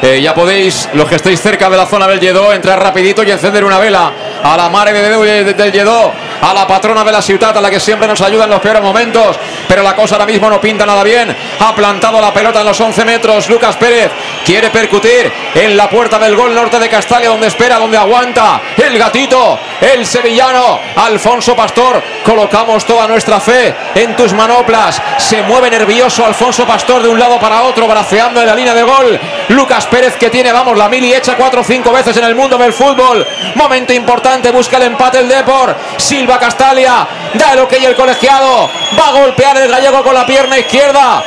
Eh, 0.01 0.21
ya 0.21 0.33
podéis, 0.33 0.89
los 0.93 1.07
que 1.07 1.15
estéis 1.15 1.41
cerca 1.41 1.69
de 1.69 1.77
la 1.77 1.85
zona 1.85 2.05
del 2.05 2.19
Lledó, 2.19 2.51
entrar 2.51 2.83
rapidito 2.83 3.23
y 3.23 3.31
encender 3.31 3.63
una 3.63 3.79
vela 3.79 4.11
a 4.43 4.57
la 4.57 4.67
madre 4.67 4.91
de 4.91 5.43
de- 5.43 5.53
del 5.53 5.71
Lledó, 5.71 6.11
a 6.41 6.53
la 6.53 6.67
patrona 6.67 7.03
de 7.05 7.11
la 7.13 7.21
ciudad, 7.21 7.57
a 7.57 7.61
la 7.61 7.69
que 7.71 7.79
siempre 7.79 8.07
nos 8.09 8.19
ayuda 8.21 8.43
en 8.43 8.49
los 8.51 8.59
peores 8.59 8.81
momentos. 8.81 9.39
Pero 9.69 9.81
la 9.83 9.95
cosa 9.95 10.15
ahora 10.15 10.25
mismo 10.27 10.49
no 10.49 10.59
pinta 10.61 10.85
nada 10.85 11.03
bien. 11.03 11.35
Ha 11.59 11.73
plantado 11.73 12.19
la 12.21 12.31
pelota 12.33 12.59
en 12.59 12.67
los 12.67 12.79
11 12.79 13.05
metros. 13.05 13.49
Lucas 13.49 13.75
Pérez 13.77 14.11
quiere 14.45 14.69
percutir 14.69 15.31
en 15.55 15.75
la 15.75 15.89
puerta 15.89 16.19
del 16.19 16.35
gol 16.35 16.53
norte 16.53 16.77
de 16.77 16.89
Castalia, 16.89 17.29
donde 17.29 17.47
espera, 17.47 17.79
donde 17.79 17.97
aguanta 17.97 18.61
el 18.77 18.97
gatito, 18.99 19.57
el 19.81 20.05
sevillano, 20.05 20.79
Alfonso 20.95 21.55
Pastor. 21.55 22.01
Colocamos 22.23 22.85
toda 22.85 23.07
nuestra 23.07 23.39
fe 23.39 23.73
en 23.95 24.15
tus 24.15 24.33
manoplas. 24.33 25.01
Se 25.17 25.41
mueve 25.43 25.69
nervioso 25.69 26.25
Alfonso 26.25 26.65
Pastor 26.65 27.03
de 27.03 27.09
un 27.09 27.19
lado 27.19 27.39
para 27.39 27.63
otro, 27.63 27.87
braceando 27.87 28.41
en 28.41 28.47
la 28.47 28.55
línea 28.55 28.73
de 28.73 28.83
gol. 28.83 29.19
Lucas 29.49 29.85
Pérez 29.87 30.15
que 30.17 30.29
tiene, 30.29 30.51
vamos, 30.51 30.77
la 30.77 30.89
mili 30.89 31.13
hecha 31.13 31.35
cuatro 31.35 31.61
o 31.61 31.63
cinco 31.63 31.91
veces 31.91 32.17
en 32.17 32.25
el 32.25 32.35
mundo 32.35 32.57
del 32.57 32.73
fútbol. 32.73 33.25
Momento 33.55 33.93
importante, 33.93 34.51
busca 34.51 34.77
el 34.77 34.83
empate 34.83 35.19
el 35.19 35.29
Depor. 35.29 35.75
Silva 35.97 36.39
Castalia, 36.39 37.07
da 37.33 37.53
el 37.53 37.59
ok 37.59 37.73
el 37.73 37.95
colegiado. 37.95 38.69
Va 38.99 39.09
a 39.09 39.11
golpear 39.11 39.57
el 39.57 39.69
gallego 39.69 40.03
con 40.03 40.13
la 40.13 40.25
pierna 40.25 40.57
izquierda. 40.57 41.23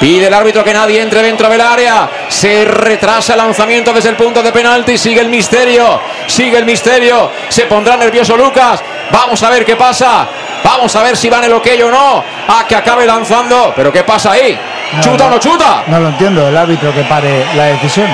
Pide 0.00 0.28
el 0.28 0.34
árbitro 0.34 0.64
que 0.64 0.72
nadie 0.72 1.02
entre 1.02 1.22
dentro 1.22 1.48
del 1.50 1.60
área. 1.60 2.08
Se 2.28 2.64
retrasa 2.64 3.34
el 3.34 3.38
lanzamiento 3.38 3.92
desde 3.92 4.08
el 4.08 4.16
punto 4.16 4.42
de 4.42 4.50
penalti. 4.50 4.96
Sigue 4.96 5.20
el 5.20 5.28
misterio. 5.28 6.00
Sigue 6.26 6.56
el 6.56 6.64
misterio. 6.64 7.30
Se 7.50 7.66
pondrá 7.66 7.96
nervioso 7.98 8.34
Lucas. 8.36 8.82
Vamos 9.10 9.42
a 9.42 9.50
ver 9.50 9.64
qué 9.64 9.76
pasa. 9.76 10.26
Vamos 10.64 10.96
a 10.96 11.02
ver 11.02 11.16
si 11.16 11.28
van 11.28 11.44
el 11.44 11.52
ok 11.52 11.68
o 11.84 11.90
no. 11.90 12.24
A 12.48 12.66
que 12.66 12.76
acabe 12.76 13.06
lanzando. 13.06 13.74
Pero 13.76 13.92
¿qué 13.92 14.02
pasa 14.02 14.32
ahí? 14.32 14.58
¿Chuta 15.02 15.26
o 15.26 15.30
no 15.30 15.38
chuta? 15.38 15.84
No 15.86 16.00
lo 16.00 16.08
entiendo, 16.08 16.48
el 16.48 16.56
árbitro 16.56 16.92
que 16.94 17.02
pare 17.02 17.44
la 17.54 17.66
decisión. 17.66 18.08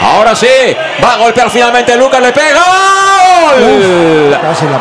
Ahora 0.00 0.34
sí, 0.36 0.46
va 1.02 1.14
a 1.14 1.16
golpear 1.16 1.50
finalmente 1.50 1.96
Lucas, 1.96 2.20
le 2.20 2.32
pega. 2.32 2.62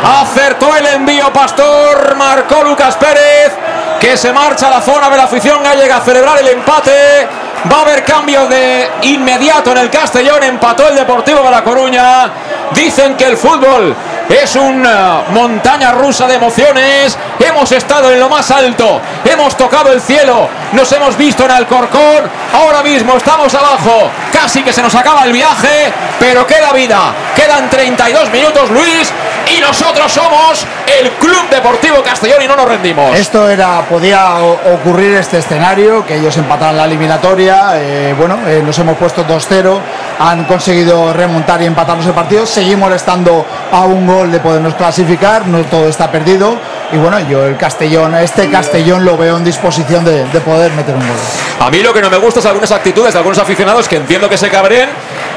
Para. 0.01 0.22
Acertó 0.22 0.76
el 0.76 0.85
envío 0.85 1.31
Pastor, 1.34 2.15
marcó 2.15 2.64
Lucas 2.64 2.95
Pérez, 2.97 3.51
que 3.99 4.17
se 4.17 4.31
marcha 4.31 4.67
a 4.67 4.71
la 4.71 4.81
zona 4.81 5.09
de 5.09 5.17
la 5.17 5.23
afición 5.23 5.63
gallega 5.63 5.97
a 5.97 6.01
celebrar 6.01 6.39
el 6.39 6.47
empate. 6.47 7.27
Va 7.71 7.79
a 7.79 7.81
haber 7.81 8.03
cambio 8.03 8.47
de 8.47 8.89
inmediato 9.01 9.71
en 9.71 9.77
el 9.77 9.89
Castellón, 9.89 10.43
empató 10.43 10.87
el 10.87 10.95
Deportivo 10.95 11.41
de 11.41 11.51
La 11.51 11.63
Coruña. 11.63 12.29
Dicen 12.71 13.15
que 13.15 13.25
el 13.25 13.37
fútbol 13.37 13.95
es 14.29 14.55
una 14.55 15.23
montaña 15.29 15.91
rusa 15.91 16.27
de 16.27 16.35
emociones. 16.35 17.17
Hemos 17.39 17.71
estado 17.71 18.11
en 18.11 18.19
lo 18.19 18.29
más 18.29 18.51
alto, 18.51 19.01
hemos 19.25 19.57
tocado 19.57 19.91
el 19.91 20.01
cielo, 20.01 20.47
nos 20.73 20.91
hemos 20.91 21.17
visto 21.17 21.45
en 21.45 21.51
Alcorcón. 21.51 22.29
Ahora 22.53 22.83
mismo 22.83 23.17
estamos 23.17 23.53
abajo, 23.55 24.09
casi 24.31 24.63
que 24.63 24.73
se 24.73 24.81
nos 24.81 24.93
acaba 24.95 25.23
el 25.23 25.31
viaje, 25.31 25.91
pero 26.19 26.45
queda 26.45 26.71
vida. 26.73 27.13
Quedan 27.35 27.69
32 27.69 28.31
minutos, 28.31 28.69
Luis, 28.69 29.11
y 29.55 29.59
nosotros 29.59 30.11
somos 30.11 30.65
el 30.99 31.11
Club 31.11 31.49
Deportivo 31.49 32.01
Castellón 32.03 32.41
y 32.41 32.47
no 32.47 32.55
nos 32.55 32.67
rendimos. 32.67 33.15
Esto 33.17 33.49
era, 33.49 33.81
podía 33.81 34.35
ocurrir 34.73 35.13
este 35.15 35.37
escenario, 35.39 36.05
que 36.05 36.15
ellos 36.15 36.35
empataran 36.37 36.77
la 36.77 36.85
eliminatoria. 36.85 37.71
eh, 37.75 38.15
bueno, 38.17 38.37
eh, 38.47 38.61
nos 38.65 38.77
hemos 38.79 38.97
puesto 38.97 39.25
2-0, 39.25 39.79
han 40.19 40.45
conseguido 40.45 41.13
remontar 41.13 41.61
y 41.61 41.65
empatarnos 41.65 42.05
el 42.05 42.13
partido. 42.13 42.45
Seguimos 42.45 42.91
estando 42.93 43.45
a 43.71 43.85
un 43.85 44.07
gol 44.07 44.31
de 44.31 44.39
podernos 44.39 44.73
clasificar, 44.75 45.47
no 45.47 45.59
todo 45.65 45.87
está 45.87 46.11
perdido. 46.11 46.55
y 46.91 46.97
bueno, 46.97 47.19
yo 47.29 47.45
el 47.45 47.57
Castellón, 47.57 48.15
este 48.15 48.49
Castellón 48.49 49.03
lo 49.05 49.17
veo 49.17 49.37
en 49.37 49.43
disposición 49.43 50.05
de, 50.05 50.23
de 50.25 50.39
poder 50.41 50.71
meter 50.73 50.95
un 50.95 51.01
gol. 51.01 51.17
A 51.59 51.69
mí 51.69 51.81
lo 51.81 51.93
que 51.93 52.01
no 52.01 52.09
me 52.09 52.17
gusta 52.17 52.39
es 52.39 52.45
algunas 52.45 52.71
actitudes 52.71 53.13
de 53.13 53.19
algunos 53.19 53.37
aficionados 53.39 53.87
que 53.87 53.97
entiendo 53.97 54.29
que 54.29 54.37
se 54.37 54.49
cabren, 54.49 54.89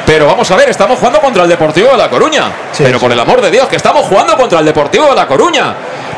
pero 0.07 0.27
vamos 0.27 0.51
a 0.51 0.57
ver, 0.57 0.69
estamos 0.71 0.99
jugando 0.99 1.21
contra 1.21 1.43
el 1.43 1.49
Deportivo 1.49 1.91
de 1.91 1.97
La 1.97 2.09
Coruña. 2.09 2.51
pero 2.79 2.99
por 2.99 3.11
el 3.13 3.19
amor 3.21 3.41
de 3.41 3.51
Dios, 3.51 3.69
que 3.69 3.77
estamos 3.77 4.07
jugando 4.07 4.37
contra 4.37 4.59
el 4.61 4.65
Deportivo 4.65 5.07
de 5.07 5.15
La 5.15 5.27
Coruña. 5.27 5.50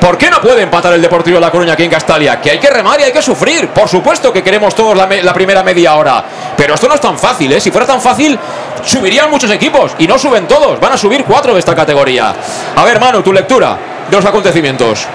¿Por 0.01 0.19
qué 0.19 0.31
no 0.31 0.41
puede 0.41 0.63
empatar 0.63 0.93
el 0.93 1.01
Deportivo 1.01 1.37
de 1.37 1.41
La 1.41 1.51
Coruña 1.51 1.75
aquí 1.75 1.85
en 1.85 1.91
Castalia? 1.91 2.41
Que 2.41 2.51
hay 2.51 2.59
que 2.59 2.69
remar 2.69 3.01
y 3.01 3.05
hay 3.05 3.13
que 3.13 3.23
sufrir. 3.23 3.69
Por 3.69 3.89
supuesto 3.89 4.33
que 4.33 4.43
queremos 4.43 4.75
todos 4.75 4.97
la, 4.97 5.07
la 5.07 5.33
primera 5.33 5.63
media 5.63 5.95
hora. 5.95 6.25
Pero 6.57 6.75
esto 6.75 6.89
no 6.89 6.95
es 6.95 7.01
tan 7.01 7.19
fácil, 7.19 7.53
¿eh? 7.53 7.61
Si 7.61 7.71
fuera 7.71 7.87
tan 7.87 8.01
fácil, 8.01 8.39
subirían 8.85 9.31
muchos 9.31 9.51
equipos. 9.51 9.93
Y 9.99 10.07
no 10.07 10.19
suben 10.19 10.49
todos. 10.49 10.81
Van 10.81 10.93
a 10.93 10.99
subir 10.99 11.25
cuatro 11.25 11.55
de 11.55 11.61
esta 11.61 11.75
categoría. 11.75 12.35
A 12.75 12.85
ver, 12.85 12.99
Manu, 12.99 13.23
tu 13.23 13.33
lectura 13.33 13.77
de 14.11 14.17
los 14.17 14.25
acontecimientos. 14.25 15.07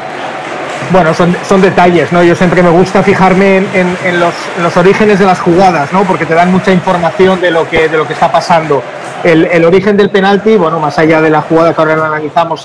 Bueno, 0.89 1.13
son, 1.13 1.35
son 1.47 1.61
detalles, 1.61 2.11
¿no? 2.13 2.23
Yo 2.23 2.33
siempre 2.33 2.63
me 2.63 2.69
gusta 2.69 3.03
fijarme 3.03 3.57
en, 3.57 3.97
en- 4.05 4.19
los, 4.19 4.33
los 4.61 4.77
orígenes 4.77 5.19
de 5.19 5.25
las 5.25 5.39
jugadas, 5.39 5.91
¿no? 5.91 6.03
Porque 6.03 6.25
te 6.25 6.33
dan 6.33 6.49
mucha 6.51 6.71
información 6.71 7.41
de 7.41 7.51
lo 7.51 7.67
que, 7.69 7.89
de 7.89 7.97
lo 7.97 8.07
que 8.07 8.13
está 8.13 8.31
pasando. 8.31 8.81
El, 9.23 9.45
el 9.47 9.65
origen 9.65 9.97
del 9.97 10.09
penalti, 10.09 10.55
bueno, 10.55 10.79
más 10.79 10.97
allá 10.97 11.19
de 11.21 11.29
la 11.29 11.41
jugada 11.41 11.73
que 11.73 11.81
ahora 11.81 11.93
analizamos 12.05 12.63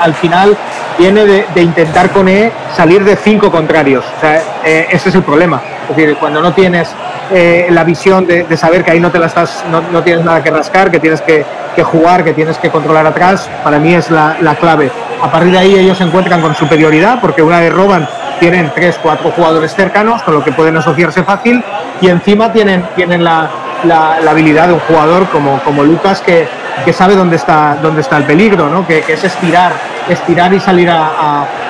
al 0.00 0.14
final, 0.14 0.56
viene 0.98 1.24
de, 1.24 1.46
de 1.54 1.62
intentar 1.62 2.10
con 2.10 2.26
E 2.28 2.50
salir 2.76 3.04
de 3.04 3.14
cinco 3.16 3.50
contrarios. 3.52 4.04
O 4.16 4.20
sea, 4.20 4.42
eh, 4.64 4.88
ese 4.90 5.10
es 5.10 5.14
el 5.14 5.22
problema. 5.22 5.60
Es 5.90 5.96
decir, 5.96 6.16
cuando 6.16 6.40
no 6.40 6.52
tienes 6.52 6.94
eh, 7.32 7.66
la 7.70 7.84
visión 7.84 8.26
de, 8.26 8.56
saber 8.56 8.84
que 8.84 8.92
ahí 8.92 9.00
no 9.00 9.10
te 9.10 9.18
la 9.18 9.26
estás, 9.26 9.64
no, 9.70 9.82
no 9.92 10.02
tienes 10.02 10.24
nada 10.24 10.42
que 10.42 10.50
rascar, 10.50 10.90
que 10.90 11.00
tienes 11.00 11.20
que, 11.20 11.44
que 11.74 11.82
jugar, 11.82 12.24
que 12.24 12.32
tienes 12.32 12.58
que 12.58 12.70
controlar 12.70 13.06
atrás, 13.06 13.50
para 13.64 13.78
mí 13.78 13.94
es 13.94 14.10
la, 14.10 14.36
la 14.40 14.54
clave. 14.54 14.90
A 15.22 15.30
partir 15.30 15.52
de 15.52 15.58
ahí 15.58 15.74
ellos 15.74 15.98
se 15.98 16.04
encuentran 16.04 16.40
con 16.40 16.54
superioridad, 16.54 17.20
porque 17.20 17.42
una 17.42 17.60
vez 17.60 17.72
roban 17.72 18.08
tienen 18.38 18.70
tres, 18.74 18.98
cuatro 19.02 19.30
jugadores 19.32 19.74
cercanos, 19.74 20.22
con 20.22 20.34
lo 20.34 20.44
que 20.44 20.52
pueden 20.52 20.76
asociarse 20.76 21.22
fácil, 21.24 21.62
y 22.00 22.08
encima 22.08 22.52
tienen, 22.52 22.86
tienen 22.96 23.22
la, 23.22 23.50
la- 23.84 24.18
la 24.22 24.30
habilidad 24.30 24.68
de 24.68 24.74
un 24.74 24.80
jugador 24.80 25.26
como, 25.28 25.58
como 25.60 25.82
Lucas 25.82 26.20
que, 26.20 26.46
que 26.84 26.92
sabe 26.92 27.14
dónde 27.16 27.36
está, 27.36 27.76
dónde 27.82 28.00
está 28.00 28.16
el 28.16 28.24
peligro, 28.24 28.68
¿no? 28.68 28.86
que, 28.86 29.04
es 29.06 29.24
estirar, 29.24 29.72
estirar 30.08 30.52
y 30.52 30.60
salir 30.60 30.90
a, 30.90 31.06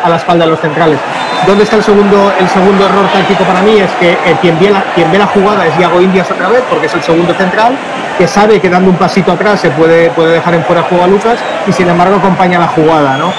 a- 0.05 0.09
la 0.09 0.17
espalda 0.17 0.45
de 0.45 0.51
los 0.53 0.61
centrales. 0.61 0.99
¿Dónde 1.47 1.65
está 1.65 1.77
el 1.77 1.83
segundo, 1.85 2.33
el 2.39 2.49
segundo 2.49 2.85
error 2.85 3.07
táctico 3.13 3.45
para 3.45 3.61
mí? 3.63 3.79
Es 3.79 3.91
que 3.99 4.13
eh, 4.13 4.37
quien, 4.41 4.59
ve 4.59 4.71
la, 4.71 4.83
quien 4.95 5.11
ve 5.11 5.19
la 5.19 5.27
jugada 5.27 5.67
es 5.67 5.79
Iago 5.79 6.01
Indias 6.01 6.31
otra 6.31 6.49
vez, 6.49 6.63
porque 6.69 6.87
es 6.87 6.95
el 6.95 7.03
segundo 7.03 7.33
central, 7.35 7.73
que 8.19 8.27
sabe 8.29 8.61
que 8.61 8.69
dando 8.69 8.91
un 8.91 8.97
pasito 8.97 9.33
atrás 9.33 9.61
se 9.61 9.71
puede, 9.71 10.11
puede 10.11 10.33
dejar 10.33 10.55
en 10.55 10.65
fuera 10.65 10.83
juego 10.83 11.05
a 11.05 11.07
Lucas 11.07 11.39
y 11.67 11.73
sin 11.73 11.89
embargo 11.89 12.17
acompaña 12.17 12.59
la 12.59 12.69
jugada. 12.69 13.17
¿no? 13.17 13.33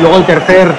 Luego 0.00 0.16
el 0.18 0.24
tercer 0.24 0.70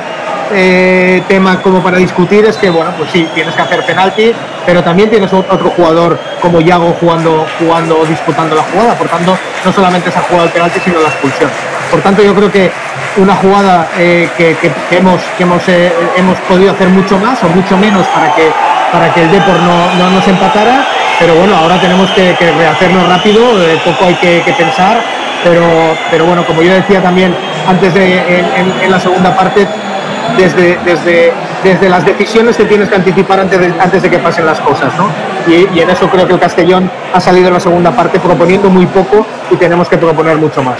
eh, 0.53 1.21
tema 1.27 1.61
como 1.61 1.81
para 1.81 1.97
discutir 1.97 2.45
es 2.45 2.57
que, 2.57 2.69
bueno, 2.69 2.91
pues 2.97 3.09
sí, 3.11 3.27
tienes 3.33 3.53
que 3.55 3.61
hacer 3.61 3.83
penalti, 3.85 4.33
pero 4.65 4.83
también 4.83 5.09
tienes 5.09 5.31
ot- 5.31 5.45
otro 5.49 5.69
jugador 5.71 6.19
como 6.41 6.59
Iago 6.61 6.95
jugando, 6.99 7.45
jugando, 7.59 8.05
disputando 8.05 8.55
la 8.55 8.63
jugada. 8.63 8.93
Por 8.95 9.07
tanto, 9.07 9.37
no 9.65 9.71
solamente 9.73 10.11
se 10.11 10.19
ha 10.19 10.21
jugado 10.23 10.45
el 10.45 10.51
penalti, 10.51 10.79
sino 10.79 10.99
la 10.99 11.07
expulsión. 11.09 11.49
Por 11.91 12.01
tanto, 12.01 12.21
yo 12.21 12.33
creo 12.35 12.51
que 12.51 12.69
una 13.17 13.35
jugada 13.35 13.87
eh, 13.97 14.29
que, 14.37 14.55
hemos, 14.91 15.21
que 15.37 15.43
hemos, 15.43 15.67
eh, 15.69 15.91
hemos 16.17 16.37
podido 16.41 16.71
hacer 16.71 16.89
mucho 16.89 17.17
más 17.17 17.41
o 17.43 17.47
mucho 17.49 17.75
menos 17.77 18.05
para 18.07 18.33
que, 18.35 18.51
para 18.91 19.13
que 19.13 19.23
el 19.23 19.31
Depor 19.31 19.59
no, 19.59 19.93
no 19.95 20.09
nos 20.11 20.27
empatara, 20.27 20.85
pero 21.19 21.33
bueno, 21.35 21.55
ahora 21.55 21.79
tenemos 21.81 22.11
que, 22.11 22.35
que 22.37 22.51
rehacernos 22.51 23.07
rápido, 23.07 23.41
poco 23.83 24.05
hay 24.05 24.15
que, 24.15 24.53
pensar, 24.53 25.01
pero, 25.43 25.63
pero 26.11 26.25
bueno, 26.25 26.45
como 26.45 26.61
yo 26.61 26.73
decía 26.73 27.01
también 27.01 27.35
antes 27.67 27.93
de 27.93 28.19
en 28.83 28.91
la 28.91 28.99
segunda 28.99 29.35
parte, 29.35 29.67
desde, 30.37 30.77
desde, 30.83 31.33
desde 31.63 31.89
las 31.89 32.05
decisiones 32.05 32.57
que 32.57 32.65
tienes 32.65 32.89
que 32.89 32.95
anticipar 32.95 33.39
antes 33.39 33.59
de, 33.59 33.73
antes 33.79 34.01
de 34.01 34.09
que 34.09 34.19
pasen 34.19 34.45
las 34.45 34.59
cosas, 34.59 34.93
¿no? 34.95 35.09
Y, 35.47 35.79
en 35.79 35.89
eso 35.89 36.09
creo 36.09 36.27
que 36.27 36.33
el 36.33 36.39
Castellón 36.39 36.89
ha 37.13 37.19
salido 37.19 37.47
en 37.47 37.53
la 37.53 37.59
segunda 37.59 37.91
parte 37.91 38.19
proponiendo 38.19 38.69
muy 38.69 38.85
poco 38.87 39.25
y 39.49 39.55
tenemos 39.55 39.87
que 39.87 39.97
proponer 39.97 40.37
mucho 40.37 40.61
más. 40.61 40.77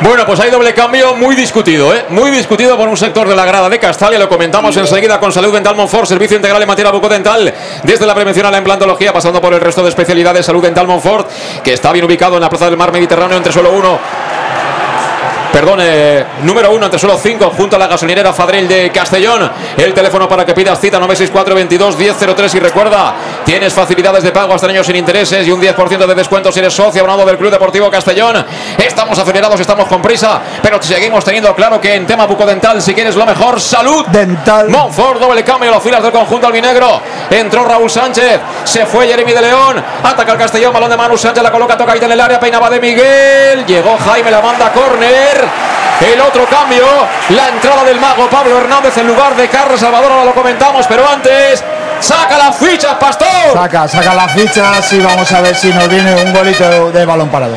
Bueno, 0.00 0.26
pues 0.26 0.40
hay 0.40 0.50
doble 0.50 0.74
cambio 0.74 1.14
muy 1.14 1.36
discutido, 1.36 1.94
¿eh? 1.94 2.06
Muy 2.08 2.30
discutido 2.32 2.76
por 2.76 2.88
un 2.88 2.96
sector 2.96 3.28
de 3.28 3.36
la 3.36 3.44
grada 3.44 3.68
de 3.68 3.78
Castalia. 3.78 4.18
Lo 4.18 4.28
comentamos 4.28 4.76
enseguida 4.76 5.20
con 5.20 5.30
Salud 5.30 5.52
Dental 5.52 5.76
Monfort, 5.76 6.06
servicio 6.06 6.36
integral 6.36 6.60
en 6.60 6.66
materia 6.66 6.90
bucodental, 6.90 7.54
desde 7.84 8.04
la 8.04 8.14
prevención 8.14 8.46
a 8.46 8.50
la 8.50 8.58
implantología, 8.58 9.12
pasando 9.12 9.40
por 9.40 9.54
el 9.54 9.60
resto 9.60 9.82
de 9.82 9.90
especialidades. 9.90 10.44
Salud 10.44 10.62
Dental 10.62 10.88
Monfort, 10.88 11.30
que 11.62 11.72
está 11.72 11.92
bien 11.92 12.04
ubicado 12.04 12.34
en 12.34 12.40
la 12.40 12.50
Plaza 12.50 12.64
del 12.64 12.76
Mar 12.76 12.90
Mediterráneo 12.90 13.36
entre 13.36 13.52
suelo 13.52 13.70
1 13.70 14.41
Perdón, 15.52 15.80
eh, 15.82 16.24
número 16.44 16.72
uno 16.72 16.86
entre 16.86 16.98
solo 16.98 17.18
cinco 17.18 17.52
junto 17.54 17.76
a 17.76 17.78
la 17.78 17.86
gasolinera 17.86 18.32
Fadril 18.32 18.66
de 18.66 18.90
Castellón. 18.90 19.50
El 19.76 19.92
teléfono 19.92 20.26
para 20.26 20.46
que 20.46 20.54
pidas 20.54 20.80
cita 20.80 20.98
964 20.98 21.54
22 21.54 21.96
1003 21.96 22.54
y 22.54 22.58
recuerda, 22.60 23.14
tienes 23.44 23.74
facilidades 23.74 24.24
de 24.24 24.32
pago 24.32 24.54
hasta 24.54 24.66
años 24.66 24.86
sin 24.86 24.96
intereses 24.96 25.46
y 25.46 25.50
un 25.50 25.60
10% 25.60 26.06
de 26.06 26.14
descuento 26.14 26.50
si 26.50 26.60
eres 26.60 26.72
socio 26.72 27.02
abonado 27.02 27.26
del 27.26 27.36
Club 27.36 27.50
Deportivo 27.50 27.90
Castellón. 27.90 28.44
Estamos 28.78 29.18
acelerados, 29.18 29.60
estamos 29.60 29.86
con 29.88 30.00
prisa, 30.00 30.40
pero 30.62 30.82
seguimos 30.82 31.22
teniendo 31.22 31.54
claro 31.54 31.78
que 31.78 31.94
en 31.94 32.06
tema 32.06 32.26
bucodental, 32.26 32.80
si 32.80 32.94
quieres 32.94 33.14
lo 33.14 33.26
mejor, 33.26 33.60
salud 33.60 34.06
dental. 34.06 34.70
Monfort, 34.70 35.20
doble 35.20 35.44
cambio, 35.44 35.70
las 35.70 35.82
filas 35.82 36.02
del 36.02 36.12
conjunto 36.12 36.46
albinegro. 36.46 37.00
Entró 37.30 37.64
Raúl 37.64 37.90
Sánchez, 37.90 38.40
se 38.64 38.86
fue 38.86 39.06
Jeremy 39.06 39.32
de 39.32 39.42
León, 39.42 39.82
ataca 40.02 40.32
el 40.32 40.38
Castellón, 40.38 40.72
balón 40.72 40.88
de 40.88 40.96
Manu 40.96 41.18
Sánchez, 41.18 41.42
la 41.42 41.52
coloca, 41.52 41.76
toca 41.76 41.92
ahí 41.92 42.00
en 42.02 42.12
el 42.12 42.20
área, 42.20 42.40
peinaba 42.40 42.70
de 42.70 42.80
Miguel, 42.80 43.66
llegó 43.66 43.98
Jaime, 43.98 44.30
la 44.30 44.40
manda 44.40 44.66
a 44.66 44.72
córner. 44.72 45.41
El 46.00 46.20
otro 46.20 46.46
cambio, 46.46 46.84
la 47.28 47.48
entrada 47.48 47.84
del 47.84 48.00
mago 48.00 48.28
Pablo 48.28 48.58
Hernández 48.58 48.96
en 48.98 49.06
lugar 49.06 49.36
de 49.36 49.48
Carlos 49.48 49.78
Salvador, 49.78 50.10
ahora 50.10 50.24
lo 50.24 50.34
comentamos, 50.34 50.86
pero 50.88 51.08
antes, 51.08 51.62
saca 52.00 52.38
las 52.38 52.56
fichas, 52.56 52.94
Pastor. 52.94 53.52
Saca, 53.52 53.86
saca 53.86 54.14
las 54.14 54.32
fichas 54.32 54.92
y 54.92 55.00
vamos 55.00 55.30
a 55.30 55.40
ver 55.40 55.54
si 55.54 55.72
nos 55.72 55.88
viene 55.88 56.14
un 56.14 56.32
golito 56.32 56.90
de 56.90 57.04
balón 57.04 57.28
parado. 57.28 57.56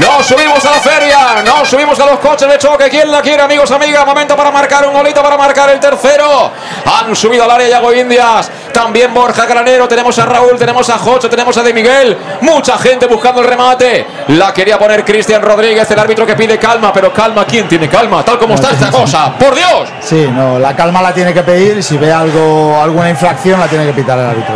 Nos 0.00 0.26
subimos 0.26 0.64
a 0.66 0.70
la 0.72 0.80
feria, 0.80 1.42
nos 1.44 1.68
subimos 1.68 1.98
a 1.98 2.06
los 2.06 2.18
coches 2.18 2.48
de 2.48 2.58
choque. 2.58 2.90
¿Quién 2.90 3.10
la 3.10 3.22
quiere, 3.22 3.42
amigos, 3.42 3.70
amigas? 3.70 4.04
Momento 4.04 4.36
para 4.36 4.50
marcar 4.50 4.86
un 4.86 4.92
golito, 4.92 5.22
para 5.22 5.36
marcar 5.36 5.70
el 5.70 5.80
tercero. 5.80 6.52
Han 6.84 7.16
subido 7.16 7.44
al 7.44 7.50
área 7.50 7.68
Yago 7.68 7.92
Indias. 7.94 8.50
También 8.78 9.12
Borja 9.12 9.44
Granero. 9.44 9.88
Tenemos 9.88 10.16
a 10.20 10.26
Raúl, 10.26 10.56
tenemos 10.56 10.88
a 10.88 10.98
Jocho, 10.98 11.28
tenemos 11.28 11.56
a 11.58 11.64
De 11.64 11.74
Miguel. 11.74 12.16
Mucha 12.42 12.78
gente 12.78 13.06
buscando 13.06 13.40
el 13.40 13.48
remate. 13.48 14.06
La 14.28 14.54
quería 14.54 14.78
poner 14.78 15.04
Cristian 15.04 15.42
Rodríguez, 15.42 15.90
el 15.90 15.98
árbitro 15.98 16.24
que 16.24 16.36
pide 16.36 16.58
calma. 16.58 16.92
Pero 16.92 17.12
calma, 17.12 17.44
¿quién 17.44 17.66
tiene 17.66 17.88
calma? 17.88 18.24
Tal 18.24 18.38
como 18.38 18.54
está 18.54 18.70
esta 18.70 18.88
cosa. 18.92 19.36
¡Por 19.36 19.56
Dios! 19.56 19.88
Sí, 19.98 20.28
no, 20.32 20.60
la 20.60 20.76
calma 20.76 21.02
la 21.02 21.12
tiene 21.12 21.34
que 21.34 21.42
pedir 21.42 21.82
si 21.82 21.96
ve 21.96 22.12
algo, 22.12 22.80
alguna 22.80 23.10
infracción 23.10 23.58
la 23.58 23.66
tiene 23.66 23.84
que 23.84 23.94
pitar 23.94 24.16
el 24.16 24.26
árbitro. 24.26 24.54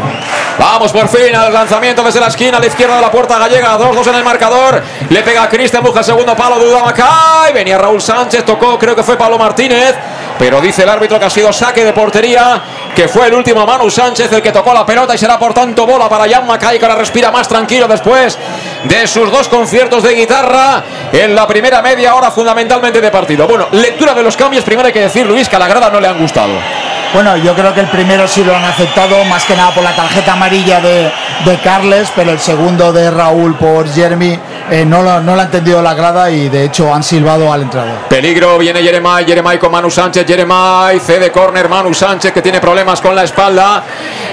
Vamos 0.56 0.92
por 0.92 1.08
fin 1.08 1.34
al 1.34 1.52
lanzamiento 1.52 2.04
desde 2.04 2.20
la 2.20 2.28
esquina 2.28 2.58
a 2.58 2.60
la 2.60 2.66
izquierda 2.66 2.94
de 2.94 3.02
la 3.02 3.10
puerta 3.10 3.38
gallega. 3.38 3.76
2-2 3.76 4.06
en 4.06 4.14
el 4.14 4.24
marcador. 4.24 4.84
Le 5.10 5.22
pega 5.22 5.42
a 5.42 5.48
Cristian, 5.48 5.82
busca 5.82 5.98
el 5.98 6.04
segundo 6.04 6.36
palo, 6.36 6.60
duda 6.60 6.84
Macay. 6.84 7.52
Venía 7.52 7.76
Raúl 7.76 8.00
Sánchez, 8.00 8.44
tocó, 8.44 8.78
creo 8.78 8.94
que 8.94 9.02
fue 9.02 9.16
Pablo 9.16 9.36
Martínez. 9.36 9.96
Pero 10.38 10.60
dice 10.60 10.82
el 10.82 10.88
árbitro 10.88 11.18
que 11.18 11.24
ha 11.26 11.30
sido 11.30 11.52
saque 11.52 11.84
de 11.84 11.92
portería, 11.92 12.62
que 12.94 13.06
fue 13.08 13.26
el 13.28 13.34
último 13.34 13.64
Manu 13.66 13.90
Sánchez 14.12 14.32
el 14.34 14.42
que 14.42 14.52
tocó 14.52 14.74
la 14.74 14.84
pelota 14.84 15.14
y 15.14 15.18
será 15.18 15.38
por 15.38 15.54
tanto 15.54 15.86
bola 15.86 16.06
para 16.06 16.30
Jan 16.30 16.46
Macay, 16.46 16.78
que 16.78 16.84
ahora 16.84 16.98
respira 16.98 17.30
más 17.30 17.48
tranquilo 17.48 17.88
después 17.88 18.36
de 18.84 19.06
sus 19.06 19.32
dos 19.32 19.48
conciertos 19.48 20.02
de 20.02 20.14
guitarra 20.14 20.84
en 21.10 21.34
la 21.34 21.46
primera 21.46 21.80
media 21.80 22.14
hora 22.14 22.30
fundamentalmente 22.30 23.00
de 23.00 23.10
partido. 23.10 23.48
Bueno, 23.48 23.68
lectura 23.72 24.12
de 24.12 24.22
los 24.22 24.36
cambios, 24.36 24.64
primero 24.64 24.86
hay 24.88 24.92
que 24.92 25.00
decir, 25.00 25.24
Luis, 25.24 25.48
que 25.48 25.56
a 25.56 25.58
la 25.58 25.66
grada 25.66 25.88
no 25.88 25.98
le 25.98 26.08
han 26.08 26.18
gustado. 26.18 26.52
Bueno, 27.14 27.38
yo 27.38 27.54
creo 27.54 27.72
que 27.72 27.80
el 27.80 27.88
primero 27.88 28.28
sí 28.28 28.44
lo 28.44 28.54
han 28.54 28.64
aceptado, 28.64 29.24
más 29.24 29.46
que 29.46 29.56
nada 29.56 29.70
por 29.74 29.82
la 29.82 29.96
tarjeta 29.96 30.34
amarilla 30.34 30.82
de, 30.82 31.10
de 31.46 31.58
Carles, 31.64 32.12
pero 32.14 32.32
el 32.32 32.38
segundo 32.38 32.92
de 32.92 33.10
Raúl 33.10 33.56
por 33.56 33.90
Jeremy 33.90 34.38
eh, 34.70 34.84
no, 34.84 35.02
lo, 35.02 35.20
no 35.20 35.34
lo 35.34 35.40
ha 35.40 35.44
entendido 35.44 35.82
la 35.82 35.94
grada 35.94 36.30
y 36.30 36.48
de 36.48 36.64
hecho 36.64 36.92
han 36.92 37.02
silbado 37.02 37.52
al 37.52 37.62
entrador. 37.62 37.96
Peligro, 38.08 38.58
viene 38.58 38.82
Jeremai, 38.82 39.24
Jeremai 39.24 39.58
con 39.58 39.72
Manu 39.72 39.90
Sánchez, 39.90 40.26
Jeremai, 40.26 41.00
cede 41.00 41.30
córner, 41.30 41.68
Manu 41.68 41.92
Sánchez 41.92 42.32
que 42.32 42.42
tiene 42.42 42.60
problemas 42.60 43.00
con 43.00 43.14
la 43.14 43.24
espalda. 43.24 43.82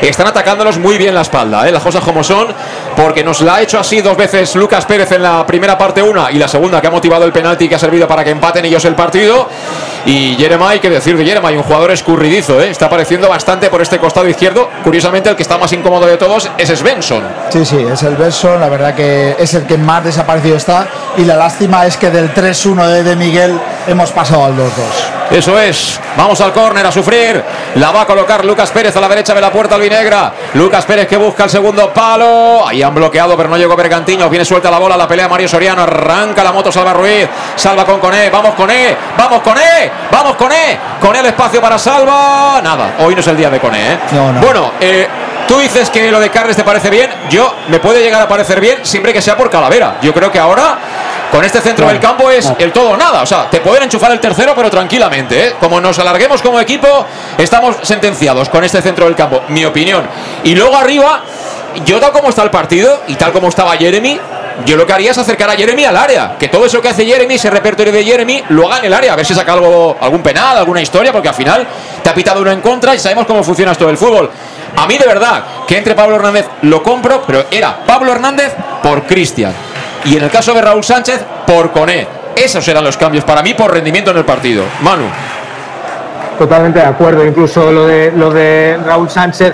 Están 0.01 0.27
atacándolos 0.27 0.77
muy 0.77 0.97
bien 0.97 1.13
la 1.13 1.21
espalda, 1.21 1.67
¿eh? 1.67 1.71
las 1.71 1.83
cosas 1.83 2.03
como 2.03 2.23
son, 2.23 2.47
porque 2.95 3.23
nos 3.23 3.41
la 3.41 3.55
ha 3.55 3.61
hecho 3.61 3.79
así 3.79 4.01
dos 4.01 4.15
veces 4.15 4.55
Lucas 4.55 4.85
Pérez 4.85 5.11
en 5.11 5.23
la 5.23 5.45
primera 5.45 5.77
parte 5.77 6.01
una 6.01 6.31
y 6.31 6.37
la 6.37 6.47
segunda 6.47 6.79
que 6.79 6.87
ha 6.87 6.91
motivado 6.91 7.25
el 7.25 7.31
penalti 7.31 7.67
que 7.67 7.75
ha 7.75 7.79
servido 7.79 8.07
para 8.07 8.23
que 8.23 8.29
empaten 8.29 8.65
ellos 8.65 8.85
el 8.85 8.95
partido. 8.95 9.49
Y 10.05 10.35
Jeremai, 10.37 10.79
qué 10.79 10.89
decir 10.89 11.17
de 11.17 11.25
Jeremai, 11.25 11.57
un 11.57 11.63
jugador 11.63 11.91
escurridizo, 11.91 12.59
¿eh? 12.61 12.69
está 12.69 12.85
apareciendo 12.85 13.29
bastante 13.29 13.69
por 13.69 13.81
este 13.81 13.99
costado 13.99 14.27
izquierdo. 14.27 14.69
Curiosamente 14.83 15.29
el 15.29 15.35
que 15.35 15.43
está 15.43 15.57
más 15.57 15.71
incómodo 15.73 16.05
de 16.05 16.17
todos 16.17 16.49
es 16.57 16.69
Svensson. 16.69 17.23
Sí, 17.49 17.65
sí, 17.65 17.77
es 17.77 18.03
el 18.03 18.15
verso, 18.15 18.57
la 18.57 18.69
verdad 18.69 18.95
que 18.95 19.35
es 19.37 19.53
el 19.53 19.65
que 19.65 19.77
más 19.77 20.03
desaparecido 20.03 20.55
está 20.55 20.87
y 21.17 21.25
la 21.25 21.35
lástima 21.35 21.85
es 21.85 21.97
que 21.97 22.09
del 22.09 22.33
3-1 22.33 22.87
de, 22.87 23.03
de 23.03 23.15
Miguel 23.15 23.59
hemos 23.87 24.11
pasado 24.11 24.45
al 24.45 24.53
2-2. 24.53 25.18
Eso 25.31 25.59
es. 25.59 25.99
Vamos 26.17 26.41
al 26.41 26.51
córner 26.51 26.85
a 26.85 26.91
sufrir. 26.91 27.43
La 27.75 27.91
va 27.91 28.01
a 28.01 28.05
colocar 28.05 28.43
Lucas 28.43 28.71
Pérez 28.71 28.95
a 28.95 29.01
la 29.01 29.07
derecha 29.07 29.33
de 29.33 29.41
la 29.41 29.51
puerta 29.51 29.75
albinegra. 29.75 30.33
Lucas 30.55 30.85
Pérez 30.85 31.07
que 31.07 31.17
busca 31.17 31.43
el 31.43 31.49
segundo 31.49 31.93
palo. 31.93 32.67
Ahí 32.67 32.81
han 32.81 32.93
bloqueado, 32.93 33.37
pero 33.37 33.47
no 33.49 33.57
llegó 33.57 33.75
Bergantiño. 33.75 34.29
Viene 34.29 34.43
suelta 34.43 34.71
la 34.71 34.79
bola. 34.79 34.97
La 34.97 35.07
pelea 35.07 35.27
Mario 35.27 35.47
Soriano. 35.47 35.83
Arranca 35.83 36.43
la 36.43 36.51
moto 36.51 36.71
Salva 36.71 36.93
Ruiz. 36.93 37.27
Salva 37.55 37.85
con 37.85 37.99
Coné. 37.99 38.29
Vamos 38.29 38.55
con 38.55 38.69
E. 38.71 38.97
Vamos 39.17 39.41
con 39.41 39.57
E. 39.57 39.91
Vamos 40.11 40.35
con 40.35 40.51
E. 40.51 40.79
Con 40.99 41.15
el 41.15 41.25
espacio 41.27 41.61
para 41.61 41.77
Salva. 41.77 42.59
Nada. 42.63 42.95
Hoy 42.99 43.13
no 43.13 43.21
es 43.21 43.27
el 43.27 43.37
día 43.37 43.49
de 43.49 43.59
Coné. 43.59 43.93
¿eh? 43.93 43.99
Bueno, 44.41 44.71
eh, 44.79 45.07
Tú 45.49 45.57
dices 45.57 45.89
que 45.89 46.11
lo 46.11 46.19
de 46.19 46.29
Carles 46.29 46.55
te 46.55 46.63
parece 46.63 46.91
bien. 46.91 47.09
Yo 47.27 47.55
me 47.69 47.79
puede 47.79 48.03
llegar 48.03 48.21
a 48.21 48.27
parecer 48.27 48.61
bien 48.61 48.85
siempre 48.85 49.11
que 49.11 49.19
sea 49.19 49.35
por 49.35 49.49
Calavera. 49.49 49.97
Yo 49.99 50.13
creo 50.13 50.31
que 50.31 50.37
ahora 50.37 50.77
con 51.31 51.43
este 51.43 51.61
centro 51.61 51.87
del 51.87 51.99
campo 51.99 52.29
es 52.29 52.51
el 52.57 52.71
todo 52.71 52.91
o 52.91 52.97
nada. 52.97 53.21
O 53.21 53.25
sea, 53.25 53.49
te 53.49 53.61
pueden 53.61 53.83
enchufar 53.83 54.11
el 54.11 54.19
tercero, 54.19 54.53
pero 54.55 54.69
tranquilamente. 54.69 55.47
¿eh? 55.47 55.55
Como 55.59 55.79
nos 55.79 55.99
alarguemos 55.99 56.41
como 56.41 56.59
equipo, 56.59 57.05
estamos 57.37 57.77
sentenciados 57.83 58.49
con 58.49 58.63
este 58.63 58.81
centro 58.81 59.05
del 59.05 59.15
campo. 59.15 59.43
Mi 59.49 59.65
opinión. 59.65 60.07
Y 60.43 60.55
luego 60.55 60.75
arriba, 60.75 61.21
yo 61.85 61.99
tal 61.99 62.11
como 62.11 62.29
está 62.29 62.43
el 62.43 62.49
partido 62.49 63.03
y 63.07 63.15
tal 63.15 63.31
como 63.31 63.49
estaba 63.49 63.75
Jeremy, 63.77 64.19
yo 64.65 64.75
lo 64.75 64.85
que 64.85 64.93
haría 64.93 65.11
es 65.11 65.17
acercar 65.17 65.49
a 65.49 65.53
Jeremy 65.53 65.85
al 65.85 65.97
área. 65.97 66.35
Que 66.37 66.47
todo 66.47 66.65
eso 66.65 66.81
que 66.81 66.89
hace 66.89 67.05
Jeremy, 67.05 67.35
ese 67.35 67.49
repertorio 67.49 67.93
de 67.93 68.03
Jeremy, 68.03 68.43
lo 68.49 68.67
haga 68.67 68.79
en 68.79 68.85
el 68.85 68.93
área. 68.93 69.13
A 69.13 69.15
ver 69.15 69.25
si 69.25 69.33
saca 69.33 69.53
algo, 69.53 69.97
algún 69.99 70.21
penal, 70.21 70.57
alguna 70.57 70.81
historia, 70.81 71.11
porque 71.11 71.29
al 71.29 71.35
final 71.35 71.65
te 72.03 72.09
ha 72.09 72.13
pitado 72.13 72.41
uno 72.41 72.51
en 72.51 72.61
contra 72.61 72.95
y 72.95 72.99
sabemos 72.99 73.25
cómo 73.25 73.43
funciona 73.43 73.71
esto 73.71 73.87
del 73.87 73.97
fútbol. 73.97 74.29
A 74.75 74.85
mí 74.87 74.97
de 74.97 75.05
verdad, 75.05 75.43
que 75.67 75.77
entre 75.77 75.95
Pablo 75.95 76.15
Hernández 76.15 76.45
lo 76.63 76.83
compro, 76.83 77.23
pero 77.25 77.45
era 77.51 77.83
Pablo 77.85 78.11
Hernández 78.11 78.53
por 78.83 79.03
Cristian. 79.03 79.53
Y 80.05 80.17
en 80.17 80.23
el 80.23 80.29
caso 80.29 80.53
de 80.53 80.61
Raúl 80.61 80.83
Sánchez, 80.83 81.21
por 81.45 81.71
Coné. 81.71 82.07
Esos 82.35 82.67
eran 82.67 82.83
los 82.83 82.95
cambios 82.95 83.25
para 83.25 83.43
mí 83.43 83.53
por 83.53 83.71
rendimiento 83.73 84.11
en 84.11 84.17
el 84.17 84.25
partido. 84.25 84.63
Manu. 84.81 85.05
Totalmente 86.37 86.79
de 86.79 86.85
acuerdo. 86.85 87.25
Incluso 87.25 87.71
lo 87.71 87.85
de, 87.85 88.13
lo 88.15 88.31
de 88.31 88.77
Raúl 88.85 89.09
Sánchez, 89.09 89.53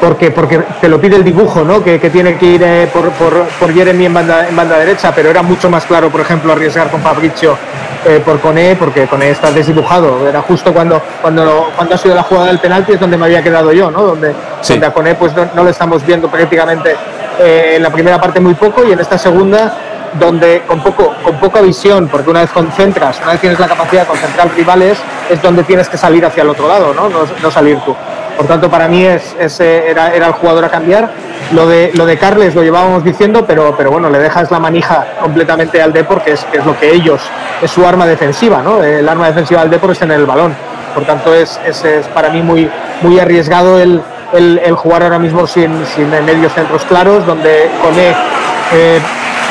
porque, 0.00 0.30
porque 0.30 0.58
te 0.80 0.88
lo 0.88 1.00
pide 1.00 1.16
el 1.16 1.24
dibujo, 1.24 1.62
¿no? 1.62 1.84
Que, 1.84 2.00
que 2.00 2.10
tiene 2.10 2.36
que 2.36 2.46
ir 2.46 2.62
eh, 2.62 2.88
por, 2.92 3.10
por, 3.10 3.34
por, 3.60 3.72
Jeremy 3.72 4.06
en 4.06 4.14
banda, 4.14 4.48
en 4.48 4.56
banda 4.56 4.78
derecha, 4.78 5.12
pero 5.14 5.28
era 5.30 5.42
mucho 5.42 5.68
más 5.68 5.84
claro, 5.84 6.08
por 6.10 6.22
ejemplo, 6.22 6.52
arriesgar 6.52 6.90
con 6.90 7.02
Fabricio 7.02 7.56
eh, 8.04 8.20
por 8.24 8.40
Coné, 8.40 8.74
porque 8.76 9.06
Coné 9.06 9.30
está 9.30 9.52
desdibujado. 9.52 10.26
Era 10.26 10.42
justo 10.42 10.72
cuando, 10.72 11.00
cuando, 11.20 11.70
cuando 11.76 11.94
ha 11.94 11.98
sido 11.98 12.16
la 12.16 12.24
jugada 12.24 12.48
del 12.48 12.58
penalti, 12.58 12.92
es 12.92 13.00
donde 13.00 13.16
me 13.16 13.26
había 13.26 13.42
quedado 13.42 13.72
yo, 13.72 13.92
¿no? 13.92 14.02
Donde, 14.02 14.34
donde 14.66 14.86
a 14.86 14.92
Coné 14.92 15.14
pues, 15.14 15.36
no, 15.36 15.48
no, 15.54 15.62
lo 15.62 15.70
estamos 15.70 16.04
viendo 16.04 16.28
prácticamente 16.28 16.96
eh, 17.38 17.74
en 17.76 17.82
la 17.82 17.90
primera 17.90 18.20
parte 18.20 18.40
muy 18.40 18.54
poco 18.54 18.84
y 18.84 18.92
en 18.92 19.00
esta 19.00 19.18
segunda 19.18 19.74
donde 20.18 20.62
con 20.66 20.80
poco 20.80 21.14
con 21.22 21.36
poca 21.36 21.60
visión, 21.60 22.08
porque 22.08 22.30
una 22.30 22.40
vez 22.40 22.50
concentras, 22.50 23.18
una 23.22 23.32
vez 23.32 23.40
tienes 23.40 23.58
la 23.58 23.68
capacidad 23.68 24.02
de 24.02 24.08
concentrar 24.08 24.50
rivales, 24.54 24.98
es 25.30 25.40
donde 25.40 25.62
tienes 25.62 25.88
que 25.88 25.96
salir 25.96 26.24
hacia 26.24 26.42
el 26.42 26.50
otro 26.50 26.68
lado, 26.68 26.92
no, 26.94 27.08
no, 27.08 27.50
salir 27.50 27.78
tú. 27.84 27.94
Por 28.36 28.46
tanto, 28.46 28.70
para 28.70 28.88
mí 28.88 29.04
es, 29.04 29.36
ese 29.38 29.90
era, 29.90 30.14
era, 30.14 30.26
el 30.26 30.32
jugador 30.32 30.64
a 30.64 30.70
cambiar. 30.70 31.10
Lo 31.52 31.66
de, 31.66 31.92
lo 31.94 32.06
de 32.06 32.16
Carles 32.16 32.54
lo 32.54 32.62
llevábamos 32.62 33.04
diciendo, 33.04 33.44
pero, 33.46 33.74
pero 33.76 33.90
bueno, 33.90 34.08
le 34.08 34.18
dejas 34.18 34.50
la 34.50 34.58
manija 34.58 35.06
completamente 35.20 35.82
al 35.82 35.92
Depor, 35.92 36.22
que 36.22 36.32
es, 36.32 36.44
que 36.44 36.58
es 36.58 36.64
lo 36.64 36.78
que 36.78 36.92
ellos, 36.92 37.20
es 37.60 37.70
su 37.70 37.86
arma 37.86 38.06
defensiva, 38.06 38.62
¿no? 38.62 38.82
El 38.82 39.08
arma 39.08 39.26
defensiva 39.26 39.60
del 39.60 39.70
Depor 39.70 39.90
es 39.92 39.98
tener 39.98 40.18
el 40.18 40.26
balón. 40.26 40.54
Por 40.94 41.04
tanto, 41.04 41.34
es, 41.34 41.60
es, 41.66 41.84
es 41.84 42.06
para 42.08 42.30
mí 42.30 42.42
muy, 42.42 42.70
muy 43.02 43.18
arriesgado 43.18 43.78
el, 43.78 44.02
el, 44.32 44.74
jugar 44.76 45.02
ahora 45.02 45.18
mismo 45.18 45.46
sin, 45.46 45.84
sin 45.86 46.10
medios 46.10 46.52
centros 46.52 46.84
claros, 46.84 47.26
donde 47.26 47.70
Cone, 47.82 48.14
eh, 48.72 49.00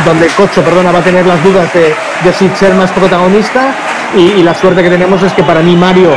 donde 0.05 0.27
Cocho 0.29 0.61
perdona, 0.61 0.91
va 0.91 0.99
a 0.99 1.03
tener 1.03 1.25
las 1.25 1.43
dudas 1.43 1.71
de, 1.73 1.95
de 2.23 2.33
si 2.33 2.49
ser 2.49 2.73
más 2.73 2.91
protagonista. 2.91 3.73
Y, 4.15 4.39
y, 4.39 4.43
la 4.43 4.53
suerte 4.53 4.83
que 4.83 4.89
tenemos 4.89 5.23
es 5.23 5.31
que 5.33 5.43
para 5.43 5.61
mí 5.61 5.75
Mario 5.75 6.09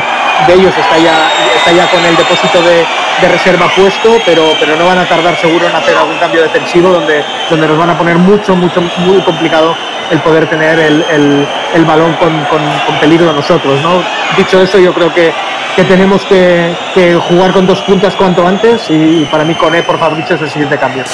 de 0.46 0.54
ellos 0.54 0.74
está 0.76 0.98
ya, 0.98 1.30
está 1.56 1.72
ya 1.72 1.88
con 1.90 2.04
el 2.04 2.16
depósito 2.16 2.60
de, 2.62 2.84
de, 3.20 3.28
reserva 3.28 3.68
puesto, 3.76 4.20
pero, 4.26 4.52
pero 4.58 4.76
no 4.76 4.86
van 4.86 4.98
a 4.98 5.08
tardar 5.08 5.36
seguro 5.36 5.68
en 5.68 5.76
hacer 5.76 5.96
algún 5.96 6.18
cambio 6.18 6.42
defensivo 6.42 6.88
donde, 6.88 7.24
donde 7.48 7.68
nos 7.68 7.78
van 7.78 7.90
a 7.90 7.98
poner 7.98 8.18
mucho, 8.18 8.56
mucho, 8.56 8.80
muy 8.80 9.20
complicado 9.22 9.76
el 10.10 10.20
poder 10.20 10.48
tener 10.48 10.78
el, 10.78 11.46
el, 11.74 11.84
balón 11.84 12.14
con, 12.14 12.32
con, 12.44 12.60
peligro 13.00 13.30
a 13.30 13.32
nosotros. 13.32 13.80
¿no? 13.82 14.02
Dicho 14.36 14.60
eso, 14.60 14.78
yo 14.78 14.92
creo 14.92 15.12
que, 15.12 15.32
que 15.76 15.84
tenemos 15.84 16.24
que, 16.24 16.74
que, 16.94 17.14
jugar 17.14 17.52
con 17.52 17.66
dos 17.66 17.80
puntas 17.82 18.14
cuanto 18.14 18.46
antes 18.46 18.82
y 18.88 19.24
para 19.30 19.44
mí 19.44 19.54
Coné 19.54 19.82
por 19.82 19.98
Fabricio 19.98 20.36
es 20.36 20.42
el 20.42 20.50
siguiente 20.50 20.78
cambio. 20.78 21.04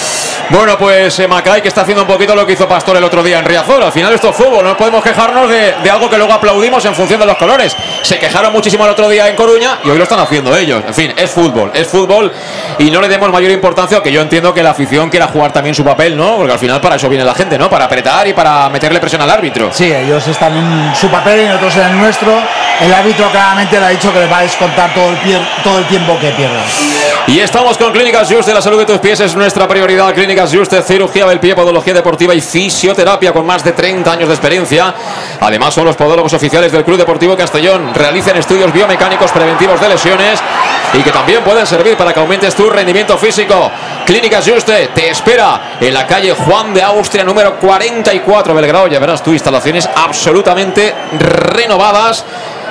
Bueno, 0.51 0.77
pues 0.77 1.17
eh, 1.21 1.29
Macay 1.29 1.63
que 1.63 1.69
está 1.69 1.83
haciendo 1.83 2.03
un 2.03 2.09
poquito 2.09 2.35
lo 2.35 2.45
que 2.45 2.55
hizo 2.55 2.67
Pastor 2.67 2.97
el 2.97 3.05
otro 3.05 3.23
día 3.23 3.39
en 3.39 3.45
Riazor. 3.45 3.85
Al 3.85 3.93
final 3.93 4.13
esto 4.13 4.31
es 4.31 4.37
fútbol, 4.37 4.65
no 4.65 4.77
podemos 4.77 5.03
quejarnos 5.03 5.49
de, 5.49 5.77
de, 5.81 5.91
algo 5.91 6.11
que 6.11 6.17
luego 6.17 6.33
aplaudimos 6.33 6.85
en 6.85 6.95
función 6.95 7.21
de 7.21 7.27
los 7.27 7.37
colores. 7.37 7.77
Se 8.03 8.19
quejaron 8.19 8.53
muchísimo 8.53 8.85
el 8.85 8.91
otro 8.91 9.09
día 9.09 9.29
en 9.29 9.37
Coruña 9.37 9.79
y 9.85 9.91
hoy 9.91 9.97
lo 9.97 10.03
están 10.03 10.19
haciendo 10.19 10.57
ellos. 10.57 10.83
En 10.89 10.95
fin, 10.95 11.15
es 11.17 11.31
fútbol, 11.31 11.71
es 11.73 11.87
fútbol 11.87 12.33
y 12.79 12.91
no 12.91 13.01
le 13.01 13.09
demos 13.09 13.31
mayor 13.31 13.53
importancia, 13.53 13.99
aunque 13.99 14.11
yo 14.11 14.21
entiendo 14.21 14.53
que 14.53 14.63
la 14.63 14.71
afición 14.71 15.09
quiera 15.09 15.29
jugar 15.29 15.53
también 15.53 15.75
su 15.75 15.85
papel, 15.85 16.17
¿no? 16.17 16.37
Porque 16.37 16.53
al 16.53 16.59
final 16.59 16.81
para 16.81 16.97
eso 16.97 17.09
viene 17.09 17.25
la 17.25 17.35
gente, 17.35 17.57
¿no? 17.57 17.71
Para 17.71 17.85
apretar 17.85 18.27
y 18.27 18.33
para 18.33 18.69
meterle 18.81 18.99
presión 18.99 19.21
al 19.21 19.29
árbitro. 19.29 19.71
Sí, 19.75 19.93
ellos 19.93 20.27
están 20.27 20.57
en 20.57 20.97
su 20.97 21.11
papel 21.11 21.43
y 21.43 21.49
nosotros 21.49 21.77
en 21.77 21.83
el 21.83 21.99
nuestro. 21.99 22.33
El 22.81 22.95
árbitro 22.95 23.31
claramente 23.31 23.79
le 23.79 23.85
ha 23.85 23.89
dicho 23.91 24.11
que 24.11 24.21
les 24.21 24.33
va 24.33 24.39
a 24.39 24.43
descontar 24.43 24.95
todo 24.95 25.11
el, 25.11 25.19
todo 25.63 25.81
el 25.81 25.85
tiempo 25.85 26.19
que 26.19 26.31
pierdan. 26.31 26.65
Y 27.27 27.39
estamos 27.39 27.79
con 27.79 27.93
Clínicas 27.93 28.29
Juste, 28.33 28.53
la 28.53 28.61
salud 28.61 28.79
de 28.79 28.87
tus 28.87 28.99
pies 28.99 29.21
es 29.21 29.37
nuestra 29.37 29.69
prioridad. 29.69 30.13
Clínicas 30.15 30.53
Juste, 30.53 30.83
cirugía 30.83 31.27
del 31.27 31.39
pie, 31.39 31.55
podología 31.55 31.95
deportiva 31.95 32.35
y 32.35 32.41
fisioterapia 32.41 33.33
con 33.33 33.47
más 33.47 33.63
de 33.63 33.73
30 33.73 34.11
años 34.11 34.29
de 34.29 34.35
experiencia. 34.35 34.93
Además 35.39 35.75
son 35.75 35.85
los 35.85 35.97
podólogos 35.97 36.33
oficiales 36.33 36.73
del 36.73 36.85
Club 36.85 36.97
Deportivo 36.97 37.37
Castellón. 37.37 37.95
Realizan 37.95 38.37
estudios 38.37 38.73
biomecánicos 38.73 39.31
preventivos 39.31 39.81
de 39.81 39.89
lesiones 39.91 40.41
y 40.93 41.03
que 41.03 41.13
también 41.13 41.45
pueden 41.45 41.67
servir 41.67 41.97
para 41.97 42.13
que 42.13 42.21
aumentes 42.21 42.55
tu 42.55 42.69
rendimiento 42.69 43.17
físico. 43.17 43.71
Clínicas 44.07 44.45
Juste 44.49 44.89
te 44.89 45.11
espera 45.11 45.77
en 45.81 45.95
la 45.95 46.07
calle 46.07 46.33
Juan 46.33 46.75
de 46.75 46.83
Austria 46.83 47.23
número 47.23 47.57
44 47.57 48.55
Belgrado. 48.55 48.89
Ya 48.89 48.99
verás 48.99 49.23
tus 49.23 49.35
instalaciones 49.35 49.89
absolutamente 49.95 50.93
renovadas 51.19 52.25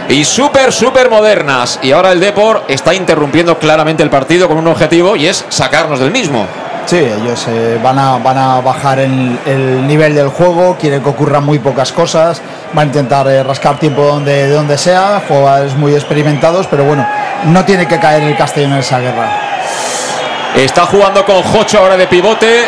y 0.10 0.26
súper, 0.26 0.74
súper 0.74 1.10
modernas. 1.10 1.80
Y 1.84 1.92
ahora 1.92 2.12
el 2.12 2.20
Depor 2.20 2.66
está 2.68 2.94
interrumpiendo 2.94 3.58
claramente 3.60 4.04
el 4.04 4.10
partido 4.10 4.48
con 4.48 4.58
un 4.58 4.68
objetivo 4.68 5.16
y 5.16 5.28
es 5.28 5.46
sacarnos 5.50 6.00
del 6.00 6.12
mismo. 6.12 6.48
Sí, 6.88 6.98
ellos 6.98 7.46
eh, 7.48 7.80
van, 7.84 8.00
a, 8.00 8.18
van 8.18 8.38
a 8.38 8.62
bajar 8.62 8.98
el, 9.00 9.38
el, 9.46 9.86
nivel 9.86 10.16
del 10.16 10.30
juego, 10.30 10.76
quieren 10.80 11.04
que 11.04 11.10
ocurran 11.10 11.46
muy 11.46 11.60
pocas 11.60 11.92
cosas, 11.92 12.42
van 12.74 12.86
a 12.86 12.88
intentar 12.88 13.28
eh, 13.28 13.44
rascar 13.44 13.78
tiempo 13.78 14.02
donde, 14.02 14.48
de 14.48 14.54
donde 14.54 14.76
sea, 14.76 15.22
jugadores 15.28 15.76
muy 15.76 15.94
experimentados, 15.94 16.66
pero 16.66 16.86
bueno, 16.86 17.06
no 17.46 17.64
tiene 17.64 17.88
que 17.88 18.00
caer 18.00 18.24
el 18.24 18.36
Castellón 18.36 18.74
en 18.74 18.80
esa 18.80 19.00
guerra. 19.00 19.30
Está 20.56 20.88
jugando 20.88 21.24
con 21.26 21.44
Jocho 21.44 21.78
ahora 21.78 21.96
de 21.96 22.08
pivote, 22.08 22.68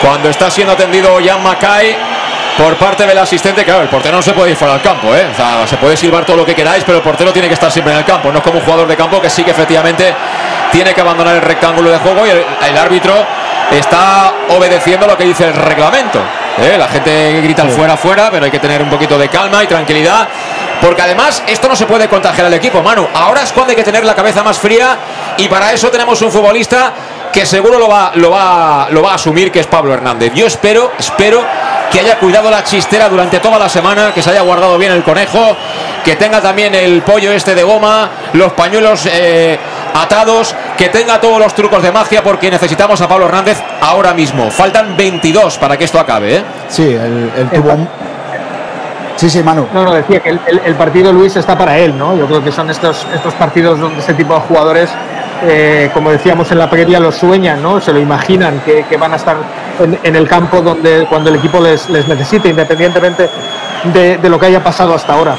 cuando 0.00 0.30
está 0.30 0.50
siendo 0.50 0.72
atendido 0.72 1.18
Jan 1.22 1.42
Mackay 1.42 2.09
por 2.56 2.76
parte 2.76 3.06
del 3.06 3.18
asistente, 3.18 3.64
claro, 3.64 3.82
el 3.82 3.88
portero 3.88 4.16
no 4.16 4.22
se 4.22 4.32
puede 4.32 4.50
ir 4.50 4.56
fuera 4.56 4.74
del 4.74 4.82
campo, 4.82 5.14
¿eh? 5.14 5.26
o 5.32 5.34
sea, 5.34 5.66
se 5.66 5.76
puede 5.76 5.96
silbar 5.96 6.24
todo 6.24 6.36
lo 6.36 6.46
que 6.46 6.54
queráis, 6.54 6.84
pero 6.84 6.98
el 6.98 7.04
portero 7.04 7.32
tiene 7.32 7.48
que 7.48 7.54
estar 7.54 7.70
siempre 7.70 7.92
en 7.92 8.00
el 8.00 8.04
campo, 8.04 8.30
no 8.30 8.38
es 8.38 8.44
como 8.44 8.58
un 8.58 8.64
jugador 8.64 8.86
de 8.86 8.96
campo 8.96 9.20
que 9.20 9.30
sí 9.30 9.44
que 9.44 9.52
efectivamente 9.52 10.14
tiene 10.70 10.94
que 10.94 11.00
abandonar 11.00 11.34
el 11.36 11.42
rectángulo 11.42 11.90
de 11.90 11.98
juego 11.98 12.26
y 12.26 12.30
el, 12.30 12.44
el 12.68 12.76
árbitro 12.76 13.14
está 13.70 14.32
obedeciendo 14.48 15.06
lo 15.06 15.16
que 15.16 15.24
dice 15.24 15.44
el 15.46 15.54
reglamento. 15.54 16.20
¿eh? 16.58 16.76
La 16.78 16.88
gente 16.88 17.40
grita 17.42 17.62
sí. 17.64 17.70
fuera, 17.70 17.96
fuera, 17.96 18.30
pero 18.30 18.44
hay 18.44 18.50
que 18.50 18.58
tener 18.58 18.82
un 18.82 18.90
poquito 18.90 19.18
de 19.18 19.28
calma 19.28 19.62
y 19.62 19.66
tranquilidad. 19.66 20.28
Porque 20.80 21.02
además 21.02 21.42
esto 21.46 21.68
no 21.68 21.76
se 21.76 21.86
puede 21.86 22.08
contagiar 22.08 22.46
al 22.46 22.54
equipo, 22.54 22.82
Manu. 22.82 23.06
Ahora 23.14 23.42
es 23.42 23.52
cuando 23.52 23.70
hay 23.70 23.76
que 23.76 23.84
tener 23.84 24.04
la 24.04 24.14
cabeza 24.14 24.42
más 24.42 24.58
fría 24.58 24.96
y 25.36 25.48
para 25.48 25.72
eso 25.72 25.90
tenemos 25.90 26.20
un 26.22 26.32
futbolista 26.32 26.92
que 27.32 27.44
seguro 27.44 27.78
lo 27.78 27.88
va, 27.88 28.12
lo 28.14 28.30
va, 28.30 28.88
lo 28.90 29.02
va 29.02 29.12
a 29.12 29.14
asumir, 29.14 29.52
que 29.52 29.60
es 29.60 29.66
Pablo 29.66 29.92
Hernández. 29.92 30.32
Yo 30.34 30.46
espero, 30.46 30.92
espero 30.98 31.44
que 31.90 32.00
haya 32.00 32.18
cuidado 32.18 32.50
la 32.50 32.64
chistera 32.64 33.08
durante 33.08 33.40
toda 33.40 33.58
la 33.58 33.68
semana, 33.68 34.12
que 34.14 34.22
se 34.22 34.30
haya 34.30 34.42
guardado 34.42 34.78
bien 34.78 34.92
el 34.92 35.02
conejo, 35.02 35.56
que 36.04 36.16
tenga 36.16 36.40
también 36.40 36.74
el 36.74 37.02
pollo 37.02 37.32
este 37.32 37.54
de 37.54 37.62
goma, 37.62 38.10
los 38.32 38.52
pañuelos 38.52 39.06
eh, 39.06 39.58
atados, 39.94 40.54
que 40.76 40.88
tenga 40.88 41.20
todos 41.20 41.38
los 41.38 41.54
trucos 41.54 41.82
de 41.82 41.92
magia, 41.92 42.22
porque 42.22 42.50
necesitamos 42.50 43.00
a 43.00 43.08
Pablo 43.08 43.26
Hernández 43.26 43.58
ahora 43.80 44.14
mismo. 44.14 44.50
Faltan 44.50 44.96
22 44.96 45.58
para 45.58 45.76
que 45.76 45.84
esto 45.84 45.98
acabe. 45.98 46.36
¿eh? 46.36 46.44
Sí, 46.68 46.84
el, 46.84 47.30
el 47.36 47.50
tubo... 47.50 47.76
Sí, 49.16 49.28
sí, 49.28 49.42
Manu. 49.42 49.68
No, 49.74 49.84
no, 49.84 49.92
decía 49.92 50.20
que 50.20 50.30
el, 50.30 50.40
el, 50.46 50.62
el, 50.64 50.74
partido 50.76 51.12
Luis 51.12 51.36
está 51.36 51.58
para 51.58 51.76
él, 51.76 51.98
¿no? 51.98 52.16
Yo 52.16 52.26
creo 52.26 52.42
que 52.42 52.50
son 52.50 52.70
estos, 52.70 53.06
estos 53.14 53.34
partidos 53.34 53.78
donde 53.78 54.00
este 54.00 54.14
tipo 54.14 54.32
de 54.32 54.40
jugadores, 54.40 54.88
eh, 55.42 55.90
como 55.94 56.10
decíamos 56.10 56.50
en 56.52 56.58
la 56.58 56.68
previa, 56.68 57.00
lo 57.00 57.12
sueñan, 57.12 57.62
¿no? 57.62 57.80
Se 57.80 57.92
lo 57.92 57.98
imaginan 57.98 58.60
que, 58.60 58.84
que 58.84 58.96
van 58.96 59.12
a 59.12 59.16
estar 59.16 59.36
en, 59.78 59.98
en, 60.02 60.16
el 60.16 60.28
campo 60.28 60.60
donde 60.60 61.06
cuando 61.08 61.30
el 61.30 61.36
equipo 61.36 61.60
les, 61.60 61.88
les 61.88 62.06
necesite, 62.06 62.48
independientemente 62.48 63.28
de, 63.84 64.18
de, 64.18 64.28
lo 64.28 64.38
que 64.38 64.46
haya 64.46 64.62
pasado 64.62 64.94
hasta 64.94 65.14
ahora. 65.14 65.36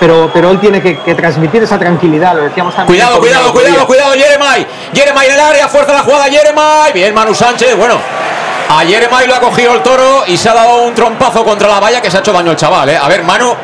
Pero, 0.00 0.30
pero 0.32 0.50
él 0.50 0.60
tiene 0.60 0.80
que, 0.80 0.98
que 1.00 1.14
transmitir 1.14 1.62
esa 1.62 1.78
tranquilidad, 1.78 2.36
lo 2.36 2.44
decíamos 2.44 2.74
también. 2.74 3.00
Cuidado, 3.00 3.20
cuidado, 3.20 3.52
cuidado, 3.52 3.86
cuidado, 3.86 4.12
Jeremai. 4.14 4.66
Jeremai 4.94 5.26
en 5.26 5.32
el 5.32 5.40
área, 5.40 5.68
fuerza 5.68 5.92
la 5.92 6.02
jugada, 6.02 6.24
Jeremai. 6.24 6.92
Bien, 6.92 7.14
Manu 7.14 7.34
Sánchez, 7.34 7.76
bueno. 7.76 7.96
A 8.70 8.80
Jeremai 8.84 9.26
lo 9.26 9.34
ha 9.34 9.40
cogido 9.40 9.74
el 9.74 9.82
toro 9.82 10.24
y 10.26 10.36
se 10.36 10.48
ha 10.48 10.54
dado 10.54 10.82
un 10.82 10.94
trompazo 10.94 11.42
contra 11.44 11.68
la 11.68 11.80
valla 11.80 12.02
que 12.02 12.10
se 12.10 12.18
ha 12.18 12.20
hecho 12.20 12.32
daño 12.32 12.50
el 12.50 12.56
chaval. 12.56 12.88
¿eh? 12.90 12.98
A 13.00 13.08
ver, 13.08 13.24
Manu, 13.24 13.54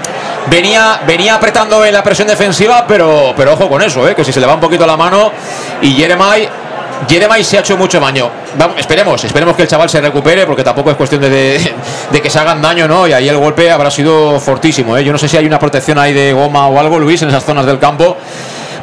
venía, 0.50 1.00
venía 1.06 1.34
apretando 1.34 1.84
en 1.84 1.92
la 1.92 2.02
presión 2.02 2.28
defensiva, 2.28 2.84
pero, 2.86 3.34
pero 3.36 3.54
ojo 3.54 3.68
con 3.68 3.82
eso, 3.82 4.08
¿eh? 4.08 4.14
que 4.14 4.24
si 4.24 4.32
se 4.32 4.40
le 4.40 4.46
va 4.46 4.54
un 4.54 4.60
poquito 4.60 4.86
la 4.86 4.96
mano 4.96 5.32
y 5.80 5.92
Jeremai 5.92 6.48
Jeremai 7.08 7.42
se 7.42 7.58
ha 7.58 7.60
hecho 7.60 7.76
mucho 7.76 8.00
daño. 8.00 8.30
Esperemos, 8.78 9.22
esperemos 9.24 9.56
que 9.56 9.62
el 9.62 9.68
chaval 9.68 9.90
se 9.90 10.00
recupere, 10.00 10.46
porque 10.46 10.62
tampoco 10.62 10.90
es 10.90 10.96
cuestión 10.96 11.20
de, 11.20 11.28
de, 11.28 11.74
de, 12.10 12.22
que 12.22 12.30
se 12.30 12.38
hagan 12.38 12.62
daño, 12.62 12.86
¿no? 12.86 13.06
Y 13.06 13.12
ahí 13.12 13.28
el 13.28 13.36
golpe 13.36 13.70
habrá 13.70 13.90
sido 13.90 14.38
fortísimo, 14.40 14.96
¿eh? 14.96 15.04
Yo 15.04 15.12
no 15.12 15.18
sé 15.18 15.28
si 15.28 15.36
hay 15.36 15.44
una 15.44 15.58
protección 15.58 15.98
ahí 15.98 16.12
de 16.12 16.32
goma 16.32 16.68
o 16.68 16.78
algo, 16.78 16.98
Luis, 16.98 17.20
en 17.22 17.28
esas 17.28 17.44
zonas 17.44 17.66
del 17.66 17.78
campo 17.78 18.16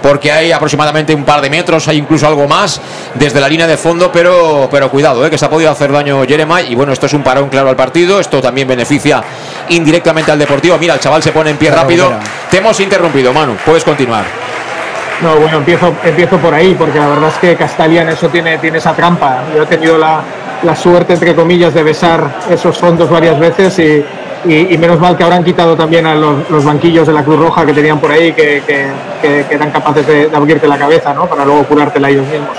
porque 0.02 0.32
hay 0.32 0.52
aproximadamente 0.52 1.14
un 1.14 1.23
par 1.23 1.41
de 1.41 1.49
metros, 1.49 1.88
hay 1.88 1.98
incluso 1.98 2.28
algo 2.28 2.48
más 2.48 2.82
desde 3.15 3.40
la 3.40 3.48
línea 3.48 3.68
de 3.68 3.78
fondo, 3.78 4.11
pero, 4.11 4.68
pero 4.72 4.90
cuidado, 4.90 5.26
¿eh? 5.26 5.30
que 5.30 5.38
se 5.38 5.45
ha 5.45 5.49
podido 5.49 5.72
hacer 5.72 5.91
daño 5.91 6.23
Jeremai 6.28 6.72
y 6.72 6.76
bueno, 6.76 6.94
esto 6.94 7.06
es 7.06 7.14
un 7.14 7.23
parón 7.23 7.49
claro 7.49 7.69
al 7.69 7.76
partido, 7.76 8.19
esto 8.19 8.41
también 8.41 8.68
beneficia 8.68 9.23
indirectamente 9.69 10.32
al 10.32 10.40
Deportivo. 10.40 10.78
Mira, 10.78 10.95
el 10.95 10.99
chaval 10.99 11.22
se 11.22 11.32
pone 11.32 11.52
en 11.52 11.57
pie 11.57 11.69
claro, 11.69 11.84
rápido. 11.84 12.07
Mira. 12.07 12.19
Te 12.49 12.57
hemos 12.57 12.80
interrumpido, 12.80 13.34
Manu, 13.34 13.56
puedes 13.65 13.84
continuar. 13.84 14.26
No, 15.22 15.36
bueno, 15.36 15.57
empiezo, 15.57 15.94
empiezo 16.03 16.38
por 16.38 16.53
ahí, 16.53 16.73
porque 16.73 16.98
la 16.98 17.07
verdad 17.07 17.30
es 17.30 17.38
que 17.38 17.56
Castalia 17.56 18.02
en 18.02 18.10
eso 18.10 18.28
tiene, 18.30 18.57
tiene 18.57 18.80
esa 18.80 18.94
trampa. 18.94 19.44
Yo 19.56 19.64
he 19.64 19.65
tenido 19.68 19.98
la, 19.98 20.22
la 20.64 20.76
suerte, 20.76 21.14
entre 21.14 21.36
comillas, 21.36 21.73
de 21.76 21.84
besar 21.84 22.40
esos 22.49 22.78
fondos 22.78 23.07
varias 23.10 23.40
veces 23.40 23.78
y, 23.78 24.03
y, 24.45 24.73
y, 24.73 24.77
menos 24.77 24.99
mal 24.99 25.15
que 25.15 25.23
habrán 25.23 25.43
quitado 25.43 25.76
también 25.76 26.05
a 26.05 26.15
los, 26.15 26.49
los, 26.49 26.63
banquillos 26.63 27.07
de 27.07 27.13
la 27.13 27.23
Cruz 27.23 27.39
Roja 27.39 27.65
que 27.65 27.73
tenían 27.73 27.99
por 27.99 28.11
ahí 28.11 28.34
que, 28.34 28.63
que, 28.65 28.88
que, 29.22 29.45
que 29.47 29.55
eran 29.55 29.72
capaces 29.72 30.05
de, 30.05 30.27
de, 30.27 30.35
abrirte 30.35 30.68
la 30.68 30.77
cabeza, 30.77 31.13
¿no? 31.13 31.27
Para 31.27 31.45
luego 31.45 31.63
curártela 31.63 32.09
ellos 32.09 32.26
mismos. 32.27 32.49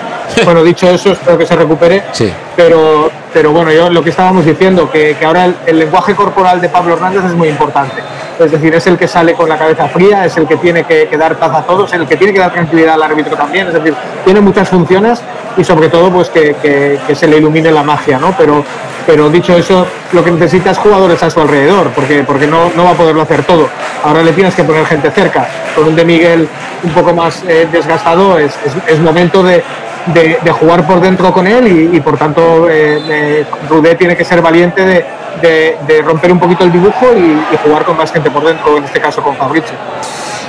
bueno, 0.44 0.62
dicho 0.62 0.88
eso, 0.88 1.12
espero 1.12 1.38
que 1.38 1.46
se 1.46 1.56
recupere. 1.56 2.04
Sí. 2.12 2.32
Pero, 2.56 3.10
pero 3.32 3.52
bueno, 3.52 3.72
yo 3.72 3.90
lo 3.90 4.02
que 4.02 4.10
estábamos 4.10 4.44
diciendo, 4.44 4.90
que, 4.90 5.16
ahora 5.24 5.46
el, 5.46 5.56
el, 5.66 5.78
lenguaje 5.78 6.14
corporal 6.14 6.60
de 6.60 6.68
Pablo 6.68 6.94
Hernández 6.94 7.24
es 7.24 7.34
muy 7.34 7.48
importante. 7.48 8.02
Es 8.38 8.50
decir, 8.50 8.74
es 8.74 8.86
el 8.86 8.98
que 8.98 9.06
sale 9.06 9.34
con 9.34 9.48
la 9.48 9.58
cabeza 9.58 9.88
fría, 9.88 10.24
es 10.24 10.36
el 10.36 10.46
que 10.46 10.56
tiene 10.56 10.84
que, 10.84 11.08
dar 11.16 11.36
paz 11.36 11.54
a 11.54 11.62
todos, 11.62 11.92
el 11.92 12.06
que 12.06 12.16
tiene 12.16 12.32
que 12.32 12.40
dar 12.40 12.52
tranquilidad 12.52 12.94
al 12.94 13.02
árbitro 13.02 13.36
también. 13.36 13.68
Es 13.68 13.74
decir, 13.74 13.94
tiene 14.24 14.40
muchas 14.40 14.68
funciones 14.68 15.20
y 15.56 15.64
sobre 15.64 15.88
todo 15.88 16.10
pues 16.10 16.28
que, 16.30 16.98
se 17.14 17.26
le 17.26 17.38
ilumine 17.38 17.70
la 17.70 17.82
magia, 17.82 18.18
¿no? 18.18 18.34
Pero, 18.36 18.64
pero 19.06 19.28
dicho 19.28 19.56
eso, 19.56 19.86
lo 20.12 20.24
que 20.24 20.30
necesita 20.30 20.70
es 20.70 20.78
jugadores 20.78 21.22
a 21.22 21.30
su 21.30 21.40
alrededor, 21.40 21.90
porque, 21.90 22.24
porque 22.24 22.46
no, 22.46 22.70
no 22.76 22.84
va 22.84 22.90
a 22.90 22.94
poderlo 22.94 23.22
hacer 23.22 23.44
todo. 23.44 23.68
Ahora 24.04 24.22
le 24.22 24.32
tienes 24.32 24.54
que 24.54 24.64
poner 24.64 24.84
gente 24.86 25.10
cerca. 25.10 25.48
Con 25.74 25.88
un 25.88 25.96
de 25.96 26.04
Miguel 26.04 26.48
un 26.82 26.90
poco 26.90 27.12
más 27.12 27.42
eh, 27.46 27.66
desgastado, 27.70 28.38
es, 28.38 28.52
es, 28.86 28.98
momento 28.98 29.42
de, 29.42 29.62
de, 30.06 30.50
jugar 30.50 30.86
por 30.86 31.00
dentro 31.00 31.32
con 31.32 31.46
él 31.46 31.90
y, 31.92 32.00
por 32.00 32.16
tanto 32.16 32.68
eh, 32.68 33.00
eh, 33.08 33.46
Rudé 33.68 33.94
tiene 33.94 34.16
que 34.16 34.24
ser 34.24 34.42
valiente 34.42 34.84
de, 34.84 35.04
de, 35.40 35.76
de, 35.86 36.02
romper 36.02 36.32
un 36.32 36.40
poquito 36.40 36.64
el 36.64 36.72
dibujo 36.72 37.06
y, 37.16 37.54
y, 37.54 37.58
jugar 37.64 37.84
con 37.84 37.96
más 37.96 38.12
gente 38.12 38.30
por 38.30 38.44
dentro, 38.44 38.76
en 38.76 38.84
este 38.84 39.00
caso 39.00 39.22
con 39.22 39.36
Fabricio. 39.36 39.76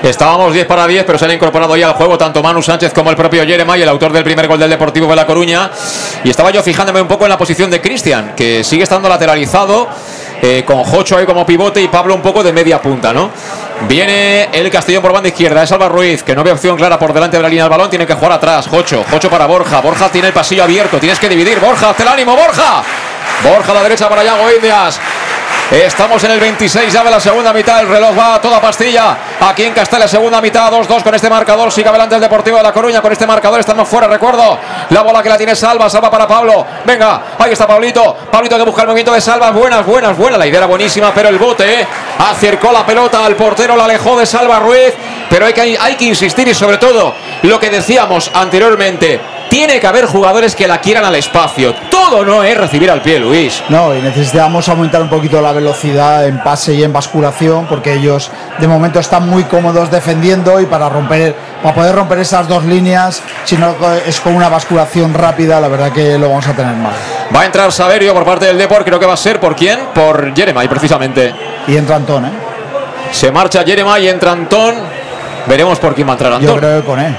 Estábamos 0.04 0.52
10 0.54 0.66
para 0.66 0.86
10, 0.86 1.06
pero 1.06 1.18
se 1.18 1.24
han 1.24 1.32
incorporado 1.32 1.78
ya 1.78 1.88
al 1.88 1.94
juego 1.94 2.18
tanto 2.18 2.44
Manu 2.44 2.62
Sánchez 2.62 2.94
como 2.94 3.10
el 3.10 3.16
propio 3.16 3.46
Jeremai, 3.46 3.82
el 3.82 3.88
autor 3.88 4.12
del 4.12 4.26
primer 4.26 4.50
gol 4.50 4.60
del 4.60 4.70
Deportivo 4.70 5.08
de 5.08 5.16
La 5.16 5.26
Coruña. 5.26 5.72
Y 6.26 6.30
estaba 6.30 6.52
yo 6.52 6.62
fijándome 6.62 7.02
un 7.02 7.08
poco 7.08 7.24
en 7.24 7.30
la 7.30 7.38
posición 7.38 7.72
de 7.72 7.80
Cristian, 7.80 8.34
que 8.36 8.66
sigue 8.66 8.84
estando 8.84 9.08
lateralizado, 9.08 9.88
eh, 10.42 10.66
con 10.68 10.84
Jocho 10.84 11.18
ahí 11.18 11.26
como 11.26 11.46
pivote 11.46 11.82
y 11.82 11.88
Pablo 11.88 12.16
un 12.16 12.22
poco 12.22 12.44
de 12.44 12.52
media 12.52 12.82
punta, 12.82 13.14
¿no? 13.14 13.32
Viene 13.88 14.50
el 14.52 14.70
Castellón 14.70 15.02
por 15.02 15.14
banda 15.14 15.30
izquierda, 15.30 15.64
es 15.64 15.72
Alba 15.72 15.88
Ruiz, 15.88 16.22
que 16.22 16.36
no 16.36 16.44
ve 16.44 16.52
opción 16.52 16.76
clara 16.76 17.00
por 17.00 17.14
delante 17.14 17.38
de 17.38 17.44
la 17.44 17.48
línea 17.48 17.64
del 17.64 17.72
balón, 17.72 17.90
tiene 17.90 18.06
que 18.06 18.14
jugar 18.14 18.34
atrás. 18.34 18.68
Jocho, 18.68 19.06
Jocho 19.10 19.30
para 19.30 19.46
Borja, 19.46 19.80
Borja 19.80 20.10
tiene 20.10 20.28
el 20.28 20.34
pasillo 20.34 20.66
abierto, 20.66 21.00
tienes 21.00 21.18
que 21.18 21.30
dividir. 21.30 21.62
Borja, 21.62 21.92
hazte 21.92 22.04
el 22.04 22.10
ánimo, 22.10 22.36
Borja. 22.36 22.84
Borja 23.42 23.72
a 23.72 23.76
la 23.76 23.84
derecha 23.84 24.10
para 24.10 24.22
Yago 24.22 24.52
Indias. 24.54 25.00
Estamos 25.72 26.24
en 26.24 26.32
el 26.32 26.40
26 26.40 26.94
ya 26.94 27.04
de 27.04 27.10
la 27.10 27.20
segunda 27.20 27.52
mitad. 27.52 27.80
El 27.80 27.90
reloj 27.90 28.18
va 28.18 28.36
a 28.36 28.42
toda 28.42 28.62
pastilla. 28.62 29.18
Aquí 29.40 29.64
en 29.64 29.74
Castella, 29.74 30.08
segunda 30.08 30.40
mitad, 30.40 30.72
2-2 30.72 31.02
con 31.02 31.16
este 31.16 31.30
marcador. 31.30 31.72
Sigue 31.72 31.90
adelante 31.90 32.16
el 32.16 32.22
Deportivo 32.22 32.58
de 32.58 32.64
La 32.64 32.72
Coruña. 32.72 33.02
Con 33.02 33.12
este 33.12 33.26
marcador 33.26 33.60
estamos 33.60 33.88
fuera, 33.88 34.08
recuerdo. 34.08 34.60
La 34.90 35.02
bola 35.02 35.24
que 35.24 35.30
la 35.30 35.38
tiene 35.38 35.56
Salva. 35.56 35.90
Salva 35.90 36.12
para 36.12 36.28
Pablo. 36.28 36.66
Venga, 36.86 37.22
ahí 37.40 37.54
está 37.54 37.66
Pablito. 37.66 38.16
Pablito 38.32 38.56
que 38.58 38.64
busca 38.64 38.82
el 38.82 38.88
movimiento 38.88 39.14
de 39.14 39.22
Salva. 39.22 39.52
Buenas, 39.52 39.86
buenas, 39.86 40.16
buenas. 40.16 40.38
La 40.38 40.46
idea 40.46 40.60
era 40.60 40.68
buenísima, 40.68 41.12
pero 41.14 41.30
el 41.30 41.40
bote 41.40 41.82
¿eh? 41.82 41.88
acercó 42.20 42.72
la 42.72 42.86
pelota 42.86 43.26
al 43.26 43.36
portero. 43.36 43.76
La 43.76 43.86
alejó 43.86 44.20
de 44.20 44.26
Salva 44.26 44.60
Ruiz. 44.60 44.94
Pero 45.30 45.48
hay 45.48 45.54
que, 45.54 45.78
hay 45.80 45.96
que 45.96 46.06
insistir 46.06 46.48
y 46.48 46.54
sobre 46.54 46.78
todo 46.78 47.16
lo 47.42 47.60
que 47.60 47.72
decíamos 47.72 48.30
anteriormente. 48.34 49.20
Tiene 49.54 49.80
que 49.80 49.86
haber 49.86 50.08
jugadores 50.08 50.56
que 50.56 50.68
la 50.68 50.82
quieran 50.82 51.06
al 51.06 51.14
espacio. 51.14 51.76
Todo 51.92 52.26
no 52.26 52.42
es 52.42 52.58
recibir 52.58 52.90
al 52.90 53.04
pie, 53.04 53.20
Luis. 53.20 53.62
No, 53.70 53.96
y 53.96 54.02
necesitamos 54.02 54.68
aumentar 54.68 55.00
un 55.00 55.10
poquito 55.10 55.40
la 55.44 55.52
velocidad 55.52 56.26
en 56.26 56.42
pase 56.42 56.74
y 56.74 56.82
en 56.82 56.92
basculación, 56.92 57.68
porque 57.68 57.94
ellos 57.94 58.32
de 58.58 58.68
momento 58.68 59.00
están 59.00 59.30
muy 59.30 59.44
cómodos 59.44 59.92
defendiendo 59.92 60.60
y 60.60 60.66
para 60.66 60.90
romper, 60.90 61.36
para 61.62 61.76
poder 61.76 61.94
romper 61.94 62.18
esas 62.18 62.48
dos 62.48 62.66
líneas, 62.66 63.22
si 63.46 63.56
no 63.56 63.76
es 64.08 64.20
con 64.22 64.36
una 64.36 64.50
basculación 64.50 65.14
rápida, 65.14 65.62
la 65.62 65.68
verdad 65.68 65.92
que 65.92 66.18
lo 66.18 66.30
vamos 66.30 66.48
a 66.48 66.54
tener 66.54 66.76
mal. 66.76 66.94
Va 67.34 67.42
a 67.42 67.46
entrar 67.46 67.72
Saverio 67.72 68.12
por 68.16 68.26
parte 68.26 68.48
del 68.48 68.58
Deport, 68.58 68.84
creo 68.84 69.00
que 69.00 69.06
va 69.06 69.14
a 69.14 69.18
ser 69.18 69.40
por 69.40 69.56
quién? 69.56 69.78
Por 69.94 70.34
Jeremai, 70.36 70.68
precisamente. 70.68 71.32
Y 71.68 71.78
entra 71.78 71.98
Antón, 71.98 72.26
¿eh? 72.26 72.32
Se 73.12 73.32
marcha 73.32 73.64
Jeremai 73.64 74.04
y 74.04 74.10
entra 74.10 74.32
Antón. 74.32 74.74
Veremos 75.46 75.78
por 75.78 75.94
quién 75.94 76.08
va 76.08 76.14
a 76.14 76.16
entrar 76.16 76.34
Antón. 76.34 76.56
Yo 76.56 76.60
creo 76.60 76.82
que 76.82 76.88
con 76.88 77.00
él. 77.00 77.16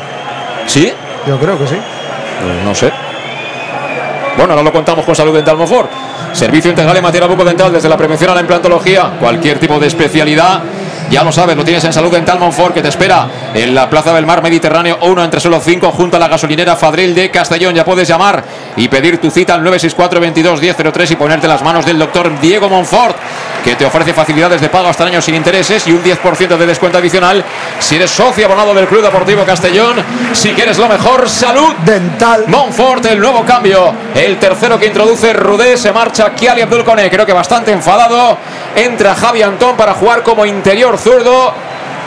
¿Sí? 0.66 0.92
Yo 1.28 1.38
creo 1.38 1.56
que 1.56 1.68
sí. 1.68 1.76
Pues 2.40 2.64
no 2.64 2.74
sé. 2.74 3.13
Bueno, 4.36 4.52
ahora 4.52 4.62
lo 4.64 4.72
contamos 4.72 5.04
con 5.04 5.14
Salud 5.14 5.34
Dental 5.34 5.56
Monfort. 5.56 5.90
Servicio 6.32 6.70
integral 6.70 6.96
en 6.96 7.02
materia 7.02 7.28
bucodental, 7.28 7.72
desde 7.72 7.88
la 7.88 7.96
prevención 7.96 8.30
a 8.30 8.34
la 8.34 8.40
implantología, 8.40 9.12
cualquier 9.20 9.60
tipo 9.60 9.78
de 9.78 9.86
especialidad. 9.86 10.62
Ya 11.10 11.22
lo 11.22 11.30
sabes, 11.30 11.56
lo 11.56 11.64
tienes 11.64 11.84
en 11.84 11.92
Salud 11.92 12.10
Dental 12.10 12.40
Monfort, 12.40 12.74
que 12.74 12.82
te 12.82 12.88
espera 12.88 13.28
en 13.54 13.74
la 13.74 13.88
Plaza 13.88 14.12
del 14.12 14.26
Mar 14.26 14.42
Mediterráneo 14.42 14.98
1 15.02 15.24
entre 15.24 15.38
solo 15.38 15.60
5, 15.60 15.92
junto 15.92 16.16
a 16.16 16.20
la 16.20 16.28
gasolinera 16.28 16.74
Fadril 16.74 17.14
de 17.14 17.30
Castellón. 17.30 17.74
Ya 17.74 17.84
puedes 17.84 18.08
llamar 18.08 18.42
y 18.76 18.88
pedir 18.88 19.18
tu 19.18 19.30
cita 19.30 19.54
al 19.54 19.62
964 19.62 20.20
22 20.20 20.60
1003 20.60 21.10
y 21.10 21.16
ponerte 21.16 21.46
las 21.46 21.62
manos 21.62 21.84
del 21.86 21.98
doctor 21.98 22.40
Diego 22.40 22.68
Monfort, 22.68 23.16
que 23.62 23.76
te 23.76 23.84
ofrece 23.84 24.12
facilidades 24.12 24.60
de 24.60 24.68
pago 24.68 24.88
hasta 24.88 25.04
años 25.04 25.24
sin 25.24 25.34
intereses 25.34 25.86
y 25.86 25.92
un 25.92 26.02
10% 26.02 26.56
de 26.56 26.66
descuento 26.66 26.98
adicional 26.98 27.44
si 27.78 27.96
eres 27.96 28.10
socio 28.10 28.46
abonado 28.46 28.74
del 28.74 28.86
Club 28.86 29.02
Deportivo 29.02 29.44
Castellón. 29.44 29.96
Si 30.32 30.50
quieres 30.50 30.78
lo 30.78 30.88
mejor, 30.88 31.28
Salud 31.28 31.74
Dental 31.84 32.44
Monfort, 32.48 33.04
el 33.06 33.20
nuevo 33.20 33.44
cambio. 33.44 33.92
El 34.24 34.38
tercero 34.38 34.78
que 34.78 34.86
introduce 34.86 35.34
Rudé, 35.34 35.76
se 35.76 35.92
marcha 35.92 36.30
Kiali 36.30 36.62
Abdul 36.62 36.82
Kone, 36.82 37.10
creo 37.10 37.26
que 37.26 37.34
bastante 37.34 37.72
enfadado. 37.72 38.38
Entra 38.74 39.14
Javi 39.14 39.42
Antón 39.42 39.76
para 39.76 39.92
jugar 39.92 40.22
como 40.22 40.46
interior 40.46 40.96
zurdo. 40.96 41.52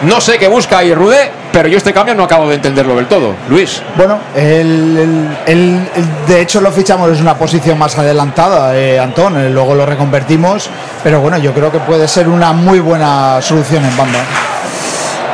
No 0.01 0.19
sé 0.19 0.39
qué 0.39 0.47
busca 0.47 0.79
ahí 0.79 0.95
Rudé, 0.95 1.29
pero 1.51 1.67
yo 1.67 1.77
este 1.77 1.93
cambio 1.93 2.15
no 2.15 2.23
acabo 2.23 2.49
de 2.49 2.55
entenderlo 2.55 2.95
del 2.95 3.05
todo. 3.05 3.35
Luis. 3.49 3.83
Bueno, 3.95 4.17
el, 4.35 5.37
el, 5.45 5.89
el, 5.93 6.25
de 6.25 6.41
hecho 6.41 6.59
lo 6.59 6.71
fichamos 6.71 7.11
es 7.11 7.21
una 7.21 7.35
posición 7.37 7.77
más 7.77 7.95
adelantada, 7.95 8.75
eh, 8.75 8.99
Antón, 8.99 9.37
eh, 9.39 9.51
luego 9.51 9.75
lo 9.75 9.85
reconvertimos, 9.85 10.71
pero 11.03 11.19
bueno, 11.21 11.37
yo 11.37 11.53
creo 11.53 11.71
que 11.71 11.79
puede 11.79 12.07
ser 12.07 12.27
una 12.27 12.51
muy 12.51 12.79
buena 12.79 13.39
solución 13.43 13.85
en 13.85 13.95
banda. 13.95 14.19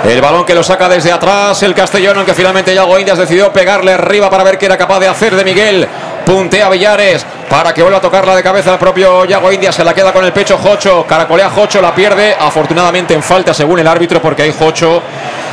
El 0.03 0.19
balón 0.19 0.43
que 0.43 0.53
lo 0.53 0.63
saca 0.63 0.89
desde 0.89 1.13
atrás 1.13 1.63
el 1.63 1.73
Castellón, 1.73 2.17
aunque 2.17 2.33
finalmente 2.33 2.75
Yago 2.75 2.99
Indias 2.99 3.17
decidió 3.17 3.53
pegarle 3.53 3.93
arriba 3.93 4.29
para 4.29 4.43
ver 4.43 4.57
qué 4.57 4.65
era 4.65 4.77
capaz 4.77 4.99
de 4.99 5.07
hacer 5.07 5.33
de 5.33 5.45
Miguel. 5.45 5.87
Puntea 6.25 6.69
Villares 6.69 7.25
para 7.49 7.73
que 7.73 7.81
vuelva 7.81 7.99
a 7.99 8.01
tocarla 8.01 8.35
de 8.35 8.43
cabeza 8.43 8.73
el 8.73 8.79
propio 8.79 9.25
Yago 9.25 9.51
Indias. 9.51 9.75
Se 9.75 9.83
la 9.83 9.93
queda 9.93 10.11
con 10.11 10.25
el 10.25 10.31
pecho 10.31 10.57
Jocho. 10.57 11.05
Caracolea 11.07 11.49
Jocho, 11.49 11.81
la 11.81 11.93
pierde. 11.93 12.35
Afortunadamente 12.39 13.13
en 13.13 13.21
falta 13.21 13.53
según 13.53 13.79
el 13.79 13.87
árbitro, 13.87 14.21
porque 14.21 14.43
ahí 14.43 14.53
Jocho 14.57 15.01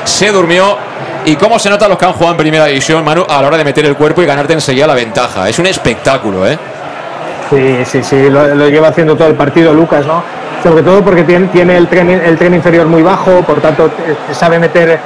se 0.04 0.30
durmió. 0.30 0.76
Y 1.24 1.36
cómo 1.36 1.58
se 1.58 1.68
nota 1.68 1.86
los 1.86 1.98
que 1.98 2.06
han 2.06 2.12
jugado 2.12 2.32
en 2.32 2.38
primera 2.38 2.64
división, 2.66 3.04
Manu, 3.04 3.26
a 3.28 3.42
la 3.42 3.48
hora 3.48 3.58
de 3.58 3.64
meter 3.64 3.84
el 3.84 3.94
cuerpo 3.94 4.22
y 4.22 4.26
ganarte 4.26 4.54
enseguida 4.54 4.86
la 4.86 4.94
ventaja. 4.94 5.48
Es 5.48 5.58
un 5.58 5.66
espectáculo, 5.66 6.48
¿eh? 6.48 6.58
Sí, 7.50 7.84
sí, 7.84 8.02
sí, 8.02 8.30
lo, 8.30 8.54
lo 8.54 8.68
lleva 8.68 8.88
haciendo 8.88 9.16
todo 9.16 9.28
el 9.28 9.34
partido 9.34 9.74
Lucas, 9.74 10.06
¿no? 10.06 10.22
sobre 10.62 10.82
todo 10.82 11.02
porque 11.02 11.24
tiene, 11.24 11.46
tiene 11.48 11.76
el, 11.76 11.88
tren, 11.88 12.10
el 12.10 12.36
tren 12.36 12.54
inferior 12.54 12.86
muy 12.86 13.02
bajo, 13.02 13.42
por 13.42 13.60
tanto 13.60 13.90
sabe 14.32 14.58
meter, 14.58 14.98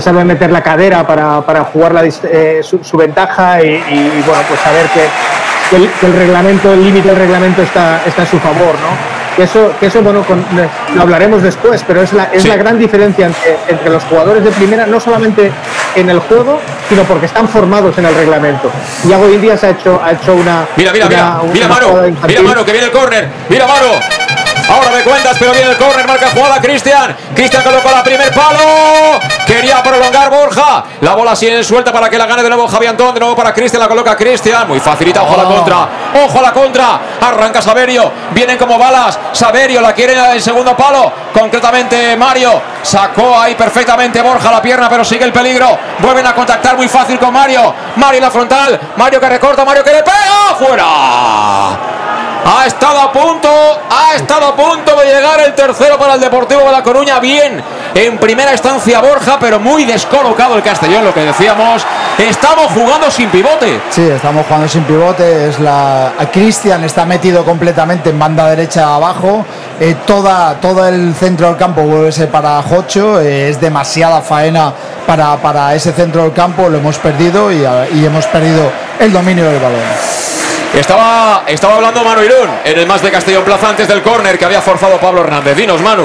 sabe 0.00 0.24
meter 0.24 0.50
la 0.50 0.62
cadera 0.62 1.06
para, 1.06 1.40
para 1.42 1.64
jugar 1.64 1.94
la, 1.94 2.04
eh, 2.04 2.60
su, 2.62 2.82
su, 2.82 2.96
ventaja 2.96 3.62
y, 3.62 3.68
y, 3.68 4.22
bueno, 4.26 4.42
pues 4.48 4.60
saber 4.60 4.86
que, 4.86 5.02
que, 5.70 5.76
el, 5.76 5.90
que 6.00 6.06
el, 6.06 6.12
reglamento, 6.14 6.72
el 6.72 6.84
límite 6.84 7.08
del 7.08 7.18
reglamento 7.18 7.62
está, 7.62 8.02
está 8.06 8.22
a 8.22 8.26
su 8.26 8.38
favor, 8.38 8.74
¿no? 8.80 9.22
Que 9.36 9.44
eso, 9.44 9.72
que 9.80 9.86
eso 9.86 10.02
bueno, 10.02 10.22
con, 10.24 10.44
lo 10.94 11.02
hablaremos 11.02 11.42
después, 11.42 11.82
pero 11.86 12.02
es 12.02 12.12
la, 12.12 12.24
es 12.24 12.42
sí. 12.42 12.48
la 12.48 12.56
gran 12.56 12.78
diferencia 12.78 13.26
entre, 13.26 13.56
entre, 13.68 13.90
los 13.90 14.04
jugadores 14.04 14.44
de 14.44 14.50
primera, 14.50 14.84
no 14.86 15.00
solamente 15.00 15.50
en 15.94 16.10
el 16.10 16.20
juego, 16.20 16.60
sino 16.88 17.02
porque 17.04 17.26
están 17.26 17.48
formados 17.48 17.96
en 17.96 18.04
el 18.04 18.14
reglamento. 18.14 18.70
Iago 19.08 19.30
Indias 19.30 19.64
ha 19.64 19.70
hecho, 19.70 20.00
ha 20.04 20.12
hecho 20.12 20.34
una. 20.34 20.66
Mira, 20.76 20.92
mira, 20.92 21.06
una, 21.06 21.16
mira, 21.16 21.52
mira, 21.52 21.68
Maro, 21.68 22.02
mira, 22.26 22.42
Maro, 22.42 22.64
que 22.64 22.72
viene 22.72 22.88
el 22.88 22.92
córner, 22.92 23.28
mira, 23.48 23.66
Maro. 23.66 24.41
Ahora 24.72 24.90
me 24.90 25.02
cuentas, 25.02 25.36
pero 25.38 25.52
viene 25.52 25.70
el 25.70 25.76
córner, 25.76 26.06
marca 26.06 26.28
jugada 26.34 26.60
Cristian. 26.60 27.14
Cristian 27.34 27.62
colocó 27.62 27.90
la 27.90 28.02
primer 28.02 28.32
palo. 28.32 29.20
Quería 29.46 29.82
prolongar 29.82 30.30
Borja. 30.30 30.84
La 31.02 31.14
bola 31.14 31.36
sigue 31.36 31.62
suelta 31.62 31.92
para 31.92 32.08
que 32.08 32.16
la 32.16 32.24
gane 32.26 32.42
de 32.42 32.48
nuevo 32.48 32.66
Javi 32.66 32.86
Antón. 32.86 33.12
De 33.12 33.20
nuevo 33.20 33.36
para 33.36 33.52
Cristian, 33.52 33.82
la 33.82 33.88
coloca 33.88 34.16
Cristian. 34.16 34.66
Muy 34.66 34.80
facilita, 34.80 35.22
ojo 35.22 35.34
a 35.34 35.36
la 35.36 35.42
Oh. 35.42 35.54
contra. 35.54 35.88
Ojo 36.24 36.38
a 36.38 36.42
la 36.42 36.52
contra. 36.52 37.00
Arranca 37.20 37.60
Saverio. 37.60 38.10
Vienen 38.30 38.56
como 38.56 38.78
balas. 38.78 39.18
Saverio 39.32 39.80
la 39.82 39.92
quiere 39.92 40.14
en 40.14 40.24
el 40.32 40.42
segundo 40.42 40.74
palo. 40.76 41.12
Concretamente 41.34 42.16
Mario. 42.16 42.62
Sacó 42.82 43.38
ahí 43.38 43.54
perfectamente 43.54 44.20
Borja 44.22 44.50
la 44.50 44.62
pierna, 44.62 44.88
pero 44.88 45.04
sigue 45.04 45.24
el 45.24 45.32
peligro. 45.32 45.78
Vuelven 45.98 46.26
a 46.26 46.34
contactar 46.34 46.76
muy 46.76 46.88
fácil 46.88 47.18
con 47.18 47.32
Mario. 47.32 47.74
Mario 47.96 48.18
en 48.18 48.24
la 48.24 48.30
frontal. 48.30 48.80
Mario 48.96 49.20
que 49.20 49.28
recorta. 49.28 49.64
Mario 49.64 49.84
que 49.84 49.92
le 49.92 50.02
pega. 50.02 50.56
¡Fuera! 50.58 52.01
Ha 52.44 52.66
estado 52.66 53.00
a 53.00 53.12
punto, 53.12 53.48
ha 53.48 54.16
estado 54.16 54.46
a 54.46 54.56
punto 54.56 54.96
de 54.96 55.06
llegar 55.06 55.40
el 55.40 55.54
tercero 55.54 55.96
para 55.96 56.14
el 56.14 56.20
Deportivo 56.20 56.62
de 56.62 56.72
La 56.72 56.82
Coruña. 56.82 57.20
Bien, 57.20 57.62
en 57.94 58.18
primera 58.18 58.50
instancia 58.50 59.00
Borja, 59.00 59.38
pero 59.38 59.60
muy 59.60 59.84
descolocado 59.84 60.56
el 60.56 60.62
Castellón, 60.62 61.04
lo 61.04 61.14
que 61.14 61.20
decíamos. 61.20 61.86
Estamos 62.18 62.66
jugando 62.72 63.10
sin 63.12 63.30
pivote. 63.30 63.80
Sí, 63.90 64.02
estamos 64.02 64.44
jugando 64.46 64.68
sin 64.68 64.82
pivote. 64.82 65.48
Es 65.48 65.60
la 65.60 66.12
Cristian 66.32 66.82
está 66.82 67.04
metido 67.04 67.44
completamente 67.44 68.10
en 68.10 68.18
banda 68.18 68.48
derecha 68.48 68.92
abajo. 68.92 69.44
Eh, 69.78 69.94
toda, 70.04 70.54
todo 70.60 70.86
el 70.88 71.14
centro 71.14 71.46
del 71.46 71.56
campo 71.56 71.82
vuelve 71.82 72.08
a 72.08 72.12
ser 72.12 72.28
para 72.28 72.60
Jocho. 72.62 73.20
eh, 73.20 73.50
es 73.50 73.60
demasiada 73.60 74.20
faena 74.20 74.72
para, 75.06 75.36
para 75.36 75.74
ese 75.76 75.92
centro 75.92 76.22
del 76.22 76.32
campo. 76.32 76.68
Lo 76.68 76.78
hemos 76.78 76.98
perdido 76.98 77.52
y 77.52 77.64
hemos 78.04 78.26
perdido 78.26 78.68
el 78.98 79.12
dominio 79.12 79.44
del 79.44 79.60
balón. 79.60 79.80
Estaba, 80.74 81.42
estaba 81.46 81.74
hablando 81.74 82.02
Manu 82.02 82.22
Irún 82.22 82.48
en 82.64 82.78
el 82.78 82.86
más 82.86 83.02
de 83.02 83.10
Castellón 83.10 83.44
Plaza 83.44 83.68
antes 83.68 83.86
del 83.86 84.00
córner 84.00 84.38
que 84.38 84.46
había 84.46 84.62
forzado 84.62 84.96
Pablo 84.96 85.20
Hernández. 85.20 85.54
Dinos, 85.54 85.80
Manu. 85.82 86.04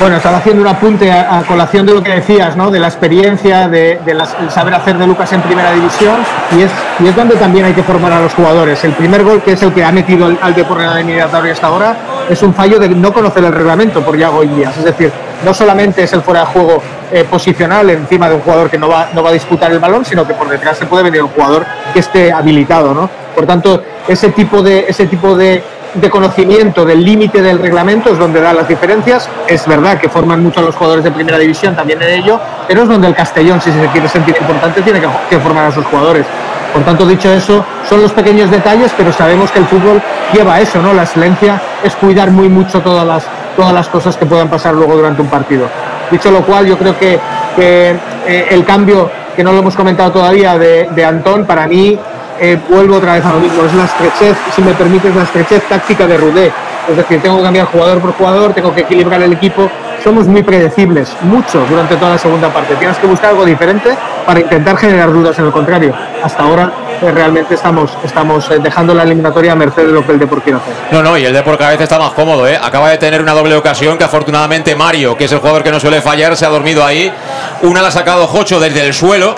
Bueno, 0.00 0.16
estaba 0.16 0.38
haciendo 0.38 0.62
un 0.62 0.68
apunte 0.68 1.12
a, 1.12 1.44
colación 1.46 1.86
de 1.86 1.94
lo 1.94 2.02
que 2.02 2.10
decías, 2.10 2.56
¿no? 2.56 2.70
De 2.70 2.80
la 2.80 2.88
experiencia, 2.88 3.68
de, 3.68 4.00
de 4.04 4.50
saber 4.50 4.74
hacer 4.74 4.98
de 4.98 5.06
Lucas 5.06 5.32
en 5.34 5.42
primera 5.42 5.72
división 5.72 6.16
y 6.58 6.62
es, 6.62 6.70
y 6.98 7.06
es 7.06 7.14
donde 7.14 7.36
también 7.36 7.66
hay 7.66 7.72
que 7.74 7.82
formar 7.82 8.10
a 8.12 8.20
los 8.20 8.34
jugadores. 8.34 8.82
El 8.82 8.92
primer 8.92 9.22
gol, 9.22 9.40
que 9.42 9.52
es 9.52 9.62
el 9.62 9.72
que 9.72 9.84
ha 9.84 9.92
metido 9.92 10.26
al, 10.26 10.38
al 10.42 10.54
Depor 10.54 10.80
en 10.80 10.86
la 10.88 10.94
eliminatoria 10.94 11.52
hasta 11.52 11.66
ahora, 11.68 11.96
es 12.28 12.42
un 12.42 12.52
fallo 12.52 12.80
de 12.80 12.88
no 12.88 13.12
conocer 13.12 13.44
el 13.44 13.52
reglamento 13.52 14.00
por 14.00 14.16
Yago 14.16 14.42
Indias. 14.42 14.76
Es 14.78 14.84
decir, 14.84 15.12
no 15.44 15.54
solamente 15.54 16.02
es 16.02 16.12
el 16.12 16.22
fuera 16.22 16.40
de 16.40 16.46
juego 16.46 16.82
eh, 17.12 17.24
posicional 17.24 17.88
encima 17.90 18.28
de 18.28 18.34
un 18.34 18.40
jugador 18.40 18.68
que 18.70 18.78
no 18.78 18.88
va, 18.88 19.10
no 19.14 19.22
va 19.22 19.30
a 19.30 19.32
disputar 19.32 19.70
el 19.70 19.78
balón, 19.78 20.04
sino 20.04 20.26
que 20.26 20.34
por 20.34 20.48
detrás 20.48 20.78
se 20.78 20.86
puede 20.86 21.04
venir 21.04 21.22
un 21.22 21.28
jugador 21.28 21.66
que 21.92 22.00
esté 22.00 22.32
habilitado, 22.32 22.94
¿no? 22.94 23.19
Por 23.40 23.46
tanto, 23.46 23.82
ese 24.06 24.28
tipo 24.32 24.62
de, 24.62 24.84
ese 24.86 25.06
tipo 25.06 25.34
de, 25.34 25.62
conocimiento 26.10 26.84
del 26.84 27.02
límite 27.02 27.40
del 27.40 27.58
reglamento 27.58 28.10
es 28.12 28.18
donde 28.18 28.38
da 28.38 28.52
las 28.52 28.68
diferencias. 28.68 29.30
Es 29.48 29.66
verdad 29.66 29.98
que 29.98 30.10
forman 30.10 30.42
mucho 30.42 30.60
a 30.60 30.64
los 30.64 30.74
jugadores 30.74 31.04
de 31.04 31.10
primera 31.10 31.38
división 31.38 31.74
también 31.74 32.02
en 32.02 32.20
ello, 32.20 32.38
pero 32.68 32.82
es 32.82 32.88
donde 32.90 33.08
el 33.08 33.14
Castellón, 33.14 33.58
si 33.62 33.72
se 33.72 33.86
quiere 33.86 34.08
sentir 34.08 34.36
importante, 34.38 34.82
tiene 34.82 35.00
que, 35.30 35.38
formar 35.38 35.64
a 35.64 35.72
sus 35.72 35.86
jugadores. 35.86 36.26
Por 36.74 36.84
tanto, 36.84 37.06
dicho 37.06 37.32
eso, 37.32 37.64
son 37.88 38.02
los 38.02 38.12
pequeños 38.12 38.50
detalles, 38.50 38.92
pero 38.94 39.10
sabemos 39.10 39.50
que 39.50 39.60
el 39.60 39.64
fútbol 39.64 40.02
lleva 40.34 40.60
eso, 40.60 40.82
¿no? 40.82 40.92
La 40.92 41.04
excelencia 41.04 41.58
es 41.82 41.96
cuidar 41.96 42.30
muy 42.30 42.50
mucho 42.50 42.82
todas 42.82 43.06
las, 43.06 43.24
todas 43.56 43.72
las 43.72 43.88
cosas 43.88 44.18
que 44.18 44.26
puedan 44.26 44.50
pasar 44.50 44.74
luego 44.74 44.96
durante 44.96 45.22
un 45.22 45.28
partido. 45.28 45.66
Dicho 46.10 46.30
lo 46.30 46.42
cual, 46.42 46.66
yo 46.66 46.76
creo 46.76 46.98
que, 46.98 47.18
que, 47.56 47.96
eh, 48.26 48.48
el 48.50 48.66
cambio, 48.66 49.10
que 49.34 49.42
no 49.42 49.52
lo 49.52 49.60
hemos 49.60 49.74
comentado 49.74 50.12
todavía, 50.12 50.58
de, 50.58 50.90
de 50.94 51.04
Antón, 51.06 51.46
para 51.46 51.66
mí 51.66 51.98
eh, 52.40 52.58
vuelvo 52.68 52.96
otra 52.96 53.14
vez 53.14 53.24
a 53.24 53.34
lo 53.34 53.40
mismo, 53.40 53.62
es 53.64 53.74
la 53.74 53.84
estrechez, 53.84 54.36
si 54.54 54.62
me 54.62 54.72
permites, 54.72 55.14
la 55.14 55.24
estrechez 55.24 55.62
táctica 55.68 56.06
de 56.06 56.16
Rudé. 56.16 56.52
Es 56.88 56.96
decir, 56.96 57.20
tengo 57.20 57.36
que 57.36 57.42
cambiar 57.42 57.66
jugador 57.66 58.00
por 58.00 58.12
jugador, 58.14 58.54
tengo 58.54 58.74
que 58.74 58.80
equilibrar 58.80 59.22
el 59.22 59.32
equipo. 59.34 59.70
Somos 60.02 60.26
muy 60.26 60.42
predecibles, 60.42 61.14
mucho 61.20 61.64
durante 61.68 61.94
toda 61.96 62.12
la 62.12 62.18
segunda 62.18 62.48
parte. 62.48 62.74
Tienes 62.76 62.96
que 62.96 63.06
buscar 63.06 63.30
algo 63.30 63.44
diferente 63.44 63.94
para 64.24 64.40
intentar 64.40 64.76
generar 64.78 65.12
dudas 65.12 65.38
en 65.38 65.44
el 65.44 65.52
contrario. 65.52 65.94
Hasta 66.24 66.42
ahora 66.42 66.72
eh, 67.02 67.10
realmente 67.12 67.54
estamos, 67.54 67.92
estamos 68.02 68.50
eh, 68.50 68.58
dejando 68.58 68.94
la 68.94 69.02
eliminatoria 69.02 69.52
a 69.52 69.56
merced 69.56 69.86
de 69.86 69.92
lo 69.92 70.04
que 70.04 70.12
el 70.12 70.18
Depor 70.18 70.40
quiere 70.40 70.58
hacer. 70.58 70.74
No, 70.90 71.02
no, 71.02 71.18
y 71.18 71.26
el 71.26 71.34
Depor 71.34 71.58
cada 71.58 71.72
vez 71.72 71.80
está 71.82 71.98
más 71.98 72.12
cómodo, 72.12 72.48
¿eh? 72.48 72.58
Acaba 72.60 72.88
de 72.88 72.96
tener 72.96 73.20
una 73.20 73.32
doble 73.32 73.54
ocasión 73.54 73.98
que 73.98 74.04
afortunadamente 74.04 74.74
Mario, 74.74 75.16
que 75.16 75.24
es 75.24 75.32
el 75.32 75.38
jugador 75.38 75.62
que 75.62 75.70
no 75.70 75.78
suele 75.78 76.00
fallar, 76.00 76.34
se 76.34 76.46
ha 76.46 76.48
dormido 76.48 76.82
ahí. 76.84 77.12
Una 77.62 77.82
la 77.82 77.88
ha 77.88 77.92
sacado 77.92 78.26
Jocho 78.26 78.58
desde 78.58 78.86
el 78.86 78.94
suelo, 78.94 79.36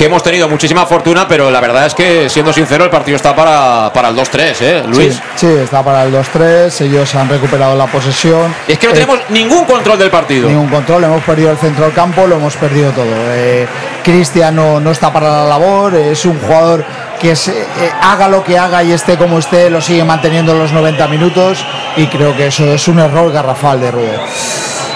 que 0.00 0.06
hemos 0.06 0.22
tenido 0.22 0.48
muchísima 0.48 0.86
fortuna, 0.86 1.28
pero 1.28 1.50
la 1.50 1.60
verdad 1.60 1.84
es 1.84 1.94
que, 1.94 2.30
siendo 2.30 2.54
sincero, 2.54 2.84
el 2.84 2.88
partido 2.88 3.16
está 3.16 3.36
para, 3.36 3.92
para 3.92 4.08
el 4.08 4.16
2-3, 4.16 4.54
¿eh, 4.62 4.82
Luis? 4.88 5.12
Sí, 5.14 5.20
sí, 5.36 5.46
está 5.62 5.82
para 5.82 6.04
el 6.04 6.14
2-3. 6.14 6.80
Ellos 6.86 7.14
han 7.14 7.28
recuperado 7.28 7.76
la 7.76 7.84
posesión. 7.86 8.54
Es 8.66 8.78
que 8.78 8.86
no 8.86 8.92
Eh, 8.92 8.94
tenemos 8.94 9.18
ningún 9.28 9.66
control 9.66 9.98
del 9.98 10.10
partido. 10.10 10.48
Ningún 10.48 10.70
control, 10.70 11.04
hemos 11.04 11.22
perdido 11.22 11.50
el 11.50 11.58
centro 11.58 11.84
del 11.84 11.92
campo, 11.92 12.26
lo 12.26 12.36
hemos 12.36 12.56
perdido 12.56 12.90
todo. 12.92 13.04
Eh, 13.14 13.66
Cristian 14.02 14.56
no, 14.56 14.90
está 14.90 15.12
para 15.12 15.28
la 15.42 15.44
labor, 15.44 15.94
es 15.94 16.24
un 16.24 16.40
jugador 16.40 16.82
que 17.20 17.36
se- 17.36 17.60
eh, 17.60 17.92
haga 18.00 18.26
lo 18.28 18.42
que 18.42 18.56
haga 18.58 18.82
y 18.82 18.92
esté 18.92 19.18
como 19.18 19.38
esté, 19.38 19.68
lo 19.68 19.82
sigue 19.82 20.02
manteniendo 20.04 20.52
en 20.52 20.60
los 20.60 20.72
90 20.72 21.08
minutos 21.08 21.62
y 21.98 22.06
creo 22.06 22.34
que 22.34 22.46
eso 22.46 22.64
es 22.72 22.88
un 22.88 23.00
error 23.00 23.30
garrafal 23.30 23.78
de 23.78 23.90
Rubén. 23.90 24.20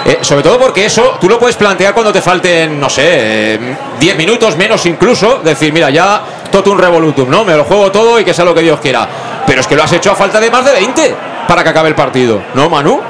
Eh, 0.07 0.19
sobre 0.21 0.43
todo 0.43 0.59
porque 0.59 0.85
eso 0.85 1.17
tú 1.19 1.29
lo 1.29 1.39
puedes 1.39 1.57
plantear 1.57 1.95
cuando 1.95 2.13
te 2.13 2.21
falten, 2.21 2.79
no 2.79 2.91
sé, 2.91 3.55
eh, 3.55 3.77
10 3.99 4.17
minutos 4.19 4.57
menos 4.57 4.85
incluso. 4.85 5.41
Decir, 5.43 5.73
mira, 5.73 5.89
ya 5.89 6.21
totum 6.51 6.79
revolutum, 6.79 7.31
¿no? 7.31 7.45
Me 7.45 7.57
lo 7.57 7.65
juego 7.65 7.91
todo 7.91 8.21
y 8.21 8.25
que 8.25 8.35
sea 8.35 8.45
lo 8.45 8.55
que 8.55 8.61
Dios 8.61 8.81
quiera. 8.81 9.09
Pero 9.47 9.61
es 9.61 9.67
que 9.67 9.75
lo 9.75 9.83
has 9.83 9.93
hecho 9.93 10.13
a 10.13 10.15
falta 10.15 10.41
de 10.41 10.51
más 10.51 10.65
de 10.65 10.73
20 10.73 11.15
para 11.49 11.63
que 11.63 11.71
acabe 11.71 11.89
el 11.89 11.95
partido, 11.95 12.43
¿no, 12.55 12.69
Manu? 12.69 13.01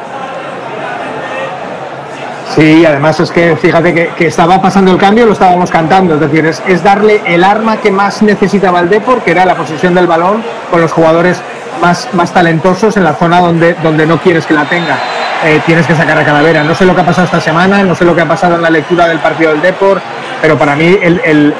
Sí, 2.54 2.86
además 2.86 3.18
es 3.18 3.32
que 3.32 3.56
fíjate 3.56 3.92
que, 3.92 4.08
que 4.10 4.26
estaba 4.28 4.62
pasando 4.62 4.92
el 4.92 4.98
cambio, 4.98 5.26
lo 5.26 5.32
estábamos 5.32 5.70
cantando, 5.72 6.14
es 6.14 6.20
decir, 6.20 6.46
es, 6.46 6.62
es 6.68 6.84
darle 6.84 7.20
el 7.26 7.42
arma 7.42 7.78
que 7.78 7.90
más 7.90 8.22
necesitaba 8.22 8.78
el 8.78 8.88
Depor, 8.88 9.22
que 9.22 9.32
era 9.32 9.44
la 9.44 9.56
posesión 9.56 9.94
del 9.94 10.06
balón 10.06 10.44
con 10.70 10.80
los 10.80 10.92
jugadores 10.92 11.42
más, 11.80 12.08
más 12.12 12.32
talentosos 12.32 12.96
en 12.96 13.04
la 13.04 13.14
zona 13.14 13.40
donde, 13.40 13.74
donde 13.82 14.06
no 14.06 14.18
quieres 14.18 14.46
que 14.46 14.54
la 14.54 14.64
tenga. 14.64 14.96
Eh, 15.44 15.60
tienes 15.66 15.86
que 15.86 15.94
sacar 15.94 16.16
a 16.16 16.24
Calavera. 16.24 16.62
No 16.64 16.74
sé 16.74 16.86
lo 16.86 16.94
que 16.94 17.02
ha 17.02 17.06
pasado 17.06 17.26
esta 17.26 17.40
semana, 17.40 17.82
no 17.82 17.94
sé 17.94 18.04
lo 18.04 18.14
que 18.14 18.22
ha 18.22 18.28
pasado 18.28 18.56
en 18.56 18.62
la 18.62 18.70
lectura 18.70 19.06
del 19.06 19.18
partido 19.18 19.52
del 19.52 19.60
Depor, 19.60 20.00
pero 20.40 20.56
para 20.56 20.74
mí, 20.74 20.98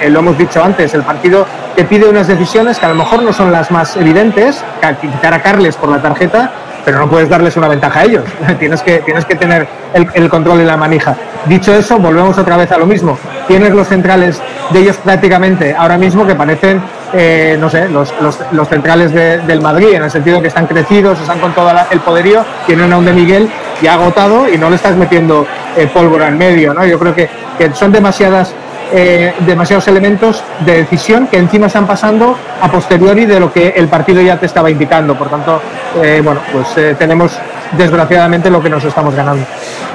lo 0.09 0.19
hemos 0.19 0.39
dicho 0.39 0.63
antes, 0.63 0.95
el 0.95 1.03
partido 1.03 1.47
te 1.77 1.85
pide 1.85 2.09
unas 2.09 2.27
decisiones 2.27 2.79
que 2.79 2.87
a 2.87 2.91
lo 2.91 2.95
mejor 2.95 3.23
no 3.23 3.33
son 3.33 3.53
las 3.53 3.71
más 3.71 3.97
evidentes, 3.97 4.65
quitar 5.01 5.35
a 5.35 5.43
Carles 5.43 5.77
por 5.77 5.91
la 5.91 6.01
tarjeta, 6.01 6.51
pero 6.85 6.99
no 6.99 7.09
puedes 7.09 7.29
darles 7.29 7.57
una 7.57 7.69
ventaja 7.69 8.01
a 8.01 8.05
ellos. 8.05 8.25
tienes, 8.59 8.83
que, 8.83 8.99
tienes 8.99 9.25
que 9.25 9.35
tener 9.35 9.67
el, 9.93 10.09
el 10.15 10.29
control 10.29 10.61
y 10.61 10.65
la 10.65 10.77
manija. 10.77 11.17
Dicho 11.47 11.75
eso, 11.75 11.99
volvemos 11.99 12.39
otra 12.39 12.57
vez 12.57 12.71
a 12.73 12.79
lo 12.79 12.87
mismo. 12.87 13.19
Tienes 13.47 13.73
los 13.73 13.89
centrales 13.89 14.41
de 14.71 14.79
ellos 14.79 14.97
prácticamente 14.97 15.75
ahora 15.77 15.99
mismo 15.99 16.27
que 16.27 16.35
parecen, 16.35 16.83
eh, 17.15 17.57
no 17.59 17.71
sé, 17.71 17.89
los, 17.89 18.13
los- 18.21 18.69
centrales 18.69 19.13
de- 19.13 19.39
del 19.39 19.61
Madrid, 19.61 19.95
en 19.95 20.03
el 20.03 20.11
sentido 20.11 20.41
que 20.43 20.49
están 20.49 20.67
crecidos, 20.67 21.19
están 21.21 21.39
con 21.39 21.53
todo 21.55 21.71
el 21.91 22.01
poderío, 22.01 22.45
tienen 22.67 22.93
a 22.93 22.99
un 22.99 23.05
de 23.05 23.13
Miguel 23.13 23.49
ya 23.83 23.95
agotado 23.95 24.49
y 24.49 24.59
no 24.59 24.69
le 24.71 24.77
estás 24.77 24.97
metiendo 24.97 25.47
eh, 25.77 25.87
pólvora 25.93 26.29
en 26.29 26.39
medio. 26.39 26.75
¿no? 26.75 26.85
Yo 26.85 26.99
creo 26.99 27.15
que, 27.15 27.29
que 27.59 27.73
son 27.75 27.93
demasiadas 27.93 28.53
eh, 28.93 29.35
demasiados 29.41 29.89
elementos 29.89 30.43
de 30.61 30.77
decisión 30.77 31.27
que 31.27 31.39
encima 31.39 31.67
están 31.67 31.87
pasando 31.87 32.37
a 32.61 32.71
posteriori 32.71 33.25
de 33.27 33.41
lo 33.41 33.53
que 33.53 33.71
el 33.77 33.89
partido 33.89 34.21
ya 34.23 34.37
te 34.37 34.47
estaba 34.47 34.71
indicando. 34.71 35.17
Por 35.17 35.29
tanto, 35.31 35.61
bueno, 36.23 36.41
pues 36.53 36.97
tenemos 36.99 37.33
desgraciadamente 37.73 38.51
lo 38.51 38.63
que 38.63 38.69
nos 38.71 38.85
estamos 38.85 39.15
ganando. 39.15 39.45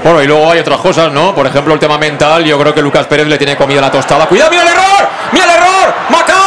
Bueno, 0.03 0.21
y 0.23 0.27
luego 0.27 0.51
hay 0.51 0.59
otras 0.59 0.79
cosas, 0.79 1.11
¿no? 1.13 1.33
Por 1.35 1.45
ejemplo, 1.47 1.73
el 1.73 1.80
tema 1.80 1.98
mental. 1.98 2.43
Yo 2.43 2.57
creo 2.59 2.73
que 2.73 2.81
Lucas 2.81 3.06
Pérez 3.06 3.27
le 3.27 3.38
tiene 3.38 3.56
comida 3.56 3.80
la 3.80 3.91
tostada. 3.91 4.25
¡Cuidado! 4.25 4.49
¡Mira 4.51 4.64
el 4.64 4.69
error! 4.69 5.09
¡Mira 5.31 5.45
el 5.45 5.51
error! 5.51 5.93
¡Macay! 6.09 6.39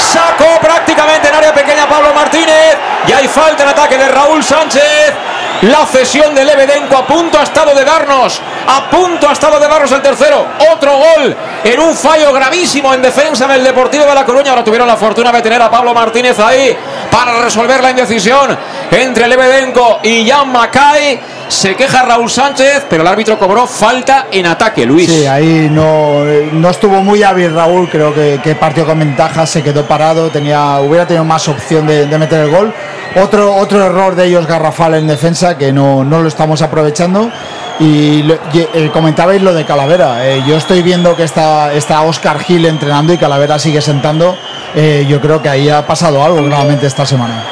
Sacó 0.00 0.58
prácticamente 0.60 1.28
en 1.28 1.34
área 1.34 1.52
pequeña 1.52 1.88
Pablo 1.88 2.12
Martínez. 2.14 2.76
Y 3.06 3.12
hay 3.12 3.28
falta 3.28 3.62
en 3.62 3.68
ataque 3.68 3.98
de 3.98 4.08
Raúl 4.08 4.42
Sánchez. 4.42 5.14
La 5.62 5.84
cesión 5.84 6.34
de 6.34 6.44
Lebedenco 6.44 6.96
a 6.96 7.06
punto 7.06 7.38
ha 7.38 7.42
estado 7.42 7.74
de 7.74 7.84
darnos. 7.84 8.40
A 8.66 8.88
punto 8.88 9.28
ha 9.28 9.32
estado 9.32 9.60
de 9.60 9.68
darnos 9.68 9.92
el 9.92 10.00
tercero. 10.00 10.46
Otro 10.72 10.96
gol 10.96 11.36
en 11.64 11.80
un 11.80 11.94
fallo 11.94 12.32
gravísimo 12.32 12.94
en 12.94 13.02
defensa 13.02 13.46
del 13.46 13.62
Deportivo 13.62 14.06
de 14.06 14.14
La 14.14 14.24
Coruña. 14.24 14.50
Ahora 14.50 14.64
tuvieron 14.64 14.88
la 14.88 14.96
fortuna 14.96 15.30
de 15.32 15.42
tener 15.42 15.60
a 15.60 15.70
Pablo 15.70 15.92
Martínez 15.92 16.38
ahí 16.38 16.76
para 17.10 17.34
resolver 17.42 17.82
la 17.82 17.90
indecisión 17.90 18.56
entre 18.90 19.28
Lebedenco 19.28 20.00
y 20.02 20.28
Jan 20.28 20.50
Macay. 20.50 21.20
Se 21.48 21.74
queja 21.74 22.02
Raúl 22.02 22.30
Sánchez, 22.30 22.86
pero 22.88 23.02
el 23.02 23.08
árbitro 23.08 23.36
cobró 23.36 23.66
falta 23.66 24.28
en 24.30 24.46
ataque, 24.46 24.86
Luis. 24.86 25.10
Sí, 25.10 25.26
ahí 25.26 25.68
no, 25.68 26.24
no 26.52 26.70
estuvo 26.70 27.02
muy 27.02 27.24
hábil 27.24 27.52
Raúl, 27.52 27.88
creo 27.88 28.14
que, 28.14 28.54
partió 28.54 28.86
con 28.86 29.00
ventaja, 29.00 29.44
se 29.46 29.60
quedó 29.60 29.84
parado, 29.84 30.30
tenía, 30.30 30.78
hubiera 30.78 31.06
tenido 31.06 31.24
más 31.24 31.48
opción 31.48 31.88
de, 31.88 32.06
meter 32.18 32.42
el 32.42 32.50
gol. 32.50 32.72
Otro, 33.16 33.56
otro 33.56 33.84
error 33.84 34.14
de 34.14 34.26
ellos 34.26 34.46
garrafal 34.46 34.94
en 34.94 35.08
defensa 35.08 35.58
que 35.58 35.72
no, 35.72 36.04
no 36.04 36.20
lo 36.22 36.28
estamos 36.28 36.62
aprovechando. 36.62 37.32
Y, 37.80 38.30
eh, 38.54 38.90
comentabais 38.92 39.42
lo 39.42 39.52
de 39.52 39.64
Calavera. 39.64 40.28
eh, 40.28 40.44
yo 40.46 40.56
estoy 40.56 40.82
viendo 40.82 41.16
que 41.16 41.24
está, 41.24 41.72
está 41.72 42.02
Oscar 42.02 42.38
Gil 42.38 42.66
entrenando 42.66 43.12
y 43.12 43.18
Calavera 43.18 43.58
sigue 43.58 43.80
sentando. 43.80 44.36
Eh, 44.74 45.06
yo 45.08 45.20
creo 45.20 45.42
que 45.42 45.48
ahí 45.48 45.68
ha 45.68 45.84
pasado 45.86 46.22
algo 46.22 46.44
claramente 46.46 46.86
esta 46.86 47.04
semana. 47.06 47.42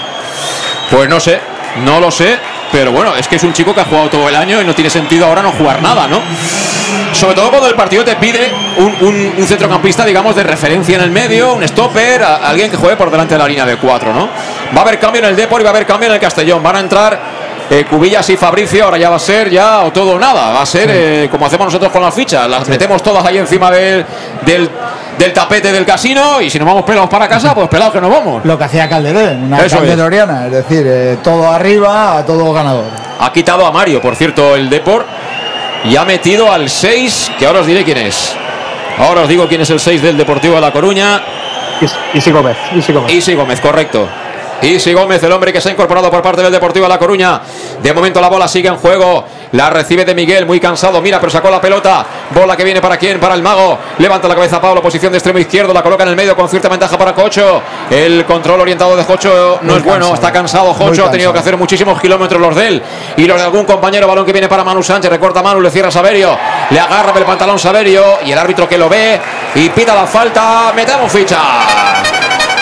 Pues 0.91 1.09
no 1.09 1.21
sé, 1.21 1.39
no 1.85 2.01
lo 2.01 2.11
sé. 2.11 2.39
pero 2.73 2.93
bueno, 2.93 3.15
es 3.17 3.27
que 3.29 3.37
es 3.37 3.43
un 3.45 3.53
chico 3.53 3.75
que 3.75 3.81
ha 3.81 3.85
jugado 3.85 4.09
todo 4.11 4.29
el 4.29 4.37
año 4.37 4.61
y 4.61 4.65
no 4.65 4.75
tiene 4.75 4.91
sentido 4.91 5.27
ahora 5.27 5.41
no 5.43 5.53
jugar 5.53 5.81
nada, 5.83 6.07
¿no? 6.07 6.21
Sobre 7.13 7.35
todo 7.35 7.49
cuando 7.51 7.67
el 7.69 7.75
partido 7.75 8.05
te 8.05 8.15
pide 8.17 8.51
un, 8.79 9.33
un- 9.39 9.47
centrocampista, 9.47 10.05
digamos, 10.05 10.37
de 10.37 10.43
referencia 10.43 10.97
en 10.97 11.03
el 11.03 11.11
medio, 11.11 11.55
un 11.55 11.67
stopper, 11.67 12.23
alguien 12.23 12.71
que 12.71 12.77
juegue 12.77 12.97
por 12.97 13.11
delante 13.11 13.35
de 13.35 13.39
la 13.39 13.49
línea 13.49 13.65
de 13.65 13.77
cuatro, 13.77 14.13
¿no? 14.13 14.29
Va 14.77 14.81
a 14.81 14.83
haber 14.83 14.99
cambio 14.99 15.21
en 15.23 15.29
el 15.29 15.37
Depor 15.37 15.61
y 15.61 15.65
va 15.65 15.71
a 15.71 15.73
haber 15.73 15.87
cambio 15.87 16.09
en 16.09 16.15
el 16.15 16.21
Castellón. 16.21 16.63
Van 16.63 16.77
a 16.77 16.81
entrar 16.81 17.19
eh, 17.71 17.85
Cubillas 17.89 18.29
y 18.31 18.37
Fabricio, 18.37 18.85
ahora 18.85 18.99
ya 18.99 19.11
va 19.11 19.17
a 19.17 19.21
ser 19.21 19.51
ya 19.51 19.81
o 19.85 19.93
todo 19.93 20.13
o 20.13 20.19
nada. 20.19 20.53
Va 20.53 20.63
a 20.63 20.67
ser 20.67 20.89
eh, 20.91 21.29
como 21.31 21.47
hacemos 21.47 21.67
nosotros 21.67 21.91
con 21.93 22.03
las 22.03 22.15
fichas, 22.15 22.49
las 22.49 22.67
metemos 22.69 23.03
todas 23.03 23.25
ahí 23.25 23.39
encima 23.39 23.71
del, 23.71 24.05
del, 24.47 24.71
del 25.19 25.33
tapete 25.33 25.73
del 25.73 25.85
casino 25.85 26.41
y 26.41 26.49
si 26.51 26.59
nos 26.59 26.67
vamos 26.67 26.85
pelados 26.85 27.11
para 27.11 27.29
casa, 27.29 27.55
pues 27.55 27.69
pelados 27.69 27.93
que 27.93 28.01
nos 28.01 28.11
vamos. 28.11 28.45
Lo 28.45 28.57
que 28.57 28.65
hacía 28.65 28.89
Calderón, 28.89 29.45
una 29.45 29.59
Eso 29.59 29.67
es. 29.67 29.73
calderoriana, 29.83 30.47
es 30.47 30.53
decir, 30.53 30.85
eh, 30.87 31.19
todo 31.23 31.51
arriba, 31.51 32.19
a 32.19 32.25
todo 32.27 32.53
ganador. 32.53 32.87
Ha 33.21 33.33
quitado 33.33 33.67
a 33.67 33.73
Mario, 33.73 34.01
por 34.01 34.17
cierto, 34.17 34.55
el 34.57 34.71
Depor. 34.71 35.05
Y 35.85 35.95
ha 35.97 36.05
metido 36.05 36.51
al 36.53 36.69
6, 36.69 37.33
que 37.39 37.47
ahora 37.47 37.61
os 37.61 37.67
diré 37.67 37.85
quién 37.85 37.99
es. 37.99 38.35
Ahora 38.99 39.21
os 39.23 39.29
digo 39.29 39.47
quién 39.47 39.61
es 39.61 39.71
el 39.71 39.79
6 39.79 40.03
del 40.03 40.17
Deportivo 40.17 40.57
de 40.57 40.61
La 40.61 40.73
Coruña. 40.73 41.23
Isi 42.15 42.33
Gómez. 42.33 42.57
Isi 42.75 42.93
Gómez. 42.93 43.13
Isi 43.15 43.35
Gómez, 43.35 43.61
correcto. 43.61 44.09
Isi 44.63 44.93
Gómez, 44.93 45.23
el 45.23 45.33
hombre 45.33 45.53
que 45.53 45.61
se 45.61 45.69
ha 45.69 45.73
incorporado 45.73 46.11
por 46.11 46.21
parte 46.21 46.43
del 46.43 46.53
Deportivo 46.53 46.85
de 46.87 46.89
La 46.91 46.99
Coruña. 46.99 47.41
De 47.83 47.93
momento 47.93 48.21
la 48.21 48.29
bola 48.29 48.49
sigue 48.49 48.69
en 48.69 48.77
juego. 48.77 49.25
La 49.53 49.71
recibe 49.71 50.05
de 50.05 50.15
Miguel, 50.15 50.45
muy 50.45 50.61
cansado. 50.61 51.01
Mira, 51.01 51.19
pero 51.19 51.31
sacó 51.31 51.51
la 51.51 51.61
pelota. 51.61 52.05
Bola 52.35 52.57
que 52.57 52.65
viene 52.65 52.81
para 52.81 52.97
quién? 52.99 53.19
Para 53.19 53.35
el 53.35 53.43
mago. 53.43 53.79
Levanta 53.99 54.29
la 54.29 54.35
cabeza 54.35 54.61
Pablo, 54.61 54.83
posición 54.83 55.13
de 55.13 55.19
extremo 55.19 55.39
izquierdo. 55.39 55.73
La 55.73 55.83
coloca 55.83 56.03
en 56.03 56.11
el 56.11 56.17
medio 56.17 56.37
con 56.37 56.49
cierta 56.49 56.69
ventaja 56.69 56.99
para 56.99 57.15
Cocho. 57.15 57.63
El 57.89 58.25
control 58.27 58.61
orientado 58.61 58.95
de 58.97 59.05
Cocho 59.05 59.61
no 59.63 59.73
Muy 59.73 59.79
es 59.79 59.85
bueno. 59.85 60.13
Está 60.13 60.33
cansado 60.33 60.75
Cocho. 60.75 61.07
Ha 61.07 61.11
tenido 61.11 61.33
que 61.33 61.39
hacer 61.39 61.57
muchísimos 61.57 62.01
kilómetros 62.01 62.41
los 62.41 62.55
de 62.55 62.69
él. 62.69 62.83
Y 63.17 63.27
los 63.27 63.39
de 63.39 63.45
algún 63.45 63.65
compañero. 63.65 64.07
Balón 64.07 64.27
que 64.27 64.33
viene 64.33 64.49
para 64.49 64.65
Manu 64.65 64.83
Sánchez. 64.83 65.11
Recorta 65.11 65.43
Manu, 65.43 65.61
le 65.61 65.71
cierra 65.71 65.91
Saverio. 65.91 66.37
Le 66.71 66.81
agarra 66.81 67.13
del 67.13 67.25
pantalón 67.25 67.59
Saverio. 67.59 68.19
Y 68.27 68.33
el 68.33 68.39
árbitro 68.39 68.69
que 68.69 68.77
lo 68.77 68.89
ve. 68.89 69.19
Y 69.55 69.71
pita 69.71 69.95
la 69.95 70.07
falta. 70.07 70.73
Metemos 70.75 71.11
ficha. 71.11 71.39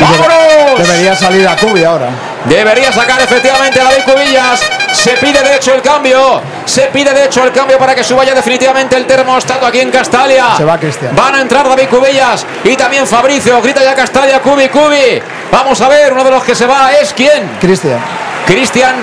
¡Vámonos! 0.01 0.79
Debería 0.79 1.17
salir 1.17 1.47
a 1.49 1.57
Cubi 1.57 1.85
ahora. 1.85 2.09
Debería 2.45 2.93
sacar 2.93 3.21
efectivamente 3.21 3.81
a 3.81 3.85
David 3.85 4.03
Cubillas. 4.05 4.61
Se 4.93 5.13
pide 5.13 5.43
de 5.43 5.57
hecho 5.57 5.75
el 5.75 5.83
cambio. 5.83 6.41
Se 6.65 6.83
pide 6.83 7.13
de 7.13 7.25
hecho 7.25 7.43
el 7.43 7.53
cambio 7.53 7.79
para 7.79 7.95
que 7.95 8.05
suba 8.05 8.25
ya 8.25 8.35
definitivamente 8.35 8.97
el 8.97 9.07
termostato 9.07 9.67
aquí 9.67 9.81
en 9.81 9.91
Castalia. 9.91 10.57
Se 10.57 10.65
va 10.65 10.79
Cristian. 10.79 11.15
Van 11.17 11.35
a 11.35 11.41
entrar 11.41 11.69
David 11.69 11.89
Cubillas 11.89 12.47
y 12.65 12.77
también 12.77 13.07
Fabricio. 13.07 13.61
Grita 13.63 13.83
ya 13.83 13.95
Castalia, 13.95 14.41
Cubi, 14.41 14.69
Cubi. 14.69 15.21
Vamos 15.51 15.81
a 15.81 15.89
ver, 15.89 16.13
uno 16.13 16.25
de 16.25 16.31
los 16.31 16.45
que 16.45 16.55
se 16.55 16.67
va 16.67 16.93
es 16.93 17.13
quién. 17.13 17.57
Cristian. 17.61 17.99
Cristian. 18.47 18.95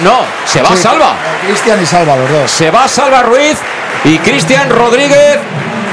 No, 0.00 0.20
se 0.46 0.62
va 0.62 0.68
Sí, 0.70 0.76
Salva. 0.76 1.14
Cristian 1.44 1.82
y 1.82 1.86
Salva, 1.86 2.14
los 2.14 2.30
dos. 2.30 2.50
Se 2.50 2.70
va 2.70 2.86
Salva 2.86 3.22
Ruiz 3.22 3.58
y 4.04 4.18
Cristian 4.18 4.70
Rodríguez. 4.70 5.38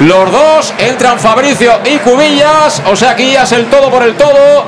Los 0.02 0.32
dos 0.32 0.74
entran 0.78 1.20
Fabricio 1.20 1.80
y 1.86 1.98
Cubillas. 1.98 2.82
O 2.90 2.96
sea, 2.96 3.12
aquí 3.12 3.32
ya 3.34 3.44
es 3.44 3.52
el 3.52 3.66
todo 3.70 3.90
por 3.90 4.04
el 4.04 4.16
todo. 4.16 4.66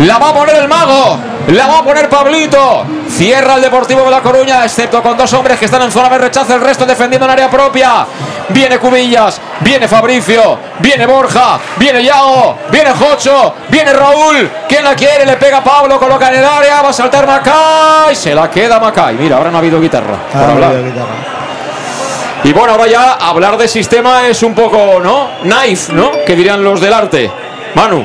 La 0.00 0.18
va 0.18 0.30
a 0.30 0.34
poner 0.34 0.56
el 0.56 0.68
mago. 0.68 1.18
La 1.48 1.66
va 1.66 1.78
a 1.78 1.84
poner 1.84 2.08
Pablito. 2.08 2.84
Cierra 3.10 3.56
el 3.56 3.62
Deportivo 3.62 4.02
de 4.04 4.10
La 4.10 4.20
Coruña, 4.20 4.64
excepto 4.64 5.02
con 5.02 5.16
dos 5.18 5.32
hombres 5.34 5.58
que 5.58 5.66
están 5.66 5.82
en 5.82 5.90
zona 5.92 6.08
de 6.08 6.18
rechazo. 6.18 6.54
El 6.54 6.60
resto 6.62 6.86
defendiendo 6.86 7.26
en 7.26 7.32
área 7.32 7.50
propia. 7.50 8.06
Viene 8.48 8.78
Cubillas, 8.78 9.40
viene 9.60 9.86
Fabricio, 9.88 10.58
viene 10.80 11.06
Borja, 11.06 11.58
viene 11.76 12.02
Yago, 12.04 12.58
viene 12.70 12.90
Jocho, 12.90 13.54
viene 13.68 13.92
Raúl. 13.92 14.50
¿Quién 14.68 14.84
la 14.84 14.94
quiere? 14.94 15.24
Le 15.26 15.36
pega 15.36 15.62
Pablo, 15.62 15.98
coloca 15.98 16.28
en 16.28 16.36
el 16.36 16.44
área. 16.44 16.80
Va 16.82 16.88
a 16.88 16.92
saltar 16.92 17.26
Macay. 17.26 18.14
Se 18.14 18.34
la 18.34 18.50
queda 18.50 18.78
Macay. 18.80 19.16
Mira, 19.16 19.36
ahora 19.36 19.50
no 19.50 19.58
ha 19.58 19.60
habido 19.60 19.80
guitarra. 19.80 20.16
por 20.32 20.42
Ah, 20.42 20.50
hablar. 20.52 20.70
medio 20.70 20.86
guitarra. 20.86 21.14
Y 22.44 22.52
bueno, 22.52 22.72
ahora 22.72 22.86
ya 22.88 23.12
hablar 23.14 23.56
de 23.56 23.68
sistema 23.68 24.26
es 24.26 24.42
un 24.42 24.54
poco, 24.54 24.98
¿no? 25.02 25.28
Knife, 25.42 25.92
¿no? 25.92 26.10
Que 26.26 26.34
dirían 26.34 26.64
los 26.64 26.80
del 26.80 26.92
arte. 26.92 27.30
Manu. 27.74 28.04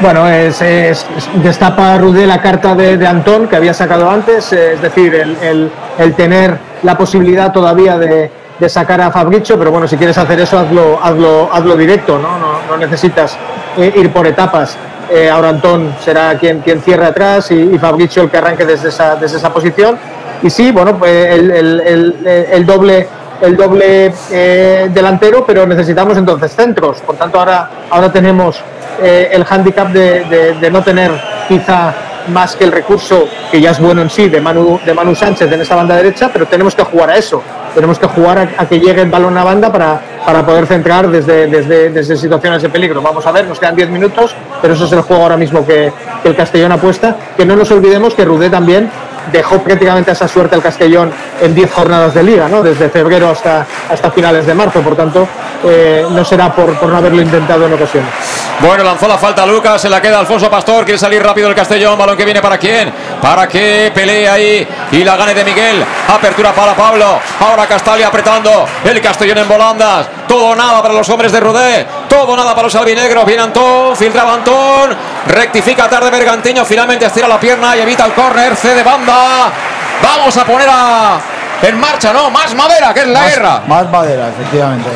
Bueno, 0.00 0.28
es, 0.28 0.60
es- 0.60 1.06
es- 1.16 1.42
destapa 1.42 1.96
Rudé 1.98 2.26
la 2.26 2.42
carta 2.42 2.74
de, 2.74 3.06
Antón 3.06 3.46
que 3.46 3.54
había 3.56 3.72
sacado 3.72 4.10
antes, 4.10 4.52
es 4.52 4.82
decir, 4.82 5.14
el, 5.14 5.70
el- 5.98 6.14
tener 6.14 6.58
la 6.82 6.98
posibilidad 6.98 7.52
todavía 7.52 7.96
de, 7.96 8.30
de 8.58 8.68
sacar 8.68 9.00
a 9.00 9.12
Fabricio, 9.12 9.56
pero 9.56 9.70
bueno, 9.70 9.86
si 9.86 9.96
quieres 9.96 10.18
hacer 10.18 10.40
eso, 10.40 10.58
hazlo, 10.58 10.98
hazlo, 11.00 11.48
hazlo 11.52 11.76
directo, 11.76 12.18
¿no? 12.18 12.36
No, 12.38 12.58
no 12.68 12.76
necesitas 12.76 13.38
eh, 13.78 13.92
ir 13.96 14.10
por 14.12 14.26
etapas. 14.26 14.76
Eh, 15.08 15.30
ahora 15.30 15.50
Antón 15.50 15.94
será 16.04 16.36
quien, 16.36 16.60
quien 16.60 16.82
cierre 16.82 17.06
atrás 17.06 17.52
y, 17.52 17.54
y 17.74 17.78
Fabricio 17.78 18.22
el 18.24 18.30
que 18.30 18.38
arranque 18.38 18.64
desde 18.66 18.88
esa, 18.88 19.14
desde 19.14 19.36
esa 19.36 19.52
posición. 19.52 19.96
Y 20.44 20.50
sí, 20.50 20.70
bueno, 20.70 20.98
pues 20.98 21.10
el, 21.10 22.66
doble 22.66 23.08
el 23.40 23.56
doble 23.56 24.12
eh, 24.30 24.90
delantero, 24.92 25.44
pero 25.46 25.66
necesitamos 25.66 26.18
entonces 26.18 26.54
centros. 26.54 27.00
Por 27.00 27.16
tanto, 27.16 27.38
ahora, 27.38 27.70
ahora 27.88 28.12
tenemos 28.12 28.60
eh, 29.02 29.30
el 29.32 29.42
hándicap 29.42 29.88
de, 29.88 30.68
no 30.70 30.82
tener 30.82 31.12
quizá 31.48 31.94
más 32.28 32.56
que 32.56 32.64
el 32.64 32.72
recurso, 32.72 33.26
que 33.50 33.58
ya 33.58 33.70
es 33.70 33.80
bueno 33.80 34.02
en 34.02 34.10
sí, 34.10 34.28
de 34.28 34.42
Manu, 34.42 34.78
de 34.84 34.92
Manu 34.92 35.14
Sánchez 35.14 35.50
en 35.50 35.62
esa 35.62 35.76
banda 35.76 35.96
derecha, 35.96 36.28
pero 36.30 36.44
tenemos 36.44 36.74
que 36.74 36.84
jugar 36.84 37.08
a 37.08 37.16
eso. 37.16 37.42
Tenemos 37.74 37.98
que 37.98 38.06
jugar 38.06 38.38
a, 38.38 38.62
a 38.62 38.68
que 38.68 38.78
llegue 38.78 39.00
el 39.00 39.10
balón 39.10 39.38
a 39.38 39.44
banda 39.44 39.72
para, 39.72 39.98
para 40.26 40.44
poder 40.44 40.66
centrar 40.66 41.08
desde, 41.08 41.46
desde, 41.46 41.88
desde 41.88 42.16
situaciones 42.16 42.60
de 42.60 42.68
peligro. 42.68 43.00
Vamos 43.00 43.26
a 43.26 43.32
ver, 43.32 43.46
nos 43.46 43.58
quedan 43.58 43.76
10 43.76 43.88
minutos, 43.88 44.36
pero 44.60 44.74
eso 44.74 44.84
es 44.84 44.92
el 44.92 45.00
juego 45.00 45.22
ahora 45.22 45.38
mismo 45.38 45.66
que, 45.66 45.90
que 46.22 46.28
el 46.28 46.36
Castellón 46.36 46.72
apuesta. 46.72 47.16
Que 47.34 47.46
no 47.46 47.56
nos 47.56 47.70
olvidemos 47.70 48.12
que 48.12 48.26
Rudé 48.26 48.50
también 48.50 48.90
dejó 49.32 49.58
prácticamente 49.62 50.12
esa 50.12 50.28
suerte 50.28 50.54
al 50.54 50.62
Castellón 50.62 51.12
en 51.40 51.54
10 51.54 51.72
jornadas 51.72 52.14
de 52.14 52.22
liga, 52.22 52.48
¿no? 52.48 52.62
desde 52.62 52.88
febrero 52.88 53.30
hasta, 53.30 53.66
hasta 53.90 54.10
finales 54.10 54.46
de 54.46 54.54
marzo. 54.54 54.80
Por 54.80 54.96
tanto, 54.96 55.26
eh, 55.64 56.06
no 56.10 56.24
será 56.24 56.52
por, 56.54 56.74
por 56.78 56.88
no 56.88 56.96
haberlo 56.96 57.22
intentado 57.22 57.66
en 57.66 57.72
ocasiones. 57.72 58.10
Bueno, 58.60 58.84
lanzó 58.84 59.08
la 59.08 59.18
falta 59.18 59.44
Lucas, 59.44 59.80
se 59.82 59.88
la 59.88 60.00
queda 60.00 60.20
Alfonso 60.20 60.48
Pastor, 60.48 60.84
quiere 60.84 60.98
salir 60.98 61.22
rápido 61.22 61.48
el 61.48 61.54
Castellón, 61.54 61.98
balón 61.98 62.16
que 62.16 62.24
viene 62.24 62.40
para 62.40 62.56
quién, 62.56 62.92
para 63.20 63.48
que 63.48 63.90
pelee 63.94 64.28
ahí 64.28 64.66
y 64.92 65.02
la 65.02 65.16
gane 65.16 65.34
de 65.34 65.44
Miguel, 65.44 65.84
apertura 66.08 66.52
para 66.52 66.74
Pablo, 66.74 67.18
ahora 67.40 67.66
Castalia 67.66 68.06
apretando, 68.06 68.64
el 68.84 69.00
Castellón 69.00 69.38
en 69.38 69.48
volandas, 69.48 70.08
todo 70.34 70.56
nada 70.56 70.82
para 70.82 70.94
los 70.94 71.08
hombres 71.10 71.30
de 71.30 71.38
Rudé, 71.38 71.86
todo 72.08 72.36
nada 72.36 72.56
para 72.56 72.64
los 72.66 72.74
albinegros, 72.74 73.24
viene 73.24 73.44
Antón, 73.44 73.94
filtraba 73.96 74.34
Antón, 74.34 74.96
rectifica 75.28 75.88
tarde 75.88 76.10
Bergantiño, 76.10 76.64
finalmente 76.64 77.06
estira 77.06 77.28
la 77.28 77.38
pierna 77.38 77.76
y 77.76 77.80
evita 77.80 78.04
el 78.04 78.12
córner, 78.14 78.56
cede 78.56 78.82
banda, 78.82 79.52
vamos 80.02 80.36
a 80.36 80.44
poner 80.44 80.68
a... 80.68 81.20
En 81.62 81.78
marcha, 81.78 82.12
¿no? 82.12 82.30
Más 82.30 82.52
madera, 82.56 82.92
que 82.92 83.00
es 83.02 83.06
la 83.06 83.20
Más- 83.20 83.30
guerra. 83.30 83.62
Más 83.68 83.88
madera, 83.90 84.28
efectivamente. 84.28 84.88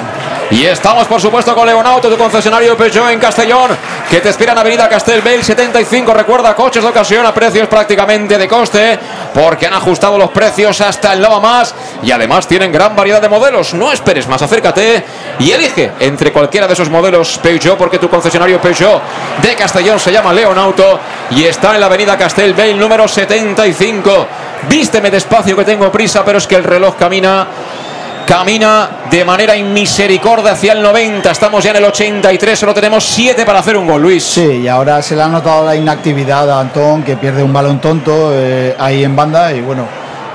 Y 0.51 0.65
estamos, 0.65 1.07
por 1.07 1.21
supuesto, 1.21 1.55
con 1.55 1.67
Leonauto, 1.67 2.09
tu 2.09 2.17
concesionario 2.17 2.75
Peugeot 2.75 3.11
en 3.11 3.19
Castellón, 3.19 3.71
que 4.09 4.21
te 4.21 4.31
espera 4.31 4.53
en 4.53 4.59
Avenida 4.59 4.89
Castelbel 4.89 5.45
75. 5.45 6.15
Recuerda, 6.15 6.55
coches 6.55 6.83
de 6.83 6.89
ocasión 6.89 7.27
a 7.27 7.35
precios 7.35 7.69
prácticamente 7.69 8.39
de 8.39 8.49
coste, 8.49 8.99
porque 9.35 9.67
han 9.67 9.75
ajustado 9.75 10.17
los 10.17 10.31
precios 10.31 10.81
hasta 10.81 11.13
el 11.13 11.21
Nova 11.21 11.39
Más 11.39 11.75
y 12.03 12.11
además 12.13 12.49
tienen 12.49 12.73
gran 12.73 12.97
variedad 12.97 13.21
de 13.21 13.29
modelos. 13.29 13.75
No 13.75 13.93
esperes 13.93 14.27
más, 14.27 14.41
acércate 14.41 15.05
y 15.39 15.51
elige 15.51 15.93
entre 16.01 16.33
cualquiera 16.33 16.67
de 16.67 16.73
esos 16.73 16.89
modelos 16.89 17.39
Peugeot, 17.43 17.77
porque 17.77 17.99
tu 17.99 18.09
concesionario 18.09 18.59
Peugeot 18.59 19.03
de 19.43 19.55
Castellón 19.55 20.01
se 20.01 20.13
llama 20.13 20.33
Leonauto 20.33 20.99
y 21.31 21.45
está 21.45 21.75
en 21.75 21.81
la 21.81 21.87
Avenida 21.87 22.17
Castelbel 22.17 22.79
número 22.79 23.07
75. 23.07 24.27
Vísteme 24.67 25.11
despacio 25.11 25.55
que 25.55 25.65
tengo 25.65 25.93
prisa, 25.93 26.25
pero 26.25 26.39
es 26.39 26.47
que 26.47 26.57
el 26.57 26.65
reloj 26.65 26.97
camina 26.97 27.47
camina 28.29 28.91
de 29.11 29.25
manera 29.25 29.57
inmisericordia 29.57 30.53
hacia 30.53 30.75
el 30.75 30.83
90. 30.83 31.31
Estamos 31.31 31.65
ya 31.65 31.71
en 31.71 31.77
el 31.77 31.85
83, 31.87 32.59
solo 32.59 32.75
tenemos 32.75 33.03
7 33.03 33.47
para 33.47 33.61
hacer 33.61 33.75
un 33.79 33.87
gol, 33.87 34.03
Luis. 34.03 34.23
Sí, 34.23 34.61
y 34.65 34.69
ahora 34.69 35.01
se 35.01 35.17
le 35.17 35.23
ha 35.23 35.29
notado 35.29 35.65
la 35.65 35.75
inactividad 35.75 36.51
a 36.51 36.61
Antón, 36.61 37.03
que 37.03 37.17
pierde 37.17 37.43
un 37.43 37.55
balón 37.55 37.81
tonto 37.81 38.31
eh, 38.35 38.77
ahí 38.79 39.03
en 39.03 39.17
banda 39.17 39.55
y 39.55 39.63
bueno, 39.63 39.87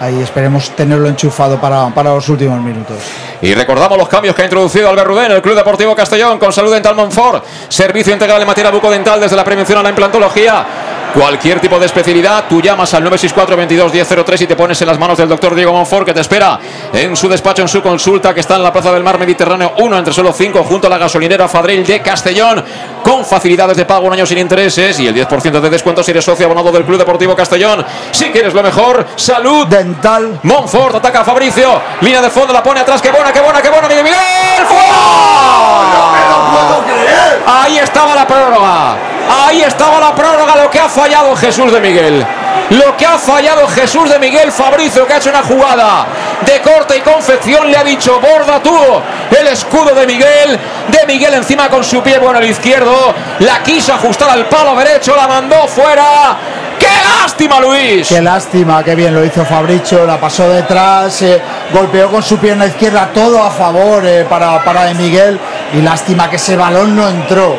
ahí 0.03 0.22
esperemos 0.22 0.69
tenerlo 0.72 1.07
enchufado 1.07 1.59
para, 1.59 1.88
para 1.90 2.14
los 2.14 2.27
últimos 2.27 2.61
minutos. 2.61 2.98
Y 3.41 3.53
recordamos 3.53 3.98
los 3.98 4.09
cambios 4.09 4.35
que 4.35 4.41
ha 4.41 4.45
introducido 4.45 4.90
Albert 4.90 5.07
Rudén, 5.07 5.32
el 5.32 5.41
Club 5.41 5.56
Deportivo 5.56 5.95
Castellón, 5.95 6.38
con 6.40 6.51
Salud 6.51 6.73
Dental 6.73 6.95
Monfort, 6.95 7.45
servicio 7.69 8.14
integral 8.14 8.41
en 8.41 8.48
materia 8.48 8.72
bucodental 8.72 9.19
desde 9.19 9.35
la 9.35 9.43
prevención 9.43 9.80
a 9.80 9.83
la 9.83 9.90
implantología. 9.90 10.65
Cualquier 11.14 11.59
tipo 11.59 11.77
de 11.77 11.85
especialidad, 11.85 12.45
tú 12.49 12.59
llamas 12.59 12.91
al 12.95 13.03
964 13.03 13.56
22 13.56 13.93
1003 13.93 14.41
y 14.41 14.48
te 14.48 14.56
pones 14.56 14.82
en 14.82 14.88
las 14.88 14.98
manos 14.98 15.15
del 15.15 15.30
doctor 15.30 15.53
Diego 15.53 15.72
Monfort, 15.72 16.07
que 16.07 16.14
te 16.14 16.22
espera 16.22 16.59
en 16.91 17.15
su 17.15 17.30
despacho, 17.30 17.61
en 17.61 17.67
su 17.67 17.83
consulta, 17.83 18.33
que 18.33 18.40
está 18.40 18.56
en 18.56 18.64
la 18.64 18.73
Plaza 18.73 18.91
del 18.91 19.03
Mar 19.03 19.19
Mediterráneo 19.19 19.73
1, 19.77 19.98
entre 19.99 20.11
solo 20.11 20.33
5, 20.33 20.64
junto 20.64 20.88
a 20.88 20.90
la 20.90 20.98
gasolinera 20.98 21.48
Fadril 21.48 21.85
de 21.85 22.01
Castellón, 22.01 22.64
con 23.03 23.23
facilidades 23.23 23.77
de 23.77 23.85
pago 23.85 24.07
un 24.07 24.14
año 24.14 24.25
sin 24.25 24.40
intereses 24.40 24.99
y 24.99 25.07
el 25.07 25.15
10% 25.15 25.59
de 25.59 25.69
descuento 25.69 26.01
si 26.01 26.09
eres 26.09 26.25
socio 26.25 26.48
abonado 26.48 26.72
del 26.72 26.83
Club 26.83 26.98
Deportivo 26.98 27.35
Castellón. 27.35 27.85
Si 28.09 28.32
quieres 28.32 28.56
lo 28.56 28.64
mejor, 28.64 29.06
salud. 29.15 29.67
Dental. 29.67 29.92
Monfort 30.43 30.95
ataca 30.95 31.22
a 31.22 31.23
Fabricio, 31.23 31.81
línea 32.01 32.22
de 32.22 32.30
fondo, 32.30 32.53
la 32.53 32.63
pone 32.63 32.80
atrás, 32.81 33.01
qué 33.01 33.11
buena, 33.11 33.31
qué 33.31 33.41
buena, 33.41 33.61
qué 33.61 33.69
buena, 33.69 33.88
Miguel 33.88 34.03
Miguel. 34.03 34.19
Ahí 37.45 37.77
estaba 37.77 38.15
la 38.15 38.27
prórroga. 38.27 38.95
Ahí 39.45 39.61
estaba 39.61 39.99
la 39.99 40.13
prórroga, 40.13 40.55
lo 40.55 40.69
que 40.69 40.80
ha 40.80 40.89
fallado 40.89 41.35
Jesús 41.35 41.72
de 41.72 41.80
Miguel. 41.80 42.25
Lo 42.69 42.95
que 42.98 43.06
ha 43.06 43.17
fallado 43.17 43.67
Jesús 43.67 44.09
de 44.09 44.19
Miguel 44.19 44.51
Fabricio, 44.51 45.06
que 45.06 45.14
ha 45.14 45.17
hecho 45.17 45.30
una 45.30 45.43
jugada 45.43 46.06
de 46.45 46.61
corte 46.61 46.98
y 46.98 47.01
confección, 47.01 47.69
le 47.69 47.77
ha 47.77 47.83
dicho, 47.83 48.19
borda 48.19 48.61
tú 48.61 48.77
el 49.40 49.48
escudo 49.48 49.93
de 49.93 50.08
Miguel, 50.08 50.59
de 50.88 51.06
Miguel 51.08 51.33
encima 51.35 51.69
con 51.69 51.83
su 51.83 52.01
pie 52.01 52.19
bueno 52.19 52.40
el 52.40 52.50
izquierdo, 52.50 53.14
la 53.40 53.61
quiso 53.64 53.93
ajustar 53.93 54.30
al 54.30 54.45
palo 54.45 54.75
derecho, 54.75 55.16
la 55.16 55.27
mandó 55.27 55.67
fuera. 55.67 56.38
¡Qué 56.80 56.88
lástima, 57.22 57.59
Luis! 57.59 58.08
Qué 58.08 58.22
lástima, 58.22 58.83
qué 58.83 58.95
bien 58.95 59.14
lo 59.14 59.24
hizo 59.24 59.45
Fabricio, 59.45 60.06
la 60.06 60.19
pasó 60.19 60.50
detrás, 60.50 61.22
eh, 61.22 61.42
golpeó 61.72 62.09
con 62.09 62.22
su 62.22 62.38
pierna 62.38 62.66
izquierda, 62.66 63.09
todo 63.14 63.42
a 63.42 63.51
favor 63.51 64.06
eh, 64.06 64.25
para, 64.30 64.61
para 64.64 64.85
de 64.85 64.93
Miguel 64.95 65.40
y 65.74 65.82
lástima 65.82 66.30
que 66.30 66.35
ese 66.35 66.58
balón 66.58 66.95
no 66.95 67.08
entró. 67.08 67.56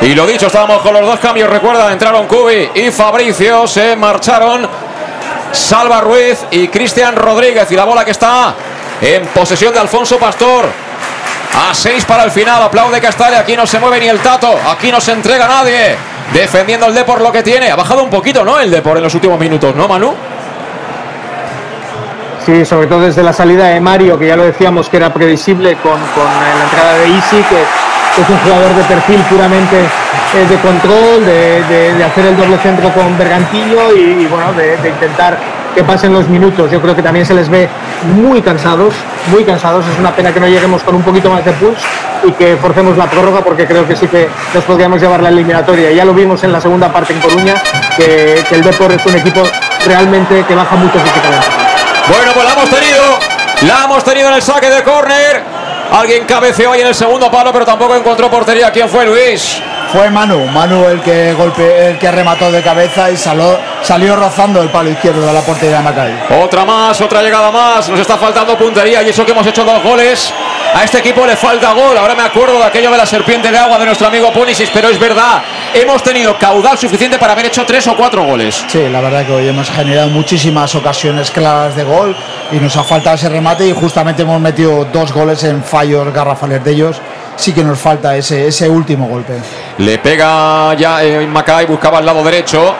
Y 0.00 0.14
lo 0.14 0.26
dicho, 0.26 0.46
estábamos 0.46 0.80
con 0.80 0.94
los 0.94 1.04
dos 1.04 1.18
cambios. 1.18 1.50
Recuerda, 1.50 1.92
entraron 1.92 2.26
Cubi 2.26 2.70
y 2.74 2.90
Fabricio. 2.90 3.66
Se 3.66 3.96
marcharon 3.96 4.68
Salva 5.50 6.00
Ruiz 6.00 6.38
y 6.52 6.68
Cristian 6.68 7.16
Rodríguez. 7.16 7.70
Y 7.72 7.74
la 7.76 7.84
bola 7.84 8.04
que 8.04 8.12
está 8.12 8.54
en 9.00 9.26
posesión 9.26 9.72
de 9.72 9.80
Alfonso 9.80 10.16
Pastor. 10.18 10.66
A 11.68 11.74
seis 11.74 12.04
para 12.04 12.22
el 12.22 12.30
final. 12.30 12.62
Aplaude 12.62 13.00
Castalia. 13.00 13.40
Aquí 13.40 13.56
no 13.56 13.66
se 13.66 13.80
mueve 13.80 13.98
ni 13.98 14.06
el 14.06 14.20
tato. 14.20 14.56
Aquí 14.70 14.92
no 14.92 15.00
se 15.00 15.12
entrega 15.12 15.48
nadie. 15.48 15.96
Defendiendo 16.32 16.86
el 16.86 16.94
Depor 16.94 17.20
lo 17.20 17.32
que 17.32 17.42
tiene. 17.42 17.68
Ha 17.68 17.76
bajado 17.76 18.04
un 18.04 18.10
poquito, 18.10 18.44
¿no? 18.44 18.60
El 18.60 18.70
Depor 18.70 18.98
en 18.98 19.02
los 19.02 19.14
últimos 19.14 19.38
minutos, 19.40 19.74
¿no, 19.74 19.88
Manu? 19.88 20.14
Sí, 22.46 22.64
sobre 22.64 22.86
todo 22.86 23.00
desde 23.00 23.22
la 23.22 23.32
salida 23.32 23.66
de 23.66 23.80
Mario, 23.80 24.18
que 24.18 24.28
ya 24.28 24.36
lo 24.36 24.44
decíamos 24.44 24.88
que 24.88 24.96
era 24.96 25.12
previsible 25.12 25.74
con, 25.76 25.92
con 25.92 26.24
la 26.24 26.64
entrada 26.64 26.94
de 26.98 27.08
Isi, 27.08 27.36
que 27.36 27.87
es 28.22 28.28
un 28.28 28.38
jugador 28.38 28.74
de 28.74 28.82
perfil 28.82 29.20
puramente 29.30 29.76
eh, 29.78 30.46
de 30.48 30.56
control, 30.56 31.24
de, 31.24 32.04
hacer 32.04 32.26
el 32.26 32.36
doble 32.36 32.58
centro 32.58 32.92
con 32.92 33.16
Bergantillo 33.16 33.96
y, 33.96 34.26
bueno, 34.26 34.52
de, 34.54 34.76
intentar 34.88 35.38
que 35.74 35.84
pasen 35.84 36.12
los 36.12 36.28
minutos. 36.28 36.70
Yo 36.70 36.80
creo 36.80 36.96
que 36.96 37.02
también 37.02 37.24
se 37.24 37.34
les 37.34 37.48
ve 37.48 37.68
muy 38.14 38.42
cansados, 38.42 38.94
muy 39.30 39.44
cansados. 39.44 39.86
Es 39.86 39.98
una 39.98 40.10
pena 40.14 40.32
que 40.32 40.40
no 40.40 40.48
lleguemos 40.48 40.82
con 40.82 40.96
un 40.96 41.02
poquito 41.02 41.30
más 41.30 41.44
de 41.44 41.52
pulse 41.52 41.82
y 42.24 42.32
que 42.32 42.56
forcemos 42.56 42.96
la 42.96 43.06
prórroga 43.06 43.40
porque 43.42 43.66
creo 43.66 43.86
que 43.86 43.94
sí 43.94 44.08
que 44.08 44.28
nos 44.52 44.64
podríamos 44.64 45.00
llevar 45.00 45.22
la 45.22 45.28
eliminatoria. 45.28 45.92
Ya 45.92 46.04
lo 46.04 46.12
vimos 46.12 46.42
en 46.44 46.52
la 46.52 46.60
segunda 46.60 46.92
parte 46.92 47.12
en 47.12 47.20
Coruña, 47.20 47.54
que, 47.96 48.44
el 48.50 48.62
Depor 48.62 48.92
es 48.92 49.06
un 49.06 49.16
equipo 49.16 49.42
realmente 49.86 50.44
que 50.46 50.54
baja 50.54 50.74
mucho 50.76 50.98
físicamente. 50.98 51.46
Bueno, 52.08 52.32
pues 52.34 52.44
la 52.44 52.52
hemos 52.52 52.70
tenido, 52.70 53.02
la 53.62 53.84
hemos 53.84 54.04
tenido 54.04 54.28
en 54.28 54.34
el 54.34 54.42
saque 54.42 54.70
de 54.70 54.82
córner. 54.82 55.57
Alguien 55.90 56.24
cabeceó 56.26 56.72
ahí 56.72 56.82
en 56.82 56.88
el 56.88 56.94
segundo 56.94 57.30
palo, 57.30 57.52
pero 57.52 57.64
tampoco 57.64 57.94
encontró 57.94 58.30
portería. 58.30 58.70
¿Quién 58.70 58.88
fue 58.88 59.06
Luis? 59.06 59.60
Fue 59.92 60.10
Manu, 60.10 60.44
Manu 60.46 60.86
el 60.86 61.00
que 61.00 61.32
golpe, 61.32 61.88
el 61.88 61.98
que 61.98 62.10
remató 62.10 62.52
de 62.52 62.62
cabeza 62.62 63.10
y 63.10 63.16
salió, 63.16 63.58
salió 63.80 64.16
rozando 64.16 64.60
el 64.60 64.68
palo 64.68 64.90
izquierdo 64.90 65.26
de 65.26 65.32
la 65.32 65.40
portería 65.40 65.78
de 65.78 65.82
Macay. 65.82 66.26
Otra 66.42 66.66
más, 66.66 67.00
otra 67.00 67.22
llegada 67.22 67.50
más. 67.50 67.88
Nos 67.88 68.00
está 68.00 68.18
faltando 68.18 68.56
puntería 68.58 69.02
y 69.02 69.08
eso 69.08 69.24
que 69.24 69.32
hemos 69.32 69.46
hecho 69.46 69.64
dos 69.64 69.82
goles. 69.82 70.32
A 70.78 70.84
este 70.84 70.98
equipo 70.98 71.26
le 71.26 71.34
falta 71.34 71.72
gol. 71.72 71.98
Ahora 71.98 72.14
me 72.14 72.22
acuerdo 72.22 72.56
de 72.56 72.64
aquello 72.64 72.88
de 72.92 72.96
la 72.96 73.04
serpiente 73.04 73.50
de 73.50 73.58
agua 73.58 73.80
de 73.80 73.86
nuestro 73.86 74.06
amigo 74.06 74.32
Punisis, 74.32 74.70
pero 74.72 74.88
es 74.88 74.96
verdad. 74.96 75.42
Hemos 75.74 76.04
tenido 76.04 76.38
caudal 76.38 76.78
suficiente 76.78 77.18
para 77.18 77.32
haber 77.32 77.46
hecho 77.46 77.66
tres 77.66 77.88
o 77.88 77.96
cuatro 77.96 78.22
goles. 78.22 78.64
Sí, 78.68 78.88
la 78.88 79.00
verdad 79.00 79.26
que 79.26 79.32
hoy 79.32 79.48
hemos 79.48 79.68
generado 79.68 80.08
muchísimas 80.10 80.72
ocasiones 80.76 81.32
claras 81.32 81.74
de 81.74 81.82
gol 81.82 82.14
y 82.52 82.58
nos 82.58 82.76
ha 82.76 82.84
faltado 82.84 83.16
ese 83.16 83.28
remate 83.28 83.66
y 83.66 83.72
justamente 83.72 84.22
hemos 84.22 84.40
metido 84.40 84.84
dos 84.84 85.12
goles 85.12 85.42
en 85.42 85.64
fallos 85.64 86.14
garrafales 86.14 86.62
de 86.62 86.70
ellos 86.70 87.00
sí 87.38 87.52
que 87.52 87.62
nos 87.62 87.78
falta 87.78 88.16
ese, 88.16 88.48
ese 88.48 88.68
último 88.68 89.06
golpe. 89.06 89.34
Le 89.78 89.98
pega 89.98 90.74
ya 90.74 91.02
eh, 91.04 91.26
Macay, 91.26 91.66
buscaba 91.66 92.00
el 92.00 92.06
lado 92.06 92.22
derecho. 92.22 92.74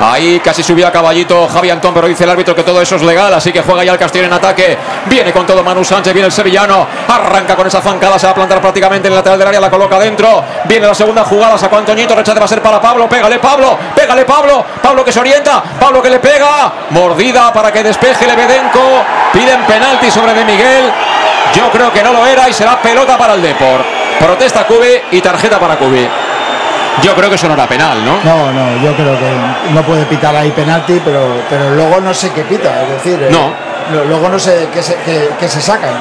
Ahí 0.00 0.40
casi 0.40 0.62
subía 0.62 0.88
a 0.88 0.92
caballito 0.92 1.48
Javi 1.48 1.70
Antón, 1.70 1.94
pero 1.94 2.08
dice 2.08 2.24
el 2.24 2.30
árbitro 2.30 2.54
que 2.54 2.62
todo 2.62 2.80
eso 2.80 2.96
es 2.96 3.02
legal, 3.02 3.32
así 3.34 3.52
que 3.52 3.62
juega 3.62 3.84
ya 3.84 3.92
el 3.92 3.98
Castillo 3.98 4.24
en 4.24 4.32
ataque. 4.32 4.76
Viene 5.06 5.32
con 5.32 5.46
todo 5.46 5.62
Manu 5.62 5.84
Sánchez, 5.84 6.12
viene 6.12 6.26
el 6.26 6.32
sevillano, 6.32 6.86
arranca 7.06 7.54
con 7.54 7.66
esa 7.66 7.80
zancada, 7.80 8.18
se 8.18 8.26
va 8.26 8.32
a 8.32 8.34
plantar 8.34 8.60
prácticamente 8.60 9.08
en 9.08 9.12
el 9.12 9.18
lateral 9.18 9.38
del 9.38 9.48
área, 9.48 9.60
la 9.60 9.70
coloca 9.70 9.98
dentro. 9.98 10.44
Viene 10.64 10.86
la 10.86 10.94
segunda 10.94 11.24
jugada, 11.24 11.56
sacó 11.56 11.76
Antoñito, 11.76 12.14
rechace 12.14 12.38
va 12.38 12.44
a 12.44 12.48
ser 12.48 12.62
para 12.62 12.80
Pablo, 12.80 13.08
pégale 13.08 13.38
Pablo, 13.38 13.78
pégale 13.94 14.24
Pablo, 14.24 14.64
Pablo 14.82 15.04
que 15.04 15.12
se 15.12 15.20
orienta, 15.20 15.62
Pablo 15.78 16.02
que 16.02 16.10
le 16.10 16.18
pega, 16.18 16.72
mordida 16.90 17.52
para 17.52 17.72
que 17.72 17.82
despeje 17.82 18.26
Lebedenco, 18.26 18.80
piden 19.32 19.62
penalti 19.66 20.10
sobre 20.10 20.34
De 20.34 20.44
Miguel. 20.44 20.92
Yo 21.54 21.70
creo 21.70 21.92
que 21.92 22.02
no 22.02 22.12
lo 22.12 22.26
era 22.26 22.48
y 22.48 22.52
será 22.52 22.80
pelota 22.80 23.18
para 23.18 23.34
el 23.34 23.42
Depor. 23.42 23.84
Protesta 24.18 24.64
Cube 24.66 25.04
y 25.10 25.20
tarjeta 25.20 25.58
para 25.58 25.76
Cube. 25.76 26.21
Yo 27.02 27.14
creo 27.14 27.28
que 27.30 27.36
eso 27.36 27.48
no 27.48 27.54
era 27.54 27.66
penal, 27.66 28.04
¿no? 28.04 28.18
No, 28.22 28.52
no, 28.52 28.82
yo 28.82 28.94
creo 28.94 29.18
que 29.18 29.72
no 29.72 29.82
puede 29.82 30.04
pitar 30.04 30.36
ahí 30.36 30.50
penalti, 30.50 31.00
pero, 31.04 31.42
pero 31.48 31.70
luego 31.70 32.00
no 32.00 32.12
sé 32.12 32.30
qué 32.32 32.42
pita, 32.42 32.82
es 32.82 32.88
decir, 32.90 33.22
eh, 33.22 33.30
no. 33.30 33.54
luego 34.04 34.28
no 34.28 34.38
sé 34.38 34.68
qué 34.72 34.82
se, 34.82 34.96
qué 35.38 35.48
se 35.48 35.60
sacan. 35.60 35.94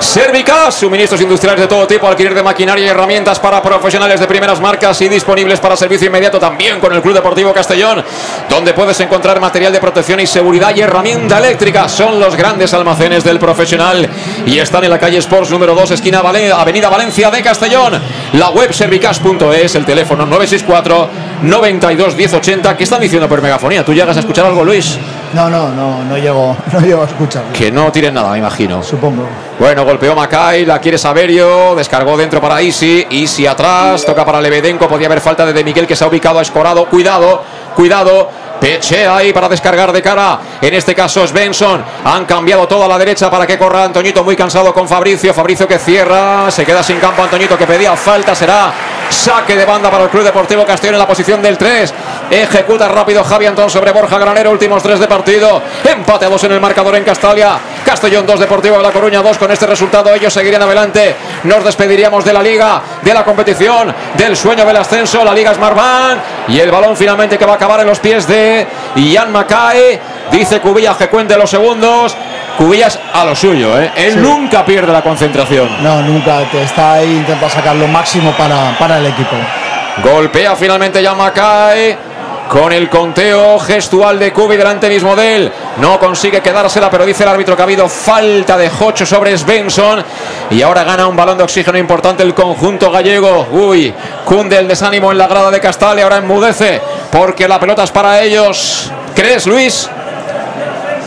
Servicas, 0.00 0.74
suministros 0.74 1.20
industriales 1.20 1.60
de 1.60 1.66
todo 1.66 1.86
tipo, 1.86 2.06
alquiler 2.06 2.34
de 2.34 2.42
maquinaria 2.42 2.84
y 2.84 2.88
herramientas 2.88 3.40
para 3.40 3.62
profesionales 3.62 4.20
de 4.20 4.26
primeras 4.26 4.60
marcas 4.60 5.00
y 5.00 5.08
disponibles 5.08 5.58
para 5.60 5.76
servicio 5.76 6.06
inmediato 6.06 6.38
también 6.38 6.80
con 6.80 6.92
el 6.92 7.00
Club 7.00 7.14
Deportivo 7.14 7.52
Castellón, 7.52 8.04
donde 8.48 8.74
puedes 8.74 8.98
encontrar 9.00 9.40
material 9.40 9.72
de 9.72 9.80
protección 9.80 10.20
y 10.20 10.26
seguridad 10.26 10.74
y 10.74 10.80
herramienta 10.80 11.38
eléctrica. 11.38 11.88
Son 11.88 12.20
los 12.20 12.36
grandes 12.36 12.74
almacenes 12.74 13.24
del 13.24 13.38
profesional 13.38 14.08
y 14.44 14.58
están 14.58 14.84
en 14.84 14.90
la 14.90 14.98
calle 14.98 15.18
Sports 15.18 15.50
número 15.50 15.74
2, 15.74 15.92
esquina 15.92 16.18
Avenida 16.18 16.88
Valencia 16.88 17.30
de 17.30 17.42
Castellón. 17.42 18.00
La 18.34 18.50
web 18.50 18.72
servicas.es, 18.72 19.74
el 19.74 19.84
teléfono 19.84 20.26
964 20.26 21.10
92 21.42 22.16
1080. 22.16 22.76
¿Qué 22.76 22.84
están 22.84 23.00
diciendo 23.00 23.28
por 23.28 23.40
megafonía? 23.40 23.84
¿Tú 23.84 23.94
llegas 23.94 24.16
a 24.16 24.20
escuchar 24.20 24.46
algo, 24.46 24.64
Luis? 24.64 24.98
No, 25.34 25.50
no, 25.50 25.68
no, 25.70 26.04
no 26.04 26.16
llego, 26.18 26.56
no 26.72 26.80
llego 26.80 27.02
a 27.02 27.06
escuchar. 27.06 27.44
Que 27.52 27.70
no 27.70 27.90
tiren 27.92 28.14
nada, 28.14 28.32
me 28.32 28.38
imagino. 28.38 28.82
Supongo. 28.82 29.26
Bueno, 29.58 29.84
golpeó 29.84 30.14
Macay, 30.14 30.66
la 30.66 30.78
quiere 30.80 30.98
Saberio, 30.98 31.74
descargó 31.74 32.16
dentro 32.16 32.40
para 32.40 32.60
Isi, 32.62 33.06
Isi 33.10 33.46
atrás, 33.46 34.04
toca 34.04 34.24
para 34.24 34.40
Lebedenco, 34.40 34.86
podía 34.88 35.06
haber 35.06 35.20
falta 35.20 35.46
de, 35.46 35.52
de 35.52 35.64
Miguel 35.64 35.86
que 35.86 35.96
se 35.96 36.04
ha 36.04 36.08
ubicado 36.08 36.38
a 36.38 36.42
Escorado, 36.42 36.86
cuidado, 36.86 37.42
cuidado, 37.74 38.28
Peche 38.60 39.06
ahí 39.06 39.32
para 39.32 39.48
descargar 39.48 39.92
de 39.92 40.02
cara. 40.02 40.38
En 40.60 40.74
este 40.74 40.94
caso 40.94 41.22
es 41.24 41.32
Benson. 41.32 41.84
Han 42.04 42.24
cambiado 42.24 42.66
toda 42.66 42.88
la 42.88 42.98
derecha 42.98 43.30
para 43.30 43.46
que 43.46 43.58
corra 43.58 43.84
Antoñito 43.84 44.24
muy 44.24 44.36
cansado 44.36 44.72
con 44.72 44.88
Fabricio. 44.88 45.34
Fabricio 45.34 45.68
que 45.68 45.78
cierra. 45.78 46.50
Se 46.50 46.64
queda 46.64 46.82
sin 46.82 46.98
campo 46.98 47.22
Antoñito 47.22 47.56
que 47.58 47.66
pedía 47.66 47.94
falta. 47.96 48.34
Será 48.34 48.72
saque 49.10 49.56
de 49.56 49.64
banda 49.64 49.90
para 49.90 50.04
el 50.04 50.10
Club 50.10 50.24
Deportivo 50.24 50.64
Castellón 50.64 50.94
en 50.94 51.00
la 51.00 51.06
posición 51.06 51.42
del 51.42 51.56
3. 51.58 51.94
Ejecuta 52.30 52.88
rápido 52.88 53.22
Javi 53.22 53.46
Antón 53.46 53.70
sobre 53.70 53.92
Borja 53.92 54.18
Granero. 54.18 54.50
Últimos 54.50 54.82
tres 54.82 54.98
de 54.98 55.06
partido. 55.06 55.62
Empate 55.84 56.26
a 56.26 56.28
en 56.28 56.52
el 56.52 56.60
marcador 56.60 56.96
en 56.96 57.04
Castalia. 57.04 57.58
Castellón 57.86 58.26
2, 58.26 58.40
Deportivo 58.40 58.76
de 58.76 58.82
La 58.82 58.90
Coruña 58.90 59.22
2. 59.22 59.38
Con 59.38 59.50
este 59.52 59.64
resultado 59.64 60.12
ellos 60.12 60.32
seguirían 60.32 60.62
adelante. 60.62 61.14
Nos 61.44 61.64
despediríamos 61.64 62.24
de 62.24 62.32
la 62.32 62.42
liga, 62.42 62.82
de 63.00 63.14
la 63.14 63.24
competición, 63.24 63.94
del 64.18 64.36
sueño 64.36 64.66
del 64.66 64.76
ascenso. 64.76 65.24
La 65.24 65.32
liga 65.32 65.54
Smartbank. 65.54 66.18
Y 66.48 66.58
el 66.58 66.70
balón 66.72 66.96
finalmente 66.96 67.38
que 67.38 67.46
va 67.46 67.52
a 67.52 67.56
acabar 67.56 67.80
en 67.80 67.86
los 67.86 68.00
pies 68.00 68.26
de 68.26 68.66
Ian 68.96 69.30
Macae. 69.30 70.00
Dice 70.32 70.60
Cubillas 70.60 70.96
que 70.96 71.06
cuente 71.06 71.36
los 71.36 71.48
segundos. 71.48 72.16
Cubillas 72.58 72.98
a 73.14 73.24
lo 73.24 73.36
suyo, 73.36 73.80
¿eh? 73.80 73.92
Él 73.94 74.20
nunca 74.20 74.64
pierde 74.64 74.92
la 74.92 75.02
concentración. 75.02 75.82
No, 75.82 76.02
nunca. 76.02 76.42
Está 76.52 76.94
ahí, 76.94 77.18
intenta 77.18 77.48
sacar 77.48 77.76
lo 77.76 77.86
máximo 77.86 78.32
para, 78.32 78.76
para 78.78 78.98
el 78.98 79.06
equipo. 79.06 79.36
Golpea 80.02 80.56
finalmente 80.56 81.00
Ian 81.00 81.16
Macae 81.16 81.96
con 82.48 82.72
el 82.72 82.88
conteo 82.88 83.58
gestual 83.58 84.18
de 84.18 84.32
Kubi 84.32 84.56
delante 84.56 84.88
mismo 84.88 85.16
de 85.16 85.36
él. 85.36 85.52
No 85.78 85.98
consigue 85.98 86.40
quedársela, 86.40 86.90
pero 86.90 87.04
dice 87.04 87.24
el 87.24 87.28
árbitro 87.28 87.56
que 87.56 87.62
ha 87.62 87.64
habido 87.64 87.88
falta 87.88 88.56
de 88.56 88.70
Jocho 88.70 89.04
sobre 89.04 89.36
Svensson. 89.36 90.04
Y 90.50 90.62
ahora 90.62 90.84
gana 90.84 91.06
un 91.06 91.16
balón 91.16 91.38
de 91.38 91.44
oxígeno 91.44 91.78
importante 91.78 92.22
el 92.22 92.34
conjunto 92.34 92.90
gallego. 92.90 93.46
Uy, 93.50 93.92
cunde 94.24 94.58
el 94.58 94.68
desánimo 94.68 95.12
en 95.12 95.18
la 95.18 95.26
grada 95.26 95.50
de 95.50 95.60
Castal 95.60 95.98
y 95.98 96.02
ahora 96.02 96.18
enmudece 96.18 96.80
porque 97.10 97.48
la 97.48 97.58
pelota 97.58 97.84
es 97.84 97.90
para 97.90 98.22
ellos. 98.22 98.90
¿Crees, 99.14 99.46
Luis? 99.46 99.88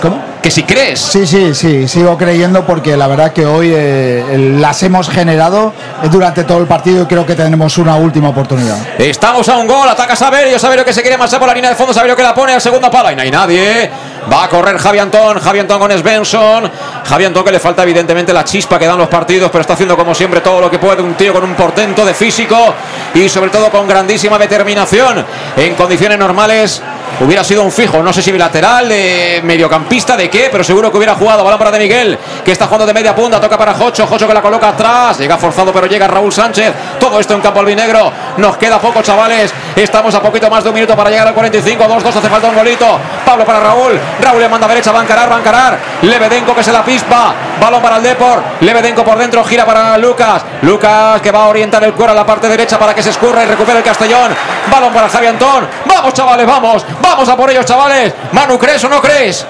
¿Cómo? 0.01 0.28
Que 0.41 0.51
si 0.51 0.63
crees. 0.63 0.99
Sí, 0.99 1.27
sí, 1.27 1.53
sí, 1.53 1.87
sigo 1.87 2.17
creyendo 2.17 2.65
porque 2.65 2.95
la 2.95 3.07
verdad 3.07 3.33
que 3.33 3.45
hoy 3.45 3.71
eh, 3.73 4.55
las 4.59 4.81
hemos 4.83 5.09
generado 5.09 5.73
durante 6.11 6.43
todo 6.43 6.59
el 6.59 6.67
partido 6.67 7.03
y 7.03 7.05
creo 7.07 7.25
que 7.25 7.35
tenemos 7.35 7.77
una 7.77 7.95
última 7.95 8.29
oportunidad. 8.29 8.77
Estamos 8.97 9.47
a 9.49 9.57
un 9.57 9.67
gol, 9.67 9.87
ataca 9.87 10.15
Saberio, 10.15 10.57
Saberio 10.57 10.85
que 10.85 10.93
se 10.93 11.01
quiere 11.01 11.17
marchar 11.17 11.39
por 11.39 11.47
la 11.47 11.53
línea 11.53 11.69
de 11.69 11.75
fondo, 11.75 11.93
Saberio 11.93 12.15
que 12.15 12.23
la 12.23 12.33
pone 12.33 12.53
al 12.53 12.61
segundo 12.61 12.89
palo 12.89 13.11
y 13.11 13.15
no 13.15 13.21
hay 13.21 13.31
nadie. 13.31 13.89
Va 14.31 14.43
a 14.43 14.49
correr 14.49 14.77
Javi 14.77 14.99
Antón, 14.99 15.39
Javi 15.39 15.59
Antón 15.59 15.79
con 15.79 15.91
Svensson. 15.91 16.71
Javi 17.05 17.25
Antón 17.25 17.43
que 17.43 17.51
le 17.51 17.59
falta 17.59 17.83
evidentemente 17.83 18.31
la 18.31 18.43
chispa 18.43 18.77
que 18.77 18.85
dan 18.85 18.97
los 18.97 19.07
partidos, 19.07 19.49
pero 19.49 19.61
está 19.61 19.73
haciendo 19.73 19.97
como 19.97 20.13
siempre 20.13 20.41
todo 20.41 20.61
lo 20.61 20.69
que 20.69 20.77
puede. 20.77 21.01
Un 21.01 21.15
tío 21.15 21.33
con 21.33 21.43
un 21.43 21.55
portento 21.55 22.05
de 22.05 22.13
físico 22.13 22.73
y 23.13 23.27
sobre 23.27 23.49
todo 23.49 23.69
con 23.69 23.87
grandísima 23.87 24.37
determinación. 24.37 25.25
En 25.57 25.75
condiciones 25.75 26.19
normales 26.19 26.81
hubiera 27.21 27.43
sido 27.43 27.63
un 27.63 27.71
fijo, 27.71 28.01
no 28.01 28.13
sé 28.13 28.21
si 28.21 28.31
bilateral, 28.31 28.87
de 28.89 29.41
mediocampista, 29.43 30.15
de 30.15 30.29
qué, 30.29 30.49
pero 30.51 30.63
seguro 30.63 30.91
que 30.91 30.97
hubiera 30.97 31.15
jugado. 31.15 31.43
Balón 31.43 31.59
para 31.59 31.71
de 31.71 31.79
Miguel, 31.79 32.17
que 32.43 32.51
está 32.51 32.65
jugando 32.65 32.85
de 32.85 32.93
media 32.93 33.15
punta, 33.15 33.39
toca 33.39 33.57
para 33.57 33.73
Jocho, 33.73 34.07
Jocho 34.07 34.27
que 34.27 34.33
la 34.33 34.41
coloca 34.41 34.69
atrás, 34.69 35.17
llega 35.17 35.37
forzado, 35.37 35.73
pero 35.73 35.87
llega 35.87 36.07
Raúl 36.07 36.31
Sánchez. 36.31 36.73
Todo 36.99 37.19
esto 37.19 37.33
en 37.33 37.41
campo 37.41 37.59
albinegro. 37.59 38.11
Nos 38.37 38.57
queda 38.57 38.79
poco, 38.79 39.01
chavales. 39.01 39.53
Estamos 39.75 40.13
a 40.15 40.21
poquito 40.21 40.49
más 40.49 40.63
de 40.63 40.69
un 40.69 40.75
minuto 40.75 40.95
para 40.95 41.09
llegar 41.09 41.27
al 41.27 41.33
45. 41.33 41.83
2-2, 41.83 42.07
hace 42.07 42.29
falta 42.29 42.47
un 42.49 42.55
golito. 42.55 42.99
Pablo 43.25 43.45
para 43.45 43.59
Raúl. 43.59 43.99
Raúl 44.21 44.41
le 44.41 44.49
manda 44.49 44.65
a 44.65 44.69
derecha, 44.69 44.91
va 44.91 45.01
a 45.01 45.03
encarar, 45.03 45.31
va 45.31 45.37
a 45.37 45.39
encarar. 45.39 45.79
Lebedenko 46.01 46.55
que 46.55 46.63
se 46.63 46.71
la 46.71 46.83
pispa. 46.83 47.33
Balón 47.59 47.81
para 47.81 47.97
el 47.97 48.03
Depor. 48.03 48.41
Lebedenko 48.61 49.03
por 49.03 49.17
dentro, 49.17 49.43
gira 49.43 49.65
para 49.65 49.97
Lucas. 49.97 50.43
Lucas 50.61 51.21
que 51.21 51.31
va 51.31 51.43
a 51.43 51.47
orientar 51.47 51.83
el 51.83 51.93
cuero 51.93 52.11
a 52.11 52.15
la 52.15 52.25
parte 52.25 52.47
derecha 52.47 52.77
para 52.79 52.93
que 52.93 53.03
se 53.03 53.09
escurra 53.09 53.43
y 53.43 53.47
recupere 53.47 53.79
el 53.79 53.83
Castellón. 53.83 54.33
Balón 54.71 54.93
para 54.93 55.09
Javi 55.09 55.27
Antón. 55.27 55.67
Vamos, 55.85 56.13
chavales, 56.13 56.45
vamos. 56.45 56.85
Vamos 57.01 57.08
a 57.17 57.35
por 57.35 57.49
ellos, 57.49 57.65
chavales. 57.65 58.13
Manu, 58.31 58.57
¿crees 58.57 58.83
o 58.83 58.89
no 58.89 59.01
crees? 59.01 59.45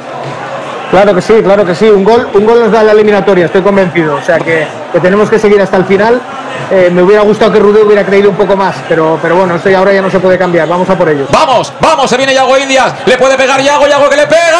Claro 0.89 1.13
que 1.13 1.21
sí, 1.21 1.33
claro 1.43 1.65
que 1.65 1.75
sí. 1.75 1.85
Un 1.89 2.03
gol, 2.03 2.29
un 2.33 2.45
gol 2.45 2.61
nos 2.61 2.71
da 2.71 2.81
la 2.83 2.93
eliminatoria, 2.93 3.45
estoy 3.45 3.61
convencido. 3.61 4.15
O 4.15 4.21
sea 4.21 4.39
que, 4.39 4.65
que 4.91 4.99
tenemos 4.99 5.29
que 5.29 5.37
seguir 5.37 5.61
hasta 5.61 5.77
el 5.77 5.85
final. 5.85 6.19
Eh, 6.71 6.89
me 6.91 7.03
hubiera 7.03 7.21
gustado 7.21 7.51
que 7.51 7.59
Rudé 7.59 7.83
hubiera 7.83 8.03
creído 8.05 8.29
un 8.29 8.35
poco 8.35 8.55
más, 8.55 8.75
pero, 8.87 9.19
pero 9.21 9.35
bueno, 9.35 9.55
esto 9.55 9.69
ya 9.69 9.79
ahora 9.79 9.93
ya 9.93 10.01
no 10.01 10.09
se 10.09 10.19
puede 10.19 10.37
cambiar. 10.37 10.67
Vamos 10.67 10.89
a 10.89 10.97
por 10.97 11.09
ellos. 11.09 11.27
Vamos, 11.31 11.73
vamos, 11.79 12.09
se 12.09 12.17
viene 12.17 12.33
Yago 12.33 12.57
Indias. 12.57 12.93
Le 13.05 13.17
puede 13.17 13.37
pegar 13.37 13.61
Yago, 13.61 13.87
Yago 13.87 14.09
que 14.09 14.15
le 14.15 14.27
pega. 14.27 14.59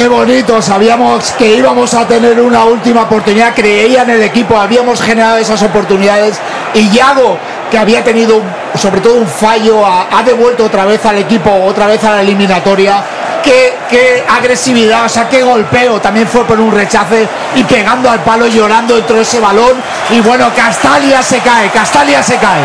Qué 0.00 0.08
bonito, 0.08 0.62
sabíamos 0.62 1.30
que 1.32 1.56
íbamos 1.56 1.92
a 1.92 2.08
tener 2.08 2.40
una 2.40 2.64
última 2.64 3.02
oportunidad, 3.02 3.52
creía 3.54 4.00
en 4.00 4.08
el 4.08 4.22
equipo, 4.22 4.56
habíamos 4.56 5.02
generado 5.02 5.36
esas 5.36 5.62
oportunidades 5.62 6.40
y 6.72 6.88
Yago, 6.88 7.36
que 7.70 7.76
había 7.76 8.02
tenido 8.02 8.40
sobre 8.78 9.02
todo 9.02 9.16
un 9.16 9.26
fallo, 9.26 9.84
ha, 9.84 10.06
ha 10.10 10.22
devuelto 10.22 10.64
otra 10.64 10.86
vez 10.86 11.04
al 11.04 11.18
equipo, 11.18 11.52
otra 11.52 11.86
vez 11.86 12.02
a 12.02 12.12
la 12.12 12.22
eliminatoria. 12.22 13.04
Qué, 13.44 13.74
qué 13.90 14.24
agresividad, 14.26 15.04
o 15.04 15.08
sea, 15.10 15.28
qué 15.28 15.42
golpeo, 15.42 16.00
también 16.00 16.26
fue 16.26 16.46
por 16.46 16.58
un 16.58 16.72
rechace 16.72 17.28
y 17.54 17.62
pegando 17.64 18.10
al 18.10 18.20
palo, 18.20 18.46
llorando 18.46 18.96
dentro 18.96 19.16
de 19.16 19.22
ese 19.22 19.38
balón. 19.38 19.82
Y 20.08 20.20
bueno, 20.20 20.50
Castalia 20.56 21.22
se 21.22 21.40
cae, 21.40 21.68
Castalia 21.68 22.22
se 22.22 22.36
cae. 22.38 22.62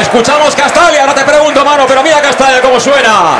Escuchamos 0.00 0.54
Castalia, 0.56 1.01
te 1.14 1.24
pregunto, 1.24 1.64
mano, 1.64 1.84
pero 1.86 2.02
mira 2.02 2.20
Castalia 2.20 2.60
cómo 2.60 2.78
suena. 2.80 3.38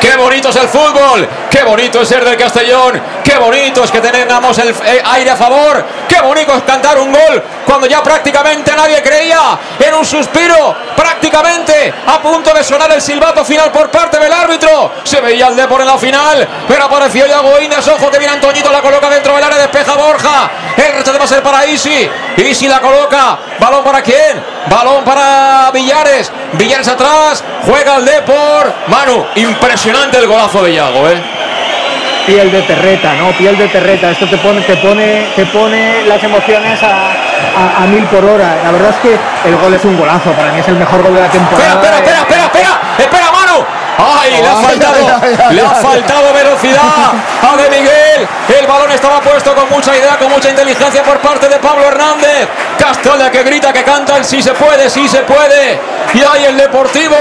Qué 0.00 0.16
bonito 0.16 0.48
es 0.48 0.56
el 0.56 0.68
fútbol, 0.68 1.28
qué 1.50 1.64
bonito 1.64 2.00
es 2.00 2.08
ser 2.08 2.24
del 2.24 2.36
Castellón, 2.36 3.02
qué 3.22 3.36
bonito 3.36 3.82
es 3.82 3.90
que 3.90 4.00
tengamos 4.00 4.56
el 4.58 4.74
aire 5.04 5.30
a 5.30 5.36
favor, 5.36 5.84
qué 6.08 6.20
bonito 6.20 6.54
es 6.54 6.62
cantar 6.62 6.98
un 6.98 7.12
gol 7.12 7.42
cuando 7.66 7.86
ya 7.86 8.02
prácticamente 8.02 8.74
nadie 8.76 9.02
creía 9.02 9.58
en 9.78 9.94
un 9.94 10.04
suspiro, 10.04 10.74
prácticamente 10.96 11.92
a 12.06 12.20
punto 12.20 12.54
de 12.54 12.62
sonar 12.64 12.90
el 12.92 13.02
silbato 13.02 13.44
final 13.44 13.70
por 13.70 13.90
parte 13.90 14.18
del 14.18 14.32
árbitro. 14.32 14.92
Se 15.02 15.20
veía 15.20 15.48
el 15.48 15.56
Depor 15.56 15.80
en 15.80 15.88
la 15.88 15.98
final, 15.98 16.48
pero 16.66 16.84
apareció 16.84 17.26
Yago 17.26 17.60
Indias, 17.60 17.86
ojo 17.88 18.10
que 18.10 18.18
viene 18.18 18.34
Antoñito, 18.34 18.70
la 18.72 18.80
coloca 18.80 19.10
dentro 19.10 19.34
del 19.34 19.44
área, 19.44 19.58
despeja 19.58 19.94
Borja, 19.94 20.50
el 20.86 20.92
rechazo 20.94 21.18
va 21.18 21.24
a 21.24 21.28
ser 21.28 21.42
para 21.42 21.66
Isi, 21.66 22.08
Isi 22.36 22.68
la 22.68 22.80
coloca, 22.80 23.38
balón 23.58 23.82
para 23.84 24.02
quién, 24.02 24.42
balón 24.70 25.04
para 25.04 25.70
Villares, 25.72 26.30
Villares 26.52 26.88
atrás, 26.88 27.42
juega 27.64 27.96
el 27.96 28.04
Depor, 28.04 28.72
Manu, 28.88 29.26
impresionante 29.36 30.18
el 30.18 30.26
golazo 30.26 30.62
de 30.64 30.74
Yago, 30.74 31.08
eh. 31.08 31.22
Piel 32.26 32.52
de 32.52 32.60
terreta, 32.60 33.14
¿no? 33.14 33.30
Piel 33.38 33.56
de 33.56 33.68
terreta. 33.68 34.10
Esto 34.10 34.28
te 34.28 34.36
pone, 34.36 34.60
te 34.60 34.76
pone, 34.76 35.28
te 35.34 35.46
pone 35.46 36.04
las 36.04 36.22
emociones 36.22 36.78
a, 36.82 37.12
a- 37.12 37.82
a 37.82 37.86
mil 37.86 38.04
por 38.04 38.22
hora. 38.22 38.54
La 38.62 38.70
verdad 38.70 38.90
es 38.90 38.96
que 38.96 39.48
el 39.48 39.56
gol 39.56 39.72
es 39.72 39.82
un 39.86 39.96
golazo. 39.98 40.30
Para 40.32 40.52
mí 40.52 40.60
es 40.60 40.68
el 40.68 40.74
mejor 40.76 41.02
gol 41.02 41.14
de 41.14 41.22
la 41.22 41.28
temporada. 41.30 41.72
Espera, 41.72 41.96
espera, 41.96 42.18
espera, 42.18 42.44
espera, 42.44 42.80
espera, 42.98 43.24
espera. 43.24 43.37
Ay, 43.98 44.40
le 44.40 44.48
ha 44.48 44.54
faltado, 44.54 45.20
le 45.50 45.60
ha 45.60 45.70
faltado 45.70 46.32
velocidad 46.32 47.12
a 47.42 47.56
De 47.56 47.68
Miguel. 47.68 48.28
El 48.56 48.66
balón 48.66 48.92
estaba 48.92 49.20
puesto 49.20 49.54
con 49.56 49.68
mucha 49.70 49.96
idea, 49.96 50.16
con 50.16 50.30
mucha 50.30 50.50
inteligencia 50.50 51.02
por 51.02 51.18
parte 51.18 51.48
de 51.48 51.56
Pablo 51.58 51.84
Hernández. 51.84 52.48
Castalia 52.78 53.30
que 53.30 53.42
grita, 53.42 53.72
que 53.72 53.82
canta 53.82 54.16
el 54.16 54.24
sí 54.24 54.40
se 54.40 54.52
puede, 54.52 54.88
sí 54.88 55.08
se 55.08 55.22
puede. 55.22 55.80
Y 56.14 56.22
hay 56.22 56.44
el 56.44 56.56
Deportivo 56.56 57.16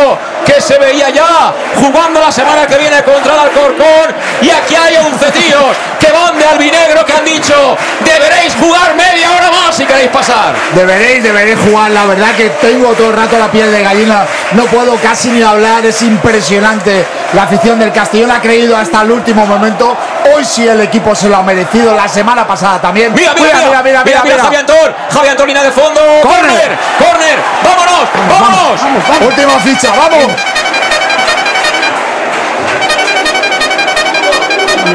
que 0.47 0.61
se 0.61 0.77
veía 0.77 1.09
ya 1.09 1.53
jugando 1.75 2.21
la 2.21 2.31
semana 2.31 2.65
que 2.65 2.77
viene 2.77 3.03
contra 3.03 3.33
el 3.33 3.39
Alcorcón. 3.39 4.15
Y 4.41 4.49
aquí 4.49 4.75
hay 4.75 4.95
11 4.95 5.31
tíos 5.31 5.75
que 5.99 6.11
van 6.11 6.37
de 6.39 6.45
albinegro 6.45 7.05
que 7.05 7.13
han 7.13 7.25
dicho 7.25 7.77
deberéis 8.01 8.55
jugar 8.55 8.95
media 8.95 9.31
hora 9.31 9.51
más 9.51 9.75
si 9.75 9.85
queréis 9.85 10.09
pasar. 10.09 10.53
Deberéis, 10.73 11.23
deberéis 11.23 11.59
jugar, 11.59 11.91
la 11.91 12.05
verdad 12.05 12.35
que 12.35 12.49
tengo 12.61 12.93
todo 12.93 13.09
el 13.09 13.17
rato 13.17 13.37
la 13.37 13.51
piel 13.51 13.71
de 13.71 13.83
gallina, 13.83 14.25
no 14.53 14.65
puedo 14.65 14.95
casi 14.97 15.29
ni 15.29 15.41
hablar, 15.41 15.85
es 15.85 16.01
impresionante. 16.01 17.05
La 17.33 17.43
afición 17.43 17.79
del 17.79 17.91
Castellón 17.91 18.31
ha 18.31 18.41
creído 18.41 18.77
hasta 18.77 19.01
el 19.01 19.11
último 19.11 19.45
momento. 19.45 19.95
Hoy 20.33 20.45
sí 20.45 20.67
el 20.67 20.79
equipo 20.81 21.13
se 21.13 21.27
lo 21.27 21.37
ha 21.37 21.43
merecido, 21.43 21.93
la 21.93 22.07
semana 22.07 22.47
pasada 22.47 22.79
también. 22.79 23.13
Mira, 23.13 23.33
mira, 23.33 23.59
mira, 23.65 23.83
mira, 23.83 24.03
mira, 24.03 24.23
mira, 24.23 24.43
Javi 24.43 24.55
Antón, 24.55 24.95
Javi 25.11 25.27
Antón, 25.27 25.47
línea 25.47 25.63
de 25.63 25.71
fondo, 25.71 26.01
corner, 26.21 26.77
corner, 26.97 27.39
vámonos, 27.63 28.09
vámonos. 28.29 28.81
Última 29.21 29.59
ficha, 29.59 29.89
vamos. 29.89 30.36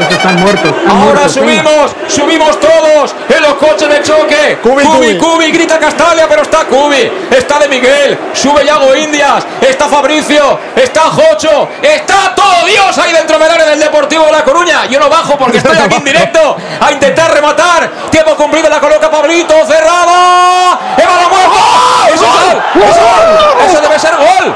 Están 0.01 0.35
muertos. 0.41 0.71
están 0.71 0.89
Ahora 0.89 1.03
muertos, 1.21 1.35
venga. 1.35 1.63
subimos, 1.63 1.95
subimos 2.07 2.59
todos 2.59 3.15
en 3.29 3.41
los 3.41 3.53
coches 3.55 3.89
de 3.89 4.01
choque. 4.01 4.59
Cubi, 4.61 4.83
Cubi, 4.83 4.97
Cubi. 4.97 5.17
Cubi, 5.17 5.51
grita 5.51 5.79
Castalia, 5.79 6.27
pero 6.27 6.41
está 6.41 6.65
Cubi, 6.65 7.11
está 7.31 7.59
de 7.59 7.67
Miguel, 7.67 8.17
sube 8.33 8.65
Yago 8.65 8.95
Indias, 8.95 9.45
está 9.61 9.87
Fabricio, 9.87 10.59
está 10.75 11.01
Jocho, 11.01 11.69
está 11.81 12.33
todo 12.35 12.65
Dios 12.65 12.97
ahí 12.97 13.13
dentro 13.13 13.37
del 13.37 13.51
área 13.51 13.65
del 13.65 13.79
Deportivo 13.79 14.25
de 14.25 14.31
La 14.31 14.43
Coruña. 14.43 14.85
Yo 14.85 14.99
no 14.99 15.09
bajo 15.09 15.37
porque 15.37 15.57
estoy 15.57 15.77
aquí 15.77 15.95
en 15.95 16.03
directo 16.03 16.57
a 16.79 16.91
intentar 16.91 17.33
rematar. 17.33 17.89
Tiempo 18.09 18.35
cumplido, 18.35 18.69
la 18.69 18.79
coloca 18.79 19.09
Pablito, 19.09 19.53
cerrada. 19.65 20.79
Eva 20.97 21.11
la 21.21 21.27
mueve. 21.29 22.13
¡Eso 22.13 22.25
es 22.25 22.31
gol! 22.31 22.63
¡Eso 22.75 22.89
es 22.89 22.97
gol! 22.97 23.69
Eso 23.69 23.81
debe 23.81 23.99
ser 23.99 24.15
gol. 24.15 24.55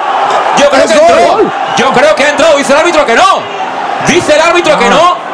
Yo 0.58 0.70
creo 0.70 0.88
que 0.88 0.94
entró. 0.94 1.34
gol. 1.34 1.52
Yo 1.78 1.94
creo 1.94 2.16
que 2.16 2.24
ha 2.24 2.30
entrado. 2.30 2.58
Dice 2.58 2.74
el 2.74 2.80
árbitro 2.80 3.06
que 3.06 3.16
no. 3.16 3.42
Dice 4.08 4.36
el 4.36 4.42
árbitro 4.42 4.78
que 4.78 4.90
no. 4.90 5.27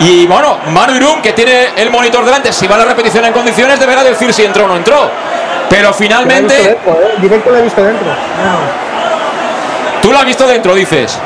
Y 0.00 0.26
bueno, 0.26 0.58
Manu 0.68 0.94
Irún, 0.94 1.20
que 1.22 1.32
tiene 1.32 1.70
el 1.76 1.90
monitor 1.90 2.24
delante, 2.24 2.52
si 2.52 2.66
va 2.68 2.76
a 2.76 2.78
la 2.78 2.84
repetición 2.84 3.24
en 3.24 3.32
condiciones, 3.32 3.80
deberá 3.80 4.04
decir 4.04 4.32
si 4.32 4.44
entró 4.44 4.64
o 4.64 4.68
no 4.68 4.76
entró. 4.76 5.10
Pero 5.68 5.88
Lo 5.88 5.94
finalmente, 5.94 6.54
dentro, 6.54 6.92
¿eh? 6.92 7.14
Directo 7.18 7.50
lo 7.50 7.56
he 7.58 7.62
visto 7.62 7.82
dentro. 7.82 8.06
No. 8.06 10.00
tú 10.00 10.12
lo 10.12 10.18
has 10.18 10.24
visto 10.24 10.46
dentro, 10.46 10.74
dices. 10.74 11.18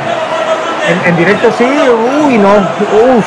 En, 0.89 1.01
en 1.07 1.17
directo 1.17 1.53
sí, 1.57 1.65
uy, 1.65 2.39
no. 2.39 2.55
Uf. 2.55 3.25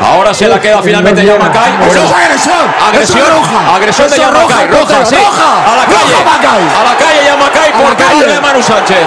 Ahora 0.00 0.34
se 0.34 0.46
la 0.46 0.60
queda 0.60 0.82
finalmente 0.82 1.24
Yamacay. 1.24 1.72
Eso 1.88 2.04
es 2.04 2.12
agresión. 2.12 2.74
Agresión. 2.88 3.18
Eso 3.20 3.26
es 3.26 3.34
roja. 3.34 3.74
Agresión 3.76 4.08
de 4.10 4.16
Eso 4.16 4.24
Yamacay. 4.24 4.66
roja, 4.68 4.80
Roja, 4.94 5.06
sí. 5.06 5.14
roja. 5.16 5.72
A 5.72 5.76
la 5.76 5.84
calle. 5.86 6.14
A 6.14 6.84
la 6.84 6.96
calle 6.98 7.24
Yamacay 7.24 7.70
A 7.72 7.76
por 7.78 7.88
la 7.90 7.96
pegarle 7.96 8.24
calle. 8.26 8.36
a 8.36 8.40
Manu 8.40 8.62
Sánchez. 8.62 9.06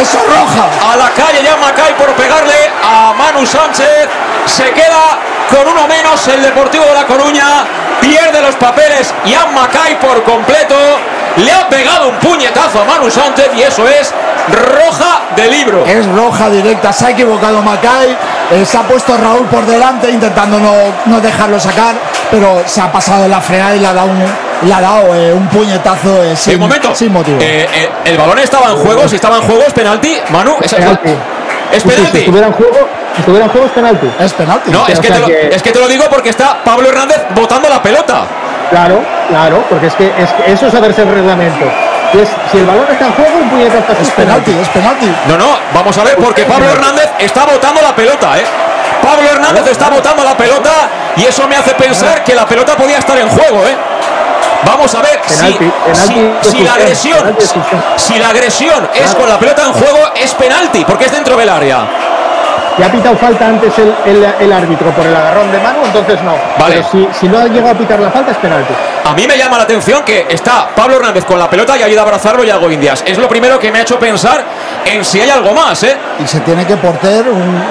Eso 0.00 0.18
es 0.18 0.26
roja. 0.26 0.92
A 0.92 0.96
la 0.96 1.10
calle 1.10 1.42
Yamacay 1.44 1.96
por 1.96 2.06
pegarle 2.14 2.70
a 2.82 3.12
Manu 3.18 3.44
Sánchez. 3.46 4.08
Se 4.46 4.70
queda 4.72 5.18
con 5.50 5.66
uno 5.66 5.86
menos 5.86 6.26
el 6.28 6.42
Deportivo 6.42 6.84
de 6.84 6.94
La 6.94 7.06
Coruña. 7.06 7.44
Pierde 8.00 8.40
los 8.40 8.54
papeles 8.56 9.12
Yamacay 9.24 9.98
por 10.00 10.22
completo. 10.24 10.74
Le 11.36 11.50
ha 11.52 11.68
pegado 11.68 12.08
un 12.08 12.16
puñetazo 12.16 12.82
a 12.82 12.84
Manu 12.84 13.10
Sánchez 13.10 13.50
y 13.56 13.62
eso 13.62 13.86
es 13.88 14.12
roja 14.50 15.22
de 15.36 15.48
libro. 15.48 15.84
Es 15.86 16.04
roja 16.06 16.50
directa, 16.50 16.92
se 16.92 17.06
ha 17.06 17.10
equivocado 17.10 17.62
Macay, 17.62 18.16
eh, 18.50 18.64
se 18.66 18.76
ha 18.76 18.82
puesto 18.82 19.16
Raúl 19.16 19.46
por 19.46 19.64
delante 19.64 20.10
intentando 20.10 20.58
no, 20.58 20.72
no 21.06 21.20
dejarlo 21.20 21.58
sacar, 21.58 21.94
pero 22.30 22.62
se 22.66 22.80
ha 22.82 22.92
pasado 22.92 23.28
la 23.28 23.40
frenada 23.40 23.74
y 23.76 23.78
le 23.78 23.86
ha 23.86 23.94
dado 23.94 24.08
un, 24.10 24.24
le 24.68 24.74
ha 24.74 24.80
dado, 24.80 25.14
eh, 25.14 25.32
un 25.32 25.46
puñetazo 25.48 26.22
eh, 26.22 26.36
sin, 26.36 26.58
momento. 26.58 26.94
sin 26.94 27.12
motivo. 27.12 27.38
Eh, 27.40 27.66
eh, 27.72 27.90
el 28.04 28.18
balón 28.18 28.38
estaba 28.40 28.70
en 28.70 28.76
juego. 28.76 29.08
Si 29.08 29.14
estaba 29.16 29.36
en 29.36 29.42
juego, 29.42 29.62
es 29.66 29.72
penalti. 29.72 30.18
Manu, 30.30 30.56
es 30.60 30.74
Penalti. 30.74 31.10
Es 31.72 31.82
sí, 31.82 31.88
Si 31.88 31.96
penalti. 31.96 32.18
estuviera 32.18 32.46
en 32.48 32.52
juego, 32.52 32.88
si 33.14 33.20
estuviera 33.20 33.44
en 33.46 33.50
juego 33.50 33.66
es 33.66 33.72
penalti. 33.72 34.10
Es 34.18 34.32
penalti. 34.32 34.70
No, 34.70 34.86
es 34.88 34.98
O 34.98 35.02
que, 35.02 35.08
sea 35.08 35.16
te 35.16 35.20
lo, 35.22 35.26
que- 35.26 35.48
es 35.54 35.62
que 35.62 35.72
te 35.72 35.78
lo 35.80 35.88
digo 35.88 36.04
porque 36.10 36.30
está 36.30 36.62
Pablo 36.64 36.88
Hernández 36.88 37.22
botando 37.34 37.68
la 37.68 37.82
pelota. 37.82 38.24
Claro, 38.70 39.02
claro, 39.28 39.64
porque 39.68 39.86
es 39.88 39.94
que, 39.94 40.06
es 40.18 40.30
que 40.32 40.52
eso 40.52 40.66
es 40.66 40.72
saberse 40.72 41.02
el 41.02 41.08
reglamento. 41.14 41.66
Y 42.14 42.18
es, 42.20 42.28
si 42.50 42.58
el 42.58 42.66
balón 42.66 42.86
está 42.90 43.06
en 43.06 43.12
juego, 43.12 43.38
un 43.42 43.48
puñetazo 43.50 43.92
Es 44.00 44.10
penalti, 44.10 44.50
es 44.50 44.68
penalti. 44.68 45.12
No, 45.28 45.36
no, 45.38 45.56
vamos 45.74 45.96
a 45.98 46.04
ver 46.04 46.16
porque 46.16 46.44
Pablo 46.44 46.66
Hernández 46.70 47.10
está 47.18 47.44
botando 47.44 47.80
la 47.82 47.94
pelota, 47.94 48.38
¿eh? 48.38 48.44
Pablo 49.02 49.28
Hernández 49.28 49.66
está 49.66 49.88
botando 49.90 50.22
la 50.22 50.36
pelota 50.36 50.70
y 51.16 51.24
eso 51.24 51.46
me 51.48 51.56
hace 51.56 51.74
pensar 51.74 52.22
que 52.24 52.34
la 52.34 52.46
pelota 52.46 52.76
podía 52.76 52.98
estar 52.98 53.18
en 53.18 53.28
juego, 53.28 53.66
¿eh? 53.66 53.76
Vamos 54.64 54.94
a 54.94 55.02
ver 55.02 55.20
si- 55.26 55.36
Penalti, 55.58 55.72
si, 55.92 56.12
penalti, 56.12 56.48
si 56.50 56.62
la 56.62 56.72
agresión, 56.74 57.36
si 57.96 58.18
la 58.18 58.28
agresión 58.28 58.88
es 58.94 59.14
con 59.14 59.28
la 59.28 59.38
pelota 59.38 59.62
en 59.66 59.72
juego, 59.72 59.98
es 60.14 60.32
penalti, 60.34 60.84
porque 60.84 61.06
es 61.06 61.12
dentro 61.12 61.36
del 61.36 61.48
área. 61.48 61.80
Ya 62.78 62.86
ha 62.86 62.90
pitado 62.90 63.16
falta 63.16 63.46
antes 63.48 63.72
el, 63.78 63.92
el- 64.06 64.34
el 64.40 64.52
árbitro 64.52 64.90
por 64.92 65.06
el 65.06 65.14
agarrón 65.14 65.52
de 65.52 65.58
mano, 65.60 65.78
entonces 65.84 66.22
no. 66.22 66.32
Vale. 66.58 66.76
Pero 66.76 66.88
si, 66.90 67.08
si 67.20 67.28
no 67.28 67.38
ha 67.38 67.44
llegado 67.44 67.70
a 67.74 67.74
pitar 67.78 68.00
la 68.00 68.10
falta, 68.10 68.30
es 68.32 68.38
penalti. 68.38 68.72
A 69.04 69.12
mí 69.14 69.26
me 69.26 69.36
llama 69.36 69.58
la 69.58 69.64
atención 69.64 70.02
que 70.04 70.26
está 70.30 70.68
Pablo 70.74 70.96
Hernández 70.96 71.24
con 71.26 71.38
la 71.38 71.50
pelota 71.50 71.76
y 71.76 71.82
ha 71.82 71.88
ido 71.88 72.00
a 72.00 72.04
abrazarlo 72.04 72.42
y 72.44 72.50
hago 72.50 72.70
indias. 72.70 73.04
Es 73.06 73.18
lo 73.18 73.28
primero 73.28 73.58
que 73.58 73.70
me 73.70 73.80
ha 73.80 73.82
hecho 73.82 73.98
pensar 73.98 74.42
en 74.86 75.04
si 75.04 75.20
hay 75.20 75.28
algo 75.28 75.52
más, 75.52 75.82
¿eh? 75.82 75.96
Y 76.22 76.26
se 76.26 76.40
tiene 76.40 76.64
que 76.64 76.76
porter, 76.76 77.28
un, 77.28 77.62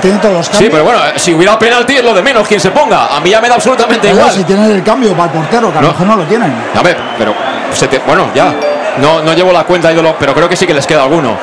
tiene 0.00 0.18
todos 0.18 0.34
los 0.34 0.46
Sí, 0.46 0.52
cambios. 0.52 0.72
pero 0.72 0.84
bueno, 0.84 1.00
si 1.16 1.32
hubiera 1.32 1.58
penalti 1.58 1.96
es 1.96 2.04
lo 2.04 2.12
de 2.12 2.22
menos 2.22 2.46
quien 2.46 2.60
se 2.60 2.70
ponga. 2.70 3.06
A 3.16 3.20
mí 3.20 3.30
ya 3.30 3.40
me 3.40 3.48
da 3.48 3.54
absolutamente 3.54 4.08
Pero 4.08 4.20
igual. 4.20 4.30
si 4.34 4.44
tienen 4.44 4.70
el 4.70 4.82
cambio 4.82 5.12
para 5.12 5.24
el 5.24 5.30
portero, 5.30 5.72
que 5.72 5.78
a 5.78 5.80
lo 5.80 5.86
No. 5.88 5.92
mejor 5.94 6.06
no 6.06 6.16
lo 6.16 6.24
tienen. 6.24 6.52
A 6.78 6.82
ver, 6.82 6.96
pero 7.16 7.34
se 7.72 7.88
te- 7.88 7.98
bueno, 8.00 8.26
ya. 8.34 8.52
No, 8.98 9.22
no 9.22 9.32
llevo 9.32 9.52
la 9.52 9.64
cuenta, 9.64 9.90
ídolo, 9.90 10.16
pero 10.18 10.34
creo 10.34 10.48
que 10.48 10.56
sí 10.56 10.66
que 10.66 10.74
les 10.74 10.86
queda 10.86 11.04
alguno. 11.04 11.34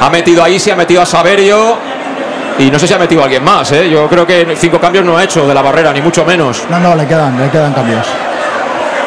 Ha 0.00 0.08
metido 0.08 0.42
ahí, 0.42 0.58
sí 0.58 0.70
ha 0.70 0.76
metido 0.76 1.02
a 1.02 1.06
Saverio. 1.06 1.76
Y 2.60 2.70
no 2.70 2.78
sé 2.78 2.86
si 2.86 2.92
ha 2.92 2.98
metido 2.98 3.22
a 3.22 3.24
alguien 3.24 3.42
más, 3.42 3.72
¿eh? 3.72 3.88
Yo 3.88 4.06
creo 4.06 4.26
que 4.26 4.54
cinco 4.54 4.78
cambios 4.78 5.02
no 5.02 5.16
ha 5.16 5.24
hecho 5.24 5.48
de 5.48 5.54
la 5.54 5.62
barrera, 5.62 5.94
ni 5.94 6.02
mucho 6.02 6.26
menos. 6.26 6.62
No, 6.68 6.78
no, 6.78 6.94
le 6.94 7.06
quedan, 7.06 7.40
le 7.40 7.48
quedan 7.48 7.72
cambios. 7.72 8.06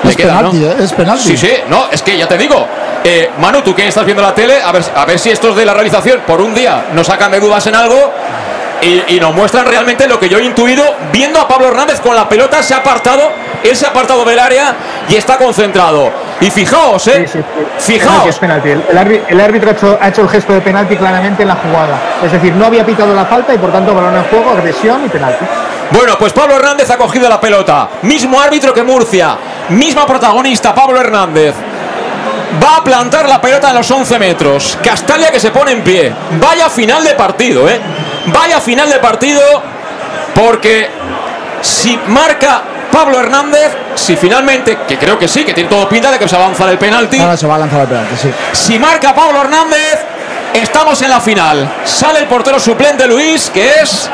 Le 0.02 0.10
es 0.10 0.18
queda, 0.18 0.38
penalti, 0.38 0.58
¿no? 0.58 0.72
¿eh? 0.72 0.76
Es 0.80 0.94
penalti. 0.94 1.24
Sí, 1.24 1.38
sí, 1.38 1.54
no, 1.70 1.86
es 1.92 2.02
que 2.02 2.18
ya 2.18 2.28
te 2.28 2.36
digo. 2.36 2.68
Eh, 3.04 3.30
Manu, 3.38 3.62
tú 3.62 3.76
que 3.76 3.88
estás 3.88 4.06
viendo 4.06 4.24
la 4.24 4.34
tele, 4.34 4.60
a 4.60 4.72
ver, 4.72 4.84
a 4.96 5.06
ver 5.06 5.20
si 5.20 5.30
estos 5.30 5.56
de 5.56 5.66
la 5.66 5.74
realización 5.76 6.22
por 6.26 6.42
un 6.42 6.56
día 6.56 6.86
nos 6.94 7.06
sacan 7.06 7.32
de 7.32 7.40
dudas 7.40 7.66
en 7.68 7.76
algo 7.76 8.12
y, 8.84 9.16
y 9.16 9.20
nos 9.20 9.34
muestran 9.34 9.66
realmente 9.66 10.08
lo 10.08 10.20
que 10.20 10.28
yo 10.30 10.38
he 10.40 10.44
intuido 10.44 10.84
viendo 11.12 11.40
a 11.40 11.48
Pablo 11.48 11.68
Hernández 11.68 12.00
con 12.02 12.16
la 12.16 12.28
pelota, 12.28 12.62
se 12.62 12.74
ha 12.74 12.78
apartado, 12.78 13.32
él 13.64 13.76
se 13.76 13.86
ha 13.86 13.90
apartado 13.90 14.26
del 14.26 14.40
área 14.40 14.76
y 15.10 15.16
está 15.16 15.38
concentrado. 15.38 16.12
Y 16.42 16.50
fijaos, 16.50 17.08
eh, 17.08 17.26
fijaos, 17.80 18.28
es 18.28 18.38
penalti. 18.40 18.70
El, 18.72 18.84
el 18.90 18.98
árbi- 18.98 19.22
el 19.30 19.40
árbitro 19.40 19.70
ha 19.70 19.74
hecho, 19.74 19.98
ha 20.02 20.08
hecho 20.10 20.22
el 20.22 20.30
gesto 20.30 20.54
de 20.54 20.62
penalti 20.62 20.98
claramente 20.98 21.44
en 21.44 21.48
la 21.48 21.56
jugada. 21.56 21.98
Es 22.24 22.32
decir, 22.32 22.54
no 22.54 22.66
había 22.66 22.86
pitado 22.86 23.14
la 23.14 23.26
falta 23.26 23.54
y 23.54 23.58
por 23.58 23.72
tanto 23.72 23.94
balón 23.94 24.16
en 24.16 24.24
juego, 24.26 24.50
agresión 24.52 25.06
y 25.06 25.10
penalti. 25.10 25.46
Bueno, 25.92 26.16
pues 26.18 26.34
Pablo 26.34 26.56
Hernández 26.56 26.90
ha 26.90 26.98
cogido 26.98 27.30
la 27.30 27.40
pelota. 27.40 27.88
Mismo 28.02 28.42
árbitro 28.42 28.74
que 28.74 28.84
Murcia. 28.84 29.38
Misma 29.70 30.06
protagonista, 30.06 30.74
Pablo 30.74 31.00
Hernández. 31.00 31.54
Va 32.64 32.78
a 32.78 32.84
plantar 32.84 33.28
la 33.30 33.40
pelota 33.40 33.70
en 33.70 33.76
los 33.76 33.90
11 33.90 34.20
metros. 34.20 34.78
Castalia 34.84 35.32
que 35.32 35.40
se 35.40 35.52
pone 35.52 35.72
en 35.72 35.82
pie. 35.84 36.14
Vaya 36.42 36.70
final 36.70 37.04
de 37.04 37.14
partido, 37.16 37.68
¿eh? 37.70 37.80
Vaya 38.28 38.60
final 38.60 38.90
de 38.90 39.00
partido. 39.00 39.42
Porque 40.36 40.90
si 41.62 41.98
marca 42.08 42.62
Pablo 42.92 43.20
Hernández, 43.20 43.72
si 43.96 44.16
finalmente, 44.16 44.78
que 44.88 44.98
creo 44.98 45.18
que 45.18 45.28
sí, 45.28 45.44
que 45.44 45.54
tiene 45.54 45.70
todo 45.70 45.88
pinta 45.88 46.12
de 46.12 46.18
que 46.20 46.28
se 46.28 46.36
va 46.38 46.46
a 46.46 46.48
lanzar 46.48 46.70
el 46.70 46.78
penalti. 46.78 47.20
Ahora 47.20 47.38
se 47.38 47.48
va 47.48 47.56
a 47.56 47.60
lanzar 47.60 47.82
el 47.82 47.88
penalti, 47.88 48.16
sí. 48.18 48.32
Si 48.52 48.80
marca 48.80 49.14
Pablo 49.14 49.42
Hernández, 49.42 50.00
estamos 50.54 51.02
en 51.02 51.10
la 51.10 51.20
final. 51.20 51.70
Sale 51.86 52.20
el 52.20 52.26
portero 52.26 52.60
suplente 52.60 53.06
Luis, 53.08 53.50
que 53.52 53.70
es. 53.82 54.10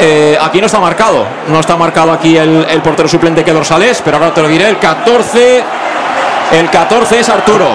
eh, 0.00 0.38
aquí 0.40 0.60
no 0.60 0.66
está 0.66 0.78
marcado. 0.80 1.26
No 1.48 1.60
está 1.60 1.76
marcado 1.76 2.12
aquí 2.12 2.36
el, 2.36 2.66
el 2.68 2.80
portero 2.82 3.08
suplente 3.08 3.44
que 3.44 3.52
dorsales, 3.52 4.00
pero 4.04 4.16
ahora 4.16 4.32
te 4.32 4.40
lo 4.42 4.48
diré. 4.48 4.68
El 4.68 4.78
14. 4.78 5.62
El 6.52 6.70
14 6.70 7.20
es 7.20 7.28
Arturo. 7.28 7.68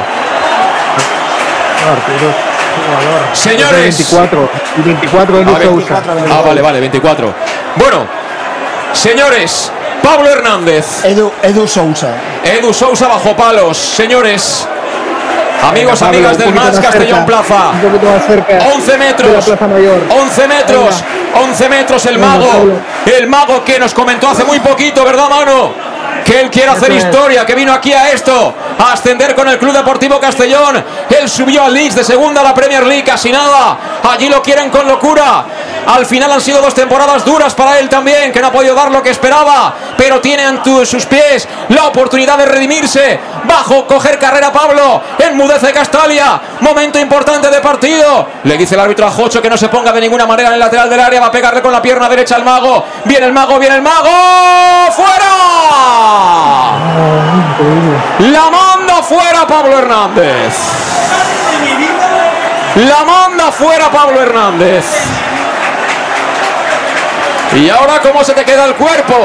Señores. 3.33 3.97
24. 3.97 4.49
Y 4.77 4.81
24 4.81 5.37
de 5.37 5.41
Ah, 5.43 5.45
Luis 5.45 5.59
24, 5.59 6.13
Sousa. 6.13 6.35
Ah, 6.35 6.41
vale, 6.45 6.61
vale, 6.61 6.79
24. 6.79 7.33
Bueno, 7.75 8.05
señores, 8.93 9.71
Pablo 10.03 10.29
Hernández. 10.29 11.03
Edu, 11.05 11.31
Edu 11.43 11.67
Sousa. 11.67 12.13
Edu 12.43 12.73
Sousa 12.73 13.07
bajo 13.07 13.35
palos. 13.35 13.77
Señores, 13.77 14.67
amigos, 15.61 15.99
Venga, 15.99 16.11
Pablo, 16.11 16.17
amigas 16.17 16.37
del 16.37 16.53
más 16.53 16.79
Castellón 16.79 17.07
cerca, 17.07 17.25
Plaza. 17.25 17.69
Un 17.73 17.79
poquito 17.81 18.11
más 18.11 18.25
cerca. 18.25 18.57
11 18.73 18.91
de 18.91 18.97
la 18.97 19.03
metros. 19.05 19.45
Plaza 19.45 19.67
Mayor. 19.67 19.99
11 20.09 20.47
metros. 20.47 21.03
11 21.35 21.69
metros 21.69 22.05
el 22.07 22.15
Venga, 22.17 22.27
mago. 22.27 22.47
Pablo. 22.51 22.73
El 23.17 23.27
mago 23.27 23.63
que 23.63 23.79
nos 23.79 23.93
comentó 23.93 24.29
hace 24.29 24.43
muy 24.45 24.59
poquito, 24.59 25.03
¿verdad, 25.05 25.29
mano? 25.29 25.73
Que 26.25 26.41
él 26.41 26.49
quiere 26.49 26.69
hacer 26.69 26.91
historia, 26.91 27.45
que 27.45 27.55
vino 27.55 27.73
aquí 27.73 27.93
a 27.93 28.11
esto, 28.11 28.53
a 28.77 28.93
ascender 28.93 29.35
con 29.35 29.47
el 29.47 29.57
Club 29.57 29.73
Deportivo 29.73 30.19
Castellón. 30.19 30.83
Él 31.09 31.29
subió 31.29 31.63
al 31.63 31.73
Leeds 31.73 31.95
de 31.95 32.03
segunda 32.03 32.41
a 32.41 32.43
la 32.43 32.53
Premier 32.53 32.85
League, 32.85 33.03
casi 33.03 33.31
nada. 33.31 33.77
Allí 34.09 34.29
lo 34.29 34.41
quieren 34.41 34.69
con 34.69 34.87
locura. 34.87 35.45
Al 35.87 36.05
final 36.05 36.31
han 36.31 36.41
sido 36.41 36.61
dos 36.61 36.73
temporadas 36.73 37.25
duras 37.25 37.53
para 37.55 37.79
él 37.79 37.89
también, 37.89 38.31
que 38.31 38.41
no 38.41 38.47
ha 38.47 38.51
podido 38.51 38.75
dar 38.75 38.91
lo 38.91 39.01
que 39.01 39.09
esperaba, 39.09 39.73
pero 39.97 40.21
tiene 40.21 40.45
ante 40.45 40.85
sus 40.85 41.05
pies 41.05 41.47
la 41.69 41.85
oportunidad 41.85 42.37
de 42.37 42.45
redimirse. 42.45 43.19
Bajo, 43.45 43.87
coger 43.87 44.19
carrera 44.19 44.51
Pablo, 44.51 45.01
enmudece 45.17 45.71
Castalia. 45.71 46.39
Momento 46.59 46.99
importante 46.99 47.49
de 47.49 47.59
partido. 47.59 48.27
Le 48.43 48.57
dice 48.57 48.75
el 48.75 48.81
árbitro 48.81 49.07
a 49.07 49.11
Jocho 49.11 49.41
que 49.41 49.49
no 49.49 49.57
se 49.57 49.69
ponga 49.69 49.91
de 49.91 50.01
ninguna 50.01 50.25
manera 50.25 50.49
en 50.49 50.55
el 50.55 50.59
lateral 50.59 50.89
del 50.89 50.99
área, 50.99 51.21
va 51.21 51.27
a 51.27 51.31
pegarle 51.31 51.61
con 51.61 51.71
la 51.71 51.81
pierna 51.81 52.07
derecha 52.07 52.35
al 52.35 52.43
mago. 52.43 52.85
Viene 53.05 53.25
el 53.25 53.33
mago, 53.33 53.57
viene 53.57 53.75
el 53.75 53.81
mago. 53.81 54.09
¡Fuera! 54.91 56.08
La 58.19 58.49
manda 58.49 59.03
fuera 59.03 59.45
Pablo 59.47 59.77
Hernández. 59.77 60.53
La 62.75 63.03
manda 63.03 63.51
fuera 63.51 63.89
Pablo 63.91 64.21
Hernández. 64.21 64.85
Y 67.55 67.69
ahora, 67.69 67.99
¿cómo 68.01 68.23
se 68.23 68.33
te 68.33 68.45
queda 68.45 68.65
el 68.65 68.75
cuerpo? 68.75 69.15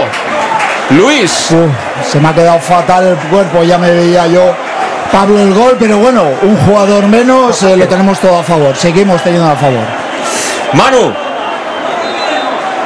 Luis. 0.90 1.50
Uf, 1.50 1.70
se 2.10 2.20
me 2.20 2.28
ha 2.28 2.34
quedado 2.34 2.58
fatal 2.58 3.06
el 3.06 3.16
cuerpo, 3.28 3.62
ya 3.62 3.78
me 3.78 3.90
veía 3.90 4.26
yo. 4.26 4.54
Pablo 5.12 5.38
el 5.40 5.54
gol, 5.54 5.76
pero 5.78 5.98
bueno, 5.98 6.24
un 6.42 6.56
jugador 6.66 7.06
menos, 7.06 7.62
eh, 7.62 7.76
lo 7.76 7.86
tenemos 7.86 8.18
todo 8.18 8.38
a 8.38 8.42
favor. 8.42 8.74
Seguimos 8.76 9.22
teniendo 9.22 9.50
a 9.50 9.56
favor. 9.56 9.84
Manu. 10.72 11.23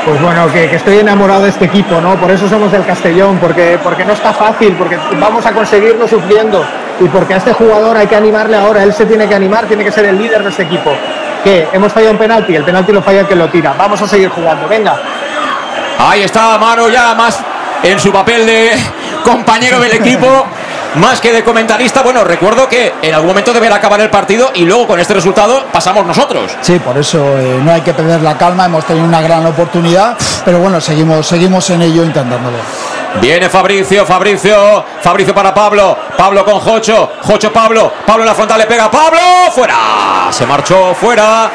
Pues 0.05 0.23
bueno, 0.23 0.51
que, 0.53 0.69
que 0.71 0.77
estoy 0.77 0.99
enamorado 0.99 1.43
de 1.43 1.51
este 1.51 1.67
equipo, 1.67 2.01
¿no? 2.01 2.15
Por 2.17 2.31
eso 2.31 2.49
somos 2.49 2.73
del 2.73 2.85
Castellón, 2.87 3.39
porque, 3.39 3.79
porque 3.83 4.05
no 4.05 4.13
está 4.13 4.33
fácil, 4.33 4.75
porque 4.75 4.99
vamos 5.19 5.45
a 5.45 5.53
conseguirlo 5.53 6.09
sufriendo 6.09 6.65
y 7.01 7.09
porque 7.09 7.35
a 7.35 7.37
este 7.37 7.53
jugador 7.53 7.97
hay 7.97 8.07
que 8.07 8.17
animarle 8.17 8.57
ahora, 8.57 8.83
él 8.83 8.93
se 8.93 9.07
tiene 9.07 9.29
que 9.29 9.35
animar, 9.35 9.67
tiene 9.67 9.85
que 9.85 9.93
ser 9.93 10.07
el 10.07 10.19
líder 10.19 10.43
de 10.43 10.51
este 10.51 10.63
equipo. 10.63 10.93
Que 11.45 11.69
hemos 11.73 11.93
fallado 11.93 12.13
un 12.13 12.19
penalti, 12.19 12.55
el 12.55 12.65
penalti 12.65 12.93
lo 12.93 13.03
falla 13.03 13.21
el 13.21 13.27
que 13.27 13.37
lo 13.37 13.49
tira. 13.49 13.75
Vamos 13.77 14.01
a 14.01 14.09
seguir 14.09 14.29
jugando, 14.31 14.67
venga. 14.67 14.99
Ahí 15.99 16.23
está 16.23 16.59
Manu 16.59 16.89
ya 16.89 17.15
más 17.15 17.41
en 17.83 17.99
su 18.01 18.13
papel 18.13 18.47
de 18.47 18.71
compañero 19.25 19.81
del 19.81 19.93
equipo. 19.93 20.47
Más 20.97 21.21
que 21.21 21.33
de 21.33 21.45
comentarista, 21.45 22.03
bueno, 22.03 22.25
recuerdo 22.25 22.69
que 22.69 22.95
en 23.03 23.15
algún 23.15 23.29
momento 23.29 23.53
deberá 23.53 23.77
acabar 23.77 24.01
el 24.01 24.11
partido 24.11 24.51
y 24.55 24.65
luego 24.65 24.87
con 24.87 24.99
este 24.99 25.15
resultado 25.15 25.67
pasamos 25.71 26.05
nosotros. 26.07 26.51
Sí, 26.63 26.79
por 26.79 26.97
eso 26.97 27.19
eh, 27.39 27.61
no 27.63 27.73
hay 27.73 27.83
que 27.83 27.93
perder 27.93 28.23
la 28.23 28.37
calma, 28.37 28.65
hemos 28.65 28.85
tenido 28.85 29.05
una 29.05 29.21
gran 29.21 29.45
oportunidad, 29.47 30.17
pero 30.45 30.59
bueno, 30.59 30.81
seguimos, 30.81 31.27
seguimos 31.27 31.69
en 31.71 31.83
ello 31.83 32.05
intentándolo. 32.05 32.57
Viene 33.21 33.49
Fabricio, 33.49 34.07
Fabricio, 34.07 34.85
Fabricio 35.01 35.35
para 35.35 35.53
Pablo, 35.53 35.97
Pablo 36.17 36.45
con 36.45 36.61
Jocho, 36.61 37.13
Jocho 37.23 37.53
Pablo, 37.53 37.93
Pablo 38.07 38.23
en 38.23 38.29
la 38.29 38.35
frontal 38.35 38.59
le 38.59 38.67
pega, 38.67 38.91
Pablo, 38.91 39.19
fuera, 39.53 40.29
se 40.31 40.47
marchó 40.47 40.95
fuera. 40.95 41.51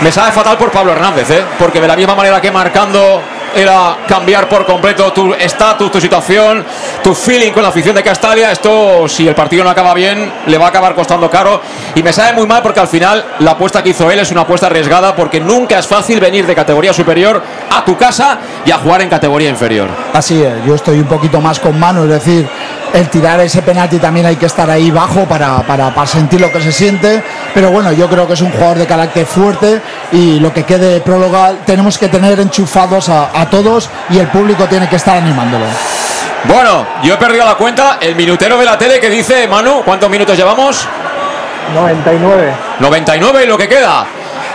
Me 0.00 0.12
sabe 0.12 0.30
fatal 0.32 0.56
por 0.56 0.70
Pablo 0.70 0.92
Hernández, 0.92 1.30
¿eh? 1.30 1.44
porque 1.58 1.80
de 1.80 1.88
la 1.88 1.96
misma 1.96 2.14
manera 2.14 2.40
que 2.40 2.52
marcando 2.52 3.20
era 3.54 3.98
cambiar 4.06 4.48
por 4.48 4.64
completo 4.64 5.12
tu 5.12 5.32
estatus, 5.34 5.90
tu 5.90 6.00
situación, 6.00 6.64
tu 7.02 7.14
feeling 7.14 7.52
con 7.52 7.62
la 7.62 7.68
afición 7.68 7.94
de 7.94 8.02
Castalia. 8.02 8.52
Esto, 8.52 9.08
si 9.08 9.26
el 9.26 9.34
partido 9.34 9.64
no 9.64 9.70
acaba 9.70 9.94
bien, 9.94 10.32
le 10.46 10.58
va 10.58 10.66
a 10.66 10.68
acabar 10.68 10.94
costando 10.94 11.30
caro. 11.30 11.60
Y 11.94 12.02
me 12.02 12.12
sabe 12.12 12.32
muy 12.32 12.46
mal 12.46 12.62
porque 12.62 12.80
al 12.80 12.88
final 12.88 13.24
la 13.40 13.52
apuesta 13.52 13.82
que 13.82 13.90
hizo 13.90 14.10
él 14.10 14.18
es 14.18 14.30
una 14.30 14.42
apuesta 14.42 14.66
arriesgada 14.66 15.14
porque 15.14 15.40
nunca 15.40 15.78
es 15.78 15.86
fácil 15.86 16.20
venir 16.20 16.46
de 16.46 16.54
categoría 16.54 16.92
superior 16.92 17.42
a 17.70 17.84
tu 17.84 17.96
casa 17.96 18.38
y 18.64 18.70
a 18.70 18.78
jugar 18.78 19.02
en 19.02 19.08
categoría 19.08 19.48
inferior. 19.48 19.88
Así 20.12 20.42
es, 20.42 20.64
yo 20.66 20.74
estoy 20.74 20.98
un 20.98 21.06
poquito 21.06 21.40
más 21.40 21.58
con 21.58 21.78
mano, 21.78 22.04
es 22.04 22.10
decir, 22.10 22.48
el 22.94 23.08
tirar 23.08 23.40
ese 23.40 23.62
penalti 23.62 23.98
también 23.98 24.26
hay 24.26 24.36
que 24.36 24.46
estar 24.46 24.68
ahí 24.70 24.90
bajo 24.90 25.24
para, 25.24 25.58
para, 25.62 25.94
para, 25.94 26.06
sentir 26.06 26.40
lo 26.40 26.52
que 26.52 26.60
se 26.60 26.72
siente. 26.72 27.22
Pero 27.54 27.70
bueno, 27.70 27.92
yo 27.92 28.08
creo 28.08 28.26
que 28.26 28.34
es 28.34 28.40
un 28.40 28.50
jugador 28.50 28.78
de 28.78 28.86
carácter 28.86 29.26
fuerte 29.26 29.80
y 30.12 30.40
lo 30.40 30.52
que 30.52 30.64
quede 30.64 31.00
próloga 31.00 31.52
tenemos 31.64 31.98
que 31.98 32.08
tener 32.08 32.38
enchufados 32.40 33.08
a, 33.08 33.30
a 33.34 33.48
todos 33.50 33.88
y 34.10 34.18
el 34.18 34.28
público 34.28 34.64
tiene 34.66 34.88
que 34.88 34.96
estar 34.96 35.16
animándolo. 35.16 35.64
Bueno, 36.44 36.86
yo 37.02 37.14
he 37.14 37.16
perdido 37.16 37.44
la 37.44 37.56
cuenta. 37.56 37.98
El 38.00 38.14
minutero 38.16 38.58
de 38.58 38.64
la 38.64 38.78
tele 38.78 39.00
que 39.00 39.10
dice, 39.10 39.46
Manu, 39.48 39.82
¿cuántos 39.84 40.08
minutos 40.08 40.36
llevamos? 40.36 40.86
99. 41.74 42.54
99 42.80 43.44
y 43.44 43.46
lo 43.46 43.58
que 43.58 43.68
queda. 43.68 44.06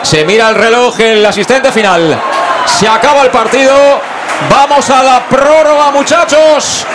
Se 0.01 0.25
mira 0.25 0.49
el 0.49 0.55
reloj 0.55 0.99
el 0.99 1.25
asistente 1.25 1.71
final. 1.71 2.19
Se 2.65 2.87
acaba 2.87 3.23
el 3.23 3.29
partido. 3.29 3.73
Vamos 4.49 4.89
a 4.89 5.03
la 5.03 5.23
prórroga, 5.27 5.91
muchachos. 5.91 6.85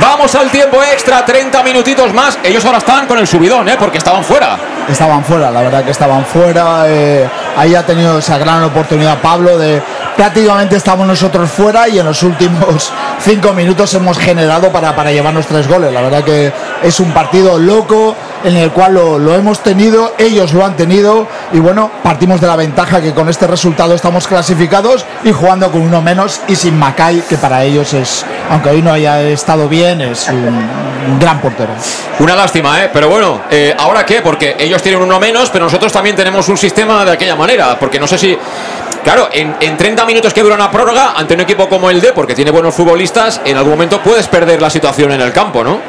Vamos 0.00 0.34
al 0.34 0.50
tiempo 0.50 0.80
extra, 0.82 1.24
30 1.24 1.62
minutitos 1.62 2.12
más. 2.14 2.38
Ellos 2.42 2.64
ahora 2.64 2.78
están 2.78 3.06
con 3.06 3.18
el 3.18 3.26
subidón, 3.26 3.68
¿eh? 3.68 3.76
porque 3.78 3.98
estaban 3.98 4.22
fuera. 4.22 4.56
Estaban 4.88 5.24
fuera, 5.24 5.50
la 5.50 5.60
verdad 5.62 5.84
que 5.84 5.90
estaban 5.90 6.24
fuera. 6.24 6.84
Eh, 6.86 7.28
ahí 7.56 7.74
ha 7.74 7.84
tenido 7.84 8.18
esa 8.18 8.38
gran 8.38 8.62
oportunidad 8.62 9.18
Pablo 9.20 9.58
de 9.58 9.82
prácticamente 10.18 10.74
estamos 10.74 11.06
nosotros 11.06 11.48
fuera 11.48 11.88
y 11.88 12.00
en 12.00 12.04
los 12.04 12.24
últimos 12.24 12.92
cinco 13.20 13.52
minutos 13.52 13.94
hemos 13.94 14.18
generado 14.18 14.72
para, 14.72 14.94
para 14.96 15.12
llevarnos 15.12 15.46
tres 15.46 15.68
goles. 15.68 15.92
La 15.92 16.00
verdad 16.00 16.24
que 16.24 16.52
es 16.82 16.98
un 16.98 17.12
partido 17.12 17.56
loco 17.56 18.16
en 18.42 18.56
el 18.56 18.72
cual 18.72 18.94
lo, 18.94 19.18
lo, 19.18 19.36
hemos 19.36 19.60
tenido, 19.60 20.14
ellos 20.18 20.52
lo 20.54 20.64
han 20.64 20.76
tenido 20.76 21.28
y 21.52 21.60
bueno, 21.60 21.90
partimos 22.02 22.40
de 22.40 22.48
la 22.48 22.56
ventaja 22.56 23.00
que 23.00 23.14
con 23.14 23.28
este 23.28 23.46
resultado 23.46 23.94
estamos 23.94 24.26
clasificados 24.26 25.04
y 25.22 25.30
jugando 25.30 25.70
con 25.70 25.82
uno 25.82 26.02
menos 26.02 26.40
y 26.48 26.56
sin 26.56 26.76
Macay, 26.76 27.22
que 27.28 27.36
para 27.36 27.62
ellos 27.62 27.94
es, 27.94 28.26
aunque 28.50 28.70
hoy 28.70 28.82
no 28.82 28.92
haya 28.92 29.22
estado 29.22 29.68
bien, 29.68 30.00
es 30.00 30.28
un, 30.28 31.18
gran 31.20 31.40
portero. 31.40 31.70
Una 32.18 32.34
lástima, 32.34 32.82
¿eh? 32.82 32.90
Pero 32.92 33.08
bueno, 33.08 33.42
eh, 33.50 33.74
¿ahora 33.78 34.04
qué? 34.04 34.20
Porque 34.20 34.56
ellos 34.58 34.82
tienen 34.82 35.00
uno 35.00 35.20
menos, 35.20 35.48
pero 35.50 35.64
nosotros 35.64 35.92
también 35.92 36.16
tenemos 36.16 36.48
un 36.48 36.56
sistema 36.56 37.04
de 37.04 37.12
aquella 37.12 37.36
manera, 37.36 37.78
porque 37.78 38.00
no 38.00 38.06
sé 38.08 38.18
si... 38.18 38.36
Claro, 39.08 39.30
en, 39.32 39.56
en 39.60 39.74
30 39.78 40.04
minutos 40.04 40.34
que 40.34 40.42
dura 40.42 40.54
una 40.54 40.70
prórroga, 40.70 41.14
ante 41.16 41.32
un 41.32 41.40
equipo 41.40 41.66
como 41.66 41.88
el 41.88 41.98
D, 41.98 42.12
porque 42.12 42.34
tiene 42.34 42.50
buenos 42.50 42.74
futbolistas, 42.74 43.40
en 43.46 43.56
algún 43.56 43.72
momento 43.72 44.02
puedes 44.02 44.28
perder 44.28 44.60
la 44.60 44.68
situación 44.68 45.12
en 45.12 45.22
el 45.22 45.32
campo, 45.32 45.64
¿no? 45.64 45.80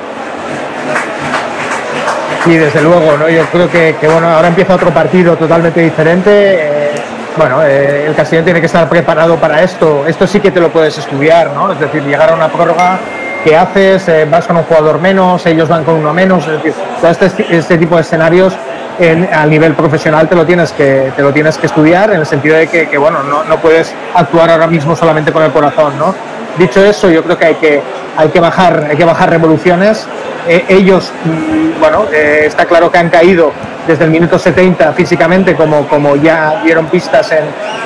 Sí, 2.46 2.56
desde 2.56 2.82
luego, 2.82 3.18
¿no? 3.18 3.28
Yo 3.28 3.44
creo 3.48 3.70
que, 3.70 3.98
que 4.00 4.08
bueno, 4.08 4.30
ahora 4.30 4.48
empieza 4.48 4.74
otro 4.74 4.92
partido 4.92 5.36
totalmente 5.36 5.82
diferente. 5.82 6.32
Eh, 6.32 6.92
bueno, 7.36 7.62
eh, 7.62 8.06
el 8.08 8.16
Castellón 8.16 8.46
tiene 8.46 8.62
que 8.62 8.68
estar 8.68 8.88
preparado 8.88 9.36
para 9.36 9.64
esto. 9.64 10.06
Esto 10.08 10.26
sí 10.26 10.40
que 10.40 10.52
te 10.52 10.62
lo 10.62 10.70
puedes 10.70 10.98
estudiar, 10.98 11.50
¿no? 11.50 11.74
Es 11.74 11.80
decir, 11.82 12.02
llegar 12.02 12.32
a 12.32 12.36
una 12.36 12.48
prórroga, 12.48 13.00
¿qué 13.44 13.58
haces? 13.58 14.08
Eh, 14.08 14.28
vas 14.32 14.48
con 14.48 14.56
un 14.56 14.64
jugador 14.64 15.02
menos, 15.02 15.46
ellos 15.46 15.68
van 15.68 15.84
con 15.84 15.96
uno 15.96 16.14
menos. 16.14 16.48
Es 16.48 16.54
decir, 16.54 16.74
todo 17.02 17.12
este, 17.12 17.58
este 17.58 17.78
tipo 17.78 17.98
de 17.98 18.02
escenarios 18.04 18.54
en, 19.00 19.28
a 19.32 19.46
nivel 19.46 19.74
profesional 19.74 20.28
te 20.28 20.36
lo 20.36 20.46
tienes 20.46 20.72
que, 20.72 21.12
te 21.16 21.22
lo 21.22 21.34
tienes 21.34 21.58
que 21.58 21.68
estudiar 21.68 22.12
en 22.12 22.20
el 22.20 22.26
sentido 22.26 22.58
de 22.58 22.68
que, 22.68 22.88
que 22.88 22.98
bueno, 22.98 23.24
no, 23.24 23.44
no 23.44 23.58
puedes 23.58 23.94
actuar 24.14 24.50
ahora 24.52 24.68
mismo 24.68 24.96
solamente 24.96 25.32
con 25.32 25.44
el 25.44 25.52
corazón, 25.52 25.98
¿no? 25.98 26.14
Dicho 26.58 26.84
eso, 26.84 27.10
yo 27.10 27.24
creo 27.24 27.38
que 27.38 27.46
hay 27.46 27.56
que, 27.56 27.82
hay 28.18 28.30
que, 28.30 28.40
bajar, 28.40 28.88
hay 28.90 28.98
que 28.98 29.06
bajar 29.06 29.30
revoluciones. 29.30 30.06
Eh, 30.48 30.66
ellos, 30.68 31.12
mm, 31.24 31.80
bueno, 31.80 32.06
eh, 32.12 32.44
está 32.46 32.66
claro 32.66 32.92
que 32.92 32.98
han 32.98 33.10
caído 33.10 33.54
desde 33.88 34.04
el 34.04 34.12
minuto 34.12 34.38
70 34.38 34.92
físicamente, 34.94 35.56
como, 35.56 35.88
como 35.88 36.16
ya 36.18 36.62
dieron 36.64 36.88
pistas 36.88 37.32
en, 37.32 37.46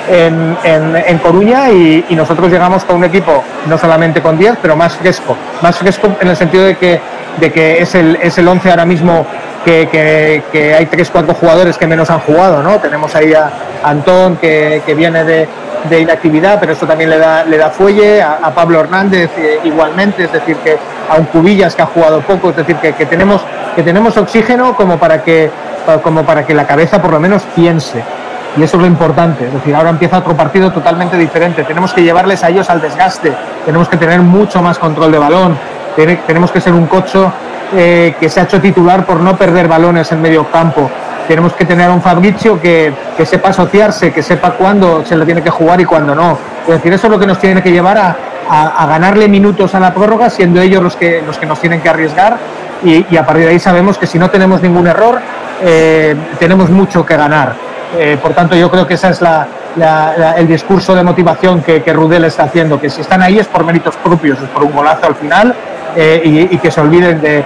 en, 0.10 0.58
en, 0.64 0.96
en 0.96 1.18
Coruña, 1.20 1.70
y, 1.70 2.06
y, 2.10 2.16
nosotros 2.16 2.52
llegamos 2.52 2.84
con 2.84 2.98
un 2.98 3.04
equipo 3.04 3.44
no 3.68 3.78
solamente 3.78 4.22
con 4.22 4.38
10, 4.38 4.58
pero 4.62 4.76
más 4.76 4.96
fresco. 4.96 5.38
Más 5.62 5.78
fresco 5.78 6.10
en 6.20 6.28
el 6.28 6.36
sentido 6.36 6.64
de 6.66 6.76
que, 6.76 7.00
de 7.40 7.52
que 7.52 7.82
es, 7.82 7.94
el, 7.96 8.18
es 8.22 8.38
el 8.38 8.48
11 8.48 8.70
ahora 8.72 8.86
mismo 8.86 9.26
que, 9.64 10.76
hay 10.78 10.86
3-4 10.86 11.34
jugadores 11.34 11.78
que 11.78 11.88
menos 11.88 12.10
han 12.10 12.20
jugado, 12.20 12.62
¿no? 12.62 12.80
Tenemos 12.80 13.16
ahí 13.16 13.34
a 13.34 13.52
Antón, 13.84 14.38
que, 14.38 14.82
que 14.86 14.94
viene 14.94 15.24
de, 15.24 15.48
de 15.90 16.00
inactividad, 16.00 16.60
pero 16.60 16.74
eso 16.74 16.86
también 16.86 17.10
le 17.10 17.18
da, 17.18 17.44
le 17.44 17.58
da 17.58 17.70
fuelle, 17.70 18.22
a, 18.22 18.40
a 18.42 18.54
Pablo 18.54 18.80
Hernández 18.80 19.32
eh, 19.38 19.60
igualmente, 19.64 20.24
es 20.26 20.32
decir, 20.32 20.56
que 20.58 20.78
a 21.10 21.16
un 21.16 21.26
Cubillas 21.26 21.76
que 21.76 21.82
ha 21.82 21.86
jugado 21.86 22.22
poco, 22.22 22.50
es 22.50 22.56
decir, 22.56 22.76
que, 22.78 22.94
que, 22.94 23.06
tenemos, 23.06 23.42
que 23.76 23.84
tenemos 23.84 24.16
oxígeno 24.18 24.76
como 24.76 24.98
para, 24.98 25.24
que, 25.24 25.50
como 26.02 26.24
para 26.24 26.46
que 26.46 26.54
la 26.54 26.66
cabeza 26.66 27.02
por 27.02 27.12
lo 27.12 27.20
menos 27.20 27.44
piense. 27.56 28.04
Y 28.56 28.62
eso 28.62 28.78
es 28.78 28.82
lo 28.82 28.88
importante, 28.88 29.48
es 29.48 29.54
decir, 29.54 29.74
ahora 29.76 29.90
empieza 29.90 30.20
otro 30.20 30.38
partido 30.38 30.72
totalmente 30.72 31.18
diferente, 31.18 31.64
tenemos 31.64 31.92
que 31.92 32.04
llevarles 32.04 32.44
a 32.44 32.50
ellos 32.50 32.70
al 32.70 32.80
desgaste, 32.80 33.34
tenemos 33.66 33.90
que 33.90 33.98
tener 33.98 34.22
mucho 34.22 34.62
más 34.62 34.78
control 34.78 35.12
de 35.12 35.18
balón, 35.18 35.58
tenemos 35.96 36.52
que 36.52 36.62
ser 36.62 36.74
un 36.74 36.88
cocho 36.88 37.32
eh, 37.76 38.16
que 38.20 38.30
se 38.30 38.40
ha 38.40 38.44
hecho 38.44 38.62
titular 38.62 39.06
por 39.06 39.20
no 39.20 39.36
perder 39.36 39.68
balones 39.68 40.12
en 40.12 40.22
medio 40.22 40.46
campo, 40.52 40.90
tenemos 41.28 41.54
que 41.54 41.66
tener 41.66 41.90
a 41.90 41.94
un 41.94 42.02
Fabricio 42.02 42.60
que, 42.60 42.94
que, 43.18 43.26
sepa 43.26 43.50
asociarse, 43.50 44.12
que 44.12 44.22
sepa 44.22 44.52
cuándo 44.52 45.06
se 45.06 45.16
le 45.16 45.26
tiene 45.26 45.42
que 45.42 45.50
jugar 45.50 45.80
y 45.82 45.86
cuándo 45.86 46.14
no. 46.14 46.38
Es 46.68 46.76
decir, 46.76 46.94
eso 46.94 47.08
es 47.08 47.12
lo 47.12 47.20
que 47.20 47.28
nos 47.28 47.40
tiene 47.40 47.62
que 47.62 47.72
llevar 47.72 47.98
a, 47.98 48.16
a, 48.50 48.86
ganarle 48.86 49.28
minutos 49.28 49.74
a 49.76 49.80
la 49.80 49.94
prórroga, 49.94 50.30
siendo 50.30 50.62
ellos 50.62 50.84
los 50.84 50.96
que, 50.96 51.22
los 51.26 51.38
que 51.38 51.46
nos 51.46 51.60
tienen 51.60 51.82
que 51.82 51.90
arriesgar. 51.90 52.38
Y, 52.84 53.16
a 53.16 53.26
partir 53.26 53.46
de 53.46 53.52
ahí 53.52 53.60
sabemos 53.60 53.98
que 53.98 54.06
si 54.06 54.20
no 54.20 54.30
tenemos 54.30 54.62
ningún 54.62 54.88
error, 54.88 55.20
eh, 55.62 56.16
tenemos 56.40 56.70
mucho 56.70 57.06
que 57.06 57.16
ganar. 57.16 57.54
Eh, 57.98 58.18
por 58.22 58.34
tanto, 58.34 58.56
yo 58.56 58.70
creo 58.70 58.86
que 58.86 58.96
ese 58.96 59.10
es 59.10 59.22
la, 59.22 59.48
el 60.36 60.48
discurso 60.48 60.94
de 60.94 61.04
motivación 61.04 61.62
que, 61.62 61.82
que 61.82 61.94
Rudel 61.94 62.26
está 62.26 62.44
haciendo, 62.44 62.80
que 62.82 62.90
si 62.90 63.02
están 63.02 63.22
ahí 63.22 63.40
es 63.40 63.48
por 63.48 63.64
méritos 63.64 63.96
propios, 63.96 64.42
es 64.42 64.50
por 64.50 64.64
un 64.64 64.74
golazo 64.74 65.08
al 65.08 65.16
final 65.16 65.56
eh, 65.96 66.50
y, 66.52 66.58
que 66.58 66.72
se 66.72 66.82
olviden 66.82 67.22
de, 67.22 67.44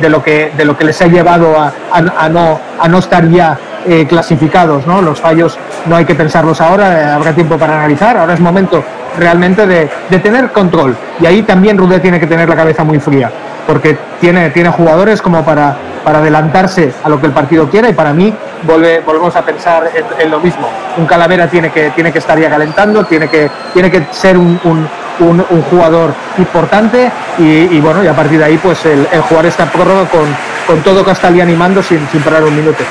de, 0.00 0.08
lo 0.08 0.22
que, 0.22 0.52
de 0.56 0.64
lo 0.64 0.76
que 0.76 0.84
les 0.84 1.00
ha 1.02 1.06
llevado 1.06 1.58
a, 1.58 1.72
a, 1.92 2.28
no, 2.28 2.60
a 2.78 2.88
no 2.88 2.98
estar 2.98 3.28
ya 3.28 3.58
eh, 3.86 4.06
clasificados. 4.08 4.86
¿no? 4.86 5.02
Los 5.02 5.20
fallos 5.20 5.58
no 5.86 5.96
hay 5.96 6.04
que 6.04 6.14
pensarlos 6.14 6.60
ahora, 6.60 7.00
eh, 7.00 7.04
habrá 7.04 7.32
tiempo 7.32 7.58
para 7.58 7.74
analizar, 7.74 8.16
ahora 8.16 8.34
es 8.34 8.40
momento 8.40 8.82
realmente 9.18 9.66
de, 9.66 9.88
de 10.08 10.18
tener 10.18 10.50
control. 10.50 10.96
Y 11.20 11.26
ahí 11.26 11.42
también 11.42 11.78
Rudé 11.78 12.00
tiene 12.00 12.18
que 12.20 12.26
tener 12.26 12.48
la 12.48 12.56
cabeza 12.56 12.84
muy 12.84 12.98
fría, 12.98 13.30
porque 13.66 13.96
tiene, 14.20 14.50
tiene 14.50 14.70
jugadores 14.70 15.20
como 15.20 15.44
para, 15.44 15.76
para 16.04 16.18
adelantarse 16.18 16.92
a 17.02 17.08
lo 17.08 17.20
que 17.20 17.26
el 17.26 17.32
partido 17.32 17.68
quiera 17.68 17.88
y 17.88 17.92
para 17.92 18.12
mí 18.12 18.32
vuelve, 18.62 19.00
volvemos 19.00 19.34
a 19.36 19.42
pensar 19.42 19.90
en, 20.18 20.30
lo 20.30 20.40
mismo. 20.40 20.68
Un 20.96 21.06
Calavera 21.06 21.48
tiene 21.48 21.70
que, 21.70 21.90
tiene 21.90 22.12
que 22.12 22.18
estar 22.18 22.38
ya 22.38 22.50
calentando, 22.50 23.04
tiene 23.04 23.28
que, 23.28 23.50
tiene 23.72 23.90
que 23.90 24.06
ser 24.10 24.36
un, 24.36 24.88
un, 25.20 25.42
jugador 25.70 26.14
importante 26.38 27.10
y, 27.38 27.80
bueno, 27.80 28.02
y 28.02 28.06
a 28.06 28.14
partir 28.14 28.38
de 28.38 28.44
ahí 28.44 28.58
pues 28.58 28.84
el, 28.86 29.06
jugar 29.28 29.46
esta 29.46 29.66
prórroga 29.66 30.06
con, 30.06 30.26
con 30.66 30.82
todo 30.82 31.04
Castellí 31.04 31.40
animando 31.40 31.82
sin, 31.82 32.06
sin 32.10 32.22
parar 32.22 32.44
un 32.44 32.56
minuto. 32.56 32.84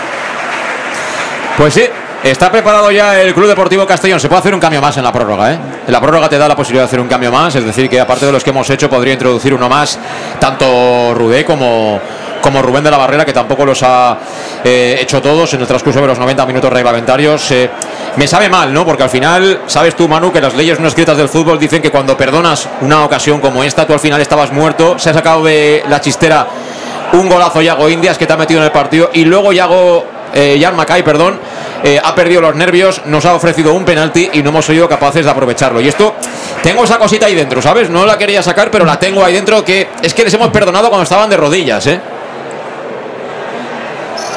Pues 1.58 1.74
sí, 1.74 1.84
Está 2.24 2.50
preparado 2.50 2.90
ya 2.90 3.20
el 3.20 3.34
Club 3.34 3.48
Deportivo 3.48 3.86
Castellón. 3.86 4.18
Se 4.18 4.30
puede 4.30 4.40
hacer 4.40 4.54
un 4.54 4.60
cambio 4.62 4.82
más 4.82 4.96
en 4.96 5.04
la 5.04 5.12
prórroga, 5.12 5.52
¿eh? 5.52 5.60
En 5.86 5.92
la 5.92 6.00
prórroga 6.00 6.30
te 6.30 6.38
da 6.38 6.48
la 6.48 6.56
posibilidad 6.56 6.84
de 6.84 6.88
hacer 6.88 7.02
un 7.02 7.10
cambio 7.10 7.34
más, 7.34 7.54
es 7.56 7.66
decir, 7.66 7.90
que 7.90 8.00
aparte 8.00 8.26
de 8.26 8.32
los 8.32 8.46
que 8.46 8.52
hemos 8.52 8.70
hecho, 8.70 8.90
podría 8.90 9.12
introducir 9.12 9.54
uno 9.54 9.68
más, 9.68 10.00
tanto 10.40 11.14
Rudé 11.14 11.44
como, 11.44 12.00
como 12.44 12.62
Rubén 12.62 12.84
de 12.84 12.92
la 12.92 12.98
Barrera, 12.98 13.26
que 13.26 13.34
tampoco 13.34 13.66
los 13.66 13.82
ha 13.84 14.18
eh, 14.64 14.98
hecho 15.00 15.22
todos 15.22 15.54
en 15.54 15.62
el 15.62 15.68
transcurso 15.68 16.02
de 16.02 16.08
los 16.08 16.20
90 16.20 16.46
minutos 16.46 16.72
reglamentarios. 16.72 17.50
Eh, 17.52 17.70
me 18.18 18.28
sabe 18.28 18.50
mal, 18.50 18.72
¿no? 18.72 18.86
Porque 18.86 19.04
al 19.04 19.10
final, 19.10 19.62
sabes 19.66 19.96
tú, 19.96 20.08
Manu, 20.08 20.32
que 20.32 20.42
las 20.42 20.54
leyes 20.54 20.80
no 20.80 20.88
escritas 20.88 21.18
del 21.18 21.30
fútbol 21.30 21.58
dicen 21.58 21.82
que 21.82 21.90
cuando 21.90 22.18
perdonas 22.18 22.68
una 22.82 23.06
ocasión 23.06 23.40
como 23.40 23.64
esta, 23.64 23.88
tú 23.88 23.94
al 23.94 24.00
final 24.00 24.22
estabas 24.22 24.52
muerto, 24.52 25.00
se 25.00 25.10
ha 25.10 25.14
sacado 25.14 25.44
de 25.46 25.84
la 25.88 26.02
chistera 26.02 26.46
un 27.14 27.30
golazo 27.30 27.62
Yago 27.62 27.90
Indias 27.90 28.18
que 28.18 28.28
te 28.28 28.34
ha 28.34 28.38
metido 28.38 28.60
en 28.60 28.66
el 28.66 28.72
partido 28.72 29.10
y 29.14 29.24
luego 29.24 29.54
Yago, 29.54 30.06
eh, 30.34 30.60
Jan 30.62 30.76
perdón, 31.04 31.40
eh, 31.84 32.00
ha 32.04 32.16
perdido 32.16 32.42
los 32.42 32.56
nervios, 32.56 33.02
nos 33.06 33.26
ha 33.26 33.34
ofrecido 33.36 33.74
un 33.74 33.86
penalti 33.86 34.30
y 34.34 34.42
no 34.42 34.50
hemos 34.50 34.66
sido 34.66 34.90
capaces 34.90 35.26
de 35.26 35.32
aprovecharlo. 35.32 35.80
Y 35.82 35.88
esto, 35.88 36.16
tengo 36.62 36.84
esa 36.84 36.98
cosita 36.98 37.28
ahí 37.28 37.36
dentro, 37.36 37.62
¿sabes? 37.62 37.90
No 37.90 38.06
la 38.06 38.18
quería 38.18 38.42
sacar, 38.42 38.72
pero 38.72 38.86
la 38.86 39.00
tengo 39.00 39.24
ahí 39.24 39.34
dentro 39.34 39.64
que 39.64 39.90
es 40.02 40.14
que 40.14 40.24
les 40.24 40.34
hemos 40.34 40.50
perdonado 40.50 40.90
cuando 40.90 41.04
estaban 41.04 41.30
de 41.30 41.38
rodillas, 41.38 41.86
¿eh? 41.88 42.00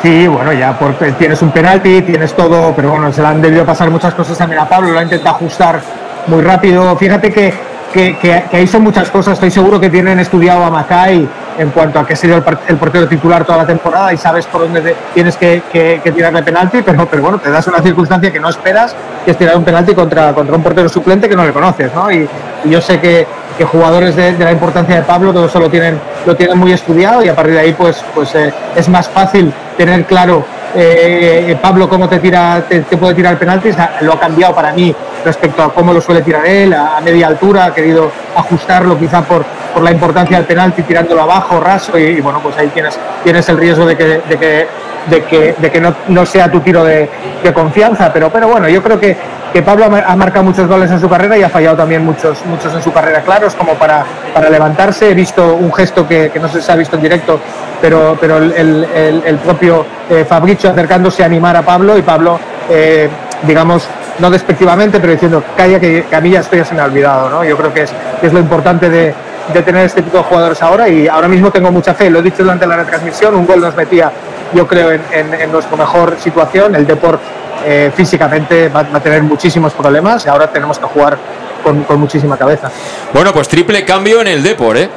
Sí, 0.02 0.26
bueno, 0.26 0.52
ya 0.52 0.78
porque 0.78 1.12
tienes 1.12 1.40
un 1.42 1.50
penalti, 1.50 2.02
tienes 2.02 2.34
todo, 2.34 2.72
pero 2.74 2.90
bueno, 2.90 3.12
se 3.12 3.22
le 3.22 3.28
han 3.28 3.40
debido 3.40 3.64
pasar 3.64 3.90
muchas 3.90 4.14
cosas 4.14 4.36
también 4.36 4.60
a 4.60 4.68
Pablo, 4.68 4.90
lo 4.92 4.98
ha 4.98 5.02
intentado 5.02 5.36
ajustar 5.36 5.80
muy 6.26 6.42
rápido. 6.42 6.94
Fíjate 6.96 7.32
que, 7.32 7.54
que, 7.92 8.16
que, 8.18 8.56
ahí 8.56 8.66
son 8.66 8.82
muchas 8.82 9.10
cosas, 9.10 9.34
estoy 9.34 9.50
seguro 9.50 9.80
que 9.80 9.88
tienen 9.88 10.18
estudiado 10.20 10.64
a 10.64 10.70
Macay 10.70 11.26
en 11.58 11.70
cuanto 11.70 11.98
a 11.98 12.06
que 12.06 12.12
ha 12.12 12.16
sido 12.16 12.36
el, 12.36 12.76
portero 12.76 13.08
titular 13.08 13.44
toda 13.44 13.58
la 13.58 13.66
temporada 13.66 14.12
y 14.12 14.18
sabes 14.18 14.46
por 14.46 14.62
dónde 14.62 14.94
tienes 15.14 15.36
que, 15.36 15.62
que, 15.72 16.00
que 16.04 16.12
tirarle 16.12 16.42
penalti, 16.42 16.82
pero, 16.82 17.06
pero 17.06 17.22
bueno, 17.22 17.38
te 17.38 17.50
das 17.50 17.66
una 17.66 17.80
circunstancia 17.80 18.30
que 18.30 18.38
no 18.38 18.50
esperas, 18.50 18.94
que 19.24 19.30
es 19.30 19.38
tirar 19.38 19.56
un 19.56 19.64
penalti 19.64 19.94
contra, 19.94 20.34
contra 20.34 20.56
un 20.56 20.62
portero 20.62 20.88
suplente 20.88 21.28
que 21.28 21.36
no 21.36 21.44
le 21.44 21.52
conoces, 21.52 21.92
¿no? 21.94 22.10
Y 22.10 22.28
yo 22.66 22.80
sé 22.80 23.00
que, 23.00 23.26
que 23.56 23.64
jugadores 23.64 24.14
de, 24.16 24.32
la 24.38 24.52
importancia 24.52 24.96
de 24.96 25.02
Pablo 25.02 25.32
todo 25.32 25.46
eso 25.46 25.58
lo 25.58 25.70
tienen, 25.70 25.98
lo 26.26 26.36
tienen 26.36 26.58
muy 26.58 26.72
estudiado 26.72 27.22
y 27.24 27.28
a 27.28 27.34
partir 27.34 27.54
de 27.54 27.60
ahí 27.60 27.72
pues, 27.72 28.04
pues 28.14 28.34
eh, 28.34 28.52
es 28.74 28.88
más 28.88 29.08
fácil 29.08 29.52
tener 29.76 30.04
claro 30.04 30.44
eh, 30.74 31.56
Pablo 31.60 31.88
cómo 31.88 32.08
te 32.08 32.18
tira 32.18 32.62
te, 32.68 32.80
puede 32.82 33.14
tirar 33.14 33.38
penaltis. 33.38 33.78
Ha- 33.78 33.92
lo 34.02 34.12
ha 34.12 34.20
cambiado 34.20 34.54
para 34.54 34.72
mí 34.72 34.94
respecto 35.26 35.62
a 35.62 35.72
cómo 35.74 35.92
lo 35.92 36.00
suele 36.00 36.22
tirar 36.22 36.46
él 36.46 36.72
a, 36.72 36.98
media 37.02 37.26
altura 37.26 37.66
ha 37.66 37.74
querido 37.74 38.10
ajustarlo 38.34 38.98
quizá 38.98 39.20
por, 39.22 39.44
por 39.74 39.82
la 39.82 39.90
importancia 39.90 40.38
del 40.38 40.46
penalti 40.46 40.82
tirándolo 40.82 41.20
abajo 41.22 41.60
raso 41.60 41.98
y, 41.98 42.20
bueno 42.22 42.40
pues 42.42 42.56
ahí 42.56 42.68
tienes 42.68 42.98
tienes 43.22 43.46
el 43.50 43.58
riesgo 43.58 43.84
de 43.84 43.96
que, 43.96 44.04
de 44.28 44.36
que 44.38 44.66
de 45.10 45.22
que, 45.22 45.54
de 45.56 45.70
que 45.70 45.80
no, 45.80 45.94
no 46.08 46.26
sea 46.26 46.50
tu 46.50 46.58
tiro 46.58 46.82
de, 46.82 47.08
de 47.40 47.52
confianza. 47.52 48.12
Pero 48.12 48.28
pero 48.30 48.48
bueno 48.48 48.68
yo 48.68 48.82
creo 48.82 48.98
que, 48.98 49.16
que 49.52 49.62
Pablo 49.62 49.84
ha 49.84 49.88
mar- 49.88 50.04
ha 50.04 50.16
marcado 50.16 50.44
muchos 50.44 50.66
goles 50.66 50.90
en 50.90 50.98
su 50.98 51.08
carrera 51.08 51.38
y 51.38 51.44
ha 51.44 51.48
fallado 51.48 51.76
también 51.76 52.04
muchos 52.04 52.44
muchos 52.46 52.74
en 52.74 52.82
su 52.82 52.92
carrera 52.92 53.20
claros 53.20 53.54
como 53.54 53.74
para, 53.74 54.04
para 54.34 54.50
levantarse. 54.50 55.10
He 55.10 55.14
visto 55.14 55.54
un 55.54 55.72
gesto 55.72 56.08
que, 56.08 56.30
que 56.32 56.40
no 56.40 56.48
sé 56.48 56.58
si 56.60 56.66
se 56.66 56.72
ha 56.72 56.76
visto 56.76 56.96
en 56.96 57.02
directo 57.02 57.38
pero, 57.80 58.16
pero 58.20 58.38
el- 58.38 59.22
el 59.24 59.36
propio 59.38 59.86
eh, 60.10 60.24
Fabricio 60.28 60.70
acercándose 60.70 61.22
a 61.22 61.26
animar 61.26 61.54
a 61.56 61.62
Pablo 61.62 61.96
y 61.96 62.02
Pablo, 62.02 62.40
eh, 62.68 63.08
digamos, 63.42 63.86
no 64.18 64.30
despectivamente, 64.30 65.00
pero 65.00 65.12
diciendo, 65.12 65.42
calla 65.56 65.78
que, 65.78 66.06
a 66.12 66.20
mí 66.20 66.30
ya 66.30 66.40
estoy 66.40 66.64
se 66.64 66.74
me 66.74 66.80
ha 66.80 66.84
olvidado, 66.84 67.28
¿no? 67.28 67.44
Yo 67.44 67.56
creo 67.56 67.72
que 67.72 67.82
es, 67.82 67.92
es 68.22 68.32
lo 68.32 68.38
importante 68.38 68.88
de, 68.88 69.14
de 69.52 69.62
tener 69.62 69.86
este 69.86 70.02
tipo 70.02 70.18
de 70.18 70.24
jugadores 70.24 70.62
ahora 70.62 70.88
y 70.88 71.06
ahora 71.08 71.28
mismo 71.28 71.50
tengo 71.50 71.70
mucha 71.70 71.94
fe, 71.94 72.10
lo 72.10 72.20
he 72.20 72.22
dicho 72.22 72.42
durante 72.42 72.66
la 72.66 72.76
retransmisión, 72.76 73.34
un 73.34 73.46
gol 73.46 73.60
nos 73.60 73.76
metía, 73.76 74.10
yo 74.54 74.66
creo, 74.66 74.92
en, 74.92 75.02
en, 75.12 75.52
nuestra 75.52 75.76
mejor 75.76 76.16
situación, 76.18 76.74
el 76.74 76.86
Deport 76.86 77.20
eh, 77.64 77.90
físicamente 77.94 78.68
va, 78.68 78.80
a 78.80 79.00
tener 79.00 79.22
muchísimos 79.22 79.72
problemas 79.72 80.24
y 80.24 80.28
ahora 80.28 80.46
tenemos 80.48 80.78
que 80.78 80.86
jugar 80.86 81.18
con, 81.62 81.84
con 81.84 81.98
muchísima 81.98 82.36
cabeza. 82.36 82.70
Bueno, 83.12 83.32
pues 83.32 83.48
triple 83.48 83.84
cambio 83.84 84.20
en 84.20 84.28
el 84.28 84.42
Depor, 84.42 84.76
¿eh? 84.76 84.88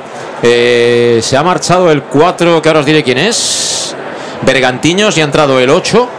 Eh, 0.41 1.19
se 1.21 1.35
ha 1.35 1.43
marchado 1.43 1.91
el 1.91 2.03
4, 2.03 2.61
que 2.61 2.69
ahora 2.69 2.79
os 2.79 2.85
diré 2.85 3.03
quién 3.03 3.17
es. 3.17 3.95
Bergantiños 4.41 5.17
y 5.17 5.21
ha 5.21 5.25
entrado 5.25 5.59
el 5.59 5.69
8. 5.69 6.09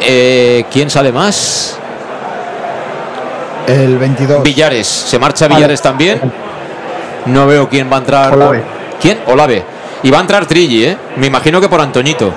Eh, 0.00 0.64
¿Quién 0.72 0.90
sale 0.90 1.12
más? 1.12 1.78
El 3.66 3.98
22. 3.98 4.42
Villares. 4.42 4.86
Se 4.86 5.18
marcha 5.18 5.48
Villares 5.48 5.82
también. 5.82 6.20
No 7.26 7.46
veo 7.46 7.68
quién 7.68 7.90
va 7.90 7.96
a 7.96 7.98
entrar. 8.00 8.32
Olave. 8.34 8.62
¿Quién? 9.00 9.18
Olave. 9.26 9.62
Y 10.02 10.10
va 10.10 10.18
a 10.18 10.20
entrar 10.22 10.46
Trilli, 10.46 10.84
¿eh? 10.84 10.96
Me 11.16 11.26
imagino 11.26 11.60
que 11.60 11.68
por 11.68 11.80
Antoñito. 11.80 12.32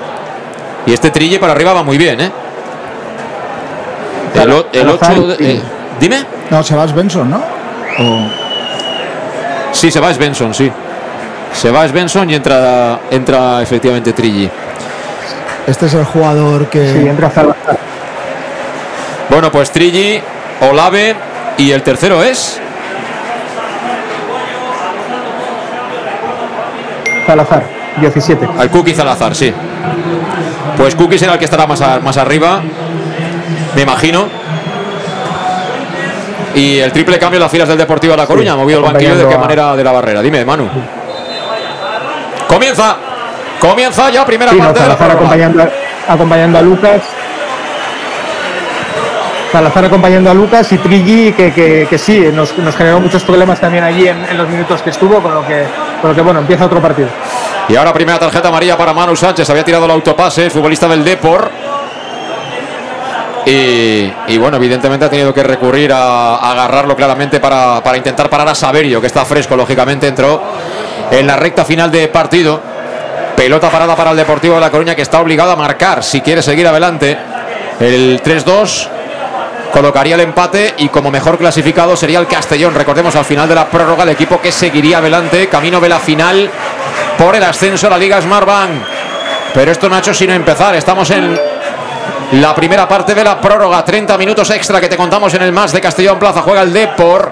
Y 0.85 0.93
este 0.93 1.11
Trilli 1.11 1.38
para 1.38 1.53
arriba 1.53 1.73
va 1.73 1.83
muy 1.83 1.98
bien, 1.98 2.19
¿eh? 2.19 2.31
El, 4.35 4.65
el 4.73 4.90
8. 4.90 5.38
dime. 5.99 6.25
No, 6.49 6.64
se 6.64 6.75
va 6.75 6.85
Benson, 6.88 7.30
¿no? 7.30 7.38
O- 7.99 8.30
Sí, 9.72 9.90
se 9.90 9.99
va 10.01 10.14
Svensson, 10.14 10.53
sí. 10.53 10.69
Se 11.53 11.72
va 11.72 11.88
Svensson 11.88 12.30
y 12.30 12.35
entra, 12.35 12.99
entra 13.09 13.61
efectivamente 13.61 14.11
Trilli. 14.11 14.49
Este 15.67 15.85
es 15.85 15.93
el 15.93 16.06
jugador 16.06 16.67
que. 16.69 16.91
Sí, 16.93 17.07
entra 17.07 17.30
Salazar. 17.30 17.77
Bueno, 19.30 19.51
pues 19.51 19.72
Trilli, 19.72 20.22
Olave 20.69 21.15
y 21.57 21.72
el 21.72 21.81
tercero 21.83 22.22
es. 22.23 22.59
Salazar, 27.25 27.64
17. 27.99 28.48
Al 28.57 28.69
Cookie 28.69 28.93
Salazar, 28.95 29.35
sí. 29.35 29.53
Pues 30.77 30.95
Cookie 30.95 31.17
será 31.19 31.33
el 31.33 31.40
que 31.40 31.45
estará 31.45 31.67
más, 31.67 31.81
a- 31.81 31.99
más 31.99 32.17
arriba, 32.17 32.61
me 33.75 33.81
imagino. 33.81 34.27
Y 36.56 36.80
el 36.80 36.91
triple 36.91 37.17
cambio 37.17 37.38
en 37.38 37.43
las 37.43 37.51
filas 37.51 37.67
del 37.69 37.77
Deportivo 37.77 38.11
de 38.11 38.17
La 38.17 38.25
Coruña. 38.27 38.53
ha 38.53 38.57
movido 38.57 38.80
el 38.80 38.85
banquillo 38.85 39.15
de 39.15 39.27
qué 39.27 39.38
manera 39.38 39.75
de 39.75 39.83
la 39.83 39.91
barrera. 39.93 40.22
Dime, 40.22 40.43
Manu. 40.43 40.67
Comienza. 42.48 42.98
Comienza 43.61 44.09
ya 44.09 44.25
primera 44.25 44.51
Sí, 44.51 44.57
no, 44.57 44.65
parte 44.65 44.81
de 44.81 44.88
la 44.88 44.93
Salazar 44.98 45.15
acompañando, 45.17 45.64
a- 45.64 46.14
acompañando 46.14 46.57
a 46.57 46.61
Lucas. 46.64 47.01
Salazar 49.51 49.85
acompañando 49.85 50.31
a 50.31 50.33
Lucas 50.33 50.72
y 50.72 50.77
Triggi, 50.77 51.33
que, 51.33 51.53
que, 51.53 51.85
que 51.90 51.98
sí, 51.98 52.30
nos, 52.33 52.57
nos 52.57 52.75
generó 52.75 52.99
muchos 53.01 53.22
problemas 53.23 53.59
también 53.59 53.83
allí 53.83 54.07
en, 54.07 54.23
en 54.25 54.38
los 54.38 54.48
minutos 54.49 54.81
que 54.81 54.90
estuvo, 54.90 55.22
con 55.22 55.33
lo 55.33 55.45
que, 55.45 55.65
con 56.01 56.09
lo 56.11 56.15
que 56.15 56.22
bueno, 56.22 56.40
empieza 56.40 56.65
otro 56.65 56.81
partido. 56.81 57.09
Y 57.67 57.75
ahora 57.75 57.93
primera 57.93 58.17
tarjeta 58.17 58.48
amarilla 58.48 58.77
para 58.77 58.93
Manu 58.93 59.15
Sánchez. 59.15 59.49
Había 59.49 59.64
tirado 59.64 59.85
el 59.85 59.91
autopase, 59.91 60.45
el 60.45 60.51
futbolista 60.51 60.88
del 60.88 61.03
Depor. 61.03 61.51
Y, 63.45 64.11
y 64.27 64.38
bueno, 64.38 64.57
evidentemente 64.57 65.06
ha 65.06 65.09
tenido 65.09 65.33
que 65.33 65.43
recurrir 65.43 65.91
a, 65.91 66.35
a 66.38 66.51
agarrarlo 66.51 66.95
claramente 66.95 67.40
para, 67.40 67.81
para 67.83 67.98
intentar 67.98 68.30
parar 68.30 68.48
a 68.48 68.56
Saverio, 68.56 69.01
que 69.01 69.07
está 69.07 69.25
fresco, 69.25 69.56
lógicamente 69.56 70.07
entró 70.07 70.41
en 71.11 71.27
la 71.27 71.35
recta 71.35 71.65
final 71.65 71.91
de 71.91 72.07
partido. 72.07 72.61
Pelota 73.35 73.69
parada 73.69 73.95
para 73.95 74.11
el 74.11 74.18
Deportivo 74.18 74.56
de 74.56 74.61
La 74.61 74.69
Coruña, 74.69 74.95
que 74.95 75.01
está 75.01 75.19
obligado 75.19 75.51
a 75.51 75.56
marcar 75.56 76.03
si 76.03 76.22
quiere 76.22 76.42
seguir 76.42 76.68
adelante. 76.68 77.18
El 77.80 78.22
3-2 78.22 78.88
colocaría 79.72 80.16
el 80.16 80.22
empate 80.22 80.76
y 80.77 80.90
como 80.90 81.10
mejor 81.10 81.38
clasificado 81.38 81.95
sería 81.95 82.19
el 82.19 82.27
Castellón. 82.27 82.76
Recordemos 82.76 83.16
al 83.16 83.26
final 83.26 83.48
de 83.48 83.56
la 83.56 83.68
prórroga 83.68 84.03
el 84.03 84.10
equipo 84.10 84.40
que 84.40 84.51
seguiría 84.51 85.00
adelante, 85.00 85.48
camino 85.48 85.80
de 85.80 85.90
la 85.90 86.00
final 86.00 86.50
por 87.18 87.35
el 87.35 87.43
ascenso 87.43 87.88
a 87.88 87.92
la 87.92 87.98
Liga 87.98 88.22
Smartbank. 88.22 88.72
Pero 89.53 89.72
esto 89.72 89.95
hecho 89.98 90.14
sino 90.14 90.34
empezar. 90.34 90.76
Estamos 90.76 91.10
en 91.11 91.38
la 92.34 92.56
primera 92.56 92.88
parte 92.88 93.14
de 93.14 93.24
la 93.24 93.40
prórroga. 93.42 93.84
30 93.84 94.18
minutos 94.18 94.50
extra 94.51 94.80
que 94.80 94.88
te 94.88 94.98
contamos 94.98 95.34
en 95.34 95.42
el 95.42 95.51
más 95.51 95.72
de 95.74 95.82
Castellón 95.82 96.19
Plaza. 96.19 96.42
Juega 96.42 96.61
el 96.61 96.72
Depor. 96.72 97.32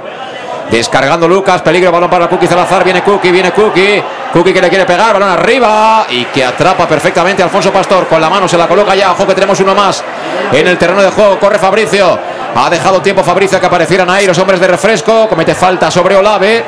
Descargando 0.70 1.28
Lucas, 1.28 1.64
peligro, 1.64 1.92
balón 1.92 2.12
para 2.12 2.28
Cookie 2.28 2.46
Salazar, 2.46 2.84
viene 2.84 3.02
Cookie, 3.02 3.32
viene 3.32 3.52
Cookie, 3.52 4.04
Cookie 4.32 4.54
que 4.54 4.62
le 4.62 4.70
quiere 4.70 4.86
pegar, 4.86 5.14
balón 5.14 5.30
arriba 5.30 6.06
y 6.10 6.26
que 6.26 6.46
atrapa 6.46 6.88
perfectamente 6.88 7.42
Alfonso 7.42 7.74
Pastor, 7.74 8.08
con 8.08 8.22
la 8.22 8.30
mano 8.30 8.48
se 8.48 8.58
la 8.58 8.68
coloca 8.68 8.94
ya, 8.96 9.12
ojo 9.12 9.26
que 9.26 9.34
tenemos 9.34 9.60
uno 9.60 9.74
más 9.74 10.04
en 10.52 10.68
el 10.68 10.78
terreno 10.78 11.02
de 11.02 11.10
juego, 11.10 11.40
corre 11.40 11.58
Fabricio, 11.58 12.20
ha 12.56 12.70
dejado 12.70 13.02
tiempo 13.02 13.24
Fabricio 13.24 13.60
que 13.60 13.66
aparecieran 13.66 14.10
ahí 14.10 14.28
los 14.28 14.38
hombres 14.38 14.60
de 14.60 14.68
refresco, 14.68 15.28
comete 15.28 15.56
falta 15.56 15.90
sobre 15.90 16.16
Olave, 16.16 16.64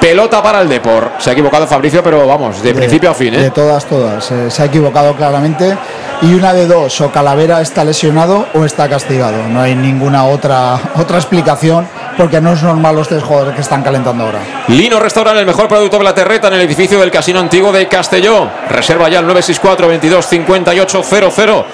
pelota 0.00 0.42
para 0.42 0.60
el 0.60 0.68
Depor, 0.68 1.12
se 1.18 1.30
ha 1.30 1.32
equivocado 1.32 1.66
Fabricio 1.66 2.02
pero 2.02 2.26
vamos, 2.26 2.62
de, 2.62 2.74
principio 2.74 3.10
a 3.10 3.14
fin, 3.14 3.32
De 3.32 3.46
¿eh? 3.46 3.50
todas, 3.50 3.84
todas. 3.86 4.30
Eh, 4.30 4.50
se 4.50 4.62
ha 4.62 4.66
equivocado 4.66 5.14
claramente. 5.14 5.76
Y 6.22 6.32
una 6.32 6.54
de 6.54 6.66
dos, 6.66 6.98
o 7.02 7.10
Calavera 7.10 7.60
está 7.60 7.84
lesionado 7.84 8.46
o 8.54 8.64
está 8.64 8.88
castigado. 8.88 9.48
No 9.48 9.60
hay 9.60 9.74
ninguna 9.74 10.24
otra, 10.24 10.78
otra 10.96 11.18
explicación 11.18 11.86
porque 12.16 12.40
no 12.40 12.52
es 12.54 12.62
normal 12.62 12.96
los 12.96 13.08
tres 13.08 13.22
jugadores 13.22 13.54
que 13.54 13.60
están 13.60 13.82
calentando 13.82 14.24
ahora. 14.24 14.38
Lino 14.68 14.98
Restaurant, 14.98 15.38
el 15.38 15.44
mejor 15.46 15.68
producto 15.68 15.98
de 15.98 16.04
la 16.04 16.14
terreta 16.14 16.48
en 16.48 16.54
el 16.54 16.62
edificio 16.62 16.98
del 17.00 17.10
Casino 17.10 17.40
Antiguo 17.40 17.70
de 17.70 17.86
Castelló. 17.88 18.48
Reserva 18.70 19.08
ya 19.08 19.18
el 19.18 19.26
964 19.26 19.88
22 19.88 20.26
58 20.26 21.02
00. 21.02 21.66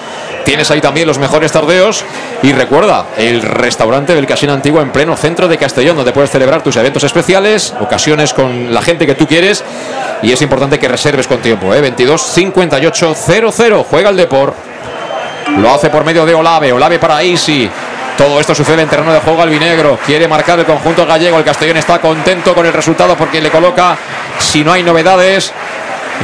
Tienes 0.45 0.71
ahí 0.73 0.81
también 0.81 1.07
los 1.07 1.19
mejores 1.19 1.53
tardeos. 1.53 2.05
Y 2.43 2.53
recuerda, 2.53 3.07
el 3.17 3.43
restaurante 3.43 4.15
del 4.15 4.27
Casino 4.27 4.53
Antiguo 4.53 4.81
en 4.81 4.91
pleno 4.91 5.17
centro 5.17 5.47
de 5.47 5.57
Castellón, 5.57 5.97
donde 5.97 6.13
puedes 6.13 6.31
celebrar 6.31 6.63
tus 6.63 6.77
eventos 6.77 7.05
especiales, 7.05 7.73
ocasiones 7.93 8.33
con 8.33 8.73
la 8.73 8.81
gente 8.81 9.07
que 9.07 9.15
tú 9.15 9.27
quieres. 9.27 9.63
Y 10.23 10.33
es 10.33 10.41
importante 10.41 10.79
que 10.79 10.89
reserves 10.89 11.27
con 11.27 11.43
tiempo, 11.43 11.75
¿eh? 11.75 11.81
22 11.83 12.23
58 12.23 13.15
00. 13.15 13.85
Juega 13.85 14.09
el 14.09 14.17
Depor. 14.17 14.55
Lo 15.59 15.75
hace 15.75 15.91
por 15.91 16.03
medio 16.03 16.25
de 16.25 16.35
Olave. 16.35 16.73
Olave 16.73 16.99
para 16.99 17.23
Easy. 17.23 17.71
Todo 18.17 18.41
esto 18.41 18.55
sucede 18.55 18.83
en 18.83 18.89
terreno 18.89 19.13
de 19.13 19.21
juego 19.21 19.43
albinegro. 19.43 19.99
Quiere 20.07 20.27
marcar 20.27 20.59
el 20.59 20.65
conjunto 20.65 21.05
gallego. 21.05 21.37
El 21.39 21.45
Castellón 21.45 21.77
está 21.77 22.01
contento 22.01 22.55
con 22.55 22.65
el 22.65 22.73
resultado 22.73 23.15
porque 23.15 23.43
le 23.43 23.51
coloca, 23.51 23.97
si 24.39 24.65
no 24.65 24.73
hay 24.73 24.83
novedades, 24.83 25.53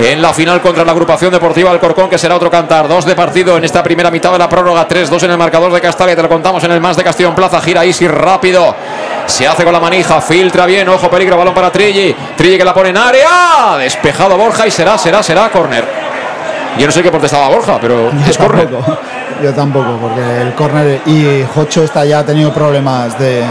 en 0.01 0.23
la 0.23 0.33
final 0.33 0.61
contra 0.61 0.85
la 0.85 0.93
agrupación 0.93 1.33
deportiva 1.33 1.71
Alcorcón, 1.71 2.09
que 2.09 2.19
será 2.19 2.37
otro 2.37 2.51
cantar. 2.51 2.87
Dos 2.87 3.05
de 3.05 3.17
partido 3.17 3.57
en 3.57 3.65
esta 3.65 3.83
primera 3.83 4.11
mitad 4.11 4.33
de 4.33 4.39
la 4.39 4.49
prórroga. 4.49 4.87
3-2 4.87 5.25
en 5.25 5.33
el 5.33 5.39
marcador 5.39 5.73
de 5.73 5.81
Castalia. 5.81 6.15
Te 6.15 6.23
lo 6.23 6.29
contamos 6.29 6.63
en 6.65 6.71
el 6.73 6.81
más 6.81 6.97
de 6.97 7.03
Castellón 7.03 7.35
Plaza. 7.35 7.61
Gira 7.61 7.85
Easy 7.85 8.07
rápido. 8.07 8.75
Se 9.27 9.47
hace 9.47 9.65
con 9.65 9.73
la 9.73 9.81
manija. 9.81 10.21
Filtra 10.21 10.67
bien. 10.67 10.89
Ojo, 10.89 11.11
peligro. 11.11 11.37
Balón 11.37 11.55
para 11.55 11.71
Trilli. 11.71 12.15
Trilli 12.37 12.57
que 12.57 12.65
la 12.65 12.73
pone 12.73 12.91
en 12.91 12.97
área. 12.97 13.77
Despejado 13.79 14.37
Borja 14.37 14.67
y 14.67 14.71
será, 14.71 14.97
será, 14.97 15.23
será 15.23 15.51
córner. 15.51 15.85
Yo 16.79 16.87
no 16.87 16.93
sé 16.93 17.03
qué 17.03 17.11
protestaba 17.11 17.49
Borja, 17.49 17.79
pero 17.81 18.11
es 18.29 18.39
córner. 18.39 18.69
Yo 19.43 19.53
tampoco, 19.53 19.99
porque 20.01 20.43
el 20.43 20.55
córner 20.55 21.01
y 21.07 21.45
Jocho 21.55 21.85
está 21.85 22.05
ya 22.05 22.21
ha 22.21 22.25
tenido 22.25 22.53
problemas 22.53 23.19
de, 23.19 23.45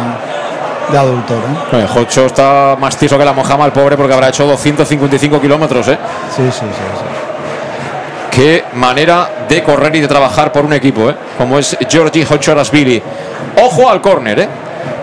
de 0.91 0.97
adulto. 0.97 1.33
¿eh? 1.33 1.79
Eh, 1.83 1.87
Jocho 1.87 2.25
está 2.25 2.75
más 2.79 2.97
tieso 2.97 3.17
que 3.17 3.25
la 3.25 3.33
mojama, 3.33 3.65
el 3.65 3.71
pobre, 3.71 3.97
porque 3.97 4.13
habrá 4.13 4.29
hecho 4.29 4.45
255 4.45 5.41
kilómetros. 5.41 5.87
¿eh? 5.89 5.97
Sí, 6.35 6.43
sí, 6.43 6.51
sí. 6.51 6.65
sí. 6.69 7.27
Qué 8.31 8.65
manera 8.75 9.29
de 9.49 9.63
correr 9.63 9.95
y 9.95 10.01
de 10.01 10.07
trabajar 10.07 10.51
por 10.51 10.63
un 10.63 10.73
equipo, 10.73 11.09
¿eh? 11.09 11.15
como 11.37 11.57
es 11.57 11.75
Georgi 11.89 12.23
Hochorasvili. 12.23 13.01
Ojo 13.63 13.89
al 13.89 13.99
córner, 13.99 14.39
¿eh? 14.39 14.49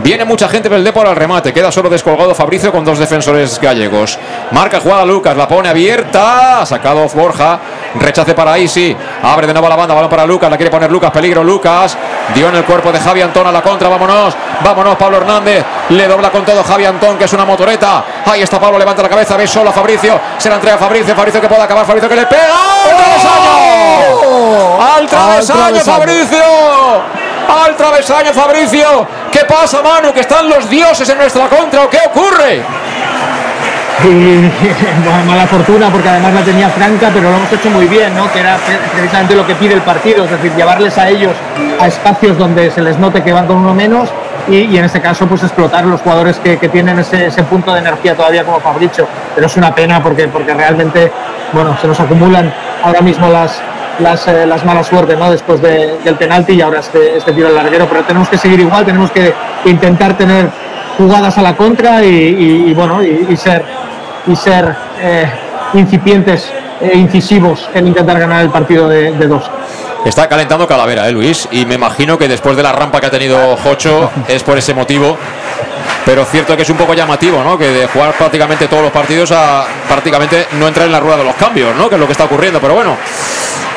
Viene 0.01 0.25
mucha 0.25 0.49
gente 0.49 0.69
del 0.69 0.85
Depor 0.85 1.07
al 1.07 1.17
remate. 1.17 1.53
Queda 1.53 1.73
solo 1.73 1.89
descolgado 1.89 2.35
Fabricio 2.35 2.71
con 2.71 2.85
dos 2.85 2.99
defensores 2.99 3.59
gallegos. 3.61 4.19
Marca 4.51 4.81
jugada 4.81 5.05
Lucas, 5.05 5.37
la 5.37 5.49
pone 5.49 5.69
abierta. 5.69 6.61
Ha 6.61 6.67
sacado 6.67 7.07
Borja. 7.09 7.59
Rechace 7.95 8.35
para 8.35 8.59
Isi. 8.59 8.97
Abre 9.23 9.47
de 9.47 9.53
nuevo 9.53 9.69
la 9.69 9.77
banda. 9.77 9.95
Balón 9.95 10.11
para 10.11 10.27
Lucas. 10.27 10.51
La 10.51 10.57
quiere 10.57 10.71
poner 10.71 10.91
Lucas. 10.91 11.11
Peligro 11.11 11.43
Lucas. 11.43 11.97
Dio 12.35 12.49
en 12.49 12.57
el 12.57 12.65
cuerpo 12.65 12.93
de 12.93 13.01
Javi 13.01 13.23
Antón 13.23 13.47
a 13.47 13.53
la 13.53 13.63
contra. 13.63 13.89
Vámonos. 13.89 14.35
Vámonos. 14.63 14.97
Pablo 14.97 15.19
Hernández. 15.19 15.65
Le 15.91 16.07
dobla 16.07 16.31
con 16.31 16.45
todo 16.45 16.63
Javi 16.63 16.85
Antón, 16.85 17.17
que 17.17 17.25
es 17.25 17.33
una 17.33 17.45
motoreta. 17.45 18.05
Ahí 18.27 18.43
está 18.43 18.61
Pablo. 18.61 18.79
Levanta 18.79 19.03
la 19.03 19.09
cabeza. 19.09 19.37
Ve 19.37 19.47
solo 19.47 19.71
a 19.71 19.73
Fabricio. 19.73 20.21
Se 20.39 20.49
la 20.49 20.57
entrega 20.57 20.77
a 20.77 20.79
Fabricio. 20.79 21.15
Fabricio 21.15 21.41
que 21.41 21.49
puede 21.49 21.63
acabar. 21.63 21.87
Fabricio 21.87 22.09
que 22.09 22.17
le 22.17 22.27
pega. 22.27 22.43
¡Al 22.85 22.97
travesaño! 22.97 24.81
¡Al 24.81 25.07
travesaño, 25.07 25.81
Fabricio! 25.81 27.24
¡Al 27.49 27.77
travesaño, 27.77 28.33
Fabricio! 28.33 29.07
¿Qué 29.31 29.41
pasa, 29.47 29.83
Manu? 29.83 30.13
¿Que 30.13 30.21
están 30.21 30.49
los 30.49 30.69
dioses 30.69 31.09
en 31.09 31.19
nuestra 31.19 31.47
contra 31.49 31.83
o 31.85 31.91
qué 31.91 31.99
ocurre? 32.07 32.63
Y 34.05 34.51
mala 35.27 35.47
fortuna 35.47 35.89
porque 35.89 36.09
además 36.09 36.35
la 36.35 36.41
tenía 36.43 36.69
franca, 36.69 37.11
pero 37.15 37.31
lo 37.31 37.37
hemos 37.37 37.53
hecho 37.53 37.71
muy 37.71 37.87
bien, 37.87 38.15
¿no? 38.15 38.31
Que 38.33 38.41
era 38.41 38.57
pre- 38.57 38.79
precisamente 38.93 39.35
lo 39.35 39.47
que 39.47 39.55
pide 39.55 39.75
el 39.75 39.81
partido, 39.83 40.25
es 40.25 40.31
decir, 40.31 40.53
llevarles 40.57 40.99
a 40.99 41.09
ellos 41.09 41.33
a 41.81 41.87
espacios 41.87 42.37
donde 42.37 42.71
se 42.71 42.83
les 42.83 42.99
note 42.99 43.23
que 43.23 43.33
van 43.33 43.47
con 43.47 43.57
uno 43.57 43.73
menos 43.73 44.09
y, 44.49 44.77
en 44.77 44.85
este 44.85 45.01
caso 45.01 45.27
pues 45.27 45.43
explotar 45.43 45.85
los 45.87 46.01
jugadores 46.03 46.39
que, 46.39 46.59
que 46.59 46.69
tienen 46.69 46.99
ese, 46.99 47.27
ese 47.27 47.43
punto 47.45 47.73
de 47.73 47.79
energía 47.79 48.15
todavía 48.15 48.45
como 48.45 48.61
Fabricio. 48.61 49.07
Pero 49.35 49.47
es 49.47 49.57
una 49.57 49.75
pena 49.75 50.03
porque, 50.03 50.29
porque 50.29 50.53
realmente, 50.53 51.11
bueno, 51.53 51.77
se 51.81 51.87
nos 51.87 51.99
acumulan 51.99 52.53
ahora 52.83 53.01
mismo 53.01 53.29
las, 53.29 53.59
las, 54.01 54.27
eh, 54.29 54.47
las 54.47 54.65
malas 54.65 54.87
suertes, 54.87 55.19
¿no? 55.19 55.31
Después 55.31 55.61
de- 55.63 55.99
del 56.05 56.17
penalti 56.17 56.55
y 56.55 56.61
ahora 56.61 56.81
este, 56.81 57.17
este 57.17 57.33
tiro 57.33 57.49
al 57.49 57.55
larguero, 57.55 57.87
pero 57.89 58.03
tenemos 58.05 58.29
que 58.29 58.39
seguir 58.39 58.61
igual, 58.61 58.85
tenemos 58.85 59.11
que 59.11 59.33
intentar 59.65 60.17
tener 60.17 60.49
jugadas 60.99 61.37
a 61.39 61.43
la 61.43 61.55
contra 61.57 62.03
y, 62.05 62.09
y- 62.09 62.65
y, 62.71 62.75
bueno, 62.75 63.03
y, 63.03 63.27
y 63.31 63.37
ser, 63.37 63.65
y 64.27 64.37
ser 64.37 64.75
eh, 65.01 65.31
incipientes 65.75 66.51
e 66.81 66.97
incisivos 66.97 67.69
en 67.75 67.87
intentar 67.89 68.19
ganar 68.19 68.43
el 68.43 68.51
partido 68.51 68.89
de, 68.89 69.13
de 69.13 69.27
dos. 69.27 69.51
Está 70.05 70.29
calentando 70.29 70.67
Calavera, 70.67 71.09
¿eh, 71.09 71.13
Luis? 71.13 71.49
Y 71.51 71.65
me 71.65 71.77
imagino 71.77 72.19
que 72.19 72.29
después 72.29 72.57
de 72.57 72.63
la 72.63 72.73
rampa 72.73 73.01
que 73.01 73.07
ha 73.07 73.11
tenido 73.11 73.57
Jocho 73.57 74.11
es 74.29 74.43
por 74.43 74.59
ese 74.59 74.75
motivo. 74.75 75.17
Pero 76.05 76.23
cierto 76.27 76.55
que 76.55 76.63
es 76.63 76.69
un 76.71 76.77
poco 76.77 76.93
llamativo, 76.93 77.43
¿no? 77.43 77.57
Que 77.57 77.69
de 77.71 77.87
jugar 77.87 78.13
prácticamente 78.13 78.69
todos 78.69 78.83
los 78.83 78.93
partidos 78.93 79.33
a 79.33 79.65
prácticamente 79.89 80.47
no 80.61 80.69
entrar 80.69 80.85
en 80.85 80.93
la 80.93 81.01
rueda 81.01 81.17
de 81.17 81.25
los 81.25 81.35
cambios, 81.37 81.75
¿no? 81.77 81.89
Que 81.89 81.95
es 81.95 82.01
lo 82.01 82.05
que 82.07 82.13
está 82.13 82.25
ocurriendo. 82.25 82.61
Pero 82.61 82.75
bueno, 82.75 82.95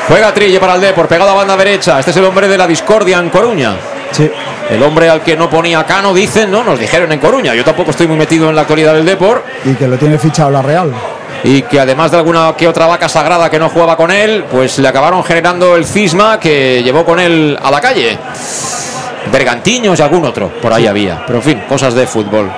juega 0.08 0.32
Trille 0.32 0.58
para 0.58 0.74
el 0.74 0.80
Depor, 0.80 1.06
pegado 1.06 1.30
a 1.30 1.34
banda 1.34 1.56
derecha. 1.56 1.98
Este 1.98 2.10
es 2.10 2.16
el 2.16 2.24
hombre 2.24 2.48
de 2.48 2.58
la 2.58 2.66
discordia 2.66 3.18
en 3.18 3.30
Coruña. 3.30 3.76
Sí. 4.10 4.30
El 4.70 4.82
hombre 4.82 5.08
al 5.08 5.22
que 5.22 5.36
no 5.36 5.48
ponía 5.48 5.84
Cano, 5.84 6.12
dicen, 6.12 6.50
¿no? 6.50 6.62
Nos 6.64 6.78
dijeron 6.78 7.10
en 7.12 7.18
Coruña. 7.18 7.54
Yo 7.54 7.64
tampoco 7.64 7.90
estoy 7.90 8.06
muy 8.06 8.16
metido 8.16 8.48
en 8.48 8.54
la 8.56 8.62
actualidad 8.62 8.94
del 8.94 9.04
Depor. 9.04 9.44
Y 9.64 9.74
que 9.74 9.86
lo 9.86 9.96
tiene 9.96 10.18
fichado 10.18 10.50
la 10.50 10.62
Real. 10.62 10.92
y 11.44 11.62
que 11.62 11.78
además 11.78 12.10
de 12.10 12.16
alguna 12.16 12.52
que 12.56 12.66
otra 12.66 12.86
vaca 12.86 13.08
sagrada 13.08 13.48
que 13.48 13.58
no 13.58 13.68
jugaba 13.68 13.96
con 13.96 14.10
él, 14.10 14.44
pues 14.50 14.78
le 14.78 14.88
acabaron 14.88 15.22
generando 15.24 15.76
el 15.76 15.84
cisma 15.84 16.40
que 16.40 16.82
llevó 16.82 17.04
con 17.04 17.20
él 17.20 17.56
a 17.62 17.70
la 17.70 17.80
calle. 17.80 18.18
Bergantiños 19.30 19.98
y 19.98 20.02
algún 20.02 20.24
otro, 20.24 20.48
por 20.60 20.72
ahí 20.72 20.86
había. 20.86 21.22
Pero 21.26 21.38
en 21.38 21.44
fin, 21.44 21.62
cosas 21.68 21.94
de 21.94 22.06
fútbol. 22.06 22.50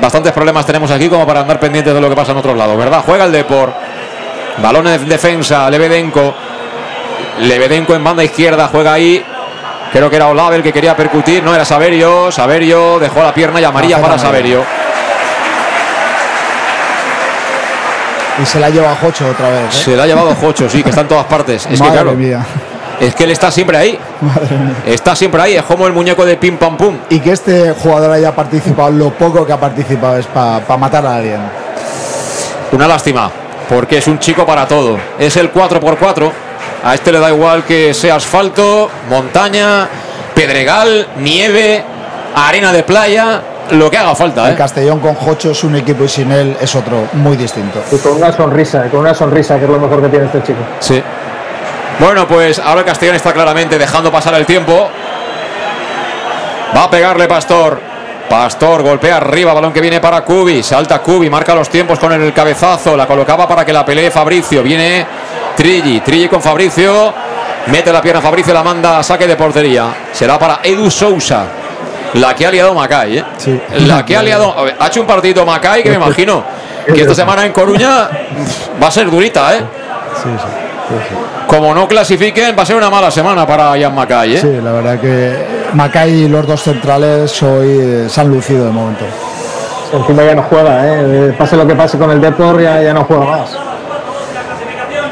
Bastantes 0.00 0.32
problemas 0.32 0.66
tenemos 0.66 0.90
aquí 0.90 1.08
como 1.08 1.26
para 1.26 1.40
andar 1.40 1.60
pendientes 1.60 1.94
de 1.94 2.00
lo 2.00 2.08
que 2.08 2.16
pasa 2.16 2.32
en 2.32 2.38
otros 2.38 2.56
lados, 2.56 2.76
¿verdad? 2.76 3.02
Juega 3.04 3.24
el 3.24 3.32
Depor. 3.32 3.72
Balón 4.62 4.86
en 4.88 5.08
defensa, 5.08 5.70
Lebedenko. 5.70 6.34
Lebedenko 7.40 7.94
en 7.94 8.04
banda 8.04 8.22
izquierda, 8.24 8.68
juega 8.70 8.92
ahí. 8.92 9.24
Creo 9.92 10.08
que 10.08 10.16
era 10.16 10.28
Olave 10.28 10.56
el 10.56 10.62
que 10.62 10.72
quería 10.72 10.96
percutir, 10.96 11.42
no 11.42 11.54
era 11.54 11.64
Saverio. 11.64 12.30
Saverio 12.30 12.98
dejó 12.98 13.22
la 13.22 13.34
pierna 13.34 13.60
y 13.60 13.64
amarilla 13.64 14.00
para 14.00 14.18
Saverio. 14.18 14.62
Y 18.40 18.46
se 18.46 18.60
la 18.60 18.70
lleva 18.70 18.92
a 18.92 18.96
Jocho 18.96 19.28
otra 19.28 19.50
vez. 19.50 19.64
¿eh? 19.64 19.84
Se 19.84 19.96
la 19.96 20.04
ha 20.04 20.06
llevado 20.06 20.34
Jocho, 20.34 20.68
sí, 20.68 20.82
que 20.82 20.90
está 20.90 21.02
en 21.02 21.08
todas 21.08 21.26
partes. 21.26 21.66
Es 21.66 21.78
Madre 21.80 21.92
que 21.92 22.02
claro, 22.02 22.16
mía. 22.16 22.46
es 23.00 23.14
que 23.14 23.24
él 23.24 23.30
está 23.32 23.50
siempre 23.50 23.76
ahí. 23.76 23.98
Madre 24.20 24.56
mía. 24.56 24.74
Está 24.86 25.16
siempre 25.16 25.42
ahí, 25.42 25.56
es 25.56 25.62
como 25.64 25.86
el 25.86 25.92
muñeco 25.92 26.24
de 26.24 26.36
pim 26.36 26.56
pam 26.56 26.76
pum. 26.76 26.96
Y 27.10 27.20
que 27.20 27.32
este 27.32 27.72
jugador 27.72 28.12
haya 28.12 28.34
participado, 28.34 28.90
lo 28.90 29.10
poco 29.10 29.44
que 29.44 29.52
ha 29.52 29.60
participado 29.60 30.18
es 30.18 30.26
para 30.26 30.76
matar 30.78 31.04
a 31.04 31.16
alguien. 31.16 31.40
Una 32.72 32.86
lástima, 32.86 33.30
porque 33.68 33.98
es 33.98 34.06
un 34.06 34.18
chico 34.20 34.46
para 34.46 34.66
todo. 34.68 34.98
Es 35.18 35.36
el 35.36 35.52
4x4. 35.52 36.30
A 36.84 36.94
este 36.94 37.12
le 37.12 37.18
da 37.18 37.30
igual 37.30 37.64
que 37.64 37.92
sea 37.92 38.16
asfalto, 38.16 38.90
montaña, 39.08 39.88
pedregal, 40.34 41.08
nieve, 41.18 41.84
arena 42.34 42.72
de 42.72 42.82
playa, 42.82 43.42
lo 43.70 43.90
que 43.90 43.98
haga 43.98 44.14
falta. 44.14 44.46
El 44.46 44.54
¿eh? 44.54 44.56
Castellón 44.56 45.00
con 45.00 45.14
Jocho 45.14 45.50
es 45.50 45.62
un 45.64 45.76
equipo 45.76 46.04
y 46.04 46.08
sin 46.08 46.32
él 46.32 46.56
es 46.60 46.74
otro 46.74 47.08
muy 47.12 47.36
distinto. 47.36 47.82
Y 47.92 47.98
con 47.98 48.16
una 48.16 48.32
sonrisa, 48.32 48.88
con 48.90 49.00
una 49.00 49.14
sonrisa, 49.14 49.58
que 49.58 49.64
es 49.64 49.70
lo 49.70 49.78
mejor 49.78 50.02
que 50.02 50.08
tiene 50.08 50.26
este 50.26 50.42
chico. 50.42 50.60
Sí. 50.80 51.02
Bueno, 51.98 52.26
pues 52.26 52.58
ahora 52.58 52.80
el 52.80 52.86
Castellón 52.86 53.16
está 53.16 53.32
claramente 53.32 53.78
dejando 53.78 54.10
pasar 54.10 54.34
el 54.34 54.46
tiempo. 54.46 54.88
Va 56.74 56.84
a 56.84 56.90
pegarle 56.90 57.28
Pastor. 57.28 57.89
Pastor 58.30 58.82
golpea 58.82 59.16
arriba, 59.16 59.52
balón 59.52 59.72
que 59.72 59.80
viene 59.80 59.98
para 59.98 60.20
Cubi. 60.20 60.62
Salta 60.62 61.00
Cubi, 61.00 61.28
marca 61.28 61.52
los 61.52 61.68
tiempos 61.68 61.98
con 61.98 62.12
el 62.12 62.32
cabezazo. 62.32 62.96
La 62.96 63.04
colocaba 63.04 63.48
para 63.48 63.64
que 63.64 63.72
la 63.72 63.84
pelee 63.84 64.08
Fabricio. 64.08 64.62
Viene 64.62 65.04
Trilli. 65.56 65.98
Trilli 65.98 66.28
con 66.28 66.40
Fabricio. 66.40 67.12
Mete 67.66 67.92
la 67.92 68.00
pierna 68.00 68.20
Fabricio, 68.20 68.54
la 68.54 68.62
manda 68.62 69.00
a 69.00 69.02
saque 69.02 69.26
de 69.26 69.34
portería. 69.34 69.92
Será 70.12 70.38
para 70.38 70.60
Edu 70.62 70.88
Sousa. 70.88 71.44
La 72.14 72.32
que 72.36 72.46
ha 72.46 72.52
liado 72.52 72.72
Macay, 72.72 73.18
¿eh? 73.18 73.24
Sí. 73.36 73.60
La 73.80 74.06
que 74.06 74.16
ha 74.16 74.22
liado. 74.22 74.54
Ha 74.78 74.86
hecho 74.86 75.00
un 75.00 75.08
partido 75.08 75.44
Macay 75.44 75.82
que 75.82 75.90
me 75.90 75.96
imagino 76.04 76.44
que 76.86 77.00
esta 77.00 77.16
semana 77.16 77.44
en 77.44 77.52
Coruña 77.52 78.08
va 78.80 78.86
a 78.86 78.90
ser 78.92 79.10
durita, 79.10 79.56
¿eh? 79.56 79.64
Como 81.48 81.74
no 81.74 81.88
clasifiquen, 81.88 82.56
va 82.56 82.62
a 82.62 82.66
ser 82.66 82.76
una 82.76 82.90
mala 82.90 83.10
semana 83.10 83.44
para 83.44 83.76
Ian 83.76 83.92
Macay, 83.92 84.36
¿eh? 84.36 84.40
Sí, 84.40 84.60
la 84.62 84.70
verdad 84.70 85.00
que 85.00 85.59
Macay 85.74 86.24
y 86.24 86.28
los 86.28 86.46
dos 86.46 86.62
centrales 86.62 87.42
hoy 87.42 87.68
eh, 87.68 88.06
se 88.08 88.20
han 88.20 88.28
lucido 88.28 88.66
de 88.66 88.72
momento. 88.72 89.04
Encima 89.92 90.24
ya 90.24 90.34
no 90.34 90.42
juega, 90.44 90.86
¿eh? 90.86 91.34
pase 91.36 91.56
lo 91.56 91.66
que 91.66 91.74
pase 91.74 91.98
con 91.98 92.10
el 92.10 92.20
Depor, 92.20 92.60
ya, 92.60 92.80
ya 92.82 92.94
no 92.94 93.04
juega 93.04 93.24
más. 93.24 93.50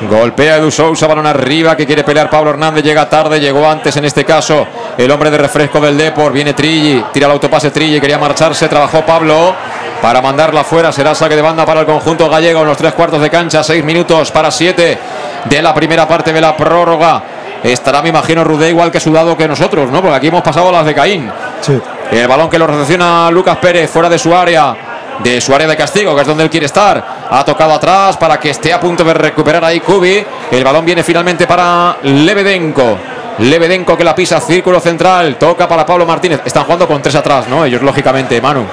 Golpea 0.07 0.59
Edu 0.59 0.71
Sousa, 0.71 1.09
balón 1.09 1.27
arriba 1.27 1.77
que 1.77 1.85
quiere 1.85 2.05
pelear 2.05 2.31
Pablo 2.31 2.51
Hernández. 2.51 2.85
Llega 2.85 3.09
tarde, 3.09 3.41
llegó 3.41 3.69
antes 3.69 3.97
en 3.97 4.05
este 4.05 4.25
caso. 4.25 4.67
El 4.97 5.11
hombre 5.11 5.31
de 5.31 5.39
refresco 5.39 5.81
del 5.81 5.99
Depor. 5.99 6.33
Viene 6.33 6.55
Trilli, 6.55 7.05
tira 7.13 7.27
el 7.27 7.33
autopase 7.33 7.73
Trilli, 7.73 8.01
quería 8.01 8.19
marcharse. 8.19 8.69
Trabajó 8.69 9.05
Pablo 9.05 9.55
para 10.01 10.23
mandarla 10.23 10.63
fuera. 10.63 10.93
Será 10.93 11.15
saque 11.17 11.35
de 11.35 11.43
banda 11.43 11.67
para 11.67 11.81
el 11.81 11.87
conjunto 11.87 12.29
gallego 12.31 12.61
en 12.61 12.69
los 12.69 12.77
tres 12.77 12.93
cuartos 12.93 13.21
de 13.21 13.29
cancha. 13.29 13.65
Seis 13.65 13.85
minutos 13.85 14.31
para 14.31 14.53
siete 14.53 14.99
de 15.45 15.63
la 15.63 15.75
primera 15.75 16.07
parte 16.07 16.33
de 16.33 16.41
la 16.41 16.57
prórroga. 16.57 17.23
Estará, 17.63 18.03
me 18.03 18.11
imagino, 18.11 18.45
Rudé 18.45 18.71
igual 18.71 18.91
que 18.91 19.01
sudado 19.01 19.37
que 19.37 19.49
nosotros, 19.49 19.91
¿no? 19.91 20.01
Porque 20.01 20.17
aquí 20.17 20.29
hemos 20.29 20.43
pasado 20.43 20.71
las 20.71 20.87
de 20.87 20.95
Caín. 20.95 21.31
Sí. 21.61 21.79
El 22.11 22.29
balón 22.29 22.49
que 22.49 22.59
lo 22.59 22.67
recepciona 22.67 23.31
Lucas 23.31 23.57
Pérez 23.59 23.91
fuera 23.91 24.09
de 24.09 24.19
su 24.19 24.35
área, 24.35 24.75
de 25.23 25.41
su 25.41 25.55
área 25.55 25.67
de 25.67 25.77
castigo, 25.77 26.15
que 26.15 26.23
es 26.23 26.27
donde 26.27 26.45
él 26.45 26.51
quiere 26.51 26.67
estar. 26.67 27.05
Ha 27.31 27.45
tocado 27.45 27.75
atrás 27.75 28.17
para 28.17 28.39
que 28.39 28.51
esté 28.51 28.73
a 28.73 28.81
punto 28.81 29.05
de 29.05 29.13
recuperar 29.13 29.65
ahí 29.65 29.81
Kubi. 29.81 30.25
El 30.51 30.65
balón 30.65 30.85
viene 30.85 31.03
finalmente 31.03 31.47
para 31.47 31.97
Lebedenko. 32.03 32.99
Lebedenko 33.39 33.97
que 33.97 34.05
la 34.05 34.15
pisa, 34.15 34.41
círculo 34.41 34.81
central, 34.81 35.37
toca 35.37 35.69
para 35.69 35.85
Pablo 35.85 36.07
Martínez. 36.07 36.41
Están 36.45 36.65
jugando 36.65 36.89
con 36.89 37.03
tres 37.03 37.15
atrás, 37.17 37.47
¿no? 37.49 37.65
Ellos, 37.65 37.83
lógicamente, 37.83 38.41
Manu. 38.41 38.65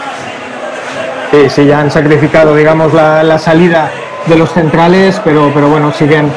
Sí, 1.31 1.49
sí, 1.49 1.65
ya 1.65 1.80
han 1.80 1.91
sacrificado, 1.91 2.55
digamos, 2.55 2.93
la, 2.93 3.22
la 3.23 3.38
salida 3.38 3.91
de 4.25 4.38
los 4.38 4.51
centrales, 4.51 5.19
pero, 5.23 5.51
pero 5.53 5.67
bueno, 5.67 5.91
siguen, 5.91 6.31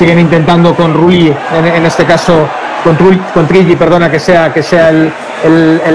siguen 0.00 0.18
intentando 0.18 0.74
con 0.74 0.94
Rulli, 0.94 1.30
en, 1.54 1.84
este 1.84 2.06
caso 2.06 2.48
con, 2.82 3.46
Trilli, 3.46 3.76
perdona, 3.76 4.10
que 4.10 4.18
sea, 4.18 4.50
que 4.50 4.62
sea 4.62 4.88
el, 4.88 5.12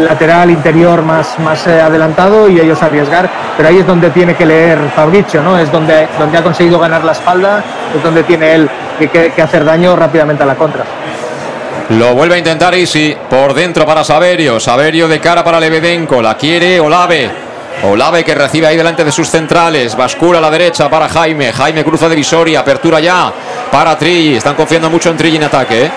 lateral 0.08 0.52
interior 0.52 1.02
más, 1.02 1.40
más 1.40 1.66
eh, 1.66 1.82
adelantado 1.82 2.48
y 2.48 2.60
ellos 2.60 2.84
arriesgar, 2.84 3.28
pero 3.58 3.70
ahí 3.70 3.80
es 3.80 3.88
donde 3.88 4.12
tiene 4.12 4.36
que 4.36 4.46
leer 4.46 4.78
Fabricio, 4.96 5.42
¿no? 5.42 5.58
Es 5.58 5.72
donde, 5.72 6.08
donde 6.20 6.38
ha 6.38 6.44
conseguido 6.44 6.78
ganar 6.78 7.04
la 7.04 7.14
espalda, 7.14 7.64
es 7.98 8.04
donde 8.04 8.22
tiene 8.22 8.54
él 8.54 8.70
que 9.10 9.42
hacer 9.42 9.66
daño 9.66 9.96
rápidamente 9.96 10.44
a 10.44 10.46
la 10.46 10.54
contra. 10.54 10.84
Lo 11.90 12.14
vuelve 12.14 12.36
a 12.36 12.38
intentar 12.38 12.76
Isi. 12.76 13.16
Por 13.28 13.56
dentro 13.56 13.88
para 13.88 14.04
Saverio. 14.04 14.60
Saverio 14.60 15.08
de 15.08 15.20
cara 15.20 15.44
para 15.44 15.60
Lebedenko. 15.60 16.22
La 16.22 16.36
quiere 16.36 16.80
Olave. 16.80 17.55
Olave 17.84 18.24
que 18.24 18.34
recibe 18.34 18.68
ahí 18.68 18.78
delante 18.78 19.04
de 19.04 19.12
sus 19.12 19.30
centrales. 19.30 19.96
Bascula 19.96 20.40
a 20.40 20.42
la 20.42 20.50
derecha 20.50 20.90
para 20.90 21.10
Jaime. 21.10 21.52
Jaime 21.52 21.84
cruza 21.84 22.10
de 22.10 22.16
Visoria. 22.16 22.62
Apertura 22.62 23.00
ya 23.00 23.32
para 23.72 23.98
Trilli. 23.98 24.38
Están 24.38 24.56
confiando 24.56 24.90
mucho 24.90 25.10
en 25.10 25.18
Trilli 25.18 25.38
en 25.38 25.44
ataque. 25.44 25.86
¿eh? 25.86 25.92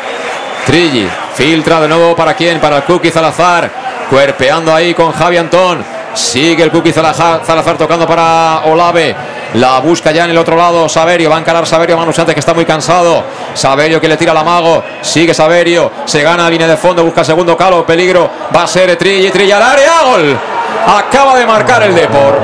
Trilli 0.66 1.08
filtra 1.34 1.81
de 1.81 1.89
nuevo 1.89 2.15
para 2.16 2.34
quién? 2.34 2.60
Para 2.60 2.78
el 2.78 2.82
Cookie 2.82 3.10
Salazar. 3.10 3.70
Cuerpeando 4.10 4.74
ahí 4.74 4.92
con 4.92 5.12
Javi 5.12 5.36
Antón. 5.39 5.84
Sigue 6.15 6.65
el 6.65 6.70
Cookie 6.70 6.92
Salazar, 6.92 7.78
tocando 7.78 8.07
para 8.07 8.62
Olave. 8.65 9.15
La 9.55 9.78
busca 9.78 10.10
ya 10.10 10.24
en 10.24 10.31
el 10.31 10.39
otro 10.39 10.57
lado 10.57 10.89
Saverio. 10.89 11.31
Va 11.31 11.36
a 11.36 11.40
encarar 11.40 11.66
Saverio 11.66 11.97
Manu 11.97 12.12
Sánchez 12.12 12.34
que 12.34 12.40
está 12.40 12.55
muy 12.55 12.65
cansado. 12.65 13.23
Saverio 13.55 14.00
que 14.00 14.08
le 14.08 14.16
tira 14.16 14.32
al 14.32 14.39
amago. 14.39 14.82
Sigue 15.00 15.32
Saverio. 15.32 15.92
Se 16.07 16.23
gana, 16.23 16.48
viene 16.50 16.66
de 16.66 16.76
fondo. 16.76 17.05
Busca 17.05 17.23
segundo 17.23 17.57
calo. 17.57 17.86
Peligro. 17.86 18.28
Va 18.55 18.65
a 18.65 18.66
ser 18.66 18.97
Trilli. 18.97 19.31
Trilli 19.31 19.52
al 19.52 19.62
área. 19.62 19.92
Gol. 20.05 20.39
Acaba 20.86 21.36
de 21.36 21.47
marcar 21.47 21.82
el 21.82 21.94
Depor. 21.94 22.38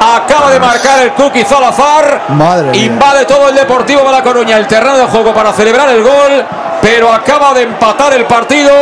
Acaba 0.00 0.50
de 0.50 0.60
marcar 0.60 1.02
el 1.02 1.12
Cookie 1.12 1.44
Zalazar. 1.44 2.22
Madre 2.28 2.70
mía. 2.70 2.84
Invade 2.84 3.24
todo 3.24 3.48
el 3.48 3.54
Deportivo 3.54 4.02
de 4.02 4.10
La 4.10 4.22
Coruña 4.22 4.56
el 4.56 4.66
terreno 4.66 4.96
de 4.96 5.04
juego 5.04 5.32
para 5.32 5.52
celebrar 5.52 5.88
el 5.88 6.02
gol. 6.02 6.44
Pero 6.80 7.12
acaba 7.12 7.54
de 7.54 7.62
empatar 7.62 8.12
el 8.12 8.24
partido. 8.26 8.72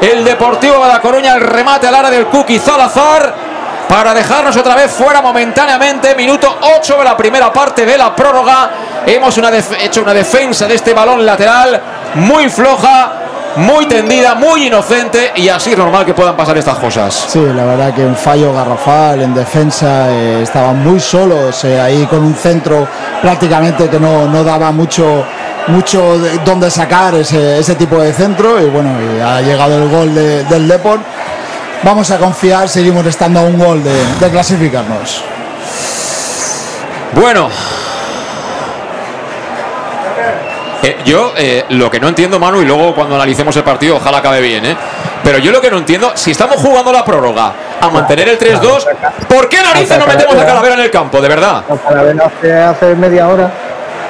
El 0.00 0.24
Deportivo 0.24 0.82
de 0.82 0.88
La 0.88 1.00
Coruña. 1.00 1.34
El 1.34 1.40
remate 1.40 1.86
al 1.86 1.94
área 1.94 2.10
del 2.10 2.26
Cookie 2.26 2.58
Zalazar 2.58 3.50
para 3.90 4.14
dejarnos 4.14 4.56
otra 4.56 4.76
vez 4.76 4.92
fuera 4.92 5.20
momentáneamente. 5.20 6.14
Minuto 6.14 6.58
8 6.78 6.98
de 6.98 7.04
la 7.04 7.16
primera 7.16 7.52
parte 7.52 7.84
de 7.84 7.98
la 7.98 8.14
prórroga. 8.14 8.70
Hemos 9.04 9.36
una 9.36 9.50
hecho 9.50 10.02
una 10.02 10.14
defensa 10.14 10.68
de 10.68 10.76
este 10.76 10.94
balón 10.94 11.26
lateral 11.26 11.80
muy 12.14 12.48
floja, 12.48 13.12
muy 13.56 13.86
tendida, 13.86 14.34
muy 14.34 14.66
inocente 14.68 15.32
y 15.36 15.48
así 15.48 15.72
es 15.72 15.78
normal 15.78 16.04
que 16.06 16.14
puedan 16.14 16.36
pasar 16.36 16.56
estas 16.58 16.78
cosas. 16.78 17.26
Sí, 17.28 17.40
la 17.54 17.64
verdad 17.64 17.92
que 17.94 18.04
un 18.04 18.16
fallo 18.16 18.52
garrafal 18.52 19.22
en 19.22 19.34
defensa, 19.34 20.10
eh, 20.10 20.40
estaban 20.42 20.82
muy 20.84 21.00
solos 21.00 21.64
eh, 21.64 21.80
ahí 21.80 22.06
con 22.06 22.20
un 22.24 22.34
centro 22.34 22.86
prácticamente 23.20 23.88
que 23.88 23.98
no, 24.00 24.26
no 24.28 24.44
daba 24.44 24.70
mucho 24.72 25.24
mucho 25.66 26.18
de 26.18 26.38
donde 26.38 26.70
sacar 26.70 27.14
ese, 27.14 27.58
ese 27.58 27.74
tipo 27.74 27.96
de 27.96 28.12
centro 28.12 28.60
y 28.60 28.70
bueno, 28.70 28.90
y 29.00 29.20
ha 29.20 29.40
llegado 29.42 29.76
el 29.82 29.88
gol 29.90 30.14
de- 30.14 30.42
del 30.44 30.66
Depor. 30.66 30.98
Vamos 31.82 32.10
a 32.10 32.18
confiar, 32.18 32.68
seguimos 32.68 33.04
estando 33.06 33.40
a 33.40 33.42
un 33.42 33.58
gol 33.58 33.82
de, 33.84 33.92
de 34.20 34.30
clasificarnos. 34.30 35.22
Bueno. 37.12 37.48
Eh, 40.82 40.96
yo 41.04 41.32
eh, 41.36 41.64
lo 41.70 41.90
que 41.90 42.00
no 42.00 42.08
entiendo, 42.08 42.38
Manu, 42.38 42.62
y 42.62 42.64
luego 42.64 42.94
cuando 42.94 43.14
analicemos 43.16 43.54
el 43.56 43.62
partido, 43.64 43.96
ojalá 43.96 44.18
acabe 44.18 44.40
bien, 44.40 44.64
¿eh? 44.64 44.76
Pero 45.22 45.38
yo 45.38 45.52
lo 45.52 45.60
que 45.60 45.70
no 45.70 45.78
entiendo, 45.78 46.12
si 46.14 46.30
estamos 46.30 46.56
jugando 46.56 46.90
la 46.92 47.04
prórroga 47.04 47.52
a 47.80 47.90
mantener 47.90 48.28
el 48.30 48.38
3-2, 48.38 48.86
¿por 49.28 49.48
qué 49.48 49.62
narices 49.62 49.98
no 49.98 50.06
metemos 50.06 50.34
a 50.36 50.46
Calavera 50.46 50.74
en 50.74 50.80
el 50.80 50.90
campo, 50.90 51.20
de 51.20 51.28
verdad? 51.28 51.64
Calavera 51.86 52.70
hace 52.70 52.94
media 52.94 53.28
hora. 53.28 53.50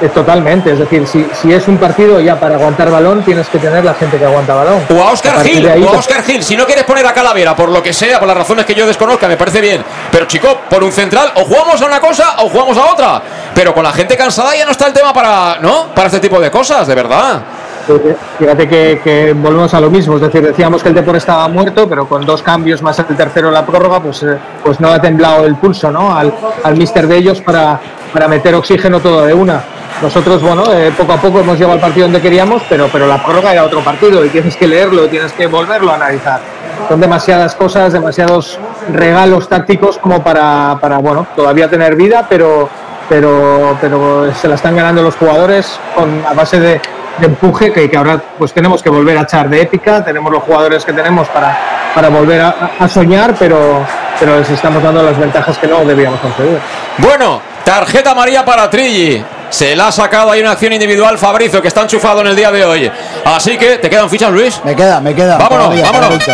Eh, 0.00 0.08
totalmente, 0.08 0.72
es 0.72 0.78
decir, 0.78 1.06
si, 1.06 1.26
si 1.32 1.52
es 1.52 1.66
un 1.68 1.76
partido 1.78 2.20
ya 2.20 2.38
para 2.38 2.54
aguantar 2.56 2.90
balón, 2.90 3.22
tienes 3.22 3.48
que 3.48 3.58
tener 3.58 3.84
la 3.84 3.94
gente 3.94 4.18
que 4.18 4.24
aguanta 4.24 4.54
balón. 4.54 4.82
O 4.94 5.02
a 5.02 5.12
Oscar 5.12 5.42
Gil, 5.42 5.68
ahí 5.68 5.82
o 5.82 5.88
a 5.94 5.98
Oscar 5.98 6.22
Gil. 6.22 6.42
Si 6.42 6.56
no 6.56 6.64
quieres 6.66 6.84
poner 6.84 7.06
a 7.06 7.12
Calavera, 7.12 7.54
por 7.54 7.68
lo 7.70 7.82
que 7.82 7.92
sea, 7.92 8.18
por 8.18 8.28
las 8.28 8.36
razones 8.36 8.64
que 8.64 8.74
yo 8.74 8.86
desconozca, 8.86 9.28
me 9.28 9.36
parece 9.36 9.60
bien. 9.60 9.82
Pero 10.10 10.26
chico, 10.26 10.48
por 10.68 10.82
un 10.82 10.92
central, 10.92 11.32
o 11.36 11.44
jugamos 11.44 11.80
a 11.82 11.86
una 11.86 12.00
cosa 12.00 12.36
o 12.38 12.48
jugamos 12.48 12.76
a 12.78 12.92
otra. 12.92 13.22
Pero 13.54 13.74
con 13.74 13.82
la 13.82 13.92
gente 13.92 14.16
cansada 14.16 14.54
ya 14.56 14.64
no 14.64 14.70
está 14.70 14.86
el 14.86 14.92
tema 14.92 15.12
para, 15.12 15.58
¿no? 15.60 15.86
Para 15.94 16.06
este 16.06 16.20
tipo 16.20 16.40
de 16.40 16.50
cosas, 16.50 16.86
de 16.86 16.94
verdad. 16.94 17.42
Fíjate- 17.86 18.16
Fíjate 18.38 18.68
que, 18.68 19.00
que 19.02 19.32
volvemos 19.34 19.72
a 19.74 19.80
lo 19.80 19.90
mismo, 19.90 20.14
es 20.16 20.20
decir, 20.22 20.42
decíamos 20.42 20.82
que 20.82 20.88
el 20.90 20.94
Depor 20.94 21.16
estaba 21.16 21.48
muerto, 21.48 21.88
pero 21.88 22.06
con 22.06 22.24
dos 22.24 22.42
cambios 22.42 22.80
más 22.82 22.98
el 22.98 23.04
tercero 23.16 23.50
la 23.50 23.66
prórroga, 23.66 24.00
pues, 24.00 24.22
eh, 24.22 24.38
pues 24.64 24.78
no 24.80 24.90
ha 24.90 25.00
temblado 25.00 25.44
el 25.44 25.56
pulso 25.56 25.90
¿no? 25.90 26.14
al, 26.16 26.32
al 26.62 26.76
mister 26.76 27.06
de 27.08 27.16
ellos 27.16 27.40
para, 27.40 27.80
para 28.12 28.28
meter 28.28 28.54
oxígeno 28.54 29.00
todo 29.00 29.24
de 29.26 29.34
una. 29.34 29.62
Nosotros, 30.02 30.42
bueno, 30.42 30.64
eh, 30.72 30.92
poco 30.96 31.12
a 31.12 31.16
poco 31.16 31.40
hemos 31.40 31.54
llegado 31.56 31.74
al 31.74 31.80
partido 31.80 32.06
donde 32.06 32.22
queríamos, 32.22 32.62
pero, 32.68 32.88
pero 32.90 33.06
la 33.06 33.22
prórroga 33.22 33.52
era 33.52 33.64
otro 33.64 33.80
partido 33.80 34.24
y 34.24 34.30
tienes 34.30 34.56
que 34.56 34.66
leerlo, 34.66 35.08
tienes 35.08 35.32
que 35.32 35.46
volverlo 35.46 35.92
a 35.92 35.96
analizar. 35.96 36.40
Son 36.88 37.00
demasiadas 37.00 37.54
cosas, 37.54 37.92
demasiados 37.92 38.58
regalos 38.92 39.48
tácticos 39.48 39.98
como 39.98 40.22
para, 40.22 40.78
para 40.80 40.98
bueno, 40.98 41.26
todavía 41.36 41.68
tener 41.68 41.96
vida, 41.96 42.26
pero, 42.28 42.68
pero, 43.10 43.76
pero 43.80 44.32
se 44.34 44.48
la 44.48 44.54
están 44.54 44.74
ganando 44.74 45.02
los 45.02 45.16
jugadores 45.16 45.78
con, 45.94 46.24
a 46.26 46.32
base 46.32 46.58
de, 46.58 46.80
empuje 47.20 47.70
que, 47.70 47.90
que 47.90 47.96
ahora 47.98 48.18
pues 48.38 48.54
tenemos 48.54 48.82
que 48.82 48.88
volver 48.88 49.18
a 49.18 49.22
echar 49.22 49.50
de 49.50 49.60
épica, 49.60 50.02
tenemos 50.02 50.32
los 50.32 50.42
jugadores 50.42 50.84
que 50.86 50.94
tenemos 50.94 51.28
para, 51.28 51.58
para 51.94 52.08
volver 52.08 52.40
a, 52.40 52.70
a 52.78 52.88
soñar, 52.88 53.34
pero, 53.38 53.84
pero 54.18 54.38
les 54.38 54.48
estamos 54.48 54.82
dando 54.82 55.02
las 55.02 55.18
ventajas 55.18 55.58
que 55.58 55.66
no 55.66 55.84
debíamos 55.84 56.18
conseguir. 56.20 56.58
Bueno, 56.96 57.42
tarjeta 57.64 58.14
María 58.14 58.42
para 58.44 58.70
Trilli. 58.70 59.22
Se 59.50 59.76
la 59.76 59.88
ha 59.88 59.92
sacado 59.92 60.30
ahí 60.30 60.40
una 60.40 60.52
acción 60.52 60.72
individual 60.72 61.18
Fabricio, 61.18 61.60
que 61.60 61.68
está 61.68 61.82
enchufado 61.82 62.20
en 62.20 62.28
el 62.28 62.36
día 62.36 62.50
de 62.50 62.64
hoy. 62.64 62.90
Así 63.24 63.58
que, 63.58 63.78
¿te 63.78 63.90
quedan 63.90 64.08
fichas, 64.08 64.30
Luis? 64.30 64.60
Me 64.64 64.74
queda, 64.74 65.00
me 65.00 65.14
queda. 65.14 65.36
Vámonos, 65.36 65.66
todavía 65.66 65.84
vámonos. 65.90 66.26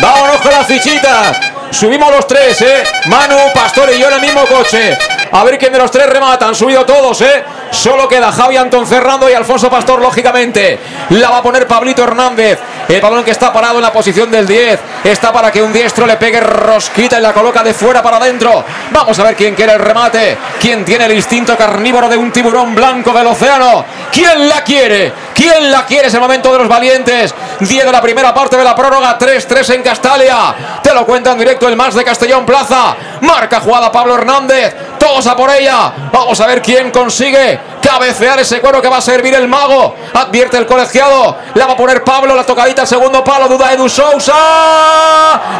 Vámonos 0.00 0.36
con 0.40 0.52
las 0.52 0.66
fichitas. 0.66 1.36
Subimos 1.70 2.10
los 2.10 2.26
tres, 2.26 2.60
¿eh? 2.62 2.84
Manu, 3.06 3.36
Pastor 3.52 3.90
y 3.94 4.00
yo 4.00 4.08
en 4.08 4.14
el 4.14 4.20
mismo 4.20 4.46
coche. 4.46 4.96
A 5.32 5.44
ver 5.44 5.58
quién 5.58 5.72
de 5.72 5.78
los 5.78 5.90
tres 5.90 6.08
remata. 6.08 6.46
Han 6.46 6.54
subido 6.54 6.84
todos, 6.86 7.20
¿eh? 7.20 7.44
Solo 7.70 8.08
queda 8.08 8.32
Javi 8.32 8.56
Antón 8.56 8.86
Ferrando 8.86 9.28
y 9.28 9.34
Alfonso 9.34 9.68
Pastor, 9.70 10.00
lógicamente. 10.00 10.78
La 11.10 11.30
va 11.30 11.38
a 11.38 11.42
poner 11.42 11.66
Pablito 11.66 12.02
Hernández. 12.02 12.58
El 12.88 13.00
balón 13.02 13.22
que 13.22 13.32
está 13.32 13.52
parado 13.52 13.76
en 13.76 13.82
la 13.82 13.92
posición 13.92 14.30
del 14.30 14.46
10. 14.46 14.80
Está 15.04 15.32
para 15.32 15.52
que 15.52 15.60
un 15.60 15.72
diestro 15.72 16.06
le 16.06 16.16
pegue 16.16 16.40
rosquita 16.40 17.18
y 17.18 17.22
la 17.22 17.34
coloca 17.34 17.62
de 17.62 17.74
fuera 17.74 18.02
para 18.02 18.16
adentro. 18.16 18.64
Vamos 18.90 19.18
a 19.18 19.24
ver 19.24 19.36
quién 19.36 19.54
quiere 19.54 19.74
el 19.74 19.78
remate. 19.78 20.38
¿Quién 20.58 20.84
tiene 20.84 21.04
el 21.04 21.12
instinto 21.12 21.56
carnívoro 21.56 22.08
de 22.08 22.16
un 22.16 22.32
tiburón 22.32 22.74
blanco 22.74 23.12
del 23.12 23.26
océano? 23.26 23.84
¿Quién 24.10 24.48
la 24.48 24.64
quiere? 24.64 25.12
¿Quién 25.34 25.70
la 25.70 25.84
quiere? 25.84 26.08
Es 26.08 26.14
el 26.14 26.20
momento 26.20 26.50
de 26.50 26.58
los 26.58 26.68
valientes. 26.68 27.34
10 27.60 27.84
de 27.84 27.92
la 27.92 28.00
primera 28.00 28.32
parte 28.32 28.56
de 28.56 28.64
la 28.64 28.74
prórroga. 28.74 29.18
3-3 29.18 29.74
en 29.74 29.82
Castalia. 29.82 30.54
Te 30.82 30.94
lo 30.94 31.04
cuenta 31.04 31.32
en 31.32 31.38
directo 31.38 31.68
el 31.68 31.76
más 31.76 31.94
de 31.94 32.04
Castellón 32.04 32.46
Plaza. 32.46 32.96
Marca 33.20 33.60
jugada 33.60 33.92
Pablo 33.92 34.14
Hernández. 34.14 34.74
Todos 34.98 35.26
a 35.26 35.36
por 35.36 35.50
ella. 35.50 35.92
Vamos 36.12 36.40
a 36.40 36.46
ver 36.46 36.60
quién 36.60 36.90
consigue 36.90 37.60
cabecear 37.80 38.38
ese 38.40 38.60
cuero 38.60 38.82
que 38.82 38.88
va 38.88 38.98
a 38.98 39.00
servir 39.00 39.34
el 39.34 39.48
mago. 39.48 39.94
Advierte 40.14 40.56
el 40.56 40.66
colegiado. 40.66 41.36
La 41.54 41.66
va 41.66 41.72
a 41.74 41.76
poner 41.76 42.02
Pablo. 42.04 42.34
La 42.34 42.44
tocadita 42.44 42.82
al 42.82 42.88
segundo 42.88 43.22
palo. 43.22 43.48
Duda 43.48 43.72
Edu 43.72 43.88
Sousa. 43.88 44.34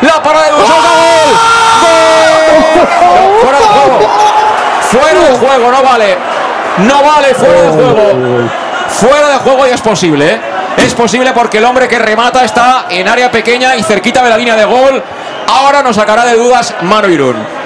La 0.01 0.23
parada 0.23 0.45
de 0.45 0.51
Edu 0.51 0.59
Sousa. 0.59 0.89
¡Gol! 1.81 2.89
¡Gol! 3.01 3.39
Fuera 3.43 3.59
de 3.59 3.65
juego. 3.65 3.99
Fuera 4.83 5.21
de 5.21 5.39
juego. 5.39 5.71
No 5.73 5.83
vale. 5.83 6.19
No 6.79 7.03
vale. 7.03 7.35
Fuera 7.35 7.63
de 7.63 7.69
juego. 7.71 8.51
Fuera 8.89 9.29
de 9.29 9.37
juego 9.39 9.67
y 9.67 9.71
es 9.71 9.81
posible. 9.81 10.33
¿eh? 10.33 10.41
Es 10.79 10.95
posible 10.95 11.33
porque 11.33 11.59
el 11.59 11.65
hombre 11.65 11.89
que 11.89 11.99
remata 11.99 12.45
está 12.45 12.87
en 12.89 13.09
área 13.09 13.31
pequeña 13.31 13.77
y 13.77 13.83
cerquita 13.83 14.23
de 14.23 14.31
la 14.31 14.37
línea 14.37 14.57
de 14.57 14.65
gol. 14.65 15.03
Ahora 15.49 15.83
nos 15.83 15.97
sacará 15.97 16.25
de 16.25 16.35
dudas 16.35 16.75
Manu 16.83 17.09
Irún. 17.09 17.58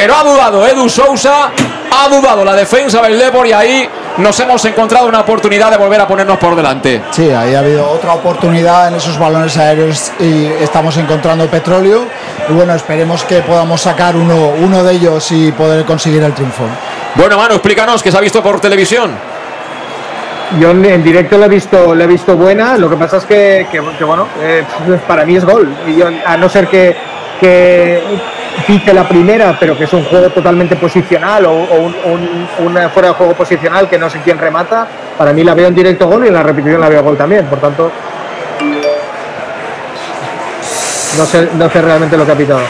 Pero 0.00 0.16
ha 0.16 0.22
dudado 0.24 0.66
Edu 0.66 0.88
Sousa, 0.88 1.50
ha 1.92 2.08
dudado 2.08 2.42
la 2.42 2.54
defensa 2.54 3.02
del 3.02 3.18
Depor 3.18 3.46
y 3.46 3.52
ahí 3.52 3.86
nos 4.16 4.40
hemos 4.40 4.64
encontrado 4.64 5.06
una 5.06 5.20
oportunidad 5.20 5.70
de 5.70 5.76
volver 5.76 6.00
a 6.00 6.06
ponernos 6.08 6.38
por 6.38 6.56
delante. 6.56 7.02
Sí, 7.10 7.28
ahí 7.30 7.54
ha 7.54 7.58
habido 7.58 7.86
otra 7.86 8.14
oportunidad 8.14 8.88
en 8.88 8.94
esos 8.94 9.18
balones 9.18 9.58
aéreos 9.58 10.10
y 10.18 10.46
estamos 10.62 10.96
encontrando 10.96 11.46
petróleo. 11.48 12.04
Y 12.48 12.52
bueno, 12.54 12.74
esperemos 12.74 13.24
que 13.24 13.40
podamos 13.42 13.82
sacar 13.82 14.16
uno, 14.16 14.52
uno 14.58 14.82
de 14.82 14.94
ellos 14.94 15.30
y 15.32 15.52
poder 15.52 15.84
conseguir 15.84 16.22
el 16.22 16.32
triunfo. 16.32 16.64
Bueno, 17.16 17.36
Manu, 17.36 17.56
explícanos 17.56 18.02
que 18.02 18.10
se 18.10 18.16
ha 18.16 18.22
visto 18.22 18.42
por 18.42 18.58
televisión. 18.58 19.10
Yo 20.58 20.70
en, 20.70 20.82
en 20.86 21.04
directo 21.04 21.36
la 21.36 21.44
he 21.44 21.48
visto, 21.50 21.94
la 21.94 22.04
he 22.04 22.06
visto 22.06 22.34
buena. 22.36 22.78
Lo 22.78 22.88
que 22.88 22.96
pasa 22.96 23.18
es 23.18 23.24
que, 23.26 23.66
que- 23.70 23.82
que, 23.98 24.04
bueno, 24.04 24.26
eh, 24.40 24.64
para 25.06 25.26
mí 25.26 25.36
es 25.36 25.44
gol. 25.44 25.68
Y 25.86 25.96
yo, 25.96 26.06
a 26.24 26.38
no 26.38 26.48
ser 26.48 26.68
que, 26.68 26.96
que 27.40 28.02
pite 28.66 28.92
la 28.92 29.08
primera, 29.08 29.56
pero 29.58 29.76
que 29.76 29.84
es 29.84 29.92
un 29.92 30.04
juego 30.04 30.28
totalmente 30.30 30.76
posicional 30.76 31.46
o, 31.46 31.50
o 31.52 31.74
un, 31.76 31.94
un- 32.04 32.48
una 32.66 32.88
fuera 32.90 33.08
de 33.08 33.14
juego 33.14 33.32
posicional 33.34 33.88
que 33.88 33.98
no 33.98 34.08
sé 34.10 34.20
quién 34.22 34.38
remata, 34.38 34.86
para 35.16 35.32
mí 35.32 35.42
la 35.42 35.54
veo 35.54 35.68
en 35.68 35.74
directo 35.74 36.06
gol 36.06 36.24
y 36.24 36.28
en 36.28 36.34
la 36.34 36.42
repetición 36.42 36.80
la 36.80 36.88
veo 36.88 37.02
gol 37.02 37.16
también. 37.16 37.46
Por 37.46 37.58
tanto, 37.60 37.90
no 41.18 41.26
sé, 41.26 41.48
no 41.54 41.70
sé 41.70 41.82
realmente 41.82 42.16
lo 42.16 42.24
que 42.24 42.32
ha 42.32 42.36
pitado. 42.36 42.60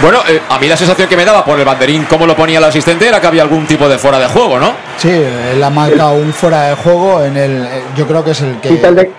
Bueno, 0.00 0.18
eh, 0.28 0.40
a 0.48 0.58
mí 0.58 0.66
la 0.68 0.76
sensación 0.76 1.08
que 1.08 1.16
me 1.16 1.24
daba 1.24 1.44
por 1.44 1.58
el 1.58 1.64
banderín, 1.64 2.04
cómo 2.04 2.26
lo 2.26 2.34
ponía 2.34 2.58
el 2.58 2.64
asistente, 2.64 3.06
era 3.06 3.20
que 3.20 3.26
había 3.26 3.42
algún 3.42 3.66
tipo 3.66 3.88
de 3.88 3.98
fuera 3.98 4.18
de 4.18 4.26
juego, 4.26 4.58
¿no? 4.58 4.72
Sí, 4.96 5.10
él 5.10 5.62
ha 5.62 5.70
marcado 5.70 6.14
un 6.14 6.32
fuera 6.32 6.62
de 6.70 6.74
juego 6.76 7.22
en 7.22 7.36
el. 7.36 7.64
eh, 7.64 7.82
Yo 7.96 8.06
creo 8.06 8.24
que 8.24 8.32
es 8.32 8.40
el 8.40 8.56
que. 8.60 8.70
Pita 8.70 8.88
el 8.88 8.94
de, 8.96 9.12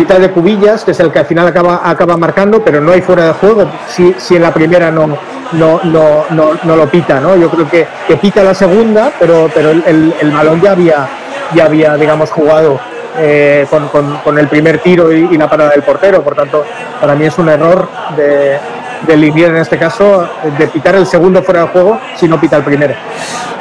pita 0.00 0.18
de 0.18 0.30
Cubillas, 0.30 0.82
que 0.82 0.92
es 0.92 1.00
el 1.00 1.12
que 1.12 1.18
al 1.18 1.26
final 1.26 1.46
acaba, 1.46 1.82
acaba 1.84 2.16
marcando, 2.16 2.62
pero 2.64 2.80
no 2.80 2.92
hay 2.92 3.02
fuera 3.02 3.26
de 3.26 3.32
juego 3.34 3.66
si, 3.86 4.14
en 4.36 4.42
la 4.42 4.50
primera 4.54 4.90
no, 4.90 5.08
no, 5.52 5.78
no, 5.84 6.24
no, 6.30 6.76
lo 6.76 6.86
pita, 6.88 7.20
¿no? 7.20 7.36
Yo 7.36 7.50
creo 7.50 7.68
que, 7.68 7.86
que 8.08 8.16
pita 8.16 8.42
la 8.42 8.54
segunda, 8.54 9.12
pero, 9.18 9.50
pero 9.54 9.70
el, 9.72 9.84
el- 9.86 10.14
balón 10.30 10.58
ya 10.62 10.70
había, 10.72 11.06
ya 11.54 11.64
había 11.66 11.96
digamos, 11.98 12.30
jugado 12.30 12.80
eh, 13.18 13.66
con, 13.68 13.88
con- 13.88 14.18
el 14.38 14.48
primer 14.48 14.78
tiro 14.78 15.12
y 15.12 15.36
la 15.36 15.50
parada 15.50 15.70
del 15.72 15.82
portero. 15.82 16.22
Por 16.22 16.34
tanto, 16.34 16.64
para 16.98 17.14
mí 17.14 17.26
es 17.26 17.36
un 17.36 17.50
error 17.50 17.86
de, 18.16 18.58
del 19.06 19.24
en 19.24 19.56
este 19.56 19.78
caso 19.78 20.28
de 20.58 20.66
pitar 20.68 20.94
el 20.96 21.06
segundo 21.06 21.42
fuera 21.42 21.62
de 21.62 21.68
juego 21.68 22.00
si 22.16 22.28
no 22.28 22.40
pita 22.40 22.56
el 22.56 22.64
primero. 22.64 22.94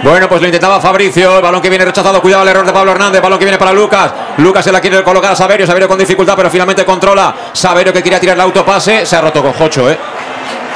Bueno, 0.03 0.29
pues 0.29 0.41
lo 0.41 0.47
intentaba 0.47 0.79
Fabricio, 0.79 1.37
el 1.37 1.41
balón 1.41 1.61
que 1.61 1.69
viene 1.69 1.85
rechazado, 1.85 2.21
cuidado 2.21 2.43
el 2.43 2.49
error 2.49 2.65
de 2.65 2.71
Pablo 2.71 2.91
Hernández, 2.91 3.21
balón 3.21 3.37
que 3.37 3.45
viene 3.45 3.57
para 3.57 3.73
Lucas, 3.73 4.11
Lucas 4.37 4.63
se 4.63 4.71
la 4.71 4.79
quiere 4.79 5.03
colocar 5.03 5.31
a 5.31 5.35
Saverio, 5.35 5.67
Saverio 5.67 5.87
con 5.87 5.97
dificultad, 5.97 6.35
pero 6.35 6.49
finalmente 6.49 6.85
controla, 6.85 7.33
Saverio 7.51 7.91
que 7.91 8.01
quería 8.01 8.19
tirar 8.19 8.35
el 8.35 8.41
autopase, 8.41 9.05
se 9.05 9.15
ha 9.15 9.21
roto 9.21 9.41
con 9.41 9.53
Jocho, 9.53 9.89
¿eh? 9.89 9.97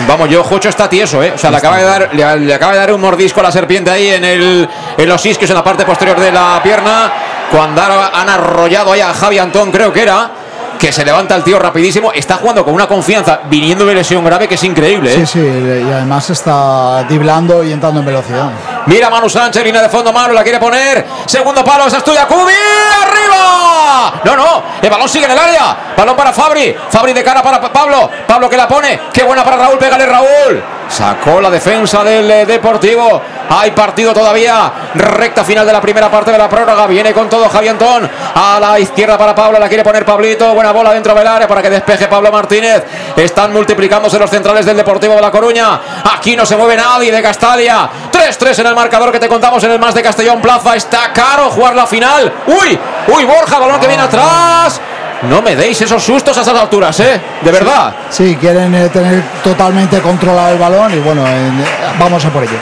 Vamos, 0.07 0.27
yo, 0.27 0.43
Jocho 0.43 0.69
está 0.69 0.89
tieso, 0.89 1.23
¿eh? 1.23 1.31
O 1.35 1.37
sea, 1.37 1.51
le 1.51 1.57
acaba, 1.57 1.77
de 1.77 1.83
dar, 1.83 2.09
le, 2.13 2.39
le 2.39 2.53
acaba 2.53 2.73
de 2.73 2.79
dar 2.79 2.91
un 2.91 2.99
mordisco 2.99 3.39
a 3.39 3.43
la 3.43 3.51
serpiente 3.51 3.89
ahí 3.91 4.09
en, 4.09 4.25
el, 4.25 4.67
en 4.97 5.09
los 5.09 5.25
isquios, 5.25 5.49
en 5.49 5.55
la 5.55 5.63
parte 5.63 5.85
posterior 5.85 6.19
de 6.19 6.31
la 6.31 6.59
pierna. 6.61 7.11
Cuando 7.51 7.81
han 7.81 8.27
arrollado 8.27 8.91
ahí 8.91 9.01
a 9.01 9.13
Javi 9.13 9.37
Antón, 9.37 9.71
creo 9.71 9.93
que 9.93 10.01
era. 10.01 10.31
Que 10.79 10.91
se 10.91 11.05
levanta 11.05 11.35
el 11.35 11.43
tío 11.43 11.59
rapidísimo. 11.59 12.11
Está 12.11 12.35
jugando 12.35 12.65
con 12.65 12.73
una 12.73 12.87
confianza, 12.87 13.41
viniendo 13.45 13.85
de 13.85 13.95
lesión 13.95 14.23
grave, 14.23 14.47
que 14.47 14.55
es 14.55 14.63
increíble, 14.63 15.13
¿eh? 15.13 15.25
Sí, 15.25 15.39
sí, 15.39 15.39
y 15.39 15.91
además 15.91 16.29
está 16.29 17.03
driblando 17.03 17.63
y 17.63 17.71
entrando 17.71 18.01
en 18.01 18.05
velocidad. 18.05 18.49
Mira 18.85 19.09
Manu 19.09 19.29
Sánchez, 19.29 19.63
línea 19.63 19.81
de 19.81 19.89
fondo, 19.89 20.11
Manu 20.11 20.33
la 20.33 20.43
quiere 20.43 20.59
poner. 20.59 21.05
Segundo 21.25 21.63
palo, 21.63 21.87
esa 21.87 21.97
es 21.97 22.03
tuya, 22.03 22.27
Cubi, 22.27 22.53
arriba. 23.01 24.21
No, 24.25 24.35
no, 24.35 24.63
el 24.81 24.89
balón 24.89 25.07
sigue 25.07 25.25
en 25.25 25.31
el 25.31 25.39
área. 25.39 25.77
Balón 25.95 26.15
para 26.15 26.33
Fabri, 26.33 26.75
Fabri 26.89 27.13
de 27.13 27.23
cara 27.23 27.41
para 27.41 27.61
Pablo. 27.61 28.09
Pablo 28.27 28.49
que 28.49 28.57
la 28.57 28.67
pone, 28.67 28.99
qué 29.13 29.23
buena 29.23 29.43
para 29.43 29.57
Raúl, 29.57 29.77
pégale 29.77 30.05
Raúl. 30.05 30.63
Sacó 30.89 31.41
la 31.41 31.49
defensa 31.49 32.03
del 32.03 32.29
eh, 32.29 32.45
Deportivo. 32.45 33.21
Hay 33.49 33.71
partido 33.71 34.13
todavía. 34.13 34.71
Recta 34.93 35.43
final 35.43 35.65
de 35.65 35.73
la 35.73 35.81
primera 35.81 36.09
parte 36.11 36.31
de 36.31 36.37
la 36.37 36.47
prórroga. 36.47 36.85
Viene 36.85 37.13
con 37.13 37.27
todo 37.29 37.49
Javi 37.49 37.67
Antón. 37.67 38.07
A 38.35 38.59
la 38.59 38.79
izquierda 38.79 39.17
para 39.17 39.33
Pablo. 39.33 39.59
La 39.59 39.67
quiere 39.67 39.83
poner 39.83 40.05
Pablito. 40.05 40.53
Buena 40.63 40.77
bola 40.77 40.93
dentro 40.93 41.13
del 41.13 41.27
área 41.27 41.45
para 41.45 41.61
que 41.61 41.69
despeje 41.69 42.07
Pablo 42.07 42.31
Martínez. 42.31 42.85
Están 43.17 43.51
multiplicándose 43.51 44.17
los 44.17 44.29
centrales 44.29 44.65
del 44.65 44.77
Deportivo 44.77 45.13
de 45.13 45.19
La 45.19 45.29
Coruña. 45.29 45.81
Aquí 46.15 46.37
no 46.37 46.45
se 46.45 46.55
mueve 46.55 46.77
nadie 46.77 47.11
de 47.11 47.21
Castalia. 47.21 47.89
3-3 48.09 48.59
en 48.59 48.67
el 48.67 48.73
marcador 48.73 49.11
que 49.11 49.19
te 49.19 49.27
contamos 49.27 49.61
en 49.65 49.71
el 49.71 49.79
más 49.79 49.93
de 49.93 50.01
Castellón 50.01 50.39
Plaza. 50.39 50.73
Está 50.77 51.11
caro 51.11 51.49
jugar 51.49 51.75
la 51.75 51.85
final. 51.85 52.31
Uy, 52.47 52.79
uy, 53.09 53.25
Borja, 53.25 53.59
balón 53.59 53.77
que 53.81 53.87
viene 53.87 54.03
atrás. 54.03 54.79
No 55.23 55.41
me 55.41 55.53
deis 55.53 55.81
esos 55.81 56.01
sustos 56.01 56.37
a 56.37 56.43
esas 56.43 56.57
alturas, 56.57 56.97
¿eh? 57.01 57.19
De 57.41 57.51
verdad. 57.51 57.93
Sí, 58.09 58.37
quieren 58.39 58.73
eh, 58.73 58.87
tener 58.87 59.21
totalmente 59.43 59.99
controlado 59.99 60.53
el 60.53 60.59
balón 60.59 60.93
y 60.93 60.99
bueno, 60.99 61.25
eh, 61.27 61.51
vamos 61.99 62.23
a 62.23 62.29
por 62.29 62.43
ello. 62.43 62.57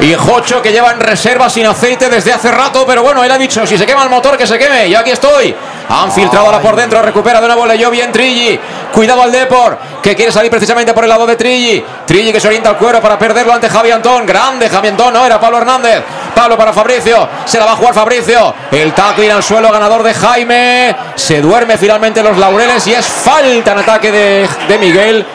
Y 0.00 0.14
Jocho 0.14 0.62
que 0.62 0.72
lleva 0.72 0.92
en 0.92 1.00
reserva 1.00 1.50
sin 1.50 1.66
aceite 1.66 2.08
desde 2.08 2.32
hace 2.32 2.50
rato, 2.50 2.84
pero 2.86 3.02
bueno, 3.02 3.22
él 3.22 3.30
ha 3.30 3.36
dicho, 3.36 3.66
si 3.66 3.76
se 3.76 3.84
quema 3.84 4.02
el 4.02 4.08
motor, 4.08 4.36
que 4.38 4.46
se 4.46 4.58
queme. 4.58 4.88
Y 4.88 4.94
aquí 4.94 5.10
estoy. 5.10 5.54
Han 5.90 6.10
filtrado 6.10 6.46
ahora 6.46 6.60
por 6.60 6.74
dentro, 6.74 7.02
recupera 7.02 7.40
de 7.40 7.48
nuevo 7.48 7.66
Leyó 7.66 7.90
bien 7.90 8.10
Trilli. 8.10 8.58
Cuidado 8.92 9.22
al 9.22 9.30
Depor, 9.30 9.76
que 10.02 10.16
quiere 10.16 10.32
salir 10.32 10.50
precisamente 10.50 10.94
por 10.94 11.04
el 11.04 11.10
lado 11.10 11.26
de 11.26 11.36
Trilli. 11.36 11.84
Trilli 12.06 12.32
que 12.32 12.40
se 12.40 12.48
orienta 12.48 12.70
al 12.70 12.78
cuero 12.78 13.00
para 13.00 13.18
perderlo 13.18 13.52
ante 13.52 13.68
Javi 13.68 13.90
Antón. 13.90 14.24
Grande 14.24 14.70
Javi 14.70 14.88
Antón, 14.88 15.12
no, 15.12 15.26
era 15.26 15.38
Pablo 15.38 15.58
Hernández. 15.58 16.02
Pablo 16.34 16.56
para 16.56 16.72
Fabricio, 16.72 17.28
se 17.44 17.58
la 17.58 17.66
va 17.66 17.72
a 17.72 17.76
jugar 17.76 17.92
Fabricio. 17.92 18.54
El 18.70 18.94
tackling 18.94 19.32
al 19.32 19.42
suelo, 19.42 19.70
ganador 19.70 20.02
de 20.02 20.14
Jaime. 20.14 20.96
Se 21.16 21.42
duerme 21.42 21.76
finalmente 21.76 22.22
los 22.22 22.38
laureles 22.38 22.86
y 22.86 22.94
es 22.94 23.06
falta 23.06 23.72
en 23.72 23.78
ataque 23.78 24.10
de, 24.10 24.48
de 24.66 24.78
Miguel 24.78 25.26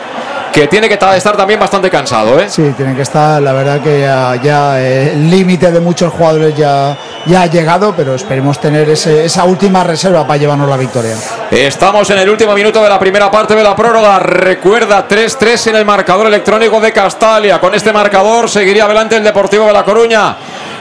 que 0.56 0.68
tiene 0.68 0.88
que 0.88 0.94
estar 0.94 1.36
también 1.36 1.60
bastante 1.60 1.90
cansado, 1.90 2.40
¿eh? 2.40 2.50
Sí, 2.50 2.74
tiene 2.78 2.96
que 2.96 3.02
estar, 3.02 3.42
la 3.42 3.52
verdad 3.52 3.82
que 3.82 4.00
ya, 4.00 4.38
ya, 4.42 4.80
eh, 4.82 5.12
el 5.12 5.30
límite 5.30 5.70
de 5.70 5.82
muchos 5.82 6.14
jugadores 6.14 6.56
ya, 6.56 6.96
ya 7.26 7.42
ha 7.42 7.46
llegado, 7.48 7.94
pero 7.94 8.16
esperemos 8.16 8.58
tener 8.62 8.90
ese- 8.90 9.26
esa 9.26 9.44
última 9.44 9.84
reserva 9.84 10.26
para 10.26 10.38
llevarnos 10.38 10.70
la 10.70 10.78
victoria. 10.78 11.18
Estamos 11.52 12.10
en 12.10 12.20
el 12.20 12.30
último 12.30 12.54
minuto 12.54 12.82
de 12.82 12.88
la 12.88 12.98
primera 12.98 13.30
parte 13.30 13.54
de 13.54 13.64
la 13.64 13.76
prórroga. 13.76 14.18
Recuerda 14.20 15.06
3-3 15.06 15.68
en 15.68 15.76
el 15.76 15.84
marcador 15.84 16.28
electrónico 16.28 16.80
de 16.80 16.94
Castalia. 16.94 17.60
Con 17.60 17.76
este 17.76 17.92
marcador 17.92 18.50
seguiría 18.50 18.86
adelante 18.86 19.18
el 19.18 19.26
Deportivo 19.26 19.66
de 19.66 19.74
La 19.74 19.84
Coruña. 19.84 20.38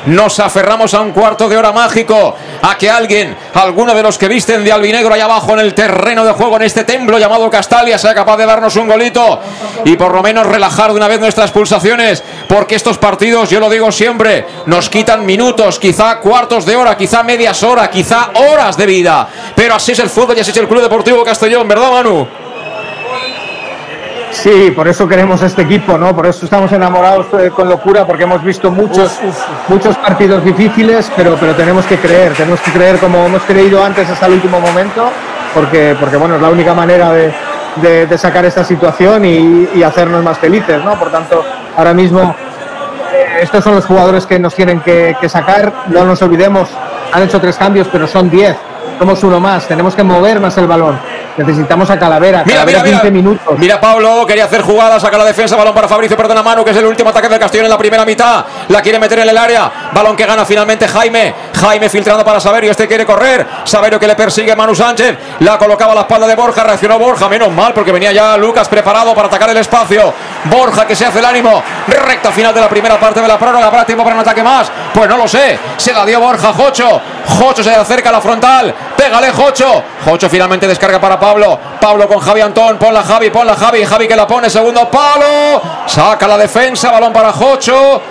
Nos 0.07 0.39
aferramos 0.39 0.93
a 0.93 1.01
un 1.01 1.12
cuarto 1.12 1.49
de 1.49 1.57
hora 1.57 1.73
mágico. 1.73 2.36
A 2.62 2.77
que 2.77 2.91
alguien, 2.91 3.35
alguno 3.55 3.94
de 3.94 4.03
los 4.03 4.19
que 4.19 4.28
visten 4.28 4.62
de 4.62 4.70
albinegro 4.70 5.15
allá 5.15 5.25
abajo 5.25 5.55
en 5.55 5.61
el 5.61 5.75
terreno 5.75 6.25
de 6.25 6.33
juego, 6.33 6.57
en 6.57 6.62
este 6.62 6.85
templo 6.85 7.19
llamado 7.19 7.49
Castalia, 7.51 7.99
sea 7.99 8.15
capaz 8.15 8.36
de 8.36 8.44
darnos 8.47 8.77
un 8.77 8.86
golito 8.86 9.41
y 9.84 9.97
por 9.97 10.12
lo 10.15 10.23
menos 10.23 10.47
relajar 10.47 10.91
de 10.91 10.97
una 10.97 11.09
vez 11.09 11.20
nuestras 11.20 11.51
pulsaciones. 11.51 12.23
Porque 12.49 12.75
estos 12.75 12.99
partidos, 12.99 13.51
yo 13.51 13.60
lo 13.60 13.70
digo 13.70 13.91
siempre, 13.93 14.47
nos 14.67 14.89
quitan 14.89 15.25
minutos, 15.25 15.78
quizá 15.78 16.20
cuartos 16.20 16.67
de 16.67 16.76
hora, 16.76 16.97
quizá 16.97 17.23
medias 17.23 17.62
horas, 17.62 17.89
quizá 17.89 18.31
horas 18.34 18.76
de 18.76 18.86
vida. 18.86 19.28
Pero 19.55 19.75
así 19.75 19.93
es 19.93 19.99
el 19.99 20.10
fútbol 20.10 20.36
y 20.36 20.41
así 20.41 20.51
es 20.51 20.57
el 20.57 20.68
Club 20.68 20.83
Deportivo 20.83 21.25
Castellón, 21.25 21.67
¿verdad, 21.68 21.91
Manu? 21.91 22.26
Sí, 24.34 24.73
por 24.75 24.89
eso 24.89 25.09
queremos 25.09 25.41
este 25.43 25.62
equipo, 25.62 25.97
¿no? 25.97 26.15
Por 26.15 26.26
eso 26.26 26.44
estamos 26.44 26.70
enamorados 26.73 27.26
eh, 27.41 27.51
con 27.51 27.68
locura, 27.68 28.05
porque 28.05 28.25
hemos 28.25 28.43
visto 28.43 28.70
muchos, 28.70 29.20
muchos 29.68 29.97
partidos 29.97 30.44
difíciles, 30.44 31.10
pero, 31.17 31.36
pero 31.39 31.55
tenemos 31.55 31.86
que 31.86 31.97
creer, 31.99 32.34
tenemos 32.34 32.60
que 32.60 32.73
creer 32.73 32.99
como 32.99 33.25
hemos 33.25 33.43
creído 33.43 33.83
antes 33.83 34.10
hasta 34.10 34.26
el 34.26 34.34
último 34.34 34.59
momento, 34.60 35.09
porque, 35.55 35.97
porque 35.99 36.17
bueno, 36.17 36.34
es 36.34 36.43
la 36.43 36.51
única 36.51 36.75
manera 36.75 37.12
de, 37.12 37.33
de- 37.77 38.07
de 38.07 38.19
sacar 38.19 38.44
esta 38.44 38.65
situación 38.65 39.25
y, 39.25 39.69
y 39.75 39.83
hacernos 39.83 40.23
más 40.23 40.39
felices, 40.39 40.83
¿no? 40.85 40.99
Por 40.99 41.11
tanto, 41.11 41.44
ahora 41.77 41.93
mismo 41.94 42.35
eh, 43.12 43.39
estos 43.43 43.62
son 43.65 43.75
los 43.75 43.85
jugadores 43.86 44.27
que 44.27 44.39
nos 44.39 44.55
tienen 44.55 44.81
que, 44.81 45.17
que 45.20 45.28
sacar, 45.28 45.73
no 45.89 46.05
nos 46.05 46.20
olvidemos, 46.23 46.69
han 47.12 47.23
hecho 47.23 47.41
tres 47.41 47.57
cambios, 47.57 47.89
pero 47.91 48.07
son 48.07 48.31
diez. 48.31 48.57
Somos 48.97 49.25
uno 49.25 49.41
más, 49.41 49.67
tenemos 49.67 49.93
que 49.97 50.05
mover 50.05 50.39
más 50.39 50.57
el 50.57 50.69
balón. 50.69 50.97
Necesitamos 51.36 51.91
a 51.91 51.99
Calavera, 51.99 52.44
Mira, 52.47 52.59
Calavera 52.61 52.83
mira, 52.85 53.01
15 53.01 53.11
mira. 53.11 53.23
minutos. 53.28 53.59
Mira 53.59 53.81
Pablo, 53.81 54.25
quería 54.25 54.44
hacer 54.44 54.62
jugada, 54.62 55.01
saca 55.01 55.19
la 55.19 55.25
defensa, 55.25 55.57
balón 55.57 55.75
para 55.75 55.89
Fabricio, 55.89 56.17
perdona 56.17 56.44
mano, 56.44 56.65
que 56.65 56.70
es 56.70 56.77
el 56.77 56.85
último 56.85 57.11
ataque 57.11 57.28
del 57.28 57.41
Castellón 57.41 57.65
en 57.67 57.70
la 57.73 57.78
primera 57.78 58.05
mitad. 58.05 58.44
La 58.69 58.81
quiere 58.83 59.01
meter 59.01 59.19
en 59.19 59.28
el 59.31 59.36
área, 59.36 59.69
balón 59.93 60.15
que 60.15 60.25
gana 60.25 60.44
finalmente 60.44 60.86
Jaime. 60.86 61.35
Jaime 61.55 61.89
filtrando 61.89 62.24
para 62.24 62.41
Saverio, 62.41 62.70
este 62.70 62.86
quiere 62.89 63.07
correr. 63.07 63.47
Saverio 63.65 63.99
que 63.99 64.07
le 64.07 64.15
persigue 64.15 64.55
Manu 64.57 64.74
Sánchez, 64.74 65.16
la 65.41 65.57
colocaba 65.58 65.92
a 65.92 65.94
la 65.94 66.00
espalda 66.02 66.26
de 66.26 66.34
Borja, 66.34 66.62
reaccionó 66.62 66.99
Borja, 66.99 67.28
menos 67.28 67.50
mal 67.52 67.73
porque 67.73 67.92
venía 67.92 68.12
ya 68.12 68.36
Lucas 68.36 68.68
preparado 68.68 69.15
para 69.15 69.28
atacar 69.28 69.50
el 69.50 69.57
espacio. 69.57 70.12
Borja 70.44 70.86
que 70.86 70.97
se 70.97 71.07
hace 71.07 71.20
el 71.20 71.24
ánimo, 71.24 71.62
recta 71.86 72.31
final 72.33 72.52
de 72.52 72.60
la 72.60 72.68
primera 72.68 72.99
parte 72.99 73.20
de 73.20 73.28
la 73.28 73.39
prórroga, 73.39 73.66
¿habrá 73.66 73.84
tiempo 73.84 74.05
para 74.05 74.16
un 74.16 74.23
ataque 74.23 74.42
más? 74.42 74.70
Pues 74.92 75.08
no 75.08 75.16
lo 75.16 75.28
sé, 75.28 75.58
se 75.76 75.92
la 75.92 76.05
dio 76.05 76.20
Borja, 76.20 76.52
Jocho. 76.52 77.00
Jocho 77.26 77.62
se 77.62 77.70
acerca 77.70 78.10
a 78.10 78.12
la 78.12 78.20
frontal, 78.20 78.74
pégale 78.97 79.31
Jocho. 79.31 79.83
Jocho 80.05 80.28
finalmente 80.28 80.66
descarga 80.66 81.00
para 81.00 81.18
Pablo. 81.18 81.58
Pablo 81.81 82.07
con 82.07 82.18
Javi 82.18 82.41
Antón, 82.41 82.78
ponla 82.78 83.02
Javi, 83.02 83.31
ponla 83.31 83.55
Javi, 83.55 83.84
Javi 83.84 84.08
que 84.08 84.16
la 84.16 84.26
pone, 84.26 84.50
segundo 84.50 84.91
palo. 84.91 85.62
Saca 85.86 86.26
la 86.26 86.36
defensa, 86.36 86.91
balón 86.91 87.12
para 87.12 87.33
Jocho. 87.33 88.02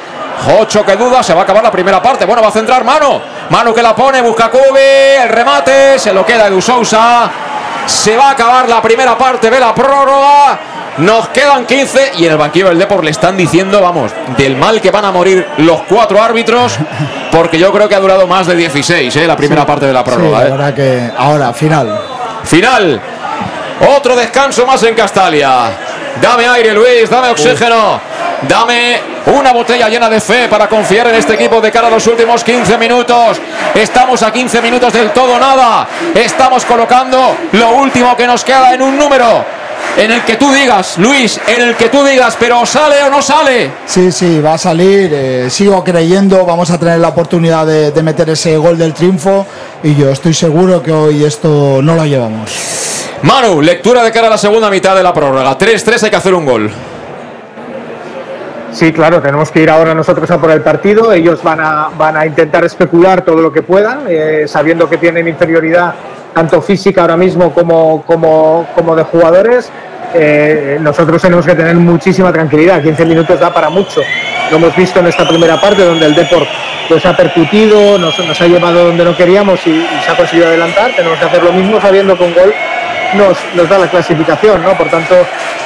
Jocho 0.46 0.86
que 0.86 0.96
duda, 0.96 1.22
se 1.24 1.34
va 1.34 1.42
a 1.42 1.44
acabar 1.44 1.64
la 1.64 1.72
primera 1.72 2.02
parte. 2.02 2.26
Bueno, 2.26 2.42
va 2.42 2.50
a 2.50 2.52
centrar 2.52 2.84
Mano. 2.84 3.22
Mano 3.50 3.74
que 3.74 3.82
la 3.82 3.96
pone, 3.96 4.22
busca 4.22 4.50
Cubi, 4.50 4.80
el 5.22 5.30
remate, 5.30 6.00
se 6.00 6.14
lo 6.14 6.26
queda 6.26 6.48
Edu 6.48 6.62
Sousa. 6.62 7.30
Se 7.86 8.16
va 8.18 8.30
a 8.30 8.32
acabar 8.32 8.68
la 8.68 8.82
primera 8.82 9.18
parte 9.18 9.50
de 9.50 9.60
la 9.60 9.74
prórroga. 9.76 10.60
Nos 10.98 11.30
quedan 11.30 11.66
15 11.66 12.14
y 12.18 12.26
en 12.26 12.34
el 12.34 12.38
banquillo 12.38 12.70
del 12.70 12.78
Depor 12.78 13.04
le 13.04 13.10
están 13.12 13.36
diciendo, 13.36 13.82
vamos, 13.82 14.12
del 14.38 14.56
mal 14.56 14.80
que 14.80 14.92
van 14.92 15.06
a 15.06 15.12
morir 15.12 15.48
los 15.58 15.82
cuatro 15.90 16.22
árbitros, 16.22 16.78
porque 17.32 17.58
yo 17.58 17.72
creo 17.74 17.90
que 17.90 17.96
ha 17.96 18.00
durado 18.00 18.28
más 18.28 18.46
de 18.46 18.56
16, 18.56 19.16
¿eh? 19.16 19.26
la 19.28 19.36
primera 19.36 19.64
Sí, 19.64 19.68
parte 19.68 19.88
de 19.88 19.94
la 19.94 20.02
sí, 20.02 20.06
prórroga. 20.06 20.44
la 20.56 20.70
¿eh? 20.70 20.74
que 20.76 21.12
ahora, 21.18 21.52
final. 21.52 22.00
Final. 22.44 23.02
Otro 23.98 24.16
descanso 24.16 24.68
más 24.68 24.84
en 24.84 24.94
Castalia. 24.94 25.72
Dame 26.22 26.48
aire, 26.48 26.74
Luis, 26.74 27.10
dame 27.10 27.30
oxígeno. 27.30 28.00
Dame 28.48 29.00
una 29.28 29.54
botella 29.54 29.88
llena 29.88 30.10
de 30.10 30.20
fe 30.20 30.48
para 30.50 30.68
confiar 30.68 31.08
en 31.08 31.16
este 31.16 31.34
equipo 31.36 31.62
de 31.62 31.72
cara 31.72 31.88
a 31.88 31.92
los 31.92 32.06
últimos 32.08 32.44
15 32.44 32.78
minutos. 32.78 33.40
Estamos 33.74 34.22
a 34.22 34.32
15 34.32 34.62
minutos 34.62 34.92
del 34.94 35.12
todo 35.12 35.40
nada. 35.40 35.88
Estamos 36.14 36.66
colocando 36.66 37.36
lo 37.54 37.70
último 37.72 38.16
que 38.18 38.28
nos 38.28 38.44
queda 38.44 38.74
en 38.74 38.82
un 38.82 38.98
número. 38.98 39.63
En 39.98 40.10
el 40.12 40.24
que 40.24 40.38
tú 40.38 40.52
digas, 40.52 40.98
Luis, 40.98 41.40
en 41.48 41.62
el 41.62 41.76
que 41.76 41.88
tú 41.90 42.04
digas, 42.04 42.36
pero 42.40 42.66
sale 42.66 43.04
o 43.04 43.12
no 43.12 43.22
sale. 43.22 43.70
Sí, 43.86 44.12
sí, 44.12 44.42
va 44.42 44.56
a 44.56 44.58
salir. 44.58 45.12
eh, 45.14 45.50
sigo 45.50 45.84
creyendo, 45.84 46.46
vamos 46.46 46.72
a 46.72 46.80
tener 46.80 47.00
la 47.00 47.10
oportunidad 47.10 47.66
de, 47.68 47.92
de 47.92 48.04
meter 48.04 48.30
ese 48.32 48.58
gol 48.58 48.78
del 48.78 48.94
triunfo 48.94 49.46
y 49.84 49.96
yo 49.96 50.10
estoy 50.10 50.34
seguro 50.34 50.82
que 50.82 50.92
hoy 50.92 51.24
esto 51.24 51.80
no 51.84 51.96
lo 51.96 52.06
llevamos. 52.06 52.52
Manu, 53.22 53.62
lectura 53.62 54.04
de 54.04 54.12
cara 54.12 54.28
a 54.28 54.30
la 54.32 54.38
segunda 54.38 54.70
mitad 54.70 54.96
de 54.96 55.04
la 55.04 55.14
prórroga. 55.14 55.58
3-3 55.58 56.04
hay 56.04 56.10
que 56.10 56.16
hacer 56.16 56.34
un 56.34 56.46
gol. 56.46 56.72
Sí, 58.72 58.92
claro, 58.92 59.22
tenemos 59.22 59.52
que 59.52 59.62
ir 59.62 59.70
ahora 59.70 59.94
nosotros 59.94 60.30
a 60.32 60.40
por 60.40 60.50
el 60.50 60.62
partido. 60.62 61.14
Ellos 61.14 61.44
van 61.44 61.62
a, 61.62 61.90
van 61.96 62.18
a 62.18 62.26
intentar 62.26 62.66
especular 62.66 63.24
todo 63.24 63.36
lo 63.38 63.54
que 63.54 63.62
puedan, 63.62 64.06
eh, 64.10 64.46
sabiendo 64.48 64.90
que 64.90 64.98
tienen 64.98 65.28
inferioridad 65.28 65.94
tanto 66.34 66.62
física 66.62 67.02
ahora 67.02 67.18
mismo 67.18 67.54
como, 67.54 68.04
como, 68.04 68.68
como 68.76 68.96
de 68.96 69.04
jugadores. 69.04 69.72
Eh, 70.14 70.78
nosotros 70.80 71.22
tenemos 71.22 71.46
que 71.46 71.56
tener 71.56 71.76
muchísima 71.76 72.32
tranquilidad. 72.32 72.82
15 72.82 73.06
minutos 73.06 73.40
da 73.40 73.54
para 73.54 73.70
mucho. 73.70 74.02
Lo 74.52 74.58
hemos 74.58 74.76
visto 74.76 75.00
en 75.00 75.08
esta 75.08 75.28
primera 75.28 75.60
parte 75.60 75.84
donde 75.84 76.06
el 76.06 76.16
Deport 76.16 76.48
pues, 76.88 77.06
ha 77.06 77.16
percutido, 77.16 77.98
nos, 77.98 78.18
nos 78.20 78.40
ha 78.40 78.48
llevado 78.48 78.86
donde 78.86 79.04
no 79.04 79.16
queríamos 79.16 79.66
y, 79.66 79.86
se 80.06 80.12
ha 80.12 80.16
conseguido 80.16 80.48
adelantar. 80.48 80.92
Tenemos 80.96 81.18
que 81.18 81.26
hacer 81.26 81.44
lo 81.44 81.52
mismo 81.52 81.82
sabiendo 81.82 82.18
que 82.18 82.24
un 82.24 82.34
gol 82.34 82.54
nos, 83.16 83.38
nos 83.56 83.70
da 83.70 83.80
la 83.80 83.88
clasificación, 83.88 84.62
¿no? 84.62 84.78
Por 84.78 84.90
tanto, 84.90 85.16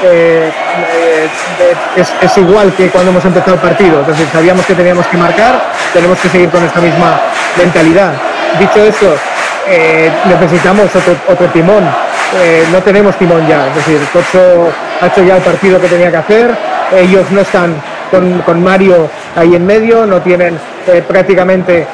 eh, 0.04 0.50
eh, 0.50 1.28
es, 1.98 2.14
es 2.22 2.38
igual 2.38 2.74
que 2.74 2.90
cuando 2.90 3.12
hemos 3.12 3.26
empezado 3.26 3.56
el 3.56 3.62
partido. 3.62 4.02
Es 4.02 4.08
decir, 4.08 4.28
sabíamos 4.32 4.66
que 4.66 4.76
teníamos 4.76 5.08
que 5.08 5.18
marcar, 5.18 5.62
tenemos 5.92 6.18
que 6.20 6.30
seguir 6.30 6.50
con 6.50 6.64
esta 6.64 6.80
misma 6.80 7.20
mentalidad. 7.58 8.14
Dicho 8.60 8.84
eso, 8.84 9.16
eh, 9.70 10.12
necesitamos 10.26 10.96
otro, 10.96 11.16
otro 11.28 11.48
timón. 11.48 11.84
eh, 12.42 12.66
no 12.72 12.82
tenemos 12.82 13.16
timón 13.18 13.48
ya. 13.48 13.68
Es 13.68 13.76
decir, 13.76 14.00
Cocho 14.12 14.70
ha 15.02 15.08
hecho 15.08 15.24
ya 15.24 15.38
el 15.38 15.44
partido 15.44 15.80
que 15.80 15.88
tenía 15.88 16.12
que 16.12 16.18
hacer, 16.18 16.52
ellos 16.96 17.30
no 17.32 17.42
están 17.42 17.76
con, 18.46 18.64
Mario 18.64 19.10
ahí 19.36 19.56
en 19.56 19.66
medio, 19.66 20.06
no 20.06 20.22
tienen 20.22 20.58
eh, 20.88 21.04
prácticamente 21.06 21.86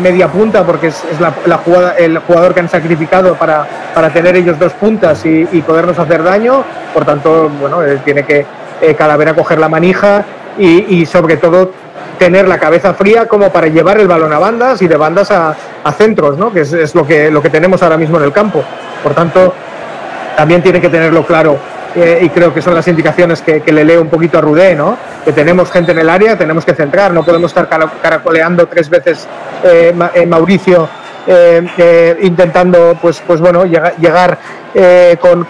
media 0.00 0.28
punta 0.28 0.62
porque 0.64 0.88
es, 0.88 1.02
la, 1.18 1.56
jugada, 1.58 1.96
el 1.96 2.18
jugador 2.18 2.52
que 2.52 2.60
han 2.60 2.68
sacrificado 2.68 3.34
para, 3.34 3.66
para 3.94 4.10
tener 4.10 4.36
ellos 4.36 4.58
dos 4.58 4.72
puntas 4.74 5.24
y, 5.24 5.44
podernos 5.66 5.98
hacer 5.98 6.22
daño. 6.22 6.64
Por 6.92 7.04
tanto, 7.04 7.50
bueno, 7.60 7.78
tiene 8.04 8.24
que 8.24 8.44
Calavera 8.96 9.34
coger 9.34 9.58
la 9.58 9.68
manija 9.68 10.24
y, 10.58 11.06
sobre 11.06 11.36
todo 11.36 11.72
tener 12.22 12.46
la 12.46 12.56
cabeza 12.56 12.94
fría 12.94 13.26
como 13.26 13.50
para 13.50 13.66
llevar 13.66 13.98
el 13.98 14.06
balón 14.06 14.32
a 14.32 14.38
bandas 14.38 14.80
y 14.80 14.86
de 14.86 14.96
bandas 14.96 15.32
a, 15.32 15.56
centros, 15.98 16.38
¿no? 16.38 16.52
que 16.52 16.60
es, 16.60 16.94
lo, 16.94 17.04
que, 17.04 17.32
lo 17.32 17.42
que 17.42 17.50
tenemos 17.50 17.82
ahora 17.82 17.96
mismo 17.96 18.16
en 18.18 18.22
el 18.22 18.32
campo. 18.32 18.62
Por 19.02 19.12
tanto, 19.12 19.52
también 20.36 20.62
tiene 20.62 20.80
que 20.80 20.88
tenerlo 20.88 21.26
claro 21.26 21.58
eh, 21.96 22.20
y 22.22 22.28
creo 22.28 22.54
que 22.54 22.62
son 22.62 22.76
las 22.76 22.86
indicaciones 22.86 23.42
que, 23.42 23.60
le 23.66 23.84
leo 23.84 24.00
un 24.00 24.08
poquito 24.08 24.38
a 24.38 24.40
Rudé, 24.40 24.76
¿no? 24.76 24.96
que 25.24 25.32
tenemos 25.32 25.72
gente 25.72 25.90
en 25.90 25.98
el 25.98 26.08
área, 26.08 26.38
tenemos 26.38 26.64
que 26.64 26.74
centrar, 26.74 27.12
no 27.12 27.24
podemos 27.24 27.50
estar 27.50 27.68
caracoleando 28.00 28.68
tres 28.68 28.88
veces 28.88 29.26
eh, 29.64 29.92
eh, 30.14 30.24
Mauricio 30.24 30.88
intentando 32.20 32.96
pues, 33.02 33.20
pues 33.26 33.40
bueno, 33.40 33.64
llegar, 33.64 34.38
con, 35.20 35.44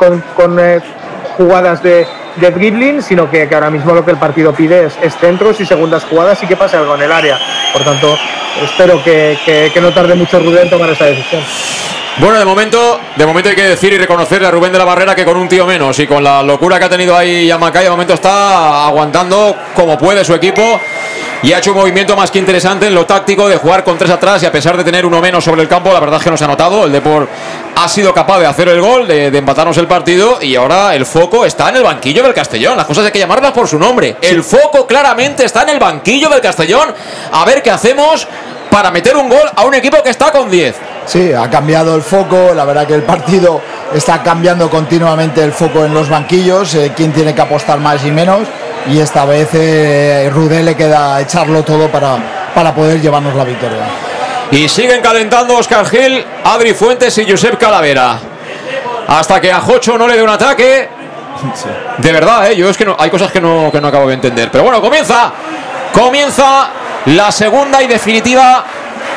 jugadas 1.37 1.83
de, 1.83 2.07
de 2.37 2.51
dribbling, 2.51 3.03
sino 3.03 3.31
que, 3.31 3.49
ahora 3.53 3.71
mismo 3.71 3.95
lo 3.95 4.05
que 4.05 4.11
el 4.11 4.19
partido 4.19 4.53
pide 4.53 4.87
es, 4.87 5.17
centros 5.19 5.61
y 5.61 5.67
segundas 5.67 6.05
jugadas 6.05 6.43
y 6.43 6.47
que 6.47 6.57
pase 6.57 6.77
algo 6.77 6.95
en 6.95 7.03
el 7.03 7.13
área. 7.13 7.39
Por 7.73 7.85
tanto, 7.85 8.17
espero 8.63 9.03
que, 9.03 9.37
que 9.73 9.81
no 9.81 9.93
tarde 9.93 10.15
mucho 10.15 10.39
Rudé 10.39 10.63
en 10.63 10.71
tomar 10.71 10.91
esa 10.91 11.07
decisión. 11.07 11.43
Bueno, 12.19 12.39
de 12.39 12.45
momento, 12.45 13.01
de 13.17 13.27
momento 13.27 13.49
hay 13.49 13.57
que 13.57 13.65
decir 13.65 13.93
y 13.93 13.99
reconocerle 13.99 14.47
a 14.47 14.51
Rubén 14.51 14.71
de 14.71 14.79
la 14.79 14.85
Barrera 14.85 15.15
que 15.15 15.25
con 15.25 15.37
un 15.37 15.49
tío 15.49 15.67
menos 15.67 15.99
y 15.99 16.07
con 16.07 16.23
la 16.23 16.43
locura 16.43 16.79
que 16.79 16.85
ha 16.85 16.89
tenido 16.89 17.17
ahí 17.17 17.47
Yamacay, 17.47 17.85
de 17.85 17.91
momento 17.91 18.13
está 18.13 18.87
aguantando 18.87 19.57
como 19.75 19.97
puede 19.97 20.23
su 20.23 20.35
equipo 20.35 20.79
y 21.43 21.53
ha 21.55 21.59
hecho 21.59 21.73
un 21.73 21.79
movimiento 21.79 22.15
más 22.15 22.31
que 22.31 22.39
interesante 22.39 22.87
en 22.87 22.95
lo 22.95 23.07
táctico 23.07 23.49
de 23.49 23.57
jugar 23.57 23.83
con 23.83 23.97
tres 23.97 24.11
atrás 24.11 24.43
y 24.43 24.47
a 24.47 24.53
pesar 24.53 24.77
de 24.77 24.85
tener 24.85 25.07
uno 25.07 25.21
menos 25.21 25.43
sobre 25.43 25.63
el 25.63 25.69
campo, 25.69 25.91
la 25.91 26.01
verdad 26.01 26.19
es 26.19 26.25
que 26.25 26.31
no 26.31 26.37
se 26.37 26.45
ha 26.45 26.49
notado. 26.49 26.85
El 26.85 26.93
Deport 26.93 27.29
ha 27.75 27.89
sido 27.89 28.13
capaz 28.13 28.39
de 28.39 28.47
hacer 28.47 28.69
el 28.69 28.81
gol, 28.81 29.09
de, 29.09 29.27
empatarnos 29.27 29.77
el 29.79 29.89
partido 29.89 30.39
y 30.41 30.55
ahora 30.55 30.95
el 30.95 31.07
foco 31.07 31.47
está 31.47 31.71
en 31.71 31.77
el 31.77 31.83
banquillo 31.83 32.23
del 32.23 32.35
Castellón. 32.35 32.77
Las 32.77 32.87
cosas 32.87 33.07
hay 33.07 33.11
que 33.11 33.19
llamarlas 33.19 33.53
por 33.53 33.67
su 33.67 33.79
nombre. 33.79 34.17
El 34.21 34.45
foco 34.45 34.87
claramente 34.87 35.45
está 35.47 35.63
en 35.63 35.71
el 35.71 35.79
banquillo 35.81 36.29
del 36.29 36.43
Castellón. 36.43 36.95
A 37.33 37.45
ver 37.45 37.63
qué 37.63 37.71
hacemos 37.71 38.29
para 38.73 38.91
meter 38.91 39.15
un 39.17 39.29
gol 39.29 39.51
a 39.55 39.65
un 39.67 39.75
equipo 39.75 40.03
que 40.03 40.09
está 40.09 40.33
con 40.33 40.51
10. 40.51 40.75
Sí, 41.05 41.31
ha 41.31 41.51
cambiado 41.51 41.95
el 41.95 42.01
foco, 42.01 42.55
la 42.55 42.65
verdad 42.65 42.87
que 42.87 42.95
el 42.95 43.03
partido 43.03 43.61
está 43.93 44.23
cambiando 44.23 44.71
continuamente 44.71 45.45
el 45.45 45.53
foco 45.53 45.85
en 45.85 45.93
los 45.93 46.09
banquillos, 46.09 46.75
eh, 46.75 46.93
quién 46.97 47.13
tiene 47.13 47.35
que 47.35 47.43
apostar 47.43 47.79
más 47.81 48.03
y 48.07 48.11
menos, 48.11 48.49
y 48.89 48.99
esta 48.99 49.27
vez 49.27 49.51
eh, 49.53 50.31
Rudé 50.33 50.63
le 50.63 50.75
queda 50.75 51.21
echarlo 51.21 51.63
todo 51.63 51.89
para, 51.89 52.17
para 52.55 52.75
poder 52.75 52.99
llevarnos 53.03 53.35
la 53.35 53.45
victoria. 53.45 53.85
Y 54.51 54.67
siguen 54.71 55.03
calentando 55.03 55.55
Oscar 55.59 55.87
Gil, 55.87 56.25
Adri 56.43 56.73
Fuentes 56.73 57.17
y 57.19 57.31
Josep 57.31 57.59
Calavera. 57.59 58.19
Hasta 59.07 59.39
que 59.39 59.53
a 59.53 59.61
Jocho 59.61 59.99
no 59.99 60.09
le 60.09 60.17
dé 60.17 60.23
un 60.23 60.31
ataque. 60.31 60.89
De 61.99 62.13
verdad, 62.13 62.51
¿eh? 62.51 62.57
yo 62.57 62.71
es 62.71 62.77
que 62.79 62.87
no, 62.87 62.97
hay 62.99 63.11
cosas 63.11 63.31
que 63.31 63.41
no, 63.41 63.71
que 63.71 63.81
no 63.81 63.89
acabo 63.89 64.09
de 64.09 64.15
entender. 64.15 64.51
Pero 64.51 64.65
bueno, 64.65 64.81
comienza, 64.81 65.33
comienza 65.93 66.71
la 67.07 67.33
segunda 67.33 67.83
y 67.83 67.87
definitiva 67.87 68.65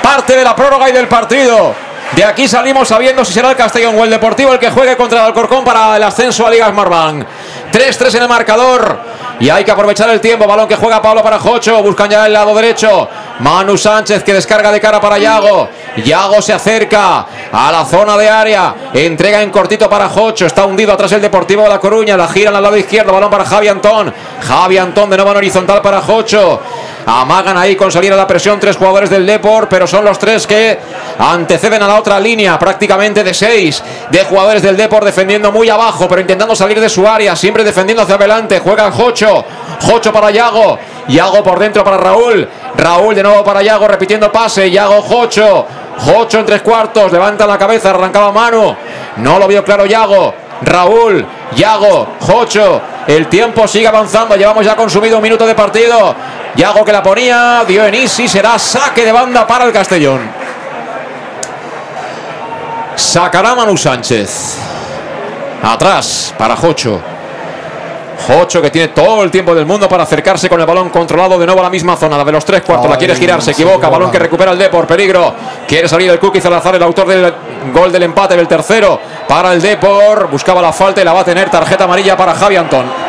parte 0.01 0.35
de 0.35 0.43
la 0.43 0.55
prórroga 0.55 0.89
y 0.89 0.93
del 0.93 1.07
partido. 1.07 1.73
De 2.15 2.23
aquí 2.23 2.47
salimos 2.47 2.87
sabiendo 2.87 3.25
si 3.25 3.33
será 3.33 3.49
el 3.49 3.55
Castellón 3.55 3.97
o 3.97 4.03
el 4.03 4.09
Deportivo 4.09 4.53
el 4.53 4.59
que 4.59 4.69
juegue 4.69 4.95
contra 4.95 5.19
el 5.19 5.25
Alcorcón 5.25 5.63
para 5.63 5.97
el 5.97 6.03
ascenso 6.03 6.45
a 6.45 6.51
Ligas 6.51 6.73
Marván. 6.73 7.25
3-3 7.71 8.15
en 8.15 8.21
el 8.23 8.29
marcador. 8.29 8.99
Y 9.39 9.49
hay 9.49 9.65
que 9.65 9.71
aprovechar 9.71 10.09
el 10.09 10.21
tiempo. 10.21 10.47
Balón 10.47 10.67
que 10.67 10.77
juega 10.77 11.01
Pablo 11.01 11.21
para 11.21 11.39
Jocho. 11.39 11.83
Buscan 11.83 12.09
ya 12.09 12.25
el 12.25 12.31
lado 12.31 12.55
derecho. 12.55 13.09
Manu 13.39 13.77
Sánchez 13.77 14.23
que 14.23 14.33
descarga 14.33 14.71
de 14.71 14.79
cara 14.79 15.01
para 15.01 15.17
Yago. 15.17 15.67
Yago 15.97 16.41
se 16.41 16.53
acerca 16.53 17.25
a 17.51 17.71
la 17.71 17.83
zona 17.83 18.15
de 18.15 18.29
área. 18.29 18.73
Entrega 18.93 19.41
en 19.41 19.49
cortito 19.49 19.89
para 19.89 20.07
Jocho. 20.07 20.45
Está 20.45 20.65
hundido 20.65 20.93
atrás 20.93 21.11
el 21.11 21.21
Deportivo 21.21 21.63
de 21.63 21.69
La 21.69 21.79
Coruña. 21.79 22.15
La 22.15 22.29
gira 22.29 22.55
al 22.55 22.63
lado 22.63 22.77
izquierdo. 22.77 23.11
Balón 23.11 23.29
para 23.29 23.43
Javi 23.43 23.67
Antón. 23.67 24.13
Javi 24.47 24.77
Antón 24.77 25.09
de 25.09 25.17
nuevo 25.17 25.31
en 25.31 25.37
horizontal 25.37 25.81
para 25.81 26.01
Jocho. 26.01 26.61
Amagan 27.07 27.55
ahí 27.55 27.75
con 27.75 27.91
salir 27.91 28.11
a 28.11 28.15
la 28.15 28.25
presión 28.25 28.59
tres 28.59 28.77
jugadores 28.77 29.11
del 29.11 29.27
Deport, 29.27 29.69
pero 29.69 29.85
son 29.85 30.03
los 30.03 30.17
tres 30.17 30.47
que 30.47 30.79
anteceden 31.19 31.83
a 31.83 31.87
la 31.87 31.99
otra 31.99 32.19
línea, 32.19 32.57
prácticamente 32.57 33.23
de 33.23 33.33
seis 33.33 33.83
de 34.09 34.23
jugadores 34.23 34.63
del 34.63 34.75
Deport 34.75 35.05
defendiendo 35.05 35.51
muy 35.51 35.69
abajo, 35.69 36.07
pero 36.09 36.21
intentando 36.21 36.55
salir 36.55 36.79
de 36.79 36.89
su 36.89 37.07
área, 37.07 37.35
siempre 37.35 37.63
defendiendo 37.63 38.01
hacia 38.01 38.15
adelante. 38.15 38.59
Juega 38.59 38.91
Jocho, 38.91 39.45
Jocho 39.81 40.11
para 40.11 40.31
Yago, 40.31 40.79
Yago 41.07 41.43
por 41.43 41.59
dentro 41.59 41.83
para 41.83 41.97
Raúl, 41.97 42.49
Raúl 42.75 43.13
de 43.13 43.21
nuevo 43.21 43.43
para 43.43 43.61
Yago 43.61 43.87
repitiendo 43.87 44.31
pase, 44.31 44.71
Yago 44.71 45.03
Jocho, 45.03 45.67
Jocho 45.99 46.39
en 46.39 46.45
tres 46.47 46.63
cuartos, 46.63 47.11
levanta 47.11 47.45
la 47.45 47.59
cabeza, 47.59 47.91
arrancaba 47.91 48.31
mano, 48.31 48.75
no 49.17 49.37
lo 49.37 49.47
vio 49.47 49.63
claro 49.63 49.85
Yago, 49.85 50.33
Raúl, 50.63 51.23
Yago, 51.55 52.07
Jocho, 52.19 52.81
el 53.05 53.27
tiempo 53.27 53.67
sigue 53.67 53.87
avanzando, 53.87 54.35
llevamos 54.35 54.65
ya 54.65 54.75
consumido 54.75 55.17
un 55.17 55.23
minuto 55.23 55.45
de 55.45 55.53
partido. 55.53 56.15
Yago 56.55 56.85
que 56.85 56.91
la 56.91 57.03
ponía, 57.03 57.65
dio 57.67 57.85
en 57.85 57.95
Isi, 57.95 58.27
será 58.27 58.57
saque 58.57 59.03
de 59.03 59.11
banda 59.11 59.45
para 59.45 59.65
el 59.65 59.73
Castellón. 59.73 60.21
Sacará 62.95 63.55
Manu 63.55 63.75
Sánchez. 63.75 64.57
Atrás 65.61 66.33
para 66.37 66.55
Jocho. 66.55 67.01
Jocho 68.27 68.61
que 68.61 68.71
tiene 68.71 68.87
todo 68.89 69.23
el 69.23 69.31
tiempo 69.31 69.53
del 69.53 69.65
mundo 69.65 69.89
para 69.89 70.03
acercarse 70.03 70.47
con 70.47 70.59
el 70.59 70.65
balón 70.65 70.89
controlado 70.89 71.37
de 71.37 71.45
nuevo 71.45 71.59
a 71.59 71.63
la 71.63 71.69
misma 71.69 71.97
zona, 71.97 72.17
la 72.17 72.23
de 72.23 72.31
los 72.31 72.45
tres 72.45 72.61
cuartos. 72.61 72.89
la 72.89 72.97
quiere 72.97 73.15
girar, 73.15 73.41
se 73.41 73.51
equivoca. 73.51 73.89
Balón 73.89 74.09
que 74.09 74.19
recupera 74.19 74.51
el 74.51 74.57
D 74.57 74.69
por 74.69 74.87
peligro. 74.87 75.33
Quiere 75.67 75.89
salir 75.89 76.09
el 76.09 76.19
Cookie 76.19 76.39
Salazar, 76.39 76.75
el 76.75 76.83
autor 76.83 77.07
del 77.07 77.33
gol 77.73 77.91
del 77.91 78.03
empate 78.03 78.37
del 78.37 78.47
tercero 78.47 78.99
para 79.27 79.51
el 79.51 79.61
Depor. 79.61 80.29
Buscaba 80.29 80.61
la 80.61 80.71
falta 80.71 81.01
y 81.01 81.03
la 81.03 81.11
va 81.11 81.19
a 81.19 81.25
tener 81.25 81.49
tarjeta 81.49 81.83
amarilla 81.83 82.15
para 82.15 82.33
Javi 82.33 82.55
Antón. 82.55 83.04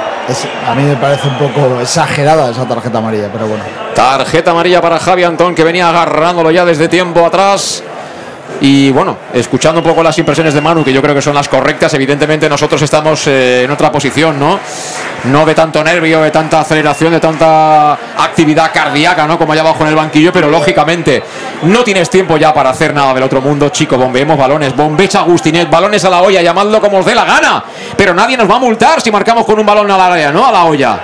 A 0.67 0.75
mí 0.75 0.83
me 0.83 0.97
parece 0.97 1.29
un 1.29 1.39
poco 1.39 1.81
exagerada 1.81 2.51
esa 2.51 2.67
tarjeta 2.67 2.99
amarilla, 2.99 3.31
pero 3.33 3.47
bueno. 3.47 3.63
Tarjeta 3.95 4.51
amarilla 4.51 4.81
para 4.81 4.99
Javi 4.99 5.25
Antón 5.25 5.55
que 5.55 5.65
venía 5.65 5.89
agarrándolo 5.89 6.51
ya 6.51 6.65
desde 6.65 6.89
tiempo 6.89 7.25
atrás. 7.25 7.83
Y 8.61 8.91
bueno, 8.91 9.19
escuchando 9.35 9.81
un 9.81 9.87
poco 9.87 10.03
las 10.03 10.17
impresiones 10.19 10.55
de 10.55 10.61
Manu, 10.61 10.83
que 10.83 10.93
yo 10.93 11.03
creo 11.03 11.15
que 11.15 11.21
son 11.21 11.35
las 11.35 11.49
correctas, 11.49 11.93
evidentemente 11.95 12.49
nosotros 12.49 12.81
estamos 12.81 13.27
eh, 13.27 13.65
en 13.65 13.71
otra 13.71 13.93
posición, 13.93 14.39
¿no? 14.41 14.59
No 15.25 15.45
de 15.45 15.55
tanto 15.55 15.85
nervio, 15.85 16.23
de 16.23 16.31
tanta 16.31 16.61
aceleración, 16.61 17.13
de 17.13 17.21
tanta 17.21 17.93
actividad 17.93 18.73
cardíaca, 18.73 19.27
¿no? 19.27 19.37
Como 19.39 19.53
allá 19.53 19.61
abajo 19.61 19.83
en 19.83 19.89
el 19.89 19.95
banquillo, 19.95 20.33
pero 20.33 20.49
lógicamente 20.49 21.23
no 21.65 21.85
tienes 21.85 22.09
tiempo 22.09 22.39
ya 22.39 22.55
para 22.55 22.71
hacer 22.71 22.95
nada 22.95 23.13
del 23.13 23.25
otro 23.25 23.43
mundo, 23.43 23.69
chico. 23.69 23.99
Bombeemos 23.99 24.39
balones, 24.39 24.75
bombecha 24.75 25.21
Agustinet, 25.21 25.69
balones 25.69 26.05
a 26.05 26.11
la 26.11 26.23
olla, 26.23 26.41
llamadlo 26.41 26.81
como 26.81 26.99
os 26.99 27.07
dé 27.07 27.15
la 27.15 27.25
gana. 27.25 27.63
Pero 27.97 28.15
nadie 28.15 28.37
nos 28.37 28.51
va 28.51 28.57
a 28.57 28.61
multar 28.61 29.03
si 29.03 29.11
marcamos 29.11 29.45
con 29.45 29.59
un 29.59 29.67
balón 29.67 29.91
a 29.91 29.99
la 29.99 30.07
área, 30.07 30.33
¿no? 30.33 30.47
A 30.47 30.53
la 30.53 30.65
olla. 30.65 31.01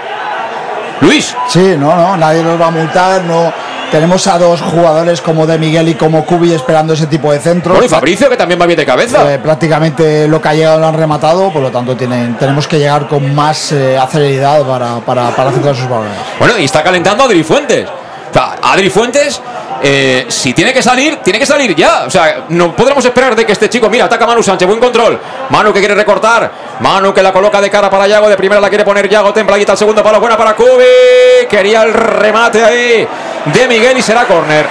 Luis. 1.01 1.37
Sí, 1.49 1.75
no, 1.77 1.95
no, 1.95 2.17
nadie 2.17 2.43
nos 2.43 2.59
va 2.61 2.69
a 2.69 2.71
multar, 2.71 3.23
no 3.25 3.53
tenemos 3.93 4.27
a 4.27 4.39
dos 4.39 4.62
jugadores 4.62 5.21
como 5.21 5.47
De 5.47 5.59
Miguel 5.59 5.87
y 5.91 5.95
como 5.95 6.25
Cubi 6.25 6.53
esperando 6.53 6.95
ese 6.95 7.07
tipo 7.07 7.31
de 7.31 7.39
centros. 7.39 7.75
Bueno, 7.75 7.85
y 7.85 7.89
Fabricio 7.91 8.31
que 8.31 8.39
también 8.39 8.61
va 8.61 8.67
bien 8.67 8.79
de 8.79 8.87
cabeza. 8.87 9.33
Eh, 9.33 9.39
prácticamente 9.39 10.27
lo 10.27 10.41
que 10.41 10.49
ha 10.49 10.55
llegado 10.55 10.81
lo 10.81 10.87
han 10.87 10.95
rematado, 10.95 11.53
por 11.53 11.61
lo 11.61 11.71
tanto 11.71 11.95
tienen, 11.95 12.35
tenemos 12.39 12.67
que 12.67 12.79
llegar 12.79 13.07
con 13.07 13.35
más 13.35 13.71
eh, 13.73 13.99
aceleridad 13.99 14.62
para, 14.62 14.97
para, 15.01 15.29
para 15.37 15.53
centrar 15.53 15.77
sus 15.77 15.89
balones. 15.89 16.17
Bueno, 16.39 16.59
y 16.59 16.65
está 16.65 16.83
calentando 16.83 17.25
Adri 17.25 17.45
Fuentes. 17.45 17.87
O 17.87 18.33
sea, 18.33 18.57
Adri 18.62 18.89
Fuentes 18.89 19.43
eh, 19.83 20.27
si 20.28 20.52
tiene 20.52 20.73
que 20.73 20.83
salir, 20.83 21.17
tiene 21.17 21.39
que 21.39 21.47
salir 21.47 21.75
ya. 21.75 22.05
O 22.07 22.11
sea, 22.11 22.44
no 22.51 22.75
podremos 22.75 23.05
esperar 23.05 23.35
de 23.35 23.44
que 23.44 23.52
este 23.52 23.69
chico, 23.69 23.91
mira, 23.91 24.05
ataca 24.05 24.27
Manu 24.27 24.43
Sánchez, 24.43 24.67
buen 24.69 24.81
control. 24.81 25.19
Manu 25.51 25.73
que 25.73 25.81
quiere 25.81 25.94
recortar. 25.94 26.51
Manu 26.81 27.12
que 27.12 27.23
la 27.23 27.33
coloca 27.33 27.61
de 27.61 27.70
cara 27.70 27.91
para 27.91 28.07
Yago, 28.07 28.28
de 28.28 28.36
primera 28.36 28.61
la 28.61 28.69
quiere 28.69 28.85
poner 28.85 29.09
Yago, 29.09 29.33
templadita 29.33 29.73
al 29.73 29.78
segundo 29.78 30.02
palo, 30.02 30.20
buena 30.20 30.36
para 30.36 30.55
Cubi. 30.55 31.47
Quería 31.49 31.83
el 31.83 31.93
remate 31.93 32.65
ahí 32.65 33.09
de 33.47 33.69
Miguel 33.69 33.99
y 33.99 34.02
será 34.02 34.25
córner. 34.25 34.67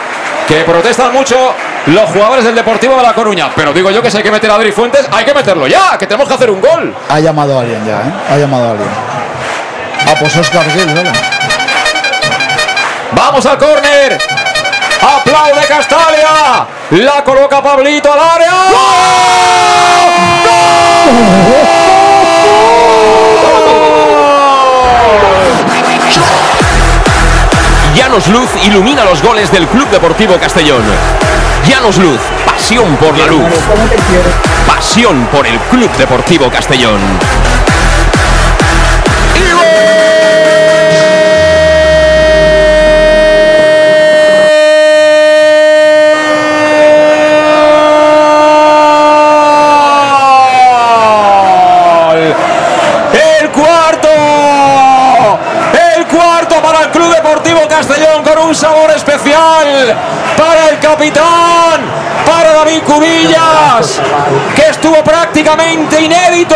Que 0.47 0.61
protestan 0.61 1.13
mucho 1.13 1.53
los 1.87 2.09
jugadores 2.09 2.45
del 2.45 2.55
Deportivo 2.55 2.95
de 2.95 3.03
La 3.03 3.13
Coruña. 3.13 3.49
Pero 3.55 3.73
digo 3.73 3.91
yo 3.91 4.01
que 4.01 4.09
si 4.09 4.17
hay 4.17 4.23
que 4.23 4.31
meter 4.31 4.49
a 4.49 4.55
Adri 4.55 4.71
Fuentes, 4.71 5.07
hay 5.11 5.25
que 5.25 5.33
meterlo 5.33 5.67
ya, 5.67 5.97
que 5.97 6.07
tenemos 6.07 6.27
que 6.27 6.33
hacer 6.35 6.49
un 6.49 6.61
gol. 6.61 6.93
Ha 7.09 7.19
llamado 7.19 7.57
a 7.57 7.61
alguien 7.61 7.85
ya, 7.85 8.01
¿eh? 8.01 8.13
Ha 8.29 8.37
llamado 8.37 8.67
a 8.67 8.71
alguien. 8.71 8.89
Ah, 10.07 10.15
pues 10.19 10.35
Oscar 10.35 10.69
Gil, 10.71 10.93
¿no? 10.93 11.03
Vamos 13.13 13.45
al 13.45 13.57
córner. 13.57 14.40
Aplaude 15.01 15.65
Castalia. 15.67 16.67
La 16.91 17.23
coloca 17.23 17.61
Pablito 17.61 18.11
al 18.11 18.19
área. 18.19 18.53
Llanos 27.95 28.27
Luz 28.27 28.49
ilumina 28.63 29.05
los 29.05 29.21
goles 29.21 29.51
del 29.51 29.67
Club 29.67 29.89
Deportivo 29.89 30.37
Castellón. 30.37 30.83
Llanos 31.67 31.97
Luz, 31.97 32.19
pasión 32.45 32.95
por 32.97 33.17
la 33.17 33.27
luz. 33.27 33.43
Pasión 34.65 35.27
por 35.27 35.45
el 35.45 35.57
Club 35.59 35.91
Deportivo 35.97 36.49
Castellón. 36.49 36.99
El 53.13 53.49
cuarto. 53.51 54.09
El 55.95 56.05
cuarto 56.07 56.55
para 56.61 56.81
el 56.81 56.89
Club 56.89 57.13
Deportivo 57.13 57.61
Castellón 57.67 58.23
con 58.23 58.37
un 58.47 58.55
sabor 58.55 58.91
especial 58.91 59.95
para 60.37 60.69
el 60.69 60.77
capitán, 60.91 61.79
para 62.27 62.51
David 62.53 62.81
Cubillas, 62.83 64.01
que 64.53 64.69
estuvo 64.69 65.01
prácticamente 65.01 66.01
inédito 66.01 66.55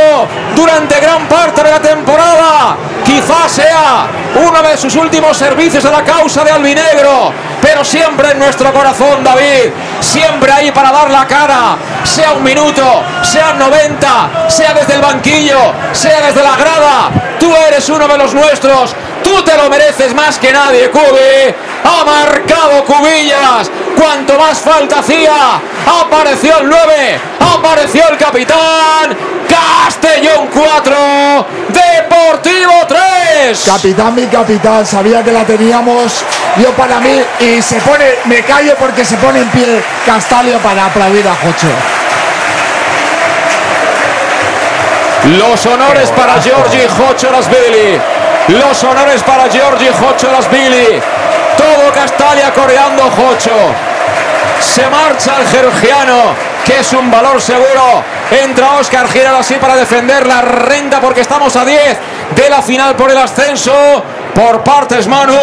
durante 0.54 1.00
gran 1.00 1.26
parte 1.28 1.64
de 1.64 1.72
la 1.72 1.80
temporada. 1.80 2.76
Quizás 3.06 3.50
sea 3.50 4.08
uno 4.46 4.62
de 4.62 4.76
sus 4.76 4.94
últimos 4.96 5.38
servicios 5.38 5.86
a 5.86 5.92
la 5.92 6.04
causa 6.04 6.44
de 6.44 6.52
Albinegro, 6.52 7.32
pero 7.62 7.86
siempre 7.86 8.32
en 8.32 8.40
nuestro 8.40 8.74
corazón, 8.74 9.24
David, 9.24 9.72
siempre 10.02 10.52
ahí 10.52 10.72
para 10.72 10.92
dar 10.92 11.10
la 11.10 11.26
cara, 11.26 11.78
sea 12.04 12.34
un 12.34 12.44
minuto, 12.44 12.84
sea 13.24 13.54
90, 13.54 14.50
sea 14.50 14.74
desde 14.74 14.96
el 14.96 15.02
banquillo, 15.02 15.60
sea 15.94 16.20
desde 16.28 16.44
la 16.44 16.58
grada, 16.58 17.10
tú 17.40 17.56
eres 17.68 17.88
uno 17.88 18.06
de 18.06 18.18
los 18.18 18.34
nuestros, 18.34 18.94
tú 19.24 19.42
te 19.44 19.56
lo 19.56 19.70
mereces 19.70 20.14
más 20.14 20.38
que 20.38 20.52
nadie, 20.52 20.90
Cubi, 20.90 21.56
ha 21.84 22.04
marcado 22.04 22.84
Cubillas, 22.84 23.70
cuanto 23.96 24.38
más 24.38 24.60
falta 24.60 25.00
hacía, 25.00 25.60
apareció 26.02 26.60
el 26.60 26.70
9, 26.70 27.20
apareció 27.56 28.08
el 28.10 28.18
capitán, 28.18 29.18
Castellón 29.48 30.48
4, 30.54 31.46
Deportivo 31.70 32.74
3. 32.88 33.64
Capitán, 33.66 34.16
mi 34.16 34.26
capitán, 34.28 34.86
sabía 34.86 35.24
que 35.24 35.32
la 35.32 35.44
teníamos 35.46 36.24
yo 36.58 36.72
para 36.72 37.00
mí 37.00 37.22
y 37.40 37.62
se 37.62 37.76
pone, 37.82 38.06
me 38.26 38.42
callo 38.44 38.76
porque 38.80 39.04
se 39.04 39.18
pone 39.18 39.40
en 39.40 39.50
pie 39.50 39.84
Castalio 40.06 40.58
para 40.60 40.86
aplaudir 40.86 41.28
a 41.28 41.36
Jocho. 41.36 41.68
Los 45.38 45.66
honores 45.66 46.12
para 46.12 46.40
Giorgi 46.40 46.82
Hocholasvili. 46.86 48.00
Los 48.48 48.84
honores 48.84 49.24
para 49.24 49.50
Giorgi 49.50 49.90
Hocholasvili. 49.90 51.02
Todo 51.58 51.92
Castalia 51.92 52.54
coreando 52.54 53.04
Jocho. 53.10 53.85
Se 54.66 54.90
marcha 54.90 55.32
el 55.40 55.48
georgiano, 55.48 56.34
que 56.66 56.80
es 56.80 56.94
un 56.94 57.10
valor 57.10 57.40
seguro. 57.40 58.04
Entra 58.44 58.74
Oscar 58.74 59.08
Giral 59.08 59.36
así 59.38 59.56
para 59.56 59.76
defender 59.76 60.28
la 60.28 60.42
renta 60.42 61.00
porque 61.00 61.22
estamos 61.22 61.56
a 61.56 61.64
10 61.64 61.80
de 62.36 62.50
la 62.50 62.62
final 62.62 62.96
por 62.96 63.10
el 63.10 63.18
ascenso. 63.18 63.72
Por 64.34 64.64
partes 64.64 65.08
Manu. 65.08 65.34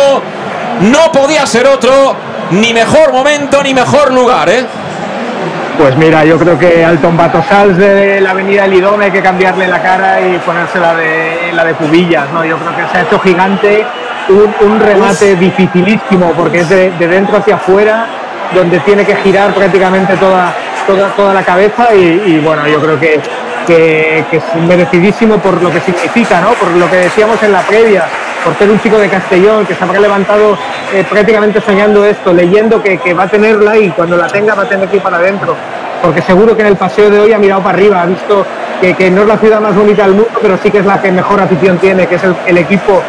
No 0.80 1.12
podía 1.12 1.46
ser 1.46 1.66
otro. 1.66 2.14
Ni 2.50 2.74
mejor 2.74 3.12
momento 3.12 3.62
ni 3.62 3.72
mejor 3.72 4.12
lugar, 4.12 4.50
¿eh? 4.50 4.66
Pues 5.78 5.96
mira, 5.96 6.24
yo 6.24 6.38
creo 6.38 6.58
que 6.58 6.84
al 6.84 6.98
Tombatosals 6.98 7.78
de 7.78 8.20
la 8.20 8.32
avenida 8.32 8.66
Lidón 8.66 9.00
hay 9.00 9.10
que 9.10 9.22
cambiarle 9.22 9.66
la 9.66 9.80
cara 9.80 10.20
y 10.20 10.38
ponerse 10.40 10.78
la 10.78 10.94
de, 10.94 11.50
la 11.54 11.64
de 11.64 11.72
Cubillas, 11.74 12.30
¿no? 12.30 12.44
Yo 12.44 12.58
creo 12.58 12.76
que 12.76 12.92
se 12.92 12.98
ha 12.98 13.02
hecho 13.02 13.18
gigante, 13.20 13.86
un, 14.28 14.54
un 14.68 14.78
remate 14.78 15.34
dificilísimo 15.36 16.32
porque 16.32 16.60
es 16.60 16.68
de, 16.68 16.90
de 16.90 17.08
dentro 17.08 17.38
hacia 17.38 17.54
afuera, 17.54 18.06
donde 18.54 18.80
tiene 18.80 19.04
que 19.04 19.16
girar 19.16 19.54
prácticamente 19.54 20.16
toda, 20.16 20.54
toda, 20.86 21.08
toda 21.10 21.34
la 21.34 21.42
cabeza 21.42 21.94
y, 21.94 22.38
bueno, 22.38 22.66
yo 22.66 22.80
creo 22.80 22.98
que, 22.98 23.20
que, 23.66 24.24
es 24.32 24.42
merecidísimo 24.66 25.38
por 25.38 25.62
lo 25.62 25.70
que 25.70 25.80
significa, 25.80 26.40
¿no? 26.40 26.50
Por 26.50 26.70
lo 26.72 26.90
que 26.90 26.96
decíamos 26.96 27.42
en 27.42 27.52
la 27.52 27.60
previa, 27.60 28.04
por 28.44 28.56
ser 28.56 28.70
un 28.70 28.80
chico 28.80 28.98
de 28.98 29.08
Castellón 29.08 29.66
que 29.66 29.74
se 29.74 29.84
habrá 29.84 30.00
levantado 30.00 30.58
eh, 30.92 31.04
prácticamente 31.08 31.60
soñando 31.60 32.04
esto, 32.04 32.32
leyendo 32.32 32.82
que, 32.82 32.98
que 32.98 33.14
va 33.14 33.24
a 33.24 33.28
tenerla 33.28 33.76
y 33.78 33.90
cuando 33.90 34.16
la 34.16 34.26
tenga 34.26 34.54
va 34.54 34.64
a 34.64 34.68
tener 34.68 34.88
que 34.88 34.96
ir 34.96 35.02
para 35.02 35.18
adentro. 35.18 35.56
Porque 36.02 36.20
seguro 36.20 36.56
que 36.56 36.62
en 36.62 36.68
el 36.68 36.76
paseo 36.76 37.10
de 37.10 37.20
hoy 37.20 37.32
ha 37.32 37.38
mirado 37.38 37.62
para 37.62 37.78
arriba, 37.78 38.02
ha 38.02 38.06
visto 38.06 38.44
que, 38.80 38.94
que 38.94 39.08
no 39.08 39.22
es 39.22 39.28
la 39.28 39.38
ciudad 39.38 39.60
más 39.60 39.76
bonita 39.76 40.02
del 40.02 40.14
mundo, 40.14 40.30
pero 40.42 40.58
sí 40.60 40.70
que 40.70 40.78
es 40.78 40.86
la 40.86 41.00
que 41.00 41.12
mejor 41.12 41.40
afición 41.40 41.78
tiene, 41.78 42.08
que 42.08 42.16
es 42.16 42.22
el 42.46 42.58
equipo 42.58 43.00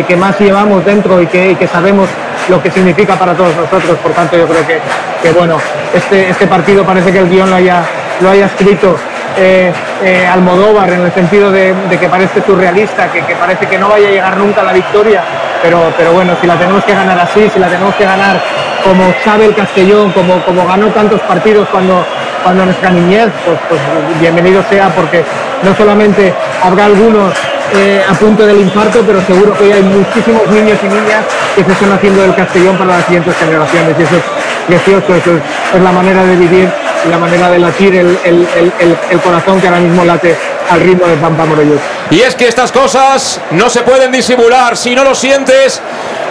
que, 0.00 0.16
más 0.16 0.38
llevamos 0.40 0.84
dentro 0.84 1.20
y 1.20 1.26
que, 1.26 1.68
sabemos 1.70 2.08
lo 2.48 2.62
que 2.62 2.70
significa 2.70 3.14
para 3.16 3.34
todos 3.34 3.54
nosotros. 3.54 3.98
Por 4.02 4.12
tanto, 4.12 4.36
yo 4.38 4.46
creo 4.46 4.66
que, 4.66 4.78
que 5.22 5.30
bueno, 5.32 5.58
este, 5.94 6.30
este 6.30 6.46
partido 6.46 6.84
parece 6.84 7.12
que 7.12 7.18
el 7.18 7.28
guion 7.28 7.50
lo 7.50 7.56
haya, 7.56 7.82
lo 8.20 8.30
haya 8.30 8.46
escrito 8.46 8.96
eh, 9.36 9.72
eh, 10.02 10.26
Almodóvar 10.26 10.90
en 10.92 11.02
el 11.02 11.12
sentido 11.12 11.50
de, 11.50 11.74
que 12.00 12.08
parece 12.08 12.42
surrealista, 12.42 13.12
que, 13.12 13.20
que 13.20 13.34
parece 13.34 13.66
que 13.66 13.78
no 13.78 13.88
vaya 13.90 14.08
a 14.08 14.10
llegar 14.10 14.36
nunca 14.38 14.62
a 14.62 14.64
la 14.64 14.72
victoria, 14.72 15.22
pero, 15.62 15.92
pero 15.96 16.12
bueno, 16.12 16.32
si 16.40 16.46
la 16.46 16.56
tenemos 16.56 16.82
que 16.84 16.94
ganar 16.94 17.18
así, 17.18 17.50
si 17.52 17.58
la 17.58 17.68
tenemos 17.68 17.94
que 17.94 18.04
ganar 18.04 18.40
como 18.82 19.14
sabe 19.24 19.46
el 19.46 19.54
Castellón, 19.54 20.10
como, 20.12 20.42
como 20.44 20.66
ganó 20.66 20.88
tantos 20.88 21.20
partidos 21.22 21.68
cuando, 21.68 22.04
cuando 22.42 22.64
nuestra 22.64 22.90
niñez, 22.90 23.28
pues, 23.44 23.58
pues 23.68 23.80
bienvenido 24.20 24.62
sea, 24.68 24.88
porque 24.88 25.22
no 25.62 25.74
solamente 25.74 26.34
habrá 26.62 26.86
algunos 26.86 27.32
eh, 27.74 28.02
a 28.08 28.12
punto 28.14 28.46
del 28.46 28.60
infarto, 28.60 29.00
pero 29.06 29.20
seguro 29.26 29.56
que 29.56 29.64
hoy 29.64 29.72
hay 29.72 29.82
muchísimos 29.82 30.46
niños 30.48 30.78
y 30.82 30.86
niñas 30.86 31.24
que 31.56 31.64
se 31.64 31.72
están 31.72 31.92
haciendo 31.92 32.22
del 32.22 32.34
Castellón 32.34 32.76
para 32.76 32.96
las 32.96 33.04
siguientes 33.06 33.34
generaciones, 33.36 33.96
y 33.98 34.02
eso 34.02 34.16
es 34.16 34.22
precioso, 34.66 35.14
eso 35.14 35.30
es, 35.36 35.42
es 35.76 35.82
la 35.82 35.92
manera 35.92 36.22
de 36.24 36.36
vivir 36.36 36.68
y 37.04 37.08
la 37.08 37.18
manera 37.18 37.50
de 37.50 37.58
latir 37.58 37.94
el, 37.96 38.18
el- 38.24 38.46
el- 38.80 38.96
el- 39.10 39.20
corazón 39.20 39.60
que 39.60 39.66
ahora 39.68 39.80
mismo 39.80 40.04
late 40.04 40.36
al 40.70 40.80
ritmo 40.80 41.06
de 41.06 41.16
Pampa 41.16 41.44
Morellos. 41.44 41.80
Y 42.10 42.20
es 42.20 42.34
que 42.34 42.46
estas 42.46 42.70
cosas 42.70 43.40
no 43.50 43.68
se 43.68 43.80
pueden 43.82 44.12
disimular. 44.12 44.76
Si 44.76 44.94
no 44.94 45.02
lo 45.04 45.14
sientes, 45.14 45.80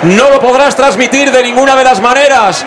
no 0.03 0.30
lo 0.30 0.40
podrás 0.40 0.76
transmitir 0.76 1.32
de 1.32 1.44
ninguna 1.44 1.76
de 1.76 1.84
las 1.84 2.00
maneras. 2.02 2.66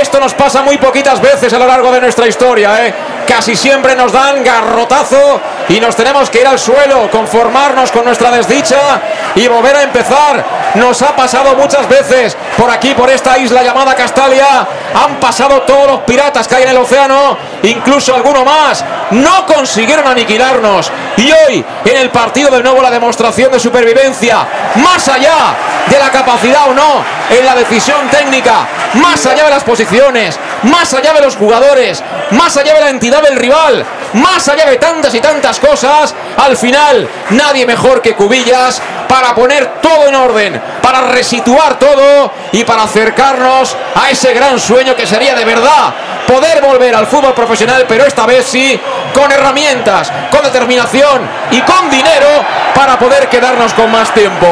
Esto 0.00 0.20
nos 0.20 0.32
pasa 0.34 0.62
muy 0.62 0.78
poquitas 0.78 1.20
veces 1.20 1.52
a 1.52 1.58
lo 1.58 1.66
largo 1.66 1.90
de 1.92 2.00
nuestra 2.00 2.26
historia, 2.28 2.86
¿eh? 2.86 2.94
Casi 3.26 3.56
siempre 3.56 3.94
nos 3.96 4.12
dan 4.12 4.42
garrotazo 4.42 5.40
y 5.68 5.80
nos 5.80 5.96
tenemos 5.96 6.28
que 6.28 6.40
ir 6.40 6.46
al 6.46 6.58
suelo, 6.58 7.10
conformarnos 7.10 7.90
con 7.90 8.04
nuestra 8.04 8.30
desdicha 8.30 9.00
y 9.34 9.46
volver 9.48 9.76
a 9.76 9.82
empezar. 9.82 10.44
Nos 10.74 11.00
ha 11.02 11.14
pasado 11.14 11.54
muchas 11.54 11.88
veces 11.88 12.36
por 12.56 12.70
aquí, 12.70 12.94
por 12.94 13.08
esta 13.10 13.38
isla 13.38 13.62
llamada 13.62 13.94
Castalia. 13.94 14.66
Han 14.94 15.16
pasado 15.16 15.62
todos 15.62 15.86
los 15.86 16.00
piratas 16.00 16.46
que 16.48 16.56
hay 16.56 16.62
en 16.64 16.70
el 16.70 16.76
océano, 16.78 17.36
incluso 17.62 18.14
alguno 18.14 18.44
más. 18.44 18.84
No 19.12 19.46
consiguieron 19.46 20.06
aniquilarnos. 20.06 20.90
Y 21.16 21.30
hoy, 21.32 21.64
en 21.84 21.96
el 21.96 22.10
partido 22.10 22.50
de 22.50 22.62
nuevo, 22.62 22.82
la 22.82 22.90
demostración 22.90 23.50
de 23.52 23.60
supervivencia, 23.60 24.46
más 24.76 25.08
allá 25.08 25.54
de 25.86 25.98
la 25.98 26.10
capacidad 26.10 26.68
o 26.68 26.74
no 26.74 27.04
en 27.30 27.44
la 27.44 27.54
decisión 27.54 28.08
técnica, 28.10 28.66
más 28.94 29.24
allá 29.26 29.44
de 29.44 29.50
las 29.50 29.64
posiciones, 29.64 30.38
más 30.64 30.92
allá 30.94 31.12
de 31.12 31.20
los 31.20 31.36
jugadores, 31.36 32.02
más 32.30 32.56
allá 32.56 32.74
de 32.74 32.80
la 32.80 32.90
entidad 32.90 33.22
del 33.22 33.36
rival, 33.36 33.84
más 34.14 34.46
allá 34.48 34.66
de 34.66 34.76
tantas 34.76 35.14
y 35.14 35.20
tantas 35.20 35.58
cosas, 35.58 36.14
al 36.36 36.56
final 36.56 37.08
nadie 37.30 37.66
mejor 37.66 38.02
que 38.02 38.14
Cubillas 38.14 38.80
para 39.08 39.34
poner 39.34 39.80
todo 39.80 40.08
en 40.08 40.14
orden, 40.14 40.62
para 40.80 41.02
resituar 41.02 41.78
todo 41.78 42.32
y 42.52 42.64
para 42.64 42.84
acercarnos 42.84 43.76
a 43.94 44.10
ese 44.10 44.32
gran 44.32 44.58
sueño 44.58 44.96
que 44.96 45.06
sería 45.06 45.34
de 45.34 45.44
verdad 45.44 45.92
poder 46.26 46.62
volver 46.62 46.94
al 46.94 47.06
fútbol 47.06 47.34
profesional, 47.34 47.84
pero 47.86 48.06
esta 48.06 48.24
vez 48.24 48.46
sí 48.46 48.80
con 49.12 49.30
herramientas, 49.30 50.10
con 50.30 50.42
determinación 50.42 51.28
y 51.50 51.60
con 51.60 51.90
dinero 51.90 52.28
para 52.74 52.98
poder 52.98 53.28
quedarnos 53.28 53.74
con 53.74 53.90
más 53.90 54.12
tiempo. 54.14 54.46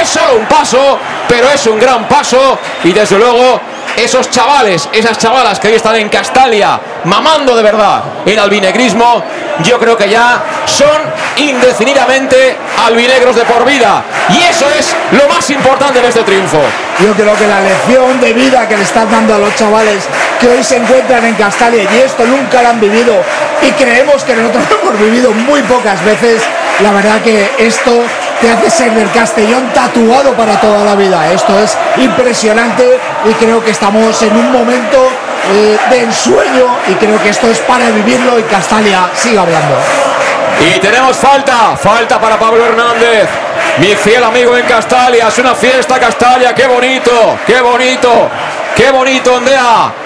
Es 0.00 0.08
solo 0.08 0.36
un 0.40 0.46
paso, 0.46 0.98
pero 1.28 1.48
es 1.50 1.64
un 1.66 1.78
gran 1.78 2.08
paso 2.08 2.58
y 2.82 2.92
desde 2.92 3.16
luego 3.16 3.60
esos 4.02 4.30
chavales, 4.30 4.88
esas 4.92 5.18
chavalas 5.18 5.60
que 5.60 5.68
hoy 5.68 5.74
están 5.74 5.96
en 5.96 6.08
Castalia, 6.08 6.80
mamando 7.04 7.54
de 7.54 7.62
verdad 7.62 8.02
el 8.24 8.38
albinegrismo, 8.38 9.22
yo 9.62 9.78
creo 9.78 9.96
que 9.96 10.08
ya 10.08 10.42
son 10.66 11.00
indefinidamente 11.36 12.56
albinegros 12.84 13.36
de 13.36 13.44
por 13.44 13.64
vida. 13.64 14.02
Y 14.30 14.42
eso 14.42 14.66
es 14.78 14.94
lo 15.12 15.28
más 15.28 15.48
importante 15.50 16.00
de 16.00 16.08
este 16.08 16.22
triunfo. 16.22 16.60
Yo 17.00 17.12
creo 17.14 17.34
que 17.36 17.46
la 17.46 17.60
lección 17.60 18.20
de 18.20 18.32
vida 18.32 18.68
que 18.68 18.76
le 18.76 18.82
están 18.82 19.10
dando 19.10 19.34
a 19.34 19.38
los 19.38 19.54
chavales 19.56 20.04
que 20.40 20.48
hoy 20.48 20.64
se 20.64 20.76
encuentran 20.76 21.24
en 21.24 21.34
Castalia 21.34 21.84
y 21.84 21.98
esto 21.98 22.24
nunca 22.26 22.62
lo 22.62 22.70
han 22.70 22.80
vivido 22.80 23.14
y 23.62 23.70
creemos 23.72 24.24
que 24.24 24.34
nosotros 24.34 24.64
lo 24.70 24.80
hemos 24.80 25.00
vivido 25.00 25.32
muy 25.32 25.62
pocas 25.62 26.02
veces, 26.04 26.42
la 26.82 26.92
verdad 26.92 27.20
que 27.22 27.50
esto 27.58 28.02
te 28.40 28.50
hace 28.50 28.70
ser 28.70 28.94
del 28.94 29.10
Castellón 29.12 29.70
tatuado 29.74 30.32
para 30.34 30.58
toda 30.60 30.84
la 30.84 30.94
vida. 30.94 31.32
Esto 31.32 31.58
es 31.58 31.76
impresionante 31.98 32.98
y 33.24 33.32
creo 33.34 33.62
que 33.62 33.70
estamos 33.70 34.20
en 34.22 34.36
un 34.36 34.50
momento 34.50 35.08
eh, 35.52 35.78
de 35.90 36.02
ensueño 36.02 36.66
y 36.88 36.94
creo 36.94 37.22
que 37.22 37.28
esto 37.28 37.48
es 37.48 37.58
para 37.60 37.90
vivirlo 37.90 38.38
y 38.38 38.42
Castalia 38.44 39.10
sigue 39.14 39.38
hablando. 39.38 39.76
Y 40.60 40.78
tenemos 40.78 41.16
falta, 41.16 41.76
falta 41.76 42.20
para 42.20 42.38
Pablo 42.38 42.64
Hernández, 42.64 43.28
mi 43.78 43.94
fiel 43.94 44.24
amigo 44.24 44.56
en 44.56 44.64
Castalia. 44.66 45.28
Es 45.28 45.38
una 45.38 45.54
fiesta 45.54 45.98
Castalia, 45.98 46.54
qué 46.54 46.66
bonito, 46.66 47.38
qué 47.46 47.60
bonito, 47.60 48.28
qué 48.76 48.90
bonito, 48.90 49.34
Ondea. 49.34 49.99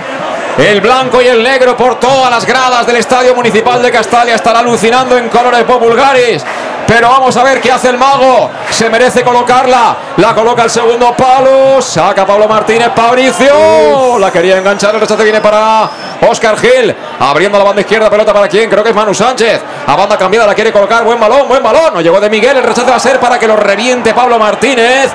El 0.58 0.80
blanco 0.80 1.20
y 1.20 1.26
el 1.26 1.42
negro 1.42 1.76
por 1.76 1.98
todas 1.98 2.30
las 2.30 2.46
gradas 2.46 2.86
del 2.86 2.96
Estadio 2.96 3.34
Municipal 3.34 3.82
de 3.82 3.90
Castalia 3.90 4.36
están 4.36 4.56
alucinando 4.56 5.18
en 5.18 5.28
colores 5.28 5.64
populares. 5.64 6.44
Pero 6.86 7.08
vamos 7.08 7.36
a 7.36 7.42
ver 7.42 7.60
qué 7.60 7.72
hace 7.72 7.88
el 7.88 7.98
mago. 7.98 8.50
Se 8.70 8.88
merece 8.88 9.22
colocarla. 9.22 9.96
La 10.18 10.32
coloca 10.32 10.62
el 10.62 10.70
segundo 10.70 11.12
palo. 11.16 11.82
Saca 11.82 12.24
Pablo 12.24 12.46
Martínez. 12.46 12.90
Fabricio. 12.94 14.18
La 14.20 14.30
quería 14.30 14.58
enganchar. 14.58 14.94
El 14.94 15.00
rechace 15.00 15.24
viene 15.24 15.40
para 15.40 15.90
Oscar 16.28 16.56
Gil. 16.56 16.94
Abriendo 17.18 17.58
la 17.58 17.64
banda 17.64 17.80
izquierda. 17.80 18.08
Pelota 18.08 18.32
para 18.32 18.46
quién. 18.46 18.70
Creo 18.70 18.84
que 18.84 18.90
es 18.90 18.94
Manu 18.94 19.12
Sánchez. 19.12 19.60
A 19.86 19.96
banda 19.96 20.16
cambiada 20.16 20.46
la 20.46 20.54
quiere 20.54 20.70
colocar. 20.72 21.02
Buen 21.02 21.18
balón. 21.18 21.48
Buen 21.48 21.62
balón. 21.62 21.94
No 21.94 22.00
llegó 22.00 22.20
de 22.20 22.30
Miguel. 22.30 22.58
El 22.58 22.62
rechace 22.62 22.90
va 22.90 22.96
a 22.96 23.00
ser 23.00 23.18
para 23.18 23.38
que 23.38 23.48
lo 23.48 23.56
reviente 23.56 24.14
Pablo 24.14 24.38
Martínez. 24.38 25.10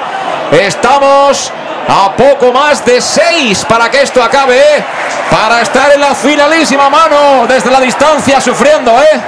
Estamos 0.51 1.51
a 1.87 2.11
poco 2.15 2.51
más 2.51 2.83
de 2.85 3.01
seis 3.01 3.65
para 3.65 3.89
que 3.89 4.01
esto 4.01 4.21
acabe. 4.21 4.61
Para 5.29 5.61
estar 5.61 5.91
en 5.93 6.01
la 6.01 6.13
finalísima 6.15 6.89
mano. 6.89 7.45
Desde 7.47 7.69
la 7.71 7.79
distancia 7.79 8.41
sufriendo, 8.41 8.91
¿eh? 8.91 9.19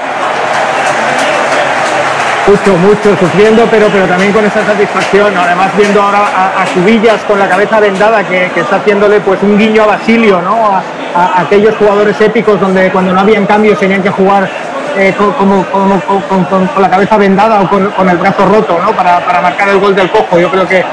Mucho, 2.48 2.76
mucho 2.76 3.16
sufriendo, 3.18 3.66
pero, 3.70 3.88
pero 3.90 4.08
también 4.08 4.34
con 4.34 4.44
esa 4.44 4.66
satisfacción. 4.66 5.38
Además, 5.38 5.70
viendo 5.78 6.02
ahora 6.02 6.20
a, 6.36 6.64
a 6.64 6.66
Cubillas 6.74 7.22
con 7.28 7.38
la 7.40 7.48
cabeza 7.48 7.80
vendada, 7.80 8.24
que, 8.24 8.52
que 8.54 8.62
está 8.62 8.78
haciéndole 8.78 9.22
pues 9.22 9.42
un 9.44 9.58
guiño 9.58 9.84
a 9.84 9.86
Basilio, 9.86 10.42
¿no? 10.42 10.66
A, 10.66 10.82
a 11.16 11.42
aquellos 11.42 11.76
jugadores 11.78 12.20
épicos 12.20 12.60
donde 12.60 12.90
cuando 12.92 13.14
no 13.14 13.22
habían 13.22 13.46
cambios 13.46 13.78
tenían 13.80 14.02
que 14.02 14.10
jugar 14.10 14.50
eh, 14.98 15.14
con, 15.18 15.32
como, 15.34 15.66
con- 15.66 16.70
la 16.82 16.90
cabeza 16.90 17.18
vendada 17.18 17.62
o 17.62 17.70
con, 17.70 18.10
el 18.10 18.18
brazo 18.18 18.46
roto, 18.46 18.78
¿no? 18.84 18.92
Para, 18.94 19.20
para 19.26 19.42
marcar 19.42 19.70
el 19.70 19.80
gol 19.80 19.96
del 19.96 20.10
cojo. 20.10 20.38
Yo 20.40 20.50
creo 20.50 20.68
que, 20.68 20.84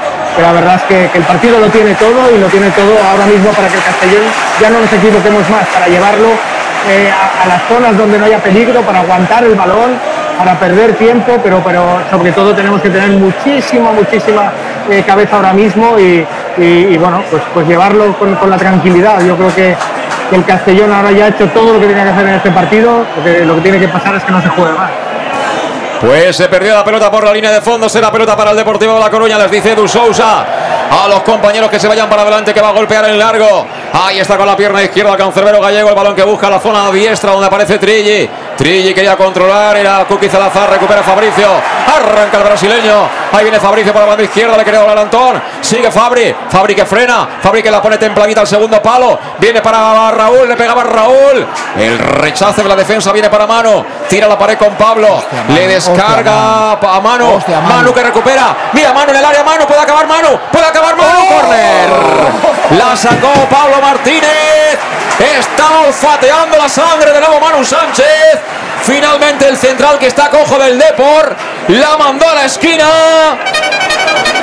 la 0.41 0.51
verdad 0.53 0.75
es 0.75 0.83
que, 0.83 1.17
el 1.17 1.23
partido 1.23 1.59
lo 1.59 1.67
tiene 1.67 1.93
todo 1.95 2.33
y 2.35 2.39
lo 2.39 2.47
tiene 2.47 2.69
todo 2.71 2.93
ahora 3.11 3.25
mismo 3.25 3.49
para 3.51 3.67
que 3.67 3.75
el 3.77 3.83
Castellón 3.83 4.23
ya 4.61 4.69
no 4.69 4.79
nos 4.81 4.91
equivoquemos 4.93 5.49
más, 5.49 5.67
para 5.67 5.87
llevarlo 5.87 6.27
eh, 6.89 7.09
a, 7.43 7.47
las 7.47 7.63
zonas 7.67 7.97
donde 7.97 8.17
no 8.17 8.25
haya 8.25 8.39
peligro, 8.39 8.81
para 8.81 8.99
aguantar 9.01 9.43
el 9.43 9.55
balón, 9.55 9.91
para 10.37 10.57
perder 10.57 10.93
tiempo, 10.93 11.37
pero, 11.43 11.61
pero 11.65 11.99
sobre 12.09 12.31
todo 12.31 12.55
tenemos 12.55 12.81
que 12.81 12.89
tener 12.89 13.09
muchísima, 13.09 13.91
muchísima 13.91 14.51
eh, 14.89 15.03
cabeza 15.05 15.35
ahora 15.35 15.51
mismo 15.53 15.99
y, 15.99 16.25
y- 16.57 16.63
y, 16.93 16.97
bueno, 16.97 17.21
pues, 17.29 17.43
pues 17.53 17.67
llevarlo 17.67 18.13
con, 18.17 18.33
con 18.35 18.49
la 18.49 18.57
tranquilidad. 18.57 19.19
Yo 19.21 19.35
creo 19.35 19.53
que, 19.53 19.75
que 20.29 20.35
el 20.35 20.45
Castellón 20.45 20.91
ahora 20.91 21.11
ya 21.11 21.25
ha 21.25 21.27
hecho 21.29 21.47
todo 21.49 21.73
lo 21.73 21.79
que 21.79 21.87
tenía 21.87 22.03
que 22.03 22.09
hacer 22.09 22.27
en 22.27 22.35
este 22.35 22.51
partido, 22.51 23.05
porque 23.15 23.45
lo 23.45 23.55
que 23.55 23.61
tiene 23.61 23.79
que 23.79 23.87
pasar 23.87 24.15
es 24.15 24.23
que 24.23 24.31
no 24.31 24.41
se 24.41 24.49
juegue 24.49 24.73
más. 24.73 24.91
Pues 26.01 26.35
se 26.35 26.47
perdió 26.47 26.75
la 26.75 26.83
pelota 26.83 27.11
por 27.11 27.25
la 27.25 27.33
línea 27.33 27.51
de 27.51 27.61
fondo. 27.61 27.89
Será 27.89 28.11
pelota 28.11 28.37
para 28.37 28.51
el 28.51 28.57
Deportivo 28.57 28.93
de 28.93 28.99
La 29.01 29.09
Coruña. 29.09 29.37
Les 29.37 29.51
dice 29.51 29.73
Edu 29.73 29.85
Sousa 29.87 30.45
a 30.89 31.07
los 31.07 31.21
compañeros 31.21 31.69
que 31.69 31.79
se 31.79 31.87
vayan 31.87 32.09
para 32.09 32.23
adelante, 32.23 32.53
que 32.53 32.61
va 32.61 32.69
a 32.69 32.73
golpear 32.73 33.05
en 33.05 33.19
largo. 33.19 33.67
Ahí 33.93 34.19
está 34.19 34.37
con 34.37 34.45
la 34.45 34.55
pierna 34.55 34.83
izquierda 34.83 35.15
Cancerbero 35.17 35.61
Gallego. 35.61 35.89
El 35.89 35.95
balón 35.95 36.15
que 36.15 36.23
busca 36.23 36.49
la 36.49 36.59
zona 36.59 36.91
diestra 36.91 37.31
donde 37.31 37.47
aparece 37.47 37.77
Trilli. 37.77 38.29
Trilli 38.57 38.93
quería 38.93 39.15
controlar. 39.15 39.77
Era 39.77 40.05
Kuki 40.05 40.29
Salazar. 40.29 40.69
Recupera 40.69 41.01
Fabricio. 41.03 41.47
Arranca 41.95 42.37
el 42.37 42.43
brasileño. 42.43 43.09
Ahí 43.31 43.43
viene 43.43 43.59
Fabricio 43.59 43.93
por 43.93 44.01
la 44.01 44.07
banda 44.07 44.23
izquierda. 44.23 44.57
Le 44.57 44.63
quería 44.63 44.79
doblar 44.79 44.97
Antón. 44.99 45.41
Sigue 45.61 45.91
Fabri. 45.91 46.35
Fabri 46.49 46.75
que 46.75 46.85
frena. 46.85 47.27
Fabri 47.41 47.63
que 47.63 47.71
la 47.71 47.81
pone 47.81 47.97
templadita 47.97 48.41
al 48.41 48.47
segundo 48.47 48.81
palo. 48.81 49.17
Viene 49.39 49.61
para 49.61 50.11
Raúl. 50.11 50.47
Le 50.47 50.55
pegaba 50.55 50.83
Raúl. 50.83 51.45
El 51.77 51.99
rechazo 51.99 52.61
de 52.61 52.69
la 52.69 52.75
defensa 52.75 53.11
viene 53.11 53.29
para 53.29 53.47
Mano. 53.47 53.85
Tira 54.07 54.27
la 54.27 54.37
pared 54.37 54.57
con 54.57 54.75
Pablo. 54.75 55.21
Le 55.49 55.67
descarga 55.67 56.71
a 56.71 56.99
Mano. 57.01 57.35
Hostia, 57.35 57.59
Manu. 57.59 57.75
Manu. 57.75 57.93
que 57.93 58.03
recupera. 58.03 58.55
Mira 58.73 58.93
Manu 58.93 59.11
en 59.11 59.17
el 59.17 59.25
área. 59.25 59.43
Manu 59.43 59.65
puede 59.65 59.81
acabar 59.81 60.07
Manu. 60.07 60.37
Puede 60.51 60.65
acabar 60.65 60.78
Manu. 60.81 61.27
Corner. 61.27 61.89
La 62.77 62.95
sacó 62.95 63.31
Pablo 63.49 63.81
Martínez. 63.81 64.77
Está 65.19 65.79
olfateando 65.85 66.57
la 66.57 66.69
sangre 66.69 67.11
de 67.11 67.19
nuevo 67.19 67.39
Manu 67.39 67.63
Sánchez. 67.63 68.39
Finalmente 68.83 69.47
el 69.47 69.57
central 69.57 69.99
que 69.99 70.07
está 70.07 70.29
cojo 70.29 70.57
del 70.57 70.77
Depor. 70.77 71.35
La 71.69 71.97
mandó 71.97 72.29
a 72.29 72.35
la 72.35 72.45
esquina. 72.45 72.85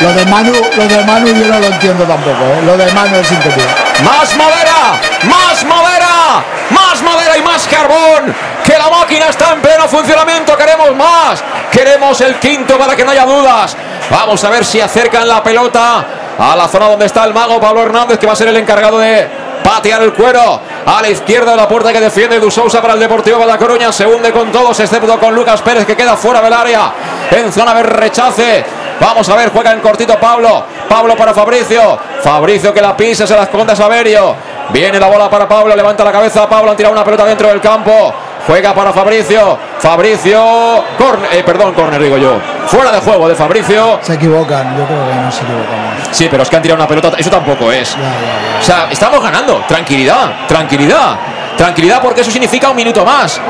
Lo 0.01 0.13
de 0.13 0.27
Manu, 0.27 0.53
lo 0.53 0.87
de 0.87 1.05
Manu 1.05 1.29
yo 1.29 1.47
no 1.47 1.59
lo 1.59 1.67
entiendo 1.67 2.05
tampoco, 2.05 2.45
¿eh? 2.45 2.63
Lo 2.67 2.77
de 2.77 2.93
Manu 2.93 3.17
es 3.17 3.33
entendido. 3.33 3.67
Más 4.05 4.37
madera, 4.37 5.01
más 5.23 5.65
madera, 5.65 6.45
más 6.71 7.03
madera 7.03 7.39
y 7.39 7.43
más 7.43 7.67
carbón. 7.67 8.35
Que 8.63 8.77
la 8.77 8.91
máquina 8.91 9.27
está 9.31 9.53
en 9.55 9.63
pleno 9.63 9.89
funcionamiento. 9.89 10.57
Queremos 10.57 10.95
más. 10.95 11.43
Queremos 11.73 12.21
el 12.21 12.35
quinto 12.39 12.77
para 12.77 12.95
que 12.95 13.05
no 13.05 13.13
haya 13.13 13.25
dudas. 13.25 13.77
Vamos 14.11 14.45
a 14.45 14.51
ver 14.51 14.65
si 14.65 14.81
acercan 14.81 15.27
la 15.27 15.43
pelota 15.43 16.05
a 16.39 16.57
la 16.57 16.69
zona 16.69 16.89
donde 16.89 17.07
está 17.07 17.25
el 17.25 17.33
mago 17.33 17.61
Pablo 17.61 17.83
Hernández, 17.83 18.19
que 18.19 18.27
va 18.27 18.35
a 18.35 18.37
ser 18.37 18.49
el 18.49 18.57
encargado 18.57 18.99
de 18.99 19.29
patear 19.63 20.03
el 20.03 20.13
cuero. 20.13 20.61
A 20.87 21.03
la 21.03 21.09
izquierda 21.09 21.51
de 21.51 21.57
la 21.57 21.67
puerta 21.67 21.93
que 21.93 22.01
defiende 22.01 22.39
Dusousa 22.39 22.81
para 22.81 22.95
el 22.95 23.01
Deportivo 23.01 23.39
de 23.39 23.47
La 23.47 23.59
Coruña. 23.59 23.93
Se 23.93 24.07
hunde 24.07 24.31
con 24.33 24.53
todos, 24.53 24.79
excepto 24.79 25.19
con 25.19 25.35
Lucas 25.35 25.61
Pérez, 25.63 25.85
que 25.85 25.97
queda 25.97 26.17
fuera 26.17 26.41
del 26.41 26.53
área. 26.53 26.93
En 27.31 27.53
zona 27.53 27.75
de 27.75 27.83
rechace. 27.83 28.65
Vamos 29.01 29.29
a 29.29 29.37
ver, 29.37 29.51
juega 29.51 29.73
en 29.73 29.81
cortito 29.81 30.19
Pablo. 30.19 30.65
Pablo 30.89 31.17
para 31.17 31.35
Fabricio. 31.35 31.99
Fabricio 32.23 32.73
que 32.73 32.81
la 32.81 32.97
pisa, 32.97 33.27
se 33.27 33.35
la 33.35 33.43
esconde 33.43 33.73
a 33.73 33.77
Saverio. 33.77 34.35
Viene 34.71 35.01
la 35.01 35.07
bola 35.07 35.29
para 35.29 35.49
Pablo, 35.49 35.75
levanta 35.75 36.05
la 36.05 36.13
cabeza. 36.13 36.49
Pablo 36.49 36.71
han 36.71 36.77
tirado 36.77 36.95
una 36.95 37.05
pelota 37.05 37.25
dentro 37.25 37.49
del 37.49 37.61
campo. 37.61 38.15
Juega 38.47 38.73
para 38.73 38.93
Fabricio. 38.93 39.59
Fabricio. 39.79 40.85
Corner, 40.99 41.35
eh, 41.35 41.43
perdón, 41.45 41.75
corner 41.75 42.03
digo 42.03 42.17
yo. 42.17 42.39
Fuera 42.67 42.91
de 42.93 43.01
juego 43.01 43.29
de 43.29 43.35
Fabricio. 43.35 44.01
Se 44.03 44.15
equivocan, 44.15 44.77
yo 44.77 44.85
creo 44.85 45.09
que 45.09 45.15
no 45.15 45.31
se 45.31 45.43
equivocan. 45.43 45.97
Sí, 46.11 46.29
pero 46.31 46.43
es 46.43 46.51
que 46.51 46.57
han 46.57 46.63
tirado 46.63 46.81
una 46.81 46.89
pelota. 46.89 47.13
Eso 47.17 47.31
tampoco 47.31 47.71
es. 47.71 47.95
O 47.95 48.63
sea, 48.63 48.89
estamos 48.91 49.23
ganando. 49.23 49.63
Tranquilidad, 49.69 50.47
tranquilidad. 50.49 51.17
Tranquilidad 51.57 52.01
porque 52.03 52.21
eso 52.21 52.31
significa 52.31 52.71
un 52.71 52.77
minuto 52.77 53.05
más. 53.05 53.41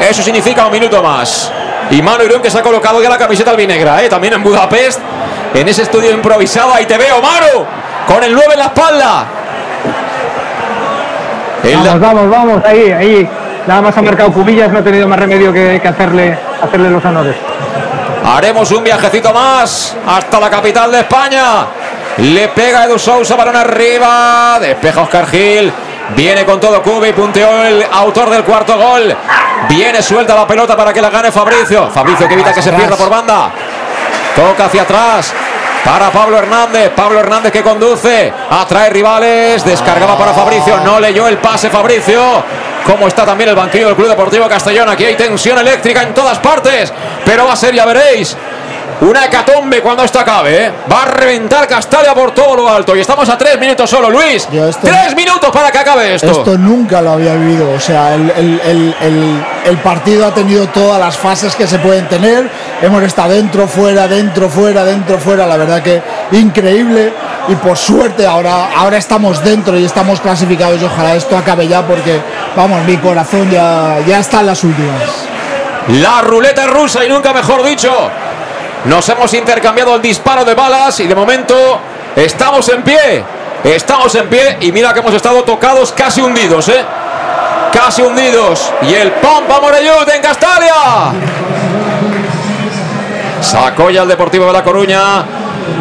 Eso 0.00 0.22
significa 0.22 0.66
un 0.66 0.72
minuto 0.72 1.02
más. 1.02 1.52
Y 1.90 2.02
Manu 2.02 2.24
Irún 2.24 2.42
que 2.42 2.50
se 2.50 2.58
ha 2.58 2.62
colocado 2.62 3.02
ya 3.02 3.08
la 3.08 3.18
camiseta 3.18 3.50
albinegra, 3.50 4.02
¿eh? 4.02 4.08
también 4.08 4.34
en 4.34 4.42
Budapest, 4.42 5.00
en 5.54 5.68
ese 5.68 5.82
estudio 5.82 6.10
improvisado. 6.10 6.74
Ahí 6.74 6.86
te 6.86 6.98
veo, 6.98 7.20
Manu, 7.20 7.66
con 8.06 8.22
el 8.22 8.32
9 8.32 8.48
en 8.52 8.58
la 8.58 8.66
espalda. 8.66 9.26
Vamos, 11.62 12.00
vamos, 12.00 12.30
vamos, 12.30 12.64
ahí, 12.64 12.92
ahí. 12.92 13.28
Nada 13.68 13.82
más 13.82 13.94
ha 13.98 14.00
marcado 14.00 14.32
Cubillas, 14.32 14.72
no 14.72 14.78
he 14.78 14.82
tenido 14.82 15.06
más 15.06 15.18
remedio 15.18 15.52
que, 15.52 15.78
que 15.78 15.88
hacerle, 15.88 16.38
hacerle 16.62 16.88
los 16.88 17.04
honores. 17.04 17.36
Haremos 18.24 18.70
un 18.70 18.82
viajecito 18.82 19.30
más 19.34 19.94
hasta 20.06 20.40
la 20.40 20.48
capital 20.48 20.90
de 20.90 21.00
España. 21.00 21.66
Le 22.16 22.48
pega 22.48 22.84
Edu 22.84 22.98
Sousa, 22.98 23.36
balón 23.36 23.56
arriba. 23.56 24.58
Despeja 24.58 25.02
Oscar 25.02 25.26
Gil. 25.26 25.70
Viene 26.16 26.46
con 26.46 26.58
todo 26.58 26.82
Cubi, 26.82 27.12
punteó 27.12 27.62
el 27.62 27.84
autor 27.92 28.30
del 28.30 28.42
cuarto 28.42 28.78
gol. 28.78 29.14
Viene 29.68 30.00
suelta 30.00 30.34
la 30.34 30.46
pelota 30.46 30.74
para 30.74 30.90
que 30.90 31.02
la 31.02 31.10
gane 31.10 31.30
Fabricio. 31.30 31.90
Fabricio 31.90 32.26
que 32.26 32.32
evita 32.32 32.54
que 32.54 32.62
se 32.62 32.72
pierda 32.72 32.96
por 32.96 33.10
banda. 33.10 33.50
Toca 34.34 34.64
hacia 34.64 34.80
atrás. 34.80 35.34
Para 35.84 36.08
Pablo 36.08 36.38
Hernández. 36.38 36.90
Pablo 36.96 37.20
Hernández 37.20 37.52
que 37.52 37.62
conduce. 37.62 38.32
Atrae 38.48 38.88
rivales. 38.88 39.62
Descargaba 39.62 40.16
para 40.16 40.32
Fabricio. 40.32 40.78
No 40.78 40.98
leyó 40.98 41.28
el 41.28 41.36
pase 41.36 41.68
Fabricio. 41.68 42.42
Como 42.86 43.06
está 43.06 43.24
también 43.24 43.50
el 43.50 43.56
banquillo 43.56 43.86
del 43.88 43.96
Club 43.96 44.08
Deportivo 44.08 44.48
Castellón. 44.48 44.88
Aquí 44.88 45.04
hay 45.04 45.14
tensión 45.14 45.58
eléctrica 45.58 46.02
en 46.02 46.14
todas 46.14 46.38
partes. 46.38 46.92
Pero 47.24 47.46
va 47.46 47.52
a 47.52 47.56
ser, 47.56 47.74
ya 47.74 47.84
veréis. 47.84 48.36
Una 49.00 49.26
hecatombe 49.26 49.80
cuando 49.80 50.02
esto 50.02 50.18
acabe. 50.18 50.64
¿eh? 50.66 50.72
Va 50.92 51.02
a 51.02 51.06
reventar 51.06 51.68
Castalia 51.68 52.14
por 52.14 52.32
todo 52.32 52.56
lo 52.56 52.68
alto. 52.68 52.96
Y 52.96 53.00
estamos 53.00 53.28
a 53.28 53.38
tres 53.38 53.58
minutos 53.60 53.88
solo, 53.88 54.10
Luis. 54.10 54.48
Tres 54.90 55.14
minutos 55.14 55.50
para 55.52 55.70
que 55.70 55.78
acabe 55.78 56.14
esto. 56.14 56.30
Esto 56.30 56.58
nunca 56.58 57.00
lo 57.00 57.12
había 57.12 57.34
vivido. 57.34 57.70
O 57.70 57.78
sea, 57.80 58.14
el, 58.14 58.28
el- 58.30 58.60
el- 58.64 58.96
el- 59.00 59.44
el 59.66 59.76
partido 59.78 60.26
ha 60.26 60.34
tenido 60.34 60.66
todas 60.68 60.98
las 60.98 61.16
fases 61.16 61.54
que 61.54 61.66
se 61.68 61.78
pueden 61.78 62.08
tener. 62.08 62.50
Hemos 62.82 63.02
estado 63.04 63.30
dentro, 63.34 63.68
fuera, 63.68 64.08
dentro, 64.08 64.48
fuera, 64.48 64.84
dentro, 64.84 65.18
fuera. 65.18 65.46
La 65.46 65.56
verdad 65.56 65.80
que 65.80 66.02
increíble. 66.32 67.12
Y 67.46 67.54
por 67.54 67.76
suerte 67.78 68.26
ahora, 68.26 68.70
ahora 68.76 68.96
estamos 68.98 69.42
dentro 69.44 69.78
y 69.78 69.84
estamos 69.84 70.20
clasificados. 70.20 70.82
Y 70.82 70.84
ojalá 70.84 71.14
esto 71.14 71.36
acabe 71.38 71.68
ya 71.68 71.82
porque, 71.86 72.20
vamos, 72.56 72.82
mi 72.84 72.96
corazón 72.96 73.48
ya, 73.50 73.98
ya 74.06 74.18
está 74.18 74.40
en 74.40 74.46
las 74.46 74.64
últimas. 74.64 75.00
La 75.88 76.20
ruleta 76.20 76.66
rusa 76.66 77.04
y 77.04 77.08
nunca 77.08 77.32
mejor 77.32 77.62
dicho. 77.62 77.90
Nos 78.84 79.08
hemos 79.08 79.32
intercambiado 79.34 79.96
el 79.96 80.02
disparo 80.02 80.44
de 80.44 80.54
balas 80.54 80.98
y 81.00 81.06
de 81.06 81.14
momento 81.14 81.54
estamos 82.16 82.68
en 82.68 82.82
pie. 82.82 83.24
Estamos 83.64 84.14
en 84.14 84.28
pie 84.28 84.58
y 84.60 84.72
mira 84.72 84.92
que 84.92 85.00
hemos 85.00 85.14
estado 85.14 85.42
tocados 85.42 85.92
casi 85.92 86.20
hundidos, 86.20 86.68
¿eh? 86.68 86.84
Casi 87.72 88.02
hundidos. 88.02 88.72
Y 88.82 88.94
el 88.94 89.10
Pompa 89.12 89.60
Morellut 89.60 90.08
en 90.14 90.22
Castalia. 90.22 91.12
Sacó 93.40 93.90
ya 93.90 94.02
el 94.02 94.08
Deportivo 94.08 94.46
de 94.46 94.52
La 94.52 94.64
Coruña. 94.64 95.24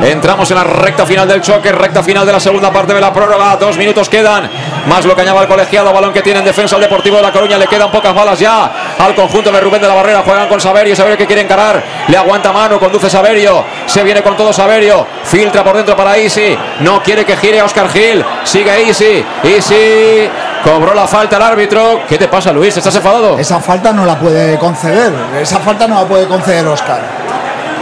Entramos 0.03 0.49
en 0.51 0.57
la 0.57 0.63
recta 0.63 1.05
final 1.05 1.27
del 1.27 1.41
choque, 1.41 1.71
recta 1.71 2.03
final 2.03 2.25
de 2.25 2.31
la 2.31 2.39
segunda 2.39 2.71
parte 2.71 2.93
de 2.93 3.01
la 3.01 3.11
prórroga. 3.11 3.55
Dos 3.57 3.77
minutos 3.77 4.09
quedan. 4.09 4.49
Más 4.87 5.05
lo 5.05 5.15
que 5.15 5.21
añaba 5.21 5.41
el 5.41 5.47
colegiado. 5.47 5.91
Balón 5.91 6.13
que 6.13 6.21
tiene 6.21 6.39
en 6.39 6.45
defensa 6.45 6.75
el 6.75 6.81
Deportivo 6.81 7.17
de 7.17 7.23
La 7.23 7.31
Coruña. 7.31 7.57
Le 7.57 7.67
quedan 7.67 7.91
pocas 7.91 8.13
balas 8.13 8.39
ya. 8.39 8.95
al 8.99 9.15
conjunto 9.15 9.51
de 9.51 9.59
Rubén 9.59 9.81
de 9.81 9.87
la 9.87 9.95
Barrera. 9.95 10.21
Juegan 10.23 10.47
con 10.47 10.61
Saberio. 10.61 10.95
Saberio 10.95 11.17
que 11.17 11.25
quiere 11.25 11.41
encarar. 11.41 11.83
Le 12.07 12.17
aguanta 12.17 12.51
mano. 12.51 12.79
Conduce 12.79 13.09
Saberio. 13.09 13.63
Se 13.85 14.03
viene 14.03 14.21
con 14.21 14.35
todo 14.37 14.53
Saberio. 14.53 15.05
Filtra 15.23 15.63
por 15.63 15.75
dentro 15.75 15.95
para 15.95 16.17
Easy. 16.17 16.57
No 16.81 17.01
quiere 17.01 17.25
que 17.25 17.35
gire 17.35 17.61
Oscar 17.61 17.89
Gil. 17.89 18.23
Sigue 18.43 18.87
Easy. 18.87 19.25
Easy. 19.43 20.29
Cobró 20.63 20.93
la 20.93 21.07
falta 21.07 21.37
el 21.37 21.41
árbitro. 21.41 22.01
¿Qué 22.07 22.17
te 22.17 22.27
pasa, 22.27 22.51
Luis? 22.51 22.75
¿Estás 22.75 22.95
enfadado? 22.95 23.37
Esa 23.37 23.59
falta 23.59 23.93
no 23.93 24.05
la 24.05 24.17
puede 24.17 24.57
conceder. 24.57 25.13
Esa 25.39 25.59
falta 25.59 25.87
no 25.87 25.95
la 25.95 26.07
puede 26.07 26.27
conceder 26.27 26.67
Oscar. 26.67 27.01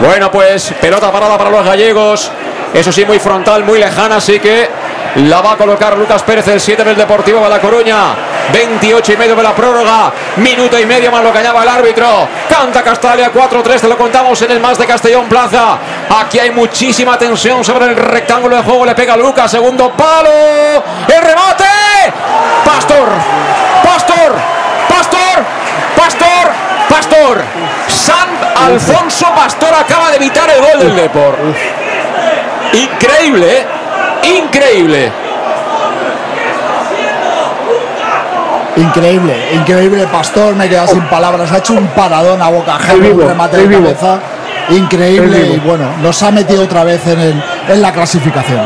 Bueno, 0.02 0.30
pues 0.32 0.74
pelota 0.82 1.12
parada 1.12 1.38
para 1.38 1.50
los 1.50 1.66
gallegos. 1.66 2.32
Eso 2.74 2.92
sí, 2.92 3.06
muy 3.06 3.20
frontal, 3.20 3.64
muy 3.64 3.80
lejana, 3.80 4.18
así 4.18 4.40
que 4.40 4.70
la 5.16 5.40
va 5.42 5.54
a 5.54 5.58
colocar 5.58 5.98
Lucas 5.98 6.24
Pérez, 6.24 6.48
el 6.50 6.60
7 6.60 6.84
del 6.84 6.98
Deportivo 6.98 7.40
de 7.42 7.50
La 7.50 7.60
Coruña. 7.60 8.14
28 8.52 9.14
y 9.14 9.18
medio 9.18 9.36
de 9.36 9.44
la 9.44 9.56
prórroga. 9.56 10.12
Minuto 10.38 10.78
y 10.78 10.86
medio 10.86 11.12
más 11.12 11.24
lo 11.24 11.32
que 11.32 11.40
añaba 11.40 11.64
el 11.64 11.70
árbitro. 11.70 12.28
Canta 12.50 12.84
Castalia 12.84 13.32
4-3, 13.32 13.80
te 13.80 13.88
lo 13.88 13.98
contamos 13.98 14.42
en 14.42 14.52
el 14.52 14.60
más 14.60 14.78
de 14.78 14.86
Castellón 14.86 15.28
Plaza. 15.30 15.78
Aquí 16.20 16.38
hay 16.38 16.52
muchísima 16.52 17.18
tensión 17.18 17.64
sobre 17.64 17.86
el 17.86 17.96
rectángulo 17.96 18.58
de 18.58 18.64
juego. 18.64 18.86
Le 18.86 18.94
pega 18.94 19.16
Lucas, 19.16 19.50
segundo 19.50 19.92
palo. 19.92 20.30
El 21.08 21.22
remate. 21.22 21.64
Pastor, 22.66 23.08
Pastor, 23.84 24.36
Pastor, 24.90 25.46
Pastor, 25.96 26.52
Pastor. 26.96 27.42
San 27.90 28.30
Alfonso 28.68 29.26
Pastor 29.36 29.74
acaba 29.74 30.12
de 30.12 30.16
evitar 30.16 30.50
el 30.50 30.62
gol 30.62 30.80
del 30.80 30.96
Depor. 30.96 31.36
Increíble, 32.72 33.60
¿eh? 33.60 33.66
Increíble. 34.38 35.12
Increíble, 38.78 39.36
increíble 39.54 40.08
Pastor, 40.08 40.56
me 40.56 40.66
he 40.66 40.70
quedado 40.70 40.88
sin 40.88 41.02
palabras, 41.08 41.50
ha 41.52 41.58
hecho 41.58 41.74
un 41.74 41.88
paradón 41.88 42.42
a 42.42 42.50
boca 42.50 42.76
ajena, 42.76 43.08
un 43.08 43.28
remate 43.28 43.58
de 43.58 43.76
cabeza. 43.76 44.20
Increíble 44.70 45.54
y 45.54 45.60
bueno, 45.60 45.86
nos 46.02 46.22
ha 46.24 46.32
metido 46.32 46.64
otra 46.64 46.84
vez 46.84 47.06
en, 47.08 47.20
el, 47.20 47.44
en 47.70 47.82
la 47.82 47.92
clasificación. 47.92 48.62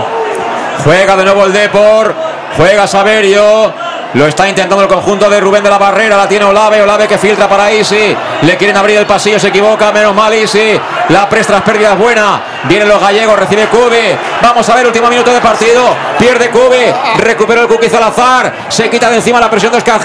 Juega 0.84 1.16
de 1.16 1.26
nuevo 1.26 1.46
el 1.46 1.54
Depor, 1.54 2.16
juega 2.58 2.88
Saberio, 2.88 3.74
lo 4.14 4.26
está 4.26 4.50
intentando 4.50 4.84
el 4.84 4.90
conjunto 4.90 5.30
de 5.30 5.40
Rubén 5.40 5.64
de 5.64 5.70
la 5.70 5.78
Barrera. 5.78 6.18
La 6.18 6.28
tiene 6.28 6.46
Olave. 6.46 6.82
Olave 6.82 7.08
que 7.08 7.18
filtra 7.18 7.48
para 7.48 7.72
Isi. 7.72 8.16
Le 8.42 8.58
quieren 8.58 8.76
abrir 8.76 8.98
el 8.98 9.06
pasillo. 9.06 9.40
Se 9.40 9.50
equivoca. 9.50 9.92
Menos 9.92 10.16
mal 10.16 10.34
Isi. 10.34 10.80
La 11.10 11.28
presta 11.28 11.54
las 11.54 11.64
pérdidas 11.64 11.98
buena. 11.98 12.42
Vienen 12.64 12.88
los 12.88 13.02
gallegos. 13.02 13.38
Recibe 13.38 13.66
Cube. 13.68 14.18
Vamos 14.42 14.68
a 14.70 14.76
ver. 14.76 14.86
Último 14.86 15.10
minuto 15.10 15.32
de 15.32 15.42
partido. 15.42 15.84
Pierde 16.18 16.50
Cube. 16.50 16.94
Recupera 17.18 17.62
el 17.62 17.68
Cookie 17.68 17.90
Salazar. 17.90 18.54
Se 18.70 18.90
quita 18.90 19.10
de 19.10 19.18
encima 19.18 19.40
la 19.40 19.50
presión 19.50 19.72
de 19.72 19.80
Oscar. 19.80 20.02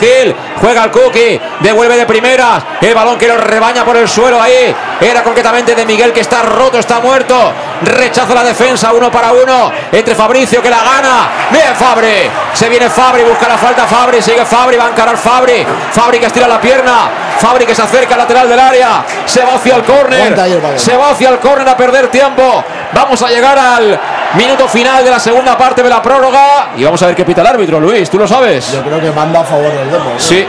Juega 0.60 0.84
el 0.84 0.90
Cookie. 0.90 1.40
Devuelve 1.60 1.96
de 1.96 2.06
primeras. 2.06 2.62
El 2.80 2.94
balón 2.94 3.18
que 3.18 3.28
lo 3.28 3.36
rebaña 3.36 3.84
por 3.84 3.96
el 3.96 4.08
suelo 4.08 4.40
ahí. 4.40 4.74
Era 5.00 5.22
concretamente 5.22 5.74
de 5.74 5.84
Miguel 5.84 6.12
que 6.12 6.20
está 6.20 6.42
roto. 6.42 6.78
Está 6.78 7.00
muerto. 7.00 7.52
Rechaza 7.82 8.34
la 8.34 8.44
defensa. 8.44 8.92
Uno 8.92 9.10
para 9.10 9.32
uno. 9.32 9.70
Entre 9.92 10.14
Fabricio 10.14 10.62
que 10.62 10.70
la 10.70 10.82
gana. 10.82 11.28
Bien 11.50 11.74
Fabri. 11.76 12.30
Se 12.54 12.68
viene 12.68 12.88
Fabri. 12.88 13.22
Busca 13.24 13.46
la 13.46 13.58
falta. 13.58 13.86
Fabri, 13.86 14.22
sigue 14.22 14.44
Fabri, 14.44 14.76
va 14.76 14.86
a 14.86 14.90
encarar 14.90 15.16
Fabri. 15.16 15.66
Fabri 15.92 16.18
que 16.18 16.26
estira 16.26 16.48
la 16.48 16.60
pierna. 16.60 17.23
Fabri 17.38 17.66
que 17.66 17.74
se 17.74 17.82
acerca 17.82 18.14
al 18.14 18.20
lateral 18.20 18.48
del 18.48 18.58
área. 18.58 19.04
Se 19.26 19.42
va 19.42 19.54
hacia 19.54 19.76
el 19.76 19.84
córner. 19.84 20.34
Se 20.76 20.96
va 20.96 21.10
hacia 21.10 21.30
el 21.30 21.38
córner 21.38 21.68
a 21.68 21.76
perder 21.76 22.08
tiempo. 22.08 22.64
Vamos 22.92 23.20
a 23.22 23.28
llegar 23.28 23.58
al 23.58 23.98
minuto 24.34 24.68
final 24.68 25.04
de 25.04 25.10
la 25.10 25.18
segunda 25.18 25.56
parte 25.56 25.82
de 25.82 25.88
la 25.88 26.00
prórroga. 26.00 26.70
Y 26.76 26.84
vamos 26.84 27.02
a 27.02 27.06
ver 27.06 27.16
qué 27.16 27.24
pita 27.24 27.40
el 27.40 27.46
árbitro, 27.46 27.80
Luis. 27.80 28.08
¿Tú 28.08 28.18
lo 28.18 28.26
sabes? 28.26 28.72
Yo 28.72 28.82
creo 28.82 29.00
que 29.00 29.10
manda 29.10 29.40
a 29.40 29.44
favor 29.44 29.72
del 29.72 29.90
Depor. 29.90 30.12
Sí. 30.18 30.46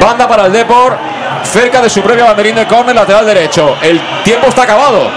Banda 0.00 0.26
para 0.28 0.46
el 0.46 0.52
Depor. 0.52 0.96
Cerca 1.44 1.80
de 1.80 1.90
su 1.90 2.02
propio 2.02 2.24
banderín 2.24 2.54
de 2.54 2.66
córner 2.66 2.94
lateral 2.94 3.26
derecho. 3.26 3.76
El 3.82 4.00
tiempo 4.22 4.48
está 4.48 4.62
acabado. 4.62 5.08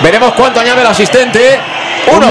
Veremos 0.00 0.32
cuánto 0.34 0.60
añade 0.60 0.80
el 0.80 0.86
asistente. 0.86 1.60
Uno. 2.14 2.26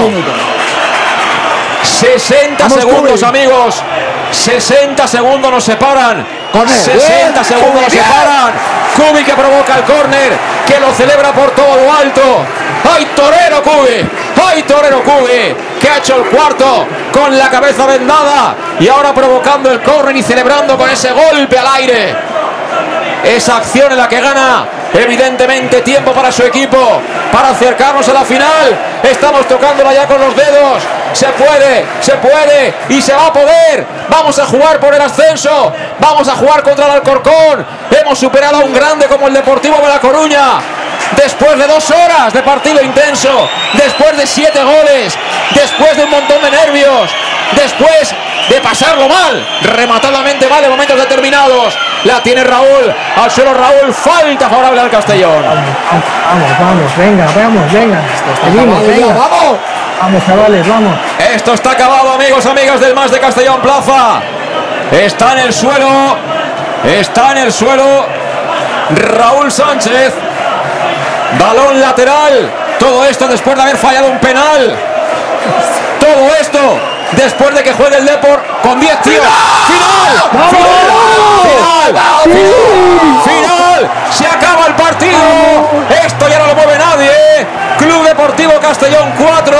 60 1.82 2.62
Vamos, 2.62 2.78
segundos, 2.78 3.22
amigos. 3.22 3.82
60 4.30 5.06
segundos 5.06 5.50
nos 5.50 5.64
separan. 5.64 6.26
Con 6.52 6.62
él. 6.62 6.68
60 6.68 7.08
Bien, 7.08 7.44
segundos 7.44 7.82
nos 7.82 7.92
separan. 7.92 8.52
Cubi 8.96 9.24
que 9.24 9.32
provoca 9.32 9.76
el 9.76 9.84
córner, 9.84 10.32
que 10.66 10.78
lo 10.78 10.92
celebra 10.92 11.32
por 11.32 11.50
todo 11.52 11.76
lo 11.76 11.92
alto. 11.92 12.44
¡Ay, 12.94 13.06
torero 13.14 13.62
Cubi! 13.62 14.06
¡Ay, 14.44 14.62
torero 14.64 15.02
Cubi! 15.02 15.54
Que 15.80 15.88
ha 15.88 15.98
hecho 15.98 16.16
el 16.16 16.24
cuarto 16.24 16.86
con 17.12 17.36
la 17.36 17.48
cabeza 17.48 17.86
vendada 17.86 18.54
y 18.78 18.88
ahora 18.88 19.14
provocando 19.14 19.70
el 19.70 19.80
córner 19.80 20.16
y 20.16 20.22
celebrando 20.22 20.76
con 20.76 20.90
ese 20.90 21.12
golpe 21.12 21.58
al 21.58 21.66
aire. 21.74 22.14
Esa 23.24 23.58
acción 23.58 23.92
en 23.92 23.98
la 23.98 24.08
que 24.08 24.20
gana 24.20 24.66
evidentemente 24.94 25.80
tiempo 25.80 26.12
para 26.12 26.30
su 26.30 26.42
equipo, 26.42 26.78
para 27.32 27.50
acercarnos 27.50 28.08
a 28.08 28.12
la 28.12 28.24
final. 28.24 28.78
Estamos 29.02 29.46
tocándola 29.48 29.92
ya 29.92 30.06
con 30.06 30.20
los 30.20 30.36
dedos. 30.36 30.82
Se 31.12 31.26
puede, 31.26 31.84
se 32.00 32.12
puede 32.12 32.74
y 32.88 33.02
se 33.02 33.14
va 33.14 33.26
a 33.26 33.32
poder. 33.32 33.86
Vamos 34.08 34.38
a 34.38 34.46
jugar 34.46 34.78
por 34.80 34.94
el 34.94 35.00
ascenso. 35.00 35.72
Vamos 35.98 36.28
a 36.28 36.36
jugar 36.36 36.62
contra 36.62 36.86
el 36.86 36.92
Alcorcón. 36.92 37.66
Hemos 37.90 38.18
superado 38.18 38.56
a 38.56 38.60
un 38.60 38.72
grande 38.72 39.06
como 39.06 39.28
el 39.28 39.34
Deportivo 39.34 39.76
de 39.76 39.88
La 39.88 40.00
Coruña. 40.00 40.60
Después 41.16 41.58
de 41.58 41.66
dos 41.66 41.90
horas 41.90 42.32
de 42.32 42.42
partido 42.42 42.82
intenso, 42.82 43.48
después 43.74 44.16
de 44.16 44.26
siete 44.26 44.62
goles, 44.62 45.16
después 45.54 45.96
de 45.96 46.04
un 46.04 46.10
montón 46.10 46.42
de 46.42 46.50
nervios, 46.50 47.10
después 47.54 48.14
de 48.48 48.60
pasarlo 48.60 49.08
mal, 49.08 49.46
rematadamente 49.62 50.48
mal 50.48 50.64
en 50.64 50.70
momentos 50.70 50.98
determinados. 50.98 51.78
La 52.04 52.22
tiene 52.22 52.42
Raúl, 52.42 52.92
al 53.16 53.30
suelo 53.30 53.54
Raúl, 53.54 53.92
falta 53.92 54.48
favorable 54.48 54.80
al 54.80 54.90
Castellón. 54.90 55.44
Vamos, 55.44 56.58
vamos, 56.58 56.96
venga, 56.96 57.26
vamos, 57.36 57.72
venga. 57.72 58.00
Seguimos, 58.44 58.82
acabado 58.82 58.82
ya, 58.82 58.88
venga. 58.88 59.14
¡Vamos! 59.14 59.58
Vamos, 60.00 60.26
chavales, 60.26 60.68
vamos. 60.68 60.98
Esto 61.32 61.54
está 61.54 61.70
acabado, 61.72 62.12
amigos, 62.12 62.44
amigas 62.46 62.80
del 62.80 62.94
Más 62.94 63.10
de 63.12 63.20
Castellón 63.20 63.60
Plaza. 63.60 64.20
Está 64.90 65.32
en 65.32 65.38
el 65.38 65.52
suelo, 65.52 66.16
está 66.84 67.32
en 67.32 67.38
el 67.38 67.52
suelo 67.52 68.04
Raúl 68.90 69.52
Sánchez. 69.52 70.12
Balón 71.38 71.80
lateral. 71.80 72.50
Todo 72.78 73.04
esto 73.04 73.28
después 73.28 73.56
de 73.56 73.62
haber 73.62 73.76
fallado 73.76 74.08
un 74.08 74.18
penal. 74.18 74.74
Todo 76.00 76.34
esto 76.40 76.58
después 77.12 77.54
de 77.54 77.62
que 77.62 77.72
juegue 77.72 77.98
el 77.98 78.06
Depor 78.06 78.42
con 78.62 78.80
10 78.80 79.02
tíos. 79.02 79.24
¡Final! 79.66 80.48
¡Final! 80.50 80.72
¡Final! 81.42 82.42
¡Final! 83.24 83.61
¡Se 84.10 84.26
acaba 84.26 84.66
el 84.66 84.74
partido! 84.74 85.18
Esto 86.04 86.28
ya 86.28 86.38
no 86.38 86.46
lo 86.46 86.54
mueve 86.54 86.78
nadie. 86.78 87.10
Club 87.78 88.04
Deportivo 88.04 88.52
Castellón 88.60 89.12
4, 89.18 89.58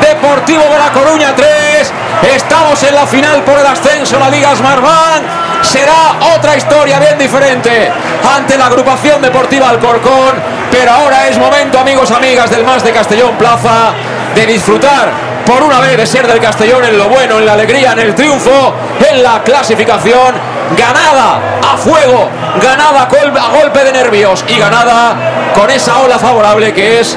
Deportivo 0.00 0.62
de 0.62 0.78
La 0.78 0.90
Coruña 0.92 1.34
3. 1.34 1.92
Estamos 2.34 2.82
en 2.82 2.94
la 2.94 3.06
final 3.06 3.42
por 3.42 3.58
el 3.58 3.66
ascenso 3.66 4.16
a 4.16 4.20
la 4.20 4.30
Liga 4.30 4.56
Smartbank. 4.56 5.22
Será 5.62 6.34
otra 6.34 6.56
historia 6.56 6.98
bien 6.98 7.18
diferente 7.18 7.90
ante 8.34 8.56
la 8.56 8.66
agrupación 8.66 9.20
deportiva 9.20 9.68
Alcorcón. 9.68 10.34
Pero 10.70 10.90
ahora 10.90 11.28
es 11.28 11.38
momento, 11.38 11.78
amigos, 11.78 12.10
amigas 12.10 12.50
del 12.50 12.64
Más 12.64 12.82
de 12.82 12.92
Castellón 12.92 13.36
Plaza, 13.36 13.92
de 14.34 14.46
disfrutar 14.46 15.10
por 15.44 15.62
una 15.62 15.80
vez 15.80 15.96
de 15.96 16.06
ser 16.06 16.26
del 16.26 16.40
Castellón 16.40 16.84
en 16.84 16.96
lo 16.96 17.08
bueno, 17.08 17.38
en 17.38 17.46
la 17.46 17.52
alegría, 17.52 17.92
en 17.92 17.98
el 17.98 18.14
triunfo, 18.14 18.74
en 19.10 19.22
la 19.22 19.42
clasificación. 19.42 20.51
Ganada 20.76 21.38
a 21.72 21.76
fuego, 21.76 22.28
ganada 22.62 23.02
a 23.02 23.06
gol- 23.06 23.36
a 23.38 23.48
golpe 23.60 23.84
de 23.84 23.92
nervios 23.92 24.44
y 24.48 24.58
ganada 24.58 25.14
con 25.54 25.70
esa 25.70 25.98
ola 26.00 26.18
favorable 26.18 26.72
que 26.72 27.00
es 27.00 27.16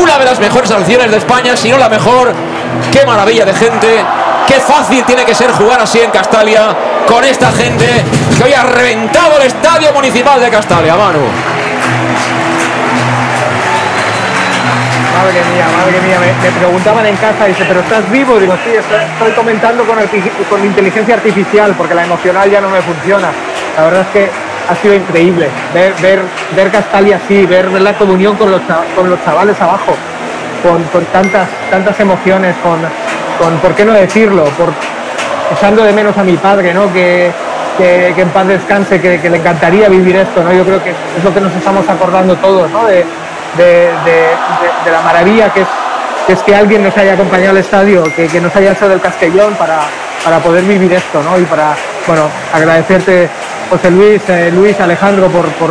una 0.00 0.18
de 0.18 0.24
las 0.24 0.38
mejores 0.38 0.68
sanciones 0.68 1.10
de 1.10 1.16
España, 1.18 1.56
si 1.56 1.70
no 1.70 1.78
la 1.78 1.88
mejor. 1.88 2.32
Qué 2.90 3.04
maravilla 3.06 3.44
de 3.44 3.54
gente, 3.54 4.04
qué 4.46 4.54
fácil 4.60 5.04
tiene 5.04 5.24
que 5.24 5.34
ser 5.34 5.52
jugar 5.52 5.80
así 5.80 6.00
en 6.00 6.10
Castalia 6.10 6.74
con 7.06 7.24
esta 7.24 7.50
gente 7.52 7.86
que 8.36 8.44
hoy 8.44 8.52
ha 8.52 8.62
reventado 8.64 9.36
el 9.38 9.46
estadio 9.46 9.92
municipal 9.92 10.40
de 10.40 10.48
Castalia, 10.50 10.94
Manu. 10.96 11.20
Madre 15.14 15.40
mía, 15.52 15.66
madre 15.76 16.00
mía, 16.00 16.16
me, 16.42 16.50
preguntaban 16.58 17.06
en 17.06 17.16
casa, 17.16 17.46
dice, 17.46 17.64
¿pero 17.68 17.80
estás 17.80 18.10
vivo? 18.10 18.38
Digo, 18.38 18.54
sí, 18.64 18.70
estoy, 18.70 19.32
comentando 19.32 19.84
con, 19.84 19.96
con 20.48 20.64
inteligencia 20.64 21.14
artificial, 21.14 21.74
porque 21.76 21.94
la 21.94 22.04
emocional 22.04 22.50
ya 22.50 22.60
no 22.60 22.70
me 22.70 22.80
funciona. 22.80 23.28
La 23.76 23.84
verdad 23.84 24.02
es 24.02 24.08
que 24.08 24.30
ha 24.68 24.74
sido 24.76 24.94
increíble 24.94 25.48
ver, 25.74 25.92
ver, 26.00 26.20
ver 26.56 26.70
Castalia 26.70 27.20
así, 27.22 27.46
ver 27.46 27.70
la 27.70 27.94
comunión 27.94 28.36
con 28.36 28.50
los, 28.50 28.60
con 28.96 29.10
los 29.10 29.22
chavales 29.24 29.60
abajo, 29.60 29.94
con, 30.62 30.82
con 30.84 31.04
tantas, 31.06 31.48
tantas 31.70 31.98
emociones, 32.00 32.54
con, 32.62 32.80
con, 33.38 33.58
¿por 33.58 33.74
qué 33.74 33.84
no 33.84 33.92
decirlo? 33.92 34.44
Por, 34.44 34.72
echando 35.56 35.82
de 35.84 35.92
menos 35.92 36.16
a 36.16 36.24
mi 36.24 36.36
padre, 36.36 36.72
¿no? 36.72 36.92
Que, 36.92 37.30
que, 37.76 38.14
en 38.16 38.28
paz 38.30 38.46
descanse, 38.46 39.00
que, 39.00 39.20
que 39.20 39.30
le 39.30 39.38
encantaría 39.38 39.88
vivir 39.88 40.16
esto, 40.16 40.42
¿no? 40.42 40.52
Yo 40.52 40.64
creo 40.64 40.82
que 40.82 40.90
es 40.90 41.24
lo 41.24 41.32
que 41.32 41.40
nos 41.40 41.52
estamos 41.54 41.88
acordando 41.88 42.34
todos, 42.36 42.70
¿no? 42.70 42.86
De, 43.56 43.64
de- 43.64 44.34
de- 44.84 44.90
la 44.90 45.00
maravilla 45.02 45.52
que 45.52 45.60
es, 45.62 45.68
que 46.26 46.32
es 46.34 46.42
que 46.42 46.54
alguien 46.54 46.82
nos 46.84 46.96
haya 46.96 47.14
acompañado 47.14 47.50
al 47.50 47.58
estadio, 47.58 48.02
que, 48.16 48.26
que 48.28 48.40
nos 48.40 48.54
haya 48.56 48.72
hecho 48.72 48.88
del 48.88 49.00
Castellón 49.00 49.54
para, 49.54 49.80
para 50.24 50.38
poder 50.38 50.64
vivir 50.64 50.92
esto, 50.92 51.22
¿no? 51.22 51.38
Y 51.38 51.44
para, 51.44 51.74
bueno, 52.06 52.28
agradecerte, 52.52 53.28
José 53.70 53.90
Luis, 53.90 54.22
eh, 54.28 54.50
Luis, 54.54 54.78
Alejandro, 54.80 55.28
por, 55.28 55.46
por, 55.52 55.70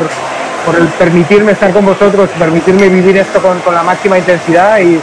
por 0.65 0.75
el 0.75 0.87
permitirme 0.89 1.53
estar 1.53 1.71
con 1.71 1.85
vosotros, 1.85 2.29
permitirme 2.37 2.89
vivir 2.89 3.17
esto 3.17 3.41
con, 3.41 3.59
con 3.59 3.73
la 3.75 3.83
máxima 3.83 4.17
intensidad 4.17 4.79
y, 4.79 4.99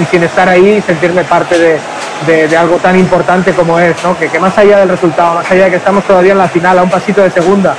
y 0.00 0.04
sin 0.10 0.22
estar 0.24 0.48
ahí 0.48 0.82
sentirme 0.86 1.24
parte 1.24 1.58
de, 1.58 1.78
de, 2.26 2.48
de 2.48 2.56
algo 2.56 2.76
tan 2.76 2.98
importante 2.98 3.52
como 3.52 3.78
es, 3.78 3.94
¿no? 4.02 4.18
que, 4.18 4.28
que 4.28 4.38
más 4.40 4.56
allá 4.58 4.78
del 4.78 4.88
resultado, 4.88 5.34
más 5.34 5.50
allá 5.50 5.64
de 5.64 5.70
que 5.70 5.76
estamos 5.76 6.04
todavía 6.04 6.32
en 6.32 6.38
la 6.38 6.48
final, 6.48 6.78
a 6.78 6.82
un 6.82 6.90
pasito 6.90 7.22
de 7.22 7.30
segunda, 7.30 7.74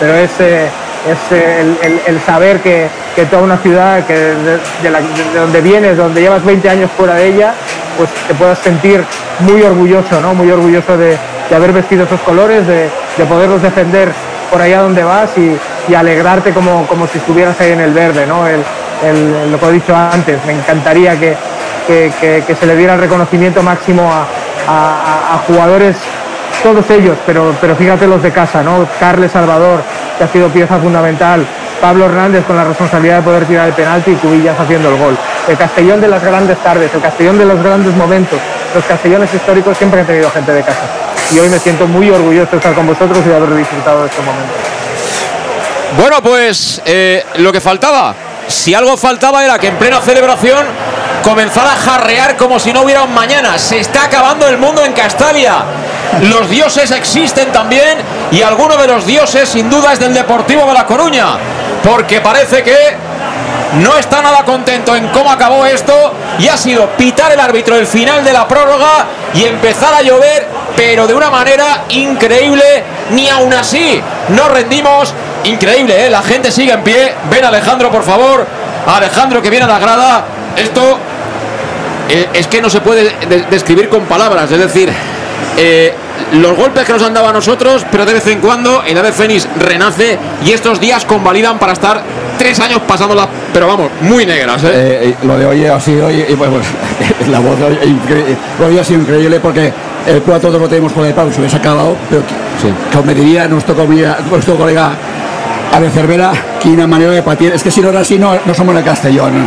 pero 0.00 0.14
es, 0.14 0.30
eh, 0.40 0.68
es 1.10 1.32
el, 1.32 2.00
el- 2.06 2.20
saber 2.20 2.60
que, 2.60 2.88
que 3.14 3.24
toda 3.26 3.42
una 3.42 3.56
ciudad 3.58 4.04
que 4.06 4.14
de, 4.14 4.58
donde 5.34 5.60
vienes, 5.60 5.96
donde 5.96 6.20
llevas 6.20 6.44
20 6.44 6.68
años 6.68 6.90
fuera 6.96 7.14
de 7.14 7.26
ella, 7.28 7.54
pues 7.96 8.10
te 8.28 8.34
puedas 8.34 8.58
sentir 8.58 9.04
muy 9.40 9.62
orgulloso, 9.62 10.20
¿no? 10.20 10.34
muy 10.34 10.50
orgulloso 10.50 10.96
de, 10.96 11.16
de 11.48 11.56
haber 11.56 11.72
vestido 11.72 12.04
esos 12.04 12.20
colores, 12.20 12.66
de, 12.66 12.88
de 13.16 13.24
poderlos 13.26 13.62
defender 13.62 14.10
por 14.50 14.60
allá 14.60 14.80
donde 14.82 15.02
vas 15.04 15.30
y, 15.36 15.56
y 15.90 15.94
alegrarte 15.94 16.52
como, 16.52 16.86
como 16.86 17.06
si 17.06 17.18
estuvieras 17.18 17.60
ahí 17.60 17.72
en 17.72 17.80
el 17.80 17.92
verde. 17.92 18.26
¿no? 18.26 18.46
El, 18.46 18.62
lo 19.52 19.60
que 19.60 19.66
he 19.66 19.72
dicho 19.72 19.94
antes, 19.94 20.38
me 20.46 20.52
encantaría 20.54 21.18
que, 21.20 21.36
que- 21.86 22.42
que- 22.46 22.54
se 22.56 22.66
le 22.66 22.74
diera 22.76 22.94
el 22.94 23.00
reconocimiento 23.00 23.62
máximo 23.62 24.10
a- 24.12 25.34
a 25.34 25.38
jugadores 25.46 25.96
todos 26.62 26.88
ellos, 26.90 27.16
pero, 27.26 27.54
pero 27.60 27.76
fíjate 27.76 28.06
los 28.06 28.22
de 28.22 28.32
casa, 28.32 28.62
¿no? 28.62 28.86
Carles 28.98 29.32
Salvador, 29.32 29.80
que 30.18 30.24
ha 30.24 30.28
sido 30.28 30.48
pieza 30.48 30.78
fundamental, 30.78 31.46
Pablo 31.80 32.06
Hernández 32.06 32.44
con 32.44 32.56
la 32.56 32.64
responsabilidad 32.64 33.18
de 33.18 33.22
poder 33.22 33.44
tirar 33.44 33.68
el 33.68 33.74
penalti 33.74 34.12
y 34.12 34.14
Cubillas 34.14 34.58
haciendo 34.58 34.88
el 34.88 34.96
gol. 34.96 35.16
El 35.48 35.56
Castellón 35.56 36.00
de 36.00 36.08
las 36.08 36.22
grandes 36.22 36.58
tardes, 36.58 36.92
el 36.94 37.00
Castellón 37.00 37.38
de 37.38 37.44
los 37.44 37.62
grandes 37.62 37.94
momentos. 37.94 38.38
Los 38.74 38.84
castellones 38.84 39.32
históricos 39.32 39.78
siempre 39.78 40.00
han 40.00 40.06
tenido 40.06 40.30
gente 40.30 40.52
de 40.52 40.62
casa. 40.62 40.82
Y 41.32 41.38
hoy 41.38 41.48
me 41.48 41.58
siento 41.58 41.86
muy 41.86 42.10
orgulloso 42.10 42.50
de 42.50 42.56
estar 42.58 42.74
con 42.74 42.86
vosotros 42.86 43.18
y 43.24 43.28
de 43.28 43.36
haber 43.36 43.54
disfrutado 43.54 44.02
de 44.02 44.08
este 44.08 44.22
momento. 44.22 44.52
Bueno, 45.96 46.22
pues 46.22 46.82
eh, 46.84 47.24
lo 47.36 47.52
que 47.52 47.60
faltaba, 47.60 48.14
si 48.48 48.74
algo 48.74 48.96
faltaba 48.96 49.44
era 49.44 49.58
que 49.58 49.68
en 49.68 49.76
plena 49.76 50.00
celebración 50.00 50.66
comenzara 51.24 51.72
a 51.72 51.76
jarrear 51.76 52.36
como 52.36 52.58
si 52.58 52.72
no 52.72 52.82
hubiera 52.82 53.02
un 53.02 53.14
mañana. 53.14 53.58
Se 53.58 53.78
está 53.78 54.04
acabando 54.04 54.46
el 54.46 54.58
mundo 54.58 54.84
en 54.84 54.92
Castalia. 54.92 55.64
Los 56.30 56.48
dioses 56.48 56.90
existen 56.92 57.52
también 57.52 57.98
y 58.32 58.42
alguno 58.42 58.76
de 58.76 58.86
los 58.86 59.06
dioses 59.06 59.48
sin 59.48 59.68
duda 59.68 59.92
es 59.92 59.98
del 60.00 60.14
Deportivo 60.14 60.64
de 60.66 60.72
La 60.74 60.86
Coruña, 60.86 61.26
porque 61.82 62.20
parece 62.20 62.62
que 62.62 62.76
no 63.80 63.96
está 63.98 64.22
nada 64.22 64.42
contento 64.44 64.96
en 64.96 65.08
cómo 65.08 65.30
acabó 65.30 65.66
esto 65.66 65.92
y 66.38 66.48
ha 66.48 66.56
sido 66.56 66.86
pitar 66.96 67.32
el 67.32 67.40
árbitro 67.40 67.76
el 67.76 67.86
final 67.86 68.24
de 68.24 68.32
la 68.32 68.48
prórroga 68.48 69.06
y 69.34 69.44
empezar 69.44 69.92
a 69.92 70.00
llover, 70.02 70.46
pero 70.74 71.06
de 71.06 71.14
una 71.14 71.30
manera 71.30 71.82
increíble. 71.90 72.84
Ni 73.10 73.28
aún 73.28 73.52
así 73.52 74.00
nos 74.30 74.50
rendimos. 74.50 75.12
Increíble, 75.44 76.06
¿eh? 76.06 76.10
la 76.10 76.22
gente 76.22 76.50
sigue 76.50 76.72
en 76.72 76.82
pie. 76.82 77.14
Ven 77.30 77.44
Alejandro, 77.44 77.90
por 77.90 78.02
favor. 78.02 78.46
Alejandro 78.86 79.42
que 79.42 79.50
viene 79.50 79.64
a 79.66 79.68
la 79.68 79.78
grada. 79.78 80.24
Esto 80.56 80.98
eh, 82.08 82.28
es 82.32 82.46
que 82.46 82.60
no 82.62 82.70
se 82.70 82.80
puede 82.80 83.10
de- 83.26 83.42
describir 83.50 83.88
con 83.88 84.02
palabras. 84.06 84.50
Es 84.50 84.58
decir, 84.58 84.92
eh, 85.56 85.92
los 86.32 86.56
golpes 86.56 86.84
que 86.84 86.92
nos 86.92 87.02
han 87.02 87.14
dado 87.14 87.28
a 87.28 87.32
nosotros, 87.32 87.84
pero 87.90 88.04
de 88.04 88.14
vez 88.14 88.26
en 88.26 88.40
cuando 88.40 88.82
el 88.84 88.96
ave 88.98 89.12
fénix 89.12 89.48
renace 89.58 90.18
y 90.44 90.52
estos 90.52 90.80
días 90.80 91.04
convalidan 91.04 91.58
para 91.58 91.72
estar 91.72 92.02
tres 92.38 92.58
años 92.60 92.80
pasándola, 92.86 93.28
pero 93.52 93.66
vamos, 93.66 93.90
muy 94.02 94.26
negras. 94.26 94.62
¿eh? 94.64 94.70
Eh, 94.72 95.14
lo 95.22 95.38
de 95.38 95.46
hoy 95.46 95.66
ha 95.66 95.80
sido 95.80 96.08
bueno, 96.36 96.54
pues, 96.54 97.28
la 97.30 97.38
voz 97.38 97.58
de 97.58 97.64
hoy, 98.66 98.78
ha 98.78 98.84
sido 98.84 99.00
increíble 99.00 99.40
porque 99.40 99.72
el 100.06 100.20
4 100.22 100.50
lo 100.50 100.68
tenemos 100.68 100.92
con 100.92 101.04
el 101.06 101.14
palo, 101.14 101.32
se 101.32 101.40
hubiese 101.40 101.56
acabado, 101.56 101.96
pero 102.10 102.22
como 102.92 103.04
me 103.04 103.14
diría 103.14 103.46
nuestro, 103.48 103.74
colega- 103.74 104.18
nuestro 104.30 104.56
colega 104.56 104.90
Ave 105.72 105.90
Cervera, 105.90 106.32
que 106.60 106.68
una 106.68 106.86
manera 106.86 107.10
de 107.12 107.22
patir, 107.22 107.52
es 107.52 107.62
que 107.62 107.70
si 107.70 107.80
no 107.80 107.88
era 107.90 108.00
así 108.00 108.18
no, 108.18 108.34
no 108.44 108.54
somos 108.54 108.74
el 108.76 108.84
Castellón. 108.84 109.46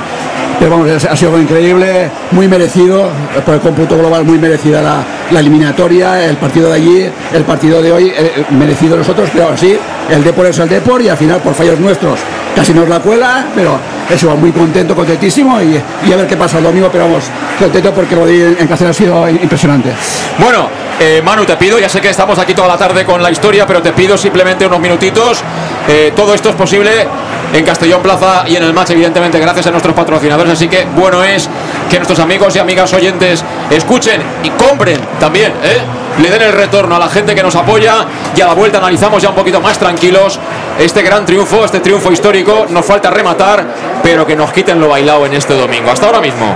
Pero 0.59 0.71
vamos, 0.71 1.05
ha 1.05 1.15
sido 1.15 1.39
increíble, 1.39 2.11
muy 2.31 2.47
merecido, 2.47 3.05
eh, 3.05 3.41
por 3.45 3.55
el 3.55 3.61
cómputo 3.61 3.97
global 3.97 4.25
muy 4.25 4.37
merecida 4.37 4.81
la, 4.81 5.39
eliminatoria, 5.39 6.25
el 6.25 6.35
partido 6.35 6.69
de 6.69 6.75
allí, 6.75 7.09
el 7.33 7.43
partido 7.43 7.81
de 7.81 7.91
hoy, 7.91 8.11
eh, 8.15 8.45
merecido 8.51 8.97
nosotros, 8.97 9.29
pero 9.31 9.55
sí, 9.55 9.77
el 10.09 10.23
Depor 10.23 10.47
es 10.47 10.59
el 10.59 10.67
Depor 10.67 11.01
y 11.01 11.07
al 11.07 11.17
final 11.17 11.39
por 11.39 11.53
fallos 11.53 11.79
nuestros 11.79 12.19
casi 12.55 12.73
nos 12.73 12.89
la 12.89 12.99
cuela, 12.99 13.45
pero 13.55 13.79
es 14.09 14.21
igual, 14.21 14.37
muy 14.37 14.51
contento, 14.51 14.93
contentísimo 14.93 15.61
y, 15.61 15.81
y 16.07 16.11
a 16.11 16.17
ver 16.17 16.27
qué 16.27 16.35
pasa 16.35 16.57
el 16.57 16.65
domingo, 16.65 16.89
pero 16.91 17.05
vamos, 17.05 17.23
contento 17.57 17.93
porque 17.93 18.15
lo 18.15 18.25
de 18.25 18.57
en 18.59 18.67
Cáceres 18.67 18.97
ha 18.97 18.99
sido 18.99 19.29
impresionante. 19.29 19.91
Bueno, 20.39 20.67
eh, 20.99 21.21
Manu, 21.23 21.45
te 21.45 21.55
pido, 21.55 21.79
ya 21.79 21.87
sé 21.87 22.01
que 22.01 22.09
estamos 22.09 22.37
aquí 22.39 22.53
toda 22.53 22.67
la 22.67 22.77
tarde 22.77 23.05
con 23.05 23.23
la 23.23 23.31
historia, 23.31 23.65
pero 23.65 23.81
te 23.81 23.93
pido 23.93 24.17
simplemente 24.17 24.65
unos 24.65 24.79
minutitos. 24.79 25.41
Eh, 25.87 26.11
todo 26.15 26.33
esto 26.33 26.49
es 26.49 26.55
posible 26.55 27.07
en 27.53 27.65
Castellón 27.65 28.01
Plaza 28.01 28.43
y 28.47 28.55
en 28.55 28.63
el 28.63 28.73
match, 28.73 28.91
evidentemente, 28.91 29.39
gracias 29.39 29.67
a 29.67 29.71
nuestros 29.71 29.95
patrocinadores. 29.95 30.53
Así 30.53 30.67
que 30.67 30.85
bueno 30.95 31.23
es 31.23 31.49
que 31.89 31.97
nuestros 31.97 32.19
amigos 32.19 32.55
y 32.55 32.59
amigas 32.59 32.93
oyentes 32.93 33.43
escuchen 33.69 34.21
y 34.43 34.49
compren 34.51 34.99
también, 35.19 35.53
¿eh? 35.63 35.79
le 36.21 36.29
den 36.29 36.41
el 36.41 36.53
retorno 36.53 36.95
a 36.95 36.99
la 36.99 37.07
gente 37.07 37.33
que 37.33 37.41
nos 37.41 37.55
apoya 37.55 38.05
y 38.35 38.41
a 38.41 38.47
la 38.47 38.53
vuelta 38.53 38.79
analizamos 38.79 39.23
ya 39.23 39.29
un 39.29 39.35
poquito 39.35 39.61
más 39.61 39.79
tranquilos 39.79 40.37
este 40.79 41.01
gran 41.01 41.25
triunfo, 41.25 41.65
este 41.65 41.79
triunfo 41.79 42.11
histórico. 42.11 42.65
Nos 42.69 42.85
falta 42.85 43.09
rematar, 43.09 43.65
pero 44.03 44.25
que 44.25 44.35
nos 44.35 44.51
quiten 44.51 44.79
lo 44.79 44.89
bailado 44.89 45.25
en 45.25 45.33
este 45.33 45.53
domingo. 45.53 45.91
Hasta 45.91 46.07
ahora 46.07 46.21
mismo. 46.21 46.55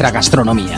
gastronomía. 0.09 0.77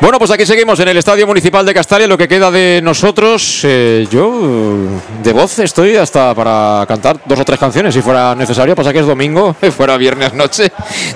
Bueno, 0.00 0.18
pues 0.18 0.30
aquí 0.32 0.44
seguimos 0.44 0.78
en 0.80 0.88
el 0.88 0.96
Estadio 0.96 1.26
Municipal 1.26 1.64
de 1.64 1.72
Castalia, 1.72 2.06
lo 2.06 2.18
que 2.18 2.28
queda 2.28 2.50
de 2.50 2.80
nosotros. 2.82 3.60
eh, 3.64 4.06
yo 4.10 4.88
de 5.22 5.32
voz 5.32 5.58
estoy 5.60 5.96
hasta 5.96 6.34
para 6.34 6.84
cantar 6.86 7.18
dos 7.24 7.40
o 7.40 7.44
tres 7.44 7.58
canciones 7.58 7.94
si 7.94 8.02
fuera 8.02 8.34
necesario. 8.34 8.74
Pasa 8.74 8.92
que 8.92 8.98
es 8.98 9.06
domingo, 9.06 9.54
si 9.62 9.70
fuera 9.70 9.96
viernes 9.96 10.34
noche, 10.34 10.70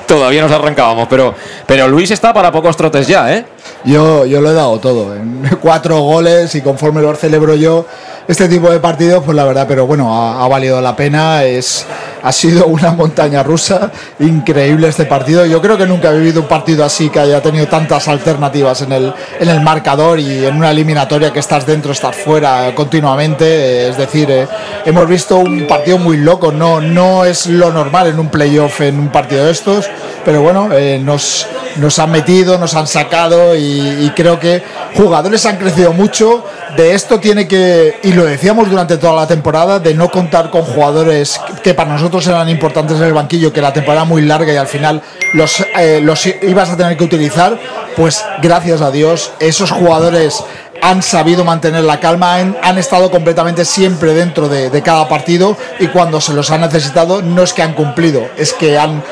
todavía 0.07 0.43
nos 0.43 0.53
arrancábamos. 0.53 1.09
Pero, 1.09 1.35
pero 1.67 1.89
Luis 1.89 2.11
está 2.13 2.33
para 2.33 2.51
pocos 2.51 2.77
trotes 2.77 3.07
ya, 3.07 3.35
¿eh? 3.35 3.45
Yo, 3.85 4.27
yo 4.27 4.41
lo 4.41 4.51
he 4.51 4.55
dado 4.55 4.79
todo, 4.81 5.15
en 5.15 5.49
cuatro 5.61 6.01
goles 6.01 6.55
y 6.55 6.63
conforme 6.63 7.01
lo 7.01 7.15
celebro 7.15 7.55
yo, 7.55 7.87
este 8.29 8.49
tipo 8.49 8.69
de 8.71 8.79
partidos, 8.79 9.25
pues 9.25 9.35
la 9.35 9.45
verdad, 9.45 9.67
pero 9.67 9.87
bueno, 9.87 10.15
ha, 10.15 10.45
ha 10.45 10.49
valido 10.49 10.81
la 10.83 10.95
pena, 10.95 11.45
es, 11.45 11.87
ha 12.23 12.33
sido 12.33 12.67
una 12.79 12.93
montaña 12.93 13.43
rusa, 13.43 13.91
increíble 14.19 14.89
este 14.89 15.07
partido. 15.07 15.47
Yo 15.47 15.63
creo 15.63 15.79
que 15.79 15.87
nunca 15.87 16.11
he 16.11 16.19
vivido 16.19 16.43
un 16.43 16.49
partido 16.49 16.85
así 16.85 17.09
que 17.09 17.21
haya 17.21 17.41
tenido 17.41 17.67
tantas 17.69 18.07
alternativas 18.09 18.83
en 18.83 18.93
el, 18.93 19.15
en 19.41 19.49
el 19.49 19.61
marcador 19.61 20.21
y 20.21 20.45
en 20.45 20.57
una 20.57 20.71
eliminatoria 20.71 21.33
que 21.33 21.39
estás 21.39 21.67
dentro, 21.67 21.93
estás 21.93 22.17
fuera 22.17 22.75
continuamente. 22.75 23.89
Es 23.89 23.97
decir, 23.97 24.31
eh, 24.31 24.47
hemos 24.85 25.09
visto 25.09 25.39
un 25.39 25.67
partido 25.67 25.99
muy 25.99 26.19
loco, 26.19 26.53
no, 26.53 26.81
no 26.81 27.25
es 27.25 27.47
lo 27.47 27.73
normal 27.73 28.09
en 28.09 28.19
un 28.19 28.29
playoff, 28.29 28.81
en 28.81 28.99
un 28.99 29.09
partido 29.09 29.47
de 29.47 29.53
estos, 29.53 29.89
pero 30.25 30.43
bueno, 30.43 30.69
eh, 30.73 31.01
nos, 31.03 31.47
nos 31.77 31.99
han 31.99 32.11
metido, 32.11 32.59
nos 32.59 32.75
han 32.75 32.87
sacado 32.87 33.55
y, 33.59 34.13
creo 34.17 34.39
que 34.39 34.63
jugadores 34.97 35.45
han 35.47 35.57
crecido 35.57 35.93
mucho. 35.93 36.45
De 36.77 36.95
esto 36.95 37.19
tiene 37.19 37.49
que, 37.49 37.99
y 38.03 38.13
lo 38.13 38.25
decíamos 38.25 38.71
durante 38.71 38.97
toda 38.97 39.15
la 39.15 39.27
temporada, 39.27 39.79
de 39.79 39.95
no 39.95 40.09
contar 40.11 40.51
con 40.51 40.63
jugadores 40.63 41.41
que 41.63 41.75
para 41.75 41.93
nosotros 41.93 42.27
eran 42.27 42.49
importantes 42.49 42.97
en 42.99 43.05
el 43.05 43.13
banquillo, 43.13 43.53
que 43.53 43.61
la 43.61 43.73
temporada 43.73 44.05
muy 44.05 44.23
larga 44.23 44.53
y 44.53 44.57
al 44.57 44.67
final 44.67 45.03
los, 45.35 45.65
eh, 45.79 46.01
los 46.03 46.27
ibas 46.27 46.71
a 46.71 46.77
tener 46.77 46.97
que 46.97 47.05
utilizar, 47.05 47.59
pues 47.97 48.25
gracias 48.43 48.81
a 48.81 48.91
Dios 48.91 49.33
esos 49.41 49.71
jugadores 49.71 50.43
han 50.81 51.03
sabido 51.03 51.45
mantener 51.45 51.85
la 51.85 52.01
calma, 52.01 52.37
han, 52.37 52.79
estado 52.79 53.11
completamente 53.11 53.65
siempre 53.65 54.15
dentro 54.15 54.49
de, 54.49 54.83
cada 54.83 55.09
partido 55.09 55.57
y 55.81 55.89
cuando 55.89 56.21
se 56.21 56.33
los 56.33 56.51
ha 56.51 56.59
necesitado 56.59 57.21
no 57.23 57.43
es 57.43 57.53
que 57.53 57.63
han 57.63 57.75
cumplido, 57.75 58.29
es 58.37 58.53
que 58.53 58.79
han, 58.79 59.03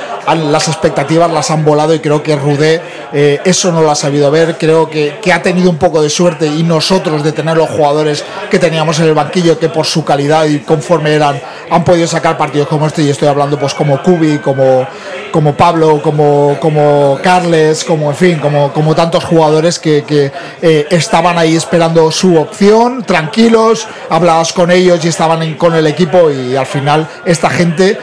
las 0.51 0.69
expectativas 0.69 1.31
las 1.31 1.51
han 1.51 1.65
volado 1.65 1.95
y 1.95 1.99
creo 1.99 2.23
que 2.23 2.37
Rudé 2.37 2.81
eh, 3.13 3.41
eso 3.45 3.73
no 3.73 3.83
lo 3.83 3.91
ha 3.91 3.97
sabido 3.97 4.31
ver, 4.31 4.57
creo 4.59 4.89
que, 4.89 5.19
que 5.21 5.33
ha 5.33 5.43
tenido 5.43 5.71
un 5.71 5.79
poco 5.79 6.03
de 6.03 6.11
suerte 6.11 6.47
y 6.47 6.63
nosotros 6.63 7.25
de 7.25 7.33
tener 7.33 7.57
los 7.57 7.69
jugadores 7.69 8.25
que 8.51 8.59
teníamos 8.59 8.99
en 9.01 9.07
el 9.07 9.15
banquillo 9.15 9.59
que 9.59 9.69
por 9.69 9.87
su 9.87 10.05
calidad 10.05 10.47
y 10.47 10.61
conforme 10.61 11.15
eran 11.15 11.41
han 11.71 11.85
podido 11.85 12.07
sacar 12.07 12.39
partidos 12.39 12.69
como 12.69 12.87
este 12.87 13.03
y 13.03 13.11
estoy 13.11 13.29
hablando 13.29 13.59
pues 13.59 13.75
como 13.75 14.03
Kubi, 14.03 14.39
como, 14.39 14.87
como 15.33 15.55
Pablo, 15.55 16.01
como, 16.03 16.57
como 16.61 17.19
Carles, 17.23 17.85
como 17.85 18.11
en 18.11 18.17
fin, 18.17 18.39
como, 18.39 18.73
como 18.73 18.95
tantos 18.95 19.25
jugadores 19.25 19.79
que, 19.79 20.05
que, 20.05 20.31
eh, 20.63 20.87
estaban 20.91 21.39
ahí 21.39 21.56
esperando 21.57 22.11
su 22.13 22.37
opción, 22.37 23.03
tranquilos, 23.05 23.87
hablabas 24.11 24.53
con 24.53 24.71
ellos 24.71 25.05
y 25.05 25.09
estaban 25.09 25.55
con 25.55 25.75
el 25.75 25.87
equipo 25.87 26.31
y 26.31 26.55
al 26.57 26.67
final 26.67 27.07
esta 27.25 27.51
gente, 27.51 27.99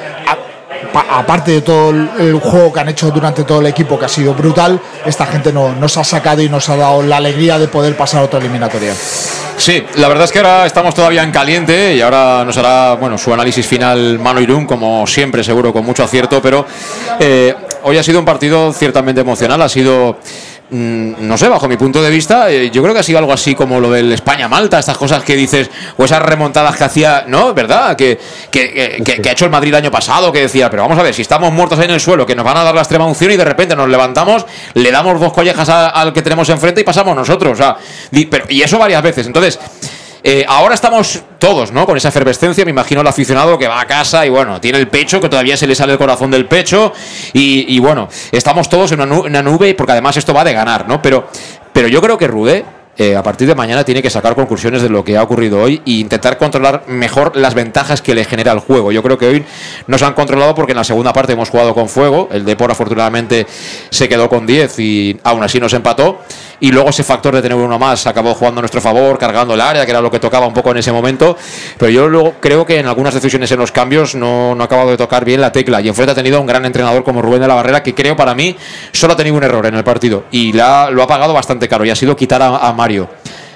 aparte 0.94 1.52
de 1.52 1.62
todo 1.62 1.90
el, 1.92 2.10
el 2.20 2.34
juego 2.40 2.72
que 2.74 2.80
han 2.80 2.90
hecho 2.90 3.10
durante 3.12 3.44
todo 3.44 3.60
el 3.62 3.68
equipo 3.68 3.98
que 3.98 4.06
ha 4.06 4.10
sido 4.10 4.34
brutal, 4.34 4.80
esta 5.06 5.26
gente 5.26 5.52
no- 5.54 5.74
nos 5.76 5.98
ha 5.98 6.04
sacado 6.04 6.42
y 6.42 6.50
nos 6.50 6.68
ha 6.70 6.76
dado 6.78 7.02
la 7.04 7.18
alegría 7.18 7.58
de 7.60 7.68
poder 7.68 7.96
pasar 7.96 8.22
a 8.22 8.26
otra 8.26 8.40
eliminatoria. 8.40 8.94
Sí, 9.56 9.84
la 9.96 10.08
verdad 10.08 10.26
es 10.26 10.32
que 10.32 10.40
ahora 10.40 10.66
estamos 10.66 10.96
todavía 10.96 11.22
en 11.24 11.32
caliente 11.32 11.96
y 11.96 12.02
ahora 12.02 12.44
nos 12.44 12.58
hará 12.58 12.96
bueno 12.96 13.18
su 13.20 13.32
análisis 13.34 13.66
final 13.66 14.18
Mano 14.20 14.42
Irún, 14.42 14.66
como 14.66 15.06
siempre, 15.06 15.44
seguro, 15.44 15.72
con 15.72 15.86
mucho 15.86 16.04
acierto, 16.04 16.42
pero 16.42 16.66
eh, 17.20 17.54
hoy 17.84 17.98
ha 17.98 18.04
sido 18.04 18.20
un 18.20 18.26
partido 18.26 18.74
ciertamente 18.74 19.22
emocional, 19.22 19.62
ha 19.62 19.70
sido. 19.70 20.18
Mm, 20.70 21.14
No 21.28 21.38
sé, 21.38 21.48
bajo 21.50 21.68
mi 21.68 21.78
punto 21.78 22.02
de 22.02 22.10
vista, 22.10 22.50
eh, 22.52 22.70
yo 22.72 22.82
creo 22.82 22.94
que 22.94 23.00
ha 23.00 23.04
sido 23.04 23.20
algo 23.20 23.34
así 23.34 23.56
como 23.56 23.80
lo 23.80 23.92
del 23.92 24.12
España-Malta, 24.12 24.80
estas 24.80 24.98
cosas 24.98 25.24
que 25.24 25.36
dices, 25.36 25.70
o 25.98 26.06
esas 26.06 26.22
remontadas 26.22 26.76
que 26.76 26.84
hacía, 26.84 27.26
¿no? 27.28 27.54
¿Verdad? 27.54 27.96
Que, 27.96 28.20
que, 28.52 29.02
que- 29.04 29.30
ha 29.30 29.32
hecho 29.32 29.46
el 29.46 29.52
Madrid 29.52 29.70
el 29.70 29.76
año 29.76 29.92
pasado, 29.92 30.32
que 30.32 30.42
decía, 30.42 30.70
pero 30.70 30.84
vamos 30.84 30.98
a 30.98 31.04
ver, 31.04 31.14
si 31.14 31.22
estamos 31.22 31.52
muertos 31.54 31.80
ahí 31.80 31.86
en 31.86 31.92
el 31.92 32.00
suelo, 32.00 32.26
que 32.26 32.36
nos 32.36 32.46
van 32.46 32.58
a 32.58 32.64
dar 32.64 32.74
la 32.76 32.82
extrema 32.82 33.06
unción 33.06 33.32
y 33.32 33.38
de 33.38 33.46
repente 33.46 33.76
nos 33.76 33.88
levantamos, 33.90 34.46
le 34.74 34.92
damos 34.92 35.20
dos 35.20 35.34
collejas 35.34 35.70
a- 35.70 35.90
al 35.90 36.14
que 36.14 36.22
tenemos 36.22 36.48
enfrente 36.50 36.82
y 36.82 36.84
pasamos 36.84 37.16
nosotros. 37.16 37.54
O 37.54 37.56
sea, 37.56 37.78
pero, 38.30 38.46
y 38.50 38.62
eso 38.62 38.78
varias 38.78 39.02
veces. 39.04 39.28
Entonces, 39.28 39.60
eh, 40.24 40.46
ahora 40.48 40.74
estamos 40.74 41.22
todos, 41.38 41.74
¿no? 41.74 41.86
Con 41.86 41.98
esa 41.98 42.08
efervescencia, 42.08 42.64
me 42.64 42.72
imagino 42.72 43.02
el 43.02 43.08
aficionado 43.08 43.58
que 43.58 43.68
va 43.68 43.82
a 43.82 43.86
casa 43.86 44.26
y 44.26 44.30
bueno, 44.30 44.62
tiene 44.62 44.78
el 44.78 44.88
pecho, 44.88 45.20
que 45.20 45.28
todavía 45.28 45.58
se 45.58 45.68
le 45.68 45.76
sale 45.76 45.92
el 45.92 45.98
corazón 45.98 46.32
del 46.32 46.46
pecho 46.46 46.94
y, 47.34 47.78
bueno, 47.80 48.08
estamos 48.32 48.70
todos 48.70 48.94
en 48.94 49.02
una 49.02 49.42
nube 49.42 49.74
porque 49.74 49.92
además 49.92 50.16
esto 50.16 50.34
va 50.34 50.46
de 50.46 50.54
ganar, 50.54 50.88
¿no? 50.88 51.02
Pero, 51.02 51.28
pero 51.74 51.88
yo 51.88 52.02
creo 52.02 52.18
que 52.18 52.28
Rude... 52.28 52.83
eh, 52.96 53.16
a 53.16 53.24
partir 53.24 53.48
de 53.48 53.56
mañana 53.56 53.84
tiene 53.84 54.04
que 54.04 54.10
sacar 54.12 54.36
conclusiones 54.36 54.84
de 54.84 54.90
lo 54.90 55.04
que 55.04 55.18
ha 55.18 55.24
ocurrido 55.24 55.60
hoy 55.60 55.82
e 55.86 55.92
intentar 55.94 56.38
controlar 56.38 56.84
mejor 56.88 57.36
las 57.36 57.56
ventajas 57.56 58.02
que 58.04 58.14
le 58.14 58.24
genera 58.24 58.52
el 58.52 58.60
juego. 58.60 58.92
Yo 58.92 59.02
creo 59.02 59.18
que 59.18 59.28
hoy 59.28 59.46
nos 59.88 60.04
han 60.04 60.14
controlado 60.14 60.54
porque 60.54 60.74
en 60.74 60.78
la 60.78 60.84
segunda 60.84 61.12
parte 61.12 61.34
hemos 61.34 61.50
jugado 61.50 61.74
con 61.74 61.90
fuego. 61.90 62.30
El 62.32 62.46
Depor 62.46 62.72
afortunadamente 62.72 63.48
se 63.90 64.08
quedó 64.08 64.30
con 64.30 64.46
10 64.46 64.80
y 64.80 65.20
aún 65.24 65.42
así 65.42 65.60
nos 65.60 65.74
empató. 65.74 66.20
Y 66.60 66.72
luego 66.72 66.92
ese 66.92 67.04
factor 67.04 67.36
de 67.36 67.42
tener 67.42 67.58
uno 67.58 67.78
más 67.80 68.08
acabó 68.08 68.34
jugando 68.36 68.60
a 68.60 68.62
nuestro 68.62 68.80
favor, 68.80 69.18
cargando 69.18 69.56
el 69.56 69.60
área, 69.60 69.84
que 69.86 69.92
era 69.92 70.00
lo 70.00 70.10
que 70.10 70.20
tocaba 70.20 70.46
un 70.46 70.54
poco 70.54 70.72
en 70.72 70.78
ese 70.78 70.92
momento. 70.92 71.36
Pero 71.78 71.92
yo 71.92 72.08
luego 72.08 72.36
creo 72.40 72.66
que 72.66 72.80
en 72.80 72.88
algunas 72.88 73.14
decisiones 73.14 73.52
en 73.52 73.60
los 73.60 73.72
cambios 73.72 74.16
no, 74.16 74.56
ha 74.58 74.64
acabado 74.64 74.92
de 74.92 74.98
tocar 74.98 75.26
bien 75.26 75.42
la 75.42 75.52
tecla. 75.52 75.82
Y 75.82 75.90
enfrente 75.90 76.12
ha 76.12 76.16
tenido 76.16 76.40
un 76.40 76.48
gran 76.48 76.64
entrenador 76.64 77.04
como 77.04 77.22
Rubén 77.22 77.42
de 77.42 77.48
la 77.48 77.56
Barrera, 77.56 77.84
que 77.84 77.94
creo 77.94 78.16
para 78.16 78.34
mí 78.34 78.56
solo 78.92 79.14
ha 79.14 79.18
tenido 79.18 79.36
un 79.36 79.44
error 79.44 79.66
en 79.66 79.76
el 79.76 79.84
partido. 79.84 80.26
Y 80.32 80.54
lo 80.54 80.64
ha 80.64 81.08
pagado 81.08 81.34
bastante 81.34 81.68
caro. 81.68 81.84
Y 81.84 81.90
ha 81.90 81.96
sido 81.96 82.16
quitar 82.16 82.42
a, 82.42 82.56
a 82.56 82.72
Mario. 82.84 83.08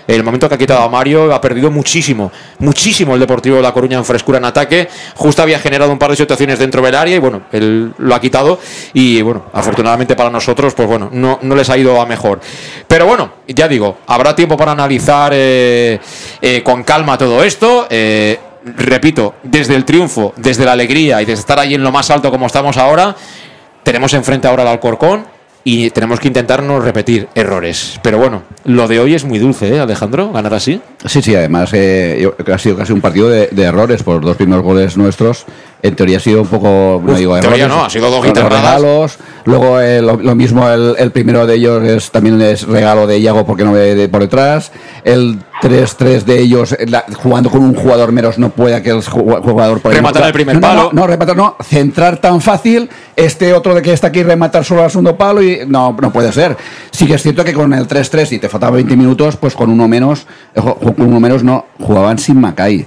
El 0.07 0.23
momento 0.23 0.47
que 0.47 0.56
ha 0.56 0.57
quitado 0.57 0.83
a 0.83 0.88
Mario 0.88 1.35
ha 1.35 1.41
perdido 1.41 1.69
muchísimo, 1.69 2.31
muchísimo 2.59 3.14
el 3.14 3.19
Deportivo 3.19 3.57
de 3.57 3.61
La 3.61 3.73
Coruña 3.73 3.97
en 3.97 4.06
frescura 4.06 4.38
en 4.38 4.45
ataque. 4.45 4.88
Justo 5.15 5.41
había 5.41 5.59
generado 5.59 5.91
un 5.91 5.99
par 5.99 6.11
de 6.11 6.15
situaciones 6.15 6.59
dentro 6.59 6.81
del 6.81 6.95
área 6.95 7.17
y 7.17 7.19
bueno, 7.19 7.41
él 7.51 7.91
lo 7.97 8.15
ha 8.15 8.22
quitado. 8.22 8.57
Y 8.93 9.22
bueno, 9.22 9.47
afortunadamente 9.51 10.15
para 10.15 10.30
nosotros, 10.30 10.73
pues 10.75 10.88
bueno, 10.88 11.09
no, 11.11 11.39
no 11.41 11.56
les 11.56 11.69
ha 11.69 11.77
ido 11.77 11.99
a 11.99 12.06
mejor. 12.06 12.39
Pero 12.88 13.06
bueno, 13.06 13.31
ya 13.49 13.67
digo, 13.67 13.97
habrá 14.07 14.33
tiempo 14.33 14.56
para 14.56 14.72
analizar 14.72 15.33
eh, 15.35 15.99
eh, 16.41 16.64
con 16.64 16.85
calma 16.85 17.17
todo 17.17 17.43
esto. 17.43 17.85
Eh, 17.89 18.39
repito, 18.77 19.35
desde 19.43 19.75
el 19.75 19.83
triunfo, 19.83 20.33
desde 20.38 20.64
la 20.64 20.72
alegría 20.72 21.22
y 21.22 21.25
desde 21.25 21.41
estar 21.41 21.59
ahí 21.59 21.73
en 21.73 21.83
lo 21.83 21.91
más 21.91 22.09
alto 22.11 22.31
como 22.31 22.45
estamos 22.45 22.77
ahora, 22.77 23.14
tenemos 23.83 24.14
enfrente 24.14 24.47
ahora 24.47 24.64
al 24.64 24.69
Alcorcón 24.69 25.36
y 25.70 25.90
tenemos 25.90 26.22
que 26.22 26.30
intentar 26.30 26.64
no 26.64 26.80
repetir 26.80 27.28
errores. 27.36 28.00
Pero 28.02 28.18
bueno, 28.18 28.44
lo 28.64 28.88
de 28.88 29.02
hoy 29.02 29.16
es 29.16 29.26
muy 29.26 29.38
dulce, 29.38 29.76
¿eh, 29.76 29.80
Alejandro? 29.82 30.32
Ganar 30.32 30.54
así. 30.54 30.80
Sí, 31.06 31.22
sí, 31.22 31.36
además 31.36 31.72
eh, 31.74 32.26
ha 32.54 32.58
sido 32.58 32.78
casi 32.78 32.94
un 32.94 33.02
partido 33.02 33.28
de, 33.28 33.48
de 33.48 33.64
errores 33.64 34.02
por 34.02 34.16
los 34.16 34.26
dos 34.28 34.38
primeros 34.38 34.64
goles 34.64 34.96
nuestros. 34.96 35.46
En 35.83 35.95
teoría 35.95 36.17
ha 36.17 36.19
sido 36.19 36.41
un 36.41 36.47
poco, 36.47 37.01
no 37.06 37.11
Uf, 37.14 37.17
digo 37.19 37.35
en 37.35 37.41
teoría 37.41 37.65
errores, 37.65 37.77
no, 37.77 37.85
ha 37.85 37.89
sido 37.89 38.09
dos 38.09 38.25
regalos. 38.25 39.17
Luego 39.45 39.80
eh, 39.80 40.01
lo, 40.01 40.17
lo 40.17 40.33
mismo 40.35 40.67
el, 40.67 40.95
el 40.97 41.11
primero 41.11 41.45
de 41.45 41.53
ellos 41.53 41.83
es 41.83 42.09
también 42.11 42.41
es 42.41 42.65
regalo 42.67 43.06
de 43.06 43.19
Iago 43.19 43.45
porque 43.45 43.64
no 43.64 43.72
ve 43.73 43.93
de 43.95 44.09
por 44.09 44.22
detrás. 44.22 44.72
El 45.03 45.38
3-3 45.61 46.23
de 46.23 46.39
ellos 46.39 46.72
eh, 46.73 46.85
la- 46.88 47.06
jugando 47.22 47.49
con 47.51 47.61
un 47.64 47.75
jugador 47.75 48.11
menos 48.11 48.38
no 48.39 48.49
puede 48.49 48.81
que 48.81 48.89
el 48.89 49.01
ju- 49.03 49.41
jugador 49.41 49.80
por 49.80 49.93
Rematar 49.93 50.23
el 50.25 50.33
primer 50.33 50.56
no, 50.56 50.61
palo. 50.61 50.83
No, 50.91 51.01
no, 51.01 51.07
rematar 51.07 51.38
no, 51.38 51.56
centrar 51.64 52.17
tan 52.17 52.41
fácil. 52.41 52.89
Este 53.15 53.53
otro 53.53 53.73
de 53.75 53.81
que 53.83 53.93
está 53.93 54.07
aquí 54.07 54.23
rematar 54.23 54.65
solo 54.65 54.83
al 54.83 54.89
segundo 54.91 55.15
palo 55.15 55.41
y 55.43 55.61
no, 55.67 55.95
no 56.01 56.11
puede 56.11 56.31
ser. 56.33 56.57
Sí 56.91 57.06
que 57.06 57.14
es 57.14 57.22
cierto 57.22 57.43
que 57.45 57.53
con 57.53 57.72
el 57.73 57.88
3-3 57.88 58.31
y 58.33 58.39
te 58.39 58.49
faltaba 58.49 58.75
20 58.75 58.95
minutos, 58.97 59.38
pues 59.38 59.53
con 59.53 59.69
uno 59.69 59.88
menos, 59.88 60.25
eh, 60.56 60.61
con 60.61 60.95
uno 60.97 61.19
menos 61.19 61.43
no, 61.43 61.65
jugaban 61.80 62.17
sin 62.17 62.41
Macay. 62.41 62.85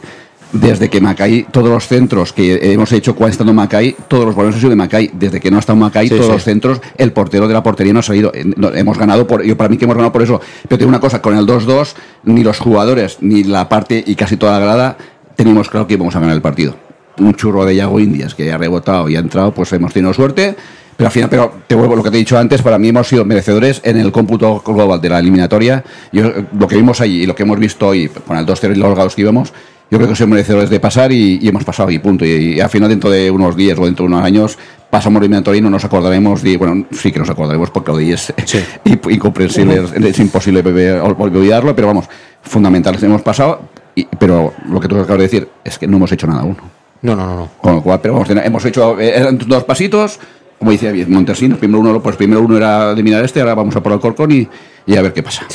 Desde 0.52 0.88
que 0.90 1.00
Macay, 1.00 1.46
todos 1.52 1.68
los 1.68 1.86
centros 1.86 2.32
que 2.32 2.72
hemos 2.72 2.90
hecho 2.92 3.14
cuando 3.14 3.30
estando 3.30 3.52
Macay, 3.52 3.94
todos 4.08 4.24
los 4.24 4.34
balones 4.34 4.56
han 4.56 4.60
sido 4.60 4.70
de 4.70 4.76
Macay. 4.76 5.10
Desde 5.14 5.38
que 5.38 5.48
no 5.48 5.58
ha 5.58 5.60
estado 5.60 5.76
Macay, 5.76 6.08
Sí, 6.08 6.14
todos 6.14 6.26
sí. 6.26 6.32
los 6.32 6.42
centros, 6.42 6.80
el 6.96 7.12
portero 7.12 7.46
de 7.46 7.54
la 7.54 7.62
portería 7.62 7.92
no 7.92 8.00
ha 8.00 8.02
salido. 8.02 8.32
Eh, 8.34 8.44
hemos 8.74 8.98
ganado 8.98 9.26
por, 9.28 9.44
yo 9.44 9.56
para 9.56 9.68
mí 9.68 9.76
que 9.76 9.84
hemos 9.84 9.96
ganado 9.96 10.12
por 10.12 10.22
eso. 10.22 10.40
Pero 10.68 10.78
tengo 10.78 10.88
una 10.88 10.98
cosa, 10.98 11.22
con 11.22 11.36
el 11.36 11.46
2-2, 11.46 11.94
ni 12.24 12.42
los 12.42 12.58
jugadores, 12.58 13.18
ni 13.20 13.44
la 13.44 13.68
parte 13.68 14.02
y 14.04 14.16
casi 14.16 14.36
toda 14.36 14.58
la 14.58 14.64
grada, 14.64 14.96
teníamos 15.36 15.70
claro 15.70 15.86
que 15.86 15.94
íbamos 15.94 16.16
a 16.16 16.20
ganar 16.20 16.34
el 16.34 16.42
partido. 16.42 16.74
Un 17.18 17.34
churro 17.34 17.64
de 17.64 17.76
Yago 17.76 18.00
Indias 18.00 18.34
que 18.34 18.50
ha 18.50 18.58
rebotado 18.58 19.08
y 19.08 19.14
ha 19.14 19.20
entrado, 19.20 19.54
pues 19.54 19.72
hemos 19.72 19.92
tenido 19.92 20.12
suerte. 20.12 20.56
Pero 20.96 21.06
al 21.06 21.12
final, 21.12 21.30
pero 21.30 21.52
te 21.66 21.74
vuelvo 21.76 21.94
a 21.94 21.96
lo 21.96 22.02
que 22.02 22.10
te 22.10 22.16
he 22.16 22.18
dicho 22.18 22.36
antes, 22.36 22.60
para 22.60 22.78
mí 22.78 22.88
hemos 22.88 23.08
sido 23.08 23.24
merecedores 23.24 23.80
en 23.84 23.98
el 23.98 24.10
cómputo 24.12 24.62
global 24.66 25.00
de 25.00 25.08
la 25.08 25.20
eliminatoria. 25.20 25.82
Yo, 26.12 26.30
lo 26.58 26.66
que 26.66 26.76
vimos 26.76 27.00
allí 27.00 27.22
y 27.22 27.26
lo 27.26 27.34
que 27.34 27.44
hemos 27.44 27.58
visto 27.58 27.86
hoy 27.86 28.08
con 28.08 28.36
el 28.36 28.44
2-0 28.44 28.72
y 28.72 28.78
los 28.78 28.94
gados 28.94 29.14
que 29.14 29.22
íbamos, 29.22 29.52
yo 29.90 29.98
creo 29.98 30.08
que 30.08 30.14
somos 30.16 30.30
merecedores 30.30 30.70
de 30.70 30.78
pasar 30.80 31.10
y, 31.12 31.38
y 31.42 31.48
hemos 31.48 31.64
pasado 31.64 31.90
y 31.90 31.98
punto. 31.98 32.24
Y, 32.24 32.54
y 32.54 32.60
al 32.60 32.70
final, 32.70 32.88
dentro 32.88 33.10
de 33.10 33.30
unos 33.30 33.56
días 33.56 33.78
o 33.78 33.84
dentro 33.86 34.04
de 34.04 34.12
unos 34.12 34.24
años, 34.24 34.56
pasamos 34.88 35.20
la 35.20 35.24
eliminatoria 35.26 35.58
y 35.58 35.62
no 35.62 35.70
nos 35.70 35.84
acordaremos. 35.84 36.42
De, 36.42 36.56
bueno, 36.56 36.86
sí 36.92 37.10
que 37.10 37.18
nos 37.18 37.28
acordaremos 37.30 37.70
porque 37.70 37.90
hoy 37.90 38.12
es 38.12 38.32
imp- 38.84 39.12
incomprensible, 39.12 39.82
es, 39.84 39.92
es 39.92 40.18
imposible 40.20 40.60
olvidarlo, 41.00 41.74
pero 41.74 41.88
vamos, 41.88 42.06
fundamentales 42.42 43.02
hemos 43.02 43.22
pasado. 43.22 43.62
y- 43.96 44.06
pero 44.18 44.52
lo 44.68 44.78
que 44.80 44.86
tú 44.88 44.94
acabas 44.96 45.18
de 45.18 45.24
decir 45.24 45.48
es 45.64 45.78
que 45.78 45.86
no 45.86 45.96
hemos 45.96 46.12
hecho 46.12 46.26
nada 46.26 46.42
aún. 46.42 46.56
No, 47.02 47.16
no, 47.16 47.26
no. 47.26 47.34
no. 47.36 47.48
Con 47.60 47.74
lo 47.76 47.82
cual, 47.82 47.98
pero 48.00 48.14
vamos, 48.14 48.28
hemos 48.30 48.64
hecho 48.66 49.00
eh, 49.00 49.12
eran 49.16 49.38
dos 49.38 49.64
pasitos, 49.64 50.20
como 50.58 50.70
dice 50.70 51.06
Montesinos, 51.08 51.58
primero 51.58 51.80
uno, 51.80 52.02
pues 52.02 52.14
primero 52.16 52.42
uno 52.42 52.56
era 52.58 52.92
eliminar 52.92 53.24
este, 53.24 53.40
ahora 53.40 53.54
vamos 53.54 53.74
a 53.74 53.82
por 53.82 53.92
el 53.92 53.98
Corcón 54.00 54.30
y, 54.32 54.46
y 54.86 54.96
a 54.96 55.02
ver 55.02 55.12
qué 55.14 55.22
pasa. 55.22 55.46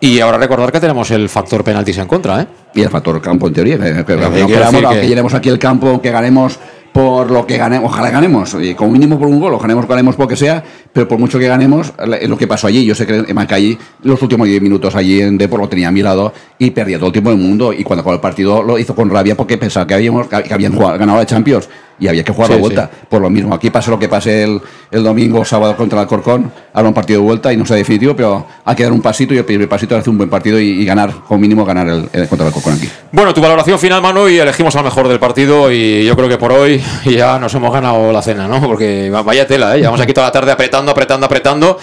Y 0.00 0.18
ahora 0.20 0.38
recordar 0.38 0.72
que 0.72 0.80
tenemos 0.80 1.10
el 1.10 1.28
factor 1.28 1.62
penaltis 1.62 1.98
en 1.98 2.06
contra, 2.08 2.40
¿eh? 2.40 2.46
Y 2.74 2.80
el 2.82 2.88
factor 2.88 3.20
campo 3.20 3.46
en 3.48 3.52
teoría, 3.52 3.78
que, 3.78 4.04
Eh, 4.40 4.46
queramos, 4.46 4.80
que- 4.94 5.08
llenemos 5.08 5.34
aquí 5.34 5.48
el 5.50 5.58
campo, 5.58 6.00
que 6.00 6.10
ganemos 6.10 6.58
por 6.92 7.30
lo 7.30 7.46
que 7.46 7.56
ganemos, 7.56 7.92
ojalá 7.92 8.10
ganemos, 8.10 8.56
y 8.60 8.74
como 8.74 8.90
mínimo 8.90 9.16
por 9.18 9.28
un 9.28 9.38
gol, 9.38 9.54
o 9.54 9.58
ganemos, 9.58 9.86
ganemos 9.86 10.16
por 10.16 10.24
lo 10.24 10.28
que 10.28 10.34
sea, 10.36 10.64
pero 10.92 11.06
por 11.06 11.18
mucho 11.20 11.38
que 11.38 11.46
ganemos, 11.46 11.92
lo 12.26 12.36
que 12.36 12.48
pasó 12.48 12.66
allí, 12.66 12.84
yo 12.84 12.96
sé 12.96 13.06
que 13.06 13.32
Macay 13.32 13.78
los 14.02 14.20
últimos 14.22 14.48
10 14.48 14.60
minutos 14.60 14.96
allí 14.96 15.20
en 15.20 15.38
Depor 15.38 15.60
lo 15.60 15.68
tenía 15.68 15.86
a 15.88 15.92
mi 15.92 16.02
lado 16.02 16.32
y 16.58 16.70
perdía 16.70 16.96
todo 16.96 17.06
el 17.08 17.12
tiempo 17.12 17.30
del 17.30 17.38
mundo, 17.38 17.72
y 17.72 17.84
cuando 17.84 18.00
acabó 18.00 18.14
el 18.14 18.20
partido 18.20 18.62
lo 18.64 18.76
hizo 18.76 18.94
con 18.96 19.08
rabia 19.08 19.36
porque 19.36 19.56
pensaba 19.56 19.86
que 19.86 19.94
habíamos 19.94 20.26
que 20.26 20.52
habían 20.52 20.74
jugado- 20.74 20.98
ganado 20.98 21.18
la 21.18 21.26
Champions 21.26 21.68
y 22.00 22.08
había 22.08 22.24
que 22.24 22.32
jugar 22.32 22.48
Sí, 22.48 22.54
la 22.54 22.60
vuelta. 22.60 22.90
Por 23.08 23.20
lo 23.20 23.30
mismo, 23.30 23.54
aquí 23.54 23.70
pase 23.70 23.90
lo 23.90 23.98
que 23.98 24.08
pase 24.08 24.42
el, 24.42 24.60
el 24.90 25.04
domingo 25.04 25.40
o 25.40 25.44
sábado 25.44 25.76
contra 25.76 25.98
el 25.98 26.02
Alcorcón, 26.04 26.50
habrá 26.72 26.88
un 26.88 26.94
partido 26.94 27.20
de 27.20 27.26
vuelta 27.26 27.52
y 27.52 27.56
no 27.56 27.64
sea 27.66 27.76
definitivo, 27.76 28.16
pero 28.16 28.46
hay 28.64 28.74
que 28.74 28.82
dar 28.82 28.92
un 28.92 29.02
pasito 29.02 29.34
y 29.34 29.38
el 29.38 29.44
primer 29.44 29.68
pasito 29.68 29.94
es 29.94 30.00
hacer 30.00 30.10
un 30.10 30.18
buen 30.18 30.30
partido 30.30 30.58
y, 30.58 30.68
y 30.80 30.84
ganar, 30.84 31.12
como 31.28 31.38
mínimo 31.40 31.64
ganar 31.64 31.86
el, 31.88 32.08
el 32.12 32.26
contra 32.28 32.46
el 32.46 32.54
Alcorcón 32.54 32.74
aquí. 32.74 32.88
Bueno, 33.12 33.32
tu 33.34 33.40
valoración 33.40 33.78
final, 33.78 34.00
Manu, 34.02 34.28
y 34.28 34.38
elegimos 34.38 34.74
al 34.76 34.84
mejor 34.84 35.08
del 35.08 35.18
partido. 35.18 35.70
Y 35.70 36.04
yo 36.04 36.16
creo 36.16 36.28
que 36.28 36.38
por 36.38 36.52
hoy 36.52 36.80
ya 37.04 37.38
nos 37.38 37.54
hemos 37.54 37.72
ganado 37.72 38.12
la 38.12 38.22
cena, 38.22 38.48
¿no? 38.48 38.60
Porque 38.60 39.10
va- 39.10 39.22
vaya 39.22 39.46
tela, 39.46 39.74
¿eh? 39.76 39.80
Llevamos 39.80 40.00
aquí 40.00 40.12
toda 40.12 40.28
la 40.28 40.32
tarde 40.32 40.52
apretando, 40.52 40.90
apretando, 40.92 41.26
apretando. 41.26 41.78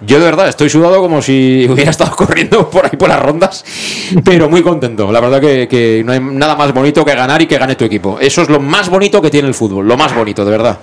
Yo 0.00 0.18
de 0.18 0.24
verdad 0.24 0.48
estoy 0.48 0.68
sudado 0.68 1.00
como 1.00 1.22
si 1.22 1.66
hubiera 1.70 1.90
estado 1.90 2.14
corriendo 2.16 2.68
por 2.68 2.84
ahí 2.84 2.96
por 2.98 3.08
las 3.08 3.20
rondas, 3.22 3.64
pero 4.24 4.48
muy 4.48 4.62
contento. 4.62 5.10
La 5.12 5.20
verdad 5.20 5.40
que, 5.40 5.68
que 5.68 6.02
no 6.04 6.12
hay 6.12 6.20
nada 6.20 6.56
más 6.56 6.72
bonito 6.74 7.04
que 7.04 7.14
ganar 7.14 7.40
y 7.42 7.46
que 7.46 7.58
gane 7.58 7.74
tu 7.76 7.84
equipo. 7.84 8.18
Eso 8.20 8.42
es 8.42 8.48
lo 8.48 8.60
más 8.60 8.88
bonito 8.90 9.22
que 9.22 9.30
tiene 9.30 9.48
el 9.48 9.54
fútbol, 9.54 9.61
lo 9.70 9.96
más 9.96 10.14
bonito, 10.14 10.44
de 10.44 10.50
verdad. 10.50 10.78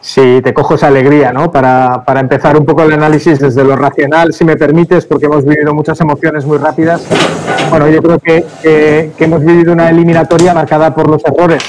Sí, 0.00 0.40
te 0.42 0.52
cojo 0.52 0.74
esa 0.74 0.88
alegría, 0.88 1.32
¿no? 1.32 1.52
Para, 1.52 2.02
para 2.04 2.18
empezar 2.18 2.56
un 2.58 2.66
poco 2.66 2.82
el 2.82 2.92
análisis 2.92 3.38
desde 3.38 3.62
lo 3.62 3.76
racional, 3.76 4.32
si 4.32 4.44
me 4.44 4.56
permites, 4.56 5.06
porque 5.06 5.26
hemos 5.26 5.44
vivido 5.44 5.72
muchas 5.72 6.00
emociones 6.00 6.44
muy 6.44 6.58
rápidas. 6.58 7.06
Bueno, 7.70 7.88
yo 7.88 8.02
creo 8.02 8.18
que, 8.18 8.44
que- 8.60 9.12
que 9.16 9.24
hemos 9.24 9.44
vivido 9.44 9.72
una 9.72 9.88
eliminatoria 9.90 10.54
marcada 10.54 10.92
por 10.92 11.08
los 11.08 11.24
errores, 11.24 11.62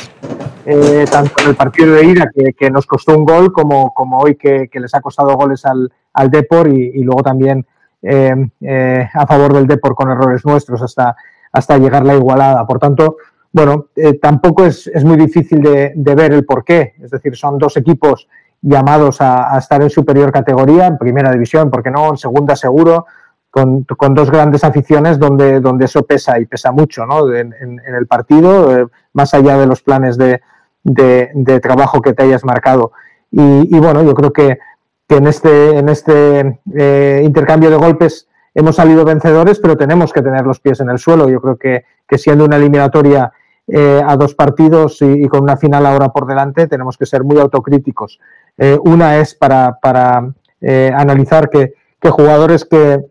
eh, 0.65 1.05
tanto 1.11 1.31
en 1.43 1.49
el 1.49 1.55
partido 1.55 1.93
de 1.93 2.05
ida, 2.05 2.27
que, 2.33 2.53
que 2.53 2.71
nos 2.71 2.87
costó 2.87 3.15
un 3.15 3.23
gol, 3.23 3.53
como, 3.53 3.93
como 3.93 4.17
hoy, 4.17 4.35
que, 4.35 4.67
que 4.67 4.79
les 4.79 4.95
ha 4.95 5.01
costado 5.01 5.35
goles 5.35 5.63
al, 5.65 5.91
al 6.13 6.31
Depor, 6.31 6.69
y, 6.69 6.91
y 6.95 7.03
luego 7.03 7.21
también 7.21 7.63
eh, 8.01 8.33
eh, 8.61 9.07
a 9.13 9.27
favor 9.27 9.53
del 9.53 9.67
Depor 9.67 9.93
con 9.93 10.09
errores 10.09 10.43
nuestros 10.43 10.81
hasta, 10.81 11.15
hasta 11.51 11.77
llegar 11.77 12.03
la 12.03 12.15
igualada. 12.15 12.65
Por 12.65 12.79
tanto, 12.79 13.17
bueno, 13.53 13.85
eh, 13.95 14.15
tampoco 14.19 14.65
es, 14.65 14.89
muy 15.05 15.15
difícil 15.15 15.61
de, 15.61 15.93
ver 16.15 16.33
el 16.33 16.43
porqué. 16.43 16.95
Es 17.01 17.11
decir, 17.11 17.35
son 17.37 17.59
dos 17.59 17.77
equipos 17.77 18.27
llamados 18.61 19.21
a, 19.21 19.55
estar 19.59 19.81
en 19.83 19.91
superior 19.91 20.31
categoría, 20.31 20.87
en 20.87 20.97
primera 20.97 21.31
división, 21.31 21.69
porque 21.69 21.91
no, 21.91 22.09
en 22.09 22.17
segunda 22.17 22.55
seguro, 22.55 23.05
con, 23.51 23.83
con 23.83 24.15
dos 24.15 24.31
grandes 24.31 24.63
aficiones 24.63 25.19
donde, 25.19 25.59
donde 25.59 25.85
eso 25.85 26.01
pesa 26.01 26.39
y 26.39 26.47
pesa 26.47 26.71
mucho 26.71 27.05
¿no? 27.05 27.31
en, 27.31 27.53
en- 27.61 27.79
en 27.85 27.95
el 27.95 28.07
partido, 28.07 28.75
eh, 28.75 28.87
más 29.13 29.35
allá 29.35 29.55
de 29.59 29.67
los 29.67 29.83
planes 29.83 30.17
de, 30.17 30.41
de- 30.83 31.29
de 31.35 31.59
trabajo 31.59 32.01
que 32.01 32.13
te 32.13 32.23
hayas 32.23 32.43
marcado. 32.43 32.91
Y, 33.29 33.75
y 33.75 33.79
bueno, 33.79 34.01
yo 34.01 34.15
creo 34.15 34.33
que, 34.33 34.57
que 35.07 35.17
en 35.17 35.27
este, 35.27 35.77
en 35.77 35.89
este 35.89 36.59
eh, 36.75 37.21
intercambio 37.23 37.69
de 37.69 37.77
golpes 37.77 38.27
hemos 38.55 38.77
salido 38.77 39.05
vencedores, 39.05 39.59
pero 39.59 39.77
tenemos 39.77 40.11
que 40.11 40.23
tener 40.23 40.43
los 40.43 40.59
pies 40.59 40.79
en 40.79 40.89
el 40.89 40.97
suelo. 40.97 41.29
Yo 41.29 41.39
creo 41.39 41.55
que 41.57 41.85
siendo 42.17 42.45
una 42.45 42.57
eliminatoria 42.57 43.31
eh, 43.67 44.01
a 44.05 44.15
dos 44.17 44.35
partidos 44.35 45.01
y, 45.01 45.27
con 45.27 45.41
una 45.43 45.57
final 45.57 45.85
ahora 45.85 46.09
por 46.09 46.27
delante, 46.27 46.67
tenemos 46.67 46.97
que 46.97 47.05
ser 47.05 47.23
muy 47.23 47.39
autocríticos. 47.39 48.19
Eh, 48.57 48.77
una 48.83 49.17
es 49.19 49.33
para, 49.35 49.79
para 49.81 50.31
eh, 50.61 50.91
analizar 50.95 51.49
que, 51.49 51.73
que 51.99 52.09
jugadores 52.09 52.65
que, 52.65 53.05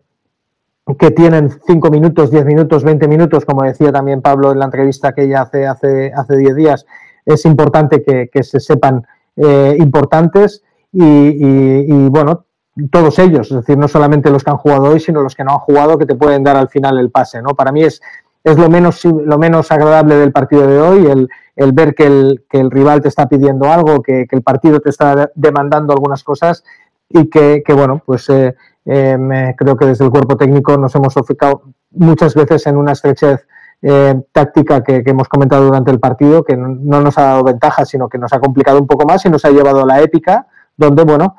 que 0.99 1.11
tienen 1.11 1.49
5 1.65 1.89
minutos, 1.89 2.29
10 2.31 2.45
minutos, 2.45 2.83
20 2.83 3.07
minutos, 3.07 3.45
como 3.45 3.63
decía 3.63 3.91
también 3.91 4.21
Pablo 4.21 4.51
en 4.51 4.59
la 4.59 4.65
entrevista 4.65 5.13
que 5.13 5.23
ella 5.23 5.41
hace 5.43 5.65
hace, 5.65 6.11
hace 6.13 6.37
10 6.37 6.55
días, 6.55 6.85
es 7.25 7.45
importante 7.45 8.03
que, 8.03 8.29
que 8.31 8.43
se 8.43 8.59
sepan 8.59 9.05
eh, 9.35 9.75
importantes 9.79 10.61
y, 10.91 11.03
y- 11.03 11.85
y, 11.87 12.09
bueno, 12.09 12.45
todos 12.91 13.17
ellos, 13.19 13.49
es 13.51 13.57
decir, 13.57 13.77
no 13.77 13.87
solamente 13.87 14.29
los 14.29 14.43
que 14.43 14.49
han 14.51 14.57
jugado 14.57 14.83
hoy, 14.85 14.99
sino 14.99 15.21
los 15.21 15.35
que 15.35 15.43
no 15.43 15.51
han 15.53 15.59
jugado, 15.59 15.97
que 15.97 16.05
te 16.05 16.15
pueden 16.15 16.43
dar 16.43 16.55
al 16.57 16.69
final 16.69 16.97
el 16.99 17.11
pase. 17.11 17.41
¿no? 17.41 17.55
Para 17.55 17.71
mí 17.71 17.83
es, 17.83 18.01
es 18.43 18.57
lo, 18.57 18.69
menos, 18.69 19.03
lo 19.05 19.37
menos 19.37 19.71
agradable 19.71 20.15
del 20.15 20.31
partido 20.31 20.67
de 20.67 20.79
hoy, 20.81 21.05
el, 21.07 21.29
el 21.55 21.71
ver 21.71 21.95
que 21.95 22.05
el, 22.07 22.43
que 22.49 22.59
el 22.59 22.71
rival 22.71 23.01
te 23.01 23.07
está 23.07 23.27
pidiendo 23.27 23.71
algo, 23.71 24.01
que, 24.01 24.25
que 24.27 24.35
el 24.35 24.41
partido 24.41 24.79
te 24.79 24.89
está 24.89 25.31
demandando 25.35 25.93
algunas 25.93 26.23
cosas 26.23 26.63
y 27.09 27.29
que, 27.29 27.63
que, 27.65 27.73
bueno, 27.73 28.01
pues 28.05 28.29
eh, 28.29 28.55
eh, 28.85 29.17
me- 29.17 29.55
creo 29.55 29.77
que 29.77 29.85
desde 29.85 30.03
el 30.05 30.11
cuerpo 30.11 30.35
técnico 30.35 30.77
nos 30.77 30.93
hemos 30.95 31.15
ofuscado 31.15 31.63
muchas 31.91 32.33
veces 32.35 32.65
en 32.67 32.75
una 32.77 32.91
estrechez 32.93 33.45
eh, 33.81 34.15
táctica 34.31 34.83
que, 34.83 35.03
que 35.03 35.11
hemos 35.11 35.27
comentado 35.27 35.65
durante 35.65 35.91
el 35.91 35.99
partido, 35.99 36.43
que 36.43 36.57
no, 36.57 36.67
no 36.69 37.01
nos 37.01 37.17
ha 37.17 37.23
dado 37.23 37.43
ventaja, 37.43 37.85
sino 37.85 38.09
que 38.09 38.17
nos 38.17 38.33
ha 38.33 38.39
complicado 38.39 38.79
un 38.79 38.87
poco 38.87 39.05
más 39.05 39.23
y 39.25 39.29
nos 39.29 39.45
ha 39.45 39.51
llevado 39.51 39.83
a 39.83 39.85
la 39.85 40.01
épica, 40.01 40.47
donde, 40.75 41.03
bueno, 41.03 41.35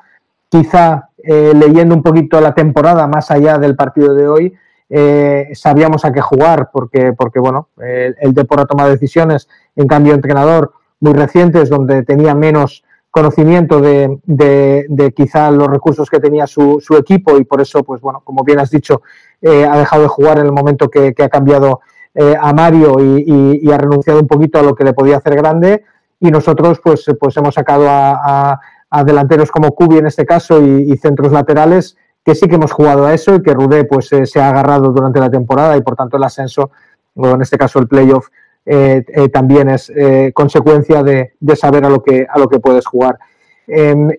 quizá 0.49 1.09
eh, 1.17 1.53
leyendo 1.55 1.93
un 1.95 2.03
poquito 2.03 2.39
la 2.39 2.53
temporada 2.53 3.07
más 3.07 3.31
allá 3.31 3.57
del 3.57 3.75
partido 3.75 4.13
de 4.13 4.27
hoy, 4.27 4.53
eh, 4.89 5.49
sabíamos 5.53 6.05
a 6.05 6.11
qué 6.11 6.21
jugar, 6.21 6.69
porque, 6.71 7.13
porque 7.13 7.39
bueno, 7.39 7.69
eh, 7.81 8.13
el 8.19 8.33
Depor 8.33 8.59
ha 8.59 8.65
tomado 8.65 8.89
decisiones, 8.89 9.47
en 9.75 9.87
cambio, 9.87 10.13
entrenador 10.13 10.73
muy 10.99 11.13
recientes, 11.13 11.69
donde 11.69 12.03
tenía 12.03 12.35
menos 12.35 12.83
conocimiento 13.09 13.79
de, 13.79 14.19
de- 14.25 15.13
quizá 15.15 15.49
los 15.49 15.67
recursos 15.67 16.09
que 16.09 16.19
tenía 16.19 16.45
su, 16.47 16.81
equipo 16.99 17.37
y 17.37 17.45
por 17.45 17.61
eso, 17.61 17.81
pues 17.83 18.01
bueno, 18.01 18.21
como 18.25 18.43
bien 18.43 18.59
has 18.59 18.69
dicho, 18.69 19.01
eh, 19.41 19.65
ha 19.65 19.77
dejado 19.77 20.01
de 20.03 20.09
jugar 20.09 20.39
en 20.39 20.47
el 20.47 20.51
momento 20.51 20.89
que, 20.89 21.15
ha 21.17 21.29
cambiado 21.29 21.79
eh, 22.13 22.35
a 22.39 22.53
Mario 22.53 22.97
y, 22.99 23.71
ha 23.71 23.77
renunciado 23.77 24.19
un 24.19 24.27
poquito 24.27 24.59
a 24.59 24.63
lo 24.63 24.75
que 24.75 24.83
le 24.83 24.93
podía 24.93 25.17
hacer 25.17 25.35
grande. 25.35 25.83
Y 26.19 26.29
nosotros 26.29 26.81
pues, 26.83 27.05
pues 27.19 27.37
hemos 27.37 27.55
sacado 27.55 27.85
a, 27.89 28.59
delanteros 29.05 29.51
como 29.51 29.71
Cubi 29.71 29.97
en 29.97 30.07
este 30.07 30.25
caso 30.25 30.61
y 30.61 30.95
centros 30.97 31.33
laterales 31.33 31.97
que 32.25 32.33
sí 32.33 32.47
que 32.47 32.55
hemos 32.55 32.71
jugado 32.71 33.05
a 33.05 33.13
eso 33.13 33.35
y 33.35 33.43
que 33.43 33.53
Rudé 33.53 33.85
pues 33.85 34.11
eh, 34.11 34.25
se 34.25 34.41
ha 34.41 34.49
agarrado 34.49 34.91
durante 34.91 35.19
la 35.19 35.29
temporada 35.29 35.77
y 35.77 35.81
por 35.81 35.95
tanto 35.95 36.17
el 36.17 36.23
ascenso 36.23 36.71
o 37.13 37.29
en 37.29 37.41
este 37.43 37.57
caso 37.57 37.77
el 37.77 37.87
playoff 37.87 38.27
eh, 38.65 39.05
eh, 39.07 39.29
también 39.29 39.69
es 39.69 39.91
consecuencia 40.33 41.03
de, 41.03 41.33
saber 41.55 41.85
a 41.85 41.89
lo 41.89 42.01
que 42.01 42.25
a 42.27 42.39
lo 42.39 42.49
que 42.49 42.59
puedes 42.59 42.87
jugar 42.87 43.19
em, 43.67 44.09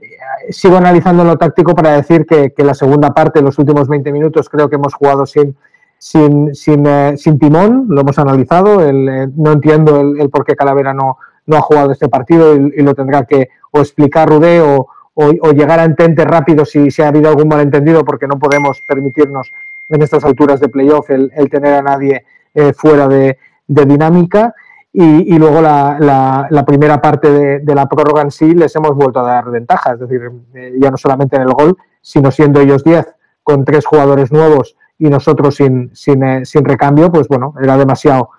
sigo 0.51 0.77
analizando 0.77 1.25
lo 1.25 1.37
táctico 1.37 1.75
para 1.75 1.97
decir 1.97 2.27
que, 2.27 2.53
la 2.59 2.75
segunda 2.75 3.13
parte, 3.13 3.43
los 3.43 3.59
últimos 3.59 3.89
20 3.89 4.13
minutos, 4.13 4.49
creo 4.49 4.69
que 4.69 4.77
hemos 4.77 4.95
jugado 4.95 5.27
sin, 5.27 5.57
sin, 5.99 6.55
sin, 6.55 6.85
sin 7.17 7.39
timón, 7.39 7.87
lo 7.89 8.03
hemos 8.03 8.19
analizado. 8.19 8.81
No 8.93 9.53
entiendo 9.53 10.01
el, 10.01 10.31
por 10.31 10.45
qué 10.45 10.55
Calavera 10.55 10.95
no, 10.95 11.19
no 11.47 11.57
ha 11.57 11.63
jugado 11.63 11.93
este 11.93 12.09
partido 12.09 12.55
y, 12.55 12.83
lo 12.83 12.95
tendrá 12.95 13.25
que 13.25 13.49
o 13.71 13.81
explicar 13.81 14.29
Rudé 14.29 14.61
o, 14.61 14.89
o, 15.19 15.53
llegar 15.53 15.81
a 15.81 15.85
entente 15.85 16.25
rápido 16.25 16.67
si, 16.67 16.91
si, 16.91 17.01
ha 17.03 17.09
habido 17.09 17.31
algún 17.31 17.49
malentendido, 17.49 18.05
porque 18.05 18.27
no 18.27 18.39
podemos 18.39 18.83
permitirnos 18.83 19.51
en 19.89 20.03
estas 20.03 20.25
alturas 20.25 20.61
de 20.61 20.69
playoff 20.69 21.09
el, 21.11 21.31
tener 21.51 21.73
a 21.73 21.83
nadie 21.83 22.25
eh, 22.55 22.73
fuera 22.75 23.09
de, 23.09 23.39
dinámica. 23.67 24.55
Y, 24.93 25.37
luego 25.37 25.61
la, 25.61 26.47
la, 26.51 26.65
primera 26.65 27.03
parte 27.03 27.61
de, 27.61 27.75
la 27.75 27.87
prórroga 27.87 28.23
en 28.23 28.31
sí 28.31 28.55
les 28.55 28.75
hemos 28.77 28.95
vuelto 28.95 29.21
a 29.21 29.25
dar 29.25 29.51
ventaja, 29.51 29.93
es 29.93 30.01
decir, 30.01 30.31
eh, 30.55 30.73
ya 30.79 30.91
no 30.91 30.97
solamente 30.97 31.37
en 31.37 31.43
el 31.43 31.53
gol, 31.53 31.77
sino 32.01 32.31
siendo 32.31 32.61
ellos 32.61 32.83
10 32.83 33.07
con 33.43 33.65
tres 33.67 33.85
jugadores 33.85 34.33
nuevos 34.33 34.75
y 34.99 35.11
nosotros 35.11 35.57
sin, 35.57 35.95
sin, 35.95 36.23
eh, 36.23 36.47
sin 36.47 36.65
recambio, 36.65 37.13
pues 37.13 37.29
bueno, 37.29 37.53
era 37.63 37.77
demasiado, 37.77 38.31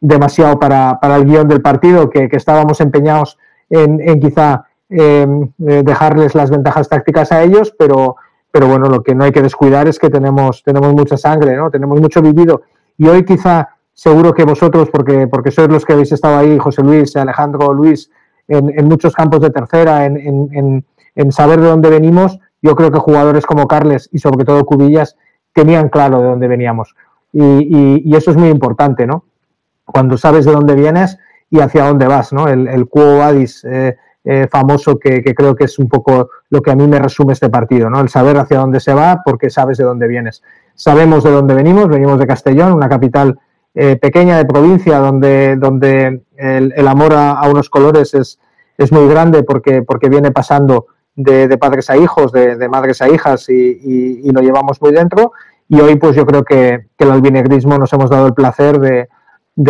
demasiado 0.00 0.58
para, 0.58 0.98
para 1.00 1.16
el 1.16 1.26
guion 1.26 1.46
del 1.46 1.62
partido, 1.62 2.10
que, 2.10 2.28
estábamos 2.32 2.80
empeñados 2.80 3.38
en, 3.68 4.18
quizá 4.18 4.66
eh, 4.90 5.26
dejarles 5.56 6.34
las 6.34 6.50
ventajas 6.50 6.88
tácticas 6.88 7.30
a 7.32 7.42
ellos, 7.42 7.72
pero, 7.78 8.16
pero 8.50 8.66
bueno, 8.66 8.88
lo 8.88 9.02
que 9.02 9.14
no 9.14 9.24
hay 9.24 9.32
que 9.32 9.42
descuidar 9.42 9.86
es 9.88 9.98
que 9.98 10.10
tenemos, 10.10 10.62
tenemos 10.62 10.92
mucha 10.92 11.16
sangre, 11.16 11.56
¿no? 11.56 11.70
tenemos 11.70 12.00
mucho 12.00 12.20
vivido. 12.20 12.62
Y 12.98 13.08
hoy 13.08 13.24
quizá 13.24 13.76
seguro 13.94 14.32
que 14.32 14.44
vosotros, 14.44 14.88
porque, 14.90 15.28
porque 15.28 15.50
sois 15.50 15.68
los 15.68 15.84
que 15.84 15.92
habéis 15.92 16.12
estado 16.12 16.38
ahí, 16.38 16.58
José 16.58 16.82
Luis, 16.82 17.14
Alejandro 17.16 17.72
Luis, 17.72 18.10
en, 18.48 18.86
muchos 18.86 19.14
campos 19.14 19.40
de 19.40 19.50
tercera, 19.50 20.06
en, 20.06 20.16
en, 20.16 20.84
en, 21.14 21.32
saber 21.32 21.60
de 21.60 21.68
dónde 21.68 21.88
venimos, 21.88 22.38
yo 22.62 22.74
creo 22.74 22.90
que 22.90 22.98
jugadores 22.98 23.46
como 23.46 23.68
Carles 23.68 24.08
y 24.12 24.18
sobre 24.18 24.44
todo 24.44 24.64
Cubillas 24.64 25.16
tenían 25.54 25.88
claro 25.88 26.20
de 26.20 26.28
dónde 26.28 26.48
veníamos. 26.48 26.94
Y, 27.32 28.02
y, 28.04 28.16
eso 28.16 28.32
es 28.32 28.36
muy 28.36 28.48
importante, 28.48 29.06
¿no? 29.06 29.24
Cuando 29.84 30.18
sabes 30.18 30.44
de 30.44 30.52
dónde 30.52 30.74
vienes 30.74 31.18
y 31.48 31.60
hacia 31.60 31.86
dónde 31.86 32.06
vas, 32.06 32.32
¿no? 32.32 32.48
El, 32.48 32.66
el 32.66 32.88
Quo 32.88 33.22
eh, 34.24 34.46
famoso 34.50 34.98
que, 34.98 35.22
que, 35.22 35.34
creo 35.34 35.54
que 35.54 35.64
es 35.64 35.78
un 35.78 35.88
poco 35.88 36.30
lo 36.50 36.60
que 36.60 36.70
a 36.70 36.76
mí 36.76 36.86
me 36.86 36.98
resume 36.98 37.32
este 37.32 37.48
partido, 37.48 37.88
¿no? 37.88 38.00
El 38.00 38.08
saber 38.08 38.36
hacia 38.36 38.58
dónde 38.58 38.80
se 38.80 38.92
va 38.92 39.22
porque 39.24 39.50
sabes 39.50 39.78
de 39.78 39.84
dónde 39.84 40.06
vienes. 40.08 40.42
Sabemos 40.74 41.24
de 41.24 41.30
dónde 41.30 41.54
venimos, 41.54 41.88
venimos 41.88 42.18
de 42.18 42.26
Castellón, 42.26 42.72
una 42.72 42.88
capital 42.88 43.38
eh, 43.74 43.96
pequeña 43.96 44.36
de 44.36 44.46
provincia 44.46 44.98
donde, 44.98 45.54
donde 45.56 46.22
el, 46.36 46.88
amor 46.88 47.12
a, 47.14 47.40
unos 47.48 47.70
colores 47.70 48.14
es, 48.14 48.40
es 48.76 48.90
muy 48.90 49.08
grande 49.08 49.44
porque, 49.44 49.82
porque 49.82 50.08
viene 50.08 50.32
pasando 50.32 50.86
de, 51.14 51.56
padres 51.58 51.88
a 51.90 51.96
hijos, 51.96 52.32
de, 52.32 52.68
madres 52.68 53.00
a 53.02 53.08
hijas 53.08 53.48
y, 53.48 54.30
lo 54.32 54.40
llevamos 54.40 54.80
muy 54.82 54.92
dentro. 54.92 55.32
Y 55.68 55.80
hoy 55.80 55.96
pues 55.96 56.16
yo 56.16 56.26
creo 56.26 56.42
que, 56.42 56.86
que 56.98 57.04
el 57.04 57.12
albinegrismo 57.12 57.78
nos 57.78 57.92
hemos 57.92 58.10
dado 58.10 58.26
el 58.26 58.34
placer 58.34 58.78
de, 58.80 59.08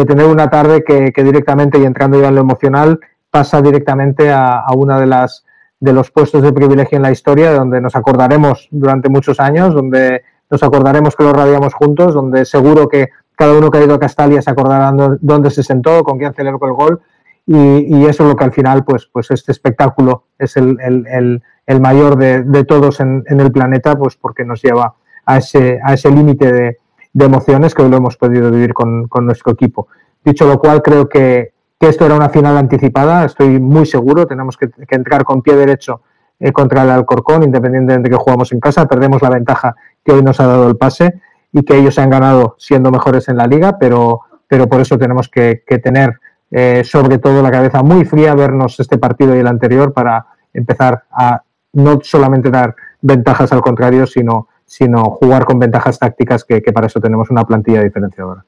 tener 0.07 0.27
una 0.27 0.49
tarde 0.49 0.83
que, 0.83 1.13
directamente 1.23 1.79
y 1.79 1.85
entrando 1.85 2.21
ya 2.21 2.29
en 2.29 2.37
lo 2.37 2.41
emocional 2.41 3.01
pasa 3.31 3.63
directamente 3.63 4.31
a, 4.31 4.59
a 4.59 4.73
una 4.75 4.99
de 4.99 5.07
las 5.07 5.45
de 5.81 5.95
los 5.95 6.11
puestos 6.11 6.43
de 6.43 6.53
privilegio 6.53 6.97
en 6.97 7.03
la 7.03 7.11
historia, 7.11 7.53
donde 7.53 7.81
nos 7.81 7.97
acordaremos 7.97 8.69
durante 8.71 9.09
muchos 9.09 9.41
años, 9.41 9.75
donde 9.75 10.23
nos 10.51 10.63
acordaremos 10.63 11.17
que 11.17 11.25
lo 11.25 11.33
radiamos 11.33 11.73
juntos, 11.73 12.13
donde 12.13 12.45
seguro 12.45 12.87
que 12.87 13.09
cada 13.35 13.57
uno 13.57 13.71
que 13.71 13.79
ha 13.79 13.85
ido 13.85 13.95
a 13.95 13.99
Castalia 13.99 14.43
se 14.43 14.51
acordará 14.51 14.93
dónde 15.21 15.51
se 15.51 15.63
sentó, 15.63 16.05
con 16.05 16.19
quién 16.19 16.35
celebró 16.35 16.67
el 16.67 16.75
gol, 16.75 17.01
y, 17.47 18.05
eso 18.05 18.23
es 18.23 18.29
lo 18.29 18.37
que 18.37 18.45
al 18.45 18.53
final, 18.53 18.85
pues, 18.85 19.09
pues 19.11 19.31
este 19.31 19.51
espectáculo 19.51 20.25
es 20.39 20.57
el, 20.57 21.43
mayor 21.81 22.17
de, 22.17 22.65
todos 22.65 23.01
en, 23.01 23.25
el 23.27 23.51
planeta, 23.51 23.97
pues 23.97 24.17
porque 24.17 24.45
nos 24.45 24.63
lleva 24.63 24.95
a 25.25 25.39
ese, 25.39 25.81
a 25.83 25.95
ese 25.95 26.11
límite 26.11 26.53
de, 26.53 26.77
emociones 27.19 27.75
que 27.75 27.83
hoy 27.83 27.89
lo 27.89 27.97
hemos 27.97 28.17
podido 28.17 28.51
vivir 28.51 28.75
con, 28.75 29.09
nuestro 29.23 29.53
equipo. 29.53 29.89
Dicho 30.25 30.47
lo 30.47 30.61
cual, 30.61 30.83
creo 30.83 31.09
que, 31.09 31.53
esto 31.89 32.05
era 32.05 32.15
una 32.15 32.29
final 32.29 32.59
anticipada, 32.59 33.25
estoy 33.25 33.59
muy 33.59 33.87
seguro, 33.87 34.27
tenemos 34.27 34.57
que, 34.59 34.69
entrar 34.91 35.25
con 35.25 35.41
pie 35.41 35.57
derecho 35.57 36.03
eh, 36.39 36.53
contra 36.53 36.83
el 36.83 36.91
Alcorcón, 36.91 37.43
independientemente 37.43 38.11
de 38.11 38.17
que 38.17 38.23
jugamos 38.23 38.53
en 38.53 38.61
casa, 38.61 38.87
perdemos 38.87 39.23
la 39.23 39.31
ventaja 39.31 39.75
que 40.05 40.13
hoy 40.13 40.23
nos 40.23 40.39
ha 40.41 40.47
dado 40.47 40.69
el 40.69 40.77
pase 40.77 41.21
y 41.53 41.63
que 41.63 41.79
ellos 41.79 41.95
se 41.95 42.03
han 42.03 42.11
ganado 42.11 42.55
siendo 42.59 42.91
mejores 42.91 43.29
en 43.29 43.39
la 43.39 43.47
liga, 43.47 43.79
pero, 43.79 44.21
pero 44.47 44.69
por 44.69 44.81
eso 44.81 44.99
tenemos 44.99 45.31
que, 45.31 45.63
tener 45.83 46.21
eh, 46.51 46.83
sobre 46.85 47.17
todo 47.19 47.43
la 47.43 47.51
cabeza 47.51 47.83
muy 47.83 48.05
fría, 48.05 48.35
vernos 48.35 48.79
este 48.79 48.99
partido 48.99 49.35
y 49.35 49.39
el 49.39 49.47
anterior 49.47 49.95
para 49.95 50.27
empezar 50.53 51.05
a 51.11 51.43
no 51.73 52.01
solamente 52.03 52.51
dar 52.51 52.75
ventajas 53.01 53.53
al 53.53 53.63
contrario, 53.63 54.07
sino, 54.07 54.49
sino 54.67 55.05
jugar 55.05 55.47
con 55.47 55.59
ventajas 55.59 55.99
tácticas 55.99 56.45
que, 56.45 56.61
que 56.61 56.73
para 56.73 56.89
eso 56.89 57.01
tenemos 57.01 57.31
una 57.31 57.45
plantilla 57.45 57.83
diferenciadora. 57.83 58.45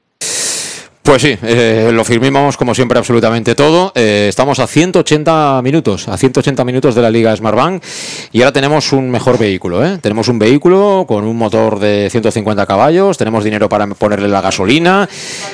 Pues 1.03 1.21
sí, 1.21 1.37
eh, 1.43 1.89
lo 1.91 2.05
firmamos 2.05 2.55
como 2.55 2.73
siempre 2.73 2.97
absolutamente 2.97 3.55
todo. 3.55 3.91
Eh, 3.93 4.27
estamos 4.29 4.59
a 4.59 4.67
180 4.67 5.61
minutos, 5.61 6.07
a 6.07 6.17
180 6.17 6.63
minutos 6.63 6.95
de 6.95 7.01
la 7.01 7.11
Liga 7.11 7.35
Smartbank 7.35 7.83
y 8.31 8.41
ahora 8.41 8.53
tenemos 8.53 8.93
un 8.93 9.11
mejor 9.11 9.37
vehículo. 9.37 9.85
¿eh? 9.85 9.97
Tenemos 10.01 10.29
un 10.29 10.39
vehículo 10.39 11.03
con 11.05 11.25
un 11.25 11.35
motor 11.35 11.79
de 11.79 12.07
150 12.09 12.65
caballos, 12.65 13.17
tenemos 13.17 13.43
dinero 13.43 13.67
para 13.67 13.85
ponerle 13.87 14.29
la 14.29 14.39
gasolina, 14.39 15.09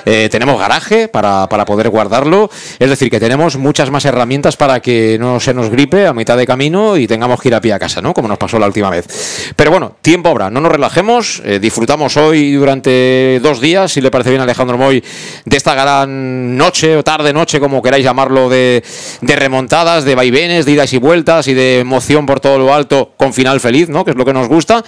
eh, 0.05 0.29
tenemos 0.31 0.59
garaje 0.59 1.07
para, 1.07 1.49
para, 1.49 1.65
poder 1.65 1.89
guardarlo. 1.89 2.51
Es 2.77 2.89
decir, 2.91 3.09
que 3.09 3.19
tenemos 3.19 3.57
muchas 3.57 3.89
más 3.89 4.05
herramientas 4.05 4.55
para 4.55 4.79
que 4.81 5.17
no 5.19 5.39
se 5.39 5.55
nos 5.55 5.71
gripe 5.71 6.05
a 6.05 6.13
mitad 6.13 6.37
de 6.37 6.45
camino 6.45 6.95
y 6.95 7.07
tengamos 7.07 7.41
que 7.41 7.47
ir 7.47 7.55
a 7.55 7.61
pie 7.61 7.73
a 7.73 7.79
casa, 7.79 8.03
¿no? 8.03 8.13
Como 8.13 8.27
nos 8.27 8.37
pasó 8.37 8.59
la 8.59 8.67
última 8.67 8.91
vez. 8.91 9.51
Pero 9.55 9.71
bueno, 9.71 9.95
tiempo 10.03 10.29
obra, 10.29 10.51
no 10.51 10.61
nos 10.61 10.71
relajemos, 10.71 11.41
disfrutamos 11.59 12.17
hoy 12.17 12.53
durante 12.53 13.39
dos 13.41 13.59
días, 13.59 13.91
si 13.91 13.99
le 13.99 14.11
parece 14.11 14.29
bien 14.29 14.43
Alejandro 14.43 14.77
Moy 14.77 15.03
de 15.45 15.57
esta 15.57 15.75
gran 15.75 16.57
noche 16.57 16.97
o 16.97 17.03
tarde 17.03 17.33
noche, 17.33 17.59
como 17.59 17.81
queráis 17.81 18.03
llamarlo, 18.03 18.49
de, 18.49 18.83
remontadas, 19.21 20.05
de 20.05 20.15
vaivenes, 20.15 20.65
de 20.65 20.71
idas 20.73 20.93
y 20.93 20.97
vueltas 20.97 21.47
y 21.47 21.53
de 21.53 21.79
emoción 21.79 22.25
por 22.25 22.39
todo 22.39 22.57
lo 22.57 22.73
alto 22.73 23.13
con 23.17 23.33
final 23.33 23.59
feliz, 23.59 23.89
¿no? 23.89 24.05
que 24.05 24.11
es 24.11 24.17
lo 24.17 24.25
que 24.25 24.33
nos 24.33 24.47
gusta, 24.47 24.83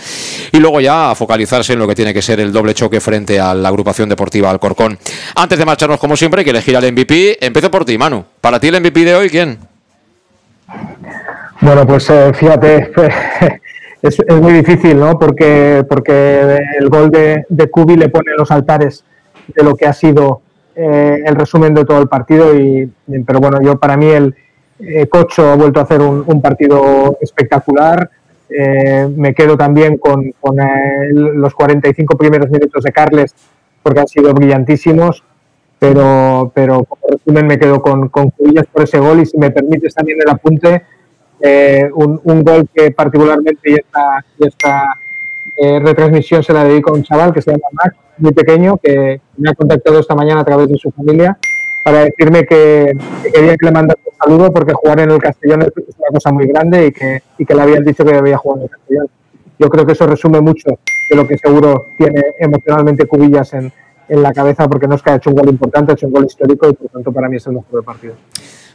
y 0.52 0.58
luego 0.58 0.82
ya 0.82 1.14
focalizarse 1.16 1.74
en 1.74 1.80
lo 1.80 1.88
que 1.88 1.96
tiene 1.96 2.14
que 2.14 2.22
ser 2.22 2.40
el 2.40 2.52
doble 2.52 2.74
choque 2.74 3.00
frente 3.00 3.40
a 3.40 3.54
la 3.54 3.70
agrupación 3.70 4.10
deportiva 4.10 4.50
Alcorcón. 4.50 4.98
Antes 5.36 5.58
de 5.58 5.66
marcharnos, 5.66 6.00
como 6.00 6.16
siempre, 6.16 6.40
hay 6.40 6.46
que 6.46 6.52
elegir 6.52 6.76
al 6.76 6.92
MVP. 6.92 7.46
Empiezo 7.46 7.72
por 7.72 7.86
ti, 7.86 7.98
Manu. 7.98 8.24
Para 8.40 8.60
ti 8.60 8.68
el 8.68 8.80
MVP 8.80 9.06
de 9.06 9.16
hoy, 9.16 9.30
¿quién? 9.30 9.60
Bueno, 11.62 11.86
pues 11.86 12.10
eh, 12.10 12.32
fíjate, 12.34 12.92
es, 14.02 14.18
muy 14.42 14.54
difícil, 14.54 15.00
¿no? 15.00 15.18
Porque, 15.20 15.84
porque 15.88 16.58
el 16.80 16.90
gol 16.90 17.12
de, 17.12 17.46
de 17.50 17.70
Kubi 17.70 17.96
le 17.96 18.10
pone 18.10 18.32
los 18.38 18.50
altares 18.50 19.04
de 19.48 19.64
lo 19.64 19.76
que 19.76 19.86
ha 19.86 19.94
sido 19.94 20.42
eh, 20.76 21.24
el 21.26 21.36
resumen 21.36 21.74
de 21.74 21.86
todo 21.86 22.02
el 22.02 22.08
partido. 22.08 22.56
Y, 22.58 22.92
pero 23.26 23.40
bueno, 23.40 23.60
yo 23.62 23.78
para 23.78 23.98
mí 23.98 24.08
el 24.08 24.36
eh, 24.80 25.08
Cocho 25.08 25.52
ha 25.52 25.56
vuelto 25.56 25.80
a 25.80 25.84
hacer 25.84 26.02
un, 26.02 26.42
partido 26.42 27.18
espectacular. 27.22 28.10
Eh, 28.50 29.08
me 29.16 29.34
quedo 29.34 29.58
también 29.58 29.98
con, 29.98 30.34
con 30.40 30.58
los 31.12 31.54
45 31.54 32.18
primeros 32.18 32.50
minutos 32.50 32.84
de 32.84 32.92
Carles 32.92 33.34
porque 33.84 34.00
han 34.00 34.08
sido 34.08 34.34
brillantísimos. 34.34 35.24
Pero, 35.80 36.52
pero 36.54 36.84
como 36.84 37.02
resumen 37.10 37.48
me 37.48 37.58
quedo 37.58 37.82
con, 37.82 38.10
con 38.10 38.30
Cubillas 38.30 38.68
por 38.68 38.84
ese 38.84 39.00
gol 39.00 39.20
y 39.20 39.26
si 39.26 39.36
me 39.40 39.50
permites 39.50 39.96
también 39.96 40.20
el 40.22 40.30
apunte, 40.30 40.84
un, 41.96 42.22
un, 42.24 42.44
gol 42.44 42.70
que 42.72 42.92
particularmente 42.92 43.72
y 43.72 43.74
esta, 43.74 44.24
esta 45.56 45.80
retransmisión 45.80 46.44
se 46.44 46.54
la 46.54 46.64
dedico 46.64 46.92
a 46.92 46.94
un 46.94 47.04
chaval 47.04 47.34
que 47.34 47.42
se 47.42 47.52
llama 47.52 47.68
Max, 47.72 47.96
muy 48.18 48.32
pequeño 48.32 48.78
que 48.82 49.22
me 49.38 49.50
ha 49.50 49.54
contactado 49.54 50.00
esta 50.00 50.16
mañana 50.16 50.42
a 50.42 50.46
través 50.46 50.70
de 50.70 50.78
su 50.78 50.92
familia 50.92 51.38
para 51.84 52.06
decirme 52.06 52.46
que, 52.46 52.94
quería 53.34 53.58
que 53.58 53.66
le 53.66 53.72
mandara 53.72 54.00
un 54.06 54.18
saludo 54.18 54.52
porque 54.52 54.74
jugar 54.74 55.00
en 55.00 55.12
el 55.12 55.20
Castellón 55.20 55.64
es 55.64 55.72
una 55.76 56.08
cosa 56.14 56.32
muy 56.32 56.48
grande 56.48 56.88
y 56.88 56.92
que, 56.92 57.24
y 57.38 57.46
que 57.46 57.56
le 57.56 57.62
habían 57.62 57.84
dicho 57.84 58.06
que 58.06 58.14
debía 58.14 58.38
jugar 58.38 58.60
en 58.60 58.64
el 58.64 58.70
Castellón. 58.70 59.08
Yo 59.58 59.70
creo 59.70 59.86
que 59.86 59.92
eso 59.94 60.08
resume 60.08 60.42
mucho 60.42 60.70
de 61.10 61.16
lo 61.16 61.28
que 61.28 61.38
seguro 61.38 61.88
tiene 61.98 62.22
emocionalmente 62.40 63.06
Cubillas 63.06 63.54
en, 63.54 63.72
en 64.08 64.22
la 64.22 64.34
cabeza 64.34 64.68
porque 64.68 64.88
no 64.88 64.96
es 64.96 65.02
que 65.02 65.12
ha 65.12 65.16
hecho 65.16 65.30
un 65.30 65.38
gol 65.38 65.50
importante, 65.50 65.92
ha 65.92 65.96
hecho 65.96 66.08
un 66.08 66.14
gol 66.14 66.26
histórico 66.26 66.70
y 66.70 66.74
por 66.74 66.90
tanto 66.90 67.12
para 67.12 67.30
mí 67.30 67.38
es 67.38 67.48
el 67.48 67.54
mejor 67.54 67.72
del 67.72 67.84
partido. 67.84 68.16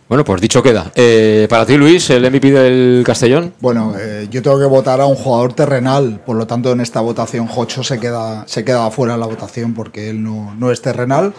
Bueno, 0.09 0.25
pues 0.25 0.41
dicho 0.41 0.63
queda. 0.63 0.93
Eh, 0.95 1.49
para 1.51 1.67
ti, 1.67 1.77
Luis, 1.77 2.11
el 2.11 2.31
MVP 2.31 2.53
del 2.53 3.03
Castellón. 3.05 3.53
Bueno, 3.61 3.93
eh, 3.99 4.29
yo 4.31 4.41
tengo 4.41 4.57
que 4.59 4.67
votar 4.67 5.01
a 5.01 5.07
un 5.07 5.17
jugador 5.17 5.53
terrenal, 5.53 6.21
por 6.25 6.37
lo 6.37 6.47
tanto 6.47 6.71
en 6.71 6.81
esta 6.81 7.01
votación 7.01 7.49
Jocho 7.49 7.83
se 7.83 7.99
queda, 7.99 8.45
se 8.47 8.65
queda 8.65 8.89
fuera 8.93 9.15
de 9.15 9.19
la 9.19 9.27
votación 9.27 9.75
porque 9.75 10.11
él 10.11 10.23
no, 10.23 10.55
no 10.55 10.71
es 10.71 10.81
terrenal. 10.81 11.35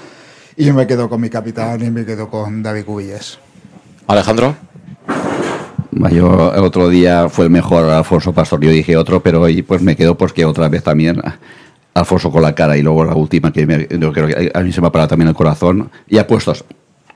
Y 0.58 0.66
yo 0.66 0.74
me 0.74 0.86
quedo 0.86 1.08
con 1.08 1.22
mi 1.22 1.30
capitán 1.30 1.82
y 1.86 1.90
me 1.92 2.06
quedo 2.06 2.30
con 2.30 2.62
David 2.62 2.84
Cubilles. 2.84 3.40
Alejandro. 4.08 4.56
Yo 6.12 6.54
el 6.54 6.64
otro 6.64 6.90
día 6.90 7.30
fue 7.30 7.46
el 7.46 7.52
mejor 7.52 7.86
Alfonso 7.86 8.34
Pastor, 8.34 8.60
yo 8.60 8.70
dije 8.70 8.98
otro, 8.98 9.24
pero 9.24 9.42
hoy 9.42 9.62
pues 9.62 9.82
me 9.82 9.96
quedo 9.96 10.18
porque 10.18 10.44
otra 10.46 10.68
vez 10.68 10.84
también 10.84 11.22
Alfonso 11.94 12.32
con 12.32 12.42
la 12.42 12.54
cara 12.54 12.78
y 12.78 12.82
luego 12.82 13.06
la 13.06 13.16
última 13.16 13.52
que 13.52 13.88
yo 13.90 14.12
creo 14.12 14.28
que 14.28 14.52
a 14.54 14.60
mí 14.60 14.72
se 14.74 14.82
me 14.82 14.88
ha 14.88 14.92
parado 14.92 15.10
también 15.10 15.30
el 15.30 15.36
corazón 15.36 15.90
y 16.08 16.18
apuestos 16.18 16.66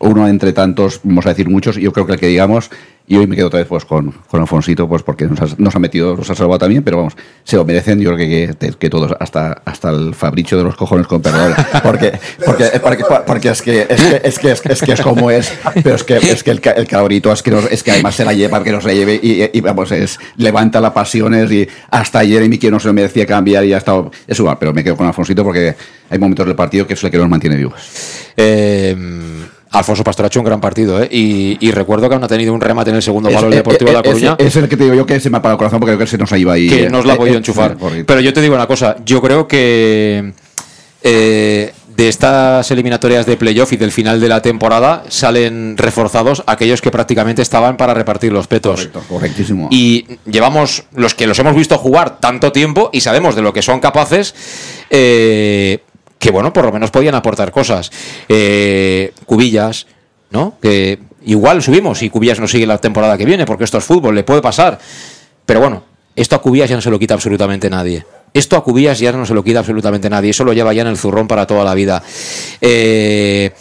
uno 0.01 0.27
entre 0.27 0.53
tantos, 0.53 0.99
vamos 1.03 1.25
a 1.25 1.30
decir 1.30 1.49
muchos, 1.49 1.75
yo 1.77 1.91
creo 1.93 2.05
que 2.05 2.13
el 2.13 2.19
que 2.19 2.27
digamos 2.27 2.69
Y 3.07 3.17
hoy 3.17 3.27
me 3.27 3.35
quedo 3.35 3.47
otra 3.47 3.59
vez 3.59 3.67
pues, 3.67 3.83
con, 3.83 4.11
con 4.11 4.41
Alfonsito, 4.41 4.88
pues 4.88 5.03
porque 5.03 5.27
nos 5.27 5.75
ha, 5.75 5.80
metido, 5.80 6.15
nos 6.15 6.30
ha 6.30 6.35
salvado 6.35 6.59
también, 6.59 6.83
pero 6.83 6.97
vamos, 6.97 7.17
se 7.43 7.57
lo 7.57 7.65
merecen, 7.65 7.99
yo 7.99 8.13
creo 8.13 8.17
que, 8.17 8.55
que, 8.57 8.73
que 8.73 8.89
todos, 8.89 9.13
hasta, 9.19 9.61
hasta 9.65 9.89
el 9.89 10.15
Fabricio 10.15 10.57
de 10.57 10.63
los 10.63 10.75
cojones 10.75 11.07
con 11.07 11.21
perdón. 11.21 11.53
Porque, 11.83 12.13
porque, 12.45 12.65
porque, 12.81 13.03
porque 13.25 13.49
es, 13.49 13.61
que, 13.61 13.81
es, 13.89 14.39
que, 14.39 14.51
es, 14.51 14.61
que, 14.81 14.91
es, 14.93 15.01
como 15.01 15.30
es, 15.30 15.51
pero 15.83 15.95
es 15.95 16.03
que, 16.03 16.17
es 16.17 16.43
que 16.43 16.51
el, 16.51 16.61
el 16.75 16.88
cabrito 16.88 17.31
es 17.31 17.41
que, 17.41 17.51
es 17.69 17.83
que 17.83 17.91
además 17.91 18.15
se 18.15 18.23
la 18.23 18.33
lleva, 18.33 18.63
que 18.63 18.71
nos 18.71 18.85
la 18.85 18.93
lleve 18.93 19.19
y, 19.21 19.59
vamos, 19.61 19.91
es, 19.91 20.19
levanta 20.38 20.80
las 20.80 20.91
pasiones 20.91 21.51
y 21.51 21.67
hasta 21.89 22.23
mi 22.23 22.57
que 22.57 22.71
no 22.71 22.80
se 22.80 22.88
lo 22.88 22.93
merecía 22.93 23.25
cambiar 23.25 23.65
y 23.65 23.73
ha 23.73 23.77
estado, 23.77 24.11
es 24.27 24.39
igual, 24.39 24.57
pero 24.59 24.73
me 24.73 24.83
quedo 24.83 24.95
con 24.95 25.07
Alfonsito 25.07 25.43
porque 25.43 25.75
hay 26.09 26.19
momentos 26.19 26.45
del 26.45 26.55
partido 26.55 26.88
que 26.88 26.93
es 26.93 27.03
el 27.03 27.11
que 27.11 27.17
nos 27.17 27.30
mantiene 27.30 27.57
vivos. 27.57 27.81
Eh, 28.38 28.95
Alfonso 29.72 30.03
Pastor 30.03 30.25
ha 30.25 30.27
hecho 30.27 30.40
un 30.40 30.45
gran 30.45 30.59
partido, 30.59 31.01
¿eh? 31.01 31.08
y, 31.09 31.58
y, 31.66 31.72
recuerdo 31.72 32.09
que 32.09 32.16
aún 32.16 32.24
ha 32.24 32.27
tenido 32.27 32.53
un 32.53 32.59
remate 32.59 32.90
en 32.90 32.98
el 32.98 33.01
segundo 33.01 33.30
palo 33.30 33.48
del 33.48 33.56
Deportivo 33.56 33.90
de 33.90 33.95
La 33.95 34.03
Coruña. 34.03 34.35
Es, 34.38 34.56
el 34.58 34.67
que 34.67 34.75
te 34.75 34.83
digo 34.83 34.95
yo 34.95 35.06
que 35.06 35.19
se 35.19 35.30
me 35.30 35.38
ha 35.38 35.40
apagado 35.40 35.56
el 35.56 35.58
corazón 35.59 35.80
porque 35.80 35.91
creo 35.95 36.06
que 36.06 36.11
se 36.11 36.17
nos 36.17 36.32
ha 36.33 36.38
ido 36.38 36.51
ahí. 36.51 36.69
Que 36.69 36.90
nos 36.90 37.06
la 37.06 37.14
ha 37.14 37.17
podido 37.17 37.38
enchufar. 37.38 37.77
Pero 38.06 38.19
yo 38.19 38.33
te 38.33 38.41
digo 38.41 38.53
una 38.53 38.67
cosa, 38.67 38.98
yo 39.06 39.22
creo 39.22 39.48
que 39.48 40.33
eh, 41.03 41.74
de 41.95 42.08
estas 42.09 42.69
eliminatorias 42.69 43.25
de 43.25 43.38
playoff 43.38 43.72
y 43.72 43.77
del 43.77 43.93
final 43.93 44.19
de 44.19 44.27
la 44.27 44.41
temporada 44.41 45.03
salen 45.08 45.77
reforzados 45.77 46.43
aquellos 46.48 46.82
que 46.82 46.91
prácticamente 46.91 47.41
estaban 47.41 47.77
para 47.77 47.93
repartir 47.93 48.33
los 48.33 48.48
petos. 48.48 48.88
Correcto, 48.88 49.03
correctísimo. 49.08 49.69
Y 49.72 50.06
llevamos 50.25 50.83
los 50.93 51.16
que 51.16 51.27
los 51.27 51.40
hemos 51.40 51.56
visto 51.56 51.77
jugar 51.77 52.19
tanto 52.19 52.51
tiempo 52.51 52.90
y 52.91 53.01
sabemos 53.01 53.35
de 53.35 53.41
lo 53.41 53.53
que 53.53 53.61
son 53.61 53.80
capaces. 53.80 54.35
Eh, 54.90 55.80
que 56.22 56.30
bueno, 56.30 56.53
por 56.53 56.64
lo 56.64 56.72
menos 56.72 56.91
podían 56.91 57.16
aportar 57.16 57.51
cosas. 57.51 57.91
Eh, 58.30 59.11
Cubillas, 59.25 59.88
¿no? 60.30 60.53
Que 60.61 61.00
igual 61.25 61.64
subimos 61.64 62.03
y 62.03 62.11
Cubillas 62.11 62.40
no 62.40 62.48
sigue 62.48 62.67
la 62.67 62.77
temporada 62.77 63.17
que 63.17 63.25
viene, 63.25 63.43
porque 63.43 63.64
esto 63.64 63.80
es 63.80 63.83
fútbol, 63.83 64.14
le 64.14 64.24
puede 64.24 64.40
pasar. 64.40 64.77
Pero 65.48 65.61
bueno, 65.61 65.83
esto 66.16 66.35
a 66.35 66.41
Cubillas 66.41 66.69
ya 66.69 66.75
no 66.75 66.82
se 66.83 66.91
lo 66.91 67.00
quita 67.00 67.16
absolutamente 67.16 67.72
nadie. 67.72 68.06
Esto 68.35 68.56
a 68.56 68.64
Cubillas 68.64 69.00
ya 69.00 69.11
no 69.11 69.25
se 69.25 69.33
lo 69.33 69.43
quita 69.43 69.59
absolutamente 69.59 70.11
nadie. 70.11 70.30
Eso 70.30 70.43
lo 70.43 70.53
lleva 70.53 70.74
ya 70.74 70.83
en 70.83 70.90
el 70.90 70.98
zurrón 70.98 71.27
para 71.27 71.48
toda 71.48 71.64
la 71.64 71.74
vida. 71.74 72.03
Eh, 72.61 73.51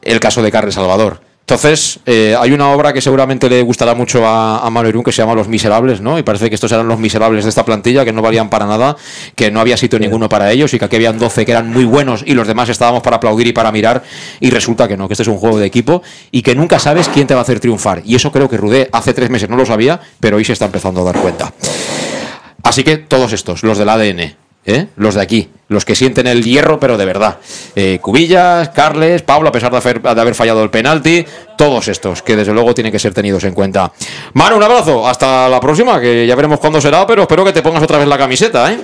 el 0.00 0.18
caso 0.18 0.42
de 0.42 0.50
Carles 0.50 0.74
Salvador. 0.74 1.20
Entonces, 1.42 1.98
eh, 2.06 2.36
hay 2.38 2.52
una 2.52 2.70
obra 2.70 2.92
que 2.92 3.00
seguramente 3.00 3.48
le 3.50 3.62
gustará 3.62 3.94
mucho 3.94 4.24
a, 4.26 4.64
a 4.64 4.70
Manu 4.70 4.88
Irún 4.88 5.02
que 5.02 5.10
se 5.10 5.22
llama 5.22 5.34
Los 5.34 5.48
Miserables, 5.48 6.00
¿no? 6.00 6.16
Y 6.16 6.22
parece 6.22 6.48
que 6.48 6.54
estos 6.54 6.70
eran 6.70 6.86
los 6.86 7.00
miserables 7.00 7.44
de 7.44 7.50
esta 7.50 7.64
plantilla, 7.64 8.04
que 8.04 8.12
no 8.12 8.22
valían 8.22 8.48
para 8.48 8.64
nada, 8.64 8.96
que 9.34 9.50
no 9.50 9.60
había 9.60 9.76
sitio 9.76 9.98
ninguno 9.98 10.28
para 10.28 10.52
ellos 10.52 10.72
y 10.72 10.78
que 10.78 10.84
aquí 10.84 10.96
habían 10.96 11.18
12 11.18 11.44
que 11.44 11.50
eran 11.50 11.68
muy 11.68 11.84
buenos 11.84 12.22
y 12.24 12.34
los 12.34 12.46
demás 12.46 12.68
estábamos 12.68 13.02
para 13.02 13.16
aplaudir 13.16 13.48
y 13.48 13.52
para 13.52 13.72
mirar. 13.72 14.04
Y 14.38 14.50
resulta 14.50 14.86
que 14.86 14.96
no, 14.96 15.08
que 15.08 15.14
este 15.14 15.24
es 15.24 15.28
un 15.28 15.36
juego 15.36 15.58
de 15.58 15.66
equipo 15.66 16.02
y 16.30 16.42
que 16.42 16.54
nunca 16.54 16.78
sabes 16.78 17.08
quién 17.08 17.26
te 17.26 17.34
va 17.34 17.40
a 17.40 17.42
hacer 17.42 17.58
triunfar. 17.58 18.02
Y 18.04 18.14
eso 18.14 18.30
creo 18.30 18.48
que 18.48 18.56
Rudé 18.56 18.88
hace 18.92 19.12
tres 19.12 19.28
meses 19.28 19.50
no 19.50 19.56
lo 19.56 19.66
sabía, 19.66 20.00
pero 20.20 20.36
hoy 20.36 20.44
se 20.44 20.52
está 20.52 20.66
empezando 20.66 21.00
a 21.00 21.04
dar 21.04 21.20
cuenta. 21.20 21.52
Así 22.62 22.84
que 22.84 22.96
todos 22.96 23.32
estos, 23.32 23.64
los 23.64 23.78
del 23.78 23.88
ADN, 23.88 24.36
¿Eh? 24.64 24.86
los 24.94 25.16
de 25.16 25.22
aquí, 25.22 25.50
los 25.66 25.84
que 25.84 25.96
sienten 25.96 26.28
el 26.28 26.44
hierro, 26.44 26.78
pero 26.78 26.96
de 26.96 27.04
verdad. 27.04 27.38
Eh, 27.74 27.98
Cubillas, 28.00 28.68
Carles, 28.68 29.22
Pablo, 29.22 29.48
a 29.48 29.52
pesar 29.52 29.72
de 29.72 29.78
haber, 29.78 30.00
de 30.00 30.20
haber, 30.20 30.34
fallado 30.36 30.62
el 30.62 30.70
penalti, 30.70 31.24
todos 31.58 31.88
estos, 31.88 32.22
que 32.22 32.36
desde 32.36 32.52
luego 32.52 32.72
tienen 32.72 32.92
que 32.92 33.00
ser 33.00 33.12
tenidos 33.12 33.42
en 33.42 33.54
cuenta. 33.54 33.90
Manu, 34.34 34.56
un 34.56 34.62
abrazo, 34.62 35.08
hasta 35.08 35.48
la 35.48 35.58
próxima, 35.58 36.00
que 36.00 36.28
ya 36.28 36.36
veremos 36.36 36.60
cuándo 36.60 36.80
será, 36.80 37.04
pero 37.08 37.22
espero 37.22 37.44
que 37.44 37.52
te 37.52 37.60
pongas 37.60 37.82
otra 37.82 37.98
vez 37.98 38.06
la 38.06 38.16
camiseta, 38.16 38.72
¿eh? 38.72 38.78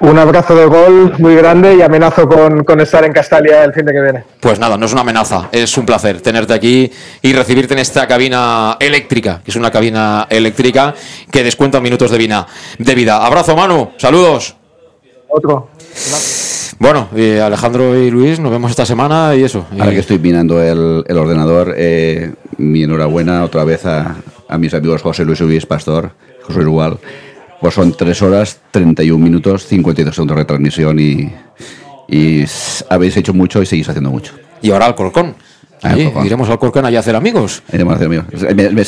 Un 0.00 0.18
abrazo 0.18 0.56
de 0.56 0.66
gol 0.66 1.14
muy 1.18 1.36
grande 1.36 1.76
y 1.76 1.82
amenazo 1.82 2.28
con, 2.28 2.64
con, 2.64 2.80
estar 2.80 3.04
en 3.04 3.12
Castalia 3.12 3.62
el 3.62 3.72
fin 3.72 3.86
de 3.86 3.92
que 3.92 4.00
viene. 4.00 4.24
Pues 4.40 4.58
nada, 4.58 4.76
no 4.76 4.86
es 4.86 4.92
una 4.92 5.02
amenaza, 5.02 5.48
es 5.52 5.78
un 5.78 5.86
placer 5.86 6.20
tenerte 6.20 6.52
aquí 6.52 6.90
y 7.22 7.32
recibirte 7.32 7.74
en 7.74 7.80
esta 7.80 8.06
cabina 8.08 8.76
eléctrica, 8.80 9.40
que 9.44 9.52
es 9.52 9.56
una 9.56 9.70
cabina 9.70 10.26
eléctrica 10.28 10.94
que 11.30 11.44
descuenta 11.44 11.80
minutos 11.80 12.10
de 12.10 12.18
vida. 12.18 12.44
De 12.76 12.94
vida. 12.96 13.24
Abrazo, 13.24 13.56
Manu, 13.56 13.92
saludos. 13.96 14.56
Otro. 15.36 15.66
Bueno, 16.78 17.08
y 17.16 17.38
Alejandro 17.38 17.98
y 18.00 18.08
Luis, 18.08 18.38
nos 18.38 18.52
vemos 18.52 18.70
esta 18.70 18.86
semana 18.86 19.34
y 19.34 19.42
eso. 19.42 19.66
Ahora 19.72 19.90
que 19.90 19.98
estoy 19.98 20.20
mirando 20.20 20.62
el, 20.62 21.04
el 21.08 21.18
ordenador, 21.18 21.74
eh, 21.76 22.32
mi 22.56 22.84
enhorabuena 22.84 23.42
otra 23.42 23.64
vez 23.64 23.84
a, 23.84 24.14
a, 24.48 24.58
mis 24.58 24.72
amigos 24.74 25.02
José 25.02 25.24
Luis 25.24 25.40
Luis 25.40 25.66
Pastor, 25.66 26.12
José 26.42 26.60
Igual. 26.60 26.98
Pues 27.60 27.74
son 27.74 27.92
3 27.92 28.22
horas, 28.22 28.60
31 28.70 29.24
minutos, 29.24 29.66
52 29.66 30.14
segundos 30.14 30.36
de 30.36 30.42
retransmisión 30.42 31.00
y, 31.00 31.32
y 32.06 32.44
habéis 32.88 33.16
hecho 33.16 33.34
mucho 33.34 33.60
y 33.60 33.66
seguís 33.66 33.88
haciendo 33.88 34.10
mucho. 34.10 34.34
Y 34.62 34.70
ahora 34.70 34.86
al 34.86 34.94
Iremos 36.24 36.48
al 36.48 36.58
Corcón 36.58 36.84
allá 36.86 36.98
a 36.98 37.00
hacer 37.00 37.16
amigos. 37.16 37.62
Iremos 37.72 37.92
a 37.92 37.96
hacer 37.96 38.06
amigos. 38.06 38.26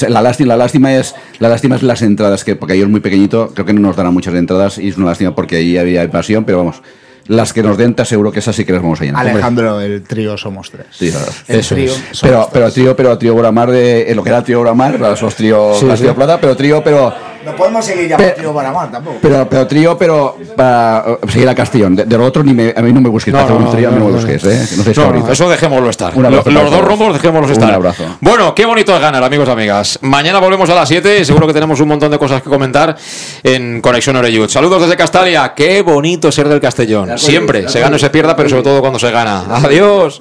La 0.08 0.23
lástima, 0.23 0.49
la 0.49 0.57
lástima 0.57 0.94
es 0.94 1.15
la 1.39 1.49
lástima 1.49 1.76
es 1.76 1.83
las 1.83 2.02
entradas 2.02 2.44
que 2.44 2.57
porque 2.57 2.75
ahí 2.75 2.81
es 2.81 2.89
muy 2.89 3.00
pequeñito, 3.00 3.52
creo 3.55 3.66
que 3.66 3.73
no 3.73 3.81
nos 3.81 3.97
darán 3.97 4.12
muchas 4.15 4.34
entradas 4.34 4.78
y 4.78 4.89
es 4.89 4.97
una 4.97 5.07
lástima 5.07 5.34
porque 5.34 5.57
ahí 5.57 5.76
había 5.76 6.08
pasión, 6.10 6.44
pero 6.44 6.58
vamos, 6.58 6.83
las 7.28 7.52
que 7.52 7.62
nos 7.62 7.76
den 7.76 7.94
te 7.94 8.02
aseguro 8.02 8.31
que 8.33 8.39
esas 8.39 8.55
sí 8.55 8.65
que 8.65 8.73
las 8.73 8.83
vamos 8.83 9.00
a 9.00 9.05
llenar. 9.05 9.26
Alejandro, 9.26 9.75
Hombre. 9.75 9.94
el 9.94 10.02
trío 10.02 10.36
somos 10.36 10.70
tres. 10.70 10.86
Sí, 10.91 11.10
claro. 11.10 11.26
El 11.49 11.60
Eso 11.60 11.75
trío. 11.75 11.92
Es. 11.92 12.20
Pero, 12.20 12.49
pero 12.52 12.70
trío, 12.70 12.97
pero 12.97 13.18
trío 13.18 13.34
Boramar 13.34 13.70
de 13.70 14.12
lo 14.15 14.23
que 14.23 14.28
era 14.28 14.42
trío 14.42 14.58
Boramar, 14.58 14.99
los 14.99 15.34
trío, 15.34 15.75
sí, 15.75 15.86
las 15.86 15.99
trío 15.99 16.15
plata, 16.15 16.41
pero 16.41 16.57
trío, 16.57 16.83
pero 16.84 17.12
no 17.47 17.55
podemos 17.55 17.84
seguir 17.84 18.08
llamando 18.08 18.34
trío 18.34 18.52
Boramar 18.52 18.91
tampoco. 18.91 19.18
Pero, 19.23 19.49
pero 19.49 19.66
trío, 19.66 19.97
pero 19.97 20.36
para 20.57 21.05
seguir 21.28 21.49
a 21.49 21.55
Castellón. 21.55 21.94
De, 21.94 22.05
de 22.05 22.18
lo 22.18 22.25
otro 22.25 22.42
ni 22.42 22.52
me, 22.52 22.75
a 22.76 22.83
mí 22.83 22.92
no 22.92 23.00
me 23.00 23.08
busques. 23.08 23.33
No, 23.33 23.41
para 23.41 23.55
no, 23.55 23.66
un 23.66 23.70
trío 23.70 23.91
no, 23.91 23.99
no, 23.99 24.05
me 24.05 24.10
no, 24.10 24.16
busques, 24.16 24.44
¿eh? 24.44 24.76
No, 24.76 24.83
sé 24.83 24.94
no 24.94 25.33
eso 25.33 25.49
dejémoslo 25.49 25.89
estar. 25.89 26.16
Lo, 26.16 26.28
los 26.28 26.70
dos 26.70 26.84
rombos 26.84 27.12
dejémoslos 27.12 27.52
estar. 27.52 27.68
Un 27.68 27.75
abrazo. 27.76 28.05
Bueno, 28.20 28.55
qué 28.55 28.66
bonito 28.66 28.94
es 28.94 29.00
ganar, 29.00 29.23
amigos 29.23 29.49
y 29.49 29.52
amigas. 29.52 29.99
Mañana 30.02 30.41
volvemos 30.41 30.68
a 30.70 30.75
las 30.75 30.89
7. 30.89 31.25
Seguro 31.25 31.47
que 31.47 31.52
tenemos 31.52 31.78
un 31.81 31.89
montón 31.89 32.10
de 32.10 32.18
cosas 32.18 32.42
que 32.42 32.50
comentar 32.50 32.97
en 33.44 33.81
Conexión 33.81 34.16
Oreyud. 34.16 34.49
Saludos 34.49 34.83
desde 34.83 34.97
Castalia. 34.97 35.55
Qué 35.55 35.83
bonito 35.83 36.33
ser 36.33 36.49
del 36.49 36.60
Castellón. 36.60 37.16
Siempre 37.16 37.68
se 37.68 37.81
gana 37.81 37.94
o 37.94 37.99
se 37.99 38.10
pierda, 38.10 38.34
pero 38.34 38.49
sobre 38.49 38.65
todo 38.65 38.81
cuando 38.81 38.99
se 38.99 39.10
gana. 39.10 39.44
Adiós. 39.62 40.20